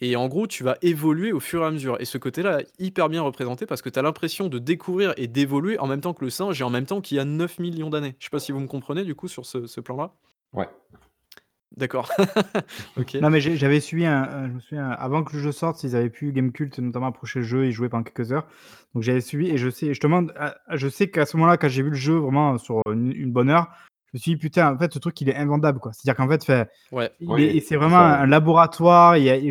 et 0.00 0.16
en 0.16 0.28
gros, 0.28 0.46
tu 0.46 0.64
vas 0.64 0.76
évoluer 0.82 1.32
au 1.32 1.40
fur 1.40 1.62
et 1.62 1.66
à 1.66 1.70
mesure 1.70 1.96
et 2.00 2.04
ce 2.04 2.18
côté-là, 2.18 2.60
hyper 2.78 3.08
bien 3.08 3.22
représenté 3.22 3.66
parce 3.66 3.82
que 3.82 3.88
tu 3.88 3.98
as 3.98 4.02
l'impression 4.02 4.48
de 4.48 4.58
découvrir 4.58 5.14
et 5.16 5.26
d'évoluer 5.28 5.78
en 5.78 5.86
même 5.86 6.00
temps 6.00 6.14
que 6.14 6.24
le 6.24 6.30
singe 6.30 6.60
et 6.60 6.64
en 6.64 6.70
même 6.70 6.86
temps 6.86 7.00
qu'il 7.00 7.16
y 7.16 7.20
a 7.20 7.24
9 7.24 7.56
000 7.58 7.72
000 7.72 7.90
d'années. 7.90 8.14
Je 8.18 8.24
sais 8.26 8.30
pas 8.30 8.40
si 8.40 8.52
vous 8.52 8.60
me 8.60 8.66
comprenez 8.68 9.04
du 9.04 9.14
coup 9.14 9.28
sur 9.28 9.46
ce 9.46 9.66
ce 9.66 9.80
plan-là? 9.80 10.12
Ouais. 10.52 10.68
D'accord. 11.76 12.10
OK. 12.96 13.14
Non, 13.16 13.30
mais 13.30 13.40
j'avais 13.40 13.80
suivi 13.80 14.06
un 14.06 14.48
je 14.48 14.52
me 14.54 14.60
souviens 14.60 14.88
avant 14.90 15.22
que 15.22 15.36
le 15.36 15.42
jeu 15.42 15.52
sorte, 15.52 15.82
ils 15.84 15.94
avaient 15.94 16.10
pu 16.10 16.32
Gamekult 16.32 16.78
notamment 16.78 17.08
approcher 17.08 17.40
le 17.40 17.44
jeu 17.44 17.64
et 17.66 17.72
jouer 17.72 17.88
pendant 17.88 18.04
quelques 18.04 18.32
heures. 18.32 18.46
Donc 18.94 19.02
j'avais 19.02 19.20
suivi 19.20 19.50
et 19.50 19.58
je 19.58 19.68
sais 19.68 19.88
justement 19.88 20.22
d 20.22 20.32
à 20.36 20.56
je 20.76 20.88
sais 20.88 21.10
qu'à 21.10 21.26
ce 21.26 21.36
moment-là, 21.36 21.56
quand 21.58 21.68
j'ai 21.68 21.82
vu 21.82 21.90
le 21.90 21.96
jeu 21.96 22.14
vraiment 22.16 22.56
sur, 22.58 22.80
une 22.90 23.12
une 23.12 23.32
bonne 23.32 23.50
heure, 23.50 23.68
je 24.12 24.16
me 24.16 24.20
suis 24.20 24.30
dit: 24.32 24.36
«Putain, 24.38 24.74
en 24.74 24.78
fait, 24.78 24.92
ce 24.94 24.98
truc, 24.98 25.20
il 25.20 25.28
est 25.28 25.36
invendable, 25.36 25.78
quoi». 25.80 25.92
C'est-à-dire 25.92 26.16
qu'en 26.16 26.28
fait, 26.30 26.68
Ouais. 26.90 27.10
il 27.20 27.40
et 27.40 27.60
c'est 27.60 27.76
vraiment 27.76 27.96
ça, 27.96 28.20
un 28.22 28.26
laboratoire, 28.26 29.18
il 29.18 29.24
y 29.24 29.30
a 29.30 29.36
et 29.36 29.50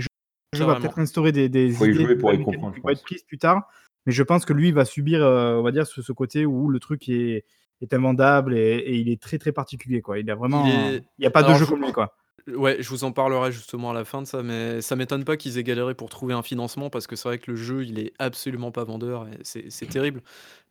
je 0.54 0.60
le 0.60 0.60
jeu 0.60 0.66
va 0.66 0.76
Carrément. 0.76 0.76
peut-être 0.76 1.00
instaurer 1.00 1.32
des 1.32 1.50
des 1.50 1.72
Faut 1.72 1.86
y 1.86 1.92
idées, 1.92 1.94
jouer 1.94 2.16
pour 2.16 2.34
y 2.34 2.38
nouvelles 2.38 2.40
mécaniques 2.40 2.46
comprendre, 2.60 2.74
qui 2.74 2.78
je 2.78 2.82
vont 2.82 2.90
être 2.90 3.02
prises 3.04 3.24
plus 3.24 3.38
tard, 3.38 3.68
mais 4.06 4.14
je 4.14 4.24
pense 4.24 4.46
que 4.46 4.54
lui, 4.54 4.72
va 4.72 4.86
subir, 4.86 5.22
heu, 5.24 5.58
on 5.60 5.64
va 5.64 5.72
dire 5.72 5.86
ce 5.88 6.02
ce 6.02 6.12
côté 6.14 6.46
où 6.46 6.70
le 6.70 6.80
truc 6.80 7.10
est 7.10 7.46
est 7.82 7.94
invendable 7.94 8.56
et 8.58 8.78
et 8.78 8.96
il 8.98 9.10
est 9.10 9.22
très, 9.22 9.38
très 9.40 9.52
particulier, 9.52 10.02
quoi. 10.02 10.20
Il 10.20 10.30
a 10.32 10.36
Il 10.54 10.66
vraiment 10.66 10.66
est 10.68 11.04
il 11.18 11.24
y 11.24 11.28
a 11.28 11.32
pas 11.32 11.44
de 11.44 11.54
jeu 11.54 11.66
je 11.66 11.66
comme 11.66 11.82
lui, 11.84 11.92
quoi. 11.92 12.16
ouais, 12.56 12.78
je 12.82 12.90
vous 12.90 13.04
en 13.06 13.12
parlerai 13.14 13.52
justement 13.52 13.92
à 13.92 13.94
la 13.94 14.06
fin 14.06 14.22
de 14.22 14.28
ça, 14.28 14.44
mais 14.44 14.82
ça 14.82 14.96
m'étonne 14.96 15.26
pas 15.26 15.38
qu'ils 15.38 15.58
aient 15.58 15.64
galéré 15.64 15.96
pour 15.96 16.10
trouver 16.10 16.34
un 16.34 16.44
financement 16.44 16.90
parce 16.90 17.08
que 17.08 17.16
c'est 17.16 17.30
vrai 17.30 17.40
que 17.40 17.52
le 17.52 17.58
jeu, 17.58 17.86
il 17.86 18.00
est 18.00 18.14
absolument 18.20 18.72
pas 18.72 18.84
vendeur 18.86 19.28
c'est 19.44 19.70
terrible. 19.90 20.22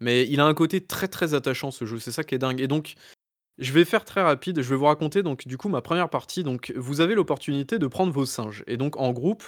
Mais 0.01 0.27
il 0.29 0.41
a 0.41 0.47
un 0.47 0.55
côté 0.55 0.81
très, 0.87 1.09
très 1.09 1.35
attachant 1.35 1.71
ce 1.71 1.85
jeu, 1.87 1.99
c'est 2.01 2.13
ça 2.13 2.25
qui 2.25 2.35
est 2.35 2.39
dingue 2.39 2.61
et 2.61 2.69
donc 2.69 2.95
je 3.59 3.73
vais 3.73 3.85
faire 3.85 4.05
très 4.05 4.23
rapide, 4.23 4.63
je 4.63 4.69
vais 4.69 4.77
vous 4.77 4.85
raconter 4.85 5.23
donc 5.23 5.47
du 5.47 5.57
coup 5.57 5.69
ma 5.69 5.81
première 5.81 6.09
partie. 6.09 6.43
Donc 6.43 6.73
vous 6.77 7.01
avez 7.01 7.15
l'opportunité 7.15 7.79
de 7.79 7.87
prendre 7.87 8.13
vos 8.13 8.27
singes 8.27 8.65
et 8.67 8.77
donc 8.77 8.97
en 8.99 9.13
groupe 9.13 9.45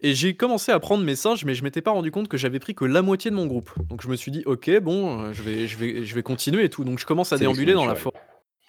et 0.00 0.14
j'ai 0.14 0.34
commencé 0.34 0.70
à 0.70 0.78
prendre 0.80 1.02
mes 1.02 1.16
singes, 1.16 1.46
mais 1.46 1.54
je 1.54 1.64
m'étais 1.64 1.80
pas 1.80 1.92
rendu 1.92 2.10
compte 2.10 2.28
que 2.28 2.36
j'avais 2.36 2.58
pris 2.58 2.74
que 2.74 2.84
la 2.84 3.00
moitié 3.00 3.30
de 3.30 3.36
mon 3.36 3.46
groupe. 3.46 3.70
Donc 3.88 4.02
je 4.02 4.08
me 4.08 4.16
suis 4.16 4.30
dit: 4.30 4.42
«OK, 4.44 4.70
bon, 4.80 5.22
heu, 5.22 5.32
je 5.32 5.42
vais 5.42 5.66
je 5.66 5.78
vais 5.78 6.04
je 6.04 6.14
vais 6.14 6.22
continuer 6.22 6.64
et 6.64 6.68
tout». 6.68 6.84
Donc 6.84 6.98
je 6.98 7.06
commence 7.06 7.32
à 7.32 7.38
déambuler 7.38 7.72
dans 7.72 7.86
la 7.86 7.94
naturelle. 7.94 8.12
for 8.12 8.22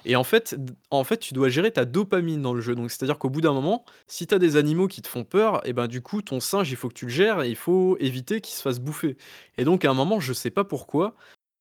Et 0.06 0.16
en 0.16 0.24
fait, 0.24 0.56
en 0.92 1.04
fait, 1.04 1.18
tu 1.18 1.34
dois 1.34 1.50
gérer 1.50 1.72
ta 1.72 1.84
dopamine 1.84 2.42
dans 2.42 2.54
le 2.54 2.62
jeu. 2.62 2.74
Donc, 2.76 2.90
c'est-à-dire 2.92 3.18
qu'au 3.18 3.30
bout 3.30 3.42
d'un 3.42 3.54
moment, 3.54 3.84
si 4.08 4.28
tu 4.28 4.36
as 4.36 4.40
des 4.40 4.56
animaux 4.56 4.88
qui 4.88 5.02
te 5.02 5.08
font 5.10 5.26
peur, 5.26 5.68
et 5.68 5.74
ben 5.74 5.88
du 5.88 6.02
coup, 6.02 6.22
ton 6.22 6.40
singe, 6.40 6.72
il 6.72 6.78
faut 6.78 6.88
que 6.88 6.94
tu 6.94 7.06
le 7.06 7.12
gères 7.12 7.42
et 7.42 7.50
il 7.50 7.58
faut 7.58 7.98
éviter 8.00 8.40
qu'il 8.40 8.56
se 8.56 8.62
fasse 8.62 8.80
bouffer. 8.80 9.18
Et 9.58 9.66
donc, 9.66 9.84
à 9.84 9.90
un 9.90 9.94
moment, 9.96 10.22
je 10.22 10.32
sais 10.32 10.52
pas 10.52 10.64
pourquoi, 10.64 11.16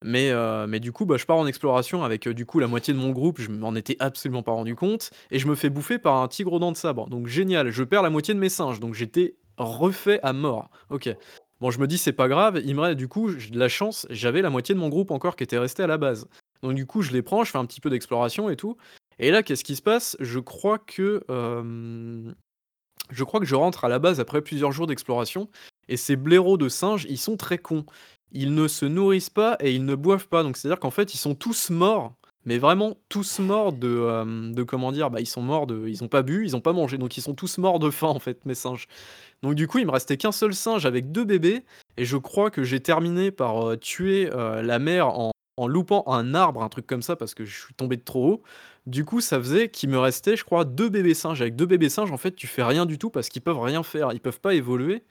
mais, 0.05 0.31
euh, 0.31 0.66
mais 0.66 0.81
du 0.81 0.93
coup, 0.93 1.06
bah, 1.06 1.16
je 1.16 1.24
pars 1.24 1.39
en 1.39 1.47
exploration 1.47 2.05
avec 2.05 2.28
euh, 2.28 2.35
du 2.35 2.44
coup 2.44 2.59
la 2.59 2.66
moitié 2.66 2.93
de 2.93 2.98
mon 2.98 3.09
groupe. 3.09 3.40
Je 3.40 3.51
m'en 3.51 3.74
étais 3.74 3.97
absolument 4.01 4.43
pas 4.43 4.52
rendu 4.52 4.76
compte 4.76 5.10
et 5.31 5.39
je 5.39 5.48
me 5.48 5.55
fais 5.55 5.70
bouffer 5.70 5.98
par 5.98 6.16
un 6.16 6.28
tigre 6.28 6.52
aux 6.52 6.59
dents 6.59 6.72
de 6.72 6.76
sabre. 6.76 7.09
Donc 7.09 7.26
génial, 7.26 7.70
je 7.70 7.82
perds 7.82 8.02
la 8.02 8.10
moitié 8.10 8.35
de 8.35 8.39
mes 8.39 8.51
singes. 8.51 8.81
Donc 8.81 8.93
j'étais 8.93 9.35
refait 9.56 10.20
à 10.22 10.35
mort. 10.35 10.68
Ok. 10.90 11.09
Bon, 11.62 11.70
je 11.70 11.78
me 11.81 11.86
dis 11.86 11.97
c'est 11.97 12.12
pas 12.12 12.28
grave. 12.28 12.60
Il 12.66 12.74
me 12.76 12.94
du 12.94 13.09
coup 13.09 13.31
j'ai 13.39 13.48
de 13.48 13.59
la 13.59 13.68
chance. 13.70 14.06
J'avais 14.10 14.43
la 14.43 14.51
moitié 14.51 14.74
de 14.74 14.81
mon 14.81 14.90
groupe 14.90 15.10
encore 15.10 15.36
qui 15.36 15.44
était 15.44 15.56
resté 15.56 15.82
à 15.82 15.86
la 15.86 15.97
base. 15.97 16.28
Donc 16.62 16.74
du 16.74 16.85
coup, 16.85 17.01
je 17.01 17.10
les 17.10 17.22
prends, 17.22 17.43
je 17.43 17.51
fais 17.51 17.59
un 17.59 17.64
petit 17.64 17.81
peu 17.81 17.89
d'exploration 17.89 18.51
et 18.51 18.56
tout. 18.56 18.76
Et 19.18 19.31
là, 19.31 19.43
qu'est-ce 19.43 19.64
qui 19.64 19.74
se 19.74 19.82
passe? 19.82 20.18
Je 20.20 20.39
crois 20.39 20.78
que 20.78 21.24
je 23.10 23.24
crois 23.24 23.40
que 23.40 23.47
je 23.47 23.55
rentre 23.55 23.85
à 23.85 23.89
la 23.89 23.98
base 23.98 24.20
après 24.20 24.43
plusieurs 24.43 24.72
jours 24.72 24.86
d'exploration. 24.86 25.48
Et 25.89 25.97
ces 25.97 26.16
blaireaux 26.16 26.56
de 26.56 26.68
singes, 26.68 27.06
ils 27.09 27.18
sont 27.18 27.36
très 27.36 27.59
cons. 27.59 27.85
Ils 28.35 28.55
ne 28.55 28.69
se 28.69 28.85
nourrissent 28.85 29.31
pas 29.31 29.56
et 29.61 29.73
ils 29.74 29.85
ne 29.85 29.94
boivent 29.94 30.28
pas. 30.28 30.43
Donc 30.43 30.56
c'est-à-dire 30.56 30.81
qu'en 30.81 30.90
fait, 30.90 31.15
ils 31.15 31.19
sont 31.19 31.35
tous 31.35 31.70
morts. 31.70 32.12
Mais 32.47 32.59
vraiment 32.59 32.98
tous 33.09 33.39
morts 33.39 33.73
de, 33.73 34.52
de 34.52 34.62
comment 34.65 34.93
dire 34.93 35.11
bah 35.11 35.23
ils 35.23 35.27
sont 35.27 35.40
morts 35.40 35.66
de 35.66 35.89
ils 35.89 36.05
ont 36.05 36.09
pas 36.09 36.20
bu 36.20 36.44
ils 36.44 36.55
ont 36.55 36.61
pas 36.61 36.74
mangé 36.74 36.98
donc 36.98 37.16
ils 37.16 37.23
sont 37.23 37.32
tous 37.32 37.56
morts 37.56 37.78
de 37.78 37.89
faim 37.89 38.09
en 38.09 38.19
fait 38.19 38.44
mes 38.44 38.55
singes 38.55 38.86
donc 39.43 39.55
du 39.55 39.66
coup 39.66 39.78
il 39.78 39.86
me 39.86 39.90
restait 39.90 40.19
qu'un 40.19 40.31
seul 40.31 40.52
singe 40.52 40.85
avec 40.85 41.11
deux 41.11 41.24
bébés 41.24 41.65
et 41.97 42.05
je 42.05 42.19
crois 42.19 42.51
que 42.51 42.62
j'ai 42.62 42.81
terminé 42.81 43.31
par 43.31 43.78
tuer 43.81 44.28
la 44.31 44.78
mère 44.78 45.09
en 45.19 45.31
en 45.56 45.66
loupant 45.69 46.05
un 46.06 46.35
arbre, 46.35 46.62
un 46.62 46.69
truc 46.69 46.86
comme 46.86 47.02
ça, 47.02 47.16
parce 47.16 47.35
que 47.35 47.44
je 47.44 47.65
suis 47.65 47.74
tombé 47.74 47.97
de 47.97 48.02
trop 48.02 48.32
haut. 48.32 48.43
Du 48.86 49.05
coup, 49.05 49.20
ça 49.20 49.39
faisait 49.39 49.69
qu'il 49.69 49.89
me 49.89 49.98
restait, 49.98 50.36
je 50.36 50.44
crois, 50.44 50.65
deux 50.65 50.89
bébés 50.89 51.15
singes. 51.15 51.40
Avec 51.40 51.56
deux 51.56 51.66
bébés 51.66 51.89
singes, 51.89 52.12
en 52.12 52.16
fait, 52.16 52.35
tu 52.35 52.47
fais 52.47 52.62
rien 52.62 52.86
du 52.86 52.98
tout 52.98 53.11
parce 53.11 53.28
qu'ils 53.28 53.43
peuvent 53.43 53.61
rien 53.61 53.82
faire. 53.82 54.12
Ils 54.12 54.20
peuvent 54.20 54.40
pas 54.40 54.55
évoluer, 54.55 55.05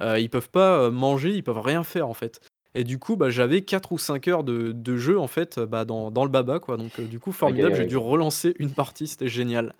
euh, 0.00 0.18
ils 0.18 0.30
peuvent 0.30 0.50
pas 0.50 0.78
euh, 0.78 0.90
manger, 0.90 1.30
ils 1.30 1.44
peuvent 1.44 1.60
rien 1.60 1.84
faire, 1.84 2.08
en 2.08 2.14
fait. 2.14 2.40
Et 2.74 2.84
du 2.84 2.98
coup, 2.98 3.16
bah, 3.16 3.30
j'avais 3.30 3.62
4 3.62 3.92
ou 3.92 3.98
5 3.98 4.28
heures 4.28 4.44
de, 4.44 4.96
jeu, 4.96 5.18
en 5.18 5.28
fait, 5.28 5.60
bah, 5.60 5.84
dans, 5.84 6.10
le 6.10 6.28
baba, 6.28 6.58
quoi. 6.58 6.76
Donc, 6.76 6.98
euh, 6.98 7.04
du 7.04 7.20
coup, 7.20 7.32
formidable, 7.32 7.76
j'ai 7.76 7.86
dû 7.86 7.96
relancer 7.96 8.54
une 8.58 8.72
partie, 8.72 9.06
c'était 9.06 9.28
génial. 9.28 9.74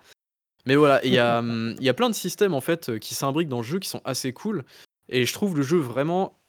Mais 0.65 0.75
voilà, 0.75 1.03
il 1.05 1.13
y, 1.13 1.19
a, 1.19 1.39
hum, 1.39 1.75
y 1.79 1.89
a 1.89 1.93
plein 1.93 2.09
de 2.09 2.15
systèmes, 2.15 2.53
en 2.53 2.61
fait, 2.61 2.99
qui 2.99 3.13
s'imbriquent 3.15 3.49
dans 3.49 3.61
le 3.61 3.63
jeu 3.63 3.79
qui 3.79 3.89
sont 3.89 4.01
assez 4.05 4.33
cool. 4.33 4.63
Et 5.09 5.25
je 5.25 5.33
trouve 5.33 5.55
le 5.57 5.63
jeu 5.63 5.77
vraiment 5.77 6.39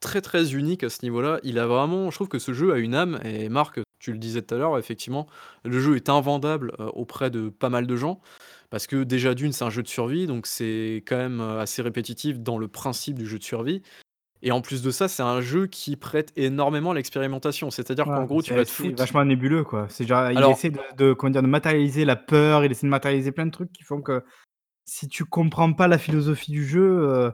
très 0.00 0.20
très 0.20 0.54
unique 0.54 0.84
à 0.84 0.90
ce 0.90 1.02
niveau-là. 1.02 1.40
Il 1.42 1.58
a 1.58 1.66
vraiment, 1.66 2.10
je 2.10 2.16
trouve 2.16 2.28
que 2.28 2.38
ce 2.38 2.52
jeu 2.52 2.72
a 2.72 2.78
une 2.78 2.94
âme. 2.94 3.20
Et 3.24 3.48
Marc, 3.48 3.80
tu 3.98 4.12
le 4.12 4.18
disais 4.18 4.42
tout 4.42 4.54
à 4.54 4.58
l'heure, 4.58 4.78
effectivement, 4.78 5.26
le 5.64 5.80
jeu 5.80 5.96
est 5.96 6.08
invendable 6.08 6.74
euh, 6.80 6.86
auprès 6.94 7.30
de 7.30 7.48
pas 7.48 7.70
mal 7.70 7.86
de 7.86 7.96
gens. 7.96 8.20
Parce 8.70 8.86
que 8.86 9.04
déjà 9.04 9.34
d'une, 9.34 9.52
c'est 9.52 9.64
un 9.64 9.70
jeu 9.70 9.82
de 9.82 9.88
survie, 9.88 10.26
donc 10.26 10.46
c'est 10.46 11.04
quand 11.06 11.16
même 11.16 11.40
euh, 11.40 11.60
assez 11.60 11.82
répétitif 11.82 12.40
dans 12.40 12.58
le 12.58 12.68
principe 12.68 13.18
du 13.18 13.26
jeu 13.26 13.38
de 13.38 13.44
survie. 13.44 13.82
Et 14.42 14.52
en 14.52 14.60
plus 14.60 14.82
de 14.82 14.90
ça, 14.90 15.08
c'est 15.08 15.22
un 15.22 15.40
jeu 15.40 15.66
qui 15.66 15.96
prête 15.96 16.32
énormément 16.36 16.90
à 16.90 16.94
l'expérimentation. 16.94 17.70
C'est-à-dire 17.70 18.04
qu'en 18.04 18.24
gros, 18.24 18.42
tu 18.42 18.54
vas 18.54 18.64
te 18.64 18.70
foutre. 18.70 18.96
vachement 18.96 19.24
nébuleux, 19.24 19.64
quoi. 19.64 19.86
C'est 19.88 20.06
genre, 20.06 20.30
il 20.30 20.38
essaie 20.50 20.70
de, 20.70 20.78
de, 20.96 21.12
comment 21.14 21.30
dire, 21.30 21.42
de 21.42 21.48
matérialiser 21.48 22.04
la 22.04 22.16
peur, 22.16 22.64
il 22.64 22.70
essaie 22.70 22.86
de 22.86 22.90
matérialiser 22.90 23.32
plein 23.32 23.46
de 23.46 23.50
trucs 23.50 23.72
qui 23.72 23.82
font 23.82 24.02
que 24.02 24.22
si 24.84 25.08
tu 25.08 25.24
comprends 25.24 25.72
pas 25.72 25.88
la 25.88 25.98
philosophie 25.98 26.52
du 26.52 26.64
jeu, 26.64 27.08
euh, 27.08 27.30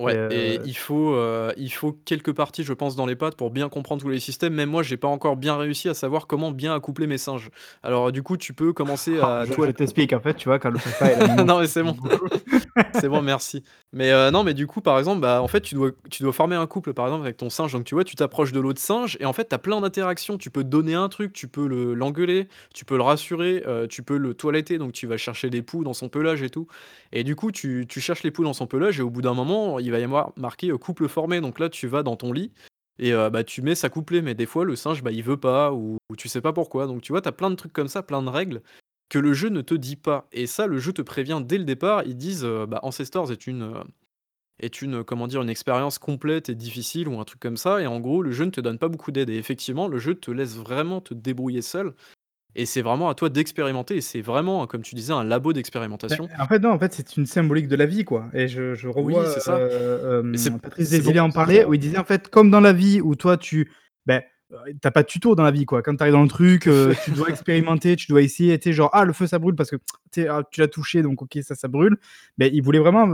Ouais, 0.00 0.28
et 0.30 0.60
il 0.64 0.76
faut, 0.76 1.16
il 1.56 1.70
faut 1.70 1.92
quelques 2.04 2.32
parties, 2.32 2.62
je 2.62 2.72
pense, 2.72 2.94
dans 2.94 3.06
les 3.06 3.16
pattes 3.16 3.36
pour 3.36 3.50
bien 3.50 3.68
comprendre 3.68 4.00
tous 4.02 4.08
les 4.08 4.20
systèmes. 4.20 4.54
Même 4.54 4.70
moi, 4.70 4.82
j'ai 4.82 4.96
pas 4.96 5.08
encore 5.08 5.36
bien 5.36 5.56
réussi 5.56 5.88
à 5.88 5.94
savoir 5.94 6.26
comment 6.26 6.52
bien 6.52 6.74
accoupler 6.74 7.06
mes 7.06 7.18
singes. 7.18 7.50
Alors, 7.82 8.12
du 8.12 8.22
coup, 8.22 8.36
tu 8.36 8.52
peux 8.52 8.72
commencer 8.72 9.18
à. 9.18 9.44
je, 9.44 9.52
je 9.52 9.70
t'explique, 9.72 10.12
en 10.12 10.20
fait, 10.20 10.34
tu 10.34 10.48
vois, 10.48 10.58
quand 10.58 10.70
le 10.70 10.78
papa 10.78 11.44
Non, 11.44 11.60
mais 11.60 11.66
c'est 11.66 11.82
bon. 11.82 11.96
c'est 12.94 13.08
bon, 13.08 13.22
merci. 13.22 13.64
Mais 13.92 14.30
non, 14.30 14.44
mais 14.44 14.54
du 14.54 14.66
coup, 14.66 14.80
par 14.80 14.98
exemple, 14.98 15.20
bah, 15.20 15.42
en 15.42 15.48
fait, 15.48 15.60
tu 15.60 15.74
dois, 15.74 15.90
tu 16.10 16.22
dois 16.22 16.32
former 16.32 16.56
un 16.56 16.66
couple, 16.66 16.92
par 16.94 17.06
exemple, 17.06 17.24
avec 17.24 17.36
ton 17.36 17.50
singe. 17.50 17.72
Donc, 17.72 17.84
tu 17.84 17.94
vois, 17.94 18.04
tu 18.04 18.16
t'approches 18.16 18.52
de 18.52 18.60
l'autre 18.60 18.80
singe 18.80 19.16
et 19.20 19.24
en 19.24 19.32
fait, 19.32 19.48
tu 19.48 19.54
as 19.54 19.58
plein 19.58 19.80
d'interactions. 19.80 20.38
Tu 20.38 20.50
peux 20.50 20.64
donner 20.64 20.94
un 20.94 21.08
truc, 21.08 21.32
tu 21.32 21.48
peux 21.48 21.66
l'engueuler, 21.94 22.48
tu 22.74 22.84
peux 22.84 22.96
le 22.96 23.02
rassurer, 23.02 23.64
tu 23.88 24.02
peux 24.02 24.16
le 24.16 24.34
toiletter. 24.34 24.78
Donc, 24.78 24.92
tu 24.92 25.06
vas 25.06 25.16
chercher 25.16 25.50
des 25.50 25.62
poux 25.62 25.84
dans 25.84 25.94
son 25.94 26.08
pelage 26.08 26.42
et 26.42 26.50
tout. 26.50 26.66
Et 27.12 27.24
du 27.24 27.36
coup, 27.36 27.50
tu, 27.50 27.86
tu 27.88 28.00
cherches 28.00 28.22
les 28.22 28.30
poux 28.30 28.44
dans 28.44 28.52
son 28.52 28.66
pelage 28.66 29.00
et 29.00 29.02
au 29.02 29.10
bout 29.10 29.22
d'un 29.22 29.34
moment, 29.34 29.78
il 29.78 29.87
va 29.90 29.98
y 29.98 30.04
avoir 30.04 30.32
marqué 30.36 30.70
euh, 30.70 30.78
couple 30.78 31.08
formé. 31.08 31.40
Donc 31.40 31.58
là, 31.58 31.68
tu 31.68 31.86
vas 31.86 32.02
dans 32.02 32.16
ton 32.16 32.32
lit 32.32 32.52
et 32.98 33.12
euh, 33.12 33.30
bah, 33.30 33.44
tu 33.44 33.62
mets 33.62 33.74
ça 33.74 33.88
couplé. 33.88 34.22
Mais 34.22 34.34
des 34.34 34.46
fois, 34.46 34.64
le 34.64 34.76
singe, 34.76 35.02
bah, 35.02 35.12
il 35.12 35.22
veut 35.22 35.36
pas 35.36 35.72
ou, 35.72 35.98
tu 36.16 36.28
sais 36.28 36.40
pas 36.40 36.52
pourquoi. 36.52 36.86
Donc 36.86 37.02
tu 37.02 37.12
vois, 37.12 37.20
tu 37.20 37.28
as 37.28 37.32
plein 37.32 37.50
de 37.50 37.56
trucs 37.56 37.72
comme 37.72 37.88
ça, 37.88 38.02
plein 38.02 38.22
de 38.22 38.28
règles 38.28 38.62
que 39.08 39.18
le 39.18 39.32
jeu 39.32 39.48
ne 39.48 39.62
te 39.62 39.74
dit 39.74 39.96
pas. 39.96 40.28
Et 40.32 40.46
ça, 40.46 40.66
le 40.66 40.78
jeu 40.78 40.92
te 40.92 41.02
prévient 41.02 41.40
dès 41.44 41.58
le 41.58 41.64
départ. 41.64 42.02
Ils 42.04 42.16
disent 42.16 42.44
euh, 42.44 42.66
bah, 42.66 42.80
Ancestors 42.82 43.32
est 43.32 43.46
une, 43.46 43.82
est 44.60 44.82
une, 44.82 45.04
comment 45.04 45.26
dire, 45.26 45.42
une 45.42 45.50
expérience 45.50 45.98
complète 45.98 46.48
et 46.48 46.54
difficile 46.54 47.08
ou 47.08 47.18
un 47.20 47.24
truc 47.24 47.40
comme 47.40 47.56
ça. 47.56 47.80
Et 47.80 47.86
en 47.86 48.00
gros, 48.00 48.22
le 48.22 48.32
jeu 48.32 48.44
ne 48.44 48.50
te 48.50 48.60
donne 48.60 48.78
pas 48.78 48.88
beaucoup 48.88 49.12
d'aide. 49.12 49.30
Et 49.30 49.36
effectivement, 49.36 49.88
le 49.88 49.98
jeu 49.98 50.14
te 50.14 50.30
laisse 50.30 50.56
vraiment 50.56 51.00
te 51.00 51.14
débrouiller 51.14 51.62
seul. 51.62 51.94
Et 52.54 52.66
c'est 52.66 52.82
vraiment 52.82 53.08
à 53.08 53.14
toi 53.14 53.28
d'expérimenter. 53.28 53.96
Et 53.96 54.00
c'est 54.00 54.20
vraiment, 54.20 54.66
comme 54.66 54.82
tu 54.82 54.94
disais, 54.94 55.12
un 55.12 55.24
labo 55.24 55.52
d'expérimentation. 55.52 56.28
en 56.38 56.46
fait, 56.46 56.58
non, 56.58 56.70
en 56.70 56.78
fait, 56.78 56.92
c'est 56.92 57.16
une 57.16 57.26
symbolique 57.26 57.68
de 57.68 57.76
la 57.76 57.86
vie, 57.86 58.04
quoi. 58.04 58.26
Et 58.32 58.48
je, 58.48 58.74
je 58.74 58.88
revois 58.88 59.22
oui, 59.22 59.28
c'est 59.32 59.40
ça. 59.40 59.56
Euh, 59.56 60.22
euh, 60.24 60.58
Patrice 60.62 60.90
Desilets 60.90 61.20
en 61.20 61.30
parlait, 61.30 61.64
où 61.64 61.74
il 61.74 61.80
disait, 61.80 61.98
en 61.98 62.04
fait, 62.04 62.28
comme 62.28 62.50
dans 62.50 62.60
la 62.60 62.72
vie 62.72 63.00
où 63.00 63.14
toi, 63.14 63.36
tu. 63.36 63.70
Ben, 64.06 64.22
euh, 64.52 64.56
t'as 64.80 64.90
pas 64.90 65.02
de 65.02 65.08
tuto 65.08 65.34
dans 65.34 65.42
la 65.42 65.50
vie, 65.50 65.66
quoi. 65.66 65.82
Quand 65.82 65.94
t'arrives 65.94 66.14
dans 66.14 66.22
le 66.22 66.28
truc, 66.28 66.66
euh, 66.66 66.94
tu 67.04 67.10
dois 67.10 67.28
expérimenter, 67.28 67.96
tu 67.96 68.06
dois 68.06 68.22
essayer, 68.22 68.58
tu 68.58 68.72
genre, 68.72 68.90
ah, 68.94 69.04
le 69.04 69.12
feu, 69.12 69.26
ça 69.26 69.38
brûle 69.38 69.54
parce 69.54 69.70
que 69.70 69.76
ah, 70.28 70.42
tu 70.50 70.60
l'as 70.60 70.68
touché, 70.68 71.02
donc 71.02 71.20
ok, 71.20 71.38
ça, 71.42 71.54
ça 71.54 71.68
brûle. 71.68 71.98
Mais 72.38 72.50
il 72.52 72.62
voulait 72.62 72.78
vraiment, 72.78 73.06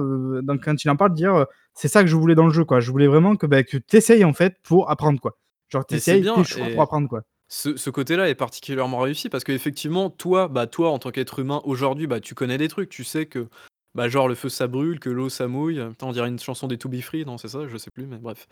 donc, 0.43 0.65
quand 0.65 0.85
il 0.85 0.89
en 0.91 0.97
parle, 0.97 1.13
dire, 1.13 1.47
c'est 1.75 1.89
ça 1.89 2.03
que 2.03 2.09
je 2.09 2.17
voulais 2.17 2.37
dans 2.37 2.47
le 2.47 2.53
jeu, 2.53 2.65
quoi. 2.65 2.79
Je 2.79 2.91
voulais 2.91 3.09
vraiment 3.09 3.35
que, 3.35 3.47
ben, 3.47 3.65
que 3.65 3.79
tu 3.79 3.97
essayes, 3.97 4.25
en 4.25 4.33
fait, 4.33 4.57
pour 4.63 4.91
apprendre, 4.91 5.21
quoi. 5.21 5.37
Genre, 5.71 5.85
t'essayes 5.85 6.23
tes 6.23 6.45
choix 6.45 6.69
pour 6.73 6.83
apprendre, 6.83 7.09
quoi 7.09 7.25
ce, 7.49 7.91
côté-là 7.91 8.29
est 8.29 8.35
particulièrement 8.35 9.01
réussi 9.01 9.29
parce 9.29 9.45
qu'effectivement, 9.45 10.11
toi, 10.11 10.49
bah, 10.49 10.67
toi, 10.67 10.91
en 10.91 10.99
tant 10.99 11.11
qu'être 11.11 11.39
humain, 11.39 11.61
aujourd'hui, 11.65 12.07
bah, 12.07 12.21
tu 12.21 12.35
connais 12.35 12.59
des 12.59 12.69
trucs. 12.69 12.89
Tu 12.89 13.05
sais 13.05 13.27
que, 13.27 13.49
bah, 13.95 14.09
genre, 14.09 14.29
le 14.29 14.35
feu 14.35 14.49
ça 14.49 14.67
brûle, 14.67 14.99
que 14.99 15.11
l'eau 15.11 15.29
ça 15.29 15.47
mouille. 15.47 15.83
on 16.03 16.13
dirait 16.13 16.29
une 16.29 16.39
chanson 16.39 16.67
des 16.67 16.79
To 16.79 16.89
Be 16.89 17.01
Free, 17.01 17.25
non, 17.25 17.39
c'est 17.39 17.49
ça 17.49 17.69
Je 17.69 17.77
sais 17.77 17.91
plus, 17.91 18.07
mais 18.07 18.19
bref. 18.19 18.47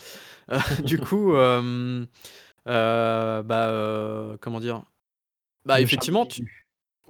Euh, 0.50 0.58
du 0.84 0.98
coup, 0.98 1.34
euh, 1.34 2.04
euh, 2.68 3.42
bah, 3.42 4.36
comment 4.40 4.60
dire? 4.60 4.82
Bah, 5.64 5.80
effectivement, 5.80 6.26
tu, 6.26 6.61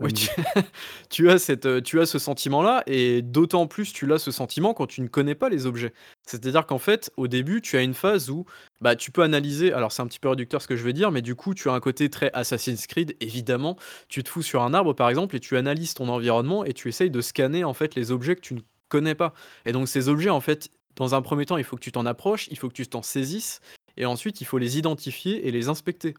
tu, 1.11 1.31
as 1.31 1.39
cette, 1.39 1.67
euh, 1.67 1.81
tu 1.81 2.01
as 2.01 2.07
ce 2.07 2.19
sentiment-là, 2.19 2.83
et 2.87 3.23
d'autant 3.23 3.67
plus 3.67 3.93
tu 3.93 4.11
as 4.13 4.19
ce 4.19 4.31
sentiment 4.31 4.75
quand 4.75 4.87
tu 4.87 5.01
ne 5.01 5.09
connais 5.09 5.35
pas 5.35 5.49
les 5.49 5.67
objets. 5.67 5.93
C'est-à-dire 6.27 6.67
qu'en 6.67 6.79
fait, 6.79 7.11
au 7.17 7.29
début, 7.29 7.61
tu 7.61 7.77
as 7.77 7.83
une 7.83 7.95
phase 7.95 8.31
où 8.31 8.45
bah, 8.81 8.97
tu 8.97 9.11
peux 9.11 9.23
analyser. 9.23 9.73
Alors, 9.73 9.93
c'est 9.93 10.03
un 10.03 10.07
petit 10.07 10.19
peu 10.19 10.29
réducteur 10.29 10.63
ce 10.63 10.69
que 10.69 10.77
je 10.77 10.85
vais 10.85 10.93
dire, 10.93 11.11
mais 11.11 11.23
du 11.23 11.35
coup, 11.35 11.55
tu 11.55 11.69
as 11.69 11.73
un 11.73 11.81
côté 11.81 12.11
très 12.11 12.31
Assassin's 12.33 12.87
Creed, 12.87 13.17
évidemment. 13.21 13.77
Tu 14.09 14.23
te 14.23 14.29
fous 14.29 14.43
sur 14.43 14.63
un 14.63 14.75
arbre, 14.75 14.93
par 14.95 15.09
exemple, 15.09 15.37
et 15.37 15.41
tu 15.41 15.57
analyses 15.57 15.95
ton 15.95 16.09
environnement 16.09 16.65
et 16.65 16.73
tu 16.73 16.89
essayes 16.89 17.11
de 17.11 17.21
scanner 17.21 17.65
en 17.65 17.75
fait 17.75 17.95
les 17.95 18.11
objets 18.11 18.37
que 18.37 18.41
tu 18.41 18.55
ne 18.55 18.61
connais 18.89 19.15
pas. 19.15 19.35
Et 19.67 19.73
donc, 19.73 19.89
ces 19.89 20.09
objets, 20.09 20.31
en 20.31 20.41
fait, 20.41 20.71
dans 20.97 21.15
un 21.15 21.23
premier 21.23 21.47
temps, 21.47 21.57
il 21.57 21.65
faut 21.65 21.77
que 21.77 21.83
tu 21.83 21.93
t'en 21.93 22.07
approches, 22.07 22.49
il 22.51 22.59
faut 22.59 22.69
que 22.69 22.75
tu 22.75 22.87
t'en 22.87 23.03
saisisses, 23.03 23.61
et 23.97 24.07
ensuite, 24.07 24.41
il 24.41 24.45
faut 24.45 24.59
les 24.59 24.79
identifier 24.79 25.47
et 25.47 25.51
les 25.51 25.69
inspecter. 25.69 26.15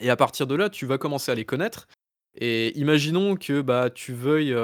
Et 0.00 0.10
à 0.10 0.16
partir 0.16 0.46
de 0.46 0.54
là, 0.54 0.70
tu 0.70 0.86
vas 0.86 0.98
commencer 0.98 1.32
à 1.32 1.34
les 1.34 1.44
connaître. 1.44 1.88
Et 2.40 2.76
imaginons 2.78 3.36
que 3.36 3.60
bah, 3.60 3.90
tu 3.90 4.12
veuilles, 4.12 4.56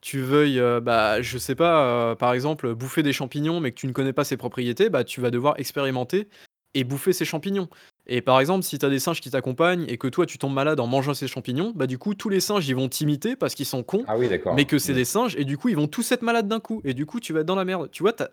tu 0.00 0.20
veuilles 0.20 0.60
bah, 0.82 1.22
je 1.22 1.38
sais 1.38 1.54
pas, 1.54 2.16
par 2.16 2.32
exemple, 2.34 2.74
bouffer 2.74 3.02
des 3.02 3.12
champignons, 3.12 3.60
mais 3.60 3.72
que 3.72 3.80
tu 3.80 3.86
ne 3.86 3.92
connais 3.92 4.12
pas 4.12 4.24
ses 4.24 4.36
propriétés, 4.36 4.90
bah, 4.90 5.04
tu 5.04 5.20
vas 5.20 5.30
devoir 5.30 5.58
expérimenter 5.58 6.28
et 6.74 6.84
bouffer 6.84 7.12
ces 7.12 7.24
champignons. 7.24 7.68
Et 8.06 8.20
par 8.20 8.40
exemple, 8.40 8.64
si 8.64 8.78
tu 8.78 8.86
as 8.86 8.90
des 8.90 8.98
singes 8.98 9.20
qui 9.20 9.30
t'accompagnent 9.30 9.84
et 9.88 9.98
que 9.98 10.08
toi 10.08 10.26
tu 10.26 10.38
tombes 10.38 10.54
malade 10.54 10.80
en 10.80 10.86
mangeant 10.86 11.14
ces 11.14 11.28
champignons, 11.28 11.72
bah 11.74 11.86
du 11.86 11.98
coup 11.98 12.14
tous 12.14 12.28
les 12.28 12.40
singes 12.40 12.68
ils 12.68 12.74
vont 12.74 12.88
t'imiter 12.88 13.36
parce 13.36 13.54
qu'ils 13.54 13.66
sont 13.66 13.82
cons, 13.82 14.04
ah 14.06 14.16
oui, 14.16 14.28
mais 14.54 14.64
que 14.64 14.78
c'est 14.78 14.92
mmh. 14.92 14.96
des 14.96 15.04
singes 15.04 15.36
et 15.36 15.44
du 15.44 15.58
coup 15.58 15.68
ils 15.68 15.76
vont 15.76 15.88
tous 15.88 16.10
être 16.12 16.22
malades 16.22 16.48
d'un 16.48 16.60
coup 16.60 16.80
et 16.84 16.94
du 16.94 17.06
coup 17.06 17.20
tu 17.20 17.32
vas 17.32 17.40
être 17.40 17.46
dans 17.46 17.56
la 17.56 17.64
merde. 17.64 17.90
Tu 17.90 18.02
vois, 18.02 18.12
t'as 18.12 18.28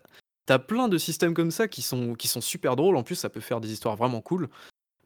as 0.48 0.58
plein 0.58 0.88
de 0.88 0.96
systèmes 0.96 1.34
comme 1.34 1.50
ça 1.50 1.68
qui 1.68 1.82
sont, 1.82 2.14
qui 2.14 2.28
sont 2.28 2.40
super 2.40 2.76
drôles. 2.76 2.96
En 2.96 3.02
plus, 3.02 3.16
ça 3.16 3.28
peut 3.28 3.40
faire 3.40 3.60
des 3.60 3.72
histoires 3.72 3.96
vraiment 3.96 4.20
cool. 4.20 4.48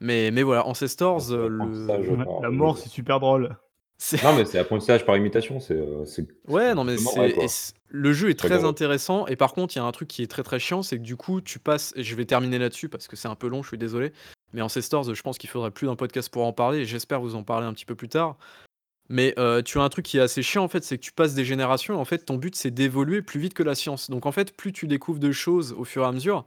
Mais, 0.01 0.31
mais 0.31 0.43
voilà, 0.43 0.67
Ancestors, 0.67 1.31
euh, 1.31 1.49
le... 1.49 2.43
la 2.43 2.51
mort, 2.51 2.79
c'est 2.79 2.89
super 2.89 3.21
drôle. 3.21 3.57
Non, 4.25 4.33
mais 4.37 4.45
c'est 4.47 4.59
apprentissage 4.59 5.05
par 5.05 5.17
imitation. 5.17 5.61
C'est, 5.61 5.75
euh, 5.75 6.05
ouais, 6.49 6.75
non, 6.75 6.85
mais 6.85 6.97
c'est, 6.97 7.75
le 7.89 8.13
jeu 8.13 8.31
est 8.31 8.39
très 8.39 8.65
intéressant. 8.65 9.27
Et 9.27 9.37
par 9.37 9.53
contre, 9.53 9.77
il 9.77 9.79
y 9.79 9.83
a 9.83 9.85
un 9.85 9.93
truc 9.93 10.09
qui 10.09 10.23
est 10.23 10.27
très 10.27 10.43
très 10.43 10.59
chiant 10.59 10.83
c'est 10.83 10.97
que 10.97 11.03
du 11.03 11.17
coup, 11.17 11.41
tu 11.41 11.59
passes. 11.59 11.93
Et 11.97 12.03
je 12.03 12.15
vais 12.15 12.25
terminer 12.25 12.59
là-dessus 12.59 12.89
parce 12.89 13.09
que 13.09 13.17
c'est 13.17 13.29
un 13.29 13.35
peu 13.35 13.49
long, 13.49 13.63
je 13.63 13.69
suis 13.69 13.79
désolé. 13.79 14.13
Mais 14.53 14.63
Ancestors, 14.63 15.15
je 15.15 15.23
pense 15.23 15.39
qu'il 15.39 15.51
faudrait 15.51 15.71
plus 15.71 15.87
d'un 15.87 15.97
podcast 15.97 16.31
pour 16.31 16.47
en 16.47 16.53
parler. 16.53 16.79
Et 16.81 16.85
j'espère 16.87 17.21
vous 17.21 17.35
en 17.35 17.43
parler 17.43 17.67
un 17.67 17.75
petit 17.75 17.85
peu 17.85 17.95
plus 17.95 18.09
tard. 18.09 18.39
Mais 19.11 19.35
euh, 19.39 19.61
tu 19.61 19.79
as 19.79 19.83
un 19.83 19.89
truc 19.89 20.07
qui 20.07 20.19
est 20.19 20.21
assez 20.21 20.41
chiant 20.41 20.63
en 20.63 20.69
fait, 20.69 20.85
c'est 20.85 20.97
que 20.97 21.03
tu 21.03 21.13
passes 21.13 21.35
des 21.35 21.45
générations. 21.45 21.95
Et 21.95 21.99
en 21.99 22.05
fait, 22.05 22.25
ton 22.25 22.37
but 22.37 22.55
c'est 22.55 22.71
d'évoluer 22.71 23.23
plus 23.23 23.41
vite 23.41 23.55
que 23.55 23.65
la 23.65 23.75
science. 23.75 24.09
Donc 24.09 24.25
en 24.25 24.33
fait, 24.33 24.57
plus 24.57 24.73
tu 24.73 24.87
découvres 24.87 25.19
de 25.19 25.33
choses 25.33 25.75
au 25.77 25.85
fur 25.85 26.05
et 26.05 26.07
à 26.07 26.13
mesure, 26.13 26.47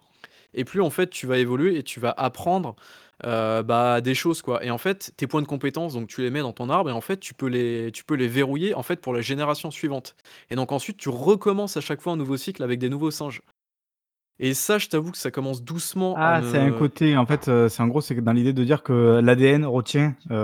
et 0.53 0.63
plus 0.63 0.81
en 0.81 0.89
fait 0.89 1.09
tu 1.09 1.27
vas 1.27 1.37
évoluer 1.37 1.77
et 1.77 1.83
tu 1.83 1.99
vas 1.99 2.13
apprendre 2.15 2.77
heu, 3.25 3.63
bah, 3.63 4.01
des 4.01 4.15
choses, 4.15 4.41
quoi. 4.41 4.63
Et 4.63 4.71
en 4.71 4.77
fait, 4.77 5.13
tes 5.17 5.27
points 5.27 5.41
de 5.41 5.47
compétence, 5.47 5.93
donc 5.93 6.07
tu 6.07 6.21
les 6.21 6.29
mets 6.29 6.41
dans 6.41 6.53
ton 6.53 6.69
arbre 6.69 6.89
et 6.89 6.93
en 6.93 7.01
fait, 7.01 7.19
tu 7.19 7.33
peux 7.33 7.47
les 7.47 7.91
tu 7.93 8.03
peux 8.03 8.15
les 8.15 8.27
verrouiller, 8.27 8.73
en 8.75 8.83
fait, 8.83 9.01
pour 9.01 9.13
la 9.13 9.21
génération 9.21 9.71
suivante. 9.71 10.15
Et 10.49 10.55
donc 10.55 10.71
ensuite, 10.71 10.97
tu 10.97 11.09
recommences 11.09 11.77
à 11.77 11.81
chaque 11.81 12.01
fois 12.01 12.13
un 12.13 12.17
nouveau 12.17 12.37
cycle 12.37 12.63
avec 12.63 12.79
des 12.79 12.89
nouveaux 12.89 13.11
singes. 13.11 13.41
Et 14.39 14.53
ça, 14.53 14.77
je 14.79 14.87
t'avoue 14.87 15.11
que 15.11 15.17
ça 15.17 15.31
commence 15.31 15.63
doucement 15.63 16.15
Ah, 16.15 16.41
c'est 16.43 16.59
un 16.59 16.71
côté 16.71 17.17
en 17.17 17.25
fait, 17.25 17.47
heu, 17.47 17.69
c'est 17.69 17.81
en 17.81 17.87
gros, 17.87 18.01
c'est 18.01 18.15
dans 18.21 18.33
l'idée 18.33 18.53
de 18.53 18.63
dire 18.63 18.83
que 18.83 19.19
l'ADN 19.23 19.65
retient, 19.65 20.15
heu, 20.29 20.35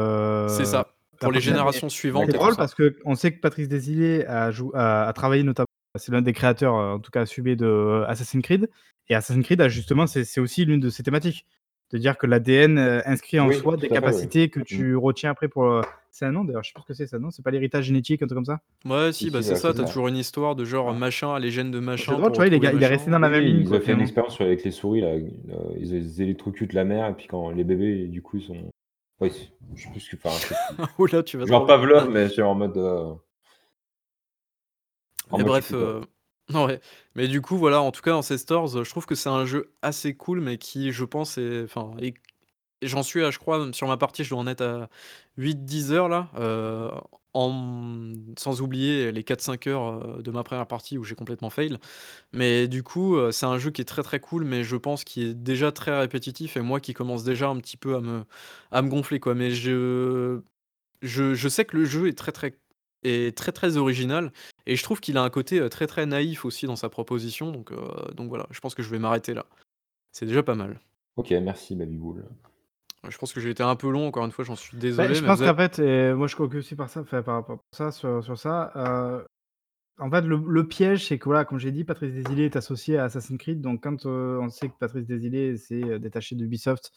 C'est 0.47 0.65
ça, 0.65 0.87
pour 1.19 1.31
les 1.31 1.41
générations 1.41 1.89
suivantes 1.89 2.25
c'est 2.27 2.33
drôle 2.33 2.55
parce 2.57 2.73
qu'on 2.75 3.15
sait 3.15 3.31
que 3.33 3.39
Patrice 3.39 3.67
Désilets 3.67 4.25
a 4.25 4.51
jou 4.51 4.71
a 4.73 5.07
a 5.07 5.13
travaillé 5.13 5.43
notamment 5.43 5.67
c'est 5.97 6.11
l'un 6.11 6.21
des 6.21 6.33
créateurs, 6.33 6.73
en 6.75 6.99
tout 6.99 7.11
cas 7.11 7.21
assumés 7.21 7.55
de 7.55 8.03
Assassin's 8.07 8.43
Creed. 8.43 8.69
Et 9.09 9.15
Assassin's 9.15 9.43
Creed 9.45 9.61
a 9.61 9.69
justement 9.69 10.07
c'est 10.07 10.39
aussi 10.39 10.65
l'une 10.65 10.79
de 10.79 10.89
ses 10.89 11.03
thématiques. 11.03 11.45
De 11.91 11.97
dire 11.97 12.17
que 12.17 12.27
l'ADN, 12.27 12.77
heu, 12.77 13.01
inscrit 13.05 13.39
en 13.39 13.47
Oui, 13.47 13.55
soi 13.55 13.75
des 13.75 13.87
fait, 13.87 13.93
oui. 13.93 13.95
capacités 13.95 14.49
que 14.49 14.59
tu 14.59 14.95
retiens 14.95 15.31
après 15.31 15.47
pour, 15.47 15.65
heu 15.65 15.81
c'est 16.11 16.25
un 16.25 16.31
nom 16.31 16.43
d'ailleurs, 16.43 16.63
je 16.63 16.69
sais 16.69 16.73
plus 16.73 16.81
ce 16.83 16.87
que 16.87 16.93
c'est 16.93 17.07
ça, 17.07 17.19
non? 17.19 17.31
C'est 17.31 17.43
pas 17.43 17.51
l'héritage 17.51 17.85
génétique, 17.85 18.21
un 18.21 18.27
truc 18.27 18.35
comme 18.37 18.45
ça? 18.45 18.59
Ouais, 18.85 19.11
Si, 19.11 19.29
bah, 19.29 19.41
c'est 19.41 19.55
ça, 19.55 19.69
c'est 19.69 19.75
tu 19.75 19.81
as 19.81 19.83
ça. 19.83 19.89
toujours 19.89 20.07
une 20.07 20.17
histoire 20.17 20.55
de 20.55 20.65
genre, 20.65 20.93
machin, 20.93 21.37
les 21.39 21.49
gènes 21.51 21.71
de 21.71 21.79
machin 21.79 22.21
tu 22.29 22.33
vois, 22.33 22.47
il 22.47 22.53
est 22.53 22.57
il 22.57 22.85
resté 22.85 23.11
dans 23.11 23.19
la 23.19 23.29
même 23.29 23.43
Oui, 23.43 23.51
ligne, 23.51 23.61
ils 23.61 23.73
ont 23.73 23.79
fait 23.79 23.93
une 23.93 24.01
expérience 24.01 24.41
avec 24.41 24.63
les 24.63 24.71
souris 24.71 25.01
là, 25.01 25.15
heu, 25.15 25.27
ils 25.77 26.21
électrocutent 26.21 26.73
la 26.73 26.83
mère 26.83 27.07
et 27.07 27.13
puis 27.13 27.27
quand 27.27 27.51
les 27.51 27.63
bébés, 27.63 28.07
du 28.07 28.21
coup, 28.21 28.37
ils 28.37 28.43
sont 28.43 28.69
ouais, 29.21 29.29
c'est 29.29 29.49
je 29.75 29.83
sais 29.83 29.89
plus 29.91 29.99
ce 29.99 30.09
que 30.15 30.17
enfin, 30.17 30.37
plus. 30.45 30.85
Oh 30.99 31.05
là, 31.05 31.23
tu 31.23 31.37
vas 31.37 31.45
Genre. 31.45 31.65
Pavlov, 31.65 32.09
mais 32.09 32.29
c'est 32.29 32.41
en 32.41 32.55
mode, 32.55 32.77
heu 32.77 33.13
en 35.31 35.37
Mais 35.37 35.43
mode 35.43 35.47
bref, 35.47 35.73
ouais, 36.53 36.79
mais 37.15 37.27
du 37.27 37.41
coup, 37.41 37.57
voilà, 37.57 37.81
en 37.81 37.91
tout 37.91 38.01
cas, 38.01 38.13
Ancestors, 38.15 38.75
heu, 38.77 38.83
je 38.83 38.89
trouve 38.89 39.05
que 39.05 39.15
c'est 39.15 39.29
un 39.29 39.45
jeu 39.45 39.71
assez 39.81 40.15
cool, 40.15 40.41
mais 40.41 40.57
qui, 40.57 40.91
je 40.91 41.05
pense, 41.05 41.37
est 41.37 41.63
enfin 41.63 41.91
j'en 42.83 43.03
suis 43.03 43.23
à 43.25 43.31
je 43.31 43.39
crois, 43.39 43.71
sur 43.73 43.87
ma 43.87 43.97
partie, 43.97 44.23
je 44.23 44.29
dois 44.31 44.39
en 44.39 44.47
être 44.47 44.61
à 44.61 44.89
8-10 45.37 45.91
heures 45.93 46.09
là, 46.09 46.29
heu, 46.39 46.89
en 47.33 48.13
sans 48.39 48.61
oublier 48.61 49.11
les 49.11 49.23
4-5 49.23 49.67
heures, 49.67 50.17
heu, 50.19 50.23
de 50.23 50.31
ma 50.31 50.43
première 50.43 50.67
partie 50.67 50.97
où 50.97 51.03
j'ai 51.05 51.15
complètement 51.15 51.49
fail. 51.51 51.77
Mais 52.33 52.67
du 52.69 52.83
coup, 52.83 53.15
heu, 53.17 53.31
c'est 53.33 53.47
un 53.47 53.57
jeu 53.59 53.71
qui 53.71 53.81
est 53.81 53.85
très, 53.85 54.03
très 54.03 54.19
cool, 54.21 54.45
mais 54.45 54.63
je 54.63 54.77
pense 54.77 55.03
qui 55.05 55.23
est 55.23 55.33
déjà 55.35 55.71
très 55.73 55.99
répétitif 55.99 56.57
et 56.57 56.61
moi 56.61 56.79
qui 56.81 56.93
commence 56.93 57.23
déjà 57.25 57.49
un 57.49 57.57
petit 57.59 57.77
peu 57.77 57.95
à 57.97 58.01
me 58.01 58.23
à 58.71 58.81
me 58.83 58.89
gonfler, 58.89 59.19
quoi. 59.21 59.35
Mais 59.35 59.51
je 59.51 60.41
je 61.01 61.33
je 61.35 61.49
sais 61.49 61.65
que 61.65 61.77
le 61.77 61.85
jeu 61.85 62.07
est 62.07 62.17
très, 62.17 62.31
très 62.31 62.55
est 63.03 63.35
très, 63.37 63.51
très 63.53 63.77
original 63.77 64.31
et 64.71 64.75
je 64.75 64.83
trouve 64.83 64.99
qu'il 64.99 65.17
a 65.17 65.23
un 65.23 65.29
côté, 65.29 65.59
heu, 65.59 65.69
très, 65.69 65.87
très 65.87 66.05
naïf 66.05 66.45
aussi 66.45 66.65
dans 66.67 66.75
sa 66.75 66.89
proposition 66.89 67.51
donc 67.51 67.71
heu, 67.71 67.77
donc 68.15 68.29
voilà, 68.29 68.45
je 68.51 68.59
pense 68.59 68.75
que 68.75 68.83
je 68.83 68.89
vais 68.89 68.99
m'arrêter 68.99 69.33
là. 69.33 69.45
C'est 70.11 70.25
déjà 70.25 70.43
pas 70.43 70.55
mal. 70.55 70.79
OK, 71.17 71.31
merci 71.31 71.75
Babyboul. 71.75 72.25
Je 73.07 73.17
pense 73.17 73.31
que 73.31 73.39
j'ai 73.39 73.49
été 73.49 73.63
un 73.63 73.75
peu 73.75 73.89
long, 73.89 74.07
encore 74.07 74.25
une 74.25 74.31
fois, 74.31 74.43
j'en 74.43 74.55
suis 74.55 74.75
Bah, 74.75 74.81
désolé, 74.81 75.15
je 75.15 75.21
mais 75.21 75.27
pense 75.27 75.39
vous 75.39 75.45
qu'en 75.45 75.57
êtes 75.57 75.75
fait 75.77 75.79
et 75.79 76.13
moi 76.13 76.27
je 76.27 76.35
conclus 76.35 76.59
aussi 76.59 76.75
par 76.75 76.89
ça, 76.89 77.01
enfin 77.01 77.23
par 77.23 77.35
rapport 77.35 77.55
à 77.55 77.75
ça, 77.75 77.91
sur 77.91 78.23
sur 78.23 78.37
ça, 78.37 78.71
heu, 78.75 79.25
en 79.99 80.09
fait, 80.09 80.21
le 80.21 80.37
le 80.37 80.67
piège, 80.67 81.07
c'est 81.07 81.17
que 81.17 81.25
voilà, 81.25 81.43
comme 81.45 81.59
j'ai 81.59 81.71
dit, 81.71 81.83
Patrice 81.83 82.13
Désilets 82.13 82.45
est 82.45 82.55
associé 82.55 82.97
à 82.97 83.05
Assassin's 83.05 83.37
Creed, 83.37 83.59
donc 83.59 83.83
quand, 83.83 84.05
on 84.05 84.49
sait 84.49 84.69
que 84.69 84.73
Patrice 84.79 85.05
Désilets 85.05 85.57
s'est, 85.57 85.99
détaché 85.99 86.35
d'Ubisoft 86.35 86.91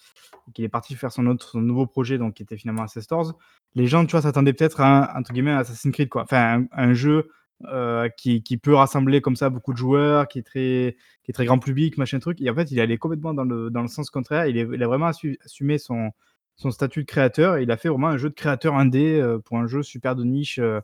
et 0.49 0.53
qu'il 0.53 0.65
est 0.65 0.69
parti 0.69 0.95
faire 0.95 1.11
son 1.11 1.27
autre 1.27 1.49
son 1.51 1.61
nouveau 1.61 1.87
projet, 1.87 2.17
donc 2.19 2.35
qui 2.35 2.45
était 2.45 2.57
finalement 2.57 2.83
Ancestors, 2.83 3.37
les 3.75 3.87
gens, 3.89 4.05
tu 4.07 4.13
vois, 4.13 4.23
s'attendaient 4.23 4.53
peut-être 4.53 4.81
à 4.81 5.17
un 5.17 5.21
entre 5.21 5.33
guillemets, 5.33 5.53
«Assassin's 5.53 5.93
Creed» 5.93 6.09
quoi. 6.09 6.23
Enfin, 6.23 6.61
un 6.61 6.67
un 6.73 6.93
jeu, 6.95 7.29
heu, 7.73 8.09
qui 8.17 8.41
peut 8.59 8.75
rassembler 8.75 9.21
comme 9.21 9.37
ça 9.37 9.51
beaucoup 9.51 9.73
de 9.73 9.79
joueurs, 9.79 10.29
qui 10.29 10.39
est 10.39 10.43
très 10.43 10.97
qui 11.25 11.31
est 11.31 11.35
très 11.35 11.45
grand 11.47 11.59
public, 11.59 11.99
machin 11.99 12.19
truc 12.19 12.41
et 12.41 12.51
en 12.51 12.55
fait, 12.55 12.71
il 12.71 12.79
est 12.79 12.83
allé 12.83 12.99
complètement 12.99 13.35
dans 13.35 13.45
le 13.45 13.71
dans 13.71 13.83
le 13.83 13.89
sens 13.89 14.11
contraire. 14.11 14.47
Il 14.47 14.83
a 14.83 14.87
vraiment 14.87 15.07
assu 15.07 15.39
assumé 15.45 15.79
son 15.79 16.11
son 16.57 16.71
statut 16.71 17.01
de 17.01 17.07
créateur 17.07 17.57
et 17.57 17.63
il 17.65 17.71
a 17.71 17.77
fait 17.77 17.89
vraiment 17.89 18.09
un 18.09 18.19
jeu 18.19 18.29
de 18.31 18.35
créateur 18.35 18.75
indé, 18.77 19.21
heu, 19.21 19.41
pour 19.41 19.59
un 19.59 19.67
jeu 19.67 19.83
super 19.83 20.15
de 20.17 20.25
niche, 20.25 20.59
heu 20.59 20.81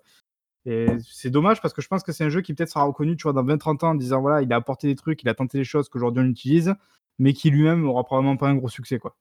et 0.66 0.86
c'est 1.10 1.30
dommage 1.30 1.60
parce 1.62 1.74
que 1.74 1.82
je 1.82 1.88
pense 1.88 2.02
que 2.02 2.12
c'est 2.12 2.24
un 2.24 2.28
jeu 2.28 2.42
qui 2.42 2.54
peut-être 2.54 2.70
sera 2.70 2.84
reconnu, 2.84 3.16
tu 3.16 3.22
vois, 3.24 3.32
dans 3.32 3.44
20-30 3.44 3.82
ans 3.84 3.90
en 3.90 3.94
disant: 3.94 4.20
«Voilà, 4.20 4.42
il 4.42 4.52
a 4.52 4.56
apporté 4.56 4.86
des 4.88 4.96
trucs, 4.96 5.22
il 5.22 5.28
a 5.28 5.34
tenté 5.34 5.58
des 5.58 5.64
choses 5.64 5.88
qu'aujourd'hui 5.88 6.22
on 6.24 6.28
utilise», 6.28 6.74
mais 7.18 7.32
qui 7.32 7.50
lui-même 7.50 7.86
aura 7.88 8.04
probablement 8.04 8.36
pas 8.36 8.48
un 8.48 8.54
gros 8.56 8.68
succès, 8.68 8.98
quoi. 8.98 9.16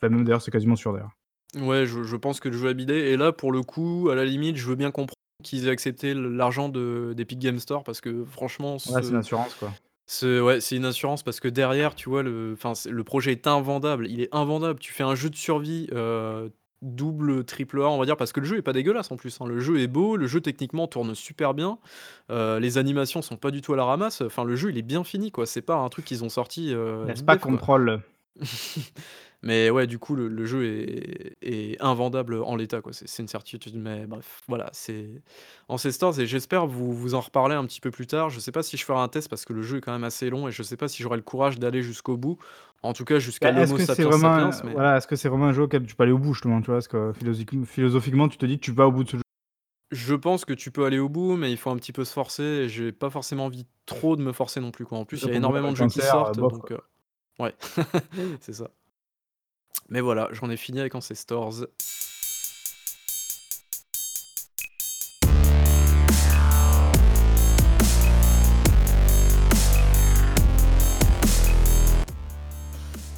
Enfin, 0.00 0.10
même 0.10 0.24
d'ailleurs, 0.24 0.42
c'est 0.42 0.50
quasiment 0.52 0.76
sûr, 0.76 0.92
d'ailleurs. 0.92 1.12
Ouais, 1.56 1.84
je 1.86 2.16
pense 2.16 2.38
que 2.38 2.48
le 2.48 2.56
jeu 2.56 2.68
a 2.68 2.74
bidé 2.74 2.94
et 2.94 3.16
là, 3.16 3.32
pour 3.32 3.50
le 3.50 3.62
coup, 3.62 4.08
à 4.10 4.14
la 4.14 4.24
limite, 4.24 4.56
je 4.56 4.66
veux 4.66 4.76
bien 4.76 4.90
comprendre 4.92 5.14
qu'ils 5.40 5.66
aient 5.66 5.70
accepté 5.70 6.14
l'argent 6.14 6.68
de 6.68 7.12
d'Epic 7.16 7.38
Games 7.38 7.58
Store 7.58 7.84
parce 7.84 8.00
que 8.00 8.24
franchement, 8.24 8.78
Ouais, 8.84 9.02
c'est 9.02 9.12
une 9.14 9.16
ce 9.16 9.20
assurance, 9.20 9.54
quoi. 9.54 9.78
ce 10.06 10.40
ouais, 10.42 10.60
c'est 10.60 10.76
une 10.76 10.84
assurance 10.86 11.22
parce 11.22 11.40
que 11.40 11.48
derrière, 11.48 11.94
tu 11.94 12.08
vois, 12.08 12.22
le 12.22 12.56
le 12.90 13.04
projet 13.04 13.32
est 13.32 13.46
invendable, 13.46 14.08
il 14.08 14.20
est 14.20 14.34
invendable. 14.34 14.80
Tu 14.80 14.92
fais 14.92 15.04
un 15.04 15.14
jeu 15.14 15.30
de 15.30 15.36
survie, 15.36 15.88
heu, 15.92 16.52
double, 16.82 17.44
triple 17.44 17.82
A, 17.82 17.88
on 17.90 17.98
va 17.98 18.06
dire, 18.06 18.16
parce 18.16 18.32
que 18.32 18.40
le 18.40 18.46
jeu 18.46 18.56
est 18.58 18.62
pas 18.62 18.72
dégueulasse 18.72 19.10
en 19.12 19.16
plus, 19.16 19.40
hein. 19.40 19.46
Le 19.46 19.60
jeu 19.60 19.78
est 19.80 19.86
beau, 19.86 20.16
le 20.16 20.26
jeu 20.26 20.40
techniquement 20.40 20.88
tourne 20.88 21.14
super 21.14 21.54
bien, 21.54 21.78
heu, 22.30 22.58
les 22.58 22.78
animations 22.78 23.22
sont 23.22 23.36
pas 23.36 23.50
du 23.52 23.60
tout 23.62 23.72
à 23.74 23.76
la 23.76 23.84
ramasse, 23.84 24.22
enfin 24.22 24.44
le 24.44 24.56
jeu 24.56 24.70
il 24.70 24.78
est 24.78 24.82
bien 24.82 25.04
fini, 25.04 25.30
quoi. 25.30 25.46
C'est 25.46 25.62
pas 25.62 25.76
un 25.76 25.88
truc 25.90 26.04
qu'ils 26.06 26.24
ont 26.24 26.28
sorti, 26.30 26.72
heu, 26.74 27.04
N'est-ce 27.06 27.22
pas. 27.22 27.36
Control? 27.36 28.02
Mais 29.42 29.70
ouais, 29.70 29.86
du 29.86 29.98
coup, 29.98 30.14
le 30.14 30.28
le 30.28 30.44
jeu 30.46 30.64
est 30.66 31.36
est 31.42 31.80
invendable, 31.82 32.34
en 32.42 32.56
l'état, 32.56 32.80
quoi. 32.82 32.92
C'est 32.92 33.22
une 33.22 33.28
certitude, 33.28 33.76
mais 33.76 34.06
bref, 34.06 34.42
voilà, 34.48 34.68
c'est 34.72 35.22
Ancestors 35.68 36.20
et 36.20 36.26
j'espère 36.26 36.66
vous 36.66 36.92
vous 36.92 37.14
en 37.14 37.20
reparler 37.20 37.54
un 37.54 37.64
petit 37.66 37.80
peu 37.80 37.90
plus 37.90 38.06
tard. 38.06 38.30
Je 38.30 38.40
sais 38.40 38.52
pas 38.52 38.62
si 38.62 38.76
je 38.76 38.84
ferai 38.84 39.00
un 39.00 39.08
test 39.08 39.28
parce 39.30 39.44
que 39.44 39.52
le 39.52 39.62
jeu 39.62 39.78
est 39.78 39.80
quand 39.80 39.92
même 39.92 40.04
assez 40.04 40.28
long 40.30 40.48
et 40.48 40.52
je 40.52 40.62
sais 40.62 40.76
pas 40.76 40.88
si 40.88 41.02
j'aurai 41.02 41.16
le 41.16 41.22
courage 41.22 41.58
d'aller 41.58 41.82
jusqu'au 41.82 42.16
bout. 42.16 42.38
En 42.82 42.92
tout 42.92 43.04
cas, 43.04 43.18
jusqu'à 43.18 43.48
Bah, 43.48 43.52
l'Homo 43.52 43.78
sapiens 43.78 44.04
vraiment 44.06 44.28
sapiens, 44.28 44.50
un 44.50 44.62
mais 44.64 44.74
voilà, 44.74 44.96
est-ce 44.96 45.06
que 45.06 45.16
c'est 45.16 45.28
vraiment 45.28 45.46
un 45.46 45.52
jeu 45.52 45.62
auquel 45.62 45.86
tu 45.86 45.94
peux 45.94 46.02
aller 46.02 46.12
au 46.12 46.18
bout, 46.18 46.34
justement, 46.34 46.60
tu 46.60 46.66
vois? 46.66 46.76
Parce 46.76 46.88
que 46.88 47.12
philosophiquem 47.12 47.64
philosophiquement, 47.66 48.28
tu 48.28 48.38
te 48.38 48.46
dis 48.46 48.58
que 48.58 48.64
tu 48.64 48.72
vas 48.72 48.86
au 48.86 48.92
bout 48.92 49.04
de 49.04 49.08
ce 49.10 49.16
jeu. 49.16 49.22
je 49.90 50.14
pense 50.14 50.44
que 50.44 50.52
tu 50.52 50.70
peux 50.70 50.84
aller 50.84 50.98
au 50.98 51.08
bout, 51.08 51.36
mais 51.36 51.50
il 51.50 51.56
faut 51.56 51.70
un 51.70 51.76
petit 51.76 51.92
peu 51.92 52.04
se 52.04 52.12
forcer 52.12 52.42
et 52.42 52.68
j'ai 52.68 52.92
pas 52.92 53.10
forcément 53.10 53.46
envie 53.46 53.66
trop 53.86 54.16
de 54.16 54.22
me 54.22 54.32
forcer 54.32 54.60
non 54.60 54.70
plus, 54.70 54.84
quoi. 54.86 54.98
En 54.98 55.04
plus, 55.04 55.24
il 55.26 55.28
y 55.30 55.32
a 55.32 55.36
énormément 55.36 55.72
de 55.72 55.76
jeux 55.76 55.86
qui 55.86 56.00
sortent, 56.02 56.38
bof, 56.38 56.58
donc 56.58 56.58
quoi. 56.58 56.72
heu, 56.72 56.80
ouais, 57.40 57.54
c'est 58.40 58.54
ça. 58.54 58.70
Mais 59.90 60.00
voilà, 60.00 60.28
j'en 60.30 60.48
ai 60.50 60.56
fini 60.56 60.78
avec 60.78 60.94
Ancestors. 60.94 61.66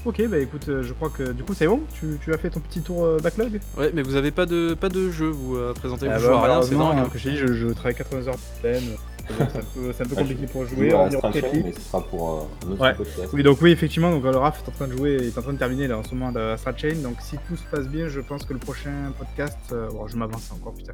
OK, 0.04 0.26
bah, 0.26 0.38
écoute, 0.38 0.68
heu, 0.68 0.82
je 0.82 0.92
crois 0.94 1.10
que 1.10 1.32
du 1.32 1.44
coup, 1.44 1.54
c'est 1.54 1.66
bon? 1.66 1.82
Tu 1.92 2.18
tu 2.24 2.32
as 2.32 2.38
fait 2.38 2.50
ton 2.50 2.60
petit 2.60 2.80
tour, 2.80 3.04
heu, 3.04 3.18
backlog? 3.22 3.60
Ouais, 3.76 3.92
mais 3.94 4.02
vous 4.02 4.16
avez 4.16 4.30
pas 4.30 4.46
de 4.46 4.74
pas 4.74 4.88
de 4.88 5.10
jeu, 5.10 5.28
vous, 5.28 5.58
à 5.58 5.74
présenter? 5.74 6.08
Ah 6.08 6.16
Vous 6.18 6.26
bah, 6.26 6.32
jouez 6.32 6.34
à 6.34 6.54
rien, 6.54 6.62
c'est 6.62 6.74
dingue, 6.74 6.98
hein, 6.98 7.10
je 7.14 7.22
t'ai 7.22 7.30
dit, 7.32 7.36
je 7.36 7.52
je 7.52 7.68
travaille 7.68 7.94
80 7.94 8.28
heures 8.28 8.38
par 8.62 9.11
c'est 9.28 9.58
un 9.58 9.62
peu 9.74 9.92
c'est 9.92 10.02
un 10.02 10.06
peu 10.06 10.14
Ouais, 10.14 10.20
compliqué 10.22 10.46
pour 10.46 10.64
je 10.66 10.74
jouer, 10.74 10.94
on 10.94 11.04
mais 11.04 11.72
ce 11.72 11.80
sera 11.80 12.00
pour, 12.02 12.30
heu, 12.30 12.66
un 12.66 12.72
autre 12.72 12.82
Ouais. 12.82 12.94
podcast. 12.94 13.28
Oui, 13.32 13.42
donc 13.42 13.60
oui, 13.62 13.70
effectivement, 13.70 14.10
donc 14.10 14.24
le 14.24 14.36
Raph 14.36 14.62
est 14.64 14.68
en 14.68 14.72
train 14.72 14.88
de 14.88 14.92
jouer, 14.96 15.14
est 15.16 15.38
en 15.38 15.42
train 15.42 15.52
de 15.52 15.58
terminer 15.58 15.86
là 15.88 15.98
en 15.98 16.02
ce 16.02 16.14
moment 16.14 16.30
la 16.30 16.52
Astral 16.52 16.78
Chain. 16.78 16.94
Donc 17.02 17.16
si 17.20 17.36
tout 17.48 17.56
se 17.56 17.64
passe 17.64 17.88
bien, 17.88 18.08
je 18.08 18.20
pense 18.20 18.44
que 18.44 18.52
le 18.52 18.58
prochain 18.58 19.12
podcast, 19.18 19.58
euh, 19.72 19.88
bon, 19.90 20.06
je 20.06 20.16
m'avance 20.16 20.50
encore, 20.52 20.74
putain. 20.74 20.92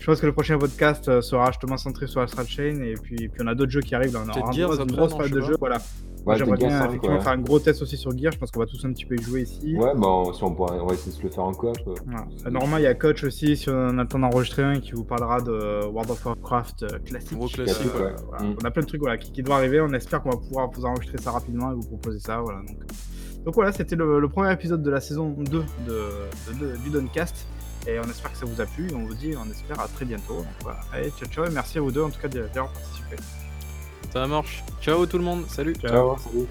Je 0.00 0.04
pense 0.06 0.20
que 0.20 0.26
le 0.26 0.32
prochain 0.32 0.58
podcast 0.58 1.08
euh, 1.08 1.20
sera 1.20 1.46
justement 1.50 1.76
centré 1.76 2.06
sur 2.06 2.20
Astral 2.20 2.46
Chain 2.46 2.80
et 2.82 2.94
puis, 2.94 3.16
puis 3.28 3.40
on 3.42 3.46
a 3.46 3.54
d'autres 3.54 3.70
jeux 3.72 3.80
qui 3.80 3.94
arrivent. 3.94 4.14
Là, 4.14 4.22
on 4.26 4.52
Gears 4.52 4.80
une 4.80 4.92
grosse 4.92 5.12
je 5.26 5.34
de 5.34 5.40
pas. 5.40 5.56
voilà. 5.58 5.78
Ouais, 6.26 6.36
j'aimerais 6.36 6.58
bien 6.58 6.68
Gears 6.68 6.78
5, 6.82 6.88
effectivement 6.88 7.16
ouais. 7.16 7.22
faire 7.22 7.32
un 7.32 7.38
gros 7.38 7.58
test 7.58 7.80
aussi 7.80 7.96
sur 7.96 8.16
Gear. 8.16 8.32
Je 8.32 8.38
pense 8.38 8.50
qu'on 8.50 8.60
va 8.60 8.66
tous 8.66 8.84
un 8.84 8.92
petit 8.92 9.06
peu 9.06 9.14
y 9.14 9.22
jouer 9.22 9.42
ici. 9.42 9.76
Ouais, 9.76 9.92
bah, 9.96 10.24
si 10.34 10.44
on 10.44 10.50
pourrait 10.54 10.78
on 10.78 10.86
va 10.86 10.94
essayer 10.94 11.12
de 11.12 11.16
se 11.16 11.22
le 11.22 11.30
faire 11.30 11.44
en 11.44 11.52
coop. 11.52 11.76
Euh, 11.86 12.50
Normalement, 12.50 12.76
il 12.76 12.82
y 12.82 12.86
a 12.86 12.94
Coach 12.94 13.24
aussi, 13.24 13.56
si 13.56 13.70
on 13.70 13.98
a 13.98 14.02
le 14.02 14.08
temps 14.08 14.18
d'enregistrer 14.18 14.62
un, 14.62 14.80
qui 14.80 14.92
vous 14.92 15.04
parlera 15.04 15.40
de 15.40 15.86
World 15.86 16.10
of 16.10 16.26
Warcraft 16.26 16.82
euh, 16.82 16.98
classique. 17.06 17.38
Voilà. 18.28 18.44
Mm. 18.44 18.56
On 18.62 18.64
a 18.66 18.70
plein 18.70 18.82
de 18.82 18.86
trucs 18.86 19.00
voilà, 19.00 19.16
qui, 19.18 19.32
qui 19.32 19.42
doivent 19.42 19.58
arriver. 19.58 19.80
On 19.80 19.92
espère 19.92 20.22
qu'on 20.22 20.30
va 20.30 20.36
pouvoir 20.36 20.70
vous 20.70 20.84
enregistrer 20.84 21.18
ça 21.18 21.30
rapidement 21.32 21.70
et 21.72 21.74
vous 21.74 21.86
proposer 21.86 22.18
ça. 22.20 22.40
Voilà, 22.40 22.60
donc. 22.60 22.78
donc 23.44 23.54
voilà, 23.54 23.72
c'était 23.72 23.96
le, 23.96 24.20
le 24.20 24.28
premier 24.28 24.52
épisode 24.52 24.82
de 24.82 24.90
la 24.90 25.00
saison 25.00 25.30
2 25.30 25.44
de, 25.44 25.64
de- 25.86 26.58
de- 26.58 26.76
du 26.78 26.90
Doncast. 26.90 27.46
Et 27.86 27.98
on 28.00 28.02
espère 28.10 28.32
que 28.32 28.38
ça 28.38 28.44
vous 28.46 28.60
a 28.60 28.66
plu. 28.66 28.88
Et 28.90 28.94
on 28.94 29.06
vous 29.06 29.14
dit, 29.14 29.34
on 29.36 29.48
espère 29.50 29.80
à 29.80 29.88
très 29.88 30.04
bientôt. 30.04 30.36
Donc 30.38 30.46
voilà. 30.62 30.80
Allez, 30.92 31.10
ciao, 31.10 31.28
ciao. 31.28 31.44
Et 31.46 31.50
merci 31.50 31.78
à 31.78 31.80
vous 31.80 31.90
deux 31.92 32.02
en 32.02 32.10
tout 32.10 32.20
cas 32.20 32.28
d'avoir 32.28 32.72
participé. 32.72 33.16
Ça 34.12 34.26
marche. 34.26 34.64
Ciao 34.80 35.06
tout 35.06 35.18
le 35.18 35.24
monde, 35.24 35.44
salut. 35.48 35.74
Ciao. 35.76 35.90
Ciao, 35.90 36.16
salut. 36.18 36.46